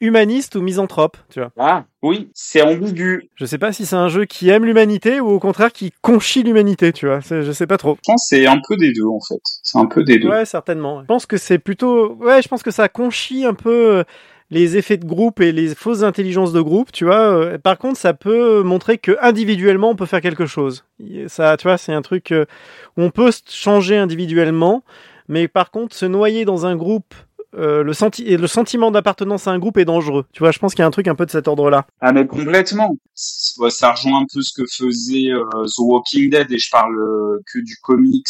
humaniste 0.00 0.56
ou 0.56 0.62
misanthrope, 0.62 1.16
tu 1.30 1.40
vois. 1.40 1.52
Ah, 1.58 1.84
oui, 2.02 2.30
c'est 2.34 2.62
ambigu. 2.62 3.30
Je 3.34 3.46
sais 3.46 3.58
pas 3.58 3.72
si 3.72 3.86
c'est 3.86 3.96
un 3.96 4.08
jeu 4.08 4.24
qui 4.24 4.48
aime 4.50 4.64
l'humanité 4.64 5.20
ou 5.20 5.28
au 5.28 5.38
contraire 5.38 5.72
qui 5.72 5.92
conchit 6.02 6.42
l'humanité, 6.42 6.92
tu 6.92 7.06
vois. 7.06 7.20
Je 7.20 7.52
sais 7.52 7.66
pas 7.66 7.78
trop. 7.78 7.96
Je 7.96 8.12
pense 8.12 8.28
que 8.28 8.36
c'est 8.36 8.46
un 8.46 8.60
peu 8.66 8.76
des 8.76 8.92
deux, 8.92 9.06
en 9.06 9.20
fait. 9.20 9.40
C'est 9.62 9.78
un 9.78 9.86
peu 9.86 10.04
des 10.04 10.18
deux. 10.18 10.28
Ouais, 10.28 10.44
certainement. 10.44 11.00
Je 11.00 11.06
pense 11.06 11.26
que 11.26 11.36
c'est 11.36 11.58
plutôt... 11.58 12.14
Ouais, 12.16 12.42
je 12.42 12.48
pense 12.48 12.62
que 12.62 12.70
ça 12.70 12.88
conchit 12.88 13.44
un 13.44 13.54
peu 13.54 14.04
les 14.50 14.76
effets 14.76 14.96
de 14.96 15.04
groupe 15.06 15.40
et 15.40 15.50
les 15.50 15.74
fausses 15.74 16.04
intelligences 16.04 16.52
de 16.52 16.60
groupe, 16.60 16.92
tu 16.92 17.04
vois. 17.04 17.58
Par 17.58 17.78
contre, 17.78 17.98
ça 17.98 18.14
peut 18.14 18.62
montrer 18.62 18.98
que 18.98 19.16
individuellement, 19.20 19.90
on 19.90 19.96
peut 19.96 20.06
faire 20.06 20.20
quelque 20.20 20.46
chose. 20.46 20.84
Ça, 21.26 21.56
tu 21.56 21.66
vois, 21.66 21.78
c'est 21.78 21.92
un 21.92 22.02
truc 22.02 22.32
où 22.32 23.02
on 23.02 23.10
peut 23.10 23.30
changer 23.48 23.96
individuellement, 23.96 24.84
mais 25.26 25.48
par 25.48 25.72
contre, 25.72 25.96
se 25.96 26.06
noyer 26.06 26.44
dans 26.44 26.64
un 26.64 26.76
groupe 26.76 27.12
euh, 27.56 27.82
le, 27.82 27.92
senti 27.92 28.24
le 28.36 28.46
sentiment 28.46 28.90
d'appartenance 28.90 29.46
à 29.48 29.50
un 29.50 29.58
groupe 29.58 29.78
est 29.78 29.84
dangereux. 29.84 30.26
Tu 30.32 30.40
vois, 30.40 30.50
je 30.50 30.58
pense 30.58 30.74
qu'il 30.74 30.82
y 30.82 30.84
a 30.84 30.86
un 30.86 30.90
truc 30.90 31.08
un 31.08 31.14
peu 31.14 31.26
de 31.26 31.30
cet 31.30 31.48
ordre-là. 31.48 31.86
Ah 32.00 32.12
mais 32.12 32.26
complètement. 32.26 32.96
Ça 33.14 33.92
rejoint 33.92 34.20
un 34.20 34.26
peu 34.32 34.42
ce 34.42 34.52
que 34.60 34.66
faisait 34.70 35.30
euh, 35.30 35.44
The 35.64 35.78
Walking 35.78 36.30
Dead 36.30 36.50
et 36.52 36.58
je 36.58 36.70
parle 36.70 36.98
euh, 36.98 37.40
que 37.52 37.58
du 37.58 37.76
comics 37.82 38.26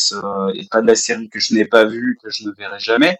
et 0.54 0.66
pas 0.70 0.80
de 0.80 0.86
la 0.86 0.94
série 0.94 1.28
que 1.28 1.40
je 1.40 1.54
n'ai 1.54 1.64
pas 1.64 1.84
vue, 1.84 2.18
que 2.22 2.30
je 2.30 2.44
ne 2.44 2.52
verrai 2.56 2.78
jamais. 2.78 3.16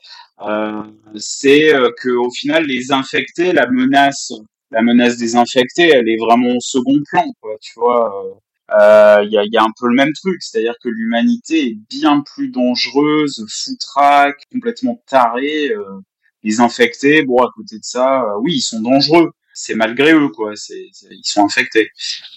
c'est 1.17 1.73
que 2.01 2.11
au 2.11 2.31
final 2.31 2.65
les 2.65 2.93
infectés, 2.93 3.53
la 3.53 3.67
menace, 3.67 4.33
la 4.71 4.83
menace 4.83 5.17
des 5.17 5.37
infectés, 5.37 5.89
elle 5.89 6.09
est 6.09 6.19
vraiment 6.19 6.51
au 6.51 6.61
second 6.61 7.01
plan, 7.11 7.25
quoi. 7.41 7.53
Tu 7.61 7.73
vois 7.77 8.41
il 8.69 8.75
euh, 8.75 9.25
y, 9.25 9.39
a, 9.39 9.45
y, 9.45 9.57
a, 9.57 9.63
un 9.63 9.73
peu 9.79 9.87
le 9.87 9.95
même 9.95 10.13
truc, 10.13 10.43
c'est-à-dire 10.43 10.75
que 10.83 10.89
l'humanité 10.89 11.69
est 11.69 11.79
bien 11.89 12.23
plus 12.23 12.49
dangereuse, 12.49 13.47
foutraque, 13.49 14.43
complètement 14.51 15.01
tarée. 15.07 15.71
Euh, 15.71 16.01
les 16.43 16.61
infectés, 16.61 17.25
bon, 17.25 17.39
à 17.43 17.51
côté 17.55 17.79
de 17.79 17.85
ça, 17.85 18.23
euh, 18.23 18.39
oui, 18.41 18.55
ils 18.57 18.61
sont 18.61 18.81
dangereux. 18.81 19.33
C'est 19.59 19.75
malgré 19.75 20.13
eux, 20.13 20.29
quoi. 20.29 20.53
Ils 20.71 21.21
sont 21.25 21.45
infectés. 21.45 21.89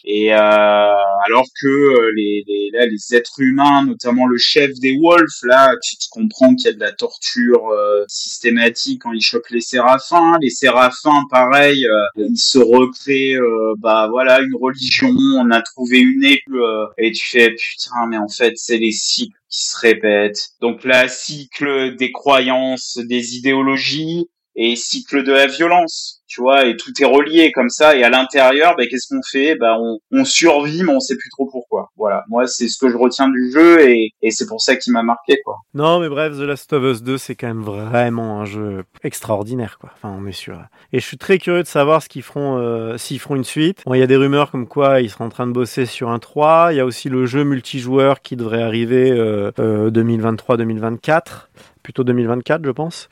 Et 0.06 0.34
euh, 0.34 0.38
alors 0.38 1.46
que 1.62 2.12
les, 2.16 2.46
les, 2.48 2.70
là, 2.72 2.86
les 2.86 3.14
êtres 3.14 3.42
humains, 3.42 3.86
notamment 3.86 4.26
le 4.26 4.38
chef 4.38 4.72
des 4.80 4.98
Wolves, 4.98 5.28
là, 5.44 5.76
tu 5.84 5.98
te 5.98 6.06
comprends 6.10 6.56
qu'il 6.56 6.68
y 6.68 6.70
a 6.70 6.74
de 6.74 6.80
la 6.80 6.94
torture 6.94 7.68
systématique 8.08 9.02
quand 9.04 9.12
ils 9.12 9.22
chopent 9.22 9.50
les 9.50 9.60
séraphins. 9.60 10.38
Les 10.42 10.50
séraphins, 10.50 11.26
pareil, 11.30 11.86
ils 12.16 12.38
se 12.38 12.58
recréent, 12.58 13.42
bah 13.80 14.08
voilà, 14.10 14.40
une 14.40 14.56
religion. 14.56 15.10
On 15.10 15.52
a 15.52 15.62
trouvé 15.62 16.00
une 16.00 16.24
élue 16.24 16.62
et 16.98 17.12
tu 17.12 17.26
fais 17.26 17.52
putain, 17.52 18.08
mais 18.10 18.18
en 18.18 18.30
fait, 18.30 18.54
c'est 18.56 18.78
les 18.78 18.94
cycles 18.94 19.38
qui 19.50 19.68
se 19.68 19.78
répètent. 19.78 20.52
Donc 20.62 20.86
là, 20.86 21.10
cycle 21.10 21.98
des 21.98 22.14
croyances, 22.14 22.98
des 22.98 23.36
idéologies 23.36 24.30
et 24.60 24.76
cycle 24.76 25.24
de 25.24 25.32
la 25.32 25.48
violence 25.48 26.20
tu 26.30 26.42
vois, 26.42 26.66
et 26.68 26.78
tout 26.78 26.92
est 27.02 27.06
relié 27.06 27.52
comme 27.52 27.70
ça. 27.70 27.96
Et 27.96 28.04
à 28.04 28.10
l'intérieur, 28.10 28.76
ben, 28.78 28.88
qu'est-ce 28.88 29.08
qu'on 29.14 29.22
fait? 29.30 29.56
Ben, 29.56 29.78
on, 30.12 30.24
survit, 30.24 30.84
mais 30.84 30.94
on 30.94 31.00
sait 31.00 31.18
plus 31.18 31.30
trop 31.32 31.50
pourquoi. 31.52 31.90
Voilà, 31.98 32.24
moi, 32.30 32.46
c'est 32.46 32.68
ce 32.68 32.78
que 32.78 32.88
je 32.88 32.96
retiens 32.96 33.30
du 33.30 33.52
jeu, 33.52 33.90
et, 33.90 34.14
c'est 34.30 34.48
pour 34.48 34.62
ça 34.62 34.76
qu'il 34.76 34.94
m'a 34.94 35.02
marqué, 35.02 35.42
quoi. 35.44 35.58
Non, 35.74 36.00
mais 36.00 36.08
bref, 36.08 36.34
The 36.38 36.42
Last 36.42 36.72
of 36.72 36.84
Us 36.84 37.02
2, 37.02 37.18
c'est 37.18 37.36
quand 37.36 37.48
même 37.48 37.64
vraiment 37.64 38.42
un 38.42 38.46
jeu 38.46 38.84
extraordinaire, 39.04 39.80
quoi. 39.80 39.90
Enfin, 39.96 40.16
on 40.16 40.28
est 40.28 40.32
sûr. 40.32 40.62
Et 40.94 41.00
je 41.00 41.06
suis 41.06 41.18
très 41.18 41.40
curieux 41.40 41.64
de 41.64 41.68
savoir 41.68 42.04
ce 42.04 42.10
qu'ils 42.10 42.22
feront, 42.22 42.58
euh, 42.60 42.98
s'ils 42.98 43.20
feront 43.20 43.36
une 43.36 43.44
suite. 43.44 43.82
Bon, 43.88 43.96
il 43.96 44.00
y 44.00 44.04
a 44.04 44.08
des 44.08 44.16
rumeurs 44.16 44.52
comme 44.52 44.68
quoi 44.68 45.02
ils 45.02 45.10
seraient 45.10 45.24
en 45.24 45.30
train 45.30 45.48
de 45.48 45.52
bosser 45.52 45.88
sur 45.88 46.10
un 46.10 46.20
3. 46.20 46.74
Il 46.74 46.78
y 46.78 46.80
a 46.80 46.86
aussi 46.86 47.10
le 47.10 47.26
jeu 47.26 47.44
multijoueur 47.44 48.22
qui 48.22 48.36
devrait 48.36 48.62
arriver 48.62 49.12
euh, 49.12 49.52
euh, 49.58 49.90
2023-2024, 49.90 51.48
plutôt 51.82 52.04
2024, 52.04 52.64
je 52.64 52.72
pense 52.72 53.10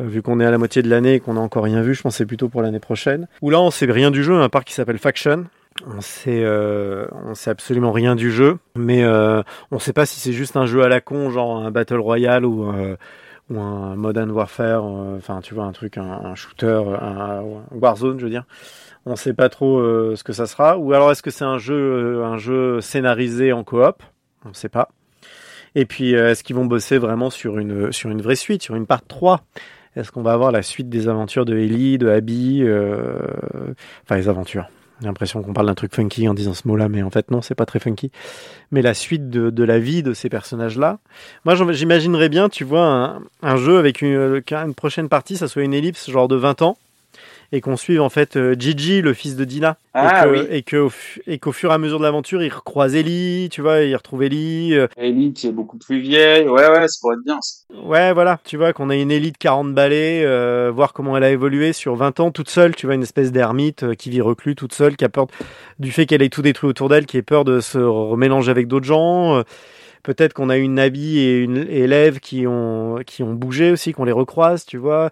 vu 0.00 0.22
qu'on 0.22 0.40
est 0.40 0.44
à 0.44 0.50
la 0.50 0.58
moitié 0.58 0.82
de 0.82 0.88
l'année 0.88 1.14
et 1.14 1.20
qu'on 1.20 1.34
n'a 1.34 1.40
encore 1.40 1.64
rien 1.64 1.82
vu, 1.82 1.94
je 1.94 2.02
pense 2.02 2.16
c'est 2.16 2.26
plutôt 2.26 2.48
pour 2.48 2.62
l'année 2.62 2.80
prochaine. 2.80 3.28
Où 3.42 3.50
là, 3.50 3.60
on 3.60 3.70
sait 3.70 3.86
rien 3.86 4.10
du 4.10 4.24
jeu, 4.24 4.40
un 4.40 4.48
parc 4.48 4.66
qui 4.66 4.74
s'appelle 4.74 4.98
Faction. 4.98 5.44
On 5.86 6.00
sait, 6.00 6.42
euh, 6.42 7.06
on 7.24 7.34
sait 7.34 7.50
absolument 7.50 7.92
rien 7.92 8.16
du 8.16 8.30
jeu, 8.30 8.58
mais 8.76 9.04
euh, 9.04 9.42
on 9.70 9.78
sait 9.78 9.92
pas 9.92 10.04
si 10.04 10.18
c'est 10.18 10.32
juste 10.32 10.56
un 10.56 10.66
jeu 10.66 10.82
à 10.82 10.88
la 10.88 11.00
con, 11.00 11.30
genre 11.30 11.56
un 11.58 11.70
battle 11.70 12.00
royale 12.00 12.44
ou 12.44 12.70
euh, 12.70 12.96
un 13.58 13.96
Modern 13.96 14.30
Warfare, 14.30 14.84
euh, 14.84 15.16
enfin 15.16 15.40
tu 15.40 15.54
vois 15.54 15.64
un 15.64 15.72
truc, 15.72 15.96
un, 15.96 16.34
shooter, 16.34 16.82
un, 17.00 17.42
Warzone, 17.72 18.18
je 18.18 18.24
veux 18.24 18.30
dire. 18.30 18.44
On 19.06 19.16
sait 19.16 19.32
pas 19.32 19.48
trop 19.48 19.78
euh, 19.78 20.14
ce 20.16 20.24
que 20.24 20.32
ça 20.32 20.46
sera. 20.46 20.76
Ou 20.78 20.92
alors 20.92 21.10
est-ce 21.10 21.22
que 21.22 21.30
c'est 21.30 21.44
un 21.44 21.58
jeu, 21.58 21.74
euh, 21.74 22.24
un 22.24 22.36
jeu 22.36 22.80
scénarisé 22.80 23.52
en 23.52 23.64
coop? 23.64 24.02
On 24.44 24.52
sait 24.52 24.68
pas. 24.68 24.90
Et 25.74 25.86
puis 25.86 26.14
euh, 26.14 26.30
est-ce 26.30 26.44
qu'ils 26.44 26.56
vont 26.56 26.66
bosser 26.66 26.98
vraiment 26.98 27.30
sur 27.30 27.58
une 27.58 27.92
sur 27.92 28.10
une 28.10 28.20
vraie 28.20 28.36
suite, 28.36 28.62
sur 28.62 28.74
une 28.74 28.86
part 28.86 29.06
3 29.06 29.42
Est-ce 29.96 30.12
qu'on 30.12 30.22
va 30.22 30.32
avoir 30.32 30.52
la 30.52 30.62
suite 30.62 30.88
des 30.88 31.08
aventures 31.08 31.44
de 31.44 31.56
Ellie, 31.56 31.98
de 31.98 32.08
Abby, 32.08 32.60
euh, 32.62 33.18
enfin 34.04 34.16
les 34.16 34.28
aventures? 34.28 34.68
J'ai 35.00 35.06
l'impression 35.06 35.42
qu'on 35.42 35.54
parle 35.54 35.66
d'un 35.66 35.74
truc 35.74 35.94
funky 35.94 36.28
en 36.28 36.34
disant 36.34 36.52
ce 36.52 36.68
mot-là, 36.68 36.88
mais 36.88 37.02
en 37.02 37.10
fait 37.10 37.30
non, 37.30 37.40
c'est 37.40 37.54
pas 37.54 37.64
très 37.64 37.78
funky. 37.78 38.12
Mais 38.70 38.82
la 38.82 38.92
suite 38.92 39.30
de, 39.30 39.64
la 39.64 39.78
vie 39.78 40.02
de 40.02 40.12
ces 40.12 40.28
personnages-là. 40.28 40.98
Moi, 41.44 41.54
j'imaginerais 41.72 42.28
bien, 42.28 42.50
tu 42.50 42.64
vois, 42.64 43.18
un, 43.42 43.56
jeu 43.56 43.78
avec 43.78 44.02
une, 44.02 44.42
une 44.50 44.74
prochaine 44.74 45.08
partie, 45.08 45.36
ça 45.36 45.48
soit 45.48 45.62
une 45.62 45.72
ellipse 45.72 46.10
genre 46.10 46.28
de 46.28 46.36
20 46.36 46.62
ans, 46.62 46.76
et 47.52 47.60
qu'on 47.60 47.76
suive 47.76 48.00
en 48.00 48.08
fait 48.08 48.36
euh, 48.36 48.54
Gigi, 48.58 49.02
le 49.02 49.12
fils 49.12 49.36
de 49.36 49.44
Dina, 49.44 49.76
Ah 49.94 50.24
et 50.52 50.62
que- 50.62 50.76
oui. 50.86 51.20
et 51.26 51.38
qu'au 51.38 51.52
fur 51.52 51.70
et 51.70 51.74
à 51.74 51.78
mesure 51.78 51.98
de 51.98 52.04
l'aventure, 52.04 52.42
il 52.42 52.52
recroise 52.52 52.94
Ellie, 52.94 53.48
tu 53.50 53.60
vois, 53.60 53.80
il 53.80 53.94
retrouve 53.96 54.22
Ellie. 54.22 54.74
euh, 54.74 54.86
Ellie 54.96 55.32
qui 55.32 55.48
est 55.48 55.52
beaucoup 55.52 55.76
plus 55.78 55.98
vieille. 56.00 56.46
Ouais, 56.48 56.68
ouais, 56.68 56.86
ça 56.88 56.98
pourrait 57.00 57.16
être 57.16 57.24
bien. 57.24 57.38
ça. 57.40 57.64
Ouais, 57.84 58.12
voilà, 58.12 58.38
tu 58.44 58.56
vois, 58.56 58.72
qu'on 58.72 58.88
a 58.90 58.96
une 58.96 59.10
élite 59.10 59.36
40 59.38 59.74
balais, 59.74 60.22
euh, 60.24 60.70
voir 60.74 60.92
comment 60.92 61.16
elle 61.16 61.24
a 61.24 61.30
évolué 61.30 61.72
sur 61.72 61.96
20 61.96 62.20
ans, 62.20 62.30
toute 62.30 62.50
seule, 62.50 62.74
tu 62.76 62.86
vois, 62.86 62.94
une 62.94 63.02
espèce 63.02 63.32
d'ermite 63.32 63.82
euh, 63.82 63.94
qui 63.94 64.10
vit 64.10 64.20
reclus, 64.20 64.54
toute 64.54 64.72
seule, 64.74 64.96
qui 64.96 65.04
a 65.04 65.08
peur 65.08 65.26
du 65.78 65.90
fait 65.92 66.06
qu'elle 66.06 66.22
ait 66.22 66.28
tout 66.28 66.42
détruit 66.42 66.70
autour 66.70 66.88
d'elle, 66.88 67.06
qui 67.06 67.16
ait 67.16 67.22
peur 67.22 67.44
de 67.44 67.60
se 67.60 67.78
remélanger 67.78 68.50
avec 68.50 68.68
d'autres 68.68 68.86
gens. 68.86 69.36
euh, 69.38 69.42
Peut-être 70.02 70.32
qu'on 70.32 70.48
a 70.48 70.56
une 70.56 70.74
Nabi 70.74 71.18
et 71.18 71.38
une 71.38 71.58
élève 71.68 72.20
qui 72.20 72.46
ont 72.46 72.98
qui 73.06 73.22
ont 73.22 73.34
bougé 73.34 73.70
aussi, 73.70 73.92
qu'on 73.92 74.04
les 74.04 74.12
recroise, 74.12 74.64
tu 74.64 74.78
vois. 74.78 75.10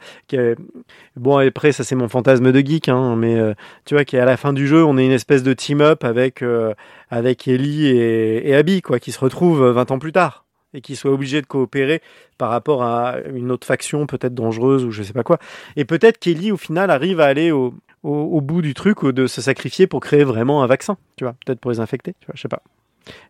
Bon, 1.16 1.36
après 1.36 1.72
ça 1.72 1.84
c'est 1.84 1.94
mon 1.94 2.08
fantasme 2.08 2.52
de 2.52 2.60
geek, 2.60 2.88
hein, 2.88 3.16
mais 3.16 3.36
euh, 3.36 3.54
tu 3.84 3.94
vois, 3.94 4.04
qui 4.04 4.16
à 4.16 4.24
la 4.24 4.36
fin 4.36 4.52
du 4.52 4.66
jeu, 4.66 4.84
on 4.84 4.96
est 4.98 5.04
une 5.04 5.12
espèce 5.12 5.42
de 5.42 5.52
team 5.52 5.80
up 5.80 6.04
avec 6.04 6.42
euh, 6.42 6.74
avec 7.10 7.48
Ellie 7.48 7.88
et, 7.88 8.54
Abby, 8.54 8.82
quoi, 8.82 8.98
qui 8.98 9.12
se 9.12 9.20
retrouvent 9.20 9.62
euh, 9.62 9.72
20 9.72 9.90
ans 9.90 9.98
plus 9.98 10.12
tard 10.12 10.44
et 10.74 10.80
qui 10.80 10.96
soient 10.96 11.12
obligés 11.12 11.40
de 11.40 11.46
coopérer 11.46 12.02
par 12.36 12.50
rapport 12.50 12.82
à 12.82 13.16
une 13.34 13.50
autre 13.50 13.66
faction 13.66 14.06
peut-être 14.06 14.34
dangereuse 14.34 14.84
ou 14.84 14.90
je 14.90 15.02
sais 15.02 15.14
pas 15.14 15.22
quoi. 15.22 15.38
Et 15.76 15.84
peut-être 15.84 16.18
qu'Ellie 16.18 16.52
au 16.52 16.56
final 16.58 16.90
arrive 16.90 17.20
à 17.20 17.26
aller 17.26 17.50
au, 17.50 17.74
au, 18.02 18.14
au 18.14 18.40
bout 18.40 18.62
du 18.62 18.74
truc 18.74 19.02
ou 19.02 19.12
de 19.12 19.26
se 19.26 19.40
sacrifier 19.40 19.86
pour 19.86 20.00
créer 20.00 20.24
vraiment 20.24 20.62
un 20.62 20.66
vaccin, 20.66 20.96
tu 21.16 21.24
vois, 21.24 21.34
peut-être 21.44 21.60
pour 21.60 21.70
les 21.70 21.80
infecter, 21.80 22.14
tu 22.20 22.26
vois, 22.26 22.34
je 22.36 22.42
sais 22.42 22.48
pas. 22.48 22.62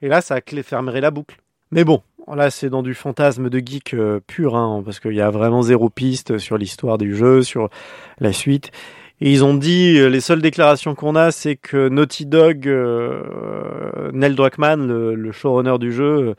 Et 0.03 0.09
là, 0.09 0.21
ça 0.21 0.41
fermerait 0.63 1.01
la 1.01 1.11
boucle. 1.11 1.37
Mais 1.71 1.85
bon, 1.85 2.03
là 2.35 2.51
c'est 2.51 2.71
dans 2.71 2.83
du 2.83 2.95
fantasme 2.95 3.51
de 3.51 3.59
geek 3.59 3.95
euh, 3.95 4.21
pur, 4.27 4.57
hein, 4.57 4.83
parce 4.85 5.01
qu'il 5.01 5.15
y 5.15 5.21
a 5.21 5.31
vraiment 5.31 5.63
zéro 5.63 5.91
piste 5.91 6.39
sur 6.39 6.59
l'histoire 6.59 6.99
du 6.99 7.15
jeu, 7.17 7.43
sur 7.43 7.69
la 8.21 8.33
suite. 8.33 8.71
Et 9.21 9.33
ils 9.33 9.45
ont 9.45 9.55
dit, 9.55 9.99
euh, 9.99 10.09
les 10.09 10.21
seules 10.21 10.41
déclarations 10.41 10.95
qu'on 10.95 11.17
a, 11.17 11.33
c'est 11.33 11.57
que 11.57 11.89
Naughty 11.89 12.25
Dog, 12.27 12.69
euh, 12.69 14.11
Neil 14.13 14.35
Druckmann, 14.35 14.87
le, 14.87 15.33
showrunner 15.33 15.79
du 15.79 15.93
jeu, 15.93 16.29
euh, 16.29 16.35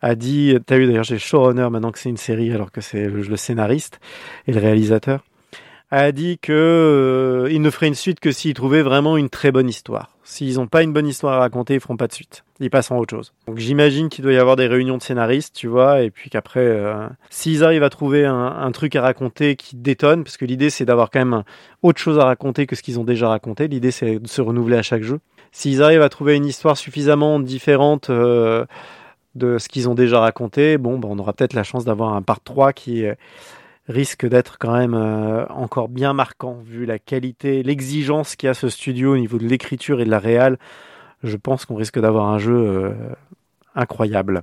a 0.00 0.14
dit, 0.14 0.56
t'as 0.66 0.78
vu 0.78 0.86
d'ailleurs 0.86 1.04
j'ai 1.04 1.18
showrunner 1.18 1.68
maintenant 1.70 1.92
que 1.92 1.98
c'est 1.98 2.08
une 2.08 2.16
série 2.16 2.52
alors 2.52 2.70
que 2.72 2.80
c'est 2.80 3.06
le 3.08 3.36
scénariste 3.36 4.00
et 4.46 4.52
le 4.52 4.60
réalisateur, 4.60 5.24
a 5.90 6.10
dit 6.10 6.38
que 6.38 6.52
euh, 6.52 7.52
il 7.52 7.62
ne 7.62 7.70
ferait 7.70 7.86
une 7.86 7.94
suite 7.94 8.18
que 8.18 8.32
s'ils 8.32 8.54
trouvaient 8.54 8.82
vraiment 8.82 9.16
une 9.16 9.28
très 9.28 9.52
bonne 9.52 9.68
histoire. 9.68 10.16
S'ils 10.24 10.56
n'ont 10.56 10.66
pas 10.66 10.82
une 10.82 10.92
bonne 10.92 11.06
histoire 11.06 11.34
à 11.34 11.38
raconter, 11.38 11.74
ils 11.74 11.80
feront 11.80 11.96
pas 11.96 12.08
de 12.08 12.12
suite. 12.12 12.44
Ils 12.58 12.70
passent 12.70 12.90
en 12.90 12.98
autre 12.98 13.14
chose. 13.14 13.32
Donc 13.46 13.58
j'imagine 13.58 14.08
qu'il 14.08 14.24
doit 14.24 14.32
y 14.32 14.38
avoir 14.38 14.56
des 14.56 14.66
réunions 14.66 14.96
de 14.96 15.02
scénaristes, 15.02 15.54
tu 15.54 15.68
vois, 15.68 16.02
et 16.02 16.10
puis 16.10 16.28
qu'après, 16.28 16.60
euh, 16.60 17.06
s'ils 17.30 17.62
arrivent 17.62 17.84
à 17.84 17.90
trouver 17.90 18.24
un, 18.24 18.70
truc 18.72 18.96
à 18.96 19.02
raconter 19.02 19.54
qui 19.54 19.76
détonne, 19.76 20.24
parce 20.24 20.36
que 20.36 20.44
l'idée 20.44 20.70
c'est 20.70 20.84
d'avoir 20.84 21.10
quand 21.10 21.20
même 21.20 21.44
autre 21.82 22.00
chose 22.00 22.18
à 22.18 22.24
raconter 22.24 22.66
que 22.66 22.74
ce 22.74 22.82
qu'ils 22.82 22.98
ont 22.98 23.04
déjà 23.04 23.28
raconté. 23.28 23.68
L'idée 23.68 23.92
c'est 23.92 24.18
de 24.18 24.26
se 24.26 24.40
renouveler 24.40 24.76
à 24.76 24.82
chaque 24.82 25.02
jeu. 25.02 25.20
S'ils 25.52 25.82
arrivent 25.82 26.02
à 26.02 26.08
trouver 26.08 26.34
une 26.34 26.46
histoire 26.46 26.76
suffisamment 26.76 27.38
différente 27.38 28.10
euh, 28.10 28.66
de 29.36 29.58
ce 29.58 29.68
qu'ils 29.68 29.88
ont 29.88 29.94
déjà 29.94 30.18
raconté, 30.18 30.78
bon, 30.78 30.98
bah, 30.98 31.08
on 31.10 31.18
aura 31.18 31.32
peut-être 31.32 31.54
la 31.54 31.62
chance 31.62 31.84
d'avoir 31.84 32.14
un 32.14 32.22
part 32.22 32.40
3 32.42 32.72
qui 32.72 33.04
risque 33.88 34.26
d'être 34.26 34.58
quand 34.58 34.72
même 34.72 34.94
euh, 34.94 35.46
encore 35.48 35.88
bien 35.88 36.12
marquant 36.12 36.58
vu 36.64 36.86
la 36.86 36.98
qualité, 36.98 37.62
l'exigence 37.62 38.36
qu'il 38.36 38.48
y 38.48 38.50
a 38.50 38.54
ce 38.54 38.68
studio 38.68 39.14
au 39.14 39.18
niveau 39.18 39.38
de 39.38 39.46
l'écriture 39.46 40.00
et 40.00 40.04
de 40.04 40.10
la 40.10 40.18
réal. 40.18 40.58
Je 41.22 41.36
pense 41.36 41.64
qu'on 41.64 41.76
risque 41.76 42.00
d'avoir 42.00 42.28
un 42.28 42.38
jeu 42.38 42.54
euh, 42.54 42.92
incroyable. 43.74 44.42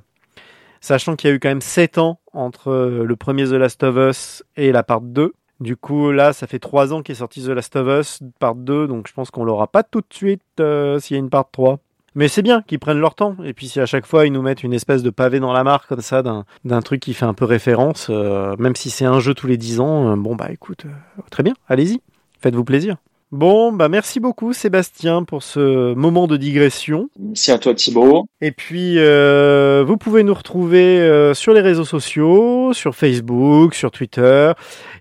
Sachant 0.82 1.16
qu'il 1.16 1.30
y 1.30 1.34
a 1.34 1.36
eu 1.36 1.40
quand 1.40 1.50
même 1.50 1.62
7 1.62 1.98
ans 1.98 2.20
entre 2.34 2.70
euh, 2.70 3.04
le 3.04 3.16
premier 3.16 3.46
The 3.46 3.54
Last 3.54 3.84
of 3.84 3.96
Us 3.98 4.44
et 4.58 4.72
la 4.72 4.84
part 4.84 5.02
2. 5.02 5.34
Du 5.60 5.78
coup, 5.78 6.12
là, 6.12 6.34
ça 6.34 6.48
fait 6.48 6.60
3 6.60 6.94
ans 6.94 7.04
qu'est 7.04 7.16
sorti 7.16 7.44
The 7.44 7.50
Last 7.50 7.76
of 7.76 8.00
Us, 8.00 8.20
part 8.40 8.56
2, 8.56 8.88
donc 8.88 9.08
je 9.08 9.14
pense 9.14 9.32
qu'on 9.32 9.46
l'aura 9.46 9.68
pas 9.68 9.84
tout 9.84 10.02
de 10.02 10.14
suite 10.14 10.42
s'il 10.58 11.16
y 11.16 11.18
a 11.18 11.20
une 11.20 11.30
part 11.30 11.50
3. 11.52 11.80
Mais 12.16 12.28
c'est 12.28 12.42
bien 12.42 12.62
qu'ils 12.62 12.80
prennent 12.80 13.00
leur 13.00 13.16
temps. 13.16 13.36
Et 13.44 13.54
puis 13.54 13.68
si 13.68 13.80
à 13.80 13.86
chaque 13.86 14.06
fois 14.06 14.26
ils 14.26 14.32
nous 14.32 14.42
mettent 14.42 14.64
une 14.64 14.74
espèce 14.74 15.04
de 15.04 15.10
pavé 15.10 15.40
dans 15.40 15.54
la 15.54 15.64
mare 15.64 15.88
comme 15.88 16.02
ça 16.02 16.22
d'un 16.22 16.82
truc 16.82 17.02
qui 17.02 17.14
fait 17.14 17.26
un 17.26 17.34
peu 17.34 17.46
référence, 17.46 18.08
euh, 18.10 18.56
même 18.58 18.76
si 18.76 18.90
c'est 18.90 19.06
un 19.06 19.20
jeu 19.20 19.34
tous 19.34 19.48
les 19.48 19.58
10 19.58 19.80
ans, 19.80 20.12
euh, 20.12 20.16
bon 20.16 20.36
bah 20.36 20.50
écoute, 20.52 20.86
euh, 20.86 21.22
très 21.32 21.44
bien, 21.44 21.54
allez-y, 21.68 22.02
faites-vous 22.40 22.64
plaisir. 22.64 22.98
Bon, 23.34 23.72
bah 23.72 23.90
merci 23.90 24.20
beaucoup 24.20 24.54
Sébastien 24.54 25.24
pour 25.24 25.42
ce 25.42 25.96
moment 25.96 26.28
de 26.28 26.38
digression. 26.38 27.10
Merci 27.18 27.52
à 27.52 27.58
toi 27.58 27.74
Thibaut. 27.74 28.28
Et 28.42 28.52
puis, 28.52 29.00
euh, 29.00 29.84
vous 29.84 29.98
pouvez 29.98 30.24
nous 30.24 30.36
retrouver 30.36 31.00
euh, 31.00 31.34
sur 31.34 31.52
les 31.52 31.62
réseaux 31.62 31.84
sociaux, 31.84 32.74
sur 32.74 32.94
Facebook, 32.94 33.74
sur 33.74 33.90
Twitter. 33.90 34.52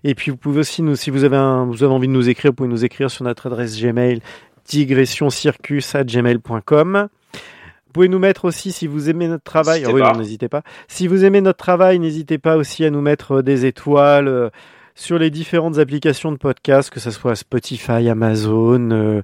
Et 0.03 0.15
puis, 0.15 0.31
vous 0.31 0.37
pouvez 0.37 0.61
aussi 0.61 0.81
nous, 0.81 0.95
si 0.95 1.11
vous 1.11 1.25
avez, 1.25 1.37
un, 1.37 1.65
vous 1.65 1.83
avez 1.83 1.93
envie 1.93 2.07
de 2.07 2.13
nous 2.13 2.27
écrire, 2.27 2.49
vous 2.49 2.55
pouvez 2.55 2.69
nous 2.69 2.83
écrire 2.83 3.11
sur 3.11 3.23
notre 3.23 3.45
adresse 3.45 3.79
Gmail 3.79 4.19
digressioncircus@gmail.com. 4.67 7.07
Vous 7.33 7.93
pouvez 7.93 8.09
nous 8.09 8.19
mettre 8.19 8.45
aussi 8.45 8.71
si 8.71 8.87
vous 8.87 9.09
aimez 9.09 9.27
notre 9.27 9.43
travail. 9.43 9.81
N'hésitez 9.81 10.01
Ah 10.01 10.11
oui, 10.11 10.17
n'hésitez 10.17 10.49
pas. 10.49 10.63
Si 10.87 11.07
vous 11.07 11.25
aimez 11.25 11.41
notre 11.41 11.59
travail, 11.59 11.99
n'hésitez 11.99 12.39
pas 12.39 12.57
aussi 12.57 12.83
à 12.85 12.89
nous 12.89 13.01
mettre 13.01 13.43
des 13.43 13.67
étoiles 13.67 14.27
euh, 14.27 14.49
sur 14.95 15.17
les 15.17 15.29
différentes 15.29 15.79
applications 15.79 16.31
de 16.31 16.37
podcast, 16.37 16.89
que 16.89 16.99
ce 16.99 17.11
soit 17.11 17.35
Spotify, 17.35 18.09
Amazon, 18.09 18.91
euh, 18.91 19.21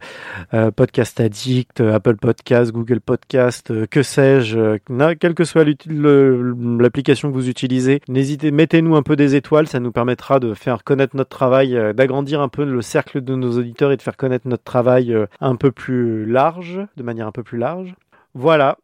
euh, 0.54 0.72
Podcast 0.72 1.20
Addict, 1.20 1.82
euh, 1.82 1.94
Apple 1.94 2.16
Podcast, 2.18 2.72
Google 2.72 3.02
Podcast, 3.02 3.88
que 3.88 4.04
sais-je, 4.04 4.78
quelle 5.16 5.36
que 5.36 5.44
soit 5.44 5.64
l'application 5.64 7.30
que 7.30 7.34
vous 7.34 7.50
utilisez, 7.50 8.02
n'hésitez, 8.08 8.52
mettez-nous 8.52 8.96
un 8.96 9.04
peu 9.04 9.16
des 9.16 9.36
étoiles, 9.36 9.68
ça 9.68 9.80
nous 9.80 9.92
permettra 9.92 10.40
de 10.40 10.54
faire 10.54 10.84
connaître 10.84 11.16
notre 11.16 11.30
travail, 11.30 11.78
d'agrandir 11.94 12.42
un 12.42 12.50
peu 12.50 12.66
le 12.66 12.82
cercle 12.82 13.22
de 13.22 13.36
nos 13.36 13.58
auditeurs 13.58 13.92
et 13.92 13.98
de 13.98 14.02
faire 14.02 14.18
connaître 14.18 14.48
notre 14.48 14.64
travail 14.64 15.16
un 15.40 15.56
peu 15.56 15.72
plus 15.72 16.26
large, 16.26 16.80
de 16.98 17.04
manière 17.04 17.28
un 17.28 17.32
peu 17.32 17.44
plus 17.44 17.58
large. 17.58 17.94
Voilà. 18.34 18.78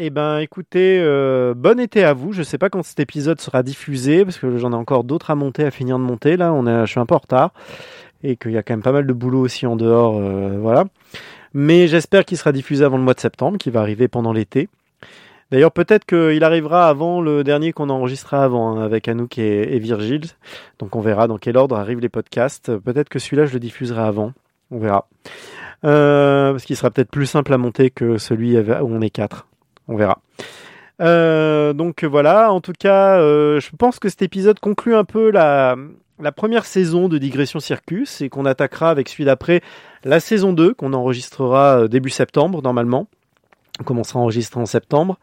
Eh 0.00 0.10
ben, 0.10 0.38
écoutez, 0.38 1.00
euh, 1.02 1.54
bon 1.56 1.80
été 1.80 2.04
à 2.04 2.12
vous. 2.12 2.32
Je 2.32 2.44
sais 2.44 2.56
pas 2.56 2.70
quand 2.70 2.84
cet 2.84 3.00
épisode 3.00 3.40
sera 3.40 3.64
diffusé 3.64 4.24
parce 4.24 4.38
que 4.38 4.56
j'en 4.56 4.70
ai 4.70 4.76
encore 4.76 5.02
d'autres 5.02 5.32
à 5.32 5.34
monter, 5.34 5.64
à 5.64 5.72
finir 5.72 5.98
de 5.98 6.04
monter. 6.04 6.36
Là, 6.36 6.52
on 6.52 6.68
est, 6.68 6.86
je 6.86 6.90
suis 6.92 7.00
un 7.00 7.06
peu 7.06 7.16
en 7.16 7.18
retard 7.18 7.52
et 8.22 8.36
qu'il 8.36 8.52
y 8.52 8.56
a 8.56 8.62
quand 8.62 8.74
même 8.74 8.82
pas 8.82 8.92
mal 8.92 9.08
de 9.08 9.12
boulot 9.12 9.40
aussi 9.40 9.66
en 9.66 9.74
dehors. 9.74 10.16
euh, 10.20 10.56
voilà. 10.60 10.84
Mais 11.52 11.88
j'espère 11.88 12.24
qu'il 12.24 12.38
sera 12.38 12.52
diffusé 12.52 12.84
avant 12.84 12.96
le 12.96 13.02
mois 13.02 13.14
de 13.14 13.20
septembre, 13.20 13.58
qui 13.58 13.70
va 13.70 13.80
arriver 13.80 14.06
pendant 14.06 14.32
l'été. 14.32 14.68
D'ailleurs, 15.50 15.72
peut-être 15.72 16.04
qu'il 16.04 16.44
arrivera 16.44 16.88
avant 16.88 17.20
le 17.20 17.42
dernier 17.42 17.72
qu'on 17.72 17.90
enregistrera 17.90 18.44
avant, 18.44 18.76
hein, 18.76 18.84
avec 18.84 19.08
Anouk 19.08 19.36
et, 19.38 19.74
et 19.74 19.78
Virgile. 19.80 20.26
Donc 20.78 20.94
on 20.94 21.00
verra 21.00 21.26
dans 21.26 21.38
quel 21.38 21.56
ordre 21.56 21.76
arrivent 21.76 22.00
les 22.00 22.08
podcasts. 22.08 22.76
Peut-être 22.76 23.08
que 23.08 23.18
celui-là, 23.18 23.46
je 23.46 23.54
le 23.54 23.58
diffuserai 23.58 24.02
avant. 24.02 24.32
On 24.70 24.78
verra. 24.78 25.08
Euh, 25.84 26.52
parce 26.52 26.64
qu'il 26.64 26.76
sera 26.76 26.90
peut-être 26.90 27.10
plus 27.10 27.26
simple 27.26 27.52
à 27.52 27.58
monter 27.58 27.90
que 27.90 28.16
celui 28.18 28.56
où 28.56 28.88
on 28.88 29.00
est 29.00 29.10
quatre. 29.10 29.48
On 29.88 29.96
verra. 29.96 30.20
Euh, 31.00 31.72
donc 31.72 32.04
voilà, 32.04 32.52
en 32.52 32.60
tout 32.60 32.72
cas, 32.78 33.18
euh, 33.20 33.60
je 33.60 33.70
pense 33.76 33.98
que 33.98 34.08
cet 34.08 34.22
épisode 34.22 34.58
conclut 34.60 34.94
un 34.94 35.04
peu 35.04 35.30
la, 35.30 35.76
première 36.36 36.64
saison 36.64 37.08
de 37.08 37.18
Digression 37.18 37.60
Circus 37.60 38.20
et 38.20 38.28
qu'on 38.28 38.44
attaquera 38.44 38.90
avec 38.90 39.08
celui 39.08 39.24
d'après 39.24 39.62
la 40.04 40.20
saison 40.20 40.52
2 40.52 40.74
qu'on 40.74 40.92
enregistrera 40.92 41.80
euh, 41.80 41.88
début 41.88 42.10
septembre 42.10 42.62
normalement. 42.62 43.08
On 43.80 43.84
commencera 43.84 44.18
à 44.18 44.22
enregistrer 44.22 44.60
en 44.60 44.66
septembre. 44.66 45.18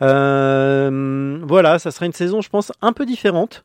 Voilà, 0.00 1.78
ça 1.78 1.90
sera 1.90 2.06
une 2.06 2.12
saison, 2.12 2.40
je 2.40 2.48
pense, 2.48 2.72
un 2.82 2.92
peu 2.92 3.06
différente 3.06 3.64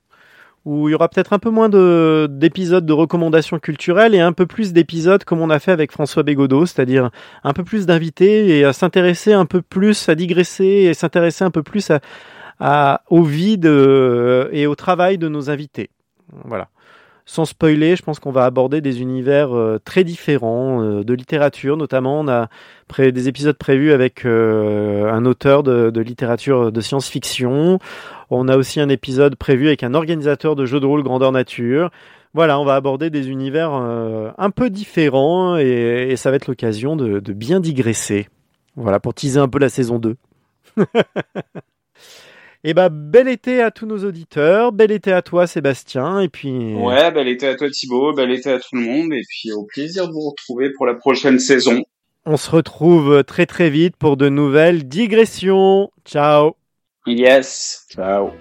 où 0.65 0.89
il 0.89 0.93
y 0.93 0.95
aura 0.95 1.07
peut-être 1.07 1.31
un 1.31 1.39
peu 1.39 1.51
moins 1.51 1.69
de 1.69 2.27
d'épisodes 2.29 2.85
de 2.85 2.93
recommandations 2.93 3.59
culturelles 3.59 4.15
et 4.15 4.19
un 4.19 4.33
peu 4.33 4.47
plus 4.47 4.73
d'épisodes 4.73 5.23
comme 5.23 5.39
on 5.39 5.51
a 5.51 5.59
fait 5.59 5.71
avec 5.71 5.91
François 5.91 6.23
Bégodeau, 6.23 6.65
c'est-à-dire 6.65 7.11
un 7.43 7.53
peu 7.53 7.63
plus 7.63 7.85
d'invités 7.85 8.57
et 8.57 8.65
à 8.65 8.73
s'intéresser 8.73 9.33
un 9.33 9.45
peu 9.45 9.61
plus, 9.61 10.09
à 10.09 10.15
digresser 10.15 10.65
et 10.65 10.93
s'intéresser 10.93 11.43
un 11.43 11.51
peu 11.51 11.61
plus 11.61 11.91
à, 11.91 11.99
à, 12.59 13.01
au 13.09 13.23
vide 13.23 13.67
euh, 13.67 14.49
et 14.51 14.65
au 14.65 14.75
travail 14.75 15.17
de 15.17 15.27
nos 15.27 15.49
invités. 15.49 15.91
Voilà. 16.43 16.69
Sans 17.25 17.45
spoiler, 17.45 17.95
je 17.95 18.03
pense 18.03 18.19
qu'on 18.19 18.31
va 18.31 18.45
aborder 18.45 18.81
des 18.81 19.01
univers 19.01 19.55
euh, 19.55 19.79
très 19.83 20.03
différents 20.03 20.83
euh, 20.83 21.03
de 21.03 21.13
littérature, 21.13 21.75
notamment 21.75 22.19
on 22.19 22.27
a 22.27 22.49
des 22.99 23.27
épisodes 23.27 23.57
prévus 23.57 23.91
avec 23.91 24.25
euh, 24.25 25.11
un 25.11 25.25
auteur 25.25 25.63
de, 25.63 25.99
littérature 25.99 26.71
de 26.71 26.81
science-fiction. 26.81 27.79
On 28.29 28.47
a 28.47 28.57
aussi 28.57 28.79
un 28.79 28.89
épisode 28.89 29.35
prévu 29.35 29.67
avec 29.67 29.81
un 29.81 29.95
organisateur 29.95 30.55
de 30.55 30.65
jeux 30.65 30.79
de 30.79 30.85
rôle 30.85 31.01
grandeur 31.01 31.31
nature. 31.31 31.89
Voilà, 32.35 32.59
on 32.59 32.65
va 32.65 32.75
aborder 32.75 33.09
des 33.09 33.29
univers 33.29 33.71
un 33.71 34.49
peu 34.51 34.69
différents 34.69 35.57
et, 35.57 36.15
ça 36.17 36.31
va 36.31 36.35
être 36.35 36.47
l'occasion 36.47 36.95
de 36.95 37.33
bien 37.33 37.59
digresser. 37.59 38.27
Voilà, 38.75 38.99
pour 38.99 39.13
teaser 39.13 39.39
un 39.39 39.47
peu 39.47 39.59
la 39.59 39.69
saison 39.69 39.99
2. 39.99 40.15
Et 42.67 42.73
bah, 42.73 42.89
bel 42.89 43.27
été 43.27 43.61
à 43.61 43.69
tous 43.69 43.85
nos 43.85 44.03
auditeurs, 44.03 44.71
bel 44.71 44.91
été 44.91 45.13
à 45.13 45.21
toi 45.21 45.45
Sébastien, 45.45 46.19
et 46.19 46.29
puis... 46.29 46.73
Ouais, 46.73 47.11
bel 47.11 47.27
été 47.27 47.47
à 47.47 47.53
toi 47.53 47.69
Thibaut, 47.69 48.11
bel 48.11 48.31
été 48.31 48.51
à 48.51 48.57
tout 48.57 48.73
le 48.75 48.81
monde, 48.81 49.13
et 49.13 49.21
puis 49.29 49.51
au 49.51 49.65
plaisir 49.65 50.07
de 50.07 50.13
vous 50.13 50.31
retrouver 50.31 50.71
pour 50.71 50.87
la 50.87 50.95
prochaine 50.95 51.37
saison. 51.37 51.83
On 52.25 52.37
se 52.37 52.49
retrouve 52.49 53.23
très 53.23 53.45
très 53.45 53.69
vite 53.69 53.95
pour 53.97 54.17
de 54.17 54.29
nouvelles 54.29 54.87
digressions. 54.87 55.91
Ciao 56.05 56.55
Yes, 57.05 57.85
ciao 57.91 58.31